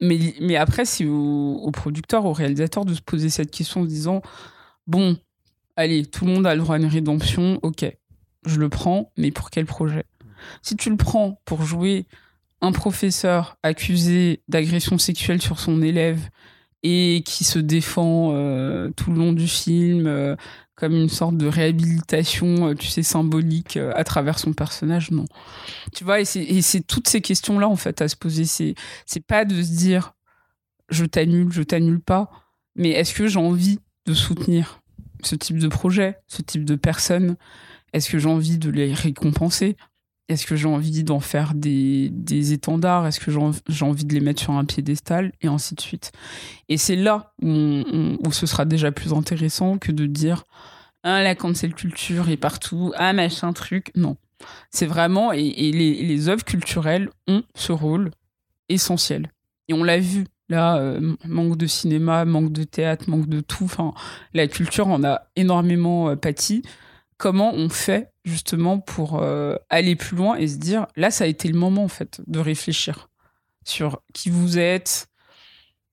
Mais, 0.00 0.34
mais 0.40 0.54
après, 0.54 0.84
c'est 0.84 1.04
au, 1.04 1.54
au, 1.54 1.70
producteur, 1.72 2.24
au 2.24 2.32
réalisateur 2.32 2.84
de 2.84 2.94
se 2.94 3.00
poser 3.00 3.28
cette 3.28 3.50
question 3.50 3.80
en 3.80 3.84
se 3.84 3.88
disant 3.88 4.22
bon, 4.86 5.18
allez, 5.74 6.06
tout 6.06 6.26
le 6.26 6.32
monde 6.32 6.46
a 6.46 6.54
le 6.54 6.60
droit 6.60 6.76
à 6.76 6.78
une 6.78 6.86
rédemption, 6.86 7.58
ok, 7.62 7.84
je 8.44 8.60
le 8.60 8.68
prends, 8.68 9.10
mais 9.16 9.32
pour 9.32 9.50
quel 9.50 9.66
projet? 9.66 10.04
Si 10.62 10.76
tu 10.76 10.90
le 10.90 10.96
prends 10.96 11.40
pour 11.44 11.62
jouer 11.64 12.06
un 12.60 12.72
professeur 12.72 13.56
accusé 13.62 14.42
d'agression 14.48 14.98
sexuelle 14.98 15.42
sur 15.42 15.58
son 15.58 15.82
élève 15.82 16.20
et 16.82 17.22
qui 17.26 17.44
se 17.44 17.58
défend 17.58 18.32
euh, 18.34 18.90
tout 18.96 19.10
le 19.10 19.18
long 19.18 19.32
du 19.32 19.48
film, 19.48 20.36
comme 20.76 20.94
une 20.94 21.08
sorte 21.08 21.36
de 21.38 21.46
réhabilitation, 21.46 22.68
euh, 22.68 22.74
tu 22.74 22.86
sais, 22.88 23.02
symbolique 23.02 23.78
euh, 23.78 23.92
à 23.96 24.04
travers 24.04 24.38
son 24.38 24.52
personnage, 24.52 25.10
non. 25.10 25.24
Tu 25.94 26.04
vois, 26.04 26.20
et 26.20 26.24
c'est 26.24 26.86
toutes 26.86 27.08
ces 27.08 27.22
questions-là, 27.22 27.66
en 27.66 27.76
fait, 27.76 28.02
à 28.02 28.08
se 28.08 28.16
poser. 28.16 28.44
C'est 28.44 29.26
pas 29.26 29.46
de 29.46 29.60
se 29.62 29.72
dire, 29.72 30.12
je 30.90 31.06
t'annule, 31.06 31.50
je 31.50 31.62
t'annule 31.62 32.00
pas, 32.00 32.30
mais 32.76 32.90
est-ce 32.90 33.14
que 33.14 33.26
j'ai 33.26 33.38
envie 33.38 33.80
de 34.04 34.12
soutenir 34.12 34.80
ce 35.22 35.34
type 35.34 35.58
de 35.58 35.68
projet, 35.68 36.18
ce 36.28 36.42
type 36.42 36.66
de 36.66 36.76
personnes? 36.76 37.36
Est-ce 37.94 38.10
que 38.10 38.18
j'ai 38.18 38.28
envie 38.28 38.58
de 38.58 38.68
les 38.68 38.92
récompenser? 38.92 39.78
Est-ce 40.28 40.46
que 40.46 40.56
j'ai 40.56 40.66
envie 40.66 41.04
d'en 41.04 41.20
faire 41.20 41.54
des, 41.54 42.08
des 42.10 42.52
étendards? 42.52 43.06
Est-ce 43.06 43.20
que 43.20 43.30
j'ai 43.30 43.84
envie 43.84 44.04
de 44.04 44.14
les 44.14 44.20
mettre 44.20 44.42
sur 44.42 44.52
un 44.52 44.64
piédestal? 44.64 45.32
Et 45.40 45.46
ainsi 45.46 45.74
de 45.74 45.80
suite. 45.80 46.12
Et 46.68 46.76
c'est 46.76 46.96
là 46.96 47.32
où, 47.42 48.32
ce 48.32 48.46
sera 48.46 48.64
déjà 48.64 48.90
plus 48.90 49.12
intéressant 49.12 49.78
que 49.78 49.92
de 49.92 50.06
dire 50.06 50.44
Ah, 51.04 51.22
la 51.22 51.34
cancel 51.34 51.74
culture 51.74 52.28
est 52.28 52.36
partout, 52.36 52.92
ah, 52.96 53.12
machin 53.12 53.52
truc. 53.52 53.92
Non. 53.94 54.16
C'est 54.70 54.86
vraiment. 54.86 55.32
Et, 55.32 55.52
les, 55.72 56.02
les 56.02 56.28
œuvres 56.28 56.44
culturelles 56.44 57.08
ont 57.28 57.44
ce 57.54 57.72
rôle 57.72 58.10
essentiel. 58.68 59.30
Et 59.68 59.74
on 59.74 59.84
l'a 59.84 59.98
vu. 59.98 60.24
Là, 60.48 60.76
euh, 60.76 61.16
manque 61.24 61.56
de 61.56 61.66
cinéma, 61.66 62.24
manque 62.24 62.52
de 62.52 62.62
théâtre, 62.62 63.10
manque 63.10 63.28
de 63.28 63.40
tout. 63.40 63.64
Enfin, 63.64 63.94
la 64.32 64.46
culture 64.46 64.86
en 64.86 65.02
a 65.02 65.22
énormément 65.34 66.08
euh, 66.08 66.16
pâti 66.16 66.62
comment 67.18 67.52
on 67.54 67.68
fait 67.68 68.12
justement 68.24 68.78
pour 68.78 69.22
euh, 69.22 69.56
aller 69.70 69.96
plus 69.96 70.16
loin 70.16 70.36
et 70.36 70.48
se 70.48 70.56
dire 70.56 70.86
là 70.96 71.10
ça 71.10 71.24
a 71.24 71.26
été 71.26 71.48
le 71.48 71.58
moment 71.58 71.84
en 71.84 71.88
fait 71.88 72.20
de 72.26 72.38
réfléchir 72.38 73.08
sur 73.64 74.00
qui 74.14 74.30
vous 74.30 74.58
êtes, 74.58 75.08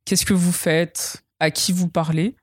qu'est-ce 0.06 0.26
que 0.26 0.34
vous 0.34 0.52
faites, 0.52 1.24
à 1.40 1.52
qui 1.52 1.74
vous 1.74 1.90
parlez. 1.90 2.36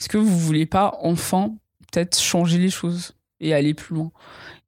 Est-ce 0.00 0.08
que 0.08 0.18
vous 0.18 0.38
voulez 0.38 0.66
pas 0.66 0.96
enfin 1.02 1.54
peut-être 1.92 2.18
changer 2.18 2.58
les 2.58 2.70
choses 2.70 3.14
et 3.40 3.54
aller 3.54 3.74
plus 3.74 3.94
loin? 3.94 4.10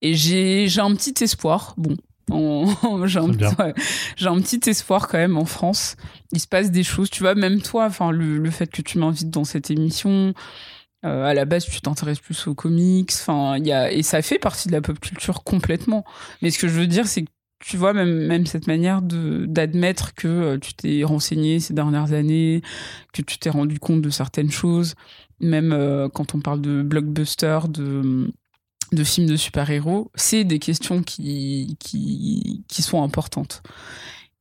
Et 0.02 0.14
j'ai 0.14 0.68
un 0.78 0.94
petit 0.94 1.24
espoir. 1.24 1.74
Bon, 1.76 1.96
j'ai 3.06 3.18
un, 3.18 3.30
un, 3.30 4.40
petit 4.40 4.70
espoir 4.70 5.08
quand 5.08 5.18
même 5.18 5.36
en 5.36 5.44
France. 5.44 5.96
Il 6.32 6.40
se 6.40 6.46
passe 6.46 6.70
des 6.70 6.84
choses, 6.84 7.10
tu 7.10 7.22
vois, 7.22 7.34
même 7.34 7.60
toi, 7.60 7.86
enfin 7.86 8.12
le, 8.12 8.38
le 8.38 8.50
fait 8.50 8.68
que 8.68 8.82
tu 8.82 8.98
m'invites 8.98 9.30
dans 9.30 9.44
cette 9.44 9.70
émission, 9.70 10.34
euh, 11.04 11.24
à 11.24 11.34
la 11.34 11.44
base, 11.46 11.64
tu 11.64 11.80
t'intéresses 11.80 12.20
plus 12.20 12.46
aux 12.46 12.54
comics. 12.54 13.10
Enfin, 13.12 13.56
il 13.56 13.66
y 13.66 13.72
a 13.72 13.90
et 13.90 14.02
ça 14.02 14.22
fait 14.22 14.38
partie 14.38 14.68
de 14.68 14.72
la 14.72 14.80
pop 14.80 14.98
culture 15.00 15.42
complètement. 15.44 16.04
Mais 16.42 16.50
ce 16.50 16.58
que 16.58 16.68
je 16.68 16.74
veux 16.74 16.86
dire, 16.86 17.06
c'est 17.06 17.22
que 17.22 17.30
tu 17.60 17.76
vois 17.76 17.92
même 17.92 18.26
même 18.26 18.46
cette 18.46 18.66
manière 18.66 19.02
de 19.02 19.46
d'admettre 19.46 20.14
que 20.14 20.28
euh, 20.28 20.58
tu 20.58 20.74
t'es 20.74 21.04
renseigné 21.04 21.60
ces 21.60 21.74
dernières 21.74 22.12
années, 22.12 22.62
que 23.12 23.22
tu 23.22 23.38
t'es 23.38 23.50
rendu 23.50 23.78
compte 23.78 24.02
de 24.02 24.10
certaines 24.10 24.50
choses. 24.50 24.94
Même 25.40 25.72
euh, 25.72 26.08
quand 26.08 26.34
on 26.34 26.40
parle 26.40 26.60
de 26.60 26.82
blockbuster, 26.82 27.60
de 27.68 28.30
de 28.92 29.04
films 29.04 29.28
de 29.28 29.36
super-héros, 29.36 30.10
c'est 30.16 30.44
des 30.44 30.58
questions 30.58 31.02
qui, 31.02 31.76
qui, 31.78 32.64
qui 32.68 32.82
sont 32.82 33.02
importantes. 33.02 33.62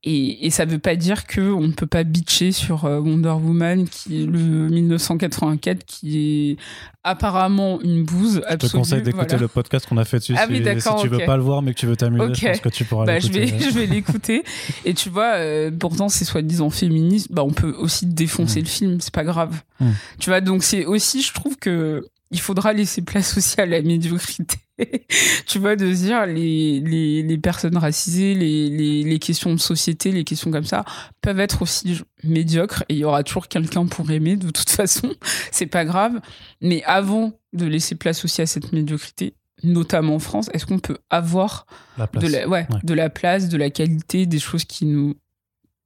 Et, 0.05 0.45
et 0.45 0.49
ça 0.49 0.63
veut 0.63 0.79
pas 0.79 0.95
dire 0.95 1.27
que 1.27 1.41
on 1.41 1.67
ne 1.67 1.73
peut 1.73 1.85
pas 1.85 2.05
bitcher 2.05 2.53
sur 2.53 2.85
euh, 2.85 2.99
Wonder 2.99 3.31
Woman, 3.31 3.85
qui 3.85 4.23
est 4.23 4.25
le 4.25 4.69
1984, 4.69 5.85
qui 5.85 6.51
est 6.51 6.57
apparemment 7.03 7.81
une 7.81 8.05
bouse 8.05 8.41
absolue. 8.47 8.59
Je 8.61 8.67
te 8.67 8.77
conseille 8.77 9.01
d'écouter 9.01 9.35
le 9.35 9.49
podcast 9.49 9.85
qu'on 9.87 9.97
a 9.97 10.05
fait 10.05 10.19
dessus. 10.19 10.35
Ah 10.37 10.47
si, 10.47 10.55
si 10.55 11.01
tu 11.01 11.09
veux 11.09 11.25
pas 11.25 11.35
le 11.35 11.43
voir, 11.43 11.61
mais 11.61 11.73
que 11.73 11.79
tu 11.79 11.85
veux 11.85 11.97
t'amuser, 11.97 12.33
je 12.33 12.47
pense 12.47 12.59
que 12.61 12.69
tu 12.69 12.85
pourras 12.85 13.05
bah, 13.05 13.19
l'écouter. 13.19 13.47
Je 13.47 13.55
vais, 13.55 13.59
je 13.59 13.77
vais 13.77 13.85
l'écouter. 13.87 14.43
Et 14.85 14.93
tu 14.93 15.09
vois, 15.09 15.33
euh, 15.35 15.69
pourtant, 15.69 16.07
c'est 16.07 16.23
soi-disant 16.23 16.69
féministe. 16.69 17.27
Bah, 17.31 17.43
on 17.43 17.51
peut 17.51 17.75
aussi 17.77 18.05
défoncer 18.05 18.61
mm. 18.61 18.63
le 18.63 18.69
film, 18.69 19.01
c'est 19.01 19.13
pas 19.13 19.25
grave. 19.25 19.61
Mm. 19.81 19.89
Tu 20.19 20.29
vois, 20.29 20.39
donc 20.39 20.63
c'est 20.63 20.85
aussi, 20.85 21.21
je 21.21 21.33
trouve 21.33 21.57
que 21.57 22.07
il 22.31 22.39
faudra 22.39 22.73
laisser 22.73 23.01
place 23.01 23.37
aussi 23.37 23.59
à 23.59 23.65
la 23.65 23.81
médiocrité. 23.81 24.57
tu 25.47 25.59
vois, 25.59 25.75
de 25.75 25.91
dire 25.91 26.25
les, 26.25 26.79
les, 26.79 27.23
les 27.23 27.37
personnes 27.37 27.77
racisées, 27.77 28.33
les, 28.33 28.69
les, 28.69 29.03
les, 29.03 29.19
questions 29.19 29.53
de 29.53 29.59
société, 29.59 30.11
les 30.11 30.23
questions 30.23 30.51
comme 30.51 30.63
ça, 30.63 30.85
peuvent 31.21 31.39
être 31.39 31.61
aussi 31.61 32.01
médiocres 32.23 32.83
et 32.87 32.93
il 32.93 32.99
y 32.99 33.03
aura 33.03 33.23
toujours 33.23 33.47
quelqu'un 33.47 33.87
pour 33.87 34.09
aimer 34.11 34.35
de 34.37 34.49
toute 34.51 34.69
façon. 34.69 35.13
C'est 35.51 35.65
pas 35.65 35.85
grave. 35.85 36.19
Mais 36.61 36.83
avant 36.83 37.33
de 37.53 37.65
laisser 37.65 37.95
place 37.95 38.23
aussi 38.23 38.41
à 38.41 38.45
cette 38.45 38.71
médiocrité, 38.71 39.33
notamment 39.63 40.15
en 40.15 40.19
France, 40.19 40.49
est-ce 40.53 40.65
qu'on 40.65 40.79
peut 40.79 40.99
avoir 41.09 41.65
De, 42.13 42.27
la, 42.27 42.47
ouais, 42.47 42.67
de 42.83 42.93
la 42.93 43.09
place, 43.09 43.49
de 43.49 43.57
la 43.57 43.69
qualité, 43.69 44.25
des 44.25 44.39
choses 44.39 44.65
qui 44.65 44.85
nous 44.85 45.15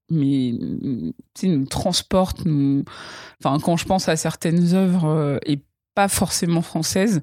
mais 0.09 0.53
nous 1.43 1.65
transportent 1.65 2.45
nous 2.45 2.83
enfin 3.39 3.57
quand 3.59 3.77
je 3.77 3.85
pense 3.85 4.09
à 4.09 4.17
certaines 4.17 4.73
œuvres 4.73 5.05
euh, 5.05 5.37
et 5.45 5.63
pas 5.95 6.07
forcément 6.07 6.61
françaises 6.61 7.21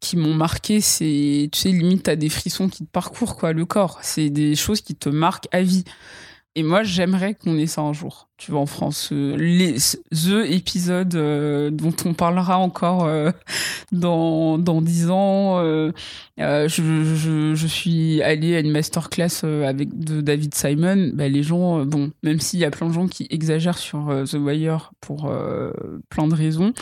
qui 0.00 0.16
m'ont 0.16 0.34
marqué, 0.34 0.80
c'est, 0.80 1.48
tu 1.52 1.58
sais, 1.58 1.70
limite, 1.70 2.04
t'as 2.04 2.16
des 2.16 2.28
frissons 2.28 2.68
qui 2.68 2.84
te 2.84 2.90
parcourent, 2.90 3.36
quoi, 3.36 3.52
le 3.52 3.64
corps. 3.64 3.98
C'est 4.02 4.30
des 4.30 4.54
choses 4.54 4.80
qui 4.80 4.94
te 4.94 5.08
marquent 5.08 5.48
à 5.50 5.62
vie. 5.62 5.84
Et 6.54 6.64
moi, 6.64 6.82
j'aimerais 6.82 7.34
qu'on 7.34 7.56
ait 7.56 7.68
ça 7.68 7.82
un 7.82 7.92
jour. 7.92 8.28
Tu 8.36 8.50
vois, 8.50 8.60
en 8.60 8.66
France, 8.66 9.10
euh, 9.12 9.36
les 9.36 9.76
the 10.10 10.50
épisode 10.50 11.14
euh, 11.14 11.70
dont 11.70 11.94
on 12.04 12.14
parlera 12.14 12.58
encore 12.58 13.04
euh, 13.04 13.30
dans 13.92 14.58
dans 14.58 14.82
dix 14.82 15.08
ans. 15.08 15.60
Je, 15.60 15.92
je, 16.66 17.54
je, 17.54 17.66
suis 17.68 18.22
allée 18.22 18.56
à 18.56 18.60
une 18.60 18.72
masterclass 18.72 19.44
avec 19.44 19.96
David 19.98 20.52
Simon. 20.54 21.12
Bah, 21.14 21.28
les 21.28 21.44
gens, 21.44 21.84
bon, 21.84 22.10
même 22.24 22.40
s'il 22.40 22.58
y 22.58 22.64
a 22.64 22.72
plein 22.72 22.88
de 22.88 22.92
gens 22.92 23.06
qui 23.06 23.28
exagèrent 23.30 23.78
sur 23.78 24.24
The 24.28 24.34
Wire 24.34 24.92
pour 25.00 25.32
plein 26.08 26.26
de 26.26 26.34
raisons. 26.34 26.72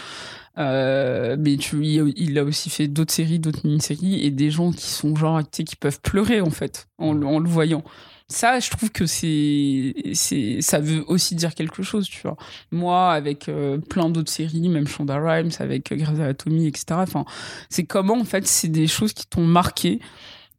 Mais 0.56 1.56
tu, 1.58 1.84
il, 1.84 2.38
a 2.38 2.44
aussi 2.44 2.70
fait 2.70 2.88
d'autres 2.88 3.12
séries, 3.12 3.38
d'autres 3.38 3.60
mini-séries, 3.64 4.24
et 4.24 4.30
des 4.30 4.50
gens 4.50 4.72
qui 4.72 4.86
sont 4.86 5.14
genre, 5.14 5.40
tu 5.42 5.48
sais, 5.52 5.64
qui 5.64 5.76
peuvent 5.76 6.00
pleurer 6.00 6.40
en 6.40 6.50
fait 6.50 6.88
en, 6.98 7.22
en 7.22 7.38
le 7.38 7.48
voyant. 7.48 7.84
Ça 8.28 8.58
je 8.58 8.70
trouve 8.70 8.90
que 8.90 9.06
c'est 9.06 9.94
c'est 10.14 10.60
ça 10.60 10.80
veut 10.80 11.04
aussi 11.06 11.36
dire 11.36 11.54
quelque 11.54 11.84
chose 11.84 12.08
tu 12.08 12.22
vois. 12.22 12.36
Moi 12.72 13.12
avec 13.12 13.48
euh, 13.48 13.78
plein 13.78 14.10
d'autres 14.10 14.32
séries 14.32 14.68
même 14.68 14.88
Shonda 14.88 15.16
Rhimes 15.16 15.52
avec 15.60 15.92
euh, 15.92 15.96
Grey's 15.96 16.18
Anatomy 16.18 16.66
etc 16.66 16.86
enfin 16.90 17.24
c'est 17.70 17.84
comment 17.84 18.18
en 18.18 18.24
fait 18.24 18.44
c'est 18.48 18.68
des 18.68 18.88
choses 18.88 19.12
qui 19.12 19.26
t'ont 19.28 19.44
marqué 19.44 20.00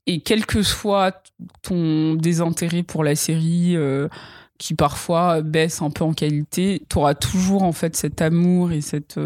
et 0.06 0.22
quel 0.22 0.46
que 0.46 0.64
soit 0.64 1.22
ton 1.62 2.14
désintérêt 2.16 2.84
pour 2.84 3.04
la 3.04 3.16
série 3.16 3.76
euh, 3.76 4.08
qui 4.58 4.74
parfois 4.74 5.42
baisse 5.42 5.82
un 5.82 5.90
peu 5.90 6.04
en 6.04 6.14
qualité, 6.14 6.84
tu 6.90 6.98
auras 6.98 7.16
toujours 7.16 7.64
en 7.64 7.72
fait 7.72 7.96
cet 7.96 8.22
amour 8.22 8.72
et 8.72 8.82
cette 8.82 9.20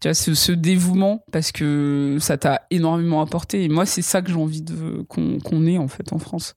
tu 0.00 0.08
vois, 0.08 0.14
ce, 0.14 0.52
dévouement 0.52 1.24
parce 1.32 1.50
que 1.52 2.18
ça 2.20 2.38
t'a 2.38 2.62
énormément 2.70 3.22
apporté. 3.22 3.64
Et 3.64 3.68
moi 3.68 3.86
c'est 3.86 4.02
ça 4.02 4.22
que 4.22 4.30
j'ai 4.30 4.36
envie 4.36 4.64
qu'on 5.08 5.66
ait 5.66 5.78
en 5.78 5.88
fait 5.88 6.12
en 6.12 6.18
France. 6.18 6.54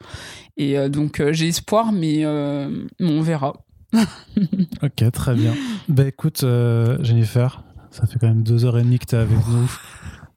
Et 0.57 0.77
euh, 0.77 0.89
donc 0.89 1.19
euh, 1.19 1.33
j'ai 1.33 1.47
espoir 1.47 1.91
mais, 1.91 2.25
euh, 2.25 2.85
on 2.99 3.21
verra. 3.21 3.53
Ok 4.81 5.11
très 5.11 5.35
bien. 5.35 5.53
Bah 5.87 6.07
écoute 6.07 6.45
Jennifer 7.01 7.63
ça 7.91 8.07
fait 8.07 8.17
quand 8.17 8.27
même 8.27 8.43
deux 8.43 8.65
heures 8.65 8.77
et 8.77 8.83
demie 8.83 8.97
que 8.97 9.05
t'es 9.05 9.17
avec 9.17 9.37
nous 9.47 9.71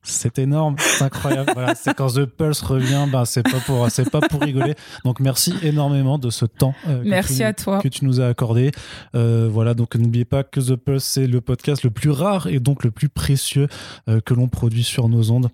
c'est 0.07 0.39
énorme, 0.39 0.77
c'est 0.79 1.05
incroyable. 1.05 1.51
Voilà, 1.55 1.75
c'est 1.75 1.95
quand 1.95 2.15
The 2.15 2.25
Pulse 2.25 2.63
revient, 2.63 3.07
ben 3.11 3.25
c'est 3.25 3.43
pas 3.43 3.61
pour 3.61 3.91
c'est 3.91 4.09
pas 4.09 4.21
pour 4.21 4.41
rigoler. 4.41 4.75
Donc 5.05 5.21
merci 5.21 5.55
énormément 5.63 6.19
de 6.19 6.31
ce 6.31 6.45
temps. 6.45 6.75
Euh, 6.89 7.03
merci 7.05 7.43
à 7.43 7.53
toi 7.53 7.81
que 7.81 7.89
tu 7.89 8.05
nous 8.05 8.21
as 8.21 8.27
accordé. 8.27 8.71
Euh, 9.15 9.49
voilà, 9.51 9.75
donc 9.75 9.97
n'oubliez 9.97 10.25
pas 10.25 10.45
que 10.45 10.61
The 10.61 10.77
Pulse 10.77 11.05
c'est 11.05 11.27
le 11.27 11.41
podcast 11.41 11.83
le 11.83 11.91
plus 11.91 12.11
rare 12.11 12.47
et 12.47 12.61
donc 12.61 12.85
le 12.85 12.91
plus 12.91 13.09
précieux 13.09 13.69
euh, 14.09 14.21
que 14.21 14.35
l'on 14.35 14.49
produit 14.49 14.85
sur 14.85 15.09
nos 15.09 15.31
ondes. 15.31 15.49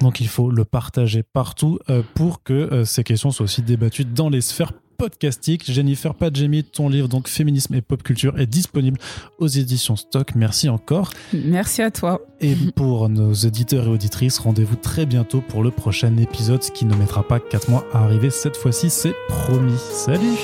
Donc 0.00 0.20
il 0.20 0.28
faut 0.28 0.50
le 0.50 0.64
partager 0.64 1.22
partout 1.22 1.78
pour 2.14 2.42
que 2.42 2.84
ces 2.84 3.04
questions 3.04 3.30
soient 3.30 3.44
aussi 3.44 3.60
débattues 3.60 4.06
dans 4.06 4.30
les 4.30 4.40
sphères 4.40 4.72
podcastique. 4.96 5.70
Jennifer 5.70 6.14
Padjemi, 6.14 6.64
ton 6.64 6.88
livre 6.88 7.08
donc 7.08 7.28
Féminisme 7.28 7.74
et 7.74 7.82
Pop 7.82 8.02
Culture 8.02 8.38
est 8.38 8.46
disponible 8.46 8.98
aux 9.38 9.46
éditions 9.46 9.96
Stock. 9.96 10.34
Merci 10.34 10.68
encore. 10.68 11.10
Merci 11.32 11.82
à 11.82 11.90
toi. 11.90 12.20
Et 12.40 12.54
pour 12.74 13.08
nos 13.08 13.32
éditeurs 13.32 13.86
et 13.86 13.90
auditrices, 13.90 14.38
rendez-vous 14.38 14.76
très 14.76 15.06
bientôt 15.06 15.40
pour 15.40 15.62
le 15.62 15.70
prochain 15.70 16.16
épisode, 16.16 16.62
ce 16.62 16.70
qui 16.70 16.84
ne 16.84 16.94
mettra 16.94 17.26
pas 17.26 17.40
4 17.40 17.70
mois 17.70 17.84
à 17.92 18.04
arriver 18.04 18.30
cette 18.30 18.56
fois-ci, 18.56 18.90
c'est 18.90 19.14
promis. 19.28 19.78
Salut 19.92 20.36